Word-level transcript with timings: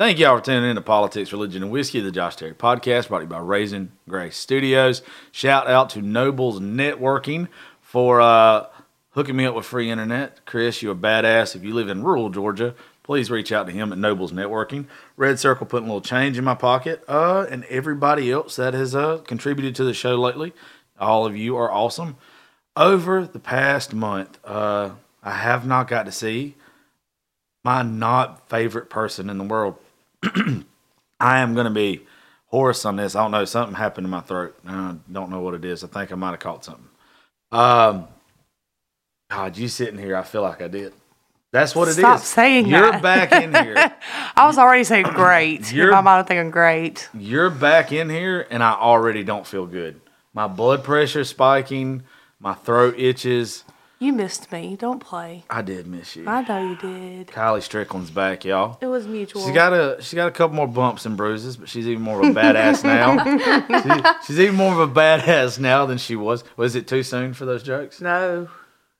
Thank 0.00 0.18
y'all 0.18 0.38
for 0.38 0.42
tuning 0.42 0.70
in 0.70 0.76
to 0.76 0.80
Politics, 0.80 1.30
Religion, 1.30 1.62
and 1.62 1.70
Whiskey, 1.70 2.00
the 2.00 2.10
Josh 2.10 2.36
Terry 2.36 2.54
podcast 2.54 3.08
brought 3.08 3.18
to 3.18 3.24
you 3.24 3.28
by 3.28 3.38
Raisin 3.38 3.92
Grace 4.08 4.34
Studios. 4.34 5.02
Shout 5.30 5.66
out 5.66 5.90
to 5.90 6.00
Nobles 6.00 6.58
Networking 6.58 7.48
for 7.82 8.18
uh, 8.18 8.64
hooking 9.10 9.36
me 9.36 9.44
up 9.44 9.54
with 9.54 9.66
free 9.66 9.90
internet. 9.90 10.46
Chris, 10.46 10.80
you're 10.80 10.94
a 10.94 10.96
badass. 10.96 11.54
If 11.54 11.64
you 11.64 11.74
live 11.74 11.90
in 11.90 12.02
rural 12.02 12.30
Georgia, 12.30 12.74
please 13.02 13.30
reach 13.30 13.52
out 13.52 13.66
to 13.66 13.74
him 13.74 13.92
at 13.92 13.98
Nobles 13.98 14.32
Networking. 14.32 14.86
Red 15.18 15.38
Circle 15.38 15.66
putting 15.66 15.86
a 15.86 15.92
little 15.92 16.00
change 16.00 16.38
in 16.38 16.44
my 16.44 16.54
pocket. 16.54 17.04
Uh, 17.06 17.44
and 17.50 17.64
everybody 17.64 18.32
else 18.32 18.56
that 18.56 18.72
has 18.72 18.94
uh, 18.94 19.18
contributed 19.18 19.74
to 19.74 19.84
the 19.84 19.92
show 19.92 20.16
lately, 20.16 20.54
all 20.98 21.26
of 21.26 21.36
you 21.36 21.58
are 21.58 21.70
awesome. 21.70 22.16
Over 22.74 23.26
the 23.26 23.38
past 23.38 23.92
month, 23.92 24.38
uh, 24.46 24.92
I 25.22 25.32
have 25.32 25.66
not 25.66 25.88
got 25.88 26.06
to 26.06 26.12
see 26.12 26.54
my 27.62 27.82
not 27.82 28.48
favorite 28.48 28.88
person 28.88 29.28
in 29.28 29.36
the 29.36 29.44
world. 29.44 29.76
I 31.20 31.40
am 31.40 31.54
going 31.54 31.64
to 31.66 31.70
be 31.70 32.06
hoarse 32.46 32.84
on 32.84 32.96
this. 32.96 33.14
I 33.14 33.22
don't 33.22 33.30
know. 33.30 33.44
Something 33.44 33.74
happened 33.74 34.06
in 34.06 34.10
my 34.10 34.20
throat. 34.20 34.58
I 34.66 34.94
don't 35.12 35.30
know 35.30 35.40
what 35.40 35.54
it 35.54 35.64
is. 35.64 35.84
I 35.84 35.86
think 35.86 36.12
I 36.12 36.14
might 36.14 36.30
have 36.30 36.40
caught 36.40 36.64
something. 36.64 36.88
Um, 37.52 38.06
God, 39.30 39.56
you 39.56 39.68
sitting 39.68 39.98
here, 39.98 40.16
I 40.16 40.22
feel 40.22 40.42
like 40.42 40.60
I 40.62 40.68
did. 40.68 40.92
That's 41.52 41.74
what 41.74 41.88
it 41.88 41.92
is. 41.92 41.96
Stop 41.98 42.20
saying 42.20 42.66
You're 42.66 42.92
that. 42.92 43.02
back 43.02 43.32
in 43.32 43.52
here. 43.52 43.92
I 44.36 44.46
was 44.46 44.56
already 44.56 44.84
saying 44.84 45.06
great. 45.06 45.72
You're- 45.72 45.90
my 45.90 46.00
mind, 46.00 46.26
thinking 46.28 46.50
great. 46.50 47.08
You're 47.12 47.50
back 47.50 47.92
in 47.92 48.08
here, 48.08 48.46
and 48.50 48.62
I 48.62 48.72
already 48.72 49.24
don't 49.24 49.46
feel 49.46 49.66
good. 49.66 50.00
My 50.32 50.46
blood 50.46 50.84
pressure 50.84 51.20
is 51.20 51.28
spiking. 51.28 52.04
My 52.38 52.54
throat 52.54 52.94
itches. 52.98 53.64
You 54.02 54.14
missed 54.14 54.50
me. 54.50 54.76
Don't 54.76 54.98
play. 54.98 55.44
I 55.50 55.60
did 55.60 55.86
miss 55.86 56.16
you. 56.16 56.26
I 56.26 56.40
know 56.40 56.70
you 56.70 56.74
did. 56.76 57.26
Kylie 57.26 57.62
Strickland's 57.62 58.10
back, 58.10 58.46
y'all. 58.46 58.78
It 58.80 58.86
was 58.86 59.06
mutual. 59.06 59.42
She's 59.44 59.52
got 59.54 59.74
a 59.74 59.98
she 60.02 60.16
got 60.16 60.26
a 60.26 60.30
couple 60.30 60.56
more 60.56 60.66
bumps 60.66 61.04
and 61.04 61.18
bruises, 61.18 61.58
but 61.58 61.68
she's 61.68 61.86
even 61.86 62.02
more 62.02 62.18
of 62.22 62.34
a 62.34 62.40
badass 62.40 62.82
now. 62.82 63.20
She- 64.22 64.26
she's 64.26 64.40
even 64.40 64.56
more 64.56 64.72
of 64.72 64.78
a 64.80 64.88
badass 64.92 65.58
now 65.58 65.84
than 65.84 65.98
she 65.98 66.16
was. 66.16 66.44
Was 66.56 66.74
it 66.76 66.88
too 66.88 67.02
soon 67.02 67.34
for 67.34 67.44
those 67.44 67.62
jokes? 67.62 68.00
no. 68.00 68.48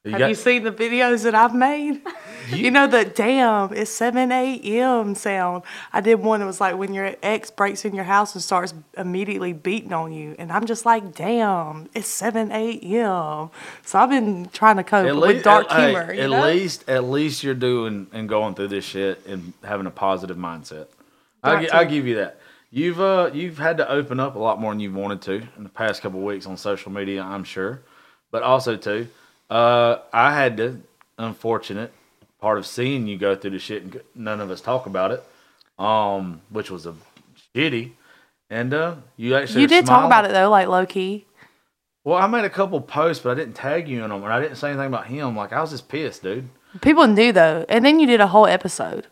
You 0.04 0.12
Have 0.12 0.18
got- 0.20 0.28
you 0.30 0.34
seen 0.34 0.64
the 0.64 0.72
videos 0.72 1.24
that 1.24 1.34
I've 1.34 1.54
made? 1.54 2.00
You, 2.50 2.72
know 2.72 2.88
the 2.88 3.04
damn, 3.04 3.72
it's 3.72 3.92
7 3.92 4.32
a.m. 4.32 5.14
sound. 5.14 5.62
I 5.92 6.00
did 6.00 6.16
one 6.16 6.40
that 6.40 6.46
was 6.46 6.60
like 6.60 6.76
when 6.76 6.92
your 6.92 7.14
ex 7.22 7.48
breaks 7.48 7.84
in 7.84 7.94
your 7.94 8.02
house 8.02 8.34
and 8.34 8.42
starts 8.42 8.74
immediately 8.96 9.52
beating 9.52 9.92
on 9.92 10.10
you. 10.12 10.34
And 10.36 10.50
I'm 10.50 10.66
just 10.66 10.84
like, 10.84 11.14
damn, 11.14 11.88
it's 11.94 12.08
7 12.08 12.50
a.m. 12.50 13.50
So 13.84 13.98
I've 14.00 14.10
been 14.10 14.48
trying 14.52 14.78
to 14.78 14.82
cope 14.82 15.14
with 15.20 15.44
dark 15.44 15.70
at, 15.70 15.78
hey, 15.78 15.90
humor. 15.92 16.12
you 16.12 16.20
at 16.22 16.30
know? 16.30 16.44
least, 16.44 16.88
at 16.88 17.04
least 17.04 17.44
you're 17.44 17.54
doing 17.54 18.08
and 18.12 18.28
going 18.28 18.56
through 18.56 18.68
this 18.68 18.84
shit 18.84 19.24
and 19.28 19.52
having 19.62 19.86
a 19.86 19.92
positive 19.92 20.36
mindset. 20.36 20.88
I 21.44 21.84
give 21.84 22.08
you 22.08 22.16
that. 22.16 22.40
You've 22.72 23.00
uh 23.00 23.30
you've 23.32 23.58
had 23.58 23.76
to 23.76 23.88
open 23.88 24.18
up 24.18 24.34
a 24.34 24.40
lot 24.40 24.60
more 24.60 24.72
than 24.72 24.80
you've 24.80 24.94
wanted 24.96 25.22
to 25.22 25.34
in 25.56 25.62
the 25.62 25.68
past 25.68 26.02
couple 26.02 26.18
of 26.18 26.24
weeks 26.24 26.46
on 26.46 26.56
social 26.56 26.90
media, 26.90 27.22
I'm 27.22 27.44
sure. 27.44 27.82
But 28.32 28.42
also 28.42 28.76
too, 28.76 29.06
uh, 29.50 29.98
I 30.12 30.34
had 30.34 30.56
the 30.56 30.78
unfortunate 31.18 31.92
part 32.40 32.58
of 32.58 32.66
seeing 32.66 33.06
you 33.06 33.18
go 33.18 33.34
through 33.34 33.50
the 33.50 33.58
shit 33.58 33.82
and 33.82 34.00
none 34.14 34.40
of 34.40 34.50
us 34.50 34.60
talk 34.60 34.86
about 34.86 35.10
it, 35.10 35.24
um, 35.78 36.40
which 36.50 36.70
was 36.70 36.86
a 36.86 36.94
shitty. 37.54 37.92
And 38.48 38.72
uh, 38.72 38.96
you 39.16 39.34
actually 39.34 39.62
You 39.62 39.68
did 39.68 39.86
talk 39.86 40.04
about 40.04 40.24
it 40.24 40.32
though, 40.32 40.50
like 40.50 40.68
low 40.68 40.86
key. 40.86 41.26
Well, 42.02 42.16
I 42.16 42.26
made 42.26 42.44
a 42.44 42.50
couple 42.50 42.80
posts, 42.80 43.22
but 43.22 43.30
I 43.30 43.34
didn't 43.34 43.54
tag 43.54 43.86
you 43.86 44.02
in 44.02 44.08
them, 44.08 44.24
and 44.24 44.32
I 44.32 44.40
didn't 44.40 44.56
say 44.56 44.70
anything 44.70 44.86
about 44.86 45.06
him. 45.06 45.36
Like 45.36 45.52
I 45.52 45.60
was 45.60 45.70
just 45.70 45.88
pissed, 45.88 46.22
dude. 46.22 46.48
People 46.80 47.06
knew 47.06 47.32
though. 47.32 47.66
And 47.68 47.84
then 47.84 48.00
you 48.00 48.06
did 48.06 48.20
a 48.20 48.28
whole 48.28 48.46
episode. 48.46 49.06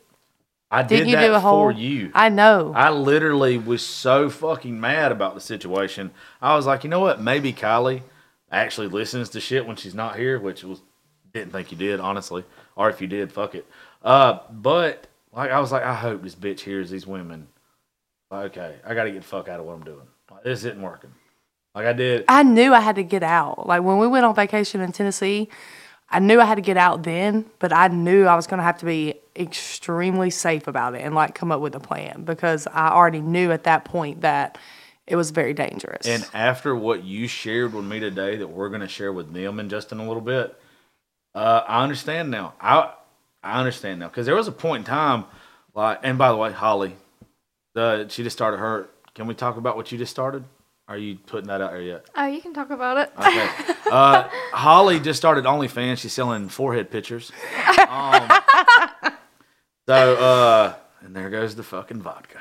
I 0.70 0.83
did 0.83 0.89
Didn't 0.89 1.09
you 1.09 1.16
that 1.16 1.27
do 1.27 1.34
a 1.34 1.41
whole 1.41 1.70
for 1.70 1.72
you. 1.72 2.11
I 2.14 2.28
know. 2.28 2.72
I 2.77 2.91
literally 2.91 3.56
was 3.56 3.84
so 3.84 4.28
fucking 4.28 4.78
mad 4.78 5.12
about 5.12 5.34
the 5.34 5.41
situation. 5.41 6.11
I 6.42 6.56
was 6.56 6.66
like, 6.66 6.84
you 6.84 6.91
know 6.91 7.00
what? 7.00 7.22
Maybe 7.22 7.53
Kylie 7.55 8.03
actually 8.51 8.89
listens 8.89 9.28
to 9.31 9.41
shit 9.41 9.67
when 9.67 9.77
she's 9.77 9.95
not 9.95 10.17
here, 10.17 10.39
which 10.39 10.65
was 10.65 10.81
didn't 11.33 11.53
think 11.53 11.71
you 11.71 11.78
did, 11.78 12.00
honestly. 12.00 12.45
Or 12.77 12.89
if 12.89 13.00
you 13.00 13.06
did, 13.06 13.31
fuck 13.33 13.55
it. 13.55 13.67
Uh, 14.03 14.39
but 14.50 15.06
like 15.33 15.50
I 15.50 15.61
was 15.61 15.72
like, 15.72 15.83
I 15.83 15.95
hope 15.95 16.22
this 16.22 16.34
bitch 16.34 16.61
hears 16.61 16.91
these 16.91 17.06
women. 17.06 17.49
Like, 18.31 18.56
okay, 18.56 18.77
I 18.87 18.95
got 18.95 19.05
to 19.05 19.11
get 19.11 19.22
the 19.22 19.28
fuck 19.28 19.49
out 19.49 19.61
of 19.61 19.67
what 19.67 19.75
I'm 19.75 19.84
doing. 19.84 20.06
Like, 20.31 20.45
this 20.45 20.61
isn't 20.61 20.81
working. 20.81 21.11
Like 21.75 21.87
I 21.87 21.93
did. 21.93 22.25
I 22.28 22.43
knew 22.43 22.75
I 22.75 22.81
had 22.81 22.97
to 22.97 23.03
get 23.03 23.22
out. 23.22 23.67
Like 23.67 23.83
when 23.83 23.99
we 23.99 24.06
went 24.06 24.25
on 24.25 24.34
vacation 24.34 24.81
in 24.81 24.93
Tennessee, 24.93 25.49
I 26.11 26.19
knew 26.19 26.41
I 26.41 26.45
had 26.45 26.56
to 26.56 26.62
get 26.62 26.77
out 26.77 27.03
then, 27.03 27.45
but 27.59 27.72
I 27.72 27.89
knew 27.89 28.25
I 28.25 28.34
was 28.34 28.47
to 28.47 28.56
have 28.56 28.78
to 28.78 28.87
be 28.87 29.15
extremely 29.37 30.31
safe 30.31 30.67
about 30.67 30.95
it 30.95 31.03
and 31.03 31.15
like 31.15 31.34
come 31.34 31.53
up 31.53 31.61
with 31.61 31.75
a 31.75 31.81
plan 31.81 32.25
because 32.25 32.67
I 32.67 32.89
already 32.89 33.21
knew 33.21 33.53
at 33.53 33.65
that 33.65 33.84
point 33.84 34.22
that 34.22 34.59
it 35.09 35.17
was 35.17 35.31
very 35.31 35.55
dangerous. 35.55 36.07
And 36.07 36.27
after 36.35 36.77
what 36.77 37.03
you 37.03 37.27
shared 37.27 37.73
with 37.73 37.85
me 37.85 37.99
today, 37.99 38.37
that 38.37 38.47
we're 38.47 38.69
going 38.69 38.83
to 38.83 38.89
share 38.89 39.13
with 39.13 39.33
them 39.33 39.59
in 39.59 39.69
just 39.69 39.91
in 39.91 39.99
a 39.99 40.07
little 40.07 40.21
bit, 40.23 40.59
uh, 41.35 41.63
I 41.67 41.83
understand 41.83 42.31
now. 42.31 42.55
I 42.61 42.93
I 43.43 43.59
understand 43.59 44.01
now 44.01 44.09
because 44.09 44.27
there 44.27 44.35
was 44.37 44.49
a 44.49 44.53
point 44.53 44.83
in 44.83 44.85
time, 44.85 45.25
like, 45.75 46.01
and 46.03 46.19
by 46.19 46.31
the 46.31 46.37
way, 46.37 46.53
Holly, 46.53 46.97
the 47.75 48.07
she 48.09 48.23
just 48.23 48.37
started 48.37 48.59
her. 48.59 48.89
Can 49.15 49.27
we 49.27 49.35
talk 49.35 49.57
about 49.57 49.77
what 49.77 49.91
you 49.91 49.99
just 49.99 50.11
started? 50.11 50.45
Are 50.89 50.97
you 50.97 51.17
putting 51.17 51.49
that 51.49 51.61
out 51.61 51.73
there 51.73 51.83
yet? 51.83 52.07
Oh, 52.17 52.27
you 52.27 52.41
can 52.41 52.55
talk 52.55 52.71
about 52.71 52.97
it. 52.97 53.13
Okay. 53.19 53.49
Uh, 53.91 54.29
Holly 54.53 54.99
just 55.01 55.19
started 55.19 55.45
OnlyFans. 55.45 55.99
She's 55.99 56.15
selling 56.15 56.49
forehead 56.49 56.91
pictures. 56.91 57.31
Um, 57.89 58.29
so, 59.87 60.17
uh, 60.17 60.75
and 61.03 61.15
there 61.15 61.29
goes 61.29 61.55
the 61.57 61.63
fucking 61.63 62.01
vodka. 62.01 62.41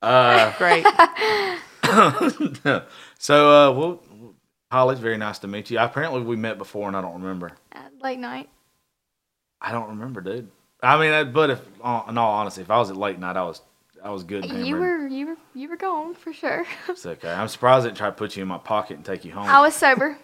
Uh, 0.00 0.52
Great. 0.58 0.86
so, 3.18 3.50
uh, 3.50 3.72
well, 3.72 4.02
Holly, 4.70 4.92
it's 4.92 5.00
very 5.00 5.16
nice 5.18 5.38
to 5.40 5.48
meet 5.48 5.70
you. 5.70 5.78
Apparently, 5.78 6.22
we 6.22 6.36
met 6.36 6.58
before, 6.58 6.88
and 6.88 6.96
I 6.96 7.00
don't 7.00 7.20
remember. 7.20 7.52
At 7.72 7.92
late 8.02 8.18
night. 8.18 8.48
I 9.60 9.72
don't 9.72 9.90
remember, 9.90 10.20
dude. 10.20 10.50
I 10.82 10.98
mean, 10.98 11.12
uh, 11.12 11.24
but 11.24 11.50
if, 11.50 11.60
uh, 11.82 12.02
in 12.08 12.18
all 12.18 12.32
honesty, 12.32 12.62
if 12.62 12.70
I 12.70 12.78
was 12.78 12.90
at 12.90 12.96
late 12.96 13.18
night, 13.18 13.36
I 13.36 13.44
was, 13.44 13.62
I 14.02 14.10
was 14.10 14.24
good. 14.24 14.44
You 14.46 14.76
were 14.76 15.06
you 15.06 15.26
were 15.26 15.36
you 15.54 15.68
were 15.68 15.76
gone 15.76 16.14
for 16.14 16.32
sure. 16.32 16.66
It's 16.88 17.06
okay. 17.06 17.30
I'm 17.30 17.46
surprised 17.46 17.84
I 17.84 17.88
didn't 17.88 17.98
try 17.98 18.08
to 18.08 18.12
put 18.12 18.36
you 18.36 18.42
in 18.42 18.48
my 18.48 18.58
pocket 18.58 18.96
and 18.96 19.04
take 19.04 19.24
you 19.24 19.30
home. 19.30 19.48
I 19.48 19.60
was 19.60 19.76
sober. 19.76 20.18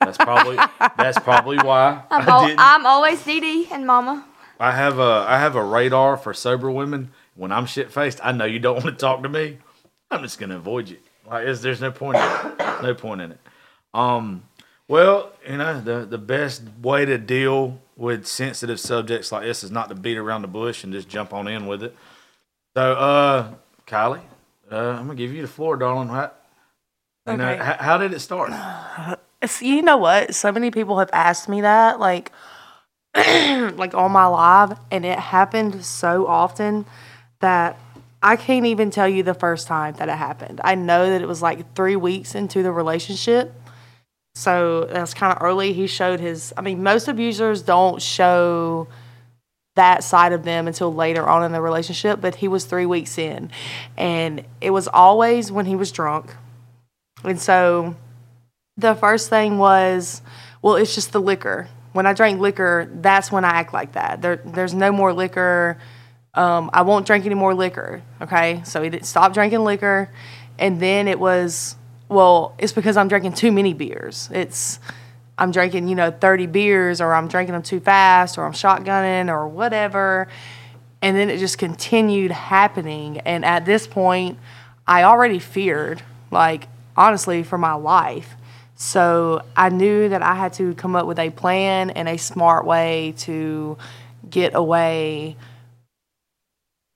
That's 0.00 0.18
probably 0.18 0.56
that's 0.96 1.20
probably 1.20 1.58
why 1.58 2.02
I'm, 2.10 2.28
I 2.28 2.54
I'm 2.58 2.86
always 2.86 3.22
Dee 3.24 3.68
and 3.70 3.86
Mama. 3.86 4.26
I 4.58 4.72
have 4.72 4.98
a 4.98 5.24
I 5.28 5.38
have 5.38 5.54
a 5.54 5.62
radar 5.62 6.16
for 6.16 6.34
sober 6.34 6.70
women. 6.70 7.12
When 7.34 7.52
I'm 7.52 7.66
shit 7.66 7.92
faced, 7.92 8.18
I 8.24 8.32
know 8.32 8.44
you 8.44 8.58
don't 8.58 8.82
want 8.82 8.86
to 8.86 8.92
talk 9.00 9.22
to 9.22 9.28
me. 9.28 9.58
I'm 10.12 10.22
just 10.22 10.38
gonna 10.38 10.56
avoid 10.56 10.88
you. 10.88 10.98
Like 11.28 11.44
there's 11.44 11.80
no 11.80 11.90
point 11.90 12.16
in 12.18 12.22
it. 12.22 12.82
No 12.82 12.94
point 12.94 13.20
in 13.20 13.32
it. 13.32 13.38
Um, 13.94 14.42
well, 14.88 15.32
you 15.48 15.56
know 15.56 15.80
the 15.80 16.04
the 16.04 16.18
best 16.18 16.62
way 16.82 17.04
to 17.04 17.18
deal 17.18 17.80
with 17.96 18.26
sensitive 18.26 18.80
subjects 18.80 19.30
like 19.32 19.44
this 19.44 19.62
is 19.64 19.70
not 19.70 19.88
to 19.88 19.94
beat 19.94 20.16
around 20.18 20.42
the 20.42 20.48
bush 20.48 20.84
and 20.84 20.92
just 20.92 21.08
jump 21.08 21.32
on 21.32 21.46
in 21.48 21.66
with 21.66 21.82
it. 21.82 21.96
So, 22.76 22.92
uh, 22.94 23.52
Kylie, 23.86 24.20
uh, 24.70 24.76
I'm 24.76 25.06
gonna 25.06 25.14
give 25.14 25.32
you 25.32 25.42
the 25.42 25.48
floor, 25.48 25.76
darling. 25.76 26.08
How, 26.08 26.30
you 27.26 27.36
know, 27.36 27.48
Okay. 27.50 27.62
how, 27.62 27.76
how 27.78 27.98
did 27.98 28.12
it 28.12 28.20
start? 28.20 28.50
It's- 29.42 29.60
you 29.60 29.82
know 29.82 29.96
what? 29.96 30.36
So 30.36 30.52
many 30.52 30.70
people 30.70 31.00
have 31.00 31.10
asked 31.12 31.48
me 31.48 31.62
that, 31.62 31.98
like, 31.98 32.30
like 33.14 33.92
on 33.92 34.12
my 34.12 34.26
live, 34.26 34.78
and 34.92 35.04
it 35.04 35.18
happened 35.18 35.84
so 35.84 36.26
often 36.28 36.86
that 37.40 37.76
I 38.22 38.36
can't 38.36 38.66
even 38.66 38.90
tell 38.90 39.08
you 39.08 39.22
the 39.22 39.34
first 39.34 39.66
time 39.66 39.94
that 39.94 40.08
it 40.08 40.16
happened. 40.16 40.60
I 40.62 40.74
know 40.74 41.10
that 41.10 41.20
it 41.20 41.26
was 41.26 41.42
like 41.42 41.74
three 41.74 41.96
weeks 41.96 42.34
into 42.34 42.62
the 42.62 42.70
relationship, 42.70 43.52
so 44.34 44.84
that's 44.84 45.14
kind 45.14 45.36
of 45.36 45.42
early. 45.42 45.72
He 45.72 45.86
showed 45.86 46.20
his. 46.20 46.54
I 46.56 46.60
mean, 46.60 46.82
most 46.82 47.08
abusers 47.08 47.62
don't 47.62 48.00
show 48.00 48.88
that 49.74 50.04
side 50.04 50.32
of 50.32 50.44
them 50.44 50.68
until 50.68 50.92
later 50.94 51.26
on 51.26 51.44
in 51.44 51.52
the 51.52 51.60
relationship, 51.60 52.20
but 52.20 52.36
he 52.36 52.46
was 52.46 52.64
three 52.64 52.86
weeks 52.86 53.18
in, 53.18 53.50
and 53.96 54.44
it 54.60 54.70
was 54.70 54.86
always 54.86 55.50
when 55.50 55.66
he 55.66 55.74
was 55.74 55.90
drunk, 55.90 56.34
and 57.24 57.40
so 57.40 57.96
the 58.76 58.94
first 58.94 59.28
thing 59.28 59.58
was, 59.58 60.22
well, 60.60 60.76
it's 60.76 60.94
just 60.94 61.12
the 61.12 61.20
liquor. 61.20 61.68
When 61.92 62.06
I 62.06 62.12
drink 62.14 62.40
liquor, 62.40 62.88
that's 62.90 63.30
when 63.30 63.44
I 63.44 63.50
act 63.50 63.72
like 63.72 63.92
that. 63.92 64.22
There, 64.22 64.36
there's 64.36 64.72
no 64.72 64.92
more 64.92 65.12
liquor. 65.12 65.78
Um, 66.34 66.70
I 66.72 66.80
won't 66.80 67.06
drink 67.06 67.26
any 67.26 67.34
more 67.34 67.54
liquor. 67.54 68.02
Okay, 68.22 68.62
so 68.64 68.82
he 68.82 68.88
did 68.88 69.04
stop 69.04 69.34
drinking 69.34 69.64
liquor, 69.64 70.08
and 70.58 70.80
then 70.80 71.06
it 71.06 71.20
was, 71.20 71.76
well, 72.08 72.54
it's 72.58 72.72
because 72.72 72.96
I'm 72.96 73.08
drinking 73.08 73.34
too 73.34 73.52
many 73.52 73.74
beers. 73.74 74.30
It's 74.32 74.80
I'm 75.36 75.50
drinking, 75.50 75.88
you 75.88 75.94
know, 75.94 76.10
30 76.10 76.46
beers, 76.46 77.00
or 77.02 77.12
I'm 77.12 77.28
drinking 77.28 77.52
them 77.52 77.62
too 77.62 77.80
fast, 77.80 78.38
or 78.38 78.44
I'm 78.44 78.52
shotgunning, 78.52 79.28
or 79.28 79.46
whatever. 79.46 80.28
And 81.02 81.16
then 81.16 81.28
it 81.28 81.38
just 81.38 81.58
continued 81.58 82.30
happening. 82.30 83.18
And 83.18 83.44
at 83.44 83.66
this 83.66 83.86
point, 83.86 84.38
I 84.86 85.02
already 85.02 85.38
feared, 85.38 86.02
like, 86.30 86.68
honestly, 86.96 87.42
for 87.42 87.58
my 87.58 87.74
life. 87.74 88.36
So 88.74 89.42
I 89.54 89.68
knew 89.68 90.08
that 90.08 90.22
I 90.22 90.34
had 90.34 90.54
to 90.54 90.74
come 90.74 90.96
up 90.96 91.06
with 91.06 91.18
a 91.18 91.30
plan 91.30 91.90
and 91.90 92.08
a 92.08 92.16
smart 92.16 92.64
way 92.64 93.14
to 93.18 93.76
get 94.30 94.54
away 94.54 95.36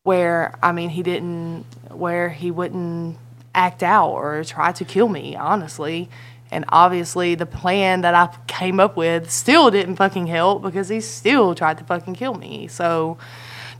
where 0.06 0.55
I 0.62 0.70
mean 0.70 0.91
he 0.91 1.03
didn't 1.03 1.64
where 1.91 2.29
he 2.29 2.53
wouldn't 2.53 3.19
act 3.56 3.82
out 3.82 4.11
or 4.11 4.44
try 4.44 4.70
to 4.70 4.85
kill 4.85 5.08
me, 5.08 5.35
honestly. 5.35 6.08
And 6.53 6.64
obviously 6.69 7.35
the 7.35 7.44
plan 7.44 8.03
that 8.03 8.14
I 8.14 8.29
came 8.47 8.79
up 8.79 8.97
with 8.97 9.29
still 9.32 9.69
didn't 9.69 9.97
fucking 9.97 10.29
help 10.29 10.62
because 10.62 10.88
he 10.88 11.00
still 11.00 11.56
tried 11.56 11.79
to 11.79 11.85
fucking 11.85 12.14
kill 12.14 12.35
me. 12.35 12.69
So 12.69 13.19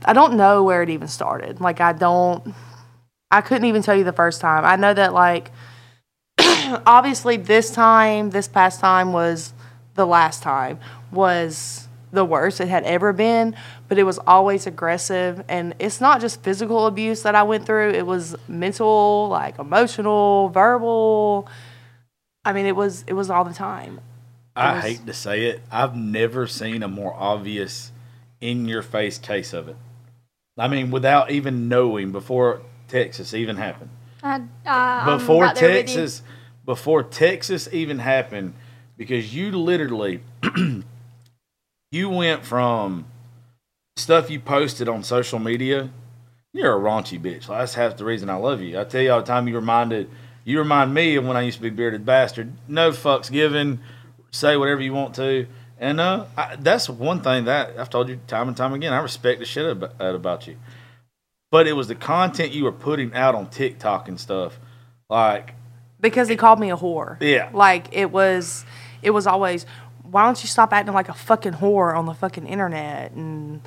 I 0.03 0.11
don't 0.11 0.35
know 0.35 0.63
where 0.63 0.83
it 0.83 0.89
even 0.89 1.07
started. 1.07 1.61
Like 1.61 1.79
I 1.79 1.93
don't 1.93 2.53
I 3.31 3.39
couldn't 3.39 3.65
even 3.65 3.81
tell 3.81 3.95
you 3.95 4.03
the 4.03 4.11
first 4.11 4.41
time. 4.41 4.65
I 4.65 4.75
know 4.75 4.93
that 4.93 5.13
like 5.13 5.51
obviously 6.85 7.37
this 7.37 7.71
time, 7.71 8.31
this 8.31 8.49
past 8.49 8.81
time 8.81 9.13
was 9.13 9.53
the 9.95 10.05
last 10.05 10.43
time 10.43 10.77
was 11.09 11.87
the 12.11 12.25
worst 12.25 12.59
it 12.61 12.67
had 12.67 12.83
ever 12.83 13.13
been, 13.13 13.55
but 13.87 13.97
it 13.97 14.03
was 14.03 14.19
always 14.19 14.67
aggressive 14.67 15.43
and 15.47 15.75
it's 15.79 16.01
not 16.01 16.21
just 16.21 16.43
physical 16.43 16.87
abuse 16.87 17.23
that 17.23 17.35
I 17.35 17.43
went 17.43 17.65
through, 17.65 17.91
it 17.91 18.05
was 18.05 18.35
mental, 18.47 19.27
like 19.29 19.59
emotional, 19.59 20.49
verbal. 20.49 21.47
I 22.43 22.53
mean, 22.53 22.65
it 22.65 22.75
was 22.75 23.03
it 23.07 23.13
was 23.13 23.29
all 23.29 23.43
the 23.43 23.53
time. 23.53 23.99
I 24.55 24.75
was- 24.75 24.83
hate 24.83 25.05
to 25.05 25.13
say 25.13 25.45
it. 25.45 25.61
I've 25.71 25.95
never 25.95 26.47
seen 26.47 26.83
a 26.83 26.87
more 26.87 27.13
obvious 27.13 27.91
in 28.41 28.65
your 28.67 28.81
face 28.81 29.17
case 29.17 29.53
of 29.53 29.67
it. 29.69 29.75
I 30.57 30.67
mean, 30.67 30.89
without 30.91 31.29
even 31.29 31.69
knowing 31.69 32.11
before 32.11 32.61
Texas 32.87 33.33
even 33.33 33.57
happened. 33.57 33.91
I, 34.23 34.41
I, 34.65 35.03
I'm 35.05 35.19
before 35.19 35.43
right 35.43 35.55
there 35.55 35.69
with 35.69 35.89
you. 35.89 35.95
Texas, 35.95 36.23
before 36.65 37.03
Texas 37.03 37.69
even 37.71 37.99
happened, 37.99 38.53
because 38.97 39.35
you 39.35 39.51
literally, 39.51 40.21
you 41.91 42.09
went 42.09 42.43
from 42.43 43.05
stuff 43.97 44.29
you 44.29 44.39
posted 44.39 44.87
on 44.87 45.03
social 45.03 45.39
media. 45.39 45.89
You're 46.53 46.77
a 46.77 46.79
raunchy 46.79 47.19
bitch. 47.19 47.47
That's 47.47 47.73
half 47.73 47.97
the 47.97 48.05
reason 48.05 48.29
I 48.29 48.35
love 48.35 48.61
you. 48.61 48.79
I 48.79 48.83
tell 48.83 49.01
you 49.01 49.11
all 49.11 49.21
the 49.21 49.25
time. 49.25 49.47
You 49.47 49.55
reminded, 49.55 50.09
you 50.43 50.59
remind 50.59 50.93
me 50.93 51.15
of 51.15 51.25
when 51.25 51.37
I 51.37 51.41
used 51.41 51.57
to 51.57 51.63
be 51.63 51.69
bearded 51.69 52.05
bastard. 52.05 52.53
No 52.67 52.91
fucks 52.91 53.31
given. 53.31 53.79
Say 54.31 54.57
whatever 54.57 54.81
you 54.81 54.93
want 54.93 55.15
to. 55.15 55.47
And 55.79 55.99
uh, 55.99 56.25
I, 56.35 56.55
that's 56.55 56.89
one 56.89 57.21
thing 57.21 57.45
that 57.45 57.77
I've 57.77 57.89
told 57.89 58.09
you 58.09 58.19
time 58.27 58.47
and 58.47 58.57
time 58.57 58.73
again. 58.73 58.93
I 58.93 58.99
respect 58.99 59.39
the 59.39 59.45
shit 59.45 59.69
about, 59.69 59.93
about 59.99 60.47
you. 60.47 60.57
But 61.51 61.67
it 61.67 61.73
was 61.73 61.87
the 61.87 61.95
content 61.95 62.51
you 62.51 62.63
were 62.63 62.71
putting 62.71 63.13
out 63.13 63.35
on 63.35 63.49
TikTok 63.49 64.07
and 64.07 64.19
stuff. 64.19 64.59
Like, 65.09 65.53
because 65.99 66.27
he 66.27 66.35
called 66.35 66.59
me 66.59 66.71
a 66.71 66.77
whore. 66.77 67.21
Yeah. 67.21 67.49
Like 67.53 67.87
it 67.91 68.11
was 68.11 68.65
it 69.01 69.11
was 69.11 69.27
always 69.27 69.65
why 70.03 70.25
don't 70.25 70.41
you 70.41 70.47
stop 70.47 70.73
acting 70.73 70.93
like 70.93 71.09
a 71.09 71.13
fucking 71.13 71.53
whore 71.53 71.95
on 71.95 72.05
the 72.05 72.13
fucking 72.13 72.45
internet 72.45 73.11
and 73.11 73.61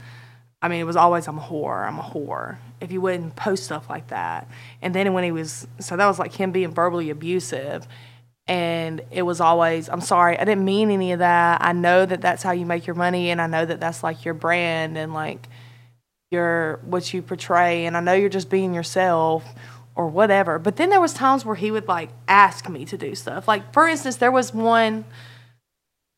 I 0.63 0.69
mean 0.69 0.81
it 0.81 0.85
was 0.85 0.97
always 0.97 1.27
I'm 1.27 1.39
a 1.39 1.43
whore, 1.43 1.87
I'm 1.87 1.99
a 1.99 2.03
whore. 2.03 2.59
If 2.81 2.93
you 2.93 3.01
wouldn't 3.01 3.37
post 3.37 3.65
stuff 3.65 3.89
like 3.89 4.09
that. 4.09 4.49
And 4.83 4.95
then 4.95 5.13
when 5.13 5.25
he 5.25 5.33
was 5.33 5.67
so 5.79 5.97
that 5.97 6.07
was 6.07 6.19
like 6.19 6.35
him 6.35 6.53
being 6.53 6.73
verbally 6.73 7.11
abusive 7.11 7.87
and 8.47 9.01
it 9.11 9.23
was 9.23 9.41
always 9.41 9.89
I'm 9.89 10.01
sorry, 10.01 10.39
I 10.39 10.45
didn't 10.45 10.65
mean 10.65 10.91
any 10.91 11.13
of 11.13 11.21
that. 11.21 11.63
I 11.63 11.73
know 11.73 12.05
that 12.05 12.21
that's 12.21 12.43
how 12.43 12.53
you 12.53 12.67
make 12.67 12.87
your 12.87 12.97
money 12.97 13.31
and 13.31 13.41
I 13.41 13.47
know 13.47 13.65
that 13.65 13.81
that's 13.81 14.03
like 14.03 14.25
your 14.25 14.35
brand 14.35 14.99
and 14.99 15.15
like 15.15 15.49
your 16.31 16.81
what 16.85 17.13
you 17.13 17.23
portray 17.23 17.87
and 17.87 17.97
I 17.97 18.01
know 18.01 18.13
you're 18.13 18.29
just 18.29 18.51
being 18.51 18.75
yourself 18.75 19.45
or 19.95 20.09
whatever. 20.09 20.59
But 20.59 20.77
then 20.77 20.91
there 20.91 21.01
was 21.01 21.15
times 21.15 21.45
where 21.45 21.57
he 21.57 21.71
would 21.71 21.89
like 21.89 22.11
ask 22.29 22.69
me 22.69 22.85
to 22.85 22.99
do 22.99 23.15
stuff. 23.15 23.49
Like 23.49 23.73
for 23.73 23.89
instance, 23.89 24.17
there 24.17 24.31
was 24.31 24.53
one 24.53 25.07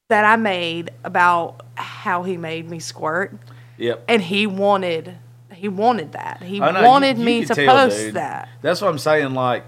that 0.08 0.24
I 0.24 0.34
made 0.34 0.90
about 1.04 1.64
how 1.76 2.24
he 2.24 2.36
made 2.36 2.68
me 2.68 2.80
squirt 2.80 3.32
yep. 3.78 4.04
and 4.08 4.22
he 4.22 4.46
wanted 4.46 5.16
he 5.62 5.68
wanted 5.68 6.12
that. 6.12 6.42
He 6.42 6.58
know, 6.58 6.82
wanted 6.82 7.18
you 7.18 7.24
me 7.24 7.44
to 7.44 7.54
tell, 7.54 7.86
post 7.86 7.96
dude. 7.96 8.14
that. 8.14 8.48
That's 8.62 8.80
what 8.80 8.88
I'm 8.88 8.98
saying. 8.98 9.32
Like, 9.32 9.64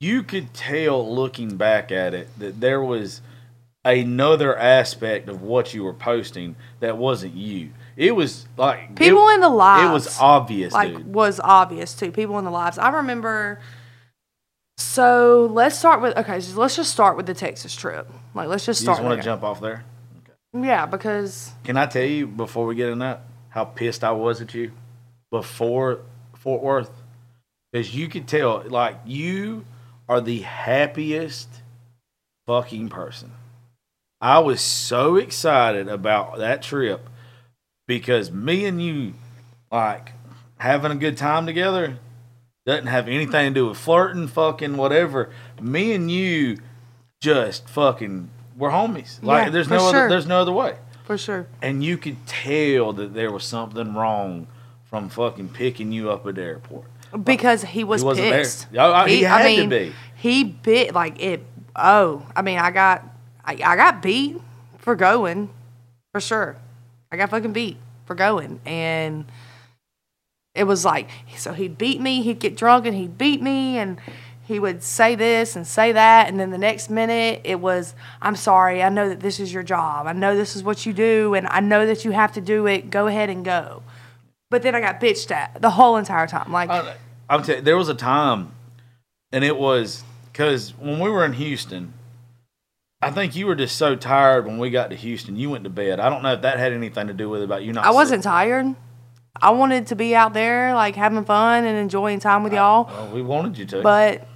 you 0.00 0.22
could 0.22 0.54
tell 0.54 1.14
looking 1.14 1.58
back 1.58 1.92
at 1.92 2.14
it 2.14 2.28
that 2.38 2.58
there 2.58 2.80
was 2.80 3.20
another 3.84 4.56
aspect 4.56 5.28
of 5.28 5.42
what 5.42 5.74
you 5.74 5.84
were 5.84 5.92
posting 5.92 6.56
that 6.80 6.96
wasn't 6.96 7.34
you. 7.34 7.70
It 7.96 8.12
was 8.12 8.46
like 8.56 8.96
People 8.96 9.28
it, 9.28 9.34
in 9.34 9.40
the 9.40 9.50
lives. 9.50 9.90
It 9.90 9.92
was 9.92 10.18
obvious, 10.18 10.72
like 10.72 10.96
dude. 10.96 11.12
was 11.12 11.38
obvious 11.40 11.94
too. 11.94 12.10
People 12.10 12.38
in 12.38 12.46
the 12.46 12.50
lives. 12.50 12.78
I 12.78 12.88
remember. 12.88 13.60
So 14.78 15.50
let's 15.52 15.78
start 15.78 16.00
with 16.02 16.16
okay. 16.16 16.40
So 16.40 16.58
let's 16.58 16.76
just 16.76 16.92
start 16.92 17.16
with 17.16 17.26
the 17.26 17.34
Texas 17.34 17.74
trip. 17.74 18.10
Like 18.34 18.48
let's 18.48 18.64
just 18.64 18.80
You 18.80 18.84
start. 18.84 18.98
just 18.98 19.06
want 19.06 19.20
to 19.20 19.24
jump 19.24 19.42
off 19.42 19.60
there? 19.60 19.84
Yeah, 20.54 20.86
because 20.86 21.52
Can 21.64 21.76
I 21.76 21.84
tell 21.86 22.04
you 22.04 22.26
before 22.26 22.66
we 22.66 22.74
get 22.74 22.88
in 22.88 23.00
that 23.00 23.22
how 23.56 23.64
pissed 23.64 24.04
I 24.04 24.12
was 24.12 24.42
at 24.42 24.52
you 24.52 24.70
before 25.30 26.00
Fort 26.34 26.62
Worth? 26.62 26.90
Because 27.72 27.94
you 27.94 28.06
could 28.06 28.28
tell, 28.28 28.62
like, 28.68 28.96
you 29.06 29.64
are 30.10 30.20
the 30.20 30.40
happiest 30.42 31.48
fucking 32.46 32.90
person. 32.90 33.32
I 34.20 34.40
was 34.40 34.60
so 34.60 35.16
excited 35.16 35.88
about 35.88 36.36
that 36.36 36.60
trip 36.60 37.08
because 37.88 38.30
me 38.30 38.66
and 38.66 38.80
you, 38.82 39.14
like, 39.72 40.12
having 40.58 40.92
a 40.92 40.96
good 40.96 41.16
time 41.16 41.46
together 41.46 41.96
doesn't 42.66 42.88
have 42.88 43.08
anything 43.08 43.54
to 43.54 43.60
do 43.60 43.68
with 43.68 43.78
flirting, 43.78 44.28
fucking, 44.28 44.76
whatever. 44.76 45.30
Me 45.62 45.94
and 45.94 46.10
you 46.10 46.58
just 47.22 47.70
fucking, 47.70 48.28
we're 48.54 48.70
homies. 48.70 49.22
Like, 49.22 49.46
Yeah, 49.46 49.50
there's 49.50 49.70
no 49.70 49.78
sure. 49.78 49.88
other, 49.88 50.08
there's 50.10 50.26
no 50.26 50.42
other 50.42 50.52
way 50.52 50.76
for 51.06 51.16
sure. 51.16 51.46
and 51.62 51.82
you 51.82 51.96
could 51.96 52.26
tell 52.26 52.92
that 52.92 53.14
there 53.14 53.32
was 53.32 53.44
something 53.44 53.94
wrong 53.94 54.46
from 54.84 55.08
fucking 55.08 55.48
picking 55.48 55.90
you 55.92 56.10
up 56.10 56.26
at 56.26 56.34
the 56.34 56.42
airport. 56.42 56.84
Because 57.24 57.62
he 57.62 57.82
was 57.84 58.02
He 58.02 58.06
wasn't 58.06 58.28
there. 58.30 58.38
pissed. 58.40 58.66
Oh, 58.76 58.92
oh, 58.92 59.04
he 59.06 59.22
had 59.22 59.56
to 59.56 59.68
be. 59.68 59.92
He 60.16 60.44
bit 60.44 60.92
like 60.94 61.20
it. 61.22 61.44
Oh, 61.74 62.26
I 62.36 62.42
mean, 62.42 62.58
I 62.58 62.70
got, 62.70 63.02
I, 63.44 63.52
I 63.52 63.76
got 63.76 64.02
beat 64.02 64.36
for 64.78 64.94
going, 64.96 65.48
for 66.12 66.20
sure. 66.20 66.56
I 67.10 67.16
got 67.16 67.30
fucking 67.30 67.52
beat 67.52 67.78
for 68.04 68.14
going, 68.14 68.60
and 68.66 69.24
it 70.54 70.64
was 70.64 70.84
like 70.84 71.08
so 71.36 71.52
he'd 71.52 71.78
beat 71.78 72.00
me. 72.00 72.22
He'd 72.22 72.38
get 72.40 72.56
drunk 72.56 72.86
and 72.86 72.94
he'd 72.96 73.16
beat 73.16 73.40
me, 73.42 73.78
and 73.78 73.98
he 74.46 74.58
would 74.60 74.82
say 74.82 75.14
this 75.14 75.56
and 75.56 75.66
say 75.66 75.92
that, 75.92 76.28
and 76.28 76.38
then 76.38 76.50
the 76.50 76.58
next 76.58 76.88
minute 76.88 77.40
it 77.44 77.60
was, 77.60 77.94
"I'm 78.22 78.36
sorry. 78.36 78.82
I 78.82 78.88
know 78.88 79.08
that 79.08 79.20
this 79.20 79.40
is 79.40 79.52
your 79.52 79.62
job. 79.62 80.06
I 80.06 80.12
know 80.12 80.36
this 80.36 80.54
is 80.54 80.62
what 80.62 80.86
you 80.86 80.92
do, 80.92 81.34
and 81.34 81.46
I 81.48 81.60
know 81.60 81.84
that 81.86 82.04
you 82.04 82.12
have 82.12 82.32
to 82.34 82.40
do 82.40 82.66
it. 82.66 82.90
Go 82.90 83.06
ahead 83.08 83.28
and 83.28 83.44
go." 83.44 83.82
But 84.50 84.62
then 84.62 84.74
I 84.74 84.80
got 84.80 85.00
bitched 85.00 85.32
at 85.32 85.60
the 85.60 85.70
whole 85.70 85.96
entire 85.96 86.28
time. 86.28 86.52
Like, 86.52 86.70
I, 86.70 86.94
I'm 87.28 87.42
telling 87.42 87.64
there 87.64 87.76
was 87.76 87.88
a 87.88 87.94
time, 87.94 88.52
and 89.32 89.42
it 89.42 89.56
was 89.56 90.04
because 90.32 90.70
when 90.78 91.00
we 91.00 91.10
were 91.10 91.24
in 91.24 91.32
Houston, 91.32 91.92
I 93.02 93.10
think 93.10 93.34
you 93.34 93.46
were 93.46 93.56
just 93.56 93.76
so 93.76 93.96
tired 93.96 94.46
when 94.46 94.58
we 94.58 94.70
got 94.70 94.90
to 94.90 94.96
Houston. 94.96 95.36
You 95.36 95.50
went 95.50 95.64
to 95.64 95.70
bed. 95.70 95.98
I 95.98 96.08
don't 96.08 96.22
know 96.22 96.34
if 96.34 96.42
that 96.42 96.58
had 96.58 96.72
anything 96.72 97.08
to 97.08 97.14
do 97.14 97.28
with 97.28 97.40
it 97.40 97.44
about 97.44 97.64
you 97.64 97.72
not. 97.72 97.84
I 97.84 97.90
wasn't 97.90 98.22
tired. 98.22 98.74
I 99.42 99.50
wanted 99.50 99.88
to 99.88 99.96
be 99.96 100.14
out 100.14 100.32
there, 100.32 100.74
like 100.74 100.94
having 100.96 101.24
fun 101.24 101.64
and 101.64 101.76
enjoying 101.76 102.20
time 102.20 102.42
with 102.42 102.52
y'all. 102.52 102.84
Well, 102.84 103.08
we 103.08 103.22
wanted 103.22 103.58
you 103.58 103.66
to. 103.66 103.82
But 103.82 104.26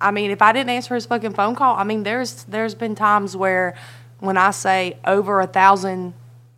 I 0.00 0.10
mean, 0.10 0.30
if 0.30 0.42
I 0.42 0.52
didn't 0.52 0.70
answer 0.70 0.94
his 0.94 1.06
fucking 1.06 1.34
phone 1.34 1.54
call, 1.54 1.76
I 1.76 1.84
mean, 1.84 2.02
there's 2.02 2.44
there's 2.44 2.74
been 2.74 2.94
times 2.94 3.36
where 3.36 3.74
when 4.20 4.36
I 4.36 4.50
say 4.50 4.98
over 5.04 5.40
a 5.40 5.46
thousand 5.46 6.14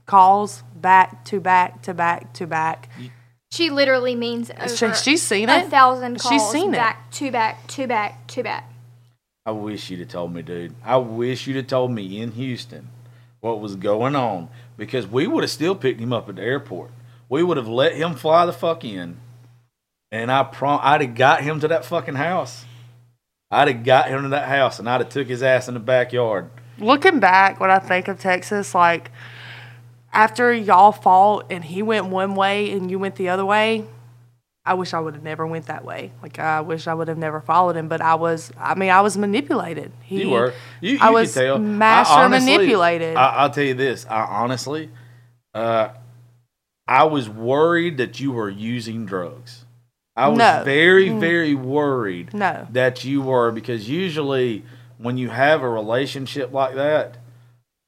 calls 0.07 0.63
back 0.75 1.25
to 1.27 1.41
back 1.41 1.83
to 1.83 1.95
back 1.95 2.33
to 2.35 2.47
back, 2.47 2.89
She 3.51 3.71
literally 3.71 4.15
means 4.15 4.51
over 4.51 4.69
she, 4.69 4.93
she's 4.95 5.23
seen 5.23 5.49
a 5.49 5.59
it. 5.59 5.69
thousand 5.69 6.19
calls 6.21 6.33
She's 6.33 6.49
seen 6.51 6.75
it. 6.75 6.77
back 6.77 7.11
to 7.13 7.31
back 7.31 7.67
to 7.69 7.87
back 7.87 8.27
to 8.29 8.43
back. 8.43 8.73
I 9.45 9.53
wish 9.53 9.91
you'd 9.91 10.01
have 10.01 10.09
told 10.09 10.35
me, 10.35 10.43
dude. 10.43 10.75
I 10.85 10.97
wish 10.97 11.47
you'd 11.47 11.57
have 11.57 11.69
told 11.69 11.93
me 11.93 12.21
in 12.21 12.33
Houston 12.33 12.89
what 13.41 13.61
was 13.61 13.77
going 13.77 14.17
on 14.17 14.49
because 14.77 15.07
we 15.07 15.27
would 15.29 15.45
have 15.45 15.51
still 15.51 15.75
picked 15.77 16.01
him 16.01 16.13
up 16.13 16.29
at 16.29 16.37
the 16.37 16.43
airport. 16.43 16.91
We 17.29 17.43
would 17.45 17.57
have 17.57 17.69
let 17.69 17.95
him 17.95 18.15
fly 18.15 18.45
the 18.47 18.53
fuck 18.53 18.85
in, 18.85 19.19
and 20.13 20.31
I 20.33 20.43
prom 20.43 20.81
I'd 20.83 21.01
have 21.01 21.15
got 21.15 21.43
him 21.43 21.61
to 21.61 21.69
that 21.69 21.85
fucking 21.85 22.17
house. 22.17 22.65
I'd 23.51 23.69
have 23.69 23.85
got 23.85 24.09
him 24.09 24.23
to 24.25 24.29
that 24.31 24.49
house, 24.49 24.79
and 24.79 24.89
I'd 24.89 25.01
have 25.01 25.11
took 25.11 25.29
his 25.29 25.43
ass 25.43 25.69
in 25.69 25.75
the 25.75 25.81
backyard. 25.81 26.51
Looking 26.79 27.21
back, 27.21 27.61
when 27.61 27.71
I 27.71 27.79
think 27.79 28.09
of 28.09 28.19
Texas, 28.21 28.75
like 28.75 29.11
after 30.13 30.53
y'all 30.53 30.93
fought 30.93 31.47
and 31.51 31.65
he 31.65 31.83
went 31.83 32.07
one 32.07 32.35
way 32.35 32.71
and 32.73 32.91
you 32.91 32.99
went 32.99 33.17
the 33.17 33.29
other 33.29 33.45
way, 33.45 33.85
I 34.65 34.75
wish 34.75 34.93
I 34.95 34.99
would 35.01 35.15
have 35.15 35.23
never 35.23 35.47
went 35.47 35.67
that 35.67 35.85
way. 35.85 36.11
Like 36.23 36.39
I 36.39 36.61
wish 36.61 36.87
I 36.89 36.95
would 36.95 37.07
have 37.09 37.19
never 37.19 37.41
followed 37.41 37.77
him. 37.77 37.89
But 37.89 38.01
I 38.01 38.17
was, 38.17 38.51
I 38.59 38.75
mean, 38.75 38.91
I 38.91 39.01
was 39.01 39.17
manipulated. 39.17 39.93
He, 40.03 40.23
You 40.23 40.31
were. 40.31 40.55
You, 40.81 40.93
you 40.95 40.99
I 41.01 41.11
was 41.11 41.33
tell. 41.33 41.59
master 41.59 42.15
I 42.15 42.25
honestly- 42.25 42.53
manipulated. 42.53 43.17
I, 43.17 43.27
I'll 43.37 43.51
tell 43.51 43.65
you 43.65 43.75
this. 43.75 44.05
I 44.07 44.23
honestly, 44.23 44.91
uh, 45.55 45.91
I 46.89 47.05
was 47.05 47.29
worried 47.29 47.99
that 47.99 48.19
you 48.19 48.33
were 48.33 48.51
using 48.51 49.07
drugs. 49.07 49.66
I 50.17 50.29
was 50.29 50.39
No. 50.39 50.63
very, 50.65 51.09
mm. 51.11 51.21
very 51.21 51.55
worried 51.55 52.33
No. 52.33 52.67
that 52.71 53.05
you 53.05 53.21
were 53.23 53.51
because 53.51 53.89
usually 53.89 54.65
when 54.99 55.19
you 55.19 55.29
have 55.29 55.63
a 55.63 55.69
relationship 55.69 56.53
like 56.53 56.75
that, 56.75 57.19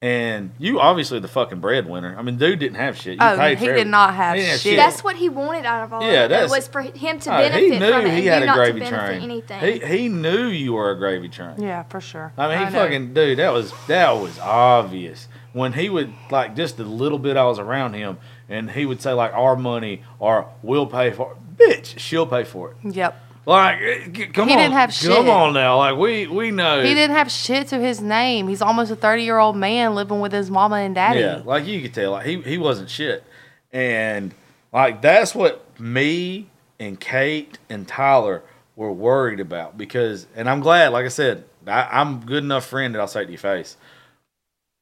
And 0.00 0.52
you 0.61 0.78
obviously 0.78 1.18
the 1.18 1.26
fucking 1.26 1.58
breadwinner. 1.58 2.14
I 2.16 2.23
mean, 2.23 2.37
dude 2.37 2.61
didn't 2.61 2.76
have 2.76 2.97
shit. 2.97 3.14
You 3.14 3.18
Oh, 3.20 3.37
paid 3.37 3.58
he 3.58 3.64
for 3.64 3.64
did 3.64 3.70
everything. 3.70 3.90
not 3.90 4.14
have 4.14 4.37
He 4.37 4.42
didn't 4.42 4.61
shit. 4.61 4.76
That's 4.76 5.02
what 5.02 5.16
he 5.16 5.28
wanted 5.28 5.66
out 5.66 5.82
of 5.82 5.92
all 5.92 6.02
Yeah, 6.02 6.08
of 6.08 6.25
it. 6.26 6.28
that's- 6.28 6.52
It 6.52 6.54
was 6.54 6.68
for 6.68 6.82
him 6.82 7.18
to 7.18 7.35
Oh, 7.35 7.38
benefit 7.38 7.62
he 7.64 7.70
knew 7.80 7.90
from 7.90 8.06
it 8.06 8.11
he 8.12 8.18
and 8.18 8.28
had 8.28 8.37
you 8.38 8.42
a 8.44 8.47
not 8.47 8.54
gravy 8.56 8.78
to 8.80 8.88
train. 8.90 9.23
anything. 9.25 9.58
He 9.61 9.78
he 10.02 10.08
knew 10.08 10.47
you 10.47 10.75
were 10.75 10.92
a 10.92 10.97
gravy 10.97 11.28
train. 11.28 11.54
Yeah, 11.58 11.82
for 11.88 12.00
sure. 12.00 12.32
I 12.38 12.47
mean, 12.49 12.58
he 12.58 12.64
know. 12.66 12.70
fucking 12.85 13.12
dude. 13.12 13.38
That 13.40 13.52
was 13.52 13.73
that 13.88 14.12
was 14.12 14.38
obvious 14.38 15.26
when 15.52 15.73
he 15.73 15.88
would 15.90 16.12
like 16.30 16.54
just 16.54 16.76
the 16.76 16.85
little 16.85 17.18
bit 17.18 17.37
I 17.37 17.47
was 17.47 17.58
around 17.58 17.94
him, 17.94 18.18
and 18.49 18.70
he 18.70 18.87
would 18.87 19.02
say 19.02 19.12
like 19.14 19.32
our 19.35 19.56
money 19.56 20.02
or 20.20 20.47
we'll 20.62 20.87
pay 20.87 21.11
for. 21.11 21.37
It. 21.59 21.83
Bitch, 21.85 21.99
she'll 21.99 22.27
pay 22.27 22.45
for 22.45 22.73
it. 22.73 22.95
Yep. 22.95 23.25
Like, 23.47 23.79
eh, 23.81 24.27
come 24.35 24.49
He 24.49 24.55
on, 24.55 24.59
didn't 24.61 24.73
have 24.75 24.93
shit. 24.93 25.11
come 25.11 25.31
on 25.31 25.55
now. 25.55 25.79
Like 25.79 25.97
we 25.97 26.27
we 26.27 26.50
know 26.50 26.83
He 26.83 26.93
didn't 26.95 27.17
have 27.17 27.31
shit 27.31 27.69
to 27.69 27.79
his 27.79 28.00
name. 28.00 28.47
He's 28.47 28.61
almost 28.61 28.91
a 28.91 28.97
30 28.97 29.23
year 29.23 29.38
old 29.38 29.57
man 29.57 29.95
living 29.95 30.21
with 30.21 30.33
his 30.33 30.50
mama 30.50 30.77
and 30.77 30.95
daddy. 30.95 31.21
Yeah, 31.21 31.41
like 31.45 31.67
you 31.67 31.81
could 31.81 31.95
tell, 31.95 32.11
like 32.12 32.27
he 32.27 32.43
he 32.43 32.59
wasn't 32.59 32.91
shit, 32.91 33.25
and 33.73 34.35
like 34.73 35.00
that's 35.00 35.35
what 35.35 35.65
me 35.81 36.49
and 36.79 37.00
Kate 37.00 37.57
and 37.71 37.88
Tyler 37.88 38.43
were 38.77 38.93
worried 38.93 39.41
about 39.41 39.77
because, 39.79 40.27
and 40.37 40.49
I'm 40.49 40.61
glad, 40.61 40.93
like 40.93 41.07
I 41.07 41.09
said, 41.09 41.45
I, 41.67 41.88
I'm 41.91 42.23
a 42.23 42.27
good 42.27 42.45
enough 42.45 42.67
friend 42.67 42.95
that 42.95 43.00
I'll 43.00 43.09
say 43.09 43.23
it 43.23 43.27
to 43.27 43.33
your 43.33 43.38
face. 43.38 43.77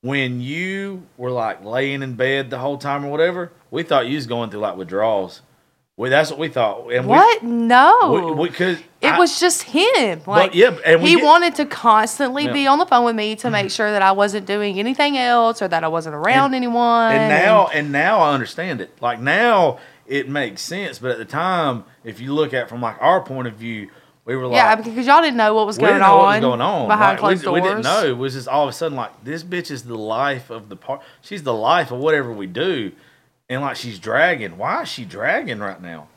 When 0.03 0.41
you 0.41 1.07
were 1.17 1.31
like 1.31 1.65
laying 1.65 2.03
in 2.03 2.15
bed 2.15 2.51
the 2.51 2.59
whole 2.59 2.79
time 2.79 3.05
or 3.05 3.11
whatever, 3.11 3.53
we 3.71 3.83
thought 3.83 4.07
you 4.07 4.17
was 4.17 4.27
going 4.27 4.51
through 4.51 4.61
like 4.61 4.77
withdrawals. 4.77 5.41
We 5.99 6.11
that's 6.11 6.31
what 6.31 6.39
we 6.39 6.49
thought. 6.49 6.93
And 6.93 7.07
What? 7.07 7.43
No. 7.43 8.13
We, 8.13 8.21
we, 8.49 8.49
we 8.51 8.67
it 8.67 8.85
I- 9.03 9.19
was 9.19 9.41
just 9.41 9.63
him. 9.63 10.21
Like, 10.27 10.55
yeah, 10.55 10.77
and 10.85 11.01
he 11.01 11.17
wanted 11.17 11.55
to 11.55 11.65
constantly 11.65 12.45
Yeah. 12.45 12.53
be 12.53 12.67
on 12.67 12.79
the 12.79 12.85
phone 12.85 13.05
with 13.07 13.17
me 13.17 13.35
to 13.37 13.51
make 13.51 13.71
sure 13.79 13.91
that 13.91 14.03
I 14.03 14.13
wasn't 14.13 14.47
doing 14.47 14.79
anything 14.79 15.17
else 15.17 15.63
or 15.63 15.69
that 15.69 15.85
I 15.85 15.89
wasn't 15.89 16.15
around 16.15 16.53
anyone. 16.55 17.13
and 17.13 17.29
now 17.31 17.69
and 17.69 17.93
now 17.93 18.19
I 18.19 18.35
understand 18.35 18.83
it. 18.83 18.91
Like 19.01 19.21
now 19.21 19.79
it 20.07 20.29
makes 20.29 20.61
sense, 20.61 20.99
but 20.99 21.13
at 21.13 21.19
the 21.19 21.25
time, 21.25 21.85
if 22.05 22.21
you 22.21 22.35
look 22.35 22.53
at 22.53 22.65
it 22.65 22.69
from 22.69 22.83
like 22.83 22.97
our 23.01 23.23
point 23.23 23.49
of 23.49 23.55
view, 23.55 23.89
we 24.27 24.37
were 24.37 24.47
like, 24.49 24.57
yeah, 24.57 24.75
because 24.77 25.07
y'all 25.07 25.23
didn't 25.23 25.37
know 25.39 25.55
what 25.55 25.67
was 25.67 25.79
we 25.79 25.83
going 25.83 25.95
didn't 25.95 26.03
know 26.09 26.17
on 26.19 26.25
what 26.25 26.35
was 26.35 26.41
going 26.43 26.61
on 26.61 26.89
behind 26.89 27.13
Like, 27.13 27.19
closed 27.21 27.41
we, 27.41 27.45
doors. 27.47 27.63
we 27.63 27.69
didn't 27.69 27.85
know. 27.85 28.05
It 28.05 28.19
was 28.19 28.35
just 28.35 28.49
all 28.49 28.65
of 28.65 28.69
a 28.69 28.73
sudden 28.75 28.97
like 28.97 29.25
this 29.25 29.43
bitch 29.43 29.71
is 29.71 29.85
the 29.85 29.97
life 29.97 30.51
of 30.51 30.69
the 30.69 30.77
part. 30.77 31.01
She's 31.23 31.43
the 31.43 31.55
life 31.55 31.91
of 31.91 31.99
whatever 32.01 32.33
we 32.33 32.47
do, 32.47 32.93
and 33.49 33.63
like 33.63 33.77
she's 33.77 33.99
dragging. 33.99 34.59
Why 34.59 34.83
is 34.83 34.89
she 34.89 35.05
dragging 35.05 35.59
right 35.59 35.81
now? 35.81 36.09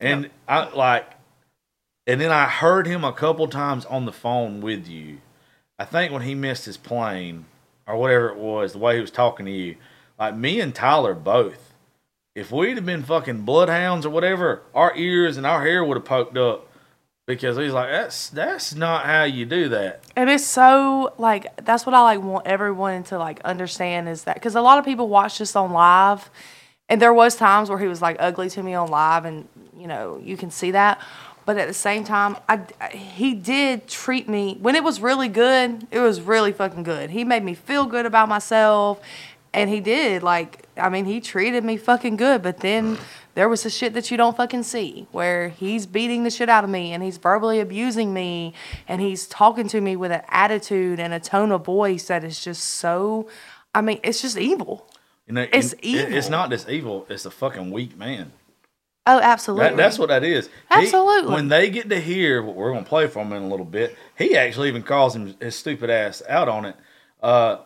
And 0.00 0.30
I 0.48 0.68
like, 0.70 1.08
and 2.06 2.20
then 2.20 2.32
I 2.32 2.46
heard 2.46 2.86
him 2.86 3.04
a 3.04 3.12
couple 3.12 3.46
times 3.46 3.84
on 3.84 4.04
the 4.04 4.12
phone 4.12 4.60
with 4.60 4.88
you. 4.88 5.18
I 5.78 5.84
think 5.84 6.12
when 6.12 6.22
he 6.22 6.34
missed 6.34 6.64
his 6.64 6.76
plane 6.76 7.44
or 7.86 7.96
whatever 7.96 8.28
it 8.28 8.36
was, 8.36 8.72
the 8.72 8.78
way 8.78 8.96
he 8.96 9.00
was 9.00 9.10
talking 9.10 9.46
to 9.46 9.52
you, 9.52 9.76
like 10.18 10.36
me 10.36 10.60
and 10.60 10.74
Tyler 10.74 11.14
both. 11.14 11.74
If 12.34 12.50
we'd 12.50 12.76
have 12.76 12.86
been 12.86 13.02
fucking 13.02 13.42
bloodhounds 13.42 14.06
or 14.06 14.10
whatever, 14.10 14.62
our 14.74 14.96
ears 14.96 15.36
and 15.36 15.46
our 15.46 15.62
hair 15.62 15.84
would 15.84 15.98
have 15.98 16.04
poked 16.04 16.36
up 16.36 16.66
because 17.26 17.56
he's 17.56 17.72
like, 17.72 17.90
that's 17.90 18.30
that's 18.30 18.74
not 18.74 19.04
how 19.04 19.24
you 19.24 19.44
do 19.46 19.68
that. 19.68 20.02
And 20.16 20.30
it's 20.30 20.44
so 20.44 21.12
like 21.18 21.54
that's 21.64 21.86
what 21.86 21.94
I 21.94 22.00
like 22.02 22.22
want 22.22 22.46
everyone 22.46 23.04
to 23.04 23.18
like 23.18 23.40
understand 23.40 24.08
is 24.08 24.24
that 24.24 24.34
because 24.34 24.54
a 24.54 24.60
lot 24.60 24.78
of 24.78 24.84
people 24.84 25.08
watch 25.08 25.38
this 25.38 25.54
on 25.54 25.72
live, 25.72 26.30
and 26.92 27.00
there 27.00 27.14
was 27.14 27.36
times 27.36 27.70
where 27.70 27.78
he 27.78 27.88
was 27.88 28.02
like 28.02 28.16
ugly 28.18 28.50
to 28.50 28.62
me 28.62 28.74
on 28.74 28.90
live, 28.90 29.24
and 29.24 29.48
you 29.78 29.86
know 29.86 30.20
you 30.22 30.36
can 30.36 30.50
see 30.50 30.72
that. 30.72 31.00
But 31.46 31.56
at 31.56 31.66
the 31.66 31.74
same 31.74 32.04
time, 32.04 32.36
I, 32.50 32.60
he 32.92 33.32
did 33.32 33.88
treat 33.88 34.28
me 34.28 34.58
when 34.60 34.74
it 34.74 34.84
was 34.84 35.00
really 35.00 35.28
good. 35.28 35.86
It 35.90 36.00
was 36.00 36.20
really 36.20 36.52
fucking 36.52 36.82
good. 36.82 37.08
He 37.08 37.24
made 37.24 37.44
me 37.44 37.54
feel 37.54 37.86
good 37.86 38.04
about 38.04 38.28
myself, 38.28 39.00
and 39.54 39.70
he 39.70 39.80
did 39.80 40.22
like 40.22 40.66
I 40.76 40.90
mean 40.90 41.06
he 41.06 41.18
treated 41.22 41.64
me 41.64 41.78
fucking 41.78 42.16
good. 42.16 42.42
But 42.42 42.58
then 42.58 42.98
there 43.36 43.48
was 43.48 43.62
the 43.62 43.70
shit 43.70 43.94
that 43.94 44.10
you 44.10 44.18
don't 44.18 44.36
fucking 44.36 44.64
see 44.64 45.06
where 45.12 45.48
he's 45.48 45.86
beating 45.86 46.24
the 46.24 46.30
shit 46.30 46.50
out 46.50 46.62
of 46.62 46.68
me 46.68 46.92
and 46.92 47.02
he's 47.02 47.16
verbally 47.16 47.58
abusing 47.58 48.12
me 48.12 48.52
and 48.86 49.00
he's 49.00 49.26
talking 49.26 49.66
to 49.68 49.80
me 49.80 49.96
with 49.96 50.12
an 50.12 50.20
attitude 50.28 51.00
and 51.00 51.14
a 51.14 51.20
tone 51.20 51.52
of 51.52 51.64
voice 51.64 52.08
that 52.08 52.22
is 52.22 52.44
just 52.44 52.62
so. 52.62 53.30
I 53.74 53.80
mean, 53.80 53.98
it's 54.02 54.20
just 54.20 54.36
evil. 54.36 54.91
You 55.32 55.46
know, 55.46 55.46
It's 55.52 55.72
it- 55.74 56.12
It's 56.12 56.28
not 56.28 56.50
just 56.50 56.68
evil; 56.68 57.06
it's 57.08 57.24
a 57.24 57.30
fucking 57.30 57.70
weak 57.70 57.96
man. 57.96 58.32
Oh, 59.06 59.18
absolutely. 59.18 59.70
That, 59.70 59.76
that's 59.76 59.98
what 59.98 60.10
that 60.10 60.22
is. 60.22 60.46
He- 60.46 60.52
Absolutely. 60.70 61.34
when 61.34 61.48
they 61.48 61.70
get 61.70 61.88
to 61.88 62.00
hear 62.00 62.40
what 62.42 62.54
we're 62.54 62.70
going 62.70 62.84
to 62.84 62.88
play 62.88 63.08
for 63.08 63.20
him 63.22 63.32
in 63.32 63.42
a 63.42 63.48
little 63.48 63.64
bit, 63.66 63.96
he 64.16 64.36
actually 64.36 64.68
even 64.68 64.82
calls 64.84 65.16
him 65.16 65.34
his 65.40 65.56
stupid 65.56 65.90
ass 65.90 66.22
out 66.28 66.48
on 66.48 66.64
it. 66.66 66.76
Uh, 67.20 67.56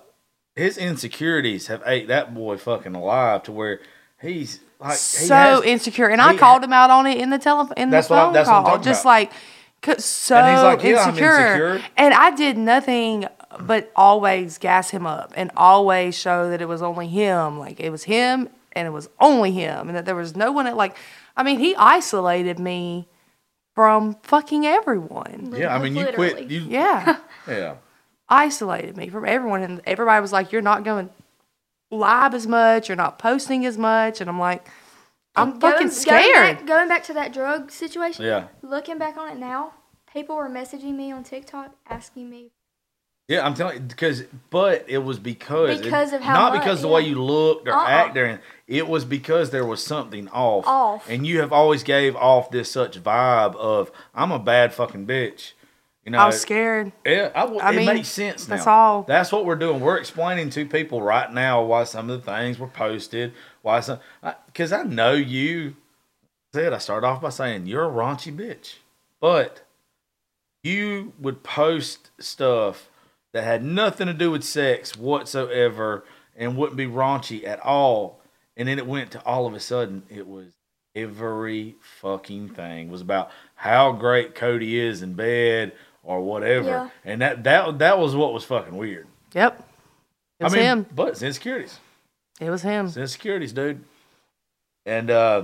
his 0.55 0.79
insecurities 0.79 1.67
have 1.67 1.83
ate 1.85 2.09
that 2.09 2.35
boy 2.35 2.57
fucking 2.57 2.95
alive 2.95 3.43
to 3.43 3.53
where 3.53 3.81
he's 4.23 4.61
like 4.81 4.93
he 4.93 4.97
so 4.97 5.35
has- 5.35 5.63
insecure, 5.65 6.09
and 6.09 6.23
I 6.23 6.37
called 6.37 6.63
ha- 6.63 6.67
him 6.67 6.73
out 6.73 6.91
on 6.91 7.07
it 7.07 7.19
in 7.19 7.31
the 7.31 7.39
telephone 7.39 7.75
in 7.77 7.91
the 7.91 7.97
That's 7.97 8.09
what 8.09 8.19
I- 8.19 8.45
phone 8.45 8.55
I'm 8.57 8.65
call, 8.65 8.79
just 8.79 9.03
about. 9.03 9.11
like 9.11 9.33
so 9.99 10.37
And 10.37 10.63
like, 10.63 10.83
"Yeah, 10.83 11.07
insecure. 11.09 11.37
insecure." 11.39 11.83
and 11.99 12.15
I 12.15 12.31
did 12.31 12.57
nothing 12.57 13.27
but 13.61 13.91
always 13.97 14.59
gas 14.59 14.91
him 14.91 15.07
up 15.07 15.33
and 15.37 15.51
always 15.57 16.17
show 16.17 16.51
that 16.51 16.61
it 16.61 16.69
was 16.69 16.83
only 16.83 17.09
him, 17.09 17.59
like 17.59 17.81
it 17.81 17.91
was 17.91 18.05
him 18.05 18.49
and 18.73 18.87
it 18.87 18.91
was 18.91 19.09
only 19.21 19.53
him, 19.53 19.89
and 19.89 19.97
that 19.97 20.05
there 20.05 20.15
was 20.15 20.37
no 20.37 20.53
one 20.53 20.67
that 20.67 20.77
like, 20.77 20.97
I 21.37 21.43
mean, 21.43 21.59
he 21.59 21.75
isolated 21.77 22.59
me 22.59 23.09
from 23.75 24.17
fucking 24.23 24.67
everyone. 24.67 25.53
Yeah, 25.57 25.75
I 25.75 25.83
mean, 25.83 25.97
you 25.97 26.07
quit. 26.13 26.51
You, 26.51 26.61
Yeah. 26.61 27.19
yeah. 27.49 27.75
isolated 28.29 28.97
me 28.97 29.09
from 29.09 29.25
everyone 29.25 29.63
and 29.63 29.81
everybody 29.87 30.21
was 30.21 30.33
like 30.33 30.51
you're 30.53 30.63
not 30.63 30.83
going 30.85 31.09
live 31.93 32.35
as 32.35 32.47
much 32.47 32.89
you're 32.89 32.97
not 32.97 33.17
posting 33.21 33.65
as 33.65 33.79
much 33.79 34.21
and 34.21 34.29
i'm 34.29 34.41
like 34.41 34.67
i'm 35.37 35.51
Going- 35.51 35.61
fucking 35.61 35.87
Going 35.87 35.91
scared 35.91 36.57
back, 36.59 36.67
going 36.67 36.89
back 36.89 37.05
to 37.05 37.13
that 37.15 37.33
drug 37.33 37.71
situation. 37.71 38.25
Yeah. 38.25 38.49
Looking 38.63 38.99
back 38.99 39.17
on 39.17 39.29
it 39.31 39.37
now, 39.39 39.75
people 40.13 40.35
were 40.35 40.49
messaging 40.49 40.97
me 40.97 41.13
on 41.13 41.23
TikTok 41.23 41.77
asking 41.89 42.29
me 42.29 42.51
Yeah, 43.29 43.45
I'm 43.45 43.55
telling 43.55 43.75
you 43.75 43.81
because, 43.81 44.23
but 44.51 44.85
it 44.89 44.99
was 44.99 45.19
because 45.19 45.81
Because 45.81 46.13
it- 46.13 46.17
of 46.17 46.23
how 46.23 46.35
not 46.35 46.53
much, 46.55 46.63
because 46.63 46.81
the 46.83 46.89
way 46.89 47.01
you 47.03 47.21
looked 47.21 47.67
or 47.67 47.73
Uh-uh. 47.75 47.87
acted. 47.89 48.25
and 48.25 48.41
It 48.69 48.87
was 48.87 49.05
because 49.05 49.51
there 49.51 49.67
was 49.67 49.85
something 49.85 50.29
off. 50.29 50.65
Off. 50.67 51.09
and 51.11 51.27
you 51.27 51.41
have 51.41 51.53
always 51.53 51.83
gave 51.83 52.15
off 52.15 52.51
this 52.53 52.71
such 52.71 53.03
vibe 53.03 53.57
of 53.57 53.91
I'm 54.15 54.31
a 54.31 54.39
bad 54.39 54.73
fucking 54.73 55.07
bitch. 55.07 55.53
You 56.05 56.13
know, 56.13 56.19
i 56.19 56.27
was 56.27 56.41
scared 56.41 56.93
Yeah, 57.05 57.33
I, 57.35 57.41
w- 57.41 57.61
I 57.61 57.73
it 57.73 57.77
mean, 57.79 57.87
makes 57.87 58.07
sense 58.09 58.47
now. 58.47 58.55
that's 58.55 58.67
all. 58.69 59.03
That's 59.03 59.33
what 59.33 59.45
we're 59.45 59.57
doing. 59.57 59.81
We're 59.81 59.97
explaining 59.97 60.51
to 60.51 60.65
people 60.65 61.03
right 61.03 61.33
now 61.33 61.65
why 61.65 61.83
some 61.83 62.09
of 62.09 62.25
the 62.25 62.31
things 62.33 62.61
were 62.61 62.69
posted. 62.69 63.33
Why 63.63 63.81
some? 63.81 63.99
Because 64.47 64.71
I, 64.73 64.85
know 64.85 65.15
you 65.15 65.75
said. 66.55 66.73
I 66.73 66.79
started 66.79 67.09
off 67.09 67.21
by 67.21 67.31
saying 67.31 67.67
you're 67.67 67.87
a 67.87 67.91
raunchy 67.91 68.33
bitch, 68.33 68.75
but 69.21 69.63
you 70.63 71.13
would 71.19 71.43
post 71.43 72.11
stuff 72.21 72.89
that 73.37 73.45
had 73.45 73.63
nothing 73.63 74.07
to 74.07 74.15
do 74.15 74.31
with 74.31 74.43
sex 74.43 74.97
whatsoever 74.97 76.07
and 76.35 76.57
wouldn't 76.57 76.79
be 76.79 76.87
raunchy 76.87 77.47
at 77.47 77.61
all. 77.61 78.19
And 78.57 78.67
then 78.67 78.79
it 78.79 78.87
went 78.87 79.11
to 79.11 79.23
all 79.27 79.47
of 79.47 79.53
a 79.53 79.61
sudden 79.61 80.05
it 80.09 80.27
was 80.27 80.55
every 80.95 81.77
fucking 82.01 82.49
thing 82.49 82.91
was 82.91 83.03
about 83.03 83.31
how 83.55 83.93
great 83.93 84.35
Cody 84.35 84.81
is 84.81 85.03
in 85.03 85.13
bed 85.13 85.73
or 86.03 86.23
whatever. 86.23 86.67
Yeah. 86.67 86.89
And 87.05 87.21
that 87.21 87.45
that 87.45 87.79
that 87.81 87.99
was 87.99 88.17
what 88.17 88.33
was 88.33 88.43
fucking 88.45 88.75
weird. 88.75 89.07
yep 89.35 89.63
it 90.41 90.45
was 90.45 90.55
I 90.55 90.57
mean, 90.57 90.65
him 90.65 90.87
but 90.95 91.09
it's 91.09 91.23
insecurities. 91.23 91.79
it 92.41 92.49
was 92.49 92.63
him 92.63 92.87
It's 92.87 92.97
insecurities, 92.97 93.53
dude. 93.53 93.85
And 94.87 95.11
uh, 95.11 95.43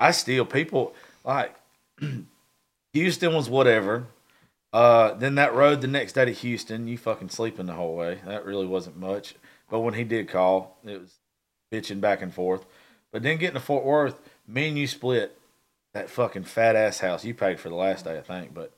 I 0.00 0.10
still 0.10 0.44
people 0.44 0.96
like 1.24 1.54
Houston 2.92 3.34
was 3.34 3.48
whatever. 3.48 4.06
Uh, 4.72 5.14
then 5.14 5.34
that 5.34 5.54
road 5.54 5.80
the 5.80 5.86
next 5.86 6.14
day 6.14 6.24
to 6.24 6.32
Houston, 6.32 6.88
you 6.88 6.96
fucking 6.96 7.28
sleeping 7.28 7.66
the 7.66 7.74
whole 7.74 7.94
way. 7.94 8.20
That 8.26 8.44
really 8.44 8.66
wasn't 8.66 8.96
much. 8.96 9.34
But 9.70 9.80
when 9.80 9.94
he 9.94 10.04
did 10.04 10.28
call, 10.28 10.78
it 10.84 11.00
was 11.00 11.18
bitching 11.70 12.00
back 12.00 12.22
and 12.22 12.32
forth. 12.32 12.64
But 13.10 13.22
then 13.22 13.38
getting 13.38 13.54
to 13.54 13.60
Fort 13.60 13.84
Worth, 13.84 14.18
me 14.46 14.68
and 14.68 14.78
you 14.78 14.86
split 14.86 15.38
that 15.92 16.08
fucking 16.08 16.44
fat 16.44 16.76
ass 16.76 17.00
house. 17.00 17.24
You 17.24 17.34
paid 17.34 17.60
for 17.60 17.68
the 17.68 17.74
last 17.74 18.04
day, 18.04 18.16
I 18.18 18.22
think, 18.22 18.54
but 18.54 18.72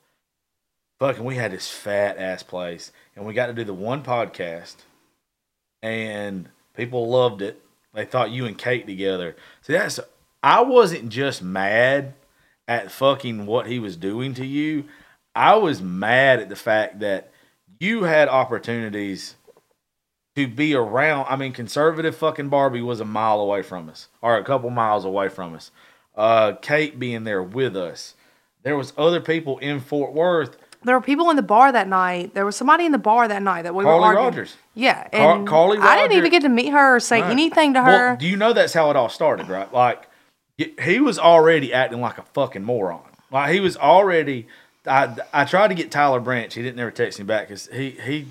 fucking 0.99 1.25
we 1.25 1.37
had 1.37 1.53
this 1.53 1.71
fat 1.71 2.19
ass 2.19 2.43
place 2.43 2.93
and 3.15 3.25
we 3.25 3.35
got 3.35 3.47
to 3.47 3.53
do 3.53 3.65
the 3.65 3.75
one 3.75 4.03
podcast 4.03 4.77
and 5.83 6.49
people 6.77 7.09
loved 7.09 7.43
it. 7.43 7.61
They 7.93 8.05
thought 8.05 8.31
you 8.31 8.47
and 8.47 8.59
Kate 8.59 8.87
together. 8.87 9.37
See, 9.63 9.75
that's 9.75 10.01
I 10.43 10.63
wasn't 10.63 11.11
just 11.11 11.43
mad 11.43 12.15
at 12.67 12.91
fucking 12.91 13.47
what 13.47 13.67
he 13.67 13.79
was 13.79 13.97
doing 13.97 14.35
to 14.35 14.47
you. 14.47 14.85
I 15.35 15.57
was 15.57 15.83
mad 15.83 16.41
at 16.41 16.49
the 16.49 16.57
fact 16.57 17.01
that 17.01 17.31
you 17.81 18.05
had 18.05 18.29
opportunities 18.29 19.35
to 20.37 20.47
be 20.47 20.75
around. 20.75 21.27
I 21.29 21.37
mean, 21.37 21.53
conservative 21.53 22.17
fucking 22.17 22.49
Barbie 22.49 22.83
was 22.83 23.01
a 23.01 23.05
mile 23.05 23.41
away 23.41 23.63
from 23.63 23.89
us, 23.89 24.09
or 24.23 24.37
a 24.37 24.45
couple 24.45 24.71
miles 24.71 25.05
away 25.05 25.29
from 25.29 25.55
us. 25.55 25.71
Uh, 26.17 26.53
Kate 26.63 26.99
being 26.99 27.25
there 27.25 27.43
with 27.43 27.77
us. 27.77 28.15
There 28.63 28.77
was 28.77 28.93
other 28.97 29.21
people 29.21 29.59
in 29.59 29.81
Fort 29.81 30.13
Worth 30.13 30.57
there 30.85 30.95
were 30.95 31.01
people 31.01 31.31
in 31.31 31.37
the 31.37 31.43
bar 31.43 31.73
that 31.73 31.89
night. 31.89 32.35
There 32.35 32.45
was 32.45 32.57
somebody 32.57 32.85
in 32.85 32.93
the 32.93 32.99
bar 32.99 33.27
that 33.27 33.43
night 33.43 33.63
that 33.63 33.75
we 33.75 33.85
Carly 33.85 34.01
were 34.01 34.05
arguing. 34.07 34.25
Rogers. 34.27 34.57
Yeah, 34.75 35.09
Car- 35.09 35.37
and 35.37 35.49
Carly 35.49 35.79
I 35.79 35.97
didn't 35.97 36.19
even 36.19 36.31
get 36.31 36.43
to 36.43 36.49
meet 36.51 36.73
her 36.73 36.97
or 36.97 37.01
say 37.01 37.23
Right. 37.23 37.31
anything 37.31 37.73
to 37.75 37.81
Well, 37.83 37.99
her. 38.11 38.17
do 38.17 38.27
you 38.27 38.37
know 38.37 38.53
that's 38.53 38.75
how 38.75 38.91
it 38.91 38.97
all 38.97 39.09
started, 39.09 39.49
right? 39.49 39.73
Like 39.73 40.07
he 40.59 41.01
was 41.01 41.19
already 41.19 41.73
acting 41.73 42.01
like 42.03 42.19
a 42.19 42.23
fucking 42.35 42.63
moron. 42.65 43.01
Like 43.31 43.53
he 43.53 43.61
was 43.61 43.77
already. 43.79 44.47
I 44.87 45.17
I 45.33 45.45
tried 45.45 45.69
to 45.69 45.75
get 45.75 45.91
Tyler 45.91 46.21
Branch. 46.21 46.53
He 46.53 46.63
didn't 46.63 46.79
ever 46.79 46.91
text 46.91 47.19
me 47.19 47.25
back 47.25 47.49
because 47.49 47.69
he 47.73 47.91
he 47.91 48.27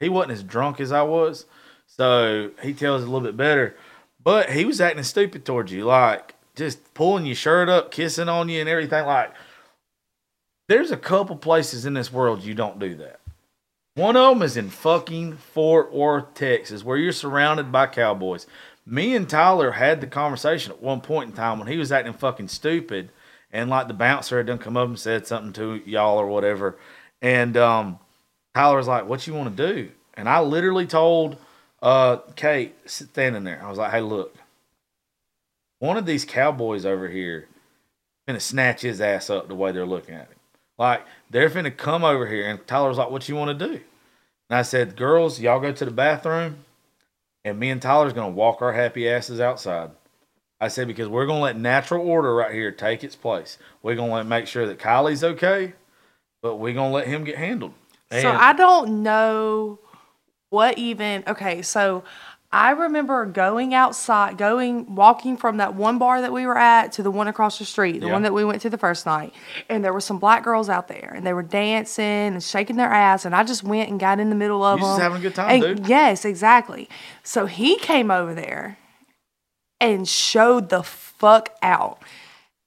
he 0.00 0.08
wasn't 0.08 0.32
as 0.32 0.42
drunk 0.42 0.80
as 0.80 0.92
I 0.92 1.02
was. 1.02 1.46
So 1.86 2.50
he 2.62 2.72
tells 2.72 3.02
a 3.02 3.06
little 3.06 3.20
bit 3.20 3.36
better. 3.36 3.76
But 4.22 4.50
he 4.50 4.64
was 4.64 4.80
acting 4.80 5.02
stupid 5.02 5.44
towards 5.44 5.72
you, 5.72 5.84
like 5.84 6.34
just 6.54 6.94
pulling 6.94 7.26
your 7.26 7.34
shirt 7.34 7.68
up, 7.68 7.90
kissing 7.90 8.28
on 8.28 8.48
you, 8.48 8.60
and 8.60 8.68
everything. 8.68 9.04
Like 9.04 9.32
there's 10.68 10.90
a 10.90 10.96
couple 10.96 11.36
places 11.36 11.86
in 11.86 11.94
this 11.94 12.12
world 12.12 12.42
you 12.42 12.54
don't 12.54 12.78
do 12.78 12.94
that. 12.96 13.20
One 13.94 14.16
of 14.16 14.34
them 14.34 14.42
is 14.42 14.56
in 14.56 14.70
fucking 14.70 15.36
Fort 15.36 15.92
Worth, 15.92 16.32
Texas, 16.34 16.82
where 16.82 16.96
you're 16.96 17.12
surrounded 17.12 17.70
by 17.70 17.86
cowboys. 17.88 18.46
Me 18.86 19.14
and 19.14 19.28
Tyler 19.28 19.72
had 19.72 20.00
the 20.00 20.06
conversation 20.06 20.72
at 20.72 20.82
one 20.82 21.02
point 21.02 21.30
in 21.30 21.36
time 21.36 21.58
when 21.58 21.68
he 21.68 21.76
was 21.76 21.92
acting 21.92 22.14
fucking 22.14 22.48
stupid, 22.48 23.10
and 23.52 23.70
like 23.70 23.88
the 23.88 23.94
bouncer 23.94 24.38
had 24.38 24.46
done 24.46 24.58
come 24.58 24.76
up 24.76 24.88
and 24.88 24.98
said 24.98 25.26
something 25.26 25.52
to 25.54 25.82
y'all 25.88 26.18
or 26.18 26.26
whatever, 26.26 26.78
and 27.20 27.56
um, 27.56 27.98
Tyler 28.54 28.76
was 28.76 28.88
like, 28.88 29.06
"What 29.06 29.26
you 29.26 29.34
want 29.34 29.56
to 29.56 29.72
do?" 29.72 29.90
And 30.14 30.28
I 30.28 30.40
literally 30.40 30.86
told 30.86 31.36
uh, 31.80 32.18
Kate 32.36 32.74
standing 32.86 33.44
there, 33.44 33.62
I 33.62 33.68
was 33.68 33.78
like, 33.78 33.92
"Hey, 33.92 34.00
look, 34.00 34.34
one 35.78 35.96
of 35.96 36.06
these 36.06 36.24
cowboys 36.24 36.86
over 36.86 37.08
here 37.08 37.48
finna 38.28 38.40
snatch 38.40 38.82
his 38.82 39.00
ass 39.00 39.30
up 39.30 39.48
the 39.48 39.54
way 39.54 39.72
they're 39.72 39.84
looking 39.84 40.14
at 40.14 40.28
him. 40.28 40.38
Like 40.78 41.04
they're 41.30 41.50
finna 41.50 41.76
come 41.76 42.04
over 42.04 42.26
here." 42.26 42.48
And 42.48 42.66
Tyler's 42.66 42.98
like, 42.98 43.10
"What 43.10 43.28
you 43.28 43.36
want 43.36 43.58
to 43.58 43.66
do?" 43.66 43.80
And 44.50 44.58
I 44.58 44.62
said, 44.62 44.96
"Girls, 44.96 45.40
y'all 45.40 45.60
go 45.60 45.72
to 45.72 45.84
the 45.84 45.90
bathroom." 45.90 46.64
and 47.44 47.58
me 47.58 47.70
and 47.70 47.82
Tyler's 47.82 48.12
gonna 48.12 48.30
walk 48.30 48.62
our 48.62 48.72
happy 48.72 49.08
asses 49.08 49.40
outside. 49.40 49.90
I 50.62 50.68
said 50.68 50.86
because 50.86 51.08
we're 51.08 51.26
gonna 51.26 51.40
let 51.40 51.58
natural 51.58 52.06
order 52.08 52.34
right 52.34 52.54
here 52.54 52.70
take 52.70 53.02
its 53.02 53.16
place. 53.16 53.58
We're 53.82 53.96
gonna 53.96 54.22
make 54.22 54.46
sure 54.46 54.66
that 54.66 54.78
Kylie's 54.78 55.24
okay, 55.24 55.72
but 56.40 56.56
we're 56.56 56.72
gonna 56.74 56.94
let 56.94 57.08
him 57.08 57.24
get 57.24 57.36
handled. 57.36 57.72
So 58.12 58.30
I 58.30 58.52
don't 58.52 59.02
know 59.02 59.80
what 60.50 60.78
even. 60.78 61.24
Okay, 61.26 61.62
so 61.62 62.04
I 62.52 62.72
remember 62.72 63.24
going 63.26 63.72
outside, 63.74 64.36
going 64.38 64.94
walking 64.94 65.36
from 65.38 65.56
that 65.56 65.74
one 65.74 65.98
bar 65.98 66.20
that 66.20 66.32
we 66.32 66.46
were 66.46 66.58
at 66.58 66.92
to 66.92 67.02
the 67.02 67.10
one 67.10 67.26
across 67.26 67.58
the 67.58 67.64
street, 67.64 68.00
the 68.00 68.06
Yeah. 68.08 68.12
one 68.12 68.22
that 68.22 68.34
we 68.34 68.44
went 68.44 68.60
to 68.62 68.70
the 68.70 68.76
first 68.78 69.04
night, 69.06 69.32
and 69.70 69.82
there 69.82 69.92
were 69.94 70.02
some 70.02 70.18
black 70.18 70.44
girls 70.44 70.68
out 70.68 70.86
there, 70.86 71.12
and 71.16 71.26
they 71.26 71.32
were 71.32 71.42
dancing 71.42 72.04
and 72.04 72.42
shaking 72.42 72.76
their 72.76 72.92
ass, 72.92 73.24
and 73.24 73.34
I 73.34 73.42
just 73.42 73.64
went 73.64 73.88
and 73.90 73.98
got 73.98 74.20
in 74.20 74.28
the 74.28 74.36
middle 74.36 74.62
of 74.62 74.78
You 74.78 74.84
just 74.84 74.96
them. 74.98 75.02
having 75.02 75.18
a 75.18 75.22
good 75.22 75.34
time, 75.34 75.50
And- 75.50 75.62
dude. 75.78 75.88
Yes, 75.88 76.24
exactly. 76.24 76.88
So 77.24 77.46
he 77.46 77.78
came 77.78 78.10
over 78.12 78.34
there 78.34 78.76
and 79.82 80.08
showed 80.08 80.70
the 80.70 80.82
fuck 80.82 81.50
out. 81.60 82.00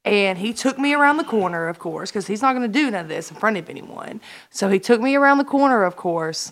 And 0.04 0.38
he 0.38 0.54
took 0.54 0.78
me 0.78 0.94
around 0.94 1.18
the 1.18 1.24
corner, 1.24 1.68
of 1.68 1.80
course, 1.80 2.12
because 2.12 2.28
he's 2.28 2.44
not 2.44 2.54
going 2.54 2.72
to 2.72 2.80
do 2.80 2.92
none 2.92 3.06
of 3.06 3.08
this 3.08 3.32
in 3.32 3.38
front 3.38 3.58
of 3.58 3.68
anyone. 3.70 4.22
So 4.52 4.70
he 4.70 4.80
took 4.80 5.02
me 5.02 5.16
around 5.16 5.40
the 5.40 5.46
corner, 5.46 5.84
of 5.84 5.96
course. 5.96 6.52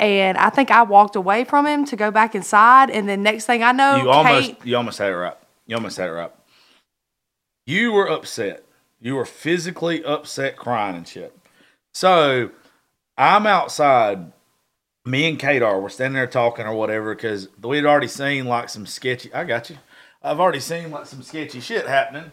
And 0.00 0.36
I 0.38 0.50
think 0.50 0.70
I 0.72 0.82
walked 0.82 1.14
away 1.14 1.44
from 1.44 1.66
him 1.66 1.84
to 1.84 1.96
go 1.96 2.10
back 2.10 2.34
inside. 2.34 2.90
And 2.90 3.08
then 3.08 3.22
next 3.22 3.44
thing 3.44 3.62
I 3.62 3.70
know, 3.70 4.02
you 4.02 4.10
almost 4.10 4.46
Kate, 4.46 4.58
you 4.64 4.76
almost 4.76 4.98
had 4.98 5.12
it 5.12 5.16
right. 5.16 5.36
You 5.66 5.76
almost 5.76 5.98
had 5.98 6.08
it 6.08 6.12
right. 6.12 6.32
You 7.66 7.92
were 7.92 8.08
upset. 8.08 8.64
You 9.00 9.14
were 9.14 9.26
physically 9.26 10.02
upset, 10.02 10.56
crying 10.56 10.96
and 10.96 11.06
shit. 11.06 11.36
So 11.92 12.50
I'm 13.16 13.46
outside. 13.46 14.32
Me 15.04 15.28
and 15.28 15.38
Kate 15.38 15.62
were 15.62 15.88
standing 15.88 16.14
there 16.14 16.26
talking 16.26 16.66
or 16.66 16.74
whatever 16.74 17.14
because 17.14 17.48
we 17.62 17.76
had 17.76 17.86
already 17.86 18.08
seen 18.08 18.46
like 18.46 18.68
some 18.68 18.86
sketchy. 18.86 19.32
I 19.32 19.44
got 19.44 19.70
you. 19.70 19.76
I've 20.22 20.40
already 20.40 20.60
seen 20.60 20.90
like 20.90 21.06
some 21.06 21.22
sketchy 21.22 21.60
shit 21.60 21.86
happening. 21.86 22.30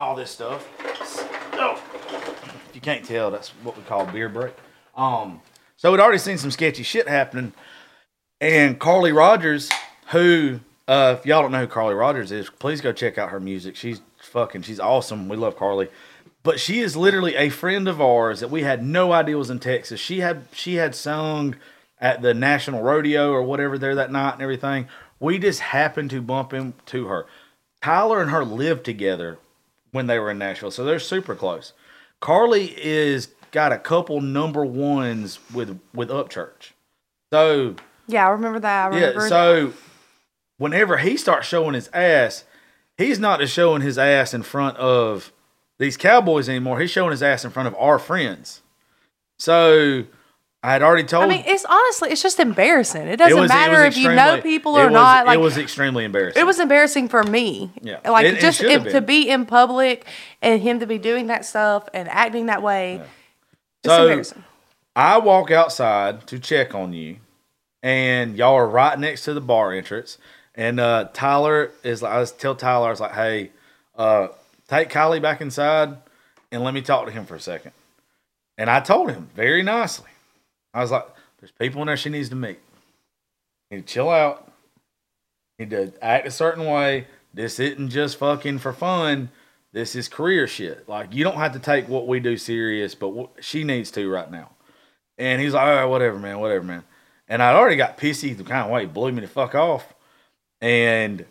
All 0.00 0.14
this 0.14 0.30
stuff. 0.30 0.68
Oh, 1.54 1.80
if 2.68 2.74
you 2.74 2.80
can't 2.80 3.04
tell, 3.04 3.30
that's 3.30 3.50
what 3.62 3.76
we 3.76 3.82
call 3.84 4.04
beer 4.06 4.28
break. 4.28 4.52
Um, 4.96 5.40
so 5.76 5.90
we'd 5.92 6.00
already 6.00 6.18
seen 6.18 6.38
some 6.38 6.50
sketchy 6.50 6.82
shit 6.82 7.08
happening. 7.08 7.52
And 8.40 8.78
Carly 8.78 9.12
Rogers, 9.12 9.70
who, 10.08 10.60
uh, 10.88 11.16
if 11.18 11.24
y'all 11.24 11.42
don't 11.42 11.52
know 11.52 11.60
who 11.60 11.66
Carly 11.66 11.94
Rogers 11.94 12.32
is, 12.32 12.50
please 12.50 12.80
go 12.80 12.92
check 12.92 13.16
out 13.16 13.30
her 13.30 13.40
music. 13.40 13.76
She's 13.76 14.02
fucking, 14.18 14.62
she's 14.62 14.80
awesome. 14.80 15.28
We 15.28 15.36
love 15.36 15.56
Carly. 15.56 15.88
But 16.42 16.60
she 16.60 16.80
is 16.80 16.96
literally 16.96 17.36
a 17.36 17.48
friend 17.48 17.88
of 17.88 18.00
ours 18.02 18.40
that 18.40 18.50
we 18.50 18.62
had 18.62 18.84
no 18.84 19.12
idea 19.12 19.38
was 19.38 19.48
in 19.48 19.60
Texas. 19.60 19.98
She 19.98 20.20
had 20.20 20.44
she 20.52 20.74
had 20.74 20.94
sung 20.94 21.56
at 22.04 22.20
the 22.20 22.34
National 22.34 22.82
Rodeo 22.82 23.32
or 23.32 23.42
whatever 23.42 23.78
there 23.78 23.94
that 23.94 24.12
night 24.12 24.34
and 24.34 24.42
everything. 24.42 24.86
We 25.18 25.38
just 25.38 25.60
happened 25.60 26.10
to 26.10 26.20
bump 26.20 26.52
into 26.52 27.06
her. 27.06 27.24
Tyler 27.82 28.20
and 28.20 28.30
her 28.30 28.44
lived 28.44 28.84
together 28.84 29.38
when 29.90 30.06
they 30.06 30.18
were 30.18 30.30
in 30.30 30.38
Nashville, 30.38 30.70
so 30.70 30.84
they're 30.84 30.98
super 30.98 31.34
close. 31.34 31.72
Carly 32.20 32.74
is 32.76 33.28
got 33.52 33.72
a 33.72 33.78
couple 33.78 34.20
number 34.20 34.66
ones 34.66 35.38
with 35.54 35.80
with 35.94 36.10
Upchurch. 36.10 36.72
So 37.32 37.76
yeah, 38.06 38.26
I 38.26 38.30
remember 38.30 38.60
that. 38.60 38.84
I 38.84 38.88
remember 38.88 39.22
yeah, 39.22 39.28
so 39.28 39.72
whenever 40.58 40.98
he 40.98 41.16
starts 41.16 41.46
showing 41.46 41.72
his 41.72 41.88
ass, 41.94 42.44
he's 42.98 43.18
not 43.18 43.40
just 43.40 43.54
showing 43.54 43.80
his 43.80 43.96
ass 43.96 44.34
in 44.34 44.42
front 44.42 44.76
of 44.76 45.32
these 45.78 45.96
cowboys 45.96 46.50
anymore. 46.50 46.80
He's 46.80 46.90
showing 46.90 47.12
his 47.12 47.22
ass 47.22 47.46
in 47.46 47.50
front 47.50 47.66
of 47.66 47.74
our 47.76 47.98
friends. 47.98 48.60
So 49.38 50.04
I 50.64 50.72
had 50.72 50.82
already 50.82 51.04
told. 51.04 51.24
I 51.24 51.28
mean, 51.28 51.44
it's 51.46 51.66
honestly, 51.66 52.08
it's 52.10 52.22
just 52.22 52.40
embarrassing. 52.40 53.02
It 53.02 53.12
it 53.12 53.16
doesn't 53.18 53.38
was- 53.38 53.50
matter 53.50 53.84
was 53.84 53.94
if 53.94 54.02
you 54.02 54.10
know 54.14 54.40
people 54.40 54.78
it 54.78 54.80
or 54.80 54.84
was- 54.84 54.92
not. 54.94 55.26
Like, 55.26 55.36
it 55.36 55.40
was 55.42 55.58
extremely 55.58 56.06
embarrassing. 56.06 56.40
It 56.40 56.46
was 56.46 56.58
embarrassing 56.58 57.08
for 57.10 57.22
me. 57.22 57.70
Yeah. 57.82 57.98
Like 58.08 58.24
It- 58.24 58.38
it 58.38 58.40
just 58.40 58.60
to 58.60 59.02
be 59.02 59.28
in 59.28 59.44
public 59.44 60.06
and 60.40 60.62
him 60.62 60.80
to 60.80 60.86
be 60.86 60.96
doing 60.96 61.26
that 61.26 61.44
stuff 61.44 61.86
and 61.92 62.08
acting 62.08 62.46
that 62.46 62.62
way. 62.62 63.02
It's 63.82 63.92
So- 63.94 64.04
embarrassing. 64.04 64.42
I 64.96 65.18
walk 65.18 65.50
outside 65.50 66.26
to 66.28 66.38
check 66.38 66.74
on 66.74 66.94
you, 66.94 67.16
and 67.82 68.34
y'all 68.34 68.54
are 68.54 68.66
right 68.66 68.98
next 68.98 69.24
to 69.24 69.34
the 69.34 69.42
bar 69.42 69.70
entrance. 69.72 70.16
And 70.54 70.80
uh, 70.80 71.08
Tyler 71.12 71.72
is 71.82 72.00
like, 72.00 72.12
I 72.12 72.20
was 72.20 72.32
tell 72.32 72.54
Tyler, 72.54 72.86
I 72.86 72.90
was 72.90 73.00
like, 73.00 73.12
hey, 73.12 73.50
uh, 73.98 74.28
take 74.68 74.88
Kylie 74.88 75.20
back 75.20 75.42
inside 75.42 75.98
and 76.50 76.64
let 76.64 76.72
me 76.72 76.80
talk 76.80 77.04
to 77.04 77.12
him 77.12 77.26
for 77.26 77.34
a 77.34 77.40
second. 77.40 77.72
And 78.56 78.70
I 78.70 78.80
told 78.80 79.10
him 79.10 79.28
very 79.34 79.62
nicely. 79.62 80.08
I 80.74 80.80
was 80.80 80.90
like, 80.90 81.06
there's 81.40 81.52
people 81.52 81.80
in 81.82 81.86
there 81.86 81.96
she 81.96 82.10
needs 82.10 82.28
to 82.30 82.36
meet. 82.36 82.58
You 83.70 83.78
need 83.78 83.86
to 83.86 83.92
chill 83.92 84.10
out. 84.10 84.52
You 85.58 85.66
need 85.66 85.70
to 85.70 86.04
act 86.04 86.26
a 86.26 86.30
certain 86.30 86.66
way. 86.66 87.06
This 87.32 87.58
isn't 87.60 87.90
just 87.90 88.18
fucking 88.18 88.58
for 88.58 88.72
fun. 88.72 89.30
This 89.72 89.96
is 89.96 90.08
career 90.08 90.46
shit. 90.46 90.88
Like 90.88 91.14
you 91.14 91.24
don't 91.24 91.36
have 91.36 91.52
to 91.52 91.58
take 91.58 91.88
what 91.88 92.06
we 92.06 92.20
do 92.20 92.36
serious, 92.36 92.94
but 92.94 93.12
wh- 93.12 93.42
she 93.42 93.64
needs 93.64 93.90
to 93.92 94.10
right 94.10 94.30
now. 94.30 94.50
And 95.16 95.40
he's 95.40 95.54
like, 95.54 95.66
all 95.66 95.74
right, 95.74 95.84
whatever, 95.84 96.18
man, 96.18 96.38
whatever, 96.40 96.64
man. 96.64 96.84
And 97.28 97.42
I'd 97.42 97.56
already 97.56 97.76
got 97.76 97.96
pissy 97.96 98.36
the 98.36 98.44
kind 98.44 98.64
of 98.64 98.70
way 98.70 98.82
he 98.82 98.86
blew 98.86 99.12
me 99.12 99.20
the 99.20 99.28
fuck 99.28 99.54
off. 99.54 99.94
And 100.60 101.24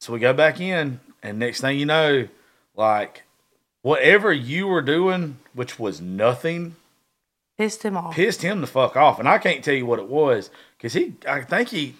so 0.00 0.12
we 0.12 0.18
go 0.18 0.32
back 0.32 0.60
in, 0.60 1.00
and 1.22 1.38
next 1.38 1.60
thing 1.60 1.78
you 1.78 1.86
know, 1.86 2.28
like 2.74 3.22
whatever 3.82 4.32
you 4.32 4.66
were 4.66 4.82
doing, 4.82 5.38
which 5.54 5.78
was 5.78 6.00
nothing, 6.00 6.76
Pissed 7.58 7.82
him 7.82 7.96
off. 7.96 8.14
pissed 8.14 8.42
him 8.42 8.60
the 8.60 8.66
fuck 8.66 8.96
off. 8.96 9.18
And 9.18 9.28
I 9.28 9.38
can't 9.38 9.62
tell 9.62 9.74
you 9.74 9.86
what 9.86 9.98
it 9.98 10.08
was 10.08 10.50
because 10.76 10.94
he, 10.94 11.14
I 11.28 11.42
think 11.42 11.68
he, 11.68 11.94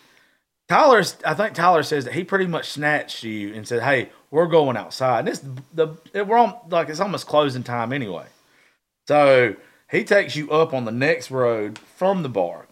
Tyler's, 0.68 1.16
I 1.24 1.34
think 1.34 1.54
Tyler 1.54 1.82
says 1.82 2.04
that 2.06 2.14
he 2.14 2.24
pretty 2.24 2.46
much 2.46 2.70
snatched 2.70 3.22
you 3.22 3.52
and 3.52 3.68
said, 3.68 3.82
"Hey, 3.82 4.10
we're 4.30 4.46
going 4.46 4.76
outside." 4.76 5.20
And 5.20 5.28
this 5.28 5.44
the 5.74 6.24
we're 6.24 6.38
on 6.38 6.56
like 6.70 6.88
it's 6.88 7.00
almost 7.00 7.26
closing 7.26 7.62
time 7.62 7.92
anyway. 7.92 8.24
So 9.06 9.56
he 9.90 10.04
takes 10.04 10.34
you 10.34 10.50
up 10.50 10.72
on 10.72 10.86
the 10.86 10.92
next 10.92 11.30
road 11.30 11.78
from 11.78 12.22
the 12.22 12.30
bar, 12.30 12.66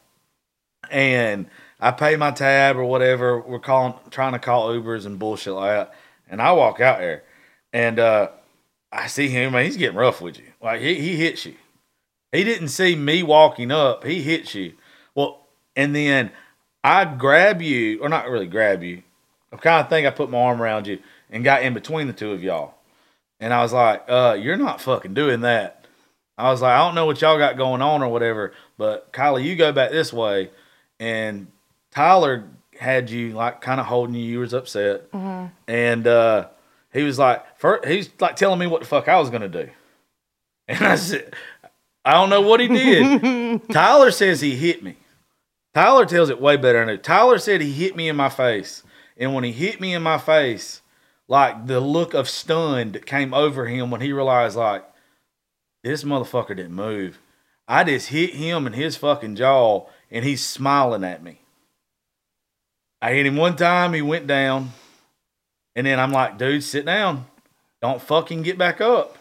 and 0.91 1.47
I 1.79 1.91
pay 1.91 2.17
my 2.17 2.31
tab 2.31 2.77
or 2.77 2.85
whatever. 2.85 3.39
We're 3.41 3.59
calling, 3.59 3.95
trying 4.11 4.33
to 4.33 4.39
call 4.39 4.71
Ubers 4.71 5.05
and 5.05 5.19
bullshit 5.19 5.53
like 5.53 5.71
that. 5.71 5.95
And 6.29 6.41
I 6.41 6.53
walk 6.53 6.81
out 6.81 7.01
there, 7.01 7.25
and 7.73 7.99
uh, 7.99 8.29
I 8.91 9.09
see 9.09 9.29
him. 9.29 9.53
Man, 9.53 9.67
he's 9.67 9.77
getting 9.77 9.99
rough 9.99 10.23
with 10.23 10.39
you. 10.39 10.47
Like 10.63 10.81
he 10.81 10.95
he 10.95 11.17
hits 11.17 11.45
you. 11.45 11.55
He 12.33 12.45
didn't 12.45 12.69
see 12.69 12.95
me 12.95 13.23
walking 13.23 13.71
up. 13.71 14.05
He 14.05 14.23
hits 14.23 14.55
you. 14.55 14.75
Well, 15.15 15.47
and 15.75 15.95
then 15.95 16.31
I 16.85 17.05
grab 17.05 17.61
you, 17.61 18.01
or 18.01 18.09
not 18.09 18.29
really 18.29 18.47
grab 18.47 18.83
you. 18.83 19.03
I 19.53 19.57
kind 19.57 19.83
of 19.85 19.89
think 19.91 20.07
I 20.07 20.11
put 20.11 20.31
my 20.31 20.39
arm 20.39 20.63
around 20.63 20.87
you 20.87 21.01
and 21.31 21.43
got 21.45 21.63
in 21.63 21.75
between 21.75 22.07
the 22.07 22.13
two 22.13 22.33
of 22.33 22.43
y'all. 22.43 22.75
And 23.41 23.53
I 23.53 23.63
was 23.63 23.73
like, 23.73 24.05
uh, 24.09 24.37
you're 24.41 24.57
not 24.57 24.81
fucking 24.81 25.15
doing 25.15 25.41
that. 25.41 25.87
I 26.39 26.51
was 26.51 26.63
like, 26.63 26.73
I 26.73 26.79
don't 26.79 26.95
know 26.95 27.07
what 27.07 27.21
y'all 27.21 27.37
got 27.39 27.57
going 27.57 27.83
on 27.83 28.03
or 28.03 28.09
whatever, 28.09 28.53
but 28.79 29.13
Kylie, 29.13 29.45
you 29.45 29.57
go 29.57 29.73
back 29.73 29.91
this 29.91 30.13
way. 30.13 30.51
And 30.99 31.49
Tyler 31.91 32.45
had 32.79 33.11
you 33.11 33.33
like 33.33 33.61
kind 33.61 33.81
of 33.81 33.87
holding 33.87 34.15
you. 34.15 34.23
You 34.23 34.39
was 34.41 34.55
upset. 34.55 35.03
And 35.67 36.07
uh, 36.07 36.49
he 36.93 37.03
was 37.03 37.19
like, 37.19 37.59
first, 37.59 37.87
he's 37.87 38.09
like 38.21 38.37
telling 38.37 38.59
me 38.59 38.67
what 38.67 38.81
the 38.81 38.87
fuck 38.87 39.09
I 39.09 39.19
was 39.19 39.31
going 39.31 39.43
to 39.43 39.49
do. 39.49 39.71
And 40.69 40.87
I 40.87 40.95
said, 40.95 41.35
I 42.05 42.13
don't 42.13 42.31
know 42.31 42.41
what 42.41 42.61
he 42.61 42.69
did. 42.69 43.69
Tyler 43.73 44.11
says 44.11 44.41
he 44.41 44.57
hit 44.57 44.83
me. 44.83 44.97
Tyler 45.75 46.07
tells 46.07 46.31
it 46.31 46.41
way 46.41 46.57
better 46.57 46.81
than 46.81 46.89
I 46.89 46.97
do. 46.97 47.03
Tyler 47.03 47.39
said 47.39 47.61
he 47.61 47.73
hit 47.73 47.95
me 47.95 48.09
in 48.09 48.17
my 48.17 48.29
face. 48.29 48.83
And 49.17 49.35
when 49.35 49.45
he 49.45 49.53
hit 49.53 49.81
me 49.81 49.95
in 49.95 50.03
my 50.03 50.19
face, 50.19 50.81
like 51.29 51.67
the 51.67 51.81
look 51.81 52.15
of 52.15 52.29
stunned 52.29 53.05
came 53.07 53.35
over 53.35 53.67
him 53.67 53.91
when 53.91 54.01
he 54.01 54.13
realized, 54.13 54.57
like, 54.57 54.85
this 55.83 56.03
motherfucker 56.05 56.57
didn't 56.57 56.73
move. 56.73 57.19
I 57.69 57.85
just 57.85 58.09
hit 58.09 58.31
him 58.35 58.67
in 58.67 58.73
his 58.73 58.97
fucking 58.97 59.37
jaw 59.37 59.87
and 60.11 60.25
he's 60.25 60.45
smiling 60.45 61.05
at 61.05 61.23
me. 61.23 61.41
I 63.01 63.13
hit 63.13 63.27
him 63.27 63.37
one 63.37 63.57
time, 63.57 63.93
he 63.93 64.03
went 64.03 64.27
down. 64.27 64.73
And 65.77 65.87
then 65.87 66.01
I'm 66.01 66.13
like, 66.13 66.37
dude, 66.37 66.65
sit 66.65 66.85
down. 66.85 67.27
Don't 67.81 68.03
fucking 68.03 68.43
get 68.43 68.59
back 68.59 68.81
up. 68.81 69.17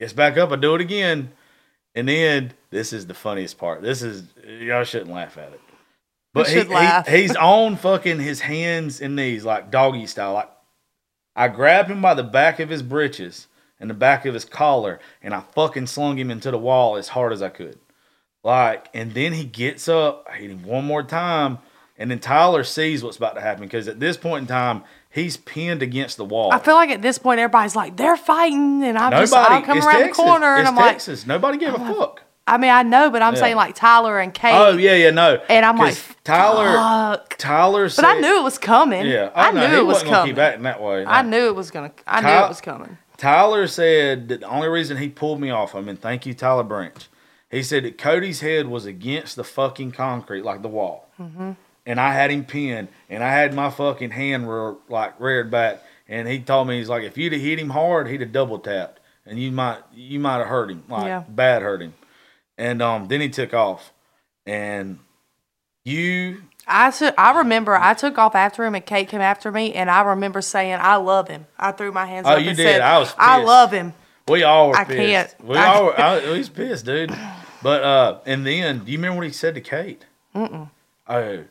Gets 0.00 0.12
back 0.12 0.36
up, 0.36 0.50
I 0.50 0.56
do 0.56 0.74
it 0.74 0.80
again. 0.80 1.30
And 1.96 2.06
then 2.06 2.52
this 2.70 2.92
is 2.92 3.06
the 3.06 3.14
funniest 3.14 3.58
part. 3.58 3.82
This 3.82 4.02
is 4.02 4.24
y'all 4.46 4.84
shouldn't 4.84 5.10
laugh 5.10 5.38
at 5.38 5.52
it. 5.52 5.60
But 6.34 6.48
he, 6.48 6.60
he 6.60 7.22
he's 7.22 7.34
on 7.34 7.76
fucking 7.76 8.20
his 8.20 8.40
hands 8.40 9.00
and 9.00 9.16
knees 9.16 9.44
like 9.46 9.70
doggy 9.70 10.06
style. 10.06 10.34
Like 10.34 10.50
I 11.34 11.48
grabbed 11.48 11.90
him 11.90 12.02
by 12.02 12.12
the 12.12 12.22
back 12.22 12.60
of 12.60 12.68
his 12.68 12.82
breeches 12.82 13.48
and 13.80 13.88
the 13.88 13.94
back 13.94 14.26
of 14.26 14.34
his 14.34 14.44
collar, 14.44 15.00
and 15.22 15.34
I 15.34 15.40
fucking 15.40 15.86
slung 15.86 16.18
him 16.18 16.30
into 16.30 16.50
the 16.50 16.58
wall 16.58 16.96
as 16.96 17.08
hard 17.08 17.32
as 17.32 17.42
I 17.42 17.48
could. 17.48 17.78
Like, 18.44 18.88
and 18.94 19.12
then 19.12 19.32
he 19.32 19.44
gets 19.44 19.88
up, 19.88 20.26
I 20.30 20.36
hit 20.36 20.50
him 20.50 20.62
one 20.62 20.84
more 20.84 21.02
time, 21.02 21.58
and 21.98 22.10
then 22.10 22.20
Tyler 22.20 22.64
sees 22.64 23.02
what's 23.02 23.16
about 23.16 23.34
to 23.34 23.40
happen 23.40 23.64
because 23.64 23.88
at 23.88 24.00
this 24.00 24.16
point 24.16 24.42
in 24.42 24.46
time, 24.46 24.84
he's 25.16 25.36
pinned 25.36 25.82
against 25.82 26.16
the 26.16 26.24
wall. 26.24 26.52
I 26.52 26.60
feel 26.60 26.74
like 26.74 26.90
at 26.90 27.02
this 27.02 27.18
point 27.18 27.40
everybody's 27.40 27.74
like 27.74 27.96
they're 27.96 28.16
fighting, 28.16 28.84
and 28.84 28.96
I'm 28.96 29.10
just 29.10 29.32
Nobody, 29.32 29.54
I'll 29.54 29.62
come 29.62 29.78
around 29.78 30.00
Texas. 30.00 30.16
the 30.16 30.22
corner, 30.22 30.54
and 30.56 30.68
I'm 30.68 30.76
like, 30.76 31.26
Nobody 31.26 31.58
gave 31.58 31.74
a 31.74 31.78
fuck. 31.78 32.22
I 32.48 32.58
mean, 32.58 32.70
I 32.70 32.84
know, 32.84 33.10
but 33.10 33.22
I'm 33.22 33.34
Yeah. 33.34 33.40
saying 33.40 33.56
like 33.56 33.74
Tyler 33.74 34.20
and 34.20 34.32
Kate. 34.32 34.54
Oh 34.54 34.76
yeah, 34.76 34.94
yeah, 34.94 35.10
no. 35.10 35.40
And 35.48 35.66
I'm 35.66 35.76
like 35.76 35.96
Tyler, 36.22 36.76
Fuck. 37.16 37.36
Tyler. 37.38 37.88
But 37.88 38.04
I 38.04 38.20
knew 38.20 38.38
it 38.38 38.44
was 38.44 38.56
coming. 38.58 39.04
Yeah, 39.06 39.30
I 39.34 39.50
no, 39.50 39.62
knew 39.66 39.74
he 39.74 39.80
it 39.80 39.86
was 39.86 40.04
coming. 40.04 40.32
keep 40.34 40.38
acting 40.38 40.62
that 40.62 40.80
way. 40.80 41.04
I 41.04 41.22
knew 41.22 41.46
it 41.48 41.56
was 41.56 41.72
gonna. 41.72 41.90
I 42.06 42.20
knew 42.20 42.44
it 42.44 42.48
was 42.48 42.60
coming. 42.60 42.98
Tyler 43.16 43.66
said 43.66 44.28
that 44.28 44.40
the 44.40 44.48
only 44.48 44.68
reason 44.68 44.98
he 44.98 45.08
pulled 45.08 45.40
me 45.40 45.50
off, 45.50 45.74
him, 45.74 45.88
and 45.88 45.98
thank 46.00 46.26
you, 46.26 46.34
Tyler 46.34 46.62
Branch. 46.62 47.08
He 47.50 47.62
said 47.62 47.84
that 47.84 47.96
Cody's 47.96 48.40
head 48.40 48.68
was 48.68 48.86
against 48.86 49.36
the 49.36 49.44
fucking 49.44 49.92
concrete, 49.92 50.42
like 50.44 50.62
the 50.62 50.68
wall. 50.68 51.08
Mm-hmm. 51.18 51.52
And 51.86 52.00
I 52.00 52.12
had 52.12 52.30
him 52.32 52.44
pinned, 52.44 52.88
and 53.08 53.22
I 53.22 53.30
had 53.30 53.54
my 53.54 53.70
fucking 53.70 54.10
hand 54.10 54.50
re- 54.50 54.74
like 54.88 55.18
reared 55.20 55.50
back. 55.50 55.82
And 56.08 56.26
he 56.28 56.40
told 56.40 56.66
me, 56.68 56.78
he's 56.78 56.88
like, 56.88 57.04
if 57.04 57.16
you'd 57.16 57.32
have 57.32 57.40
hit 57.40 57.58
him 57.60 57.70
hard, 57.70 58.08
he'd 58.08 58.20
have 58.20 58.32
double 58.32 58.58
tapped, 58.58 58.98
and 59.24 59.38
you 59.38 59.52
might 59.52 59.78
you 59.94 60.18
might 60.20 60.38
have 60.38 60.48
hurt 60.48 60.70
him, 60.70 60.82
like 60.88 61.06
Yeah. 61.06 61.22
bad 61.28 61.62
hurt 61.62 61.80
him. 61.82 61.94
And 62.58 62.82
um, 62.82 63.06
then 63.08 63.20
he 63.20 63.28
took 63.28 63.54
off, 63.54 63.92
and 64.46 64.98
you 65.84 66.42
I 66.66 66.90
took. 66.90 67.14
I 67.16 67.38
remember 67.38 67.76
I 67.76 67.94
took 67.94 68.18
off 68.18 68.34
after 68.34 68.64
him, 68.64 68.74
and 68.74 68.84
Kate 68.84 69.08
came 69.08 69.20
after 69.20 69.52
me, 69.52 69.72
and 69.74 69.88
I 69.90 70.00
remember 70.02 70.40
saying, 70.40 70.78
"I 70.80 70.96
love 70.96 71.28
him." 71.28 71.46
I 71.58 71.70
threw 71.72 71.92
my 71.92 72.06
hands 72.06 72.26
Oh, 72.28 72.32
up 72.32 72.42
you 72.42 72.48
and 72.48 72.56
did. 72.56 72.64
said, 72.64 72.80
I 72.80 72.98
was 72.98 73.14
I 73.18 73.42
love 73.42 73.70
him." 73.72 73.94
We 74.28 74.42
all 74.42 74.70
were 74.70 74.76
I 74.76 74.82
pissed. 74.84 74.96
can't. 75.38 75.44
We 75.48 75.56
I 75.56 75.66
all 75.74 75.84
were. 75.84 76.00
I, 76.00 76.20
he 76.20 76.38
was 76.38 76.48
pissed, 76.48 76.84
dude. 76.84 77.16
But 77.62 77.82
uh, 77.84 78.18
and 78.26 78.44
then 78.44 78.80
do 78.84 78.90
you 78.90 78.98
remember 78.98 79.18
what 79.18 79.26
he 79.26 79.32
said 79.32 79.54
to 79.54 79.60
Kate? 79.60 80.04
Mm-mm. 80.34 80.68
Oh, 81.08 81.44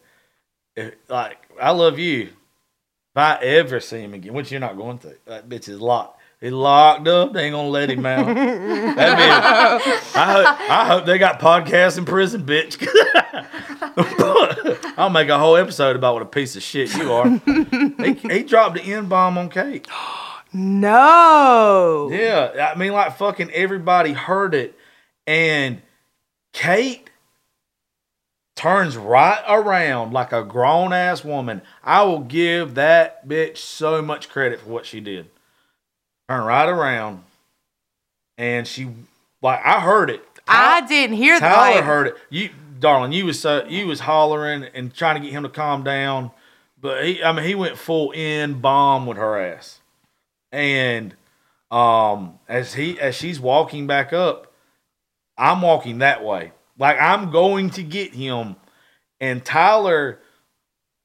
if, 0.75 0.93
like 1.09 1.37
I 1.61 1.71
love 1.71 1.99
you. 1.99 2.23
If 2.23 3.17
I 3.17 3.35
ever 3.41 3.79
see 3.79 4.01
him 4.01 4.13
again, 4.13 4.33
which 4.33 4.51
you're 4.51 4.59
not 4.59 4.75
going 4.75 4.97
to, 4.99 5.15
that 5.25 5.47
bitch 5.47 5.69
is 5.69 5.79
locked. 5.79 6.19
He's 6.41 6.51
locked 6.51 7.07
up. 7.07 7.31
They 7.31 7.45
ain't 7.45 7.53
gonna 7.53 7.69
let 7.69 7.89
him 7.89 8.05
out. 8.05 8.25
that 8.25 9.77
bitch. 9.79 10.15
I 10.17 10.31
hope. 10.33 10.69
I 10.69 10.85
hope 10.85 11.05
they 11.05 11.17
got 11.17 11.39
podcasts 11.39 11.97
in 11.97 12.03
prison, 12.05 12.45
bitch. 12.45 12.77
I'll 14.97 15.09
make 15.09 15.29
a 15.29 15.39
whole 15.39 15.55
episode 15.55 15.95
about 15.95 16.13
what 16.15 16.23
a 16.23 16.27
piece 16.27 16.55
of 16.55 16.63
shit 16.63 16.93
you 16.95 17.11
are. 17.13 17.29
he, 17.29 18.13
he 18.13 18.43
dropped 18.43 18.75
the 18.75 18.81
N 18.83 19.05
bomb 19.07 19.37
on 19.37 19.49
Kate. 19.49 19.87
No. 20.57 22.09
Yeah, 22.13 22.71
I 22.73 22.79
mean, 22.79 22.93
like 22.93 23.17
fucking 23.17 23.51
everybody 23.51 24.13
heard 24.13 24.55
it, 24.55 24.79
and 25.27 25.81
Kate 26.53 27.09
turns 28.55 28.97
right 28.97 29.43
around 29.47 30.13
like 30.13 30.31
a 30.31 30.43
grown 30.43 30.93
ass 30.93 31.23
woman. 31.23 31.61
I 31.83 32.03
will 32.03 32.19
give 32.19 32.75
that 32.75 33.27
bitch 33.27 33.57
so 33.57 34.01
much 34.01 34.29
credit 34.29 34.61
for 34.61 34.69
what 34.69 34.85
she 34.85 34.99
did. 34.99 35.29
Turn 36.29 36.43
right 36.43 36.67
around, 36.67 37.23
and 38.37 38.67
she 38.67 38.89
like 39.41 39.63
I 39.63 39.81
heard 39.81 40.09
it. 40.09 40.23
I 40.47 40.81
didn't 40.87 41.17
hear 41.17 41.39
that. 41.39 41.53
Tyler 41.55 41.81
heard 41.81 42.07
it. 42.07 42.17
You, 42.29 42.49
darling, 42.79 43.11
you 43.11 43.25
was 43.25 43.39
so 43.39 43.65
you 43.65 43.87
was 43.87 44.01
hollering 44.01 44.63
and 44.73 44.93
trying 44.93 45.15
to 45.15 45.21
get 45.21 45.31
him 45.31 45.43
to 45.43 45.49
calm 45.49 45.83
down, 45.83 46.31
but 46.79 47.05
he, 47.05 47.23
I 47.23 47.31
mean, 47.31 47.45
he 47.45 47.55
went 47.55 47.77
full 47.77 48.11
N 48.15 48.59
bomb 48.59 49.05
with 49.05 49.17
her 49.17 49.39
ass, 49.39 49.81
and 50.51 51.15
um, 51.71 52.39
as 52.47 52.73
he 52.73 52.99
as 52.99 53.15
she's 53.15 53.39
walking 53.39 53.85
back 53.87 54.13
up, 54.13 54.51
I'm 55.37 55.61
walking 55.61 55.99
that 55.99 56.23
way, 56.23 56.51
like 56.77 56.97
I'm 56.99 57.31
going 57.31 57.71
to 57.71 57.83
get 57.83 58.13
him, 58.13 58.55
and 59.19 59.43
Tyler. 59.43 60.19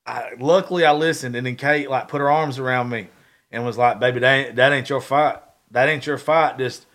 I, 0.06 0.30
luckily, 0.38 0.84
I 0.84 0.92
listened, 0.92 1.36
and 1.36 1.46
then 1.46 1.56
Kate 1.56 1.88
like 1.88 2.08
put 2.08 2.20
her 2.20 2.30
arms 2.30 2.58
around 2.58 2.88
me 2.88 3.08
and 3.50 3.64
was 3.64 3.78
like, 3.78 4.00
"Baby, 4.00 4.20
that 4.20 4.32
ain't, 4.32 4.56
that 4.56 4.72
ain't 4.72 4.88
your 4.88 5.00
fight. 5.00 5.38
That 5.70 5.88
ain't 5.88 6.06
your 6.06 6.18
fight. 6.18 6.58
Just 6.58 6.86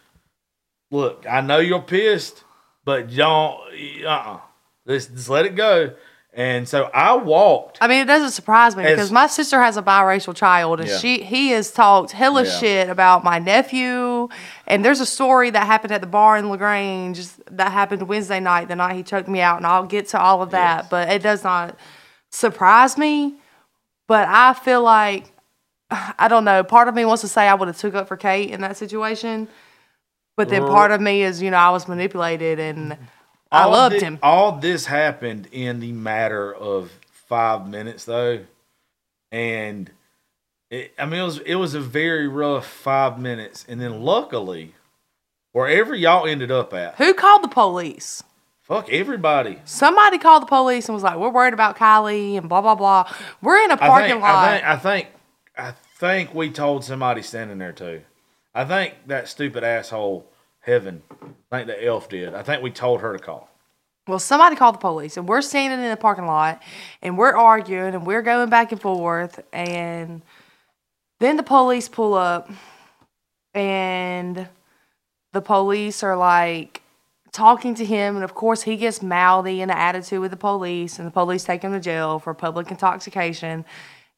look, 0.91 1.25
I 1.29 1.41
know 1.41 1.59
you're 1.59 1.81
pissed, 1.81 2.43
but 2.83 3.13
don't, 3.13 3.59
uh 4.03 4.07
uh 4.07 4.39
Just, 4.87 5.13
just 5.13 5.29
let 5.29 5.45
it 5.45 5.55
go. 5.55 5.93
And 6.37 6.67
so 6.67 6.89
I 6.93 7.15
walked. 7.15 7.77
I 7.79 7.87
mean, 7.87 8.01
it 8.01 8.05
doesn't 8.07 8.31
surprise 8.31 8.75
me 8.75 8.83
As- 8.83 8.91
because 8.91 9.11
my 9.11 9.25
sister 9.27 9.61
has 9.61 9.77
a 9.77 9.81
biracial 9.81 10.35
child, 10.35 10.81
and 10.81 10.89
Yeah. 10.89 10.97
she 10.97 11.23
he 11.23 11.51
has 11.51 11.71
talked 11.71 12.11
hella 12.11 12.43
Yeah. 12.43 12.49
shit 12.59 12.89
about 12.89 13.23
my 13.23 13.39
nephew. 13.39 14.27
And 14.67 14.83
there's 14.83 14.99
a 14.99 15.05
story 15.05 15.49
that 15.51 15.65
happened 15.65 15.93
at 15.93 16.01
the 16.01 16.07
bar 16.07 16.35
in 16.35 16.49
Lagrange 16.49 17.25
that 17.51 17.71
happened 17.71 18.03
Wednesday 18.09 18.41
night, 18.41 18.67
the 18.67 18.75
night 18.75 18.95
he 18.97 19.03
choked 19.03 19.29
me 19.29 19.39
out, 19.39 19.57
and 19.57 19.65
I'll 19.65 19.85
get 19.85 20.09
to 20.09 20.19
all 20.19 20.41
of 20.41 20.51
that. 20.51 20.79
Yes. 20.83 20.87
But 20.89 21.09
it 21.09 21.23
does 21.23 21.43
not 21.45 21.77
surprise 22.31 22.97
me. 22.97 23.35
But 24.07 24.27
I 24.27 24.53
feel 24.53 24.83
like 24.83 25.31
I 26.19 26.27
don't 26.27 26.43
know. 26.43 26.63
Part 26.65 26.89
of 26.89 26.95
me 26.95 27.05
wants 27.05 27.21
to 27.21 27.29
say 27.29 27.47
I 27.47 27.53
would 27.53 27.69
have 27.69 27.77
took 27.77 27.95
up 27.95 28.09
for 28.09 28.17
Kate 28.17 28.49
in 28.51 28.59
that 28.61 28.75
situation, 28.75 29.47
but 30.35 30.49
then 30.49 30.65
part 30.67 30.91
of 30.91 30.99
me 30.99 31.23
is 31.23 31.41
you 31.41 31.49
know 31.49 31.57
I 31.57 31.69
was 31.69 31.87
manipulated 31.87 32.59
and 32.59 32.97
I 33.55 33.65
loved 33.65 33.95
thi- 33.95 34.05
him. 34.05 34.19
All 34.23 34.53
this 34.53 34.85
happened 34.85 35.47
in 35.51 35.79
the 35.79 35.91
matter 35.91 36.53
of 36.53 36.91
five 37.11 37.67
minutes, 37.67 38.05
though, 38.05 38.39
and 39.31 39.91
it, 40.69 40.93
I 40.97 41.05
mean 41.05 41.19
it 41.21 41.23
was 41.23 41.39
it 41.39 41.55
was 41.55 41.73
a 41.73 41.79
very 41.79 42.27
rough 42.27 42.67
five 42.67 43.19
minutes. 43.19 43.65
And 43.67 43.79
then 43.79 44.01
luckily, 44.01 44.73
wherever 45.51 45.93
y'all 45.95 46.25
ended 46.27 46.51
up 46.51 46.73
at, 46.73 46.95
Who 46.95 47.13
called 47.13 47.43
the 47.43 47.47
police? 47.47 48.23
fuck 48.61 48.89
everybody. 48.89 49.59
Somebody 49.65 50.17
called 50.17 50.41
the 50.43 50.47
police 50.47 50.87
and 50.87 50.93
was 50.95 51.03
like, 51.03 51.17
"We're 51.17 51.29
worried 51.29 51.53
about 51.53 51.77
Kylie 51.77 52.37
and 52.37 52.49
blah 52.49 52.61
blah 52.61 52.75
blah." 52.75 53.11
We're 53.41 53.63
in 53.63 53.71
a 53.71 53.75
I 53.75 53.77
parking 53.77 54.09
think, 54.11 54.21
lot. 54.23 54.35
I 54.35 54.51
think 54.57 54.65
I 54.65 54.75
think 54.77 55.07
I 55.57 55.71
think 55.99 56.33
we 56.33 56.49
told 56.49 56.83
somebody 56.83 57.21
standing 57.21 57.57
there 57.59 57.71
too. 57.73 58.01
I 58.55 58.65
think 58.65 58.95
that 59.07 59.27
stupid 59.27 59.63
asshole 59.63 60.25
Heaven. 60.65 61.03
I 61.51 61.57
think 61.57 61.67
the 61.67 61.85
elf 61.85 62.09
did. 62.09 62.33
I 62.33 62.41
think 62.41 62.63
we 62.63 62.71
told 62.71 63.01
her 63.01 63.13
to 63.13 63.19
call. 63.19 63.49
well, 64.07 64.17
somebody 64.17 64.55
called 64.55 64.75
the 64.75 64.79
police, 64.79 65.15
and 65.15 65.29
we're 65.29 65.43
standing 65.43 65.79
in 65.79 65.89
the 65.91 65.97
parking 65.97 66.25
lot, 66.25 66.61
and 67.03 67.17
we're 67.17 67.35
arguing, 67.35 67.93
and 67.93 68.05
we're 68.05 68.23
going 68.23 68.49
back 68.49 68.71
and 68.71 68.81
forth, 68.81 69.43
and 69.53 70.23
then 71.19 71.37
the 71.37 71.43
police 71.43 71.87
pull 71.87 72.15
up, 72.15 72.49
and 73.53 74.47
the 75.33 75.41
police 75.41 76.01
are 76.01 76.17
like 76.17 76.81
talking 77.31 77.75
to 77.75 77.85
him, 77.85 78.15
and 78.15 78.23
of 78.23 78.33
course 78.33 78.63
he 78.63 78.75
gets 78.75 79.03
mouthy 79.03 79.61
and 79.61 79.69
an 79.69 79.77
attitude 79.77 80.19
with 80.19 80.31
the 80.31 80.37
police, 80.37 80.97
and 80.97 81.07
the 81.07 81.11
police 81.11 81.43
take 81.43 81.61
him 81.61 81.73
to 81.73 81.79
jail 81.79 82.17
for 82.17 82.33
public 82.33 82.71
intoxication, 82.71 83.65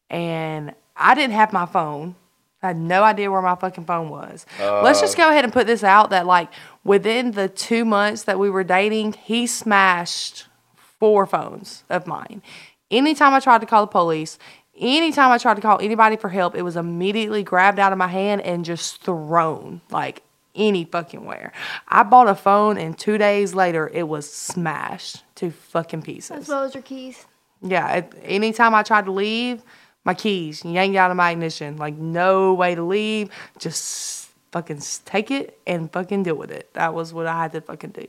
and 0.10 0.74
I 0.96 1.14
didn't 1.14 1.34
have 1.34 1.52
my 1.52 1.66
phone. 1.66 2.16
I 2.64 2.68
had 2.68 2.78
no 2.78 3.04
idea 3.04 3.30
where 3.30 3.42
my 3.42 3.56
fucking 3.56 3.86
phone 3.86 4.10
was. 4.10 4.46
Let's 4.60 5.00
just 5.00 5.16
go 5.16 5.30
ahead 5.30 5.44
and 5.44 5.54
put 5.54 5.68
this 5.68 5.84
out 5.84 6.10
that 6.10 6.26
like 6.26 6.50
within 6.84 7.32
the 7.32 7.48
two 7.48 7.86
months 7.86 8.24
that 8.24 8.40
we 8.40 8.50
were 8.50 8.64
dating, 8.64 9.14
he 9.14 9.46
smashed 9.46 10.48
four 10.76 11.26
phones 11.28 11.84
of 11.90 12.08
mine. 12.08 12.42
Anytime 12.90 13.34
I 13.34 13.40
tried 13.40 13.62
to 13.62 13.68
call 13.68 13.82
the 13.82 13.92
police, 13.92 14.40
anytime 14.76 15.32
I 15.32 15.38
tried 15.38 15.56
to 15.56 15.62
call 15.62 15.80
anybody 15.80 16.16
for 16.16 16.30
help, 16.30 16.56
it 16.56 16.64
was 16.64 16.76
immediately 16.76 17.44
grabbed 17.44 17.78
out 17.78 17.92
of 17.92 17.98
my 18.00 18.08
hand 18.08 18.42
and 18.42 18.66
just 18.66 19.04
thrown 19.04 19.82
like 19.92 20.24
any 20.56 20.86
fucking 20.86 21.26
where. 21.26 21.52
I 21.88 22.02
bought 22.02 22.28
a 22.28 22.34
phone 22.34 22.80
and 22.80 22.98
two 22.98 23.20
days 23.20 23.54
later 23.54 23.88
it 23.94 24.08
was 24.08 24.32
smashed 24.32 25.24
to 25.36 25.52
fucking 25.52 26.02
pieces. 26.02 26.38
As 26.38 26.48
well 26.48 26.64
as 26.64 26.74
your 26.74 26.82
keys. 26.84 27.28
Yeah, 27.62 27.92
it, 27.98 28.14
anytime 28.24 28.74
I 28.74 28.84
tried 28.84 29.06
to 29.06 29.12
leave, 29.12 29.64
my 30.08 30.14
keys 30.14 30.64
yanked 30.64 30.96
out 30.96 31.12
of 31.12 31.18
my 31.18 31.32
ignition. 31.32 31.76
Like 31.76 31.96
no 31.96 32.54
way 32.54 32.74
to 32.74 32.82
leave. 32.82 33.30
Just 33.60 34.30
fucking 34.54 34.82
take 35.04 35.30
it 35.30 35.60
and 35.68 35.92
fucking 35.92 36.24
deal 36.24 36.36
with 36.36 36.50
it. 36.50 36.74
That 36.74 36.94
was 36.94 37.14
what 37.14 37.28
I 37.28 37.44
had 37.44 37.52
to 37.52 37.62
fucking 37.62 37.92
do. 37.92 38.08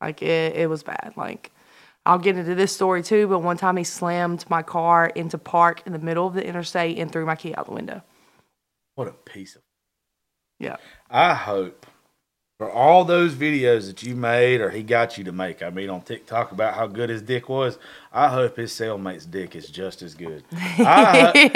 Like 0.00 0.22
it, 0.22 0.56
it 0.56 0.70
was 0.70 0.82
bad. 0.82 1.12
Like 1.14 1.52
I'll 2.06 2.18
get 2.18 2.38
into 2.38 2.54
this 2.54 2.74
story 2.74 3.02
too, 3.02 3.28
but 3.28 3.40
one 3.40 3.58
time 3.58 3.76
he 3.76 3.84
slammed 3.84 4.48
my 4.48 4.62
car 4.62 5.06
into 5.06 5.36
park 5.36 5.82
in 5.84 5.92
the 5.92 5.98
middle 5.98 6.26
of 6.26 6.32
the 6.32 6.44
interstate 6.44 6.98
and 6.98 7.12
threw 7.12 7.26
my 7.26 7.36
key 7.36 7.54
out 7.54 7.66
the 7.66 7.72
window. 7.72 8.02
What 8.94 9.06
a 9.06 9.12
piece 9.12 9.54
of. 9.54 9.62
Yeah. 10.58 10.76
I 11.10 11.34
hope 11.34 11.86
for 12.62 12.70
all 12.70 13.04
those 13.04 13.34
videos 13.34 13.88
that 13.88 14.04
you 14.04 14.14
made 14.14 14.60
or 14.60 14.70
he 14.70 14.84
got 14.84 15.18
you 15.18 15.24
to 15.24 15.32
make, 15.32 15.64
I 15.64 15.70
mean, 15.70 15.90
on 15.90 16.00
TikTok 16.00 16.52
about 16.52 16.74
how 16.74 16.86
good 16.86 17.10
his 17.10 17.20
dick 17.20 17.48
was, 17.48 17.76
I 18.12 18.28
hope 18.28 18.56
his 18.56 18.70
cellmate's 18.70 19.26
dick 19.26 19.56
is 19.56 19.68
just 19.68 20.00
as 20.00 20.14
good. 20.14 20.44
I, 20.52 21.50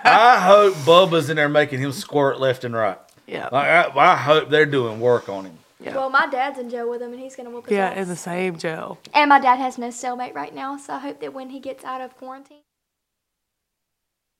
I 0.02 0.40
hope 0.40 0.72
Bubba's 0.76 1.28
in 1.28 1.36
there 1.36 1.50
making 1.50 1.80
him 1.80 1.92
squirt 1.92 2.40
left 2.40 2.64
and 2.64 2.74
right. 2.74 2.96
Yeah. 3.26 3.50
Like, 3.52 3.94
I, 3.94 4.12
I 4.12 4.16
hope 4.16 4.48
they're 4.48 4.64
doing 4.64 4.98
work 4.98 5.28
on 5.28 5.44
him. 5.44 5.58
Yeah. 5.78 5.94
Well, 5.94 6.08
my 6.08 6.26
dad's 6.26 6.58
in 6.58 6.70
jail 6.70 6.88
with 6.88 7.02
him, 7.02 7.12
and 7.12 7.20
he's 7.20 7.36
gonna 7.36 7.50
whoop 7.50 7.66
his 7.66 7.76
Yeah, 7.76 7.90
ass. 7.90 7.98
in 7.98 8.08
the 8.08 8.16
same 8.16 8.56
jail. 8.56 8.98
And 9.12 9.28
my 9.28 9.40
dad 9.40 9.56
has 9.56 9.76
no 9.76 9.88
cellmate 9.88 10.34
right 10.34 10.54
now, 10.54 10.78
so 10.78 10.94
I 10.94 11.00
hope 11.00 11.20
that 11.20 11.34
when 11.34 11.50
he 11.50 11.60
gets 11.60 11.84
out 11.84 12.00
of 12.00 12.16
quarantine, 12.16 12.62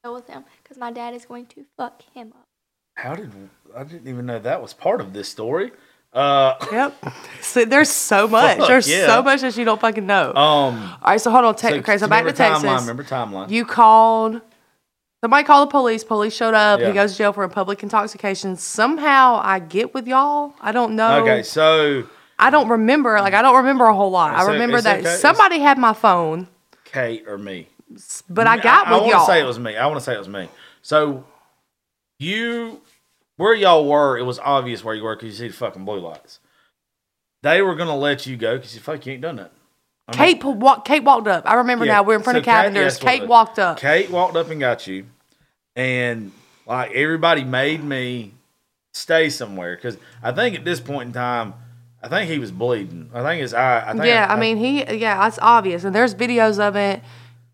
go 0.03 0.15
with 0.15 0.29
him, 0.29 0.45
because 0.62 0.79
my 0.79 0.91
dad 0.91 1.12
is 1.12 1.27
going 1.27 1.45
to 1.47 1.67
fuck 1.77 2.01
him 2.15 2.29
up. 2.35 2.41
How 2.94 3.14
did 3.14 3.33
I 3.76 3.85
didn't 3.85 4.09
even 4.09 4.26
know 4.26 4.38
that 4.38 4.61
was 4.62 4.72
part 4.74 5.00
of 5.00 5.12
this 5.12 5.28
story? 5.28 5.72
Uh, 6.12 6.55
Yep. 6.70 6.94
So 7.40 7.64
there's 7.64 7.90
so 7.90 8.28
much. 8.28 8.59
Fuck, 8.59 8.68
there's 8.68 8.88
yeah. 8.88 9.07
so 9.07 9.22
much 9.22 9.40
that 9.40 9.57
you 9.57 9.64
don't 9.64 9.81
fucking 9.81 10.07
know. 10.07 10.28
um, 10.35 10.35
All 10.37 10.98
right, 11.07 11.20
so 11.20 11.31
hold 11.31 11.44
on. 11.44 11.55
Te- 11.57 11.74
okay, 11.81 11.98
so 11.98 12.07
back 12.07 12.24
to 12.24 12.33
Texas. 12.33 12.62
Timeline, 12.62 12.81
remember 12.81 13.05
timeline. 13.05 13.50
You 13.50 13.64
called. 13.64 14.40
Somebody 15.22 15.44
called 15.44 15.68
the 15.68 15.70
police. 15.70 16.02
Police 16.05 16.35
showed 16.35 16.55
up. 16.55 16.81
Yeah. 16.81 16.88
He 16.88 16.92
goes 16.92 17.12
to 17.12 17.18
jail 17.18 17.33
for 17.33 17.44
a 17.44 17.48
public 17.48 17.83
intoxication. 17.83 18.57
Somehow 18.57 19.40
I 19.42 19.59
get 19.59 19.92
with 19.94 20.07
y'all. 20.07 20.55
I 20.61 20.72
don't 20.72 20.96
know. 20.96 21.22
okay, 21.22 21.42
so 21.42 22.05
I 22.38 22.50
don't 22.50 22.68
remember. 22.68 23.20
Like 23.20 23.35
I 23.35 23.42
don't 23.42 23.57
remember 23.57 23.87
a 23.87 23.94
whole 23.94 24.11
lot. 24.11 24.35
It's 24.35 24.48
I 24.48 24.52
remember 24.52 24.81
that 24.81 24.98
okay. 24.98 25.00
It's- 25.00 25.20
somebody 25.20 25.59
had 25.61 25.78
my 25.78 25.92
phone, 25.92 26.48
Kate 26.85 27.24
or 27.26 27.38
me? 27.38 27.68
but 28.31 28.46
I 28.46 28.57
got 28.57 28.87
I, 28.87 28.92
with 28.92 29.00
want 29.02 29.11
y'all. 29.11 29.14
I 29.14 29.18
want 29.18 29.26
to 29.28 29.33
say 29.33 29.40
it 29.40 29.46
was 29.46 29.59
me. 29.59 29.76
I 29.76 29.87
want 29.87 29.98
to 29.98 30.05
say 30.05 30.14
it 30.14 30.18
was 30.18 30.28
me. 30.28 30.48
So 30.83 31.24
you, 32.22 32.80
where 33.37 33.54
y'all 33.54 33.87
were, 33.87 34.16
it 34.16 34.22
was 34.22 34.38
obvious 34.38 34.85
where 34.85 34.94
you 34.94 35.02
were 35.02 35.16
because 35.16 35.38
you 35.38 35.46
see 35.46 35.48
the 35.48 35.54
fucking 35.54 35.85
blue 35.85 36.00
lights. 36.00 36.40
They 37.42 37.61
were 37.61 37.74
gonna 37.74 37.96
let 37.96 38.26
you 38.26 38.37
go 38.37 38.56
because 38.56 38.74
you 38.74 38.80
fuck 38.80 39.04
you 39.04 39.14
ain't 39.14 39.22
done 39.22 39.37
that. 39.37 39.52
I 40.08 40.16
mean, 40.16 40.26
Kate 40.26 40.40
pu- 40.40 40.50
walk, 40.50 40.85
Kate 40.85 41.02
walked 41.02 41.26
up. 41.26 41.44
I 41.46 41.54
remember 41.54 41.85
yeah, 41.85 41.94
now. 41.94 42.02
We're 42.02 42.16
in 42.16 42.22
front 42.22 42.37
so 42.37 42.40
of 42.40 42.44
Cavender's. 42.44 42.98
Kate- 42.98 43.20
Kate 43.20 43.28
walked 43.28 43.58
up. 43.58 43.78
Kate 43.78 44.11
walked 44.11 44.37
up 44.37 44.50
and 44.50 44.61
got 44.61 44.87
you, 44.87 45.06
and 45.74 46.32
like 46.66 46.92
everybody 46.92 47.44
made 47.44 47.82
me 47.82 48.32
stay 48.92 49.28
somewhere 49.28 49.74
because 49.76 49.96
I 50.22 50.32
think 50.32 50.56
at 50.56 50.64
this 50.64 50.80
point 50.80 51.08
in 51.08 51.12
time, 51.12 51.54
I 52.02 52.08
think 52.08 52.30
he 52.30 52.38
was 52.38 52.50
bleeding. 52.50 53.11
I 53.14 53.22
think 53.22 53.42
his 53.42 53.54
eye. 53.54 53.85
I 53.87 53.92
think 53.92 54.04
yeah, 54.04 54.26
I, 54.28 54.38
mean 54.38 54.56
he. 54.56 54.78
Yeah, 54.78 55.18
that's 55.18 55.38
obvious, 55.40 55.85
and 55.85 55.94
there's 55.94 56.14
videos 56.14 56.58
of 56.58 56.76
it, 56.76 57.00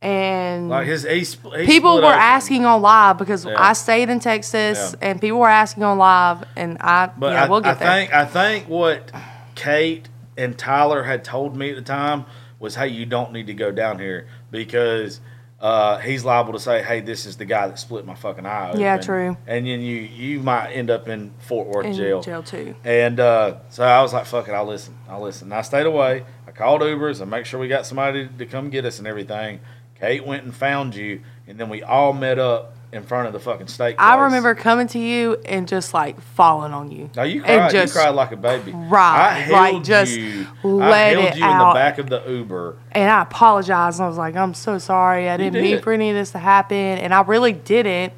and 0.03 0.69
like 0.69 0.87
his 0.87 1.05
spl- 1.05 1.59
he 1.61 1.67
people 1.67 1.97
were 1.97 2.05
open. 2.07 2.19
asking 2.19 2.65
on 2.65 2.81
live 2.83 3.19
because 3.19 3.45
Yeah. 3.45 3.55
I 3.57 3.73
stayed 3.73 4.09
in 4.09 4.21
Texas, 4.21 4.95
Yeah. 5.01 5.09
and 5.11 5.21
people 5.21 5.39
were 5.41 5.49
asking 5.49 5.83
on 5.83 5.99
live, 5.99 6.45
and 6.57 6.79
I. 6.81 7.11
But 7.17 7.33
yeah, 7.33 7.45
I, 7.45 7.49
we'll 7.49 7.61
get 7.61 7.77
I 7.77 7.79
there. 7.79 7.89
think 7.93 8.15
I 8.15 8.25
think 8.25 8.69
what 8.69 9.11
Kate 9.55 10.09
and 10.37 10.57
Tyler 10.57 11.03
had 11.03 11.25
told 11.25 11.57
me 11.57 11.71
at 11.71 11.77
the 11.77 11.83
time 11.83 12.27
was, 12.61 12.77
"Hey, 12.77 12.89
you 12.89 13.07
don't 13.07 13.33
need 13.33 13.49
to 13.49 13.55
go 13.55 13.71
down 13.73 13.99
here 13.99 14.29
because 14.53 15.21
uh, 15.61 15.99
he's 15.99 16.25
liable 16.25 16.53
to 16.53 16.61
say, 16.61 16.81
hey, 16.85 17.01
this 17.01 17.27
is 17.27 17.37
the 17.37 17.45
guy 17.45 17.67
that 17.67 17.77
split 17.81 18.07
my 18.07 18.15
fucking 18.15 18.47
eye." 18.47 18.75
Yeah, 18.77 18.99
true. 18.99 19.37
And 19.49 19.67
then 19.67 19.81
you 19.81 19.97
you 19.97 20.39
might 20.39 20.69
end 20.71 20.91
up 20.91 21.09
in 21.09 21.33
Fort 21.41 21.67
Worth 21.67 21.87
in 21.87 21.95
jail. 21.95 22.23
jail 22.23 22.45
too. 22.45 22.77
And 22.85 23.19
uh, 23.19 23.57
so 23.69 23.83
I 23.83 24.01
was 24.01 24.13
like, 24.13 24.27
"Fuck 24.27 24.47
it, 24.47 24.53
I'll 24.53 24.65
listen. 24.65 24.97
I'll 25.09 25.23
listen." 25.23 25.49
And 25.49 25.55
I 25.55 25.63
stayed 25.63 25.87
away. 25.87 26.25
I 26.47 26.53
called 26.53 26.83
Ubers 26.83 27.21
and 27.21 27.29
make 27.31 27.47
sure 27.47 27.59
we 27.59 27.67
got 27.67 27.85
somebody 27.85 28.29
to 28.39 28.47
come 28.47 28.71
get 28.71 28.85
us 28.85 28.99
and 29.01 29.09
everything. 29.09 29.59
Kate 30.01 30.25
went 30.25 30.45
and 30.45 30.55
found 30.55 30.95
you, 30.95 31.23
and 31.47 31.59
then 31.59 31.69
we 31.69 31.83
all 31.83 32.13
met 32.13 32.39
up 32.39 32.75
in 32.93 33.03
front 33.03 33.27
of 33.27 33.33
the 33.33 33.41
fucking 33.41 33.67
steak. 33.67 33.97
I 33.99 34.15
place. 34.15 34.25
remember 34.25 34.55
coming 34.55 34.87
to 34.89 34.99
you 34.99 35.35
and 35.45 35.69
just 35.69 35.93
like 35.93 36.21
falling 36.21 36.73
on 36.73 36.91
you. 36.91 37.11
No, 37.17 37.23
you 37.23 37.43
cried. 37.43 37.71
just 37.71 37.95
you 37.95 38.01
cried 38.01 38.11
like 38.11 38.33
a 38.33 38.37
baby. 38.37 38.73
Right. 38.73 39.47
I 39.47 39.51
like, 39.51 39.73
held 39.73 39.85
just 39.85 40.17
you. 40.17 40.47
let 40.63 41.17
I 41.17 41.21
held 41.21 41.25
it 41.25 41.39
you 41.39 41.45
in 41.45 41.59
the 41.59 41.73
back 41.75 41.99
of 41.99 42.09
the 42.09 42.23
Uber. 42.27 42.79
And 42.93 43.11
I 43.11 43.23
apologized. 43.23 43.99
And 43.99 44.07
I 44.07 44.09
was 44.09 44.17
like, 44.17 44.37
I'm 44.37 44.55
so 44.55 44.79
sorry. 44.79 45.29
I 45.29 45.37
didn't 45.37 45.61
mean 45.61 45.83
for 45.83 45.93
any 45.93 46.09
of 46.11 46.17
this 46.17 46.31
to 46.31 46.39
happen. 46.39 46.77
And 46.77 47.13
I 47.13 47.21
really 47.23 47.53
didn't. 47.53 48.15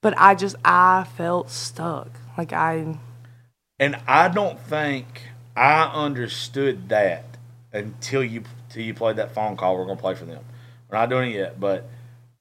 But 0.00 0.14
I 0.16 0.34
just, 0.34 0.56
I 0.64 1.06
felt 1.16 1.50
stuck. 1.50 2.08
Like 2.36 2.52
I, 2.52 2.98
And 3.78 3.96
I 4.06 4.28
don't 4.28 4.58
think 4.60 5.22
I 5.56 5.84
understood 5.84 6.88
that 6.88 7.24
until 7.72 8.24
you 8.24 8.44
till 8.70 8.82
you 8.82 8.94
played 8.94 9.16
that 9.16 9.34
phone 9.34 9.56
call. 9.56 9.76
We're 9.76 9.86
gonna 9.86 10.00
play 10.00 10.14
for 10.14 10.24
them. 10.24 10.44
We're 10.90 10.98
not 10.98 11.10
doing 11.10 11.32
it 11.32 11.36
yet, 11.36 11.60
but 11.60 11.88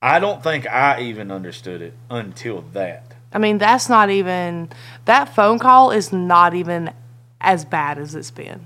I 0.02 0.20
don't 0.20 0.42
think 0.42 0.68
I 0.68 1.02
even 1.02 1.32
understood 1.32 1.82
it 1.82 1.94
until 2.10 2.62
that. 2.74 3.04
I 3.34 3.40
mean, 3.40 3.58
that's 3.58 3.90
not 3.90 4.10
even, 4.10 4.70
that 5.06 5.36
phone 5.36 5.60
call 5.60 5.92
is 5.92 6.14
not 6.14 6.54
even 6.54 6.92
as 7.42 7.66
bad 7.66 7.98
as 7.98 8.16
it's 8.16 8.32
been. 8.32 8.66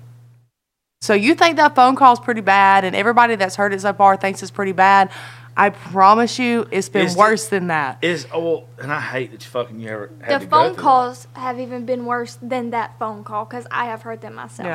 So 1.02 1.14
you 1.16 1.34
think 1.34 1.58
that 1.58 1.74
phone 1.74 1.96
call 1.96 2.14
is 2.14 2.20
pretty 2.20 2.42
bad, 2.42 2.84
and 2.86 2.96
everybody 2.96 3.36
that's 3.36 3.56
heard 3.56 3.74
it 3.74 3.82
so 3.82 3.92
far 3.94 4.18
thinks 4.18 4.44
it's 4.44 4.52
pretty 4.52 4.72
bad. 4.72 5.10
I 5.58 5.72
promise 5.72 6.38
you, 6.38 6.68
it's 6.72 6.90
been 6.90 7.08
Is 7.08 7.16
it- 7.16 7.20
worse 7.20 7.48
than 7.50 7.68
that. 7.68 7.98
Is 8.04 8.28
oh, 8.32 8.40
well, 8.40 8.68
and 8.80 8.92
I 8.92 9.02
hate 9.02 9.32
that 9.32 9.44
you 9.44 9.50
fucking 9.50 9.80
you 9.80 9.90
ever 9.90 10.12
had 10.22 10.42
The 10.42 10.46
to 10.46 10.46
go 10.46 10.50
phone 10.58 10.68
through 10.68 10.76
that. 10.76 10.82
calls 10.82 11.28
have 11.34 11.60
even 11.60 11.86
been 11.86 12.06
worse 12.06 12.38
than 12.42 12.70
that 12.70 12.98
phone 13.00 13.24
call 13.24 13.46
because 13.46 13.66
I 13.72 13.86
have 13.86 14.04
heard 14.04 14.22
them 14.22 14.36
myself. 14.36 14.68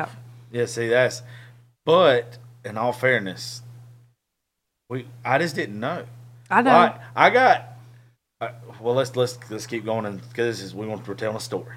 Yeah. 0.51 0.59
Yeah, 0.59 0.65
see 0.65 0.89
that's, 0.89 1.23
but 1.85 2.37
in 2.63 2.77
all 2.77 2.91
fairness, 2.93 3.61
we 4.89 5.07
I 5.23 5.37
just 5.37 5.55
didn't 5.55 5.79
know. 5.79 6.05
I 6.49 6.61
know. 6.61 6.71
Like, 6.71 7.01
I 7.15 7.29
got. 7.29 7.67
Uh, 8.39 8.49
well, 8.79 8.95
let's 8.95 9.15
let's 9.15 9.37
let's 9.49 9.65
keep 9.65 9.83
going 9.83 10.05
and 10.05 10.21
because 10.29 10.57
this 10.57 10.65
is 10.65 10.75
we 10.75 10.85
want 10.87 11.05
to 11.05 11.15
tell 11.15 11.35
a 11.35 11.39
story. 11.39 11.75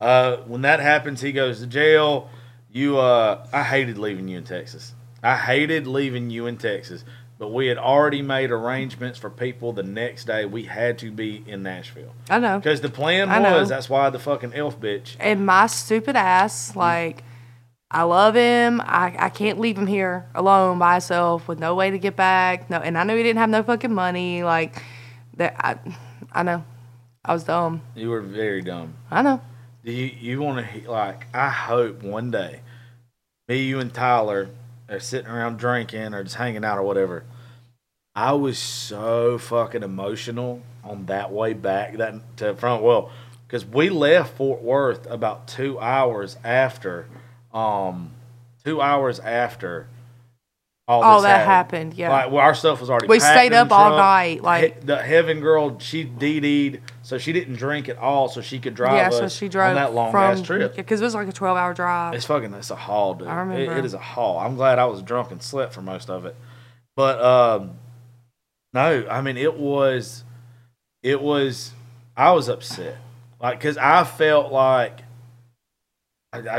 Uh, 0.00 0.38
when 0.38 0.62
that 0.62 0.80
happens, 0.80 1.20
he 1.20 1.32
goes 1.32 1.60
to 1.60 1.66
jail. 1.66 2.28
You, 2.70 2.98
uh, 2.98 3.46
I 3.52 3.62
hated 3.62 3.96
leaving 3.96 4.28
you 4.28 4.36
in 4.36 4.44
Texas. 4.44 4.92
I 5.22 5.36
hated 5.36 5.86
leaving 5.86 6.28
you 6.28 6.46
in 6.46 6.58
Texas, 6.58 7.04
but 7.38 7.48
we 7.48 7.68
had 7.68 7.78
already 7.78 8.20
made 8.20 8.50
arrangements 8.50 9.18
for 9.18 9.30
people 9.30 9.72
the 9.72 9.82
next 9.82 10.26
day. 10.26 10.44
We 10.44 10.64
had 10.64 10.98
to 10.98 11.10
be 11.10 11.42
in 11.46 11.62
Nashville 11.62 12.12
I 12.28 12.38
know. 12.38 12.58
because 12.58 12.82
the 12.82 12.90
plan 12.90 13.30
I 13.30 13.38
know. 13.38 13.60
was 13.60 13.70
that's 13.70 13.88
why 13.88 14.10
the 14.10 14.18
fucking 14.18 14.52
elf 14.52 14.78
bitch. 14.78 15.16
and 15.18 15.46
my 15.46 15.66
stupid 15.68 16.16
ass, 16.16 16.76
like, 16.76 17.24
I 17.90 18.02
love 18.02 18.34
him. 18.34 18.80
I, 18.80 19.14
I 19.18 19.28
can't 19.28 19.60
leave 19.60 19.78
him 19.78 19.86
here 19.86 20.26
alone 20.34 20.78
by 20.78 20.94
himself 20.94 21.46
with 21.46 21.58
no 21.58 21.74
way 21.74 21.90
to 21.90 21.98
get 21.98 22.16
back. 22.16 22.68
No, 22.68 22.78
and 22.78 22.98
I 22.98 23.04
knew 23.04 23.16
he 23.16 23.22
didn't 23.22 23.38
have 23.38 23.50
no 23.50 23.62
fucking 23.62 23.94
money. 23.94 24.42
Like, 24.42 24.82
that 25.36 25.54
I, 25.58 25.78
I 26.32 26.42
know, 26.42 26.64
I 27.24 27.32
was 27.32 27.44
dumb. 27.44 27.82
You 27.94 28.10
were 28.10 28.22
very 28.22 28.62
dumb. 28.62 28.94
I 29.10 29.22
know. 29.22 29.40
Do 29.84 29.92
you 29.92 30.06
you 30.06 30.42
want 30.42 30.66
to 30.66 30.90
like? 30.90 31.26
I 31.32 31.48
hope 31.48 32.02
one 32.02 32.32
day, 32.32 32.60
me, 33.46 33.62
you, 33.62 33.78
and 33.78 33.94
Tyler 33.94 34.48
are 34.88 34.98
sitting 34.98 35.30
around 35.30 35.58
drinking 35.58 36.12
or 36.12 36.24
just 36.24 36.36
hanging 36.36 36.64
out 36.64 36.78
or 36.78 36.82
whatever. 36.82 37.24
I 38.14 38.32
was 38.32 38.58
so 38.58 39.38
fucking 39.38 39.82
emotional 39.82 40.62
on 40.82 41.06
that 41.06 41.30
way 41.30 41.52
back 41.52 41.98
that 41.98 42.36
to 42.38 42.54
front. 42.56 42.82
Well, 42.82 43.10
because 43.46 43.64
we 43.64 43.90
left 43.90 44.36
Fort 44.36 44.62
Worth 44.62 45.06
about 45.06 45.46
two 45.46 45.78
hours 45.78 46.36
after, 46.42 47.06
um, 47.56 48.12
two 48.64 48.80
hours 48.82 49.18
after 49.20 49.88
all, 50.88 51.02
All 51.02 51.22
that 51.22 51.44
happened, 51.44 51.94
yeah. 51.94 52.10
Like, 52.10 52.30
well, 52.30 52.42
our 52.42 52.54
stuff 52.54 52.80
was 52.80 52.90
already. 52.90 53.08
We 53.08 53.18
stayed 53.18 53.52
up 53.52 53.72
all 53.72 53.88
truck. 53.88 53.98
night, 53.98 54.42
like- 54.44 54.74
He- 54.80 54.86
the 54.86 54.96
Heaven 54.98 55.40
girl, 55.40 55.80
she 55.80 56.04
DD'd, 56.04 56.80
so 57.02 57.18
she 57.18 57.32
didn't 57.32 57.54
drink 57.56 57.88
at 57.88 57.98
all, 57.98 58.28
so 58.28 58.40
she 58.40 58.60
could 58.60 58.76
drive 58.76 58.92
yeah, 58.92 59.08
us 59.08 59.18
so 59.18 59.28
she 59.28 59.48
drove 59.48 59.70
on 59.70 59.74
that 59.74 59.94
long 59.94 60.12
from 60.12 60.20
ass 60.22 60.42
trip. 60.42 60.76
because 60.76 61.00
it 61.00 61.04
was 61.04 61.14
like 61.16 61.26
a 61.26 61.32
twelve 61.32 61.56
hour 61.56 61.74
drive. 61.74 62.14
It's 62.14 62.24
fucking 62.26 62.54
it's 62.54 62.70
a 62.70 62.76
haul, 62.76 63.14
dude. 63.14 63.26
I 63.26 63.32
It- 63.32 63.38
remember. 63.40 63.76
it 63.78 63.84
is 63.84 63.94
a 63.94 63.98
haul. 63.98 64.38
I'm 64.38 64.54
glad 64.54 64.78
I 64.78 64.84
was 64.84 65.02
drunk 65.02 65.32
and 65.32 65.42
slept 65.42 65.72
for 65.74 65.82
most 65.82 66.08
of 66.08 66.24
it. 66.24 66.36
But 66.94 67.20
um 67.20 67.78
no, 68.72 69.06
I 69.10 69.22
mean 69.22 69.36
it 69.36 69.58
was 69.58 70.22
it 71.02 71.20
was 71.20 71.72
I 72.16 72.30
was 72.30 72.48
upset. 72.48 72.96
Like 73.42 73.58
cuz 73.60 73.76
I 73.76 74.04
felt 74.04 74.52
like 74.52 75.00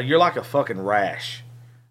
you're 0.03 0.19
like 0.19 0.35
a 0.35 0.43
fucking 0.43 0.79
rash. 0.79 1.43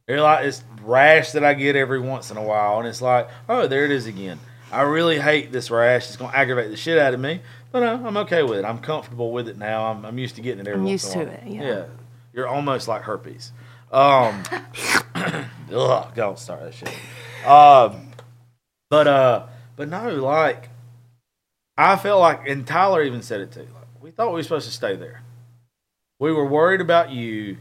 You're 0.08 0.20
like 0.20 0.44
this 0.44 0.62
rash 0.82 1.32
that 1.32 1.44
I 1.44 1.54
get 1.54 1.76
every 1.76 2.00
once 2.00 2.30
in 2.30 2.36
a 2.36 2.42
while 2.42 2.78
and 2.78 2.86
it's 2.86 3.02
like, 3.02 3.28
"Oh, 3.48 3.66
there 3.66 3.84
it 3.84 3.90
is 3.90 4.06
again." 4.06 4.38
I 4.70 4.82
really 4.82 5.18
hate 5.18 5.52
this 5.52 5.70
rash. 5.70 6.08
It's 6.08 6.16
going 6.16 6.32
to 6.32 6.36
aggravate 6.36 6.70
the 6.70 6.76
shit 6.76 6.98
out 6.98 7.14
of 7.14 7.20
me. 7.20 7.40
But 7.70 7.80
no, 7.80 8.06
I'm 8.06 8.16
okay 8.18 8.42
with 8.42 8.58
it. 8.58 8.64
I'm 8.64 8.78
comfortable 8.78 9.32
with 9.32 9.48
it 9.48 9.56
now. 9.56 9.86
I'm, 9.86 10.04
I'm 10.04 10.18
used 10.18 10.36
to 10.36 10.42
getting 10.42 10.60
it 10.60 10.68
every 10.68 10.80
I'm 10.80 10.84
once 10.84 11.04
used 11.04 11.16
in 11.16 11.22
a 11.22 11.24
to 11.26 11.32
it, 11.32 11.42
yeah. 11.46 11.62
yeah. 11.62 11.84
You're 12.32 12.48
almost 12.48 12.88
like 12.88 13.02
herpes. 13.02 13.52
Um, 13.92 14.42
ugh, 15.72 16.14
don't 16.14 16.38
start 16.38 16.62
that 16.62 16.74
shit. 16.74 16.88
Um, 17.46 18.10
but 18.90 19.06
uh, 19.06 19.46
but 19.76 19.88
no, 19.88 20.10
like 20.16 20.68
I 21.78 21.96
felt 21.96 22.20
like, 22.20 22.48
and 22.48 22.66
Tyler 22.66 23.02
even 23.02 23.22
said 23.22 23.40
it 23.40 23.52
too. 23.52 23.60
Like 23.60 24.02
we 24.02 24.10
thought 24.10 24.28
we 24.28 24.34
were 24.34 24.42
supposed 24.42 24.66
to 24.66 24.74
stay 24.74 24.96
there. 24.96 25.22
We 26.18 26.32
were 26.32 26.46
worried 26.46 26.80
about 26.80 27.10
you, 27.10 27.58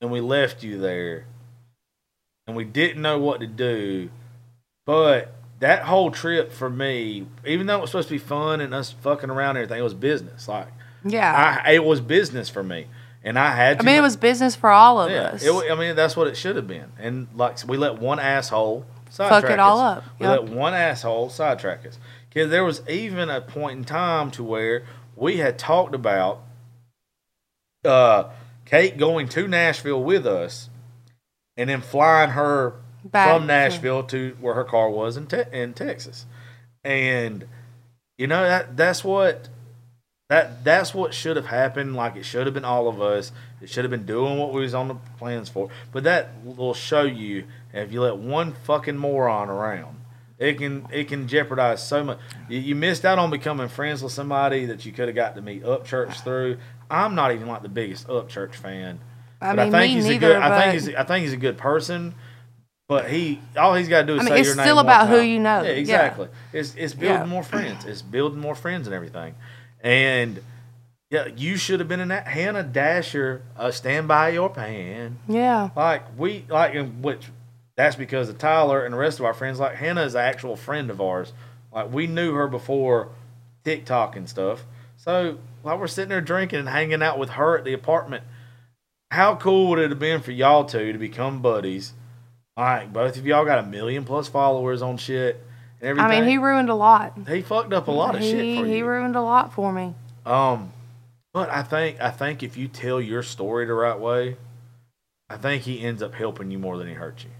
and 0.00 0.10
we 0.10 0.20
left 0.20 0.62
you 0.62 0.78
there 0.78 1.24
and 2.46 2.56
we 2.56 2.64
didn't 2.64 3.02
know 3.02 3.18
what 3.18 3.40
to 3.40 3.46
do. 3.46 4.10
But 4.86 5.32
that 5.60 5.82
whole 5.82 6.10
trip 6.10 6.52
for 6.52 6.70
me, 6.70 7.26
even 7.46 7.66
though 7.66 7.78
it 7.78 7.80
was 7.82 7.90
supposed 7.90 8.08
to 8.08 8.14
be 8.14 8.18
fun 8.18 8.60
and 8.60 8.74
us 8.74 8.92
fucking 8.92 9.28
around 9.30 9.50
and 9.50 9.58
everything, 9.58 9.78
it 9.80 9.82
was 9.84 9.94
business. 9.94 10.48
Like 10.48 10.68
Yeah. 11.04 11.60
I, 11.64 11.72
it 11.72 11.84
was 11.84 12.00
business 12.00 12.48
for 12.48 12.62
me, 12.62 12.86
and 13.22 13.38
I 13.38 13.50
had. 13.54 13.76
I 13.76 13.80
To 13.80 13.86
mean, 13.86 13.96
it 13.96 14.00
was 14.02 14.16
business 14.16 14.56
for 14.56 14.70
all 14.70 15.00
of 15.00 15.10
yeah. 15.10 15.22
us. 15.24 15.44
It, 15.44 15.52
I 15.70 15.74
mean, 15.74 15.94
that's 15.96 16.16
what 16.16 16.26
it 16.26 16.36
should 16.36 16.56
have 16.56 16.66
been. 16.68 16.92
And 16.98 17.28
like 17.34 17.66
we 17.66 17.76
let 17.76 17.98
one 17.98 18.18
asshole 18.18 18.86
Fuck 19.10 19.14
sidetrack 19.30 19.52
it 19.54 19.58
all 19.58 19.80
us. 19.80 19.98
up. 19.98 20.04
We 20.18 20.26
Yep. 20.26 20.40
let 20.40 20.50
one 20.50 20.74
asshole 20.74 21.28
sidetrack 21.30 21.84
us. 21.86 21.98
Because 22.28 22.50
there 22.50 22.64
was 22.64 22.82
even 22.88 23.28
a 23.30 23.40
point 23.40 23.78
in 23.78 23.84
time 23.84 24.30
to 24.32 24.44
where 24.44 24.84
we 25.16 25.38
had 25.38 25.58
talked 25.58 25.94
about 25.94 26.42
uh, 27.84 28.24
Kate 28.68 28.98
going 28.98 29.28
to 29.30 29.48
Nashville 29.48 30.02
with 30.02 30.26
us, 30.26 30.68
and 31.56 31.70
then 31.70 31.80
flying 31.80 32.30
her 32.30 32.74
Back 33.04 33.28
from 33.28 33.46
Nashville 33.46 34.02
to 34.04 34.36
where 34.40 34.54
her 34.54 34.64
car 34.64 34.90
was 34.90 35.16
in 35.16 35.26
te- 35.26 35.44
in 35.52 35.72
Texas, 35.72 36.26
and 36.84 37.46
you 38.18 38.26
know 38.26 38.42
that 38.42 38.76
that's 38.76 39.02
what 39.02 39.48
that 40.28 40.64
that's 40.64 40.92
what 40.92 41.14
should 41.14 41.36
have 41.36 41.46
happened. 41.46 41.96
Like 41.96 42.16
it 42.16 42.24
should 42.24 42.46
have 42.46 42.54
been 42.54 42.64
all 42.64 42.88
of 42.88 43.00
us. 43.00 43.32
It 43.62 43.70
should 43.70 43.84
have 43.84 43.90
been 43.90 44.04
doing 44.06 44.38
what 44.38 44.52
we 44.52 44.60
was 44.60 44.74
on 44.74 44.88
the 44.88 44.96
plans 45.18 45.48
for. 45.48 45.70
But 45.90 46.04
that 46.04 46.30
will 46.44 46.74
show 46.74 47.02
you 47.02 47.44
if 47.72 47.92
you 47.92 48.02
let 48.02 48.18
one 48.18 48.52
fucking 48.52 48.98
moron 48.98 49.48
around, 49.48 50.00
it 50.38 50.58
can 50.58 50.86
it 50.92 51.08
can 51.08 51.28
jeopardize 51.28 51.86
so 51.86 52.04
much. 52.04 52.18
You, 52.48 52.58
you 52.58 52.74
missed 52.74 53.06
out 53.06 53.18
on 53.18 53.30
becoming 53.30 53.68
friends 53.68 54.02
with 54.02 54.12
somebody 54.12 54.66
that 54.66 54.84
you 54.84 54.92
could 54.92 55.08
have 55.08 55.14
got 55.14 55.34
to 55.36 55.42
meet 55.42 55.62
Upchurch 55.62 56.10
ah. 56.10 56.22
through. 56.24 56.58
I'm 56.90 57.14
not 57.14 57.32
even 57.32 57.46
like 57.48 57.62
the 57.62 57.68
biggest 57.68 58.06
Upchurch 58.08 58.54
fan. 58.54 59.00
I 59.40 59.54
but 59.54 59.66
mean, 59.66 59.74
I 59.74 59.78
think 59.80 59.94
he's 59.94 60.04
neither. 60.06 60.30
a 60.30 60.34
good. 60.34 60.42
I 60.42 60.60
think 60.62 60.72
he's. 60.74 60.94
I 60.94 61.04
think 61.04 61.22
he's 61.24 61.32
a 61.32 61.36
good 61.38 61.58
person. 61.58 62.14
But 62.88 63.10
he, 63.10 63.38
all 63.54 63.74
he's 63.74 63.86
got 63.88 64.00
to 64.00 64.06
do 64.06 64.14
is 64.14 64.20
I 64.22 64.24
mean, 64.24 64.28
say 64.30 64.34
your 64.36 64.44
name. 64.56 64.60
It's 64.60 64.62
still 64.62 64.78
about 64.78 65.08
who 65.08 65.20
you 65.20 65.38
know. 65.38 65.60
Yeah, 65.62 65.68
Yeah. 65.72 65.76
exactly. 65.76 66.28
It's 66.54 66.74
it's 66.74 66.94
building 66.94 67.18
Yeah. 67.20 67.26
more 67.26 67.42
friends. 67.42 67.84
It's 67.84 68.00
building 68.00 68.40
more 68.40 68.54
friends 68.54 68.86
and 68.86 68.94
everything. 68.94 69.34
And 69.82 70.40
yeah, 71.10 71.26
you 71.36 71.56
should 71.56 71.80
have 71.80 71.88
been 71.88 72.00
in 72.00 72.08
that 72.08 72.26
Hannah 72.26 72.62
Dasher. 72.62 73.42
Uh, 73.58 73.70
stand 73.70 74.08
by 74.08 74.30
your 74.30 74.48
pan. 74.48 75.18
yeah. 75.28 75.68
Like 75.76 76.04
we 76.18 76.46
like, 76.48 76.74
which 77.00 77.26
that's 77.76 77.94
because 77.94 78.30
of 78.30 78.38
Tyler 78.38 78.84
and 78.84 78.94
the 78.94 78.98
rest 78.98 79.18
of 79.18 79.26
our 79.26 79.34
friends. 79.34 79.60
Like 79.60 79.76
Hannah 79.76 80.02
is 80.04 80.14
an 80.14 80.22
actual 80.22 80.56
friend 80.56 80.90
of 80.90 80.98
ours. 81.00 81.34
Like 81.72 81.92
we 81.92 82.06
knew 82.06 82.32
her 82.34 82.48
before 82.48 83.10
TikTok 83.64 84.16
and 84.16 84.26
stuff. 84.28 84.64
So 84.96 85.38
while 85.62 85.78
we're 85.78 85.86
sitting 85.86 86.10
there 86.10 86.20
drinking 86.20 86.60
and 86.60 86.68
hanging 86.68 87.02
out 87.02 87.18
with 87.18 87.30
her 87.30 87.58
at 87.58 87.64
the 87.64 87.72
apartment, 87.72 88.24
how 89.10 89.36
cool 89.36 89.70
would 89.70 89.78
it 89.78 89.90
have 89.90 89.98
been 89.98 90.20
for 90.20 90.32
y'all 90.32 90.64
two 90.64 90.92
to 90.92 90.98
become 90.98 91.40
buddies? 91.40 91.94
Like 92.56 92.92
both 92.92 93.16
of 93.16 93.26
y'all 93.26 93.44
got 93.44 93.60
a 93.60 93.66
million 93.66 94.04
plus 94.04 94.28
followers 94.28 94.82
on 94.82 94.96
shit 94.96 95.36
and 95.80 95.90
everything. 95.90 96.10
I 96.10 96.20
mean, 96.20 96.28
he 96.28 96.38
ruined 96.38 96.68
a 96.68 96.74
lot. 96.74 97.16
he 97.28 97.42
fucked 97.42 97.72
up 97.72 97.88
a 97.88 97.92
lot 97.92 98.14
of 98.14 98.20
he, 98.20 98.30
shit 98.30 98.58
for 98.58 98.66
He 98.66 98.78
you. 98.78 98.86
ruined 98.86 99.16
a 99.16 99.22
lot 99.22 99.52
for 99.52 99.72
me. 99.72 99.94
Um, 100.26 100.72
but 101.32 101.50
I 101.50 101.62
think 101.62 102.00
I 102.00 102.10
think 102.10 102.42
if 102.42 102.56
you 102.56 102.68
tell 102.68 103.00
your 103.00 103.22
story 103.22 103.64
the 103.66 103.74
right 103.74 103.98
way, 103.98 104.36
I 105.30 105.36
think 105.36 105.62
he 105.62 105.80
ends 105.82 106.02
up 106.02 106.14
helping 106.14 106.50
you 106.50 106.58
more 106.58 106.76
than 106.76 106.88
he 106.88 106.94
hurts 106.94 107.24
you. 107.24 107.30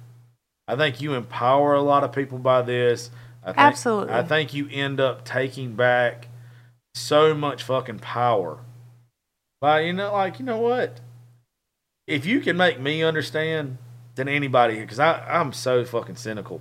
I 0.68 0.76
think 0.76 1.00
you 1.00 1.14
empower 1.14 1.74
a 1.74 1.82
lot 1.82 2.04
of 2.04 2.12
people 2.12 2.38
by 2.38 2.62
this. 2.62 3.10
I 3.42 3.46
think, 3.46 3.58
Absolutely. 3.58 4.12
I 4.14 4.22
think 4.22 4.52
you 4.54 4.68
end 4.70 5.00
up 5.00 5.24
taking 5.24 5.74
back 5.74 6.27
so 6.98 7.34
much 7.34 7.62
fucking 7.62 8.00
power. 8.00 8.58
But 9.60 9.84
you 9.84 9.92
know, 9.92 10.12
like 10.12 10.38
you 10.38 10.44
know 10.44 10.58
what? 10.58 11.00
If 12.06 12.24
you 12.24 12.40
can 12.40 12.56
make 12.56 12.80
me 12.80 13.02
understand, 13.02 13.78
then 14.14 14.28
anybody, 14.28 14.80
because 14.80 14.98
I 14.98 15.20
I'm 15.28 15.52
so 15.52 15.84
fucking 15.84 16.16
cynical. 16.16 16.60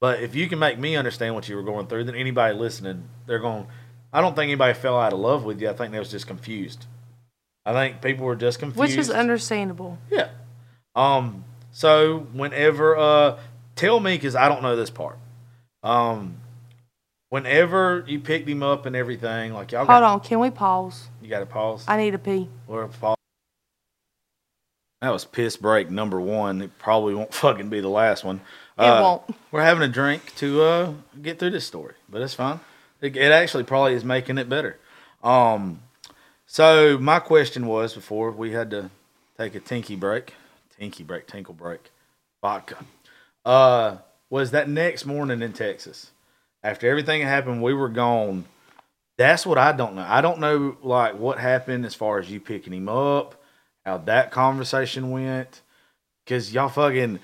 But 0.00 0.22
if 0.22 0.34
you 0.34 0.48
can 0.48 0.58
make 0.58 0.78
me 0.78 0.96
understand 0.96 1.34
what 1.34 1.48
you 1.48 1.56
were 1.56 1.62
going 1.62 1.86
through, 1.86 2.04
then 2.04 2.14
anybody 2.14 2.54
listening, 2.56 3.08
they're 3.26 3.38
going. 3.38 3.66
I 4.12 4.20
don't 4.20 4.34
think 4.34 4.48
anybody 4.48 4.74
fell 4.74 4.98
out 4.98 5.12
of 5.12 5.18
love 5.18 5.44
with 5.44 5.60
you. 5.60 5.68
I 5.68 5.72
think 5.72 5.92
they 5.92 5.98
was 5.98 6.10
just 6.10 6.26
confused. 6.26 6.86
I 7.64 7.72
think 7.72 8.00
people 8.00 8.24
were 8.24 8.36
just 8.36 8.58
confused. 8.58 8.78
Which 8.78 8.96
is 8.96 9.10
understandable. 9.10 9.98
Yeah. 10.10 10.28
Um. 10.94 11.44
So 11.72 12.20
whenever, 12.32 12.96
uh, 12.96 13.38
tell 13.74 14.00
me 14.00 14.16
because 14.16 14.36
I 14.36 14.48
don't 14.48 14.62
know 14.62 14.76
this 14.76 14.90
part. 14.90 15.18
Um. 15.82 16.38
Whenever 17.28 18.04
you 18.06 18.20
picked 18.20 18.48
him 18.48 18.62
up 18.62 18.86
and 18.86 18.94
everything, 18.94 19.52
like 19.52 19.72
y'all 19.72 19.80
Hold 19.80 19.88
got, 19.88 20.02
on. 20.02 20.20
Can 20.20 20.38
we 20.38 20.50
pause? 20.50 21.08
you 21.20 21.28
got 21.28 21.40
to 21.40 21.46
pause. 21.46 21.84
I 21.88 21.96
need 21.96 22.14
a 22.14 22.18
pee. 22.18 22.48
or 22.68 22.84
a 22.84 22.88
pause. 22.88 23.16
That 25.02 25.10
was 25.10 25.24
piss 25.24 25.56
break 25.56 25.90
number 25.90 26.20
one. 26.20 26.62
It 26.62 26.78
probably 26.78 27.14
won't 27.14 27.34
fucking 27.42 27.68
be 27.68 27.80
the 27.80 27.88
last 27.88 28.24
one. 28.24 28.40
It 28.78 28.82
Uh, 28.84 29.02
won't. 29.02 29.36
We're 29.50 29.62
having 29.62 29.82
a 29.82 29.92
drink 29.92 30.34
to 30.36 30.62
uh, 30.62 30.92
get 31.20 31.38
through 31.38 31.50
this 31.50 31.66
story, 31.66 31.94
but 32.08 32.22
it's 32.22 32.34
fine. 32.34 32.60
It, 33.00 33.16
it 33.16 33.32
actually 33.32 33.64
probably 33.64 33.94
is 33.94 34.04
making 34.04 34.38
it 34.38 34.48
better. 34.48 34.78
Um, 35.22 35.82
so 36.46 36.96
my 36.98 37.18
question 37.18 37.66
was 37.66 37.94
before 37.94 38.30
we 38.30 38.52
had 38.52 38.70
to 38.70 38.90
take 39.36 39.54
a 39.54 39.60
tinky 39.60 39.96
break, 39.96 40.34
tinky 40.78 41.02
break, 41.02 41.26
tinkle 41.26 41.54
break, 41.54 41.90
vodka. 42.40 42.76
Uh, 43.44 43.96
was 44.30 44.52
that 44.52 44.68
next 44.68 45.04
morning 45.04 45.42
in 45.42 45.52
Texas 45.52 46.10
after 46.66 46.88
everything 46.90 47.22
had 47.22 47.28
happened? 47.28 47.62
We 47.62 47.74
were 47.74 47.88
gone. 47.88 48.44
That's 49.18 49.46
what 49.46 49.56
I 49.56 49.72
don't 49.72 49.94
know. 49.94 50.06
I 50.06 50.20
don't 50.20 50.40
know 50.40 50.76
like 50.82 51.18
what 51.18 51.38
happened 51.38 51.86
as 51.86 51.94
far 51.94 52.18
as 52.18 52.30
you 52.30 52.40
picking 52.40 52.74
him 52.74 52.88
up, 52.88 53.40
how 53.84 53.98
that 53.98 54.30
conversation 54.30 55.10
went, 55.10 55.62
because 56.24 56.52
y'all 56.52 56.68
fucking 56.68 57.20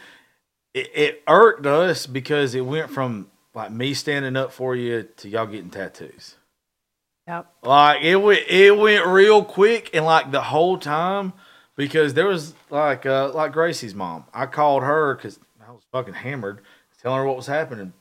it, 0.75 0.91
it 0.95 1.23
irked 1.27 1.67
us 1.67 2.07
because 2.07 2.55
it 2.55 2.63
went 2.63 2.91
from 2.91 3.31
like 3.55 3.71
me 3.71 3.95
standing 3.95 4.37
up 4.37 4.53
for 4.53 4.75
you 4.75 5.09
to 5.19 5.29
y'all 5.29 5.47
getting 5.47 5.71
tattoos. 5.71 6.37
Yep. 7.27 7.53
Like 7.63 8.03
it 8.03 8.17
went, 8.17 8.43
it 8.49 8.77
went 8.77 9.07
real 9.07 9.45
quick, 9.45 9.91
and 9.93 10.05
like 10.05 10.31
the 10.31 10.41
whole 10.41 10.79
time, 10.79 11.33
because 11.77 12.15
there 12.15 12.27
was 12.27 12.55
like, 12.71 13.07
uh, 13.07 13.33
like 13.33 13.53
Gracie's 13.53 13.95
mom. 13.95 14.25
I 14.33 14.47
called 14.47 14.83
her 14.83 15.15
because 15.15 15.39
I 15.67 15.71
was 15.71 15.83
fucking 15.93 16.15
hammered, 16.15 16.61
telling 17.03 17.19
her 17.19 17.27
what 17.27 17.37
was 17.37 17.47
happening, 17.47 17.93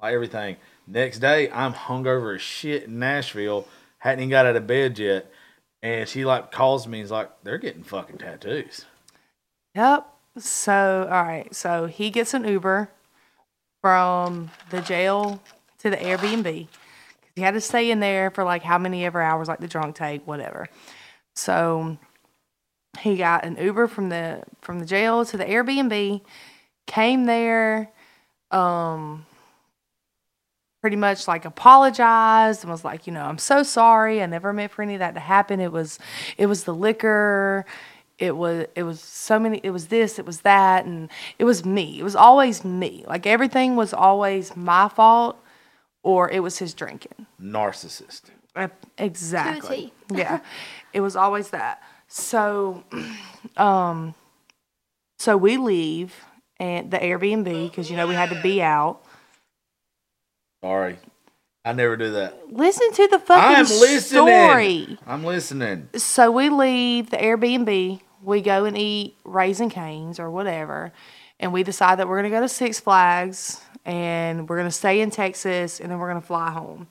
like 0.00 0.14
everything. 0.14 0.56
Next 0.90 1.20
day, 1.20 1.48
I'm 1.52 1.72
hungover 1.72 2.34
as 2.34 2.42
shit 2.42 2.84
in 2.84 2.98
Nashville, 2.98 3.68
hadn't 3.98 4.20
even 4.20 4.30
got 4.30 4.46
out 4.46 4.56
of 4.56 4.66
bed 4.66 4.98
yet, 4.98 5.30
and 5.82 6.08
she 6.08 6.24
like 6.24 6.50
calls 6.50 6.88
me, 6.88 6.98
and 6.98 7.04
is 7.04 7.12
like, 7.12 7.30
they're 7.44 7.58
getting 7.58 7.84
fucking 7.84 8.18
tattoos. 8.18 8.86
Yep. 9.76 10.08
So, 10.38 11.08
all 11.08 11.22
right. 11.22 11.54
So 11.54 11.86
he 11.86 12.10
gets 12.10 12.34
an 12.34 12.44
Uber 12.44 12.90
from 13.80 14.50
the 14.70 14.80
jail 14.80 15.40
to 15.78 15.90
the 15.90 15.96
Airbnb. 15.96 16.66
He 17.36 17.42
had 17.42 17.54
to 17.54 17.60
stay 17.60 17.92
in 17.92 18.00
there 18.00 18.32
for 18.32 18.42
like 18.42 18.64
how 18.64 18.76
many 18.76 19.04
ever 19.04 19.22
hours, 19.22 19.46
like 19.46 19.60
the 19.60 19.68
drunk 19.68 19.94
take, 19.94 20.26
whatever. 20.26 20.66
So 21.36 21.98
he 22.98 23.16
got 23.16 23.44
an 23.44 23.56
Uber 23.56 23.86
from 23.86 24.08
the 24.08 24.42
from 24.60 24.80
the 24.80 24.86
jail 24.86 25.24
to 25.24 25.36
the 25.36 25.44
Airbnb, 25.44 26.20
came 26.88 27.26
there, 27.26 27.92
um, 28.50 29.24
pretty 30.80 30.96
much 30.96 31.28
like 31.28 31.44
apologized 31.44 32.62
and 32.62 32.70
was 32.70 32.84
like, 32.84 33.06
you 33.06 33.12
know, 33.12 33.24
I'm 33.24 33.38
so 33.38 33.62
sorry. 33.62 34.22
I 34.22 34.26
never 34.26 34.52
meant 34.52 34.72
for 34.72 34.82
any 34.82 34.94
of 34.94 35.00
that 35.00 35.14
to 35.14 35.20
happen. 35.20 35.60
It 35.60 35.72
was 35.72 35.98
it 36.38 36.46
was 36.46 36.64
the 36.64 36.74
liquor. 36.74 37.64
It 38.18 38.36
was 38.36 38.66
it 38.74 38.82
was 38.82 39.00
so 39.00 39.38
many 39.38 39.60
it 39.62 39.70
was 39.70 39.88
this 39.88 40.18
it 40.18 40.26
was 40.26 40.40
that 40.42 40.84
and 40.84 41.10
it 41.38 41.44
was 41.44 41.64
me. 41.64 41.98
It 42.00 42.02
was 42.02 42.16
always 42.16 42.64
me. 42.64 43.04
Like 43.06 43.26
everything 43.26 43.76
was 43.76 43.92
always 43.92 44.56
my 44.56 44.88
fault 44.88 45.36
or 46.02 46.30
it 46.30 46.40
was 46.40 46.58
his 46.58 46.72
drinking. 46.74 47.26
Narcissist. 47.40 48.22
Uh, 48.56 48.68
exactly. 48.98 49.92
Yeah. 50.12 50.40
It 50.92 51.02
was 51.02 51.14
always 51.14 51.50
that. 51.50 51.80
So 52.08 52.82
um 53.56 54.14
so 55.18 55.36
we 55.36 55.56
leave 55.56 56.14
and 56.58 56.90
the 56.90 56.98
airbnb 56.98 57.70
because 57.70 57.90
you 57.90 57.96
know 57.96 58.06
we 58.06 58.14
had 58.14 58.30
to 58.30 58.40
be 58.42 58.60
out 58.60 59.04
Sorry, 60.62 60.98
I 61.64 61.72
never 61.72 61.96
do 61.96 62.12
that. 62.12 62.52
listen 62.52 62.92
to 62.92 63.08
the 63.08 63.18
fucking 63.18 63.56
I'm 63.56 63.64
listening. 63.64 64.00
story 64.00 64.98
I'm 65.06 65.24
listening. 65.24 65.88
so 65.96 66.30
we 66.30 66.48
leave 66.50 67.10
the 67.10 67.16
Airbnb, 67.16 68.00
we 68.22 68.40
go 68.42 68.64
and 68.66 68.76
eat 68.76 69.16
Raising 69.24 69.70
Cane's 69.70 70.20
or 70.20 70.30
whatever, 70.30 70.92
and 71.38 71.52
we 71.52 71.62
decide 71.62 71.98
that 71.98 72.08
we're 72.08 72.18
gonna 72.18 72.30
go 72.30 72.40
to 72.42 72.48
Six 72.48 72.78
Flags 72.80 73.60
and 73.86 74.48
we're 74.48 74.58
gonna 74.58 74.70
stay 74.70 75.00
in 75.00 75.10
Texas 75.10 75.80
and 75.80 75.90
then 75.90 75.98
we're 75.98 76.08
gonna 76.08 76.20
fly 76.20 76.50
home. 76.50 76.86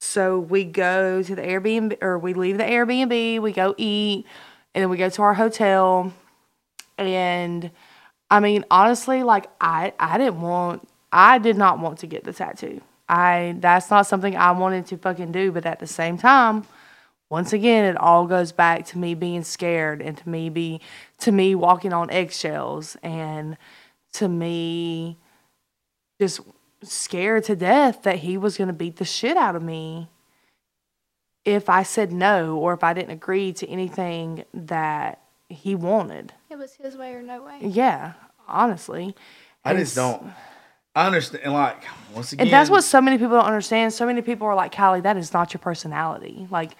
So 0.00 0.38
we 0.38 0.64
go 0.64 1.22
to 1.22 1.34
the 1.34 1.42
Airbnb 1.42 2.02
or 2.02 2.18
we 2.18 2.34
leave 2.34 2.58
the 2.58 2.64
Airbnb, 2.64 3.40
we 3.40 3.52
go 3.52 3.74
eat, 3.78 4.26
and 4.74 4.82
then 4.82 4.90
we 4.90 4.96
go 4.98 5.08
to 5.08 5.22
our 5.22 5.34
hotel. 5.34 6.12
And 6.98 7.70
I 8.30 8.40
mean, 8.40 8.64
honestly, 8.70 9.22
like 9.22 9.46
I 9.60 9.92
I 9.98 10.18
didn't 10.18 10.42
want 10.42 10.86
I 11.10 11.38
did 11.38 11.56
not 11.56 11.78
want 11.80 12.00
to 12.00 12.06
get 12.06 12.24
the 12.24 12.32
tattoo. 12.34 12.82
I 13.08 13.56
that's 13.58 13.90
not 13.90 14.06
something 14.06 14.36
I 14.36 14.50
wanted 14.52 14.86
to 14.86 14.96
fucking 14.98 15.32
do, 15.32 15.52
but 15.52 15.64
at 15.66 15.78
the 15.78 15.86
same 15.86 16.18
time, 16.18 16.64
once 17.30 17.52
again, 17.52 17.84
it 17.84 17.96
all 17.96 18.26
goes 18.26 18.52
back 18.52 18.86
to 18.86 18.98
me 18.98 19.14
being 19.14 19.44
scared 19.44 20.00
and 20.00 20.16
to 20.16 20.28
me 20.28 20.48
be 20.48 20.80
to 21.18 21.32
me 21.32 21.54
walking 21.54 21.92
on 21.92 22.10
eggshells 22.10 22.96
and 23.02 23.56
to 24.14 24.28
me 24.28 25.18
just 26.20 26.40
scared 26.82 27.44
to 27.44 27.56
death 27.56 28.02
that 28.02 28.20
he 28.20 28.36
was 28.36 28.56
going 28.56 28.68
to 28.68 28.74
beat 28.74 28.96
the 28.96 29.04
shit 29.04 29.36
out 29.36 29.56
of 29.56 29.62
me 29.62 30.08
if 31.44 31.68
I 31.68 31.82
said 31.82 32.12
no 32.12 32.56
or 32.56 32.72
if 32.72 32.84
I 32.84 32.92
didn't 32.92 33.10
agree 33.10 33.52
to 33.54 33.68
anything 33.68 34.44
that 34.54 35.20
he 35.48 35.74
wanted. 35.74 36.32
It 36.50 36.58
was 36.58 36.74
his 36.74 36.96
way 36.96 37.14
or 37.14 37.22
no 37.22 37.42
way. 37.42 37.58
Yeah, 37.62 38.14
honestly. 38.46 39.14
I 39.64 39.70
And 39.70 39.78
just 39.80 39.96
don't. 39.96 40.32
I 40.98 41.06
understand. 41.06 41.52
Like 41.52 41.84
once 42.12 42.32
again, 42.32 42.48
And 42.48 42.52
that's 42.52 42.68
what 42.70 42.82
so 42.82 43.00
many 43.00 43.18
people 43.18 43.36
don't 43.36 43.46
understand. 43.46 43.92
So 43.92 44.04
many 44.04 44.20
people 44.20 44.48
are 44.48 44.56
like, 44.56 44.74
Callie, 44.74 45.00
that 45.02 45.16
is 45.16 45.32
not 45.32 45.54
your 45.54 45.60
personality. 45.60 46.48
Like, 46.50 46.72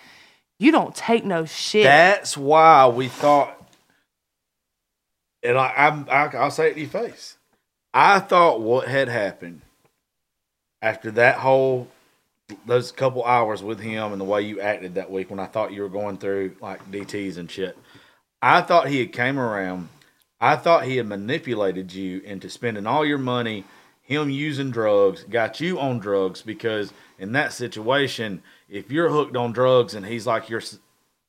you 0.59 0.73
don't 0.73 0.93
take 0.93 1.25
no 1.25 1.45
shit. 1.45 1.85
That's 1.85 2.37
why 2.37 2.89
we 2.89 3.07
thought, 3.07 3.55
and 5.45 5.57
I, 5.57 5.73
I'm, 5.77 6.09
I, 6.11 6.37
I'll 6.37 6.51
say 6.51 6.71
it 6.71 6.75
to 6.75 6.81
your 6.81 6.89
face. 6.89 7.37
I 7.95 8.19
thought 8.19 8.61
what 8.61 8.89
had 8.89 9.09
happened 9.09 9.61
after 10.83 11.13
that 11.13 11.37
whole 11.37 11.87
those 12.67 12.91
couple 12.91 13.25
hours 13.25 13.63
with 13.63 13.79
him 13.79 14.11
and 14.11 14.21
the 14.21 14.25
way 14.25 14.43
you 14.43 14.61
acted 14.61 14.97
that 14.97 15.13
week 15.13 15.31
when 15.31 15.39
I 15.39 15.47
thought 15.47 15.73
you 15.73 15.83
were 15.83 15.89
going 15.89 16.17
through 16.17 16.57
like 16.61 16.91
DTs 16.91 17.37
and 17.37 17.49
shit. 17.49 17.79
I 18.43 18.63
thought 18.63 18.89
he 18.89 18.99
had 18.99 19.13
came 19.13 19.39
around. 19.39 19.91
I 20.41 20.57
thought 20.57 20.87
he 20.87 20.97
had 20.97 21.07
manipulated 21.07 21.93
you 21.93 22.21
into 22.21 22.51
spending 22.51 22.87
all 22.87 23.05
your 23.05 23.19
money, 23.19 23.65
him 24.09 24.31
using 24.31 24.71
drugs, 24.71 25.23
got 25.25 25.61
you 25.61 25.79
on 25.79 25.99
drugs 25.99 26.41
because 26.41 26.95
in 27.19 27.33
that 27.33 27.53
situation, 27.53 28.43
if 28.67 28.91
you're 28.91 29.11
hooked 29.11 29.37
on 29.37 29.53
drugs 29.53 29.93
and 29.93 30.07
he's 30.07 30.27
like 30.27 30.49
your 30.49 30.63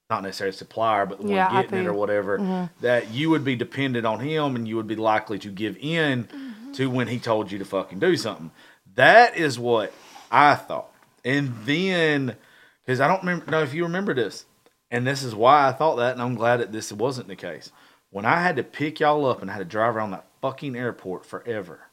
not 0.10 0.24
necessarily 0.24 0.56
supplier, 0.56 1.06
but 1.06 1.20
the 1.20 1.28
Yeah, 1.28 1.54
one 1.54 1.62
getting 1.62 1.80
it 1.80 1.88
or 1.88 1.94
whatever, 1.94 2.40
mm-hmm. 2.40 2.74
that 2.80 3.12
you 3.12 3.30
would 3.32 3.44
be 3.44 3.58
dependent 3.58 4.06
on 4.06 4.22
him 4.22 4.56
and 4.56 4.66
you 4.66 4.78
would 4.78 4.88
be 4.88 4.96
likely 4.96 5.38
to 5.40 5.50
give 5.50 5.78
in 5.82 6.24
mm-hmm. 6.24 6.72
to 6.72 6.90
when 6.90 7.10
he 7.10 7.20
told 7.20 7.52
you 7.52 7.60
to 7.60 7.66
fucking 7.66 8.00
do 8.00 8.16
something. 8.16 8.50
That 8.96 9.36
is 9.36 9.60
what 9.60 9.94
I 10.32 10.56
thought. 10.56 10.90
And 11.26 11.54
then, 11.66 12.38
because 12.86 13.02
I 13.02 13.10
don't 13.10 13.20
remember, 13.20 13.52
know 13.52 13.62
if 13.62 13.74
you 13.74 13.84
remember 13.84 14.14
this, 14.14 14.46
and 14.90 15.06
this 15.06 15.22
is 15.22 15.36
why 15.36 15.68
I 15.68 15.74
thought 15.74 15.98
that, 15.98 16.14
and 16.14 16.22
I'm 16.22 16.36
glad 16.36 16.62
that 16.62 16.72
this 16.72 16.94
wasn't 16.94 17.28
the 17.28 17.36
case. 17.36 17.74
When 18.10 18.24
I 18.24 18.42
had 18.42 18.56
to 18.56 18.64
pick 18.64 19.02
y'all 19.02 19.26
up 19.26 19.42
and 19.42 19.52
I 19.52 19.56
had 19.56 19.60
to 19.60 19.66
drive 19.66 19.98
around 19.98 20.12
that 20.12 20.28
fucking 20.42 20.78
airport 20.78 21.26
forever, 21.26 21.89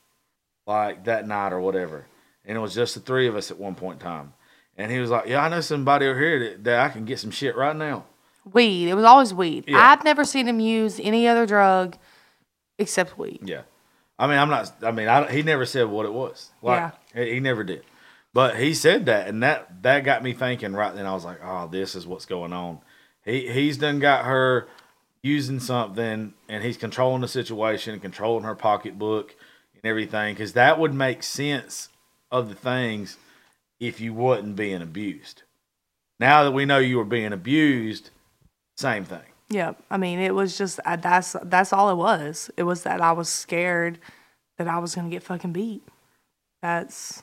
like 0.66 1.04
that 1.04 1.26
night 1.26 1.52
or 1.52 1.60
whatever, 1.60 2.06
and 2.44 2.56
it 2.56 2.60
was 2.60 2.74
just 2.74 2.94
the 2.94 3.00
three 3.00 3.26
of 3.28 3.36
us 3.36 3.50
at 3.50 3.58
one 3.58 3.74
point 3.74 4.00
in 4.00 4.06
time. 4.06 4.32
And 4.76 4.90
he 4.92 4.98
was 4.98 5.10
like, 5.10 5.26
Yeah, 5.26 5.42
I 5.44 5.48
know 5.48 5.60
somebody 5.60 6.06
over 6.06 6.18
here 6.18 6.38
that, 6.50 6.64
that 6.64 6.80
I 6.80 6.88
can 6.90 7.04
get 7.04 7.18
some 7.18 7.30
shit 7.30 7.56
right 7.56 7.74
now. 7.74 8.04
weed. 8.52 8.88
It 8.90 8.94
was 8.94 9.04
always 9.04 9.32
weed. 9.32 9.64
Yeah. 9.66 9.78
I've 9.78 10.04
never 10.04 10.24
seen 10.24 10.46
him 10.46 10.60
use 10.60 11.00
any 11.02 11.26
other 11.28 11.46
drug 11.46 11.96
except 12.78 13.16
weed. 13.18 13.40
Yeah. 13.42 13.62
I 14.18 14.26
mean, 14.26 14.38
I'm 14.38 14.48
not, 14.50 14.72
I 14.82 14.90
mean, 14.92 15.08
I, 15.08 15.30
he 15.30 15.42
never 15.42 15.66
said 15.66 15.88
what 15.88 16.06
it 16.06 16.12
was. 16.12 16.50
Like, 16.62 16.92
he, 17.14 17.34
he 17.34 17.40
never 17.40 17.64
did. 17.64 17.82
But 18.32 18.56
he 18.56 18.74
said 18.74 19.06
that, 19.06 19.28
and 19.28 19.42
that, 19.42 19.82
that 19.82 20.00
got 20.04 20.22
me 20.22 20.32
thinking 20.34 20.74
right 20.74 20.94
then. 20.94 21.06
I 21.06 21.14
was 21.14 21.24
like, 21.24 21.38
Oh, 21.42 21.68
this 21.68 21.94
is 21.94 22.06
what's 22.06 22.26
going 22.26 22.52
on. 22.52 22.80
He, 23.24 23.48
he's 23.50 23.78
done 23.78 23.98
got 23.98 24.24
her 24.26 24.68
using 25.22 25.58
something, 25.58 26.34
and 26.48 26.64
he's 26.64 26.76
controlling 26.76 27.22
the 27.22 27.28
situation 27.28 27.92
and 27.94 28.02
controlling 28.02 28.44
her 28.44 28.54
pocketbook 28.54 29.34
and 29.86 29.90
everything, 29.90 30.34
because 30.34 30.54
that 30.54 30.80
would 30.80 30.92
make 30.92 31.22
sense 31.22 31.88
of 32.32 32.48
the 32.48 32.56
things 32.56 33.18
if 33.78 34.00
you 34.00 34.12
wasn't 34.12 34.56
being 34.56 34.82
abused. 34.82 35.42
Now 36.18 36.42
that 36.42 36.50
we 36.50 36.64
know 36.64 36.78
you 36.78 36.96
were 36.96 37.04
being 37.04 37.32
abused, 37.32 38.10
same 38.76 39.04
thing. 39.04 39.20
Yeah, 39.48 39.74
I 39.88 39.96
mean, 39.96 40.18
it 40.18 40.34
was 40.34 40.58
just 40.58 40.80
uh, 40.84 40.96
that's 40.96 41.36
that's 41.44 41.72
all 41.72 41.90
it 41.90 41.94
was. 41.94 42.50
It 42.56 42.64
was 42.64 42.82
that 42.82 43.00
I 43.00 43.12
was 43.12 43.28
scared 43.28 43.98
that 44.58 44.66
I 44.66 44.78
was 44.78 44.96
gonna 44.96 45.08
get 45.08 45.22
fucking 45.22 45.52
beat. 45.52 45.82
That's 46.62 47.22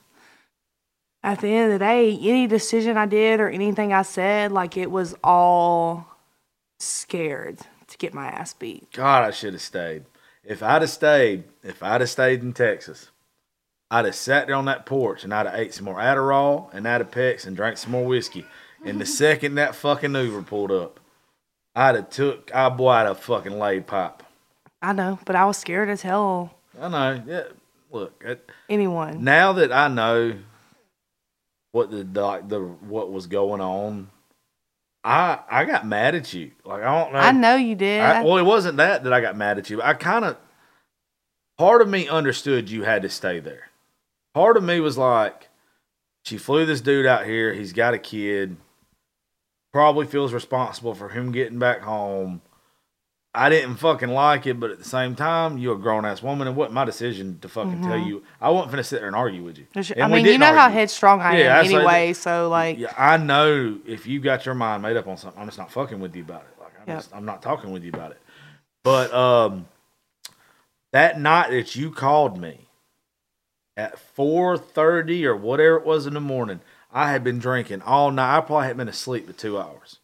at 1.22 1.42
the 1.42 1.50
end 1.50 1.74
of 1.74 1.80
the 1.80 1.86
day, 1.86 2.18
any 2.22 2.48
decision 2.48 2.96
I 2.96 3.08
did 3.08 3.42
or 3.42 3.50
anything 3.50 3.92
I 3.92 4.04
said, 4.04 4.54
like 4.54 4.78
it 4.78 4.90
was 4.90 5.16
all 5.22 6.08
scared 6.80 7.60
to 7.88 7.98
get 7.98 8.14
my 8.14 8.28
ass 8.28 8.54
beat. 8.54 8.90
God, 8.94 9.26
I 9.26 9.32
should 9.32 9.54
have 9.54 9.62
stayed. 9.62 10.06
If 10.44 10.62
I'd 10.62 10.82
have 10.82 10.90
stayed, 10.90 11.46
if 11.64 11.82
I'd 11.82 12.02
have 12.02 12.10
stayed 12.10 12.42
in 12.42 12.54
Texas, 12.54 13.10
I'd 13.90 14.06
have 14.06 14.16
sat 14.16 14.48
there 14.48 14.56
on 14.56 14.66
that 14.66 14.86
porch 14.86 15.24
and 15.24 15.34
I'd 15.34 15.46
have 15.46 15.56
ate 15.56 15.74
some 15.74 15.86
more 15.86 15.98
Adderall 16.00 16.74
and 16.74 16.86
Adipex 16.86 17.46
and 17.46 17.56
drank 17.56 17.78
some 17.78 17.92
more 17.92 18.06
whiskey. 18.06 18.46
And 18.86 19.00
the 19.00 19.06
second 19.06 19.56
that 19.56 19.76
fucking 19.76 20.14
Uber 20.14 20.42
pulled 20.42 20.72
up, 20.72 21.00
I'd 21.76 21.96
have 21.96 22.10
took, 22.10 22.54
I 22.54 22.70
boy, 22.70 22.90
I'd 22.90 23.08
have 23.08 23.20
fucking 23.20 23.58
laid 23.58 23.88
pipe. 23.88 24.22
I 24.82 24.92
know, 24.92 25.20
but 25.26 25.36
I 25.36 25.46
was 25.46 25.58
scared 25.58 25.90
as 25.90 26.02
hell. 26.02 26.54
I 26.80 26.90
know. 26.90 27.24
Yeah. 27.26 27.44
Look, 27.92 28.22
it, 28.26 28.50
Anyone. 28.70 29.24
now 29.24 29.54
that 29.54 29.72
I 29.72 29.88
know 29.88 30.40
what 31.72 31.92
the, 31.92 31.98
the 32.04 32.44
the 32.48 32.60
what 32.60 33.12
was 33.12 33.28
going 33.28 33.62
on, 33.62 34.10
I 35.04 35.40
I 35.50 35.66
got 35.66 35.86
mad 35.86 36.16
at 36.16 36.34
you. 36.34 36.52
Like 36.64 36.82
I 36.82 37.00
don't 37.00 37.14
know. 37.14 37.20
I 37.20 37.32
know 37.32 37.56
you 37.56 37.76
did. 37.76 38.02
I, 38.02 38.24
well, 38.24 38.38
it 38.38 38.44
wasn't 38.44 38.78
that 38.78 39.04
that 39.04 39.14
I 39.14 39.22
got 39.22 39.36
mad 39.36 39.58
at 39.58 39.70
you. 39.70 39.82
I 39.82 39.94
kind 39.94 40.24
of, 40.26 40.38
part 41.58 41.82
of 41.82 41.90
me 41.90 42.08
understood 42.08 42.70
you 42.70 42.84
had 42.84 43.02
to 43.02 43.10
stay 43.10 43.40
there. 43.40 43.70
Part 44.34 44.58
of 44.58 44.64
me 44.64 44.80
was 44.80 44.98
like, 44.98 45.50
she 46.24 46.38
flew 46.38 46.66
this 46.66 46.82
dude 46.82 47.06
out 47.06 47.26
here. 47.26 47.54
He's 47.54 47.74
got 47.74 47.94
a 47.94 48.00
kid. 48.00 48.58
Probably 49.72 50.06
feels 50.06 50.34
responsible 50.34 50.94
for 50.94 51.10
him 51.10 51.32
getting 51.32 51.60
back 51.60 51.82
home. 51.82 52.42
I 53.36 53.50
didn't 53.50 53.78
fucking 53.78 54.10
like 54.10 54.46
it, 54.46 54.60
but 54.60 54.70
at 54.70 54.78
the 54.78 54.86
same 54.86 55.16
time, 55.16 55.58
you're 55.58 55.76
a 55.76 55.80
grown 55.80 56.06
ass 56.06 56.22
woman. 56.22 56.48
and 56.48 56.56
wasn't 56.56 56.76
my 56.76 56.86
decision 56.86 57.40
to 57.42 57.50
fucking 57.50 57.82
tell 57.82 57.98
you. 57.98 58.24
I 58.40 58.52
wasn't 58.52 58.74
finna 58.76 58.86
sit 58.86 59.00
there 59.00 59.08
and 59.08 59.16
argue 59.16 59.44
with 59.44 59.58
you. 59.58 59.66
And 59.74 60.04
I 60.04 60.08
mean, 60.08 60.26
you 60.26 60.38
know 60.38 60.54
how 60.54 60.70
headstrong 60.70 61.20
I 61.20 61.38
Yeah, 61.40 61.46
am 61.46 61.64
that's 61.64 61.72
like 61.74 61.80
anyway. 61.82 62.14
So 62.14 62.50
like, 62.50 62.78
Yeah, 62.78 62.94
I 62.96 63.18
know 63.18 63.80
if 63.88 64.06
you 64.06 64.20
got 64.20 64.46
your 64.46 64.54
mind 64.54 64.84
made 64.84 64.98
up 64.98 65.08
on 65.08 65.18
something, 65.18 65.42
I'm 65.42 65.48
just 65.48 65.58
not 65.58 65.72
fucking 65.72 66.00
with 66.00 66.16
you 66.16 66.22
about 66.22 66.42
it. 66.44 66.62
Like 66.62 66.74
I'm 66.80 66.88
Yep. 66.88 66.98
just 66.98 67.16
I'm 67.16 67.26
not 67.26 67.42
talking 67.42 67.72
with 67.72 67.84
you 67.84 67.90
about 67.92 68.12
it. 68.12 68.22
But 68.84 69.12
um 69.14 69.66
that 70.92 71.20
night 71.20 71.50
that 71.50 71.76
you 71.76 71.90
called 71.90 72.40
me 72.40 72.68
at 73.76 73.98
four 73.98 74.60
thirty 74.60 75.26
or 75.26 75.36
whatever 75.36 75.78
it 75.78 75.86
was 75.86 76.06
in 76.06 76.14
the 76.14 76.22
morning, 76.22 76.60
I 76.92 77.12
had 77.12 77.24
been 77.24 77.40
drinking 77.40 77.82
all 77.82 78.12
night. 78.12 78.38
I 78.38 78.42
probably 78.42 78.66
hadn't 78.68 78.78
been 78.78 78.88
asleep 78.90 79.26
for 79.26 79.34
two 79.34 79.58
hours. 79.58 79.98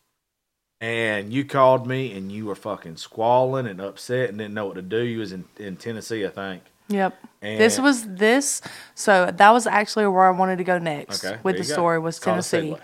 And 0.81 1.33
you 1.33 1.43
called 1.43 1.87
me 1.87 2.13
and 2.13 2.31
you 2.31 2.45
were 2.45 2.55
fucking 2.55 2.95
squalling 2.97 3.67
and 3.67 3.81
upset 3.81 4.29
and 4.29 4.37
didn't 4.37 4.53
know 4.53 4.65
what 4.65 4.75
to 4.75 4.81
do. 4.81 5.01
You 5.01 5.19
was 5.19 5.33
in, 5.33 5.43
in 5.57 5.75
Tennessee, 5.75 6.25
I 6.25 6.29
think. 6.29 6.63
Yep. 6.87 7.17
this 7.41 7.79
was 7.79 8.15
this. 8.15 8.61
So 8.95 9.31
that 9.31 9.51
was 9.51 9.67
actually 9.67 10.07
where 10.07 10.25
I 10.25 10.31
wanted 10.31 10.57
to 10.57 10.63
go 10.63 10.79
next 10.79 11.23
Okay, 11.23 11.37
with 11.43 11.57
the 11.57 11.63
go. 11.63 11.73
story 11.73 11.99
was 11.99 12.17
Call 12.17 12.35
it 12.35 12.45
a 12.45 12.49
Tennessee, 12.49 12.75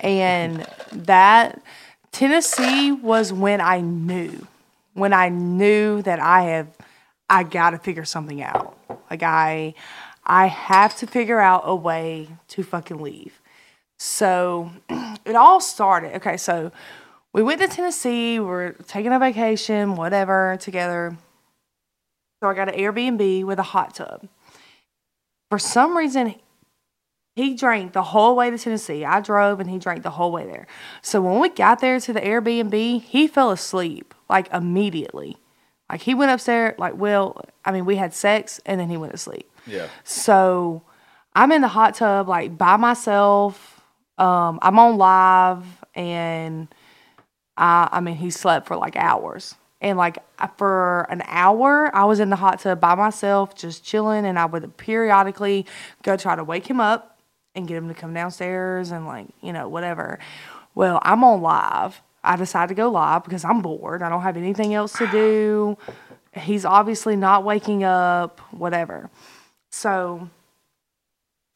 and 0.00 0.66
that 0.92 1.62
Tennessee 2.10 2.92
was 2.92 3.32
when 3.32 3.60
I 3.60 3.80
knew, 3.80 4.46
when 4.94 5.12
I 5.12 5.28
knew 5.28 6.00
that 6.02 6.20
I 6.20 6.42
have, 6.42 6.68
I 7.28 7.42
got 7.42 7.70
to 7.70 7.78
figure 7.78 8.04
something 8.04 8.40
out. 8.42 8.78
Like 9.10 9.22
I, 9.22 9.74
I 10.24 10.46
have 10.46 10.96
to 10.98 11.06
figure 11.06 11.40
out 11.40 11.62
a 11.64 11.76
way 11.76 12.28
to 12.48 12.62
fucking 12.62 12.98
leave. 12.98 13.40
So 13.98 14.70
it 14.88 15.36
all 15.36 15.60
started. 15.60 16.16
Okay, 16.16 16.38
so 16.38 16.72
we 17.34 17.42
went 17.42 17.60
to 17.60 17.68
Tennessee. 17.68 18.38
We're 18.38 18.72
taking 18.72 19.12
a 19.12 19.18
vacation, 19.18 19.96
whatever, 19.96 20.56
together. 20.60 21.18
So 22.42 22.48
I 22.48 22.54
got 22.54 22.72
an 22.72 22.78
Airbnb 22.78 23.44
with 23.44 23.58
a 23.58 23.64
hot 23.64 23.96
tub. 23.96 24.28
For 25.50 25.58
some 25.58 25.96
reason, 25.96 26.36
he 27.34 27.54
drank 27.54 27.92
the 27.92 28.02
whole 28.02 28.36
way 28.36 28.50
to 28.50 28.56
Tennessee. 28.56 29.04
I 29.04 29.20
drove 29.20 29.58
and 29.58 29.68
he 29.68 29.78
drank 29.78 30.04
the 30.04 30.10
whole 30.10 30.30
way 30.30 30.46
there. 30.46 30.68
So 31.02 31.20
when 31.20 31.40
we 31.40 31.48
got 31.48 31.80
there 31.80 31.98
to 31.98 32.12
the 32.12 32.20
Airbnb, 32.20 33.02
he 33.02 33.26
fell 33.26 33.50
asleep 33.50 34.14
like 34.30 34.48
immediately. 34.52 35.36
Like 35.90 36.02
he 36.02 36.14
went 36.14 36.30
upstairs, 36.30 36.76
like, 36.78 36.96
well, 36.96 37.44
I 37.64 37.72
mean, 37.72 37.84
we 37.84 37.96
had 37.96 38.14
sex 38.14 38.60
and 38.64 38.80
then 38.80 38.88
he 38.88 38.96
went 38.96 39.12
to 39.12 39.18
sleep. 39.18 39.50
Yeah. 39.66 39.88
So 40.04 40.82
I'm 41.34 41.50
in 41.50 41.62
the 41.62 41.68
hot 41.68 41.96
tub, 41.96 42.28
like 42.28 42.56
by 42.56 42.76
myself. 42.76 43.80
Um, 44.18 44.60
I'm 44.62 44.78
on 44.78 44.96
live, 44.96 45.64
and 45.96 46.68
I, 47.56 47.88
I 47.92 48.00
mean, 48.00 48.16
he 48.16 48.30
slept 48.30 48.66
for 48.66 48.76
like 48.76 48.96
hours. 48.96 49.54
And 49.80 49.98
like 49.98 50.18
for 50.56 51.02
an 51.10 51.22
hour, 51.26 51.94
I 51.94 52.04
was 52.04 52.18
in 52.18 52.30
the 52.30 52.36
hot 52.36 52.60
tub 52.60 52.80
by 52.80 52.94
myself, 52.94 53.54
just 53.54 53.84
chilling. 53.84 54.24
And 54.24 54.38
I 54.38 54.46
would 54.46 54.76
periodically 54.76 55.66
go 56.02 56.16
try 56.16 56.36
to 56.36 56.44
wake 56.44 56.66
him 56.68 56.80
up 56.80 57.18
and 57.54 57.68
get 57.68 57.76
him 57.76 57.88
to 57.88 57.94
come 57.94 58.14
downstairs 58.14 58.90
and 58.90 59.06
like, 59.06 59.26
you 59.42 59.52
know, 59.52 59.68
whatever. 59.68 60.18
Well, 60.74 60.98
I'm 61.02 61.22
on 61.22 61.42
live. 61.42 62.00
I 62.22 62.36
decided 62.36 62.68
to 62.68 62.74
go 62.74 62.88
live 62.88 63.24
because 63.24 63.44
I'm 63.44 63.60
bored. 63.60 64.02
I 64.02 64.08
don't 64.08 64.22
have 64.22 64.36
anything 64.36 64.74
else 64.74 64.94
to 64.94 65.06
do. 65.08 65.76
He's 66.32 66.64
obviously 66.64 67.14
not 67.14 67.44
waking 67.44 67.84
up, 67.84 68.40
whatever. 68.50 69.10
So 69.70 70.30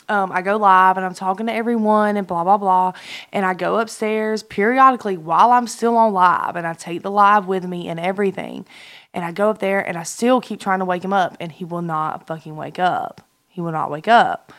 um, 0.09 0.33
I 0.33 0.43
go 0.43 0.57
live 0.57 0.97
and 0.97 1.05
I'm 1.05 1.15
talking 1.15 1.47
to 1.47 1.53
everyone 1.53 2.17
and 2.17 2.27
blah, 2.27 2.45
blah, 2.45 2.57
blah. 2.57 2.93
And 3.33 3.45
I 3.45 3.55
go 3.55 3.79
upstairs 3.79 4.43
periodically 4.43 5.17
while 5.17 5.51
I'm 5.51 5.67
still 5.67 5.97
on 5.97 6.13
live 6.13 6.57
and 6.57 6.67
I 6.67 6.75
take 6.75 7.03
the 7.03 7.11
live 7.11 7.47
with 7.47 7.65
me 7.65 7.89
and 7.89 8.01
everything. 8.01 8.67
And 9.13 9.25
I 9.25 9.33
go 9.33 9.51
up 9.51 9.59
there 9.59 9.87
and 9.87 9.97
I 9.97 10.03
still 10.03 10.41
keep 10.41 10.61
trying 10.61 10.79
to 10.79 10.85
wake 10.85 11.05
him 11.05 11.13
up 11.13 11.37
and 11.41 11.53
he 11.53 11.65
will 11.65 11.83
not 11.83 12.27
fucking 12.27 12.57
wake 12.57 12.79
up. 12.79 13.21
He 13.49 13.61
will 13.61 13.73
not 13.73 13.91
wake 13.91 14.09
up. 14.09 14.53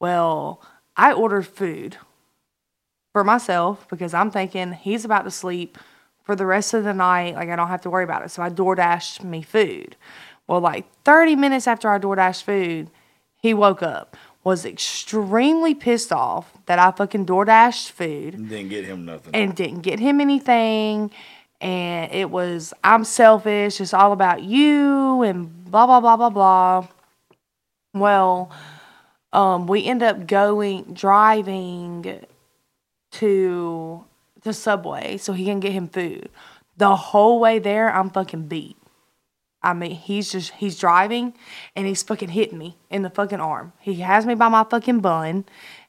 Well, 0.00 0.62
I 0.96 1.12
ordered 1.12 1.46
food 1.46 1.96
for 3.12 3.24
myself 3.24 3.86
because 3.88 4.14
I'm 4.14 4.30
thinking 4.30 4.72
he's 4.72 5.04
about 5.04 5.22
to 5.22 5.30
sleep 5.30 5.78
for 6.24 6.36
the 6.36 6.46
rest 6.46 6.74
of 6.74 6.84
the 6.84 6.94
night. 6.94 7.34
Like 7.34 7.48
I 7.48 7.56
don't 7.56 7.68
have 7.68 7.82
to 7.82 7.90
worry 7.90 8.04
about 8.04 8.24
it. 8.24 8.30
So 8.30 8.42
I 8.42 8.50
DoorDashed 8.50 9.24
me 9.24 9.42
food. 9.42 9.96
Well, 10.46 10.60
like 10.60 10.86
30 11.04 11.36
minutes 11.36 11.66
after 11.66 11.90
I 11.90 11.98
DoorDashed 11.98 12.42
food, 12.42 12.90
he 13.40 13.54
woke 13.54 13.82
up, 13.82 14.16
was 14.48 14.64
extremely 14.64 15.74
pissed 15.74 16.10
off 16.10 16.50
that 16.64 16.78
I 16.78 16.90
fucking 16.90 17.26
DoorDashed 17.26 17.90
food 17.90 18.32
Didn't 18.48 18.70
get 18.70 18.86
him 18.86 19.04
nothing. 19.04 19.34
and 19.34 19.54
didn't 19.54 19.82
get 19.82 19.98
him 20.00 20.22
anything. 20.22 21.10
And 21.60 22.10
it 22.12 22.30
was, 22.30 22.72
I'm 22.82 23.04
selfish. 23.04 23.78
It's 23.78 23.92
all 23.92 24.12
about 24.12 24.42
you 24.42 25.22
and 25.22 25.64
blah, 25.70 25.84
blah, 25.84 26.00
blah, 26.00 26.16
blah, 26.16 26.30
blah. 26.30 26.88
Well, 27.92 28.50
um, 29.34 29.66
we 29.66 29.84
end 29.84 30.02
up 30.02 30.26
going, 30.26 30.94
driving 30.94 32.24
to 33.12 34.04
the 34.44 34.54
subway 34.54 35.18
so 35.18 35.34
he 35.34 35.44
can 35.44 35.60
get 35.60 35.72
him 35.72 35.88
food. 35.88 36.30
The 36.78 36.96
whole 36.96 37.38
way 37.38 37.58
there, 37.58 37.92
I'm 37.92 38.08
fucking 38.08 38.48
beat. 38.48 38.77
I 39.68 39.74
mean, 39.74 39.90
he's 39.90 40.32
just 40.32 40.52
he's 40.54 40.78
driving 40.78 41.34
and 41.76 41.86
he's 41.86 42.02
fucking 42.02 42.30
hitting 42.30 42.56
me 42.56 42.78
in 42.88 43.02
the 43.02 43.10
fucking 43.10 43.40
arm. 43.40 43.74
He 43.78 43.96
has 43.96 44.24
me 44.24 44.34
by 44.34 44.48
my 44.48 44.64
fucking 44.64 45.00
bun 45.00 45.44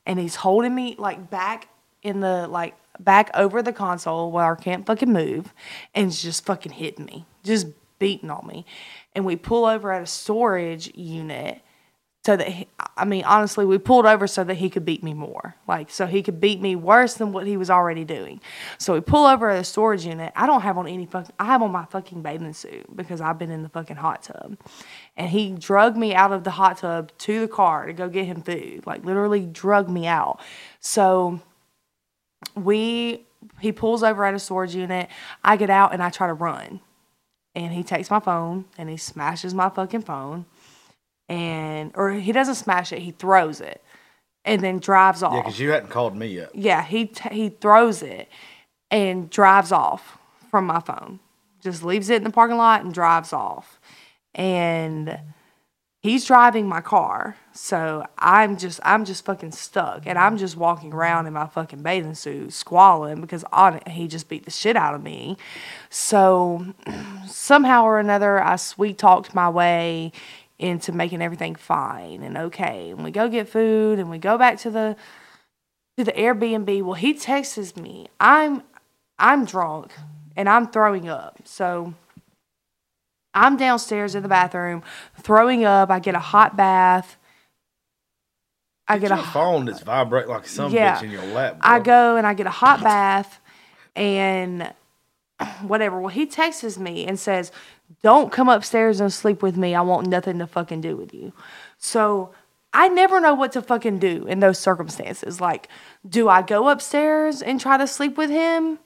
and 0.05 0.19
he's 0.19 0.35
holding 0.35 0.75
me 0.75 0.95
like 0.97 1.29
back 1.29 1.69
in 2.03 2.19
the 2.19 2.47
like 2.47 2.75
back 2.99 3.31
over 3.33 3.61
the 3.61 3.71
console 3.71 4.31
where 4.31 4.53
I 4.53 4.61
can't 4.61 4.85
fucking 4.85 5.11
move 5.11 5.53
and 5.95 6.07
he's 6.07 6.21
just 6.21 6.45
fucking 6.45 6.73
hitting 6.73 7.05
me. 7.05 7.25
Just 7.43 7.67
beating 7.99 8.29
on 8.29 8.45
me. 8.45 8.65
And 9.15 9.23
we 9.23 9.37
pull 9.37 9.65
over 9.65 9.93
at 9.93 10.03
a 10.03 10.07
storage 10.07 10.93
unit 10.93 11.61
so 12.25 12.35
that 12.35 12.47
he, 12.47 12.67
I 12.97 13.05
mean 13.05 13.23
honestly 13.23 13.65
we 13.65 13.77
pulled 13.77 14.05
over 14.05 14.27
so 14.27 14.43
that 14.43 14.55
he 14.55 14.69
could 14.69 14.85
beat 14.85 15.03
me 15.03 15.13
more. 15.13 15.55
Like 15.67 15.89
so 15.89 16.05
he 16.05 16.21
could 16.21 16.39
beat 16.41 16.61
me 16.61 16.75
worse 16.75 17.13
than 17.13 17.31
what 17.31 17.47
he 17.47 17.55
was 17.57 17.69
already 17.69 18.03
doing. 18.03 18.41
So 18.77 18.93
we 18.93 19.01
pull 19.01 19.25
over 19.25 19.49
at 19.49 19.59
a 19.59 19.63
storage 19.63 20.05
unit. 20.05 20.33
I 20.35 20.45
don't 20.45 20.61
have 20.61 20.77
on 20.77 20.87
any 20.87 21.05
fucking 21.05 21.33
I 21.39 21.45
have 21.45 21.61
on 21.61 21.71
my 21.71 21.85
fucking 21.85 22.21
bathing 22.21 22.53
suit 22.53 22.93
because 22.95 23.21
I've 23.21 23.39
been 23.39 23.51
in 23.51 23.63
the 23.63 23.69
fucking 23.69 23.95
hot 23.95 24.23
tub. 24.23 24.57
And 25.15 25.29
he 25.29 25.51
drug 25.51 25.95
me 25.95 26.13
out 26.13 26.31
of 26.31 26.43
the 26.43 26.51
hot 26.51 26.79
tub 26.79 27.11
to 27.19 27.41
the 27.41 27.47
car 27.47 27.85
to 27.85 27.93
go 27.93 28.09
get 28.09 28.25
him 28.25 28.41
food 28.41 28.85
like 28.85 29.05
literally 29.05 29.45
drug 29.45 29.89
me 29.89 30.05
out. 30.05 30.41
So 30.81 31.39
we 32.55 33.25
he 33.61 33.71
pulls 33.71 34.03
over 34.03 34.25
at 34.25 34.33
a 34.33 34.39
storage 34.39 34.75
unit. 34.75 35.09
I 35.43 35.55
get 35.55 35.69
out 35.69 35.93
and 35.93 36.03
I 36.03 36.09
try 36.09 36.27
to 36.27 36.33
run. 36.33 36.81
And 37.55 37.73
he 37.73 37.83
takes 37.83 38.11
my 38.11 38.19
phone 38.19 38.65
and 38.77 38.89
he 38.89 38.97
smashes 38.97 39.53
my 39.53 39.69
fucking 39.69 40.01
phone 40.01 40.45
and 41.29 41.91
or 41.95 42.11
he 42.11 42.31
doesn't 42.31 42.55
smash 42.55 42.91
it, 42.91 42.99
he 42.99 43.11
throws 43.11 43.61
it, 43.61 43.81
and 44.43 44.61
then 44.61 44.79
drives 44.79 45.23
off. 45.23 45.33
yeah, 45.33 45.41
because 45.41 45.59
you 45.59 45.69
hadn't 45.69 45.89
called 45.89 46.15
me 46.15 46.27
yet. 46.27 46.53
Yeah, 46.55 46.83
he 46.83 47.05
t- 47.05 47.33
he 47.33 47.49
throws 47.49 48.01
it 48.01 48.27
and 48.91 49.29
drives 49.29 49.71
off 49.71 50.17
from 50.49 50.65
my 50.65 50.79
phone. 50.79 51.19
Just 51.61 51.83
leaves 51.83 52.09
it 52.09 52.17
in 52.17 52.23
the 52.23 52.29
parking 52.31 52.57
lot 52.57 52.83
and 52.83 52.93
drives 52.93 53.31
off. 53.31 53.79
And 54.33 55.19
he's 56.01 56.25
driving 56.25 56.67
my 56.67 56.81
car. 56.81 57.35
So 57.51 58.05
I'm 58.17 58.57
just 58.57 58.79
I'm 58.83 59.05
just 59.05 59.25
fucking 59.25 59.51
stuck 59.51 60.03
and 60.05 60.17
I'm 60.17 60.37
just 60.37 60.55
walking 60.55 60.93
around 60.93 61.27
in 61.27 61.33
my 61.33 61.47
fucking 61.47 61.83
bathing 61.83 62.15
suit 62.15 62.53
squalling 62.53 63.21
because 63.21 63.43
on 63.51 63.75
it, 63.75 63.87
he 63.89 64.07
just 64.07 64.29
beat 64.29 64.45
the 64.45 64.51
shit 64.51 64.75
out 64.75 64.95
of 64.95 65.03
me. 65.03 65.37
So 65.89 66.65
somehow 67.27 67.83
or 67.83 67.99
another 67.99 68.41
I 68.41 68.55
sweet 68.55 68.97
talked 68.97 69.35
my 69.35 69.49
way 69.49 70.11
into 70.59 70.91
making 70.91 71.21
everything 71.21 71.55
fine 71.55 72.21
and 72.21 72.37
okay. 72.37 72.91
And 72.91 73.03
we 73.03 73.11
go 73.11 73.29
get 73.29 73.49
food 73.49 73.97
and 73.97 74.09
we 74.09 74.17
go 74.19 74.37
back 74.37 74.57
to 74.59 74.69
the 74.69 74.95
to 75.97 76.03
the 76.03 76.11
Airbnb. 76.11 76.83
Well, 76.83 76.93
he 76.93 77.13
texts 77.13 77.75
me. 77.77 78.07
I'm 78.19 78.63
I'm 79.17 79.45
drunk 79.45 79.93
and 80.35 80.47
I'm 80.49 80.67
throwing 80.67 81.09
up. 81.09 81.39
So 81.45 81.93
I'm 83.33 83.57
downstairs 83.57 84.15
in 84.15 84.23
the 84.23 84.29
bathroom 84.29 84.83
throwing 85.21 85.63
up. 85.65 85.89
I 85.89 85.99
get 85.99 86.15
a 86.15 86.19
hot 86.19 86.57
bath. 86.57 87.17
I 88.87 88.97
get 88.97 89.11
Your 89.11 89.19
a 89.19 89.23
phone 89.23 89.65
that's 89.65 89.81
vibrate 89.81 90.27
like 90.27 90.47
some 90.47 90.71
Yeah. 90.71 90.97
bitch 90.97 91.03
in 91.03 91.11
your 91.11 91.25
lap. 91.25 91.57
I 91.61 91.79
go 91.79 92.15
and 92.17 92.25
I 92.25 92.33
get 92.33 92.47
a 92.47 92.51
hot 92.51 92.81
bath 92.83 93.39
and 93.95 94.73
whatever. 95.61 95.99
Well, 95.99 96.09
he 96.09 96.25
texts 96.25 96.77
me 96.77 97.05
and 97.05 97.19
says, 97.19 97.51
Don't 98.01 98.31
come 98.31 98.49
upstairs 98.49 98.99
and 98.99 99.11
sleep 99.11 99.41
with 99.41 99.57
me. 99.57 99.75
I 99.75 99.81
want 99.81 100.07
nothing 100.07 100.39
to 100.39 100.47
fucking 100.47 100.81
do 100.81 100.95
with 100.95 101.13
you. 101.13 101.33
So 101.77 102.31
I 102.73 102.87
never 102.87 103.19
know 103.19 103.33
what 103.33 103.51
to 103.53 103.61
fucking 103.61 103.99
do 103.99 104.25
in 104.27 104.39
those 104.39 104.59
circumstances. 104.59 105.41
Like, 105.41 105.69
do 106.07 106.29
I 106.29 106.41
go 106.41 106.69
upstairs 106.69 107.41
and 107.41 107.59
try 107.59 107.77
to 107.77 107.87
sleep 107.87 108.17
with 108.17 108.29
him? 108.29 108.79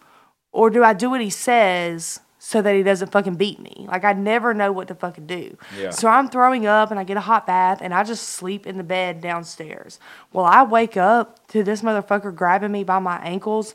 Or 0.52 0.70
do 0.70 0.84
I 0.84 0.94
do 0.94 1.10
what 1.10 1.20
he 1.20 1.32
says 1.32 2.20
so 2.38 2.62
that 2.62 2.76
he 2.76 2.84
doesn't 2.84 3.12
fucking 3.12 3.36
beat 3.36 3.60
me? 3.60 3.86
Like, 3.90 4.04
I 4.04 4.14
never 4.14 4.54
know 4.54 4.72
what 4.72 4.88
to 4.90 4.96
fucking 4.96 5.26
do. 5.26 5.58
Yeah. 5.78 5.90
So 5.90 6.08
I'm 6.08 6.30
throwing 6.30 6.66
up 6.66 6.92
and 6.92 7.00
I 7.00 7.04
get 7.04 7.18
a 7.18 7.22
hot 7.22 7.48
bath 7.48 7.80
and 7.82 7.94
I 7.94 8.04
just 8.04 8.30
sleep 8.30 8.68
in 8.68 8.78
the 8.78 8.84
bed 8.84 9.20
downstairs. 9.20 10.00
Well, 10.32 10.46
I 10.46 10.64
wake 10.64 10.96
up 10.96 11.46
to 11.50 11.64
this 11.64 11.82
motherfucker 11.82 12.34
grabbing 12.34 12.72
me 12.72 12.84
by 12.84 13.00
my 13.00 13.18
ankles 13.18 13.74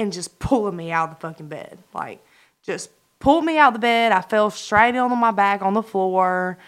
and 0.00 0.12
just 0.12 0.38
pulling 0.38 0.76
me 0.76 0.90
out 0.90 1.10
of 1.10 1.16
the 1.16 1.20
fucking 1.20 1.48
bed. 1.48 1.78
Like, 1.94 2.24
just 2.62 2.90
pulled 3.18 3.44
me 3.44 3.58
out 3.58 3.68
of 3.68 3.74
the 3.74 3.80
bed. 3.80 4.12
I 4.12 4.20
fell 4.22 4.50
straight 4.50 4.96
on 4.96 5.16
my 5.18 5.30
back 5.30 5.62
on 5.62 5.74
the 5.74 5.82
floor. 5.82 6.58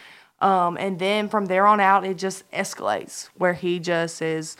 Um, 0.40 0.76
and 0.76 0.98
then 0.98 1.28
from 1.28 1.46
there 1.46 1.66
on 1.66 1.80
out, 1.80 2.04
it 2.04 2.18
just 2.18 2.48
escalates 2.50 3.28
where 3.36 3.54
he 3.54 3.78
just 3.78 4.20
is 4.20 4.56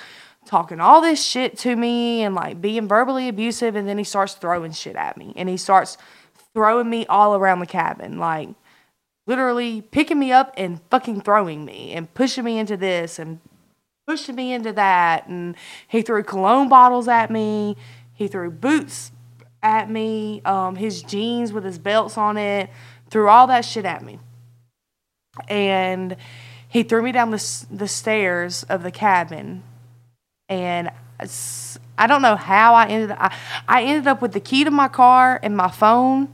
talking 0.46 0.80
all 0.80 1.00
this 1.00 1.24
shit 1.24 1.56
to 1.58 1.76
me 1.76 2.22
and 2.22 2.34
like 2.34 2.60
being 2.60 2.88
verbally 2.88 3.28
abusive. 3.28 3.76
And 3.76 3.88
then 3.88 3.98
he 3.98 4.04
starts 4.04 4.34
throwing 4.34 4.72
shit 4.72 4.96
at 4.96 5.16
me 5.16 5.32
and 5.36 5.48
he 5.48 5.56
starts 5.56 5.98
throwing 6.54 6.88
me 6.88 7.06
all 7.06 7.34
around 7.34 7.60
the 7.60 7.66
cabin. 7.66 8.18
Like, 8.18 8.50
literally 9.26 9.82
picking 9.82 10.18
me 10.18 10.32
up 10.32 10.52
and 10.56 10.80
fucking 10.90 11.20
throwing 11.20 11.64
me 11.64 11.92
and 11.92 12.12
pushing 12.14 12.44
me 12.44 12.58
into 12.58 12.76
this 12.76 13.18
and 13.18 13.40
pushing 14.06 14.34
me 14.34 14.52
into 14.52 14.72
that. 14.72 15.26
And 15.26 15.56
he 15.88 16.02
threw 16.02 16.22
cologne 16.22 16.68
bottles 16.68 17.08
at 17.08 17.30
me. 17.30 17.76
He 18.22 18.28
threw 18.28 18.52
boots 18.52 19.10
at 19.64 19.90
me, 19.90 20.42
um, 20.44 20.76
his 20.76 21.02
jeans 21.02 21.52
with 21.52 21.64
his 21.64 21.80
belts 21.80 22.16
on 22.16 22.36
it, 22.36 22.70
threw 23.10 23.28
all 23.28 23.48
that 23.48 23.64
shit 23.64 23.84
at 23.84 24.04
me. 24.04 24.20
And 25.48 26.14
he 26.68 26.84
threw 26.84 27.02
me 27.02 27.10
down 27.10 27.32
the, 27.32 27.66
the 27.68 27.88
stairs 27.88 28.62
of 28.68 28.84
the 28.84 28.92
cabin. 28.92 29.64
And 30.48 30.92
I 31.98 32.06
don't 32.06 32.22
know 32.22 32.36
how 32.36 32.74
I 32.74 32.86
ended 32.86 33.10
I, 33.18 33.34
I 33.66 33.82
ended 33.82 34.06
up 34.06 34.22
with 34.22 34.34
the 34.34 34.40
key 34.40 34.62
to 34.62 34.70
my 34.70 34.86
car 34.86 35.40
and 35.42 35.56
my 35.56 35.68
phone, 35.68 36.32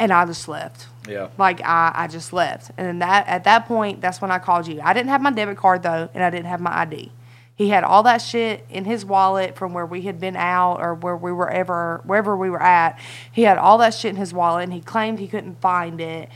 and 0.00 0.12
I 0.12 0.26
just 0.26 0.48
left. 0.48 0.88
Yeah. 1.08 1.28
Like 1.38 1.60
I, 1.64 1.92
I 1.94 2.08
just 2.08 2.32
left, 2.32 2.72
and 2.76 2.88
then 2.88 2.98
that 2.98 3.28
at 3.28 3.44
that 3.44 3.66
point, 3.66 4.00
that's 4.00 4.20
when 4.20 4.32
I 4.32 4.40
called 4.40 4.66
you. 4.66 4.80
I 4.82 4.94
didn't 4.94 5.10
have 5.10 5.22
my 5.22 5.30
debit 5.30 5.58
card 5.58 5.84
though, 5.84 6.08
and 6.12 6.24
I 6.24 6.30
didn't 6.30 6.46
have 6.46 6.60
my 6.60 6.76
ID. 6.76 7.12
He 7.58 7.70
had 7.70 7.82
all 7.82 8.04
that 8.04 8.18
shit 8.18 8.64
in 8.70 8.84
his 8.84 9.04
wallet 9.04 9.56
from 9.56 9.74
where 9.74 9.84
we 9.84 10.02
had 10.02 10.20
been 10.20 10.36
out 10.36 10.76
or 10.80 10.94
where 10.94 11.16
we 11.16 11.32
were 11.32 11.50
ever 11.50 12.00
wherever 12.04 12.36
we 12.36 12.50
were 12.50 12.62
at. 12.62 13.00
He 13.32 13.42
had 13.42 13.58
all 13.58 13.78
that 13.78 13.94
shit 13.94 14.10
in 14.10 14.16
his 14.16 14.32
wallet, 14.32 14.62
and 14.62 14.72
he 14.72 14.80
claimed 14.80 15.18
he 15.18 15.26
couldn't 15.26 15.60
find 15.60 16.00
it. 16.00 16.28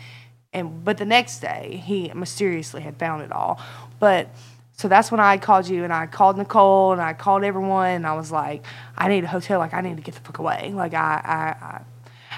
And 0.52 0.84
but 0.84 0.98
the 0.98 1.04
next 1.04 1.38
day, 1.38 1.80
he 1.86 2.10
mysteriously 2.12 2.82
had 2.82 2.96
found 2.96 3.22
it 3.22 3.30
all. 3.30 3.60
But 4.00 4.30
so 4.72 4.88
that's 4.88 5.12
when 5.12 5.20
I 5.20 5.38
called 5.38 5.68
you, 5.68 5.84
and 5.84 5.92
I 5.92 6.06
called 6.08 6.36
Nicole, 6.36 6.90
and 6.90 7.00
I 7.00 7.12
called 7.12 7.44
everyone, 7.44 7.90
and 7.90 8.04
I 8.04 8.14
was 8.14 8.32
like, 8.32 8.64
I 8.98 9.06
need 9.06 9.22
a 9.22 9.28
hotel. 9.28 9.60
Like 9.60 9.74
I 9.74 9.80
need 9.80 9.98
to 9.98 10.02
get 10.02 10.16
the 10.16 10.22
fuck 10.22 10.38
away. 10.38 10.72
Like 10.74 10.92
I, 10.92 11.20
I, 11.24 11.64
I 11.64 11.82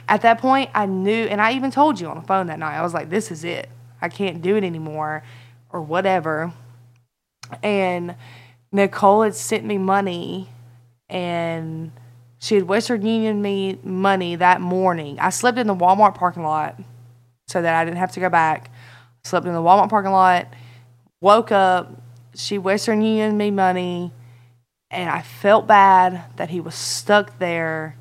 at 0.08 0.20
that 0.20 0.42
point, 0.42 0.68
I 0.74 0.84
knew, 0.84 1.24
and 1.24 1.40
I 1.40 1.52
even 1.52 1.70
told 1.70 1.98
you 1.98 2.08
on 2.08 2.16
the 2.16 2.26
phone 2.26 2.48
that 2.48 2.58
night, 2.58 2.76
I 2.76 2.82
was 2.82 2.92
like, 2.92 3.08
this 3.08 3.30
is 3.30 3.44
it. 3.44 3.70
I 4.02 4.10
can't 4.10 4.42
do 4.42 4.56
it 4.56 4.64
anymore 4.64 5.22
or 5.72 5.80
whatever. 5.80 6.52
And 7.62 8.14
Nicole 8.74 9.22
had 9.22 9.36
sent 9.36 9.64
me 9.64 9.78
money 9.78 10.48
and 11.08 11.92
she 12.40 12.56
had 12.56 12.64
Western 12.64 13.06
Union 13.06 13.40
me 13.40 13.78
money 13.84 14.34
that 14.34 14.60
morning. 14.60 15.16
I 15.20 15.30
slept 15.30 15.58
in 15.58 15.68
the 15.68 15.76
Walmart 15.76 16.16
parking 16.16 16.42
lot 16.42 16.80
so 17.46 17.62
that 17.62 17.74
I 17.76 17.84
didn't 17.84 17.98
have 17.98 18.10
to 18.12 18.20
go 18.20 18.28
back. 18.28 18.72
Slept 19.22 19.46
in 19.46 19.54
the 19.54 19.60
Walmart 19.60 19.90
parking 19.90 20.10
lot, 20.10 20.48
woke 21.20 21.52
up, 21.52 22.02
she 22.34 22.58
Western 22.58 23.00
Union 23.00 23.36
me 23.36 23.52
money, 23.52 24.12
and 24.90 25.08
I 25.08 25.22
felt 25.22 25.68
bad 25.68 26.24
that 26.34 26.50
he 26.50 26.58
was 26.60 26.74
stuck 26.74 27.38
there 27.38 27.96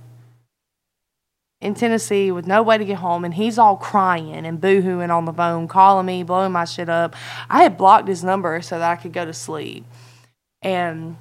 in 1.62 1.76
Tennessee 1.76 2.32
with 2.32 2.48
no 2.48 2.64
way 2.64 2.80
to 2.80 2.84
get 2.84 2.98
home, 2.98 3.24
and 3.24 3.36
he's 3.36 3.60
all 3.60 3.78
crying 3.78 4.46
and 4.46 4.60
boohooing 4.60 5.16
on 5.16 5.26
the 5.26 5.34
phone, 5.34 5.68
calling 5.68 6.08
me, 6.08 6.24
blowing 6.24 6.52
my 6.52 6.66
shit 6.66 6.90
up. 6.90 7.16
I 7.48 7.62
had 7.62 7.78
blocked 7.78 8.08
his 8.08 8.24
number 8.24 8.60
so 8.64 8.80
that 8.80 8.92
I 8.92 8.96
could 8.96 9.14
go 9.14 9.24
to 9.24 9.34
sleep. 9.34 9.86
And 10.64 11.18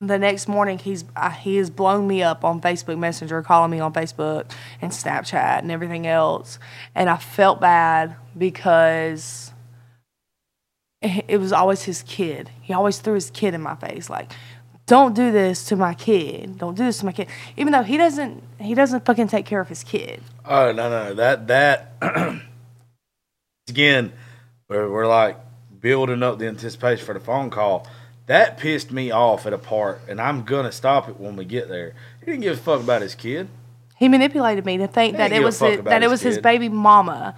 the 0.00 0.18
next 0.18 0.48
morning, 0.48 0.78
he's 0.78 1.04
uh, 1.14 1.30
he 1.30 1.56
has 1.56 1.68
blown 1.68 2.06
me 2.06 2.22
up 2.22 2.44
on 2.44 2.60
Facebook 2.60 2.98
Messenger, 2.98 3.42
calling 3.42 3.70
me 3.70 3.80
on 3.80 3.92
Facebook 3.92 4.50
and 4.80 4.90
Snapchat 4.92 5.58
and 5.58 5.70
everything 5.70 6.06
else. 6.06 6.58
And 6.94 7.10
I 7.10 7.18
felt 7.18 7.60
bad 7.60 8.16
because 8.36 9.52
it 11.02 11.38
was 11.38 11.52
always 11.52 11.82
his 11.82 12.02
kid. 12.02 12.50
He 12.62 12.72
always 12.72 12.98
threw 12.98 13.14
his 13.14 13.30
kid 13.30 13.52
in 13.52 13.60
my 13.60 13.74
face, 13.74 14.08
like, 14.08 14.32
"Don't 14.86 15.14
do 15.14 15.32
this 15.32 15.66
to 15.66 15.76
my 15.76 15.94
kid. 15.94 16.58
Don't 16.58 16.76
do 16.76 16.84
this 16.84 16.98
to 16.98 17.06
my 17.06 17.12
kid." 17.12 17.28
Even 17.56 17.72
though 17.72 17.82
he 17.82 17.96
doesn't, 17.96 18.42
he 18.58 18.74
doesn't 18.74 19.04
fucking 19.04 19.28
take 19.28 19.44
care 19.44 19.60
of 19.60 19.68
his 19.68 19.84
kid. 19.84 20.22
Oh 20.46 20.72
no 20.72 20.88
no 20.88 21.14
that 21.14 21.46
that 21.48 21.92
again 23.68 24.12
we're, 24.68 24.90
we're 24.90 25.06
like 25.06 25.36
building 25.80 26.22
up 26.22 26.38
the 26.38 26.46
anticipation 26.46 27.04
for 27.04 27.14
the 27.14 27.20
phone 27.20 27.50
call. 27.50 27.86
That 28.26 28.58
pissed 28.58 28.92
me 28.92 29.10
off 29.10 29.46
at 29.46 29.52
a 29.52 29.58
part, 29.58 30.00
and 30.08 30.20
I'm 30.20 30.42
gonna 30.44 30.72
stop 30.72 31.08
it 31.08 31.18
when 31.18 31.36
we 31.36 31.44
get 31.44 31.68
there. 31.68 31.94
He 32.20 32.26
didn't 32.26 32.42
give 32.42 32.56
a 32.58 32.60
fuck 32.60 32.80
about 32.80 33.02
his 33.02 33.14
kid. 33.14 33.48
He 33.96 34.08
manipulated 34.08 34.64
me 34.64 34.78
to 34.78 34.86
think 34.86 35.16
that 35.16 35.32
it 35.32 35.42
was 35.42 35.58
his, 35.58 35.82
that 35.82 36.02
it 36.02 36.08
was 36.08 36.22
his 36.22 36.36
kid. 36.36 36.42
baby 36.42 36.68
mama 36.68 37.34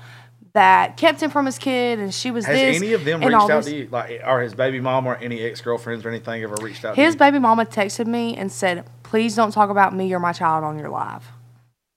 that 0.52 0.98
kept 0.98 1.22
him 1.22 1.30
from 1.30 1.46
his 1.46 1.58
kid, 1.58 1.98
and 1.98 2.12
she 2.12 2.30
was 2.30 2.44
Has 2.44 2.54
this. 2.54 2.76
any 2.76 2.92
of 2.92 3.04
them 3.06 3.20
reached 3.20 3.32
out 3.34 3.48
this. 3.48 3.66
to 3.66 3.76
you? 3.76 3.88
Like, 3.90 4.20
are 4.22 4.42
his 4.42 4.54
baby 4.54 4.80
mama 4.80 5.10
or 5.10 5.16
any 5.16 5.40
ex 5.42 5.60
girlfriends 5.62 6.04
or 6.04 6.10
anything 6.10 6.42
ever 6.42 6.56
reached 6.60 6.84
out? 6.84 6.94
His 6.94 7.14
to 7.14 7.16
you? 7.16 7.18
baby 7.30 7.38
mama 7.38 7.64
texted 7.64 8.06
me 8.06 8.36
and 8.36 8.52
said, 8.52 8.84
"Please 9.02 9.34
don't 9.34 9.50
talk 9.50 9.70
about 9.70 9.94
me 9.94 10.12
or 10.12 10.18
my 10.20 10.32
child 10.32 10.62
on 10.62 10.78
your 10.78 10.90
live." 10.90 11.24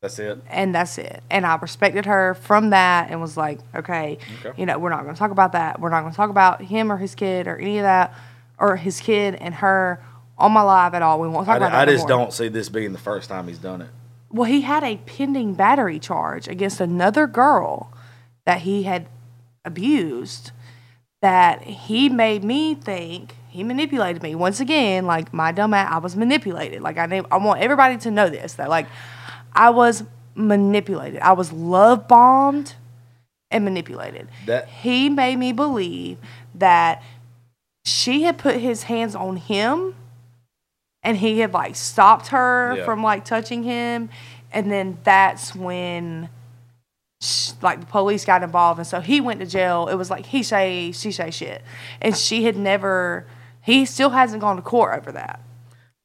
That's 0.02 0.20
it. 0.20 0.40
and 0.50 0.74
that's 0.76 0.98
it. 1.00 1.24
And 1.32 1.46
I 1.48 1.56
respected 1.56 2.06
her 2.06 2.36
from 2.36 2.70
that 2.70 3.10
and 3.10 3.20
was 3.20 3.36
like, 3.36 3.60
okay, 3.74 4.20
Okay. 4.46 4.52
you 4.56 4.68
know, 4.68 4.78
we're 4.78 4.92
not 4.92 5.02
going 5.02 5.16
to 5.16 5.18
talk 5.20 5.32
about 5.32 5.54
that. 5.54 5.80
We're 5.80 5.90
not 5.90 6.02
going 6.02 6.12
to 6.12 6.16
talk 6.18 6.30
about 6.30 6.62
him 6.62 6.92
or 6.92 6.98
his 6.98 7.16
kid 7.16 7.48
or 7.48 7.58
any 7.58 7.80
of 7.80 7.84
that, 7.84 8.14
or 8.58 8.76
his 8.76 9.00
kid 9.00 9.36
and 9.36 9.54
her 9.56 10.04
on 10.38 10.52
my 10.52 10.62
live 10.62 10.94
at 10.94 11.02
all. 11.02 11.20
We 11.20 11.28
won't 11.28 11.46
talk 11.46 11.56
I, 11.56 11.58
about 11.58 11.72
that. 11.72 11.88
I 11.88 11.92
just 11.92 12.08
more. 12.08 12.10
don't 12.10 12.34
see 12.34 12.48
this 12.48 12.70
being 12.70 12.92
the 12.92 13.00
first 13.00 13.30
time 13.30 13.48
he's 13.48 13.58
done 13.58 13.82
it. 13.82 13.90
Well, 14.30 14.50
he 14.50 14.62
had 14.62 14.84
a 14.84 14.98
pending 14.98 15.54
battery 15.54 16.00
charge 16.00 16.48
against 16.48 16.82
another 16.82 17.28
girl 17.28 17.92
that 18.46 18.62
he 18.62 18.84
had 18.84 19.08
abused. 19.64 20.52
That 21.22 21.64
he 21.64 22.10
made 22.10 22.44
me 22.44 22.76
think 22.76 23.34
he 23.50 23.64
manipulated 23.64 24.22
me 24.22 24.36
once 24.36 24.60
again. 24.60 25.06
Like 25.06 25.34
my 25.34 25.52
dumb 25.52 25.74
ass, 25.74 25.90
I 25.92 25.98
was 25.98 26.16
manipulated. 26.16 26.82
Like 26.82 26.98
I, 26.98 27.06
need- 27.06 27.26
I 27.32 27.38
want 27.38 27.62
everybody 27.62 27.98
to 28.00 28.12
know 28.12 28.30
this. 28.30 28.54
That 28.54 28.70
like 28.70 28.88
I 29.54 29.70
was 29.72 30.04
manipulated. 30.36 31.22
I 31.22 31.32
was 31.32 31.52
love 31.52 32.08
bombed 32.08 32.76
and 33.50 33.64
manipulated. 33.64 34.28
That- 34.46 34.68
he 34.68 35.10
made 35.10 35.38
me 35.38 35.52
believe 35.54 36.18
that 36.56 37.02
she 37.86 38.24
had 38.24 38.38
put 38.38 38.58
his 38.58 38.84
hands 38.84 39.16
on 39.16 39.38
him 39.38 39.96
and 41.04 41.18
he 41.18 41.40
had 41.40 41.54
like 41.54 41.76
stopped 41.76 42.28
her 42.28 42.76
Yeah. 42.78 42.86
from 42.86 43.04
like 43.04 43.24
touching 43.26 43.64
him 43.64 44.10
and 44.52 44.72
then 44.72 44.98
that's 45.04 45.56
when 45.56 46.30
like 47.62 47.80
the 47.80 47.86
police 47.86 48.26
got 48.26 48.44
involved 48.44 48.80
and 48.80 48.88
so 48.88 49.00
he 49.02 49.22
went 49.22 49.40
to 49.40 49.46
jail 49.46 49.88
it 49.88 49.96
was 49.96 50.10
like 50.10 50.26
he 50.28 50.44
say 50.44 50.92
she 50.92 51.12
say 51.12 51.32
shit 51.32 51.62
and 52.02 52.16
she 52.16 52.44
had 52.44 52.58
never 52.58 53.26
he 53.62 53.86
still 53.86 54.10
hasn't 54.12 54.42
gone 54.42 54.56
to 54.58 54.62
court 54.62 54.96
over 54.98 55.12
that 55.12 55.40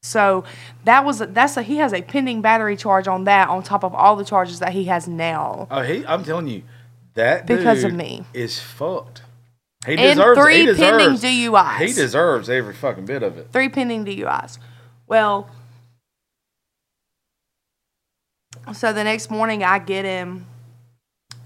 so 0.03 0.45
that 0.85 1.05
was 1.05 1.21
a, 1.21 1.27
that's 1.27 1.57
a 1.59 1.63
he 1.63 1.77
has 1.77 1.93
a 1.93 2.01
pending 2.01 2.41
battery 2.41 2.77
charge 2.77 3.07
on 3.09 3.25
that 3.25 3.49
on 3.49 3.63
top 3.63 3.85
of 3.85 3.95
all 3.95 4.17
the 4.17 4.25
charges 4.25 4.59
that 4.61 4.73
he 4.73 4.85
has 4.85 5.07
now 5.09 5.67
Oh, 5.71 5.83
he! 5.83 6.07
I'm 6.07 6.25
telling 6.25 6.49
you, 6.49 6.63
that 7.15 7.45
Because 7.47 7.85
of 7.85 7.93
me. 7.93 8.25
is 8.33 8.59
fucked. 8.59 9.23
He 9.87 9.97
And 9.97 10.19
deserves. 10.19 10.41
three 10.41 10.67
he 10.67 10.75
pending 10.75 11.13
deserves, 11.15 11.23
DUIs. 11.23 11.79
He 11.79 11.87
deserves 11.93 12.51
every 12.51 12.75
fucking 12.75 13.07
bit 13.07 13.23
of 13.23 13.39
it. 13.39 13.49
three 13.53 13.69
pending 13.69 14.05
DUIs. 14.05 14.59
Well, 15.07 15.49
so 18.75 18.93
the 18.93 19.05
next 19.05 19.31
morning 19.31 19.65
I 19.65 19.79
get 19.79 20.05
him 20.05 20.47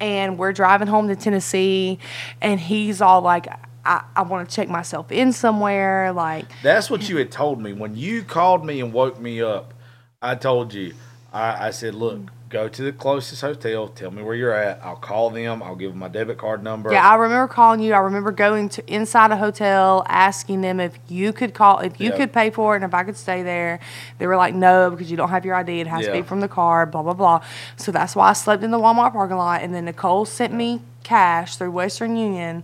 and 0.01 0.37
we're 0.39 0.53
driving 0.53 0.89
home 0.89 1.09
to 1.09 1.17
Tennessee 1.17 1.99
and 2.41 2.59
he's 2.59 3.01
all 3.01 3.21
like, 3.23 3.47
I, 3.87 4.03
I 4.17 4.23
want 4.23 4.49
to 4.49 4.55
check 4.55 4.69
myself 4.69 5.13
in 5.13 5.33
somewhere. 5.33 6.13
Like, 6.13 6.47
That's 6.63 6.91
what 6.91 7.09
you 7.09 7.17
had 7.19 7.31
told 7.31 7.61
me 7.61 7.73
when 7.73 7.97
you 7.97 8.23
called 8.25 8.65
me 8.65 8.81
and 8.81 8.93
woke 8.93 9.21
me 9.21 9.43
up. 9.43 9.75
I 10.21 10.35
told 10.35 10.73
you. 10.75 10.95
I, 11.33 11.69
I 11.69 11.71
said, 11.71 11.95
look, 11.95 12.21
go 12.55 12.69
to 12.69 12.83
the 12.83 12.93
closest 12.93 13.41
hotel. 13.43 13.89
Tell 13.89 14.13
me 14.13 14.23
where 14.23 14.37
you're 14.37 14.55
at. 14.55 14.79
I'll 14.81 14.95
call 14.95 15.31
them. 15.31 15.61
I'll 15.61 15.75
give 15.75 15.91
them 15.91 15.99
my 15.99 16.07
debit 16.07 16.39
card 16.39 16.63
number. 16.63 16.93
yeah, 16.93 17.07
I 17.11 17.17
remember 17.17 17.53
calling 17.53 17.81
you. 17.81 17.93
I 17.95 17.99
remember 17.99 18.31
going 18.31 18.69
to 18.71 18.93
inside 18.95 19.33
a 19.33 19.37
hotel, 19.37 20.05
asking 20.09 20.61
them 20.61 20.79
if 20.79 20.97
you 21.09 21.33
could 21.33 21.53
call, 21.53 21.81
if 21.81 22.01
you 22.01 22.11
Yeah. 22.11 22.17
could 22.17 22.33
pay 22.33 22.51
for 22.51 22.75
it, 22.75 22.77
and 22.77 22.85
if 22.85 22.95
I 22.95 23.03
could 23.03 23.17
stay 23.17 23.43
there. 23.43 23.81
They 24.19 24.29
were 24.29 24.37
like, 24.37 24.55
no, 24.55 24.89
because 24.89 25.11
you 25.11 25.17
don't 25.17 25.31
have 25.31 25.45
your 25.45 25.57
ID. 25.57 25.81
It 25.81 25.89
has 25.89 26.07
to 26.07 26.13
be 26.13 26.23
from 26.23 26.39
the 26.39 26.49
card. 26.49 26.93
Blah 26.93 27.03
blah 27.03 27.15
blah. 27.15 27.41
So 27.77 27.91
that's 27.91 28.15
why 28.15 28.29
I 28.31 28.35
slept 28.35 28.63
in 28.63 28.71
the 28.71 28.79
Walmart 28.79 29.13
parking 29.13 29.37
lot. 29.37 29.61
And 29.63 29.75
then 29.75 29.87
Nicole 29.87 30.25
sent 30.25 30.55
me 30.55 30.81
cash 31.03 31.57
through 31.57 31.73
Western 31.73 32.17
Union, 32.17 32.63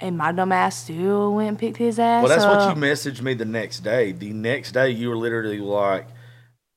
and 0.00 0.16
my 0.16 0.30
dumb 0.30 0.52
ass 0.52 0.76
still 0.84 1.34
went 1.34 1.48
and 1.48 1.58
picked 1.58 1.78
his 1.78 1.98
ass 1.98 2.22
Well, 2.22 2.28
that's 2.30 2.44
up. 2.44 2.68
what 2.68 2.76
you 2.76 2.80
messaged 2.80 3.20
me 3.20 3.34
the 3.34 3.44
next 3.44 3.80
day. 3.80 4.12
The 4.12 4.32
next 4.32 4.70
day, 4.72 4.90
you 4.90 5.08
were 5.08 5.16
literally 5.16 5.58
like, 5.58 6.06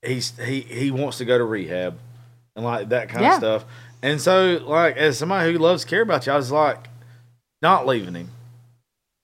he's 0.04 0.36
he 0.44 0.62
he 0.62 0.90
wants 0.90 1.18
to 1.18 1.24
go 1.24 1.38
to 1.38 1.44
rehab, 1.44 1.96
and 2.56 2.64
like 2.64 2.88
that 2.90 3.08
kind 3.08 3.22
Yeah. 3.24 3.32
of 3.34 3.38
stuff. 3.38 3.64
And 4.02 4.20
so, 4.20 4.60
like, 4.66 4.96
as 4.96 5.16
somebody 5.18 5.52
who 5.52 5.58
loves 5.58 5.82
to 5.84 5.88
care 5.88 6.02
about 6.02 6.26
you, 6.26 6.32
I 6.32 6.36
was 6.36 6.50
like, 6.50 6.88
not 7.60 7.86
leaving 7.86 8.14
him. 8.14 8.30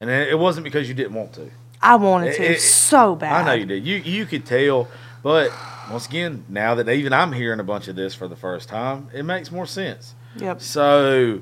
And 0.01 0.09
it 0.09 0.29
it 0.29 0.39
wasn't 0.39 0.65
because 0.65 0.89
you 0.89 0.95
didn't 0.95 1.15
want 1.15 1.33
to. 1.35 1.51
I 1.83 1.97
wanted 1.97 2.35
to 2.37 2.45
It- 2.45 2.51
it- 2.53 2.61
so 2.61 3.15
bad. 3.17 3.33
I 3.33 3.45
know 3.47 3.53
you 3.55 3.67
did. 3.67 3.85
You 3.87 3.97
you 3.97 4.27
could 4.27 4.47
tell, 4.47 4.89
but 5.23 5.51
once 5.91 6.07
again, 6.07 6.45
now 6.49 6.75
that 6.77 6.89
even 6.89 7.13
I'm 7.13 7.33
hearing 7.33 7.59
a 7.61 7.65
bunch 7.65 7.89
of 7.89 7.97
this 7.97 8.15
for 8.15 8.29
the 8.29 8.37
first 8.37 8.69
time, 8.69 9.09
it 9.13 9.25
makes 9.25 9.51
more 9.51 9.67
sense. 9.67 10.15
Yep. 10.37 10.61
So, 10.61 11.41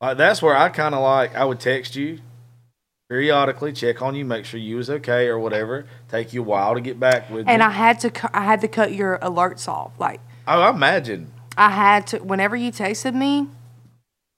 like, 0.00 0.16
that's 0.16 0.40
where 0.42 0.56
I 0.56 0.68
kind 0.68 0.94
of 0.94 1.02
like 1.02 1.34
I 1.34 1.44
would 1.44 1.58
text 1.58 1.96
you 1.96 2.20
periodically, 3.08 3.72
check 3.72 4.02
on 4.02 4.14
you, 4.14 4.24
make 4.24 4.44
sure 4.44 4.60
you 4.60 4.76
was 4.76 4.90
okay 4.90 5.26
or 5.28 5.38
whatever. 5.38 5.86
Take 6.10 6.32
you 6.32 6.42
a 6.42 6.44
while 6.44 6.74
to 6.74 6.80
get 6.80 7.00
back 7.00 7.30
with 7.30 7.48
And 7.48 7.60
me. 7.60 7.66
I 7.66 7.70
had 7.70 7.98
to, 8.00 8.30
I 8.36 8.44
had 8.44 8.60
to 8.60 8.68
cut 8.68 8.92
your 8.92 9.18
alerts 9.18 9.66
off. 9.66 9.92
Like 9.98 10.20
I 10.56 10.70
imagine. 10.70 11.32
I 11.56 11.70
had 11.70 12.06
to, 12.08 12.18
whenever 12.18 12.56
you 12.56 12.70
texted 12.72 13.14
me, 13.14 13.48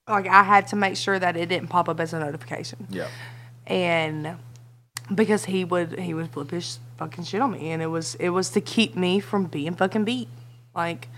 like 0.08 0.26
I 0.26 0.42
had 0.42 0.66
to 0.68 0.76
make 0.76 0.96
sure 0.96 1.18
that 1.18 1.36
it 1.36 1.48
didn't 1.48 1.68
pop 1.68 1.88
up 1.88 2.00
as 2.00 2.12
a 2.12 2.18
notification. 2.18 2.86
Yeah. 2.90 3.08
and 3.66 4.36
because 5.14 5.44
he 5.44 5.64
would 5.64 5.98
he 5.98 6.14
would 6.14 6.30
flip 6.30 6.50
his 6.52 6.78
fucking 6.96 7.24
shit 7.24 7.40
on 7.40 7.50
me 7.52 7.70
and 7.72 7.82
it 7.82 7.86
was 7.88 8.14
it 8.16 8.28
was 8.30 8.50
to 8.50 8.60
keep 8.60 8.94
me 8.96 9.18
from 9.18 9.44
being 9.46 9.74
fucking 9.74 10.04
beat 10.04 10.28
like 10.74 11.08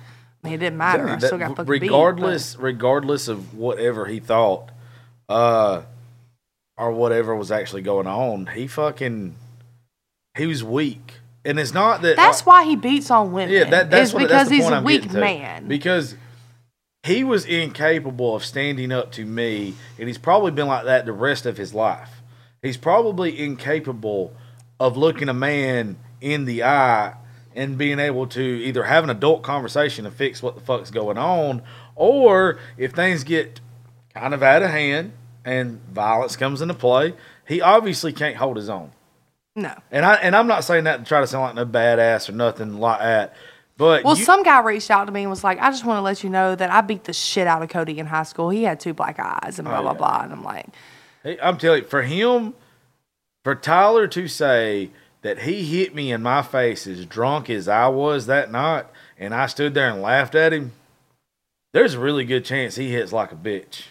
I 0.43 0.49
mean, 0.49 0.55
it 0.55 0.59
didn't 0.59 0.79
matter 0.79 1.09
i 1.09 1.17
That- 1.17 1.27
still 1.27 1.39
got 1.39 1.57
fucking 1.57 1.67
beat, 1.67 1.83
regardless, 1.83 2.57
regardless 2.57 3.29
of 3.29 3.55
whatever 3.55 4.07
he 4.07 4.19
thought, 4.19 4.71
uh, 5.29 5.83
or 6.77 6.91
whatever 6.91 7.37
was 7.37 7.53
actually 7.53 7.83
going 7.83 8.07
on, 8.09 8.47
he 8.47 8.67
fucking 8.67 9.37
he 10.37 10.47
was 10.47 10.65
weak. 10.65 11.19
And 11.45 11.59
it's 11.59 11.75
not 11.75 12.03
that 12.03 12.17
that's 12.17 12.43
uh, 12.43 12.45
why 12.45 12.65
he 12.65 12.77
beats 12.77 13.11
on 13.11 13.33
women 13.33 13.55
Yeah, 13.55 13.65
that, 13.65 13.91
that's 13.91 14.13
what, 14.13 14.21
because 14.21 14.49
that's 14.49 14.51
he's 14.51 14.69
a 14.69 14.77
I'm 14.77 14.85
weak 14.85 15.11
to. 15.11 15.19
man 15.19 15.67
Because 15.67 16.15
he 17.03 17.25
was 17.25 17.45
incapable 17.45 18.37
of 18.37 18.45
standing 18.45 18.93
up 18.93 19.11
to 19.13 19.25
me, 19.25 19.75
and 19.99 20.07
he's 20.07 20.19
probably 20.19 20.53
been 20.53 20.69
like 20.69 20.85
that 20.85 21.05
the 21.05 21.13
rest 21.13 21.47
of 21.47 21.57
his 21.57 21.75
life. 21.75 22.23
He's 22.63 22.77
probably 22.77 23.39
incapable 23.41 24.33
of 24.79 24.97
looking 24.97 25.29
a 25.29 25.35
man 25.35 25.97
in 26.21 26.45
the 26.45 26.63
eye 26.63 27.15
and 27.57 27.77
being 27.77 27.99
able 27.99 28.27
to 28.29 28.41
either 28.41 28.85
have 28.85 29.05
an 29.05 29.11
adult 29.11 29.43
conversation 29.43 30.07
and 30.07 30.15
fix 30.15 30.43
what 30.43 30.55
the 30.55 30.61
fuck's 30.61 30.91
going 30.91 31.19
on, 31.19 31.63
or 31.97 32.59
if 32.77 32.93
things 32.93 33.25
get 33.25 33.61
kind 34.15 34.33
of 34.33 34.43
out 34.43 34.63
of 34.63 34.71
hand 34.71 35.13
and 35.45 35.81
violence 35.91 36.37
comes 36.37 36.63
into 36.63 36.75
play, 36.75 37.15
he 37.49 37.61
obviously 37.61 38.13
can't 38.13 38.37
hold 38.37 38.57
his 38.57 38.69
own. 38.69 38.93
No 39.57 39.75
And 39.91 40.05
I 40.05 40.15
and 40.15 40.35
I'm 40.37 40.47
not 40.47 40.65
saying 40.65 40.85
that 40.85 40.99
to 40.99 41.05
try 41.05 41.21
to 41.21 41.27
sound 41.27 41.45
like 41.45 41.55
no 41.55 41.67
badass 41.67 42.29
or 42.29 42.33
nothing 42.33 42.79
like 42.79 43.01
that. 43.01 43.35
But 43.77 44.05
well 44.05 44.17
you- 44.17 44.25
some 44.25 44.43
guy 44.43 44.61
reached 44.61 44.91
out 44.91 45.07
to 45.07 45.13
me 45.13 45.23
and 45.23 45.31
was 45.31 45.43
like 45.43 45.59
i 45.61 45.71
just 45.71 45.85
want 45.85 45.97
to 45.99 46.03
let 46.03 46.23
you 46.23 46.31
know 46.31 46.55
that 46.55 46.71
i 46.71 46.81
beat 46.83 47.05
the 47.05 47.13
shit 47.13 47.47
out 47.47 47.63
of 47.63 47.69
cody 47.71 47.99
in 47.99 48.07
high 48.07 48.23
school 48.23 48.51
he 48.51 48.63
had 48.65 48.79
two 48.79 48.93
black 48.95 49.19
eyes 49.19 49.59
and 49.59 49.67
blah 49.67 49.79
Oh, 49.79 49.83
blah 49.83 49.95
blah 49.95 50.21
and 50.23 50.33
i'm 50.33 50.45
like 50.45 50.67
Hey, 51.25 51.39
I'm 51.41 51.57
telling 51.57 51.83
you, 51.83 51.89
for 51.89 52.03
him, 52.03 52.53
for 53.45 53.55
Tyler 53.55 54.09
to 54.09 54.27
say 54.27 54.91
that 55.23 55.43
he 55.43 55.65
hit 55.65 55.95
me 55.95 56.11
in 56.11 56.21
my 56.23 56.43
face 56.43 56.85
as 56.89 57.07
drunk 57.07 57.49
as 57.49 57.69
I 57.69 57.87
was 57.87 58.27
that 58.27 58.51
night, 58.51 58.87
and 59.17 59.33
I 59.33 59.47
stood 59.47 59.73
there 59.75 59.89
and 59.89 60.03
laughed 60.03 60.35
at 60.35 60.53
him, 60.53 60.73
there's 61.73 61.95
a 61.95 62.01
really 62.01 62.25
good 62.25 62.45
chance 62.45 62.75
he 62.75 62.91
hits 62.91 63.13
like 63.13 63.31
a 63.31 63.37
bitch. 63.37 63.85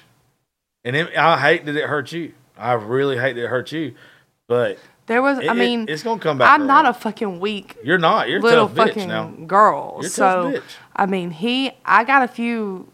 And 0.83 0.93
it, 0.93 1.15
I 1.15 1.39
hate 1.39 1.63
that 1.67 1.77
it 1.77 1.85
hurt 1.85 2.11
you. 2.11 2.33
I 2.57 2.73
really 2.73 3.17
hate 3.17 3.33
that 3.37 3.45
it 3.45 3.49
hurt 3.49 3.71
you. 3.71 3.95
But 4.49 4.77
there 5.07 5.21
was 5.21 5.39
i 5.39 5.43
it- 5.51 5.55
mean 5.55 5.85
it's 5.89 6.03
gonna 6.03 6.19
come 6.21 6.37
back. 6.37 6.49
i'm 6.53 6.67
not 6.67 6.85
a 6.85 6.93
fucking 6.93 7.39
weak 7.39 7.75
You're 7.83 7.97
not. 7.97 8.29
You're 8.29 8.39
a 8.39 8.43
little 8.43 8.67
tough 8.69 8.77
bitch 8.77 8.87
fucking 8.93 9.07
now. 9.07 9.27
girl. 9.47 9.97
You're 10.01 10.09
so. 10.09 10.61
I 10.95 11.05
mean, 11.05 11.31
he 11.31 11.71
I 11.85 12.03
got 12.03 12.23
a 12.23 12.27
few 12.27 12.87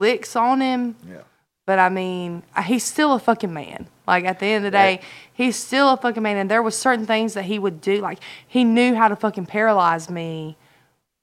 licks 0.00 0.36
on 0.36 0.60
him, 0.60 0.96
Yeah. 1.08 1.22
But 1.66 1.78
I 1.80 1.88
mean, 1.88 2.42
uh, 2.54 2.62
he's 2.62 2.84
still 2.84 3.12
a 3.14 3.18
fucking 3.18 3.52
man. 3.52 3.88
Like 4.06 4.24
at 4.24 4.38
the 4.38 4.46
end 4.46 4.64
of 4.64 4.70
the 4.70 4.78
day, 4.78 5.00
he's 5.32 5.56
still 5.56 5.88
a 5.90 5.96
fucking 5.96 6.22
man. 6.22 6.36
And 6.36 6.48
there 6.48 6.62
was 6.62 6.76
certain 6.76 7.06
things 7.06 7.34
that 7.34 7.44
he 7.46 7.58
would 7.58 7.80
do. 7.80 8.00
Like 8.00 8.18
he 8.46 8.62
knew 8.62 8.94
how 8.94 9.08
to 9.08 9.16
fucking 9.16 9.46
paralyze 9.46 10.08
me, 10.08 10.56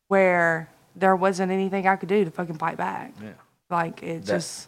where 0.10 0.68
there 0.96 1.16
wasn't 1.16 1.52
anything 1.52 1.88
I 1.88 1.96
could 1.96 2.10
do 2.10 2.26
to 2.26 2.32
fucking 2.32 2.58
fight 2.58 2.76
back. 2.78 3.14
Yeah. 3.22 3.30
Like 3.70 4.04
it 4.04 4.26
That- 4.26 4.34
just, 4.36 4.68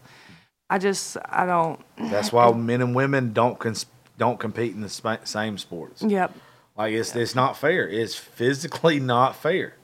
I 0.70 0.78
just, 0.78 1.18
I 1.30 1.46
don't. 1.46 1.80
That's 1.98 2.32
why 2.32 2.50
men 2.54 2.82
and 2.82 2.96
women 2.96 3.34
don't 3.34 3.58
cons- 3.60 3.86
don't 4.18 4.40
compete 4.40 4.74
in 4.74 4.82
the 4.82 4.90
spa- 4.90 5.18
same 5.24 5.58
sports. 5.58 6.02
Yep. 6.04 6.34
Like 6.78 6.94
it's 6.94 7.16
it's 7.16 7.36
not 7.36 7.58
fair. 7.58 7.88
It's 7.88 8.16
physically 8.16 9.00
not 9.16 9.36
fair. 9.36 9.76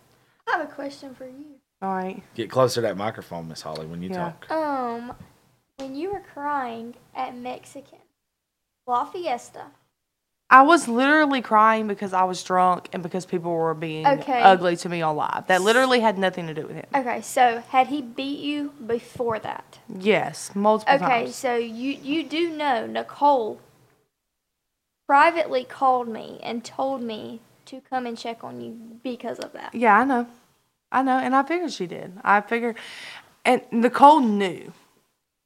I 0.47 0.57
have 0.57 0.69
a 0.69 0.71
question 0.73 1.15
for 1.15 1.25
you. 1.25 1.45
All 1.81 1.93
right. 1.93 2.21
Get 2.35 2.49
closer 2.51 2.75
to 2.75 2.81
that 2.81 2.97
microphone, 2.97 3.47
Miss 3.47 3.61
Holly, 3.61 3.85
when 3.87 4.01
you 4.03 4.09
Yeah. 4.09 4.33
talk. 4.39 4.51
Um, 4.51 5.13
when 5.77 5.95
you 5.95 6.11
were 6.11 6.19
crying 6.33 6.95
at 7.15 7.35
Mexican 7.35 7.97
La 8.85 9.05
Fiesta, 9.05 9.65
I 10.49 10.63
was 10.63 10.87
literally 10.89 11.41
crying 11.41 11.87
because 11.87 12.11
I 12.11 12.25
was 12.25 12.43
drunk 12.43 12.89
and 12.91 13.01
because 13.01 13.25
people 13.25 13.51
were 13.53 13.73
being 13.73 14.05
Okay. 14.05 14.41
ugly 14.41 14.75
to 14.77 14.89
me 14.89 15.01
on 15.01 15.15
live. 15.15 15.47
That 15.47 15.61
literally 15.61 16.01
had 16.01 16.17
nothing 16.17 16.45
to 16.47 16.53
do 16.53 16.67
with 16.67 16.75
him. 16.75 16.85
okay, 16.93 17.21
so 17.21 17.63
had 17.69 17.87
he 17.87 18.01
beat 18.01 18.39
you 18.39 18.73
before 18.85 19.39
that? 19.39 19.79
Yes, 19.87 20.51
multiple 20.53 20.93
Okay, 20.95 21.05
times. 21.05 21.21
Okay, 21.23 21.31
so 21.31 21.55
you 21.55 21.91
you 21.93 22.23
do 22.23 22.49
know 22.49 22.85
Nicole 22.85 23.61
privately 25.11 25.65
called 25.65 26.07
me 26.07 26.39
and 26.41 26.63
told 26.63 27.03
me 27.03 27.41
to 27.65 27.81
come 27.81 28.05
and 28.05 28.17
check 28.17 28.45
on 28.45 28.61
you 28.61 28.97
because 29.03 29.39
of 29.39 29.51
that. 29.51 29.75
Yeah, 29.75 29.99
I 29.99 30.05
know. 30.05 30.25
I 30.89 31.03
know, 31.03 31.17
and 31.17 31.35
I 31.35 31.43
figured 31.43 31.73
she 31.73 31.85
did. 31.85 32.13
I 32.23 32.39
figured, 32.39 32.77
and 33.43 33.61
Nicole 33.71 34.21
knew 34.21 34.71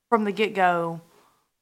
from 0.07 0.23
the 0.23 0.31
get 0.31 0.53
go 0.53 1.01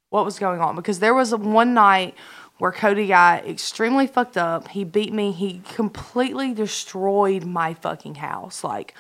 what 0.10 0.26
was 0.26 0.38
going 0.38 0.60
on 0.60 0.76
because 0.76 1.00
there 1.00 1.14
was 1.14 1.34
one 1.34 1.74
night 1.74 2.16
where 2.58 2.74
Cody 2.74 3.08
got 3.08 3.48
extremely 3.48 4.06
fucked 4.06 4.36
up. 4.36 4.68
He 4.68 4.84
beat 4.84 5.14
me. 5.14 5.32
He 5.32 5.62
completely 5.74 6.54
destroyed 6.54 7.46
my 7.46 7.74
fucking 7.74 8.16
house. 8.16 8.66
Like, 8.66 8.96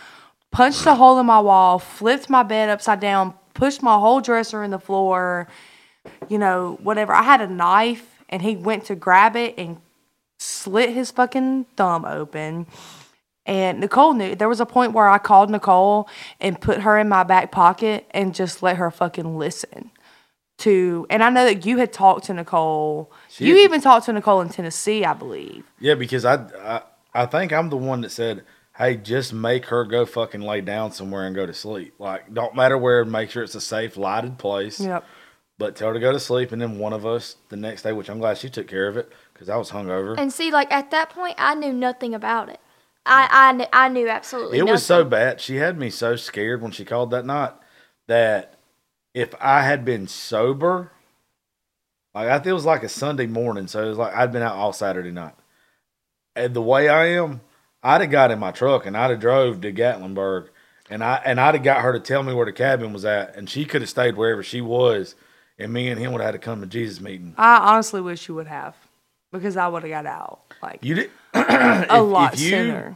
punched 0.51 0.85
a 0.85 0.95
hole 0.95 1.19
in 1.19 1.25
my 1.25 1.41
wall, 1.41 1.77
flipped 1.77 2.29
my 2.29 2.43
bed 2.43 2.69
upside 2.69 3.01
down, 3.01 3.33
pushed 3.53 3.83
my 3.83 3.99
whole 3.99 4.21
dresser 4.21 4.63
in 4.63 4.71
the 4.71 4.79
floor. 4.79 5.49
You 6.29 6.37
know, 6.37 6.79
whatever. 6.81 7.11
I 7.11 7.23
had 7.23 7.41
a 7.41 7.47
knife, 7.47 8.12
and 8.33 8.41
he 8.41 8.55
went 8.55 8.85
to 8.85 8.95
grab 8.95 9.35
it 9.35 9.53
and 9.57 9.77
slit 10.39 10.89
his 10.89 11.11
fucking 11.11 11.65
thumb 11.77 12.03
open. 12.03 12.65
And 13.45 13.79
Nicole 13.79 14.13
knew. 14.13 14.35
There 14.35 14.49
was 14.49 14.59
a 14.59 14.65
point 14.65 14.93
where 14.93 15.07
I 15.07 15.17
called 15.19 15.49
Nicole 15.49 16.09
and 16.39 16.59
put 16.59 16.79
her 16.81 16.97
in 16.97 17.07
my 17.09 17.23
back 17.23 17.51
pocket 17.51 18.07
and 18.11 18.33
just 18.33 18.63
let 18.63 18.77
her 18.77 18.89
fucking 18.89 19.37
listen 19.37 19.91
to. 20.59 21.05
And 21.09 21.23
I 21.23 21.29
know 21.29 21.45
that 21.45 21.65
you 21.65 21.77
had 21.77 21.93
talked 21.93 22.25
to 22.25 22.33
Nicole. 22.33 23.11
She 23.29 23.45
you 23.45 23.55
had- 23.55 23.61
even 23.63 23.81
talked 23.81 24.05
to 24.07 24.13
Nicole 24.13 24.41
in 24.41 24.49
Tennessee, 24.49 25.05
I 25.05 25.13
believe. 25.13 25.63
Yeah, 25.79 25.95
because 25.95 26.25
I, 26.25 26.35
I 26.63 26.81
I 27.13 27.25
think 27.27 27.51
I'm 27.53 27.69
the 27.69 27.77
one 27.77 28.01
that 28.01 28.11
said, 28.11 28.43
"Hey, 28.77 28.95
just 28.95 29.33
make 29.33 29.65
her 29.67 29.83
go 29.83 30.05
fucking 30.05 30.41
lay 30.41 30.61
down 30.61 30.91
somewhere 30.91 31.25
and 31.27 31.35
go 31.35 31.45
to 31.45 31.53
sleep. 31.53 31.93
Like, 31.99 32.33
don't 32.33 32.55
matter 32.55 32.77
where. 32.77 33.03
Make 33.05 33.29
sure 33.29 33.43
it's 33.43 33.55
a 33.55 33.61
safe, 33.61 33.97
lighted 33.97 34.37
place. 34.39 34.79
Yep. 34.79 35.03
But 35.63 35.77
tell 35.77 35.87
her 35.87 35.93
to 35.93 35.99
go 36.01 36.11
to 36.11 36.19
sleep, 36.19 36.51
and 36.51 36.61
then 36.61 36.77
one 36.77 36.91
of 36.91 37.05
us 37.05 37.37
the 37.47 37.55
next 37.55 37.83
day, 37.83 37.93
which 37.93 38.09
I'm 38.09 38.19
glad 38.19 38.37
she 38.37 38.49
took 38.49 38.67
care 38.67 38.89
of 38.89 38.97
it 38.97 39.09
because 39.31 39.47
I 39.47 39.55
was 39.55 39.71
hungover. 39.71 40.13
And 40.17 40.33
see, 40.33 40.51
like 40.51 40.69
at 40.73 40.91
that 40.91 41.09
point, 41.09 41.35
I 41.37 41.55
knew 41.55 41.71
nothing 41.71 42.13
about 42.13 42.49
it. 42.49 42.59
I 43.05 43.29
I, 43.31 43.55
kn- 43.55 43.69
I 43.71 43.87
knew 43.87 44.09
absolutely. 44.09 44.57
It 44.57 44.65
was 44.65 44.85
so 44.85 45.05
bad. 45.05 45.39
She 45.39 45.55
had 45.55 45.79
me 45.79 45.89
so 45.89 46.17
scared 46.17 46.61
when 46.61 46.73
she 46.73 46.83
called 46.83 47.11
that 47.11 47.25
night 47.25 47.53
that 48.09 48.59
if 49.13 49.33
I 49.39 49.61
had 49.61 49.85
been 49.85 50.05
sober, 50.05 50.91
like 52.13 52.27
I 52.27 52.39
think 52.39 52.47
it 52.47 52.53
was 52.53 52.65
like 52.65 52.83
a 52.83 52.89
Sunday 52.89 53.27
morning, 53.27 53.67
so 53.67 53.85
it 53.85 53.87
was 53.87 53.97
like 53.97 54.13
I'd 54.13 54.33
been 54.33 54.41
out 54.41 54.57
all 54.57 54.73
Saturday 54.73 55.11
night. 55.11 55.35
And 56.35 56.53
the 56.53 56.61
way 56.61 56.89
I 56.89 57.05
am, 57.05 57.39
I'd 57.81 58.01
have 58.01 58.11
got 58.11 58.31
in 58.31 58.39
my 58.39 58.51
truck 58.51 58.85
and 58.85 58.97
I'd 58.97 59.11
have 59.11 59.21
drove 59.21 59.61
to 59.61 59.71
Gatlinburg, 59.71 60.49
and 60.89 61.01
I 61.01 61.21
and 61.23 61.39
I'd 61.39 61.55
have 61.55 61.63
got 61.63 61.83
her 61.83 61.93
to 61.93 62.01
tell 62.01 62.21
me 62.21 62.33
where 62.33 62.47
the 62.47 62.51
cabin 62.51 62.91
was 62.91 63.05
at, 63.05 63.33
and 63.37 63.49
she 63.49 63.63
could 63.63 63.81
have 63.81 63.89
stayed 63.89 64.17
wherever 64.17 64.43
she 64.43 64.59
was, 64.59 65.15
and 65.59 65.71
me 65.71 65.89
and 65.89 65.99
him 65.99 66.11
would 66.11 66.21
have 66.21 66.33
had 66.33 66.41
to 66.41 66.45
come 66.45 66.61
to 66.61 66.67
Jesus 66.67 66.99
meeting. 67.01 67.33
I 67.37 67.57
honestly 67.73 68.01
wish 68.01 68.27
you 68.27 68.35
would 68.35 68.47
have 68.47 68.75
because 69.31 69.57
I 69.57 69.67
would 69.67 69.83
have 69.83 69.89
got 69.91 70.05
out 70.05 70.39
like 70.61 70.79
You 70.83 70.95
did 70.95 71.11
a 71.33 71.39
if- 71.89 72.01
lot 72.01 72.33
if 72.33 72.39
you- 72.39 72.49
sooner. 72.49 72.95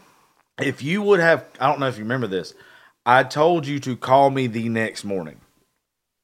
if 0.60 0.82
you 0.84 1.02
would 1.02 1.20
have 1.20 1.46
i 1.60 1.68
don't 1.68 1.80
know 1.80 1.88
if 1.88 1.98
you 1.98 2.04
remember 2.04 2.28
this 2.28 2.54
i 3.06 3.24
told 3.24 3.66
you 3.68 3.80
to 3.80 3.96
call 3.96 4.30
me 4.30 4.48
the 4.48 4.70
next 4.70 5.04
morning 5.04 5.40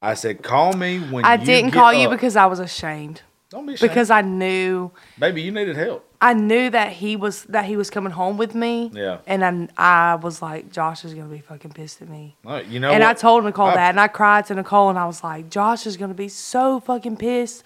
i 0.01 0.13
said 0.15 0.41
call 0.43 0.73
me 0.73 0.99
when 0.99 1.23
I 1.25 1.37
didn't 1.37 1.71
get 1.71 1.79
call 1.79 1.93
you 1.93 2.09
because 2.09 2.35
I 2.35 2.45
was 2.47 2.59
ashamed. 2.59 3.21
don't 3.49 3.65
be 3.65 3.73
ashamed. 3.75 3.89
Because 3.91 4.09
I 4.09 4.21
knew 4.21 4.91
baby 5.19 5.41
you 5.43 5.51
needed 5.51 5.75
help 5.75 6.07
I 6.23 6.33
knew 6.33 6.69
that 6.69 6.93
he 6.93 7.15
was 7.17 7.43
that 7.43 7.65
he 7.65 7.75
was 7.75 7.89
coming 7.89 8.13
home 8.13 8.37
with 8.37 8.55
me. 8.55 8.89
Yeah. 8.93 9.17
And 9.27 9.43
I, 9.43 9.67
I 9.77 10.15
was 10.15 10.41
like, 10.41 10.71
Josh 10.71 11.03
is 11.03 11.13
gonna 11.13 11.27
be 11.27 11.39
fucking 11.41 11.71
pissed 11.71 12.01
at 12.01 12.07
me. 12.07 12.37
Right, 12.45 12.65
you 12.65 12.79
know 12.79 12.91
and 12.91 13.03
I 13.03 13.09
what? 13.09 13.17
told 13.17 13.43
Nicole 13.43 13.67
I- 13.67 13.75
that, 13.75 13.89
and 13.89 13.99
I 13.99 14.07
cried 14.07 14.45
to 14.45 14.55
Nicole, 14.55 14.89
and 14.89 14.97
I 14.97 15.05
was 15.05 15.23
like, 15.23 15.49
Josh 15.49 15.85
is 15.85 15.97
gonna 15.97 16.13
be 16.13 16.29
so 16.29 16.79
fucking 16.79 17.17
pissed, 17.17 17.63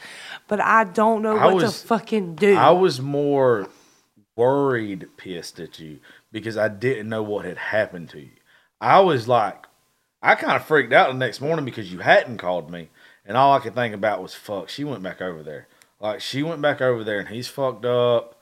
but 0.48 0.60
I 0.60 0.86
don't 0.86 1.22
know 1.22 1.38
I 1.38 1.46
what 1.46 1.56
was- 1.56 1.82
to 1.82 1.88
fucking 1.88 2.36
do. 2.36 2.56
i 2.56 2.72
was 2.72 3.00
more 3.00 3.68
worried 4.36 5.08
pissed 5.18 5.60
at 5.60 5.80
you 5.80 6.00
because 6.32 6.58
i 6.58 6.68
didn't 6.68 7.10
know 7.10 7.24
what 7.24 7.46
had 7.46 7.58
happened 7.58 8.10
to 8.10 8.20
you 8.20 8.30
i 8.80 9.00
was 9.00 9.28
like 9.28 9.66
i 10.22 10.36
kind 10.36 10.54
of 10.56 10.64
freaked 10.66 10.94
out 10.94 11.08
the 11.08 11.14
next 11.18 11.42
morning 11.42 11.66
because 11.66 11.92
you 11.92 12.00
hadn't 12.00 12.38
called 12.38 12.70
me 12.70 12.90
and 13.26 13.36
all 13.36 13.54
i 13.54 13.60
could 13.60 13.74
think 13.74 13.96
about 13.96 14.22
was 14.22 14.36
fuck 14.36 14.70
she 14.70 14.84
went 14.84 15.02
back 15.02 15.22
over 15.22 15.42
there 15.42 15.68
like 16.00 16.22
she 16.22 16.44
went 16.44 16.62
back 16.62 16.82
over 16.82 17.04
there 17.04 17.20
and 17.20 17.30
he's 17.30 17.48
fucked 17.48 17.84
up 17.86 18.37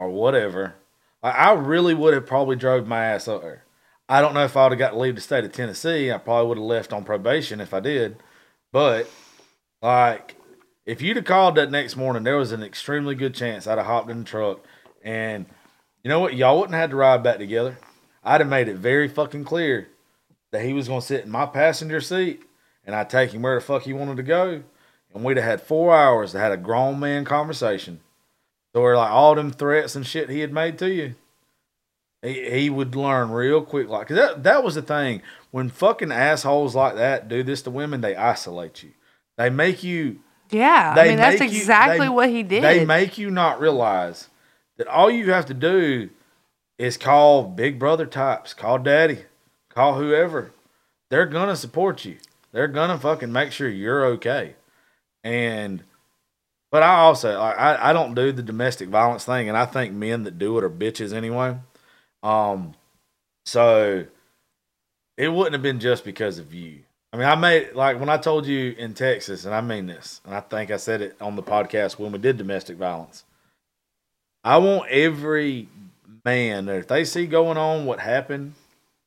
or 0.00 0.08
whatever. 0.08 0.74
I 1.22 1.52
really 1.52 1.94
would 1.94 2.14
have 2.14 2.26
probably 2.26 2.56
drove 2.56 2.88
my 2.88 3.04
ass 3.04 3.28
up 3.28 3.42
there. 3.42 3.64
I 4.08 4.20
don't 4.20 4.34
know 4.34 4.44
if 4.44 4.56
I 4.56 4.64
would 4.64 4.72
have 4.72 4.78
got 4.78 4.90
to 4.90 4.98
leave 4.98 5.14
the 5.14 5.20
state 5.20 5.44
of 5.44 5.52
Tennessee. 5.52 6.10
I 6.10 6.18
probably 6.18 6.48
would 6.48 6.58
have 6.58 6.66
left 6.66 6.92
on 6.92 7.04
probation 7.04 7.60
if 7.60 7.74
I 7.74 7.80
did. 7.80 8.16
But 8.72 9.08
like, 9.82 10.34
if 10.86 11.02
you'd 11.02 11.16
have 11.16 11.26
called 11.26 11.56
that 11.56 11.70
next 11.70 11.94
morning, 11.94 12.24
there 12.24 12.38
was 12.38 12.50
an 12.50 12.62
extremely 12.62 13.14
good 13.14 13.34
chance 13.34 13.66
I'd 13.66 13.78
have 13.78 13.86
hopped 13.86 14.10
in 14.10 14.20
the 14.20 14.24
truck. 14.24 14.60
And 15.04 15.44
you 16.02 16.08
know 16.08 16.18
what? 16.18 16.34
Y'all 16.34 16.58
wouldn't 16.58 16.72
have 16.74 16.80
had 16.80 16.90
to 16.90 16.96
ride 16.96 17.22
back 17.22 17.38
together. 17.38 17.78
I'd 18.24 18.40
have 18.40 18.50
made 18.50 18.68
it 18.68 18.76
very 18.76 19.06
fucking 19.06 19.44
clear 19.44 19.88
that 20.50 20.64
he 20.64 20.72
was 20.72 20.88
going 20.88 21.00
to 21.00 21.06
sit 21.06 21.24
in 21.24 21.30
my 21.30 21.46
passenger 21.46 22.00
seat 22.00 22.42
and 22.84 22.96
I'd 22.96 23.10
take 23.10 23.32
him 23.32 23.42
where 23.42 23.56
the 23.56 23.60
fuck 23.60 23.82
he 23.82 23.92
wanted 23.92 24.16
to 24.16 24.22
go. 24.22 24.62
And 25.14 25.24
we'd 25.24 25.36
have 25.36 25.46
had 25.46 25.62
four 25.62 25.94
hours 25.94 26.32
to 26.32 26.38
had 26.38 26.52
a 26.52 26.56
grown 26.56 26.98
man 26.98 27.24
conversation. 27.24 28.00
So 28.74 28.82
we're 28.82 28.96
like 28.96 29.10
all 29.10 29.34
them 29.34 29.50
threats 29.50 29.96
and 29.96 30.06
shit 30.06 30.30
he 30.30 30.40
had 30.40 30.52
made 30.52 30.78
to 30.78 30.90
you. 30.90 31.14
He, 32.22 32.50
he 32.60 32.70
would 32.70 32.94
learn 32.94 33.30
real 33.30 33.62
quick. 33.62 33.88
Like 33.88 34.08
'cause 34.08 34.16
that 34.16 34.42
that 34.44 34.62
was 34.62 34.74
the 34.74 34.82
thing. 34.82 35.22
When 35.50 35.68
fucking 35.68 36.12
assholes 36.12 36.74
like 36.74 36.94
that 36.96 37.28
do 37.28 37.42
this 37.42 37.62
to 37.62 37.70
women, 37.70 38.00
they 38.00 38.14
isolate 38.14 38.82
you. 38.82 38.90
They 39.38 39.50
make 39.50 39.82
you 39.82 40.20
yeah, 40.50 40.94
I 40.96 41.08
mean 41.08 41.16
that's 41.16 41.40
make 41.40 41.50
you- 41.52 41.58
exactly 41.58 42.00
they- 42.06 42.08
what 42.08 42.28
he 42.28 42.42
did. 42.42 42.62
They 42.62 42.84
make 42.84 43.16
you 43.18 43.30
not 43.30 43.60
realize 43.60 44.28
that 44.76 44.86
all 44.88 45.10
you 45.10 45.30
have 45.32 45.46
to 45.46 45.54
do 45.54 46.10
is 46.78 46.96
call 46.96 47.44
big 47.44 47.78
brother 47.78 48.06
types, 48.06 48.52
call 48.54 48.78
daddy, 48.78 49.24
call 49.68 49.94
whoever. 49.94 50.52
They're 51.10 51.26
gonna 51.26 51.56
support 51.56 52.04
you. 52.04 52.18
They're 52.52 52.68
gonna 52.68 52.98
fucking 52.98 53.32
make 53.32 53.52
sure 53.52 53.68
you're 53.68 54.04
okay. 54.06 54.54
And 55.22 55.84
but 56.70 56.82
I 56.82 56.96
also 56.96 57.38
I, 57.38 57.90
I 57.90 57.92
don't 57.92 58.14
do 58.14 58.32
the 58.32 58.42
domestic 58.42 58.88
violence 58.88 59.24
thing, 59.24 59.48
and 59.48 59.56
I 59.56 59.66
think 59.66 59.92
men 59.92 60.22
that 60.24 60.38
do 60.38 60.56
it 60.58 60.64
are 60.64 60.70
bitches 60.70 61.12
anyway. 61.12 61.56
Um, 62.22 62.74
so 63.44 64.06
it 65.16 65.28
wouldn't 65.28 65.54
have 65.54 65.62
been 65.62 65.80
just 65.80 66.04
because 66.04 66.38
of 66.38 66.54
you. 66.54 66.80
I 67.12 67.16
mean, 67.16 67.26
I 67.26 67.34
made 67.34 67.74
like 67.74 67.98
when 67.98 68.08
I 68.08 68.18
told 68.18 68.46
you 68.46 68.74
in 68.78 68.94
Texas, 68.94 69.44
and 69.44 69.54
I 69.54 69.60
mean 69.60 69.86
this, 69.86 70.20
and 70.24 70.34
I 70.34 70.40
think 70.40 70.70
I 70.70 70.76
said 70.76 71.02
it 71.02 71.16
on 71.20 71.34
the 71.34 71.42
podcast 71.42 71.98
when 71.98 72.12
we 72.12 72.18
did 72.18 72.36
domestic 72.38 72.76
violence. 72.76 73.24
I 74.44 74.58
want 74.58 74.88
every 74.90 75.68
man 76.24 76.66
that 76.66 76.76
if 76.76 76.88
they 76.88 77.04
see 77.04 77.26
going 77.26 77.58
on 77.58 77.84
what 77.84 78.00
happened 78.00 78.54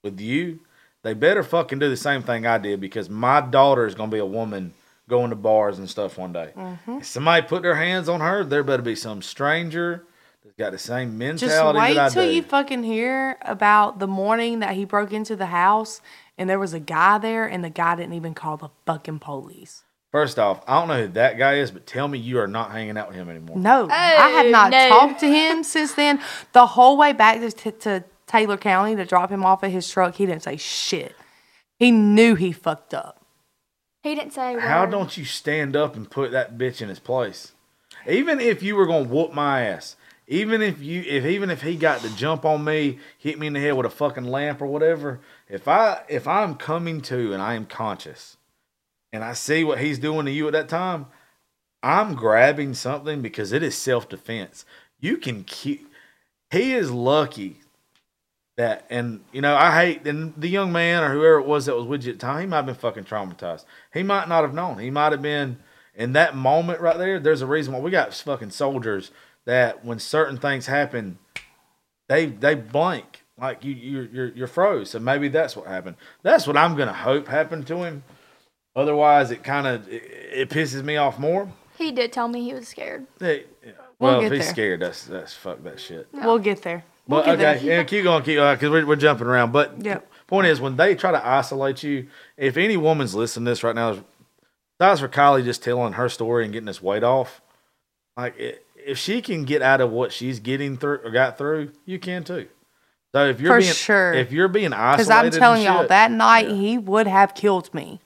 with 0.03 0.19
you, 0.19 0.59
they 1.03 1.13
better 1.13 1.43
fucking 1.43 1.79
do 1.79 1.89
the 1.89 1.97
same 1.97 2.23
thing 2.23 2.45
I 2.45 2.57
did 2.57 2.81
because 2.81 3.09
my 3.09 3.39
daughter 3.39 3.87
is 3.87 3.95
gonna 3.95 4.11
be 4.11 4.19
a 4.19 4.25
woman 4.25 4.73
going 5.09 5.29
to 5.31 5.35
bars 5.35 5.79
and 5.79 5.89
stuff 5.89 6.17
one 6.17 6.33
day. 6.33 6.51
Mm-hmm. 6.55 6.97
If 6.99 7.05
somebody 7.05 7.45
put 7.45 7.61
their 7.61 7.75
hands 7.75 8.07
on 8.09 8.21
her, 8.21 8.43
there 8.43 8.63
better 8.63 8.83
be 8.83 8.95
some 8.95 9.21
stranger 9.21 10.05
that's 10.43 10.55
got 10.55 10.71
the 10.71 10.77
same 10.79 11.17
mentality. 11.17 11.45
Just 11.47 11.55
mentality 11.55 11.79
wait 11.79 11.93
that 11.95 12.05
I 12.11 12.13
till 12.13 12.25
do. 12.25 12.31
you 12.31 12.41
fucking 12.43 12.83
hear 12.83 13.37
about 13.41 13.99
the 13.99 14.07
morning 14.07 14.59
that 14.59 14.75
he 14.75 14.85
broke 14.85 15.11
into 15.11 15.35
the 15.35 15.47
house 15.47 16.01
and 16.37 16.49
there 16.49 16.59
was 16.59 16.73
a 16.73 16.79
guy 16.79 17.17
there 17.17 17.45
and 17.45 17.63
the 17.63 17.69
guy 17.69 17.95
didn't 17.95 18.13
even 18.13 18.33
call 18.33 18.57
the 18.57 18.69
fucking 18.85 19.19
police. 19.19 19.83
First 20.11 20.37
off, 20.37 20.61
I 20.67 20.79
don't 20.79 20.87
know 20.87 21.01
who 21.01 21.13
that 21.13 21.37
guy 21.39 21.55
is, 21.55 21.71
but 21.71 21.87
tell 21.87 22.07
me 22.07 22.19
you 22.19 22.37
are 22.39 22.47
not 22.47 22.71
hanging 22.71 22.97
out 22.97 23.07
with 23.07 23.17
him 23.17 23.29
anymore. 23.29 23.57
No, 23.57 23.87
I 23.89 24.29
have 24.29 24.45
Oh, 24.45 24.49
not 24.49 24.71
no. 24.71 24.87
talked 24.89 25.19
to 25.21 25.27
him 25.27 25.63
since 25.63 25.93
then. 25.93 26.21
The 26.51 26.67
whole 26.67 26.97
way 26.97 27.13
back 27.13 27.39
to, 27.39 27.51
to, 27.51 27.71
to 27.71 28.03
Taylor 28.27 28.57
County 28.57 28.95
to 28.95 29.05
drop 29.05 29.31
him 29.31 29.43
off 29.43 29.63
at 29.63 29.71
his 29.71 29.89
truck, 29.89 30.13
he 30.15 30.27
didn't 30.27 30.43
say 30.43 30.55
shit. 30.57 31.15
He 31.79 31.89
knew 31.89 32.35
he 32.35 32.51
fucked 32.51 32.93
up. 32.93 33.22
He 34.03 34.15
didn't 34.15 34.33
say 34.33 34.51
a 34.51 34.53
word. 34.55 34.63
How 34.63 34.85
don't 34.85 35.17
you 35.17 35.23
stand 35.23 35.77
up 35.77 35.95
and 35.95 36.11
put 36.11 36.31
that 36.31 36.57
bitch 36.57 36.81
in 36.81 36.89
his 36.89 36.99
place? 36.99 37.53
Even 38.05 38.41
if 38.41 38.61
you 38.61 38.75
were 38.75 38.85
gonna 38.85 39.07
whoop 39.07 39.33
my 39.33 39.61
ass, 39.61 39.95
even 40.27 40.61
if 40.61 40.81
you 40.81 41.03
if 41.07 41.25
even 41.25 41.49
if 41.49 41.61
he 41.61 41.77
got 41.77 42.01
to 42.01 42.13
jump 42.17 42.43
on 42.43 42.65
me, 42.65 42.99
hit 43.17 43.39
me 43.39 43.47
in 43.47 43.53
the 43.53 43.61
head 43.61 43.77
with 43.77 43.85
a 43.85 43.89
fucking 43.89 44.25
lamp 44.25 44.61
or 44.61 44.67
whatever, 44.67 45.21
if 45.47 45.69
I 45.69 46.03
if 46.09 46.27
I'm 46.27 46.55
coming 46.55 47.01
to 47.03 47.31
and 47.31 47.41
I 47.41 47.53
am 47.53 47.65
conscious 47.65 48.35
and 49.13 49.23
I 49.23 49.31
see 49.31 49.63
what 49.63 49.79
he's 49.79 49.99
doing 49.99 50.25
to 50.25 50.31
you 50.31 50.47
at 50.47 50.53
that 50.53 50.67
time, 50.67 51.05
I'm 51.81 52.13
grabbing 52.15 52.73
something 52.73 53.21
because 53.21 53.53
it 53.53 53.63
is 53.63 53.77
self 53.77 54.09
defense. 54.09 54.65
You 54.99 55.15
can 55.15 55.45
keep 55.45 55.87
he 56.51 56.73
is 56.73 56.91
lucky 56.91 57.61
that 58.55 58.85
and 58.89 59.21
you 59.31 59.41
know 59.41 59.55
I 59.55 59.75
hate 59.75 60.05
and 60.05 60.33
the 60.37 60.47
young 60.47 60.71
man 60.71 61.03
or 61.03 61.09
whoever 61.11 61.39
it 61.39 61.45
was 61.47 61.65
that 61.65 61.75
was 61.75 61.85
with 61.85 62.03
you 62.03 62.13
at 62.13 62.19
the 62.19 62.25
time 62.25 62.41
he 62.41 62.45
might 62.47 62.57
have 62.57 62.65
been 62.67 62.75
fucking 62.75 63.05
traumatized. 63.05 63.65
He 63.93 64.03
might 64.03 64.29
not 64.29 64.43
have 64.43 64.53
known. 64.53 64.77
He 64.79 64.91
might 64.91 65.11
have 65.11 65.21
been 65.21 65.57
in 65.95 66.13
that 66.13 66.35
moment 66.35 66.79
right 66.79 66.97
there. 66.97 67.19
There's 67.19 67.41
a 67.41 67.47
reason 67.47 67.73
why 67.73 67.79
we 67.79 67.91
got 67.91 68.13
fucking 68.13 68.51
soldiers 68.51 69.11
that 69.45 69.83
when 69.83 69.99
certain 69.99 70.37
things 70.37 70.67
happen, 70.67 71.17
they 72.07 72.27
they 72.27 72.55
blank 72.55 73.23
like 73.39 73.63
you 73.63 73.73
you're 73.73 74.05
you're, 74.05 74.27
you're 74.33 74.47
froze. 74.47 74.91
So 74.91 74.99
maybe 74.99 75.29
that's 75.29 75.55
what 75.55 75.67
happened. 75.67 75.95
That's 76.21 76.45
what 76.45 76.55
I'm 76.57 76.75
gonna 76.75 76.93
hope 76.93 77.27
happened 77.27 77.65
to 77.67 77.77
him. 77.83 78.03
Otherwise, 78.75 79.31
it 79.31 79.43
kind 79.43 79.67
of 79.67 79.87
it, 79.87 80.03
it 80.03 80.49
pisses 80.49 80.83
me 80.83 80.97
off 80.97 81.17
more. 81.17 81.51
He 81.77 81.91
did 81.91 82.13
tell 82.13 82.27
me 82.27 82.43
he 82.43 82.53
was 82.53 82.67
scared. 82.67 83.07
Hey, 83.19 83.45
We'll 83.99 84.17
well, 84.17 84.21
if 84.21 84.31
he's 84.31 84.41
there. 84.45 84.53
scared, 84.53 84.81
that's 84.81 85.05
that's 85.05 85.33
fuck 85.33 85.63
that 85.63 85.79
shit. 85.79 86.07
We'll 86.11 86.39
get 86.39 86.61
there. 86.61 86.83
We'll 87.07 87.21
But 87.21 87.29
okay, 87.29 87.35
there. 87.41 87.57
yeah, 87.57 87.83
keep 87.83 88.03
going, 88.03 88.23
keep 88.23 88.35
going, 88.37 88.55
because 88.55 88.69
we're, 88.69 88.85
we're 88.85 88.95
jumping 88.95 89.27
around. 89.27 89.51
But 89.51 89.83
Yep. 89.83 90.09
point 90.27 90.47
is, 90.47 90.61
when 90.61 90.77
they 90.77 90.95
try 90.95 91.11
to 91.11 91.25
isolate 91.25 91.83
you, 91.83 92.07
if 92.37 92.55
any 92.57 92.77
woman's 92.77 93.13
listening 93.13 93.45
to 93.45 93.51
this 93.51 93.63
right 93.63 93.75
now, 93.75 93.97
besides 94.79 95.01
for 95.01 95.09
Kylie 95.09 95.43
just 95.43 95.63
telling 95.63 95.93
her 95.93 96.07
story 96.09 96.43
and 96.45 96.53
getting 96.53 96.65
this 96.67 96.81
weight 96.81 97.03
off, 97.03 97.41
like 98.15 98.37
it, 98.39 98.65
if 98.85 98.97
she 98.97 99.21
can 99.21 99.43
get 99.43 99.61
out 99.61 99.81
of 99.81 99.91
what 99.91 100.11
she's 100.13 100.39
getting 100.39 100.77
through 100.77 100.99
or 101.03 101.11
got 101.11 101.37
through, 101.37 101.71
you 101.85 101.99
can 101.99 102.23
too. 102.23 102.47
So 103.13 103.25
if 103.27 103.39
you're 103.39 103.53
For 103.53 103.59
being 103.59 103.73
sure. 103.73 104.13
if 104.13 104.31
you're 104.31 104.47
being 104.47 104.73
isolated, 104.73 104.97
Because 104.97 105.09
I'm 105.09 105.25
and 105.25 105.33
telling 105.35 105.61
y'all, 105.63 105.79
shit- 105.81 105.89
that 105.89 106.11
night 106.11 106.47
Yeah. 106.49 106.55
he 106.55 106.77
would 106.77 107.07
have 107.07 107.35
killed 107.35 107.73
me. 107.73 107.99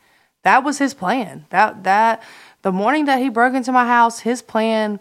That 0.44 0.64
was 0.64 0.78
his 0.80 0.94
plan. 0.94 1.46
That 1.50 1.84
that 1.84 2.22
the 2.62 2.72
morning 2.72 3.06
that 3.06 3.20
he 3.20 3.30
broke 3.30 3.54
into 3.54 3.72
my 3.72 3.86
house, 3.88 4.20
his 4.22 4.42
plan 4.42 5.00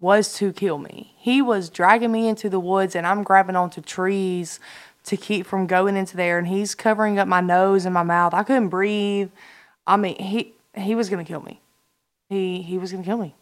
was 0.00 0.34
to 0.34 0.52
kill 0.52 0.78
me. 0.78 1.14
He 1.16 1.40
was 1.40 1.70
dragging 1.70 2.12
me 2.12 2.28
into 2.28 2.50
the 2.50 2.60
woods, 2.60 2.94
and 2.94 3.06
I'm 3.06 3.22
grabbing 3.22 3.56
onto 3.56 3.80
trees 3.80 4.60
to 5.04 5.16
keep 5.16 5.46
from 5.46 5.66
going 5.66 5.96
into 5.96 6.16
there. 6.16 6.38
And 6.38 6.46
he's 6.46 6.74
covering 6.74 7.18
up 7.18 7.28
my 7.28 7.40
nose 7.40 7.84
and 7.84 7.94
my 7.94 8.02
mouth. 8.02 8.34
I 8.34 8.42
couldn't 8.42 8.68
breathe. 8.68 9.30
I 9.86 9.96
mean, 9.96 10.16
he 10.16 10.54
he 10.74 10.94
was 10.94 11.08
gonna 11.08 11.24
kill 11.24 11.42
me. 11.42 11.60
He 12.28 12.62
he 12.62 12.78
was 12.78 12.92
gonna 12.92 13.04
kill 13.04 13.18
me, 13.18 13.34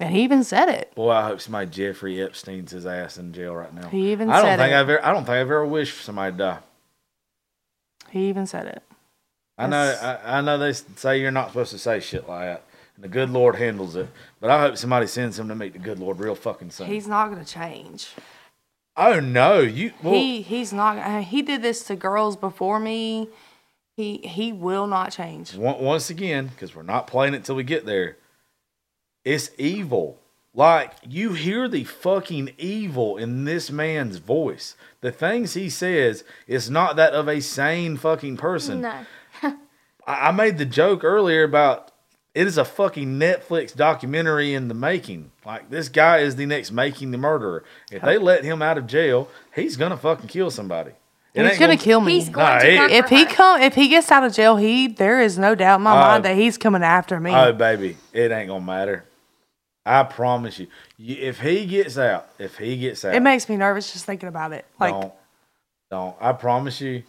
and 0.00 0.12
he 0.14 0.22
even 0.22 0.44
said 0.44 0.68
it. 0.68 0.94
Boy, 0.94 1.10
I 1.10 1.26
hope 1.26 1.40
somebody 1.40 1.70
Jeffrey 1.70 2.22
Epstein's 2.22 2.72
his 2.72 2.86
ass 2.86 3.18
in 3.18 3.32
jail 3.32 3.54
right 3.54 3.72
now. 3.74 3.88
He 3.88 4.12
even 4.12 4.30
I 4.30 4.42
don't 4.42 4.58
think 4.58 4.72
it. 4.72 4.74
I've 4.74 4.88
ever, 4.88 5.04
I 5.04 5.12
don't 5.12 5.24
think 5.24 5.30
I've 5.30 5.40
ever 5.40 5.66
wished 5.66 5.92
for 5.92 6.02
somebody 6.02 6.32
to 6.32 6.38
die. 6.38 6.58
He 8.10 8.28
even 8.28 8.46
said 8.46 8.66
it. 8.66 8.82
I 9.58 9.66
know, 9.66 9.98
I, 10.00 10.38
I 10.38 10.40
know 10.40 10.56
they 10.56 10.72
say 10.72 11.20
you're 11.20 11.32
not 11.32 11.48
supposed 11.48 11.72
to 11.72 11.78
say 11.78 11.98
shit 12.00 12.28
like 12.28 12.44
that, 12.44 12.64
and 12.94 13.04
the 13.04 13.08
good 13.08 13.30
Lord 13.30 13.56
handles 13.56 13.96
it. 13.96 14.08
But 14.40 14.50
I 14.50 14.60
hope 14.60 14.76
somebody 14.76 15.06
sends 15.06 15.38
him 15.38 15.48
to 15.48 15.54
meet 15.54 15.72
the 15.72 15.78
good 15.78 15.98
Lord 15.98 16.20
real 16.20 16.34
fucking 16.34 16.70
soon. 16.70 16.86
He's 16.86 17.08
not 17.08 17.30
gonna 17.30 17.44
change. 17.44 18.08
oh 18.96 19.20
no, 19.20 19.60
you. 19.60 19.92
Well, 20.02 20.14
he 20.14 20.42
he's 20.42 20.72
not. 20.72 21.24
He 21.24 21.42
did 21.42 21.62
this 21.62 21.84
to 21.84 21.96
girls 21.96 22.36
before 22.36 22.78
me. 22.78 23.28
He 23.96 24.18
he 24.18 24.52
will 24.52 24.86
not 24.86 25.10
change. 25.10 25.54
once 25.56 26.08
again, 26.08 26.46
because 26.48 26.74
we're 26.74 26.82
not 26.84 27.06
playing 27.08 27.34
it 27.34 27.44
till 27.44 27.56
we 27.56 27.64
get 27.64 27.84
there. 27.84 28.16
It's 29.24 29.50
evil. 29.58 30.20
Like 30.54 30.92
you 31.06 31.34
hear 31.34 31.68
the 31.68 31.84
fucking 31.84 32.54
evil 32.58 33.16
in 33.16 33.44
this 33.44 33.70
man's 33.70 34.16
voice. 34.16 34.76
The 35.00 35.12
things 35.12 35.54
he 35.54 35.68
says 35.68 36.24
is 36.46 36.70
not 36.70 36.96
that 36.96 37.12
of 37.12 37.28
a 37.28 37.40
sane 37.40 37.96
fucking 37.96 38.36
person. 38.38 38.80
No. 38.80 39.04
I, 39.42 39.56
I 40.06 40.30
made 40.32 40.58
the 40.58 40.64
joke 40.64 41.04
earlier 41.04 41.44
about 41.44 41.87
it 42.38 42.46
is 42.46 42.56
a 42.56 42.64
fucking 42.64 43.18
Netflix 43.18 43.74
documentary 43.74 44.54
in 44.54 44.68
the 44.68 44.74
making. 44.74 45.32
Like 45.44 45.70
this 45.70 45.88
guy 45.88 46.18
is 46.18 46.36
the 46.36 46.46
next 46.46 46.70
making 46.70 47.10
the 47.10 47.18
murderer. 47.18 47.64
If 47.90 48.02
they 48.02 48.16
let 48.16 48.44
him 48.44 48.62
out 48.62 48.78
of 48.78 48.86
jail, 48.86 49.28
he's 49.54 49.76
gonna 49.76 49.96
fucking 49.96 50.28
kill 50.28 50.50
somebody. 50.52 50.92
It 51.34 51.42
He's 51.42 51.50
ain't 51.52 51.60
gonna 51.60 51.76
kill 51.76 52.00
me. 52.00 52.12
He's 52.20 52.28
going 52.28 52.46
Nah, 52.46 52.58
to 52.60 52.70
he- 52.70 52.76
come 52.76 52.90
if 52.90 53.08
he 53.08 53.26
come 53.26 53.60
if 53.60 53.74
he 53.74 53.88
gets 53.88 54.10
out 54.12 54.22
of 54.22 54.32
jail, 54.32 54.56
he 54.56 54.86
there 54.86 55.20
is 55.20 55.36
no 55.36 55.56
doubt 55.56 55.76
in 55.76 55.82
my 55.82 55.90
Uh, 55.92 56.00
mind 56.00 56.24
that 56.26 56.36
he's 56.36 56.56
coming 56.56 56.84
after 56.84 57.18
me. 57.18 57.32
Oh 57.34 57.52
baby, 57.52 57.96
it 58.12 58.30
ain't 58.30 58.48
gonna 58.48 58.64
matter. 58.64 59.04
I 59.84 60.04
promise 60.04 60.60
you. 60.60 60.68
you 60.96 61.16
if 61.18 61.40
he 61.40 61.66
gets 61.66 61.98
out, 61.98 62.28
if 62.38 62.56
he 62.58 62.76
gets 62.76 63.04
out, 63.04 63.14
it 63.16 63.20
makes 63.20 63.48
me 63.48 63.56
nervous 63.56 63.92
just 63.92 64.04
thinking 64.04 64.28
about 64.28 64.52
it. 64.52 64.64
Like 64.78 64.92
don't, 64.92 65.12
don't. 65.90 66.16
I 66.20 66.32
promise 66.34 66.80
you. 66.80 67.02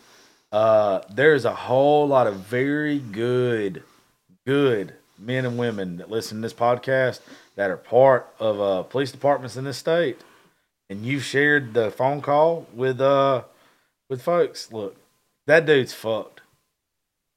Uh, 0.52 1.02
there's 1.14 1.46
a 1.46 1.54
whole 1.54 2.08
lot 2.08 2.26
of 2.26 2.38
very 2.38 2.98
good, 2.98 3.84
good 4.48 4.94
men 5.20 5.46
and 5.46 5.58
women 5.58 5.98
that 5.98 6.10
listen 6.10 6.38
to 6.38 6.42
this 6.42 6.54
podcast 6.54 7.20
that 7.56 7.70
are 7.70 7.78
part 7.78 8.28
of 8.40 8.60
uh, 8.60 8.84
police 8.84 9.12
departments 9.12 9.58
in 9.58 9.66
this 9.66 9.78
state, 9.78 10.20
and 10.90 11.06
you 11.06 11.20
shared 11.20 11.74
the 11.74 11.92
phone 11.92 12.22
call 12.22 12.68
with 12.74 13.00
uh 13.02 13.44
with 14.10 14.22
folks. 14.22 14.72
Look, 14.72 14.96
that 15.48 15.66
dude's 15.66 15.94
fucked. 15.94 16.42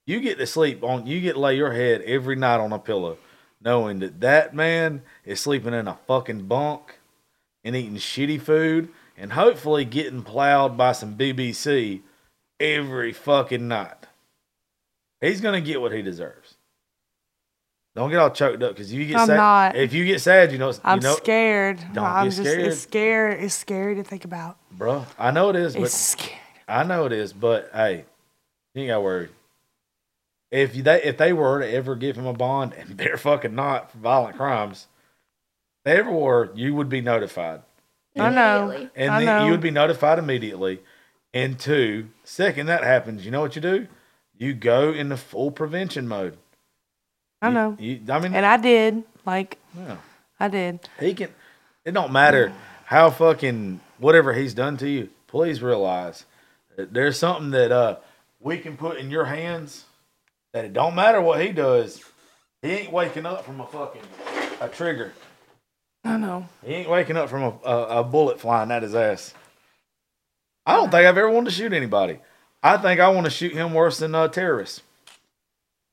You 0.07 0.21
get 0.21 0.39
to 0.39 0.47
sleep 0.47 0.83
on. 0.83 1.07
You 1.07 1.21
get 1.21 1.35
to 1.35 1.41
lay 1.41 1.57
your 1.57 1.73
head 1.73 2.03
every 2.03 2.37
night 2.37 2.61
on 2.61 2.73
a 2.73 2.79
pillow, 2.79 3.19
knowing 3.61 4.01
that 4.01 4.21
that 4.21 4.55
man 4.55 5.03
is 5.25 5.41
sleeping 5.41 5.75
in 5.75 5.87
a 5.87 5.99
fucking 6.07 6.47
bunk 6.47 6.99
and 7.65 7.77
eating 7.77 7.97
shitty 7.97 8.41
food 8.41 8.89
and 9.17 9.33
hopefully 9.33 9.85
getting 9.85 10.23
plowed 10.23 10.77
by 10.77 10.93
some 10.93 11.17
BBC 11.17 12.01
every 12.59 13.13
fucking 13.13 13.69
night. 13.69 14.07
He's 15.21 15.41
gonna 15.41 15.61
get 15.61 15.81
what 15.81 15.93
he 15.93 16.03
deserves. 16.03 16.42
Don't 17.95 18.09
get 18.11 18.19
all 18.21 18.31
choked 18.31 18.63
up 18.63 18.75
because 18.75 18.93
you 18.93 19.05
get 19.05 19.19
I'm 19.19 19.27
sad. 19.27 19.37
not. 19.37 19.77
If 19.77 19.93
you 19.93 20.05
get 20.07 20.21
sad, 20.21 20.51
you 20.51 20.59
know, 20.59 20.73
I'm 20.83 20.99
know, 21.01 21.15
scared. 21.15 21.79
Don't 21.93 22.05
I'm 22.05 22.25
get 22.27 22.37
just 22.37 22.49
scared. 22.51 22.61
it's 22.67 22.81
scared. 22.81 23.43
It's 23.45 23.55
scary 23.55 23.95
to 23.97 24.03
think 24.05 24.25
about. 24.25 24.57
bro. 24.71 25.05
I 25.19 25.31
know 25.31 25.51
it 25.51 25.57
is, 25.57 25.75
but 25.75 25.83
It's 25.83 25.95
scary. 25.95 26.39
I 26.67 26.85
know 26.85 27.05
it 27.05 27.13
is, 27.13 27.33
but 27.35 27.71
hey, 27.75 28.05
you 28.75 28.83
ain't 28.83 28.89
got 28.89 28.95
to 28.97 29.01
worry. 29.03 29.29
If 30.51 30.73
they 30.75 31.03
if 31.03 31.19
they 31.19 31.33
were 31.33 31.61
to 31.61 31.71
ever 31.71 31.95
give 31.97 32.17
him 32.17 32.27
a 32.27 32.33
bond, 32.33 32.73
and 32.79 32.97
they're 32.97 33.19
fucking 33.19 33.55
not 33.55 33.91
for 33.91 33.99
violent 33.99 34.37
crimes, 34.37 34.87
if 35.81 35.85
they 35.85 35.99
ever 35.99 36.11
were, 36.11 36.51
you 36.55 36.75
would 36.75 36.89
be 36.89 37.01
notified, 37.03 37.61
I 38.19 38.31
know. 38.31 38.65
Immediately. 38.71 38.91
and 38.97 39.11
I 39.13 39.25
know. 39.25 39.45
you 39.45 39.51
would 39.51 39.61
be 39.61 39.71
notified 39.71 40.19
immediately. 40.19 40.81
And 41.35 41.59
two, 41.59 42.09
second 42.25 42.67
that 42.67 42.85
happens, 42.85 43.25
you 43.25 43.31
know 43.31 43.41
what 43.41 43.57
you 43.57 43.63
do? 43.63 43.87
You 44.37 44.53
go 44.55 44.93
into 44.93 45.17
full 45.17 45.51
prevention 45.51 46.07
mode. 46.07 46.37
I 47.43 47.49
You- 47.49 47.55
know. 47.55 47.77
You, 47.79 48.01
I 48.09 48.19
mean, 48.21 48.35
And 48.35 48.47
I 48.47 48.57
did. 48.57 49.03
Like 49.27 49.59
yeah. 49.77 49.97
I 50.41 50.49
did. 50.49 50.81
He 50.99 51.13
can. 51.15 51.29
It 51.85 51.93
don't 51.93 52.13
matter 52.13 52.53
how 52.87 53.11
fucking 53.11 53.81
whatever 53.99 54.33
he's 54.33 54.55
done 54.55 54.77
to 54.79 54.89
you. 54.89 55.11
Please 55.27 55.63
realize 55.63 56.25
that 56.77 56.93
there's 56.95 57.19
something 57.19 57.51
that 57.51 57.71
uh 57.73 57.97
we 58.41 58.59
can 58.59 58.77
put 58.77 58.99
in 58.99 59.11
your 59.11 59.25
hands. 59.27 59.85
That 60.53 60.65
it 60.65 60.73
don't 60.73 60.95
matter 60.95 61.21
what 61.21 61.41
he 61.41 61.53
does. 61.53 62.03
He 62.63 62.71
ain't 62.71 62.93
waking 62.93 63.27
up 63.27 63.45
from 63.45 63.61
a 63.61 63.67
fucking 63.67 64.03
a 64.61 64.69
trigger. 64.69 65.13
I 66.05 66.17
know. 66.17 66.49
He 66.65 66.75
ain't 66.75 66.91
waking 66.91 67.17
up 67.17 67.29
from 67.29 67.43
a, 67.43 67.53
a, 67.65 68.01
a 68.01 68.05
bullet 68.05 68.41
flying 68.41 68.71
at 68.71 68.83
his 68.83 68.95
ass. 68.95 69.35
I 70.67 70.75
don't 70.77 70.91
think 70.91 71.07
I've 71.07 71.17
ever 71.19 71.31
wanted 71.31 71.51
to 71.51 71.57
shoot 71.57 71.73
anybody. 71.73 72.19
I 72.63 72.77
think 72.77 73.01
I 73.01 73.09
want 73.09 73.25
to 73.25 73.31
shoot 73.31 73.53
him 73.53 73.73
worse 73.75 73.99
than 73.99 74.15
a 74.15 74.29
terrorists. 74.29 74.83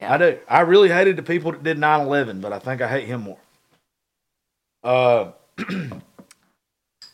Yeah. 0.01 0.13
I 0.13 0.17
do. 0.17 0.39
I 0.47 0.61
really 0.61 0.89
hated 0.89 1.17
the 1.17 1.23
people 1.23 1.51
that 1.51 1.63
did 1.63 1.77
9-11, 1.77 2.41
but 2.41 2.53
I 2.53 2.59
think 2.59 2.81
I 2.81 2.87
hate 2.87 3.05
him 3.05 3.21
more. 3.21 3.37
Uh, 4.83 5.31
but 5.57 5.67
anyway, 5.71 6.01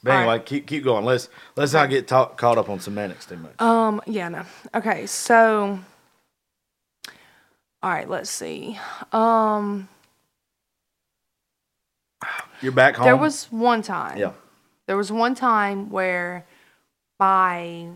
right. 0.06 0.46
keep 0.46 0.68
keep 0.68 0.84
going. 0.84 1.04
Let's 1.04 1.30
let's 1.56 1.74
not 1.74 1.90
get 1.90 2.08
talk, 2.08 2.38
caught 2.38 2.60
up 2.60 2.70
on 2.70 2.80
semantics 2.80 3.26
too 3.26 3.38
much. 3.38 3.60
Um, 3.60 4.02
yeah, 4.06 4.30
no. 4.30 4.44
Okay, 4.76 5.08
so 5.08 5.80
all 7.82 7.90
right, 7.92 8.10
let's 8.10 8.30
see. 8.30 8.80
Um 9.12 9.88
You're 12.62 12.72
back 12.72 12.96
home. 12.96 13.06
there 13.06 13.18
was 13.18 13.46
one 13.52 13.82
time. 13.82 14.18
yeah. 14.18 14.34
There 14.88 14.98
was 14.98 15.12
one 15.12 15.34
time 15.34 15.90
where 15.90 16.46
my 17.20 17.88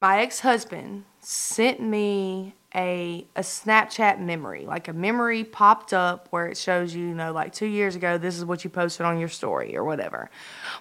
my 0.00 0.20
ex-husband 0.20 1.04
sent 1.20 1.80
me 1.80 2.54
a 2.76 3.26
a 3.34 3.40
Snapchat 3.40 4.20
memory. 4.20 4.66
Like 4.66 4.88
a 4.88 4.92
memory 4.92 5.42
popped 5.42 5.92
up 5.94 6.28
where 6.30 6.46
it 6.46 6.56
shows 6.56 6.94
you, 6.94 7.06
you 7.08 7.14
know, 7.14 7.32
like 7.32 7.52
2 7.54 7.66
years 7.66 7.96
ago 7.96 8.18
this 8.18 8.36
is 8.36 8.44
what 8.44 8.62
you 8.62 8.70
posted 8.70 9.06
on 9.06 9.18
your 9.18 9.30
story 9.30 9.76
or 9.76 9.82
whatever. 9.82 10.30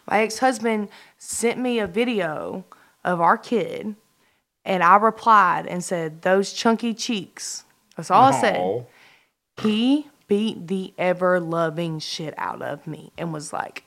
My 0.07 0.21
ex-husband 0.21 0.89
sent 1.17 1.57
me 1.57 1.79
a 1.79 1.87
video 1.87 2.65
of 3.03 3.21
our 3.21 3.37
kid 3.37 3.95
and 4.65 4.83
I 4.83 4.97
replied 4.97 5.65
and 5.67 5.83
said 5.83 6.23
those 6.23 6.51
chunky 6.51 6.93
cheeks. 6.93 7.63
That's 7.95 8.11
all 8.11 8.23
I 8.23 8.41
said. 8.41 8.87
He 9.61 10.07
beat 10.27 10.67
the 10.67 10.93
ever 10.97 11.39
loving 11.39 11.99
shit 11.99 12.33
out 12.37 12.61
of 12.61 12.85
me 12.85 13.13
and 13.17 13.31
was 13.31 13.53
like, 13.53 13.84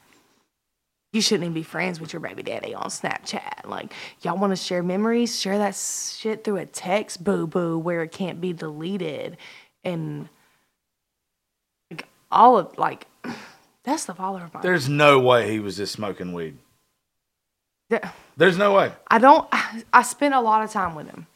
you 1.12 1.22
shouldn't 1.22 1.44
even 1.44 1.54
be 1.54 1.62
friends 1.62 2.00
with 2.00 2.12
your 2.12 2.20
baby 2.20 2.42
daddy 2.42 2.74
on 2.74 2.86
Snapchat. 2.86 3.66
Like, 3.66 3.92
y'all 4.22 4.36
want 4.36 4.52
to 4.52 4.56
share 4.56 4.82
memories? 4.82 5.38
Share 5.38 5.58
that 5.58 5.74
shit 5.74 6.44
through 6.44 6.58
a 6.58 6.66
text, 6.66 7.24
boo 7.24 7.46
boo, 7.46 7.78
where 7.78 8.02
it 8.02 8.12
can't 8.12 8.40
be 8.40 8.52
deleted. 8.52 9.38
And 9.84 10.28
like, 11.90 12.06
all 12.30 12.58
of, 12.58 12.76
like, 12.76 13.06
that's 13.84 14.04
the 14.04 14.14
father 14.14 14.44
of 14.44 14.52
my. 14.52 14.60
There's 14.60 14.88
no 14.88 15.18
way 15.18 15.50
he 15.50 15.60
was 15.60 15.76
just 15.78 15.92
smoking 15.92 16.34
weed. 16.34 16.58
There's 18.36 18.58
no 18.58 18.74
way. 18.74 18.92
I 19.08 19.18
don't. 19.18 19.48
I, 19.50 19.82
I 19.92 20.02
spent 20.02 20.34
a 20.34 20.40
lot 20.40 20.62
of 20.62 20.70
time 20.70 20.94
with 20.94 21.06
him, 21.06 21.26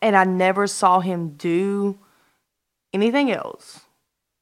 and 0.00 0.16
I 0.16 0.24
never 0.24 0.66
saw 0.66 1.00
him 1.00 1.30
do 1.36 1.98
anything 2.94 3.30
else 3.30 3.85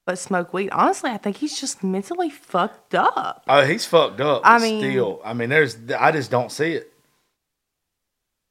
but 0.05 0.19
smoke 0.19 0.53
weed. 0.53 0.69
Honestly, 0.71 1.09
I 1.11 1.17
think 1.17 1.37
he's 1.37 1.59
just 1.59 1.83
mentally 1.83 2.29
fucked 2.29 2.95
up. 2.95 3.43
Oh, 3.47 3.63
he's 3.65 3.85
fucked 3.85 4.21
up. 4.21 4.41
I 4.45 4.59
mean- 4.59 4.79
still, 4.81 5.21
I 5.25 5.33
mean, 5.33 5.49
there's, 5.49 5.77
I 5.97 6.11
just 6.11 6.31
don't 6.31 6.51
see 6.51 6.73
it. 6.73 6.91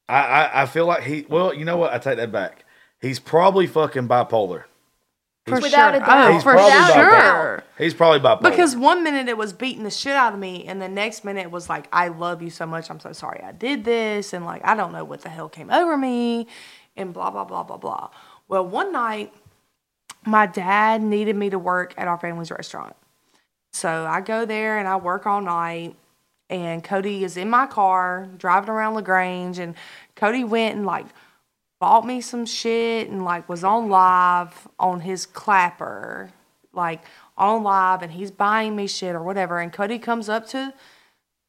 I, 0.07 0.19
I, 0.19 0.61
I 0.63 0.65
feel 0.67 0.85
like 0.85 1.03
he. 1.03 1.25
Well, 1.27 1.53
you 1.53 1.65
know 1.65 1.77
what? 1.77 1.91
I 1.93 1.97
take 1.97 2.17
that 2.17 2.31
back. 2.31 2.63
He's 3.01 3.19
probably 3.19 3.65
fucking 3.67 4.07
bipolar. 4.07 4.65
For 5.47 5.55
Without 5.59 5.93
sure. 5.93 6.01
a 6.03 6.05
doubt. 6.05 6.29
Oh, 6.29 6.33
He's 6.33 6.43
for 6.43 6.53
probably 6.53 6.71
sure. 6.93 7.11
bipolar. 7.11 7.61
He's 7.77 7.93
probably 7.93 8.19
bipolar. 8.19 8.41
Because 8.49 8.75
one 8.75 9.03
minute 9.03 9.27
it 9.27 9.37
was 9.37 9.53
beating 9.53 9.83
the 9.83 9.91
shit 9.91 10.13
out 10.13 10.33
of 10.33 10.39
me, 10.39 10.65
and 10.65 10.81
the 10.81 10.89
next 10.89 11.23
minute 11.23 11.41
it 11.41 11.51
was 11.51 11.69
like, 11.69 11.87
I 11.93 12.07
love 12.07 12.41
you 12.41 12.49
so 12.49 12.65
much. 12.65 12.89
I'm 12.89 12.99
so 12.99 13.13
sorry 13.13 13.41
I 13.43 13.51
did 13.51 13.83
this. 13.83 14.33
And 14.33 14.43
like, 14.45 14.65
I 14.65 14.75
don't 14.75 14.91
know 14.91 15.03
what 15.03 15.21
the 15.21 15.29
hell 15.29 15.49
came 15.49 15.69
over 15.69 15.97
me, 15.97 16.47
and 16.97 17.13
blah, 17.13 17.29
blah, 17.29 17.45
blah, 17.45 17.61
blah, 17.63 17.77
blah. 17.77 18.09
Well, 18.47 18.65
one 18.65 18.91
night, 18.91 19.33
my 20.25 20.45
dad 20.45 21.01
needed 21.01 21.35
me 21.35 21.49
to 21.51 21.59
work 21.59 21.93
at 21.97 22.07
our 22.07 22.17
family's 22.17 22.51
restaurant. 22.51 22.95
So 23.73 24.05
I 24.05 24.21
go 24.21 24.45
there 24.45 24.77
and 24.79 24.87
I 24.87 24.95
work 24.95 25.25
all 25.25 25.41
night. 25.41 25.95
And 26.49 26.83
Cody 26.83 27.23
is 27.23 27.37
in 27.37 27.49
my 27.49 27.65
car 27.65 28.29
driving 28.37 28.69
around 28.69 28.93
LaGrange. 28.93 29.59
And 29.59 29.75
Cody 30.15 30.43
went 30.43 30.75
and 30.75 30.85
like 30.85 31.07
bought 31.79 32.05
me 32.05 32.21
some 32.21 32.45
shit 32.45 33.09
and 33.09 33.25
like 33.25 33.49
was 33.49 33.63
on 33.63 33.89
live 33.89 34.67
on 34.79 35.01
his 35.01 35.25
clapper, 35.25 36.31
like 36.71 37.03
on 37.37 37.63
live. 37.63 38.01
And 38.01 38.11
he's 38.11 38.31
buying 38.31 38.75
me 38.75 38.87
shit 38.87 39.15
or 39.15 39.23
whatever. 39.23 39.59
And 39.59 39.73
Cody 39.73 39.99
comes 39.99 40.29
up 40.29 40.47
to 40.49 40.73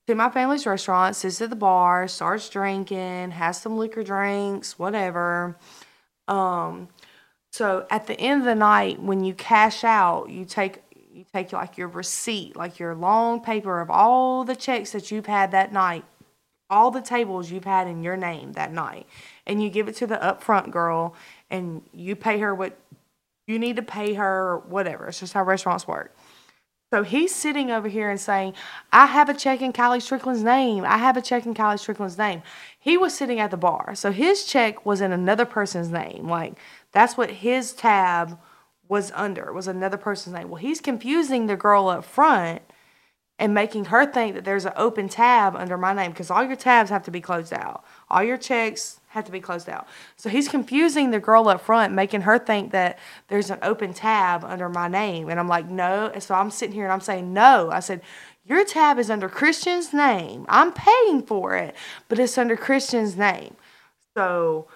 to 0.06 0.14
my 0.14 0.30
family's 0.30 0.66
restaurant, 0.66 1.16
sits 1.16 1.40
at 1.42 1.50
the 1.50 1.56
bar, 1.56 2.06
starts 2.06 2.48
drinking, 2.48 3.32
has 3.32 3.60
some 3.60 3.76
liquor 3.76 4.04
drinks, 4.04 4.78
whatever. 4.78 5.56
Um, 6.28 6.88
so 7.56 7.86
at 7.88 8.06
the 8.06 8.20
end 8.20 8.42
of 8.42 8.44
the 8.44 8.54
night, 8.54 9.00
when 9.00 9.24
you 9.24 9.32
cash 9.32 9.82
out, 9.82 10.28
you 10.28 10.44
take 10.44 10.82
you 11.10 11.24
take 11.32 11.54
like 11.54 11.78
your 11.78 11.88
receipt, 11.88 12.54
like 12.54 12.78
your 12.78 12.94
long 12.94 13.40
paper 13.40 13.80
of 13.80 13.88
all 13.90 14.44
the 14.44 14.54
checks 14.54 14.92
that 14.92 15.10
you've 15.10 15.24
had 15.24 15.52
that 15.52 15.72
night, 15.72 16.04
all 16.68 16.90
the 16.90 17.00
tables 17.00 17.50
you've 17.50 17.64
had 17.64 17.88
in 17.88 18.02
your 18.02 18.14
name 18.14 18.52
that 18.52 18.74
night, 18.74 19.06
and 19.46 19.62
you 19.62 19.70
give 19.70 19.88
it 19.88 19.96
to 19.96 20.06
the 20.06 20.16
upfront 20.16 20.70
girl, 20.70 21.14
and 21.48 21.80
you 21.94 22.14
pay 22.14 22.38
her 22.40 22.54
what 22.54 22.76
you 23.46 23.58
need 23.58 23.76
to 23.76 23.82
pay 23.82 24.12
her, 24.12 24.50
or 24.50 24.58
whatever. 24.58 25.06
It's 25.06 25.20
just 25.20 25.32
how 25.32 25.42
restaurants 25.42 25.88
work. 25.88 26.14
So 26.92 27.02
he's 27.02 27.34
sitting 27.34 27.70
over 27.70 27.88
here 27.88 28.10
and 28.10 28.20
saying, 28.20 28.54
I 28.92 29.06
have 29.06 29.28
a 29.28 29.34
check 29.34 29.60
in 29.60 29.72
Kylie 29.72 30.02
Strickland's 30.02 30.44
name. 30.44 30.84
I 30.84 30.98
have 30.98 31.16
a 31.16 31.22
check 31.22 31.44
in 31.44 31.54
Kylie 31.54 31.80
Strickland's 31.80 32.16
name. 32.16 32.42
He 32.78 32.96
was 32.96 33.12
sitting 33.12 33.40
at 33.40 33.50
the 33.50 33.56
bar. 33.56 33.96
So 33.96 34.12
his 34.12 34.44
check 34.44 34.86
was 34.86 35.00
in 35.00 35.10
another 35.10 35.44
person's 35.44 35.90
name. 35.90 36.28
Like, 36.28 36.54
that's 36.96 37.18
what 37.18 37.30
his 37.30 37.74
tab 37.74 38.38
was 38.88 39.12
under, 39.14 39.52
was 39.52 39.68
another 39.68 39.98
person's 39.98 40.34
name. 40.34 40.48
Well, 40.48 40.62
he's 40.62 40.80
confusing 40.80 41.46
the 41.46 41.54
girl 41.54 41.88
up 41.88 42.06
front 42.06 42.62
and 43.38 43.52
making 43.52 43.86
her 43.86 44.06
think 44.06 44.34
that 44.34 44.46
there's 44.46 44.64
an 44.64 44.72
open 44.76 45.10
tab 45.10 45.54
under 45.54 45.76
my 45.76 45.92
name 45.92 46.12
because 46.12 46.30
all 46.30 46.42
your 46.42 46.56
tabs 46.56 46.88
have 46.88 47.02
to 47.02 47.10
be 47.10 47.20
closed 47.20 47.52
out. 47.52 47.84
All 48.08 48.22
your 48.22 48.38
checks 48.38 48.98
have 49.08 49.26
to 49.26 49.30
be 49.30 49.40
closed 49.40 49.68
out. 49.68 49.86
So 50.16 50.30
he's 50.30 50.48
confusing 50.48 51.10
the 51.10 51.20
girl 51.20 51.50
up 51.50 51.60
front, 51.60 51.92
making 51.92 52.22
her 52.22 52.38
think 52.38 52.72
that 52.72 52.98
there's 53.28 53.50
an 53.50 53.58
open 53.60 53.92
tab 53.92 54.42
under 54.42 54.70
my 54.70 54.88
name. 54.88 55.28
And 55.28 55.38
I'm 55.38 55.48
like, 55.48 55.68
no. 55.68 56.10
And 56.14 56.22
so 56.22 56.34
I'm 56.34 56.50
sitting 56.50 56.74
here 56.74 56.84
and 56.84 56.92
I'm 56.94 57.02
saying, 57.02 57.30
no. 57.30 57.70
I 57.70 57.80
said, 57.80 58.00
your 58.46 58.64
tab 58.64 58.98
is 58.98 59.10
under 59.10 59.28
Christian's 59.28 59.92
name. 59.92 60.46
I'm 60.48 60.72
paying 60.72 61.20
for 61.20 61.54
it, 61.56 61.76
but 62.08 62.18
it's 62.18 62.38
under 62.38 62.56
Christian's 62.56 63.18
name. 63.18 63.54
So 64.16 64.68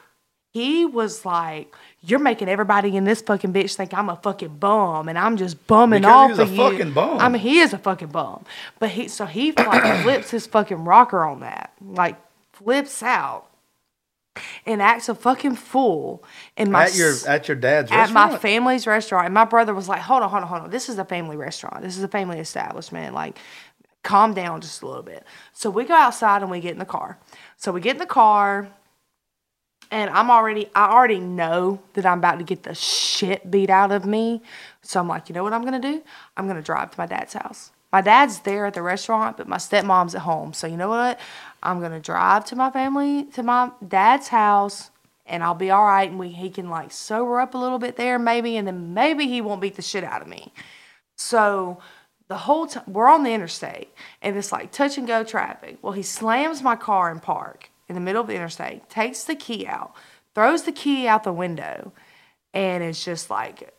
he 0.53 0.85
was 0.85 1.25
like, 1.25 1.75
"You're 2.03 2.19
making 2.19 2.49
everybody 2.49 2.97
in 2.97 3.05
this 3.05 3.21
fucking 3.23 3.53
bitch 3.53 3.75
think 3.75 3.93
I'm 3.95 4.09
a 4.09 4.17
fucking 4.17 4.57
bum, 4.59 5.09
and 5.09 5.19
I'm 5.19 5.37
just 5.37 5.67
bumming 5.67 6.03
Because 6.03 6.13
off 6.13 6.31
he's 6.31 6.39
a 6.39 6.43
of 6.43 6.51
you." 6.53 6.57
fucking 6.57 6.93
bum. 6.93 7.19
I 7.19 7.29
mean, 7.29 7.43
he 7.43 7.61
is 7.61 7.73
a 7.73 7.79
fucking 7.79 8.09
bum, 8.09 8.45
but 8.79 8.91
he 8.91 9.09
so 9.09 9.27
he 9.27 9.53
like 9.53 10.03
flips 10.03 10.31
his 10.31 10.47
fucking 10.47 10.85
rocker 10.85 11.25
on 11.25 11.41
that, 11.41 11.73
like 11.81 12.17
flips 12.53 13.03
out, 13.03 13.47
and 14.67 14.81
acts 14.81 15.09
a 15.09 15.15
fucking 15.15 15.57
fool. 15.57 16.25
And 16.57 16.73
my 16.73 16.85
at 16.85 16.97
your 16.97 17.15
at 17.27 17.49
your 17.49 17.57
dad's 17.57 17.91
at 17.91 18.11
my 18.13 18.37
family's 18.39 18.87
restaurant. 18.87 19.27
And 19.27 19.35
my 19.35 19.45
brother 19.45 19.75
was 19.75 19.89
like, 19.89 20.01
hold 20.01 20.23
on, 20.23 20.31
hold 20.31 20.43
on, 20.43 20.49
hold 20.49 20.63
on. 20.63 20.71
This 20.71 20.89
is 20.89 20.99
a 20.99 21.05
family 21.05 21.37
restaurant. 21.37 21.83
This 21.83 21.97
is 21.97 22.03
a 22.03 22.09
family 22.09 22.39
establishment. 22.39 23.15
Like, 23.15 23.39
calm 24.03 24.35
down 24.35 24.61
just 24.61 24.83
a 24.83 24.87
little 24.87 25.03
bit. 25.03 25.25
So 25.53 25.71
we 25.71 25.85
go 25.85 25.95
outside 25.95 26.43
and 26.43 26.51
we 26.51 26.61
get 26.61 26.73
in 26.73 26.79
the 26.79 26.85
car. 26.85 27.19
So 27.57 27.73
we 27.73 27.81
get 27.81 27.97
in 27.97 27.99
the 27.99 28.07
car 28.07 28.69
and 29.91 30.11
I'm 30.11 30.31
already, 30.31 30.69
I 30.75 30.91
already 30.91 31.19
know 31.19 31.81
that 31.95 32.07
I'm 32.07 32.19
about 32.19 32.39
to 32.39 32.45
get 32.45 32.63
the 32.63 32.75
shit 32.75 33.51
beat 33.51 33.71
out 33.71 33.91
of 33.91 34.05
me. 34.05 34.43
So 34.83 35.01
I'm 35.01 35.09
like, 35.09 35.29
you 35.29 35.35
know 35.35 35.43
what 35.43 35.53
I'm 35.53 35.63
to 35.81 35.81
do? 35.81 36.03
I'm 36.37 36.47
to 36.57 36.63
drive 36.63 36.93
to 36.93 37.01
my 37.01 37.07
dad's 37.07 37.35
house. 37.35 37.73
My 37.93 38.01
dad's 38.01 38.41
there 38.41 38.67
at 38.67 38.75
the 38.75 38.83
restaurant, 38.83 39.37
but 39.37 39.49
my 39.49 39.57
stepmom's 39.57 40.15
at 40.15 40.23
home. 40.23 40.53
So 40.53 40.69
you 40.69 40.77
know 40.77 40.89
what? 40.89 41.19
I'm 41.63 41.81
to 41.81 42.01
drive 42.01 42.45
to 42.47 42.57
my 42.57 42.71
family, 42.71 43.25
to 43.33 43.43
my 43.43 43.73
dad's 43.87 44.29
house, 44.29 44.91
and 45.27 45.43
I'll 45.43 45.55
be 45.55 45.71
all 45.71 45.85
right. 45.85 46.09
And 46.09 46.19
we, 46.19 46.29
he 46.29 46.51
can 46.51 46.71
like 46.71 46.93
sober 46.93 47.41
up 47.41 47.55
a 47.55 47.59
little 47.59 47.79
bit 47.79 47.97
there, 47.97 48.19
maybe, 48.19 48.57
and 48.57 48.67
then 48.67 48.95
maybe 48.95 49.27
he 49.27 49.41
won't 49.41 49.61
beat 49.61 49.75
the 49.75 49.83
shit 49.83 50.05
out 50.05 50.23
of 50.23 50.29
me. 50.29 50.53
So 51.17 51.79
the 52.29 52.37
whole 52.37 52.69
time 52.69 52.85
we're 52.87 53.09
on 53.09 53.25
the 53.25 53.33
interstate 53.33 53.93
and 54.23 54.37
it's 54.37 54.53
like 54.53 54.71
touch 54.71 54.97
and 54.97 55.07
go 55.07 55.25
traffic. 55.25 55.79
Well, 55.83 55.93
he 55.93 56.03
slams 56.03 56.63
my 56.63 56.77
car 56.77 57.11
in 57.11 57.19
park 57.19 57.70
in 57.91 57.95
the 57.97 58.01
middle 58.01 58.23
of 58.23 58.29
the 58.29 58.35
interstate, 58.35 58.89
takes 58.89 59.25
the 59.25 59.35
key 59.35 59.67
out, 59.67 59.93
throws 60.35 60.63
the 60.63 60.71
key 60.73 61.09
out 61.09 61.25
the 61.25 61.33
window, 61.33 61.93
and 62.55 62.83
it's 62.85 63.05
just 63.05 63.29
like 63.29 63.75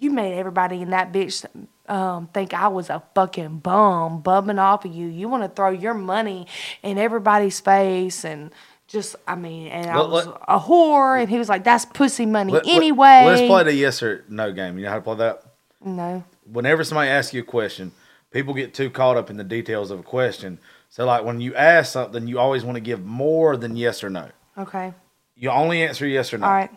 you 0.00 0.10
made 0.10 0.38
everybody 0.38 0.80
in 0.82 0.90
that 0.90 1.12
bitch 1.12 1.44
um, 1.88 2.28
think 2.28 2.54
I 2.54 2.68
was 2.68 2.88
a 2.90 3.02
fucking 3.14 3.58
bum, 3.58 4.20
bumming 4.20 4.58
off 4.60 4.84
of 4.84 4.94
you. 4.94 5.08
You 5.08 5.28
want 5.28 5.42
to 5.42 5.48
throw 5.48 5.70
your 5.70 5.94
money 5.94 6.46
in 6.82 6.96
everybody's 6.96 7.60
face 7.60 8.24
and. 8.24 8.50
Just, 8.88 9.16
I 9.26 9.34
mean, 9.34 9.66
and 9.66 9.90
I 9.90 9.98
Let- 9.98 10.10
was 10.10 10.26
let- 10.28 10.36
a 10.46 10.60
whore, 10.60 11.20
and 11.20 11.28
he 11.28 11.38
was 11.38 11.48
like, 11.48 11.64
"That's 11.64 11.84
pussy 11.84 12.24
money 12.24 12.52
Let- 12.52 12.66
let- 12.66 12.72
anyway." 12.76 13.24
let's 13.26 13.40
play 13.42 13.64
the 13.64 13.74
yes 13.74 14.00
or 14.00 14.24
no 14.28 14.52
game. 14.52 14.78
You 14.78 14.84
know 14.84 14.90
how 14.90 14.94
to 14.98 15.02
play 15.02 15.16
that? 15.16 15.42
no, 15.84 16.22
Whenever 16.48 16.84
somebody 16.84 17.10
asks 17.10 17.34
you 17.34 17.40
a 17.40 17.44
question, 17.44 17.90
people 18.30 18.54
get 18.54 18.74
too 18.74 18.88
caught 18.88 19.16
up 19.16 19.28
in 19.28 19.38
the 19.38 19.42
details 19.42 19.90
of 19.90 19.98
a 19.98 20.02
question. 20.04 20.60
So, 20.96 21.04
like 21.04 21.24
when 21.24 21.42
you 21.42 21.54
ask 21.54 21.92
something, 21.92 22.26
you 22.26 22.38
always 22.38 22.64
want 22.64 22.76
to 22.76 22.80
give 22.80 23.04
more 23.04 23.58
than 23.58 23.76
yes 23.76 24.02
or 24.02 24.08
no. 24.08 24.30
okay, 24.56 24.94
You 25.34 25.50
only 25.50 25.82
answer 25.82 26.06
yes 26.06 26.32
or 26.32 26.38
no. 26.38 26.46
all 26.46 26.52
right, 26.54 26.70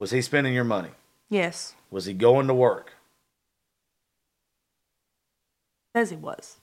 Was 0.00 0.10
he 0.10 0.20
spending 0.20 0.52
your 0.52 0.64
money? 0.64 0.88
yes, 1.30 1.76
Was 1.88 2.06
he 2.06 2.12
going 2.12 2.48
to 2.48 2.54
work? 2.54 2.94
says 5.94 6.10
he 6.10 6.16
was. 6.16 6.56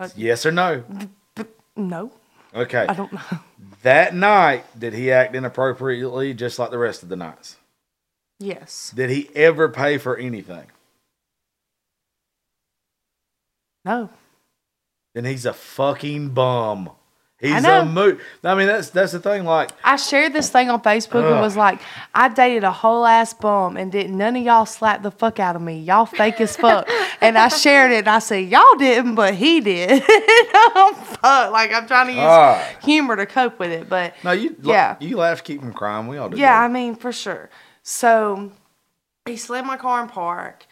So, 0.00 0.10
Yes 0.16 0.46
or 0.46 0.50
no? 0.50 0.82
no, 1.76 2.10
Okay. 2.54 2.86
I 2.88 2.94
don't 2.94 3.12
know. 3.12 3.20
That 3.82 4.14
night, 4.14 4.64
did 4.78 4.94
he 4.94 5.12
act 5.12 5.34
inappropriately 5.36 6.32
just 6.32 6.58
like 6.58 6.70
the 6.70 6.78
rest 6.78 7.02
of 7.02 7.10
the 7.10 7.16
nights? 7.16 7.56
Yes. 8.38 8.92
Did 8.96 9.10
he 9.10 9.28
ever 9.34 9.68
pay 9.68 9.98
for 9.98 10.16
anything? 10.16 10.66
No. 13.84 14.08
Then 15.14 15.24
he's 15.24 15.46
a 15.46 15.52
fucking 15.52 16.30
bum. 16.30 16.90
He's 17.40 17.64
I 17.64 17.78
a 17.78 17.84
mo. 17.84 18.18
I 18.42 18.54
mean, 18.56 18.66
that's 18.66 18.90
that's 18.90 19.12
the 19.12 19.20
thing. 19.20 19.44
Like, 19.44 19.70
I 19.84 19.94
shared 19.94 20.32
this 20.32 20.50
thing 20.50 20.70
on 20.70 20.82
Facebook 20.82 21.30
and 21.30 21.40
was 21.40 21.56
like, 21.56 21.80
I 22.12 22.28
dated 22.28 22.64
a 22.64 22.72
whole 22.72 23.06
ass 23.06 23.32
bum 23.32 23.76
and 23.76 23.92
didn't 23.92 24.18
none 24.18 24.34
of 24.34 24.42
y'all 24.44 24.66
slap 24.66 25.04
the 25.04 25.12
fuck 25.12 25.38
out 25.38 25.54
of 25.54 25.62
me. 25.62 25.78
Y'all 25.78 26.04
fake 26.04 26.40
as 26.40 26.56
fuck. 26.56 26.88
and 27.20 27.38
I 27.38 27.46
shared 27.46 27.92
it 27.92 27.98
and 27.98 28.08
I 28.08 28.18
said, 28.18 28.48
Y'all 28.48 28.74
didn't, 28.76 29.14
but 29.14 29.34
he 29.36 29.60
did. 29.60 30.02
I'm 30.74 30.94
fuck. 30.96 31.52
Like 31.52 31.72
I'm 31.72 31.86
trying 31.86 32.08
to 32.08 32.12
use 32.14 32.22
Ah. 32.24 32.68
humor 32.82 33.14
to 33.14 33.24
cope 33.24 33.60
with 33.60 33.70
it. 33.70 33.88
But 33.88 34.14
no, 34.24 34.32
you 34.32 34.56
Yeah. 34.60 34.96
you 34.98 35.16
laugh, 35.16 35.44
keep 35.44 35.60
from 35.60 35.72
crying. 35.72 36.08
We 36.08 36.16
all 36.18 36.28
do. 36.28 36.36
Yeah, 36.38 36.58
that. 36.58 36.64
I 36.64 36.68
mean, 36.68 36.96
for 36.96 37.12
sure. 37.12 37.50
So 37.84 38.50
he 39.26 39.36
slammed 39.36 39.68
my 39.68 39.76
car 39.76 40.02
in 40.02 40.08
park. 40.08 40.66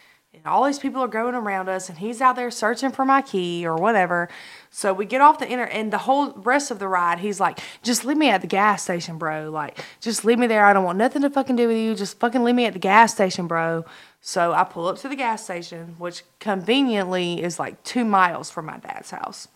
All 0.47 0.63
these 0.63 0.79
people 0.79 1.01
are 1.01 1.07
going 1.07 1.35
around 1.35 1.69
us, 1.69 1.89
and 1.89 1.97
he's 1.97 2.21
out 2.21 2.35
there 2.35 2.49
searching 2.49 2.91
for 2.91 3.05
my 3.05 3.21
key 3.21 3.65
or 3.65 3.75
whatever. 3.75 4.29
So 4.69 4.93
we 4.93 5.05
get 5.05 5.21
off 5.21 5.39
the 5.39 5.47
inner, 5.47 5.65
and 5.65 5.91
the 5.91 5.99
whole 5.99 6.31
rest 6.31 6.71
of 6.71 6.79
the 6.79 6.87
ride, 6.87 7.19
he's 7.19 7.39
like, 7.39 7.59
"Just 7.83 8.05
leave 8.05 8.17
me 8.17 8.29
at 8.29 8.41
the 8.41 8.47
gas 8.47 8.83
station, 8.83 9.17
bro. 9.17 9.49
Like, 9.49 9.79
just 10.01 10.25
leave 10.25 10.39
me 10.39 10.47
there. 10.47 10.65
I 10.65 10.73
don't 10.73 10.83
want 10.83 10.97
nothing 10.97 11.21
to 11.21 11.29
fucking 11.29 11.55
do 11.55 11.67
with 11.67 11.77
you. 11.77 11.95
Just 11.95 12.19
fucking 12.19 12.43
leave 12.43 12.55
me 12.55 12.65
at 12.65 12.73
the 12.73 12.79
gas 12.79 13.13
station, 13.13 13.47
bro." 13.47 13.85
So 14.21 14.53
I 14.53 14.63
pull 14.63 14.87
up 14.87 14.97
to 14.99 15.09
the 15.09 15.15
gas 15.15 15.43
station, 15.43 15.95
which 15.97 16.23
conveniently 16.39 17.41
is 17.41 17.59
like 17.59 17.83
two 17.83 18.03
miles 18.03 18.49
from 18.49 18.65
my 18.65 18.77
dad's 18.77 19.11
house. 19.11 19.47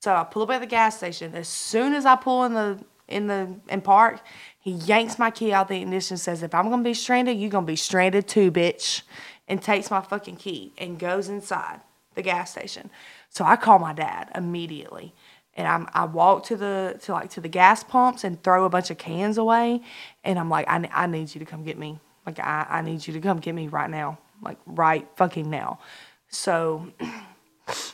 So 0.00 0.14
I 0.14 0.24
pull 0.24 0.42
up 0.44 0.50
at 0.50 0.60
the 0.60 0.66
gas 0.66 0.96
station. 0.96 1.34
As 1.34 1.48
soon 1.48 1.92
as 1.94 2.06
I 2.06 2.16
pull 2.16 2.44
in 2.44 2.54
the 2.54 2.78
in 3.08 3.26
the 3.26 3.56
in 3.68 3.80
park, 3.80 4.20
he 4.60 4.70
yanks 4.72 5.18
my 5.18 5.30
key 5.30 5.52
out 5.52 5.68
the 5.68 5.80
ignition, 5.80 6.14
and 6.14 6.20
says, 6.20 6.42
"If 6.42 6.54
I'm 6.54 6.68
gonna 6.68 6.82
be 6.82 6.94
stranded, 6.94 7.38
you're 7.38 7.50
gonna 7.50 7.66
be 7.66 7.74
stranded 7.74 8.28
too, 8.28 8.52
bitch," 8.52 9.02
and 9.48 9.62
takes 9.62 9.90
my 9.90 10.00
fucking 10.00 10.36
key 10.36 10.72
and 10.78 10.98
goes 10.98 11.28
inside 11.28 11.80
the 12.14 12.22
gas 12.22 12.52
station. 12.52 12.90
So 13.30 13.44
I 13.44 13.56
call 13.56 13.78
my 13.78 13.92
dad 13.92 14.30
immediately, 14.34 15.14
and 15.54 15.66
I'm 15.66 15.88
I 15.94 16.04
walk 16.04 16.44
to 16.46 16.56
the 16.56 16.98
to 17.02 17.12
like 17.12 17.30
to 17.30 17.40
the 17.40 17.48
gas 17.48 17.82
pumps 17.82 18.24
and 18.24 18.42
throw 18.42 18.64
a 18.64 18.68
bunch 18.68 18.90
of 18.90 18.98
cans 18.98 19.38
away, 19.38 19.82
and 20.24 20.38
I'm 20.38 20.50
like, 20.50 20.68
I 20.68 20.88
I 20.92 21.06
need 21.06 21.34
you 21.34 21.38
to 21.40 21.44
come 21.44 21.64
get 21.64 21.78
me. 21.78 21.98
Like 22.26 22.38
I 22.38 22.66
I 22.68 22.82
need 22.82 23.06
you 23.06 23.12
to 23.14 23.20
come 23.20 23.38
get 23.38 23.54
me 23.54 23.68
right 23.68 23.90
now, 23.90 24.18
like 24.42 24.58
right 24.66 25.08
fucking 25.16 25.50
now. 25.50 25.80
So. 26.28 26.92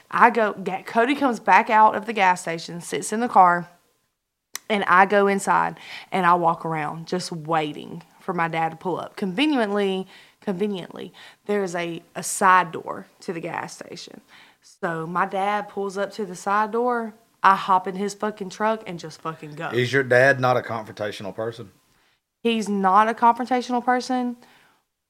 I 0.09 0.30
go, 0.30 0.52
get, 0.52 0.86
Cody 0.86 1.16
comes 1.16 1.40
back 1.40 1.68
out 1.68 1.96
of 1.96 2.07
the 2.07 2.12
gas 2.12 2.42
station, 2.42 2.80
sits 2.80 3.12
in 3.12 3.18
the 3.18 3.26
car, 3.28 3.68
and 4.68 4.84
I 4.84 5.07
go 5.07 5.26
inside 5.26 5.78
and 6.12 6.24
I 6.24 6.34
walk 6.34 6.64
around 6.64 7.07
just 7.07 7.32
waiting 7.32 8.02
for 8.20 8.32
my 8.32 8.48
dad 8.48 8.70
to 8.70 8.76
pull 8.76 8.98
up. 8.98 9.16
Conveniently, 9.16 10.07
conveniently, 10.45 11.12
there's 11.47 11.74
a, 11.74 12.03
a 12.14 12.22
side 12.22 12.70
door 12.70 13.07
to 13.20 13.32
the 13.32 13.40
gas 13.40 13.74
station. 13.74 14.20
So 14.61 15.07
my 15.07 15.26
dad 15.26 15.68
pulls 15.68 15.97
up 15.99 16.12
to 16.12 16.26
the 16.26 16.36
side 16.36 16.70
door. 16.72 17.14
I 17.42 17.57
hop 17.57 17.86
in 17.88 17.97
his 17.97 18.14
fucking 18.14 18.51
truck 18.51 18.82
and 18.86 18.99
just 18.99 19.20
fucking 19.20 19.55
go. 19.55 19.68
Is 19.70 19.92
your 19.92 20.03
dad 20.03 20.40
not 20.40 20.57
a 20.57 20.61
confrontational 20.61 21.34
person? 21.34 21.70
He's 22.42 22.68
not 22.68 23.09
a 23.09 23.14
confrontational 23.14 23.82
person, 23.84 24.36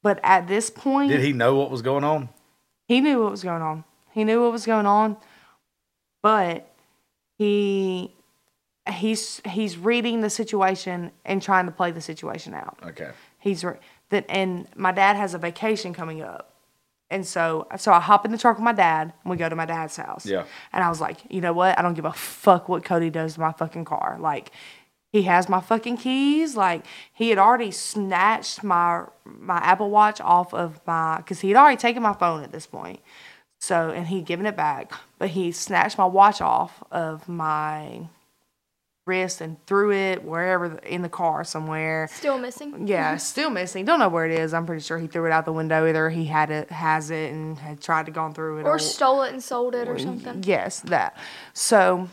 but 0.03 0.21
at 0.23 0.47
this 0.47 0.71
point, 0.71 1.11
Did 1.11 1.21
he 1.21 1.33
know 1.33 1.57
what 1.57 1.71
was 1.71 1.83
going 1.83 2.05
on? 2.05 2.29
he 2.87 3.01
knew 3.01 3.23
what 3.23 3.31
was 3.31 3.43
going 3.43 3.63
on. 3.63 3.85
He 4.13 4.23
knew 4.25 4.43
what 4.43 4.53
was 4.53 4.67
going 4.67 4.87
on, 4.87 5.17
but 6.23 6.73
he 7.39 8.15
he's 8.89 9.41
he's 9.47 9.77
reading 9.79 10.21
the 10.21 10.31
situation 10.31 11.11
and 11.25 11.43
trying 11.43 11.67
to 11.67 11.73
play 11.73 11.91
the 11.91 12.01
situation 12.01 12.55
out. 12.55 12.79
Okay. 12.87 13.11
He's 13.39 13.65
re- 13.65 13.79
that, 14.11 14.25
and 14.29 14.67
my 14.77 14.93
dad 14.93 15.17
has 15.17 15.35
a 15.35 15.39
vacation 15.39 15.93
coming 15.95 16.23
up, 16.23 16.55
and 17.11 17.27
so 17.27 17.67
so 17.77 17.93
I 17.93 18.01
hop 18.01 18.25
in 18.25 18.33
the 18.33 18.39
truck 18.39 18.57
with 18.57 18.65
my 18.65 18.73
dad 18.73 19.13
and 19.23 19.31
we 19.31 19.37
go 19.37 19.49
to 19.49 19.57
my 19.57 19.67
dad's 19.67 19.97
house. 19.97 20.27
Yeah. 20.27 20.45
And 20.73 20.83
I 20.83 20.89
was 20.89 21.01
like, 21.01 21.19
you 21.31 21.41
know 21.41 21.53
what? 21.53 21.79
I 21.79 21.83
don't 21.83 21.95
give 21.95 22.05
a 22.05 22.13
fuck 22.13 22.69
what 22.69 22.85
Cody 22.85 23.11
does 23.11 23.35
to 23.35 23.41
my 23.41 23.53
fucking 23.53 23.85
car. 23.85 24.17
Like, 24.19 24.51
he 25.13 25.23
has 25.23 25.49
my 25.49 25.61
fucking 25.61 25.99
keys. 25.99 26.57
Like, 26.57 26.85
he 27.13 27.29
had 27.29 27.39
already 27.39 27.71
snatched 27.71 28.65
my 28.65 29.05
my 29.25 29.59
Apple 29.59 29.91
Watch 29.91 30.21
off 30.21 30.53
of 30.53 30.81
my 30.87 31.19
because 31.19 31.41
he 31.41 31.49
had 31.49 31.57
already 31.57 31.77
taken 31.77 32.03
my 32.03 32.15
phone 32.15 32.43
at 32.43 32.53
this 32.53 32.67
point. 32.67 33.01
So 33.61 33.91
and 33.91 34.09
he'd 34.09 34.27
given 34.27 34.45
it 34.45 34.57
back, 34.57 34.93
but 35.19 35.31
he 35.31 35.53
snatched 35.53 35.97
my 35.99 36.05
watch 36.05 36.41
off 36.41 36.83
of 36.91 37.29
my 37.29 38.09
wrist 39.07 39.41
and 39.41 39.65
threw 39.67 39.93
it 39.93 40.25
wherever 40.25 40.79
in 40.79 41.03
the 41.03 41.09
car 41.09 41.45
somewhere. 41.45 42.09
Still 42.11 42.39
missing. 42.39 42.87
Yeah, 42.87 43.17
still 43.17 43.51
missing. 43.51 43.85
Don't 43.85 43.99
know 43.99 44.09
where 44.09 44.25
it 44.25 44.33
is. 44.33 44.55
I'm 44.55 44.67
pretty 44.67 44.83
sure 44.83 44.99
he 44.99 45.07
threw 45.07 45.27
it 45.27 45.33
out 45.33 45.45
the 45.45 45.53
window. 45.53 45.87
Either 45.87 46.09
he 46.09 46.25
had 46.25 46.51
it, 46.51 46.71
has 46.71 47.11
it, 47.11 47.33
and 47.33 47.59
had 47.59 47.81
tried 47.81 48.07
to 48.07 48.13
go 48.13 48.31
through 48.33 48.59
it, 48.59 48.63
Or 48.65 48.79
stole 48.79 49.23
it 49.23 49.33
and 49.33 49.43
sold 49.43 49.75
it 49.75 49.89
or 49.89 49.99
something. 49.99 50.43
Yes, 50.45 50.81
that. 50.81 51.17
So, 51.53 52.09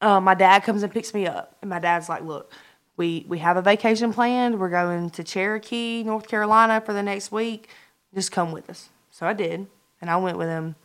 uh, 0.00 0.20
my 0.20 0.34
dad 0.34 0.64
comes 0.64 0.82
and 0.82 0.92
picks 0.92 1.14
me 1.14 1.26
up, 1.26 1.56
and 1.62 1.70
my 1.70 1.78
dad's 1.78 2.08
like, 2.08 2.22
"Look, 2.22 2.52
we 2.96 3.24
we 3.28 3.38
have 3.38 3.56
a 3.56 3.62
vacation 3.62 4.12
planned. 4.12 4.60
We're 4.60 4.68
going 4.68 5.10
to 5.10 5.24
Cherokee, 5.24 6.02
North 6.02 6.28
Carolina, 6.28 6.82
for 6.84 6.92
the 6.92 7.02
next 7.02 7.32
week. 7.32 7.70
Just 8.14 8.32
come 8.32 8.52
with 8.52 8.68
us." 8.68 8.90
So 9.10 9.26
I 9.26 9.32
did, 9.32 9.66
and 10.00 10.10
I 10.10 10.16
went 10.16 10.36
with 10.36 10.48
him. 10.48 10.76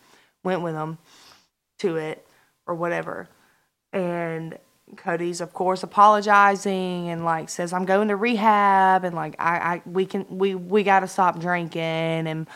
Went 0.43 0.61
with 0.61 0.75
him 0.75 0.97
to 1.79 1.97
it 1.97 2.25
or 2.65 2.75
whatever, 2.75 3.27
and. 3.91 4.57
Cody's 4.95 5.41
of 5.41 5.53
course 5.53 5.83
apologizing 5.83 7.09
and 7.09 7.25
like 7.25 7.49
says 7.49 7.73
I'm 7.73 7.85
going 7.85 8.07
to 8.07 8.15
rehab 8.15 9.03
and 9.03 9.15
like 9.15 9.35
I, 9.37 9.57
I 9.57 9.81
we 9.85 10.05
can 10.05 10.25
we 10.29 10.55
we 10.55 10.83
got 10.83 11.01
to 11.01 11.07
stop 11.07 11.39
drinking 11.39 11.81
and 11.81 12.47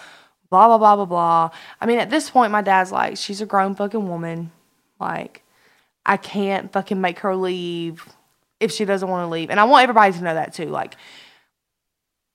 blah 0.50 0.68
blah 0.68 0.78
blah 0.78 0.96
blah 0.96 1.06
blah. 1.06 1.50
I 1.82 1.86
mean, 1.86 2.00
at 2.00 2.10
this 2.10 2.30
point, 2.30 2.52
my 2.52 2.62
dad's 2.62 2.92
like, 2.92 3.18
she's 3.18 3.42
a 3.42 3.46
grown 3.46 3.76
fucking 3.76 4.08
woman. 4.08 4.52
Like, 5.00 5.44
I 6.06 6.18
can't 6.18 6.72
fucking 6.72 7.00
make 7.02 7.20
her 7.20 7.36
leave 7.36 8.08
if 8.60 8.72
she 8.72 8.86
doesn't 8.86 9.08
want 9.10 9.26
to 9.26 9.32
leave, 9.32 9.50
and 9.50 9.60
I 9.60 9.64
want 9.66 9.84
everybody 9.84 10.14
to 10.14 10.24
know 10.24 10.34
that 10.34 10.54
too. 10.54 10.66
Like, 10.68 10.96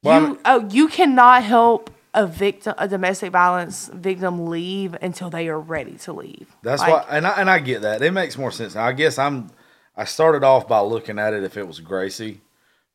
Well, 0.03 0.21
you 0.21 0.27
I'm- 0.27 0.39
oh 0.45 0.69
you 0.71 0.89
cannot 0.89 1.43
help 1.43 1.91
a 2.15 2.27
victim, 2.27 2.75
a 2.79 2.89
domestic 2.89 3.31
violence 3.33 3.91
victim, 3.93 4.47
leave 4.47 4.95
until 5.03 5.29
they 5.31 5.49
are 5.49 5.61
ready 5.61 5.97
to 5.99 6.13
leave. 6.13 6.55
That's 6.63 6.81
Like, 6.81 7.07
why, 7.09 7.17
and 7.17 7.27
I, 7.27 7.31
and 7.41 7.51
I 7.51 7.59
get 7.59 7.83
that. 7.83 8.03
It 8.03 8.13
makes 8.13 8.39
more 8.39 8.51
sense. 8.51 8.77
I 8.77 8.93
guess 8.93 9.19
I'm. 9.19 9.51
I 9.97 10.05
started 10.05 10.45
off 10.45 10.69
by 10.69 10.81
looking 10.81 11.19
at 11.19 11.33
it 11.35 11.43
if 11.43 11.57
it 11.57 11.67
was 11.67 11.81
Gracie, 11.81 12.41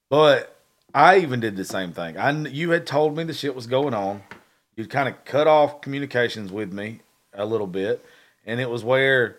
but 0.10 0.56
I 0.93 1.18
even 1.20 1.39
did 1.39 1.56
the 1.56 1.66
same 1.66 1.93
thing. 1.93 2.18
I 2.18 2.32
you 2.47 2.72
had 2.72 2.86
told 2.86 3.16
me 3.18 3.24
the 3.24 3.34
shit 3.34 3.56
was 3.56 3.68
going 3.68 3.93
on. 3.93 4.24
You'd 4.76 4.89
kind 4.89 5.10
of 5.10 5.24
cut 5.26 5.47
off 5.47 5.82
communications 5.82 6.52
with 6.52 6.72
me 6.74 6.99
a 7.34 7.45
little 7.45 7.68
bit, 7.68 8.06
and 8.45 8.60
it 8.60 8.70
was 8.70 8.84
where, 8.84 9.38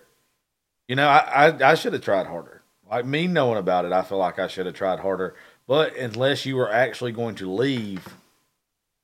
you 0.89 0.97
know, 0.97 1.09
I 1.09 1.49
I, 1.49 1.71
I 1.73 1.75
should 1.75 1.93
have 1.93 2.03
tried 2.03 2.27
harder. 2.27 2.63
Like 2.91 3.07
me 3.07 3.27
knowing 3.27 3.59
about 3.59 3.85
it, 3.85 3.93
I 3.93 4.03
feel 4.03 4.19
like 4.19 4.39
I 4.39 4.49
should 4.49 4.67
have 4.67 4.75
tried 4.75 5.01
harder. 5.01 5.35
But 5.67 5.97
unless 5.97 6.45
you 6.45 6.57
were 6.57 6.71
actually 6.71 7.13
going 7.13 7.37
to 7.37 7.51
leave, 7.51 8.07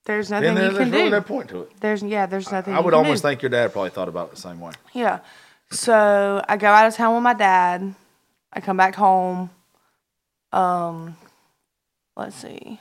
There's 0.04 0.30
nothing 0.30 0.54
there- 0.56 0.64
you 0.66 0.70
there's 0.72 0.82
can 0.84 0.90
really 0.90 1.04
do. 1.04 1.10
no 1.10 1.20
point 1.22 1.48
to 1.50 1.62
it. 1.62 1.72
There's 1.80 2.02
yeah, 2.02 2.26
there's 2.26 2.50
nothing. 2.50 2.74
I 2.74 2.78
you 2.78 2.84
would 2.84 2.94
almost 2.94 3.22
do. 3.22 3.28
think 3.28 3.42
your 3.42 3.50
dad 3.50 3.72
probably 3.72 3.90
thought 3.90 4.08
about 4.08 4.28
it 4.28 4.34
the 4.34 4.40
same 4.40 4.58
way. 4.60 4.72
Yeah. 4.92 5.20
So 5.70 6.42
I 6.48 6.56
go 6.56 6.66
out 6.68 6.86
of 6.88 6.94
town 6.96 7.14
with 7.14 7.22
my 7.22 7.34
dad. 7.34 7.94
I 8.52 8.60
come 8.60 8.76
back 8.76 8.94
home. 8.94 9.50
Um, 10.52 11.16
let's 12.16 12.36
see. 12.36 12.80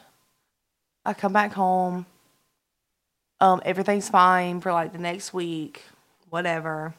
I 1.06 1.14
come 1.14 1.34
back 1.34 1.54
home. 1.54 2.06
Um, 3.40 3.62
everything's 3.66 4.10
fine 4.10 4.62
for 4.62 4.72
like 4.72 4.94
the 4.94 4.98
next 4.98 5.34
week, 5.34 5.84
whatever. 6.30 6.96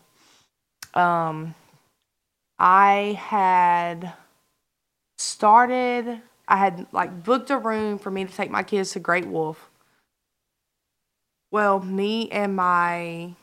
Um, 0.95 1.55
I 2.59 3.19
had 3.21 4.13
started. 5.17 6.21
I 6.47 6.57
had 6.57 6.87
like 6.93 7.25
booked 7.25 7.51
a 7.51 7.59
room 7.59 7.99
for 7.99 8.11
me 8.11 8.25
to 8.25 8.33
take 8.33 8.51
my 8.51 8.63
kids 8.63 8.93
to 8.93 9.01
Great 9.01 9.27
Wolf. 9.27 9.71
Well, 11.51 11.81
me 11.81 12.31
and 12.31 12.55
my 12.55 13.35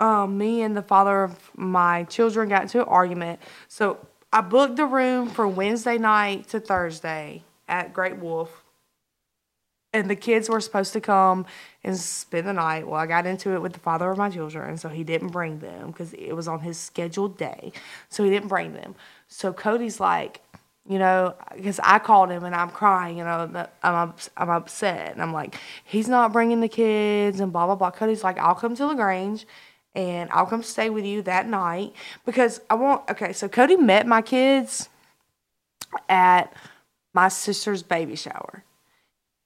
um, 0.00 0.38
me 0.38 0.62
and 0.62 0.76
the 0.76 0.82
father 0.82 1.22
of 1.22 1.50
my 1.54 2.04
children 2.04 2.48
got 2.48 2.62
into 2.62 2.80
an 2.80 2.88
argument. 2.88 3.38
So 3.68 3.98
I 4.32 4.40
booked 4.40 4.76
the 4.76 4.86
room 4.86 5.28
for 5.28 5.46
Wednesday 5.46 5.98
night 5.98 6.48
to 6.48 6.58
Thursday 6.58 7.42
at 7.68 7.92
Great 7.92 8.16
Wolf. 8.16 8.64
And 9.92 10.08
the 10.08 10.16
kids 10.16 10.48
were 10.48 10.60
supposed 10.60 10.92
to 10.92 11.00
come 11.00 11.46
and 11.82 11.96
spend 11.98 12.46
the 12.46 12.52
night. 12.52 12.86
Well, 12.86 13.00
I 13.00 13.06
got 13.06 13.26
into 13.26 13.54
it 13.54 13.60
with 13.60 13.72
the 13.72 13.80
father 13.80 14.08
of 14.08 14.16
my 14.16 14.30
children, 14.30 14.76
so 14.76 14.88
he 14.88 15.02
didn't 15.02 15.28
bring 15.28 15.58
them 15.58 15.88
because 15.88 16.12
it 16.12 16.32
was 16.32 16.46
on 16.46 16.60
his 16.60 16.78
scheduled 16.78 17.36
day. 17.36 17.72
So 18.08 18.22
he 18.22 18.30
didn't 18.30 18.48
bring 18.48 18.72
them. 18.72 18.94
So 19.26 19.52
Cody's 19.52 19.98
like, 19.98 20.42
you 20.88 20.98
know, 20.98 21.34
because 21.54 21.80
I 21.82 21.98
called 21.98 22.30
him 22.30 22.44
and 22.44 22.54
I'm 22.54 22.70
crying 22.70 23.20
and 23.20 23.28
I'm, 23.28 23.66
I'm, 23.82 24.14
I'm 24.36 24.50
upset. 24.50 25.12
And 25.12 25.20
I'm 25.20 25.32
like, 25.32 25.56
he's 25.84 26.08
not 26.08 26.32
bringing 26.32 26.60
the 26.60 26.68
kids 26.68 27.40
and 27.40 27.52
blah, 27.52 27.66
blah, 27.66 27.74
blah. 27.74 27.90
Cody's 27.90 28.22
like, 28.22 28.38
I'll 28.38 28.54
come 28.54 28.76
to 28.76 28.86
LaGrange 28.86 29.44
and 29.94 30.30
I'll 30.30 30.46
come 30.46 30.62
stay 30.62 30.90
with 30.90 31.04
you 31.04 31.22
that 31.22 31.48
night 31.48 31.92
because 32.24 32.60
I 32.70 32.74
want, 32.74 33.08
okay, 33.10 33.32
so 33.32 33.48
Cody 33.48 33.76
met 33.76 34.06
my 34.06 34.22
kids 34.22 34.88
at 36.08 36.52
my 37.12 37.28
sister's 37.28 37.82
baby 37.82 38.16
shower. 38.16 38.64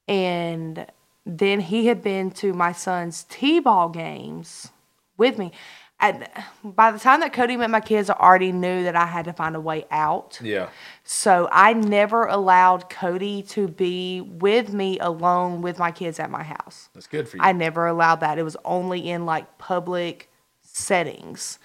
And 0.07 0.87
then 1.25 1.61
he 1.61 1.87
had 1.87 2.03
been 2.03 2.31
to 2.33 2.53
my 2.53 2.73
son's 2.73 3.25
T-ball 3.25 3.89
games 3.89 4.71
with 5.17 5.39
me. 5.39 5.53
And 6.01 6.29
by 6.63 6.91
the 6.91 6.99
time 6.99 7.21
that 7.21 7.33
Cody 7.33 7.57
met 7.57 7.71
my 7.71 7.81
kids, 7.81 8.11
I 8.11 8.15
already 8.15 8.53
knew 8.53 8.83
that 8.83 8.95
I 8.95 9.07
had 9.07 9.25
to 9.25 9.33
find 9.33 9.57
a 9.57 9.61
way 9.61 9.87
out. 9.91 10.39
Yeah. 10.43 10.69
So 11.05 11.49
I 11.51 11.73
never 11.73 12.27
allowed 12.27 12.91
Cody 12.91 13.43
to 13.45 13.69
be 13.69 14.21
with 14.21 14.75
me 14.75 14.99
alone 14.99 15.63
with 15.63 15.79
my 15.79 15.91
kids 15.93 16.21
at 16.21 16.31
my 16.31 16.43
house. 16.43 16.91
That's 16.93 17.07
good 17.07 17.27
for 17.27 17.39
you. 17.39 17.43
I 17.43 17.53
never 17.53 17.87
allowed 17.87 18.21
that. 18.21 18.39
It 18.39 18.43
was 18.43 18.57
only 18.67 19.09
in 19.09 19.25
like 19.25 19.57
public 19.57 20.31
settings. 20.75 21.59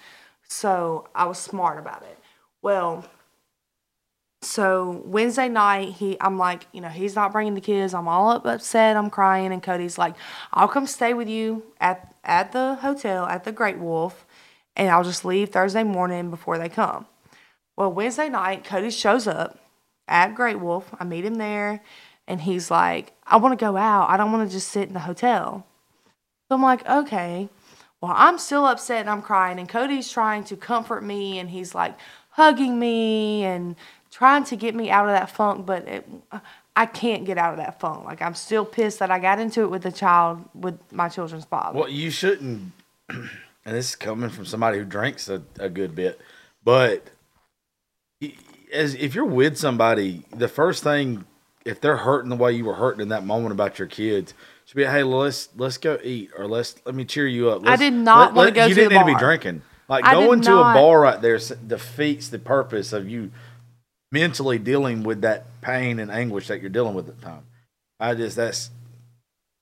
So 0.48 1.08
I 1.14 1.26
was 1.26 1.38
smart 1.38 1.78
about 1.78 2.02
it. 2.02 2.18
Well, 2.62 3.04
so 4.42 5.02
Wednesday 5.04 5.48
night, 5.48 5.92
he 5.92 6.16
I'm 6.20 6.38
like, 6.38 6.66
you 6.72 6.80
know, 6.80 6.88
he's 6.88 7.14
not 7.14 7.32
bringing 7.32 7.54
the 7.54 7.60
kids. 7.60 7.92
I'm 7.92 8.08
all 8.08 8.30
up 8.30 8.46
upset. 8.46 8.96
I'm 8.96 9.10
crying, 9.10 9.52
and 9.52 9.62
Cody's 9.62 9.98
like, 9.98 10.14
I'll 10.52 10.68
come 10.68 10.86
stay 10.86 11.12
with 11.12 11.28
you 11.28 11.62
at 11.80 12.14
at 12.24 12.52
the 12.52 12.76
hotel 12.76 13.26
at 13.26 13.44
the 13.44 13.52
Great 13.52 13.78
Wolf, 13.78 14.26
and 14.76 14.88
I'll 14.88 15.04
just 15.04 15.24
leave 15.24 15.50
Thursday 15.50 15.82
morning 15.82 16.30
before 16.30 16.56
they 16.56 16.70
come. 16.70 17.06
Well, 17.76 17.92
Wednesday 17.92 18.28
night, 18.28 18.64
Cody 18.64 18.90
shows 18.90 19.26
up 19.26 19.58
at 20.08 20.34
Great 20.34 20.58
Wolf. 20.58 20.94
I 20.98 21.04
meet 21.04 21.24
him 21.24 21.34
there, 21.34 21.82
and 22.26 22.40
he's 22.40 22.70
like, 22.70 23.12
I 23.26 23.36
want 23.36 23.58
to 23.58 23.62
go 23.62 23.76
out. 23.76 24.08
I 24.08 24.16
don't 24.16 24.32
want 24.32 24.48
to 24.48 24.52
just 24.52 24.68
sit 24.68 24.88
in 24.88 24.94
the 24.94 25.00
hotel. 25.00 25.66
So 26.48 26.54
I'm 26.54 26.62
like, 26.62 26.86
okay. 26.88 27.48
Well, 28.00 28.14
I'm 28.16 28.38
still 28.38 28.64
upset 28.64 29.00
and 29.00 29.10
I'm 29.10 29.22
crying, 29.22 29.58
and 29.58 29.68
Cody's 29.68 30.10
trying 30.10 30.44
to 30.44 30.56
comfort 30.56 31.04
me, 31.04 31.38
and 31.38 31.50
he's 31.50 31.74
like 31.74 31.96
hugging 32.30 32.78
me 32.78 33.44
and 33.44 33.76
trying 34.10 34.44
to 34.44 34.56
get 34.56 34.74
me 34.74 34.90
out 34.90 35.06
of 35.06 35.12
that 35.12 35.30
funk, 35.30 35.66
but 35.66 35.86
it, 35.86 36.08
I 36.74 36.86
can't 36.86 37.24
get 37.24 37.38
out 37.38 37.52
of 37.52 37.58
that 37.58 37.80
funk. 37.80 38.04
Like 38.04 38.22
I'm 38.22 38.34
still 38.34 38.64
pissed 38.64 38.98
that 39.00 39.10
I 39.10 39.18
got 39.18 39.38
into 39.38 39.62
it 39.62 39.70
with 39.70 39.82
the 39.82 39.92
child, 39.92 40.44
with 40.54 40.78
my 40.92 41.08
children's 41.08 41.44
father. 41.44 41.78
Well, 41.78 41.88
you 41.88 42.10
shouldn't, 42.10 42.72
and 43.08 43.28
this 43.64 43.90
is 43.90 43.96
coming 43.96 44.30
from 44.30 44.46
somebody 44.46 44.78
who 44.78 44.84
drinks 44.84 45.28
a, 45.28 45.42
a 45.58 45.68
good 45.68 45.94
bit, 45.94 46.20
but 46.64 47.08
as 48.72 48.94
if 48.94 49.14
you're 49.14 49.24
with 49.24 49.58
somebody, 49.58 50.24
the 50.30 50.48
first 50.48 50.82
thing, 50.82 51.24
if 51.64 51.80
they're 51.80 51.98
hurting 51.98 52.30
the 52.30 52.36
way 52.36 52.52
you 52.52 52.64
were 52.64 52.74
hurting 52.74 53.00
in 53.00 53.08
that 53.08 53.24
moment 53.24 53.52
about 53.52 53.78
your 53.78 53.88
kids, 53.88 54.34
be, 54.76 54.84
hey, 54.84 55.02
let's 55.02 55.48
let's 55.56 55.78
go 55.78 55.98
eat, 56.02 56.30
or 56.36 56.46
let's 56.46 56.76
let 56.84 56.94
me 56.94 57.04
cheer 57.04 57.26
you 57.26 57.50
up. 57.50 57.62
I 57.64 57.70
Let's- 57.70 57.80
did 57.80 57.92
not 57.92 58.34
go 58.34 58.44
to 58.44 58.50
the 58.50 58.54
bar. 58.54 58.68
You 58.68 58.74
to 58.74 58.80
didn't 58.80 58.92
need 58.92 58.98
to 59.12 59.14
be 59.14 59.18
drinking. 59.18 59.62
Like 59.88 60.04
I 60.04 60.14
going 60.14 60.40
to 60.42 60.52
a 60.52 60.62
bar 60.74 61.00
right 61.00 61.20
there 61.20 61.38
defeats 61.66 62.28
the 62.28 62.38
purpose 62.38 62.92
of 62.92 63.08
you 63.08 63.32
mentally 64.12 64.58
dealing 64.58 65.02
with 65.02 65.22
that 65.22 65.46
pain 65.62 65.98
and 65.98 66.10
anguish 66.10 66.48
that 66.48 66.60
you're 66.60 66.70
dealing 66.70 66.94
with 66.94 67.08
at 67.08 67.18
the 67.18 67.26
time. 67.26 67.42
I 67.98 68.14
just 68.14 68.36
that's 68.36 68.70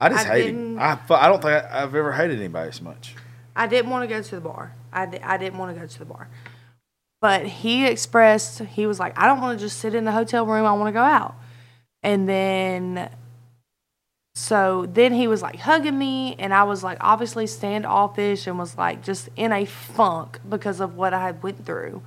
I 0.00 0.10
just 0.10 0.26
I 0.26 0.28
hate 0.28 0.50
him. 0.50 0.78
I 0.78 0.98
I 1.08 1.28
don't 1.28 1.40
think 1.40 1.64
I, 1.64 1.82
I've 1.82 1.94
ever 1.94 2.12
hated 2.12 2.38
anybody 2.38 2.68
as 2.68 2.82
much. 2.82 3.14
I 3.56 3.66
didn't 3.66 3.90
want 3.90 4.08
to 4.08 4.14
go 4.14 4.22
to 4.22 4.34
the 4.34 4.40
bar. 4.40 4.74
I, 4.92 5.08
I 5.22 5.36
didn't 5.36 5.58
want 5.58 5.74
to 5.74 5.80
go 5.80 5.86
to 5.86 5.98
the 5.98 6.04
bar. 6.04 6.28
But 7.20 7.46
he 7.46 7.86
expressed, 7.86 8.60
he 8.60 8.86
was 8.86 9.00
like, 9.00 9.18
I 9.18 9.26
don't 9.26 9.40
want 9.40 9.58
to 9.58 9.64
just 9.64 9.80
sit 9.80 9.94
in 9.94 10.04
the 10.04 10.12
hotel 10.12 10.46
room. 10.46 10.64
I 10.64 10.72
want 10.72 10.86
to 10.88 10.92
go 10.92 11.02
out. 11.02 11.34
And 12.04 12.28
then, 12.28 13.10
so 14.38 14.86
then 14.88 15.12
he 15.12 15.26
was 15.26 15.42
like 15.42 15.58
hugging 15.58 15.98
me, 15.98 16.36
and 16.38 16.54
I 16.54 16.62
was 16.62 16.84
like 16.84 16.98
obviously 17.00 17.48
standoffish 17.48 18.46
and 18.46 18.56
was 18.56 18.78
like 18.78 19.02
just 19.02 19.28
in 19.34 19.50
a 19.50 19.64
funk 19.64 20.38
because 20.48 20.78
of 20.78 20.94
what 20.94 21.12
I 21.12 21.20
had 21.20 21.42
went 21.42 21.66
through. 21.66 22.02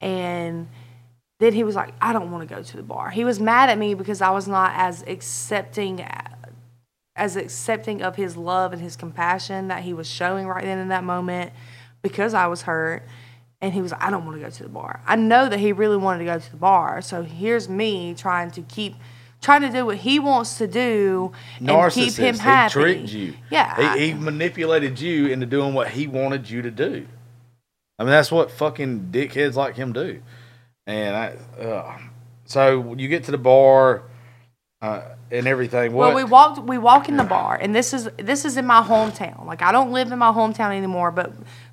And 0.00 0.66
then 1.38 1.52
he 1.52 1.62
was 1.62 1.76
like, 1.76 1.94
I 2.00 2.12
don't 2.12 2.32
want 2.32 2.48
to 2.48 2.52
go 2.52 2.60
to 2.60 2.76
the 2.76 2.82
bar. 2.82 3.10
He 3.10 3.24
was 3.24 3.38
mad 3.38 3.70
at 3.70 3.78
me 3.78 3.94
because 3.94 4.20
I 4.20 4.30
was 4.30 4.48
not 4.48 4.72
as 4.74 5.04
accepting 5.06 6.04
as 7.14 7.36
accepting 7.36 8.02
of 8.02 8.16
his 8.16 8.36
love 8.36 8.72
and 8.72 8.82
his 8.82 8.96
compassion 8.96 9.68
that 9.68 9.84
he 9.84 9.92
was 9.92 10.10
showing 10.10 10.48
right 10.48 10.64
then 10.64 10.78
in 10.78 10.88
that 10.88 11.04
moment 11.04 11.52
because 12.02 12.34
I 12.34 12.48
was 12.48 12.62
hurt. 12.62 13.06
And 13.60 13.72
he 13.72 13.80
was 13.80 13.92
like, 13.92 14.02
I 14.02 14.10
don't 14.10 14.26
want 14.26 14.38
to 14.38 14.44
go 14.44 14.50
to 14.50 14.62
the 14.64 14.68
bar. 14.68 15.02
I 15.06 15.14
know 15.14 15.48
that 15.48 15.60
he 15.60 15.72
really 15.72 15.98
wanted 15.98 16.18
to 16.20 16.24
go 16.24 16.38
to 16.40 16.50
the 16.50 16.56
bar. 16.56 17.00
So 17.00 17.22
here's 17.22 17.68
me 17.68 18.14
trying 18.14 18.50
to 18.52 18.62
keep, 18.62 18.96
trying 19.40 19.62
to 19.62 19.70
do 19.70 19.86
what 19.86 19.96
he 19.98 20.18
wants 20.18 20.58
to 20.58 20.66
do 20.66 21.32
and 21.58 21.68
keep 21.92 22.14
him 22.14 22.34
Narcissist. 22.34 22.38
happy. 22.38 22.68
He 22.68 22.72
tricked 22.72 23.12
you. 23.12 23.34
Yeah. 23.50 23.96
He, 23.96 24.06
he 24.06 24.14
manipulated 24.14 25.00
you 25.00 25.28
into 25.28 25.46
doing 25.46 25.74
what 25.74 25.88
he 25.88 26.06
wanted 26.06 26.48
you 26.48 26.62
to 26.62 26.70
do. 26.70 27.06
I 27.98 28.04
mean, 28.04 28.10
that's 28.10 28.32
what 28.32 28.50
fucking 28.50 29.08
dickheads 29.10 29.54
like 29.56 29.76
him 29.76 29.92
do. 29.92 30.22
And 30.86 31.16
I, 31.16 31.62
uh, 31.62 31.98
so 32.46 32.94
you 32.96 33.08
get 33.08 33.24
to 33.24 33.30
the 33.30 33.38
bar 33.38 34.02
uh, 34.82 35.02
and 35.30 35.46
everything. 35.46 35.92
What? 35.92 36.08
Well, 36.08 36.16
we 36.16 36.24
walked. 36.24 36.62
We 36.62 36.78
walk 36.78 37.08
in 37.08 37.16
the 37.16 37.24
bar, 37.24 37.58
and 37.60 37.74
this 37.74 37.92
is 37.92 38.08
this 38.16 38.44
is 38.44 38.56
in 38.56 38.66
my 38.66 38.82
hometown. 38.82 39.44
Like 39.46 39.62
I 39.62 39.70
don't 39.70 39.92
live 39.92 40.10
in 40.10 40.18
my 40.18 40.32
hometown 40.32 40.74
anymore, 40.74 41.10
but 41.10 41.32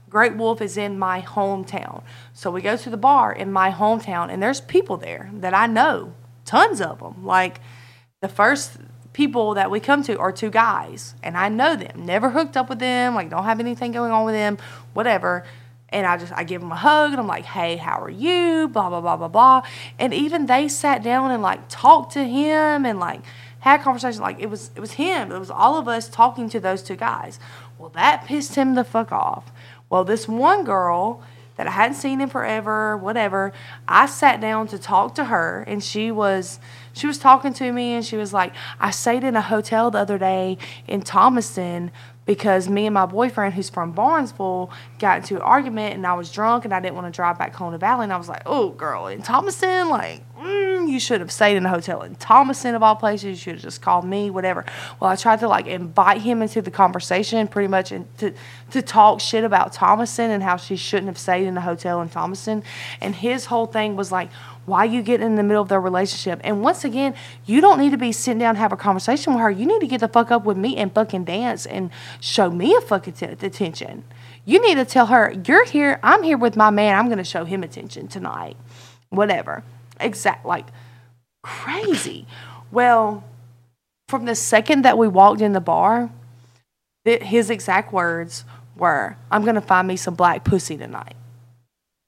Great 0.09 0.35
Wolf 0.35 0.61
is 0.61 0.77
in 0.77 0.99
my 0.99 1.21
hometown. 1.21 2.03
So 2.33 2.51
we 2.51 2.61
go 2.61 2.77
to 2.77 2.89
the 2.89 2.97
bar 2.97 3.31
in 3.31 3.51
my 3.51 3.71
hometown, 3.71 4.29
and 4.29 4.43
there's 4.43 4.61
people 4.61 4.97
there 4.97 5.29
that 5.33 5.53
I 5.53 5.67
know, 5.67 6.13
tons 6.47 6.81
of 6.81 6.99
them. 6.99 7.23
Like 7.23 7.59
the 8.21 8.27
first 8.27 8.77
people 9.13 9.53
that 9.53 9.69
we 9.69 9.79
come 9.79 10.01
to 10.03 10.17
are 10.17 10.31
two 10.31 10.49
guys, 10.49 11.13
and 11.21 11.37
I 11.37 11.49
know 11.49 11.75
them. 11.75 12.05
Never 12.05 12.31
hooked 12.31 12.57
up 12.57 12.69
with 12.69 12.79
them. 12.79 13.13
Like 13.13 13.29
don't 13.29 13.43
have 13.43 13.59
anything 13.59 13.91
going 13.91 14.11
on 14.11 14.25
with 14.25 14.33
them. 14.33 14.57
Whatever. 14.93 15.45
And 15.89 16.05
I 16.05 16.17
just 16.17 16.33
I 16.33 16.43
give 16.43 16.61
them 16.61 16.71
a 16.71 16.75
hug 16.75 17.11
and 17.11 17.19
I'm 17.19 17.27
like, 17.27 17.45
hey, 17.45 17.77
how 17.77 18.01
are 18.01 18.09
you? 18.09 18.67
Blah 18.67 18.89
blah 18.89 19.01
blah 19.01 19.17
blah 19.17 19.27
blah. 19.27 19.61
And 19.99 20.13
even 20.13 20.47
they 20.47 20.67
sat 20.67 21.03
down 21.03 21.31
and 21.31 21.41
like 21.41 21.61
talked 21.69 22.13
to 22.13 22.23
him 22.23 22.85
and 22.85 22.99
like 22.99 23.21
had 23.59 23.81
conversation. 23.81 24.21
Like 24.21 24.39
it 24.39 24.49
was 24.49 24.71
it 24.75 24.79
was 24.79 24.93
him. 24.93 25.31
It 25.31 25.39
was 25.39 25.51
all 25.51 25.77
of 25.77 25.87
us 25.87 26.09
talking 26.09 26.49
to 26.49 26.59
those 26.59 26.83
two 26.83 26.95
guys. 26.95 27.39
Well, 27.77 27.89
that 27.89 28.25
pissed 28.25 28.55
him 28.55 28.75
the 28.75 28.83
fuck 28.83 29.11
off. 29.11 29.51
Well, 29.89 30.03
this 30.03 30.27
one 30.27 30.65
girl 30.65 31.23
that 31.57 31.67
I 31.67 31.71
hadn't 31.71 31.95
seen 31.95 32.21
in 32.21 32.29
forever, 32.29 32.95
whatever, 32.95 33.51
I 33.87 34.05
sat 34.05 34.39
down 34.39 34.67
to 34.67 34.77
talk 34.77 35.15
to 35.15 35.25
her 35.25 35.63
and 35.67 35.83
she 35.83 36.11
was 36.11 36.59
she 36.93 37.05
was 37.05 37.17
talking 37.17 37.53
to 37.53 37.71
me 37.71 37.93
and 37.93 38.05
she 38.05 38.17
was 38.17 38.33
like, 38.33 38.53
I 38.79 38.91
stayed 38.91 39.23
in 39.23 39.35
a 39.35 39.41
hotel 39.41 39.91
the 39.91 39.99
other 39.99 40.17
day 40.17 40.57
in 40.87 41.01
Thomaston 41.01 41.91
because 42.25 42.67
me 42.67 42.85
and 42.85 42.93
my 42.93 43.05
boyfriend 43.05 43.53
who's 43.53 43.69
from 43.69 43.93
Barnesville 43.93 44.69
got 44.99 45.19
into 45.19 45.35
an 45.35 45.41
argument 45.41 45.95
and 45.95 46.05
I 46.05 46.13
was 46.13 46.31
drunk 46.31 46.65
and 46.65 46.73
I 46.73 46.79
didn't 46.79 46.95
want 46.95 47.07
to 47.07 47.15
drive 47.15 47.39
back 47.39 47.55
home 47.55 47.71
to 47.71 47.77
Valley. 47.77 48.03
And 48.03 48.13
I 48.13 48.17
was 48.17 48.29
like, 48.29 48.43
oh 48.45 48.69
girl, 48.69 49.07
in 49.07 49.21
Thomaston, 49.21 49.89
like 49.89 50.21
mm, 50.37 50.89
you 50.89 50.99
should 50.99 51.19
have 51.19 51.31
stayed 51.31 51.57
in 51.57 51.65
a 51.65 51.69
hotel 51.69 52.01
in 52.01 52.15
Thomaston 52.15 52.75
of 52.75 52.83
all 52.83 52.95
places. 52.95 53.25
You 53.25 53.35
should 53.35 53.53
have 53.55 53.63
just 53.63 53.81
called 53.81 54.05
me, 54.05 54.29
whatever. 54.29 54.65
Well, 54.99 55.09
I 55.09 55.15
tried 55.15 55.39
to 55.39 55.47
like 55.47 55.67
invite 55.67 56.21
him 56.21 56.41
into 56.41 56.61
the 56.61 56.71
conversation 56.71 57.47
pretty 57.47 57.67
much 57.67 57.91
and 57.91 58.05
to, 58.19 58.33
to 58.71 58.81
talk 58.81 59.19
shit 59.19 59.43
about 59.43 59.73
Thomaston 59.73 60.31
and 60.31 60.43
how 60.43 60.57
she 60.57 60.75
shouldn't 60.75 61.07
have 61.07 61.17
stayed 61.17 61.47
in 61.47 61.57
a 61.57 61.61
hotel 61.61 62.01
in 62.01 62.09
Thomaston. 62.09 62.63
And 63.01 63.15
his 63.15 63.45
whole 63.45 63.65
thing 63.65 63.95
was 63.95 64.11
like, 64.11 64.29
why 64.65 64.83
you 64.83 65.01
get 65.01 65.21
in 65.21 65.35
the 65.35 65.43
middle 65.43 65.63
of 65.63 65.69
their 65.69 65.79
relationship? 65.79 66.41
And 66.43 66.61
once 66.61 66.83
again, 66.83 67.15
you 67.45 67.61
don't 67.61 67.79
need 67.79 67.91
to 67.91 67.97
be 67.97 68.11
sitting 68.11 68.39
down 68.39 68.57
have 68.57 68.73
a 68.73 68.77
conversation 68.77 69.33
with 69.33 69.41
her. 69.41 69.49
You 69.49 69.65
need 69.65 69.79
to 69.79 69.87
get 69.87 70.01
the 70.01 70.09
fuck 70.09 70.29
up 70.29 70.43
with 70.43 70.57
me 70.57 70.75
and 70.75 70.93
fucking 70.93 71.23
dance 71.23 71.65
and 71.65 71.89
show 72.19 72.51
me 72.51 72.75
a 72.75 72.81
fucking 72.81 73.13
t- 73.13 73.25
attention. 73.25 74.03
You 74.43 74.61
need 74.61 74.75
to 74.75 74.85
tell 74.85 75.07
her, 75.07 75.33
you're 75.45 75.65
here, 75.65 75.99
I'm 76.03 76.21
here 76.23 76.37
with 76.37 76.55
my 76.55 76.69
man, 76.69 76.97
I'm 76.97 77.05
going 77.05 77.17
to 77.17 77.23
show 77.23 77.45
him 77.45 77.63
attention 77.63 78.07
tonight. 78.07 78.57
Whatever. 79.09 79.63
Exact, 79.99 80.45
like 80.45 80.67
crazy. 81.43 82.25
Well, 82.71 83.23
from 84.09 84.25
the 84.25 84.35
second 84.35 84.83
that 84.83 84.97
we 84.97 85.07
walked 85.07 85.41
in 85.41 85.53
the 85.53 85.61
bar, 85.61 86.09
his 87.05 87.49
exact 87.49 87.93
words 87.93 88.45
were, 88.75 89.17
I'm 89.31 89.43
to 89.45 89.61
find 89.61 89.87
me 89.87 89.95
some 89.95 90.15
black 90.15 90.43
pussy 90.43 90.77
tonight 90.77 91.15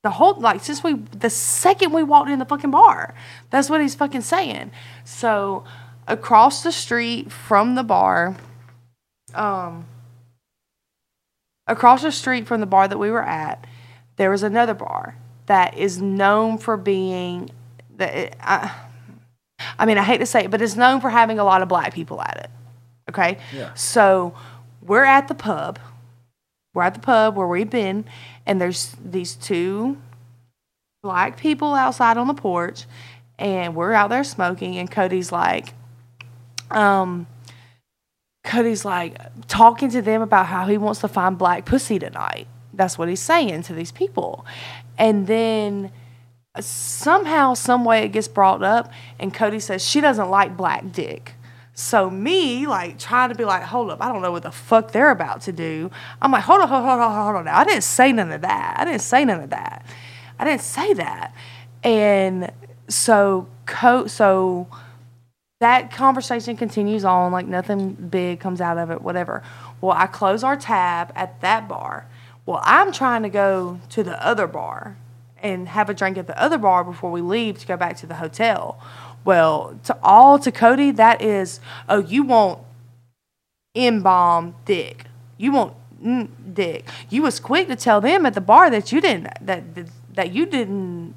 the 0.04 0.12
whole 0.12 0.36
like 0.36 0.64
since 0.64 0.84
we 0.84 0.94
the 0.94 1.30
second 1.30 1.92
we 1.92 2.04
walked 2.04 2.30
in 2.30 2.40
the 2.40 2.46
fucking 2.46 2.72
bar 2.72 3.14
that's 3.50 3.70
what 3.70 3.82
he's 3.82 3.96
fucking 3.96 4.22
saying 4.22 4.72
so 5.04 5.64
across 6.08 6.64
the 6.64 6.72
street 6.72 7.32
from 7.32 7.76
the 7.76 7.84
bar 7.84 8.36
um 9.34 9.86
across 11.68 12.02
the 12.02 12.12
street 12.12 12.48
from 12.48 12.62
the 12.62 12.66
bar 12.66 12.88
that 12.88 12.98
we 12.98 13.12
were 13.12 13.24
at 13.24 13.66
there 14.16 14.32
was 14.32 14.44
another 14.44 14.74
bar 14.74 15.18
that 15.48 15.78
is 15.78 16.02
known 16.02 16.58
for 16.58 16.78
being 16.78 17.50
that 18.00 18.14
it, 18.16 18.36
I, 18.42 18.74
I 19.78 19.86
mean 19.86 19.98
i 19.98 20.04
hate 20.04 20.18
to 20.20 20.26
say 20.26 20.46
it 20.46 20.52
but 20.52 20.62
it's 20.62 20.76
known 20.76 21.00
for 21.02 21.10
having 21.10 21.38
a 21.40 21.44
lot 21.44 21.62
of 21.62 21.68
black 21.70 21.94
people 21.94 22.22
at 22.22 22.38
it 22.38 22.50
okay 23.10 23.38
Yeah. 23.56 23.74
so 23.76 24.34
we're 24.82 25.04
at 25.06 25.28
the 25.28 25.36
pub 25.36 25.80
we're 26.74 26.84
at 26.84 26.94
the 26.94 27.00
pub 27.00 27.36
where 27.36 27.48
we've 27.48 27.70
been, 27.70 28.06
and 28.46 28.62
there's 28.62 28.96
these 29.04 29.34
two 29.36 29.98
black 31.02 31.36
people 31.36 31.74
outside 31.74 32.16
on 32.16 32.28
the 32.28 32.36
porch, 32.36 32.86
and 33.40 33.76
we're 33.76 33.92
out 33.92 34.10
there 34.12 34.24
smoking, 34.24 34.78
and 34.78 34.90
Cody's 34.90 35.32
like, 35.32 35.74
um, 36.70 37.26
Cody's 38.44 38.86
like 38.86 39.18
talking 39.48 39.90
to 39.90 40.02
them 40.02 40.22
about 40.22 40.46
how 40.46 40.68
he 40.68 40.78
wants 40.78 41.02
to 41.02 41.08
find 41.08 41.40
black 41.40 41.66
pussy 41.66 41.98
tonight. 41.98 42.48
That's 42.74 42.98
what 43.00 43.10
he's 43.10 43.20
saying 43.20 43.64
to 43.64 43.74
these 43.74 43.92
people. 43.92 44.46
And 44.98 45.26
then 45.26 45.92
somehow, 46.60 47.54
some 47.54 47.86
way 47.86 48.04
it 48.04 48.10
gets 48.10 48.28
brought 48.28 48.64
up, 48.64 48.92
and 49.20 49.34
Cody 49.34 49.60
says 49.60 49.88
she 49.88 50.02
doesn't 50.02 50.30
like 50.30 50.58
black 50.58 50.92
dick. 50.92 51.34
So 51.74 52.10
me, 52.10 52.68
like 52.68 53.00
trying 53.00 53.30
to 53.30 53.36
be 53.36 53.46
like, 53.46 53.64
hold 53.64 53.90
up, 53.90 54.02
I 54.02 54.12
don't 54.12 54.22
know 54.22 54.32
what 54.32 54.44
the 54.44 54.52
fuck 54.52 54.92
they're 54.92 55.12
about 55.12 55.42
to 55.42 55.54
do. 55.54 55.90
I'm 56.22 56.32
like, 56.32 56.44
hold 56.44 56.62
on, 56.62 56.68
hold 56.68 56.84
on, 56.84 57.00
hold 57.00 57.02
on, 57.02 57.24
hold 57.26 57.36
on. 57.38 57.46
Now 57.46 57.58
I 57.58 57.64
didn't 57.64 57.84
say 57.84 58.12
none 58.12 58.32
of 58.32 58.42
that. 58.42 58.76
I 58.78 58.86
didn't 58.86 59.02
say 59.02 59.24
none 59.24 59.42
of 59.42 59.50
that. 59.52 59.86
I 60.38 60.44
didn't 60.46 60.62
say 60.62 60.94
that. 60.96 61.34
And 61.84 62.52
so, 62.90 63.48
co- 63.66 64.08
so 64.08 64.68
that 65.62 65.92
conversation 65.92 66.58
continues 66.58 67.06
on, 67.06 67.32
like 67.32 67.48
nothing 67.48 67.94
big 67.94 68.42
comes 68.42 68.60
out 68.60 68.78
of 68.78 68.92
it, 68.92 69.02
whatever. 69.02 69.42
Well, 69.80 69.96
I 69.98 70.08
close 70.08 70.44
our 70.44 70.58
tab 70.58 71.14
at 71.16 71.40
that 71.42 71.70
bar. 71.70 72.08
Well, 72.46 72.60
I'm 72.64 72.92
trying 72.92 73.24
to 73.24 73.30
go 73.30 73.80
to 73.90 74.04
the 74.04 74.22
other 74.26 74.48
bar 74.48 74.98
and 75.42 75.70
have 75.70 75.90
a 75.90 75.94
drink 75.94 76.18
at 76.18 76.28
the 76.28 76.42
other 76.42 76.58
bar 76.58 76.84
before 76.84 77.12
we 77.12 77.22
leave 77.22 77.60
to 77.60 77.68
go 77.68 77.78
back 77.78 77.98
to 77.98 78.08
the 78.08 78.16
hotel. 78.16 78.80
Well, 79.26 79.80
to 79.84 79.98
all 80.02 80.40
to 80.40 80.52
Cody, 80.52 80.92
that 80.92 81.22
is, 81.22 81.60
oh, 81.88 82.00
you 82.00 82.24
want 82.24 82.60
bomb 84.02 84.56
dick. 84.66 85.06
You 85.38 85.52
want 85.52 85.74
mm, 86.04 86.28
dick. 86.54 86.86
You 87.10 87.22
was 87.22 87.40
quick 87.40 87.68
to 87.68 87.76
tell 87.76 88.02
them 88.02 88.26
at 88.26 88.34
the 88.34 88.42
bar 88.42 88.70
that 88.70 88.92
you 88.92 89.02
didn't 89.02 89.30
that 89.42 89.64
that 90.16 90.32
you 90.32 90.46
didn't. 90.46 91.16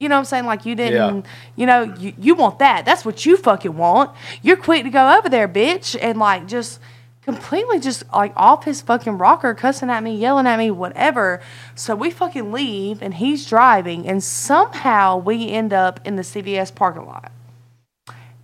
You 0.00 0.08
know 0.08 0.16
what 0.16 0.20
I'm 0.20 0.24
saying? 0.26 0.46
Like 0.46 0.66
you 0.66 0.74
didn't. 0.74 1.24
Yeah. 1.24 1.30
You 1.56 1.66
know 1.66 1.94
you 1.98 2.12
you 2.18 2.34
want 2.34 2.58
that. 2.58 2.84
That's 2.84 3.04
what 3.04 3.24
you 3.24 3.36
fucking 3.36 3.76
want. 3.76 4.10
You're 4.42 4.56
quick 4.56 4.84
to 4.84 4.90
go 4.90 5.16
over 5.16 5.28
there, 5.28 5.48
bitch, 5.48 5.96
and 6.00 6.18
like 6.18 6.46
just 6.46 6.80
completely 7.24 7.80
just 7.80 8.04
like 8.12 8.32
off 8.36 8.64
his 8.64 8.80
fucking 8.82 9.18
rocker, 9.18 9.54
cussing 9.54 9.90
at 9.90 10.02
me, 10.02 10.14
yelling 10.14 10.46
at 10.46 10.58
me, 10.58 10.70
whatever. 10.70 11.40
So 11.74 11.96
we 11.96 12.10
fucking 12.10 12.52
leave, 12.52 13.02
and 13.02 13.14
he's 13.14 13.46
driving, 13.46 14.06
and 14.06 14.22
somehow 14.22 15.16
we 15.16 15.48
end 15.48 15.72
up 15.72 16.00
in 16.04 16.16
the 16.16 16.22
CVS 16.22 16.74
parking 16.74 17.06
lot. 17.06 17.32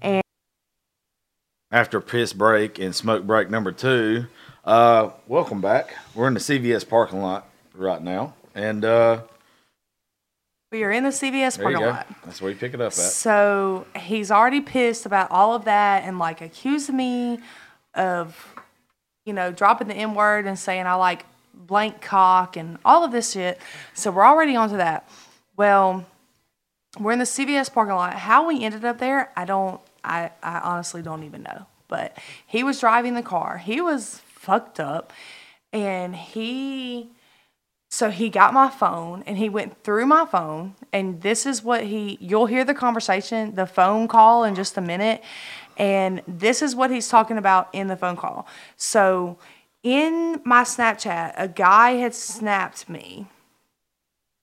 And 0.01 0.23
after 1.70 2.01
piss 2.01 2.32
break 2.32 2.78
and 2.78 2.94
smoke 2.94 3.24
break 3.24 3.51
number 3.51 3.73
two, 3.73 4.27
uh, 4.65 5.11
welcome 5.28 5.61
back. 5.61 5.94
We're 6.15 6.28
in 6.28 6.35
the 6.35 6.40
CVS 6.40 6.89
parking 6.89 7.20
lot 7.20 7.48
right 7.74 8.02
now, 8.02 8.35
and 8.55 8.85
uh, 8.85 9.23
We 10.73 10.85
are 10.85 10.90
in 10.90 11.05
the 11.05 11.11
CVS 11.11 11.57
there 11.57 11.65
parking 11.65 11.82
lot. 11.86 12.07
That's 12.24 12.40
where 12.40 12.51
you 12.51 12.57
pick 12.57 12.74
it 12.74 12.81
up 12.81 12.89
at. 12.89 12.94
So 12.94 13.86
he's 13.97 14.31
already 14.31 14.61
pissed 14.61 15.05
about 15.05 15.31
all 15.31 15.55
of 15.55 15.65
that 15.66 16.05
and 16.05 16.19
like 16.19 16.40
accusing 16.40 16.97
me 16.97 17.40
of, 17.94 18.55
you 19.31 19.35
know, 19.35 19.52
dropping 19.52 19.86
the 19.86 19.94
N 19.94 20.15
word 20.15 20.44
and 20.44 20.59
saying 20.59 20.89
I 20.89 20.94
like 20.94 21.24
blank 21.55 22.01
cock 22.01 22.57
and 22.57 22.78
all 22.85 23.05
of 23.05 23.12
this 23.12 23.31
shit. 23.31 23.61
So 23.94 24.11
we're 24.11 24.27
already 24.27 24.57
onto 24.57 24.77
that. 24.78 25.09
Well, 25.57 26.05
we're 26.98 27.12
in 27.12 27.20
the 27.20 27.24
CVS 27.24 27.73
parking 27.73 27.94
lot. 27.94 28.15
How 28.15 28.48
we 28.48 28.65
ended 28.65 28.85
up 28.85 28.98
there, 28.98 29.31
I 29.36 29.44
don't, 29.44 29.81
I, 30.02 30.32
I 30.43 30.59
honestly 30.59 31.01
don't 31.01 31.23
even 31.23 31.44
know. 31.44 31.66
But 31.86 32.19
he 32.44 32.65
was 32.65 32.81
driving 32.81 33.15
the 33.15 33.23
car. 33.23 33.59
He 33.59 33.81
was 33.81 34.20
fucked 34.35 34.81
up 34.81 35.12
and 35.73 36.16
he 36.16 37.11
so 37.89 38.11
he 38.11 38.31
got 38.31 38.52
my 38.52 38.69
phone 38.69 39.23
and 39.27 39.39
he 39.39 39.48
went 39.48 39.85
through 39.85 40.07
my 40.07 40.24
phone 40.24 40.74
and 40.93 41.23
this 41.23 41.47
is 41.47 41.62
what 41.62 41.85
he 41.85 42.19
you'll 42.20 42.47
hear 42.47 42.65
the 42.65 42.74
conversation, 42.74 43.55
the 43.55 43.66
phone 43.66 44.09
call 44.09 44.43
in 44.43 44.57
just 44.57 44.77
a 44.77 44.81
minute 44.81 45.23
and 45.76 46.22
this 46.26 46.62
is 46.62 46.74
what 46.74 46.90
he's 46.90 47.09
talking 47.09 47.38
about 47.38 47.68
in 47.72 47.86
the 47.86 47.97
phone 47.97 48.16
call. 48.16 48.47
So 48.76 49.38
in 49.82 50.40
my 50.44 50.62
Snapchat, 50.62 51.34
a 51.36 51.48
guy 51.48 51.92
had 51.92 52.14
snapped 52.14 52.88
me 52.88 53.26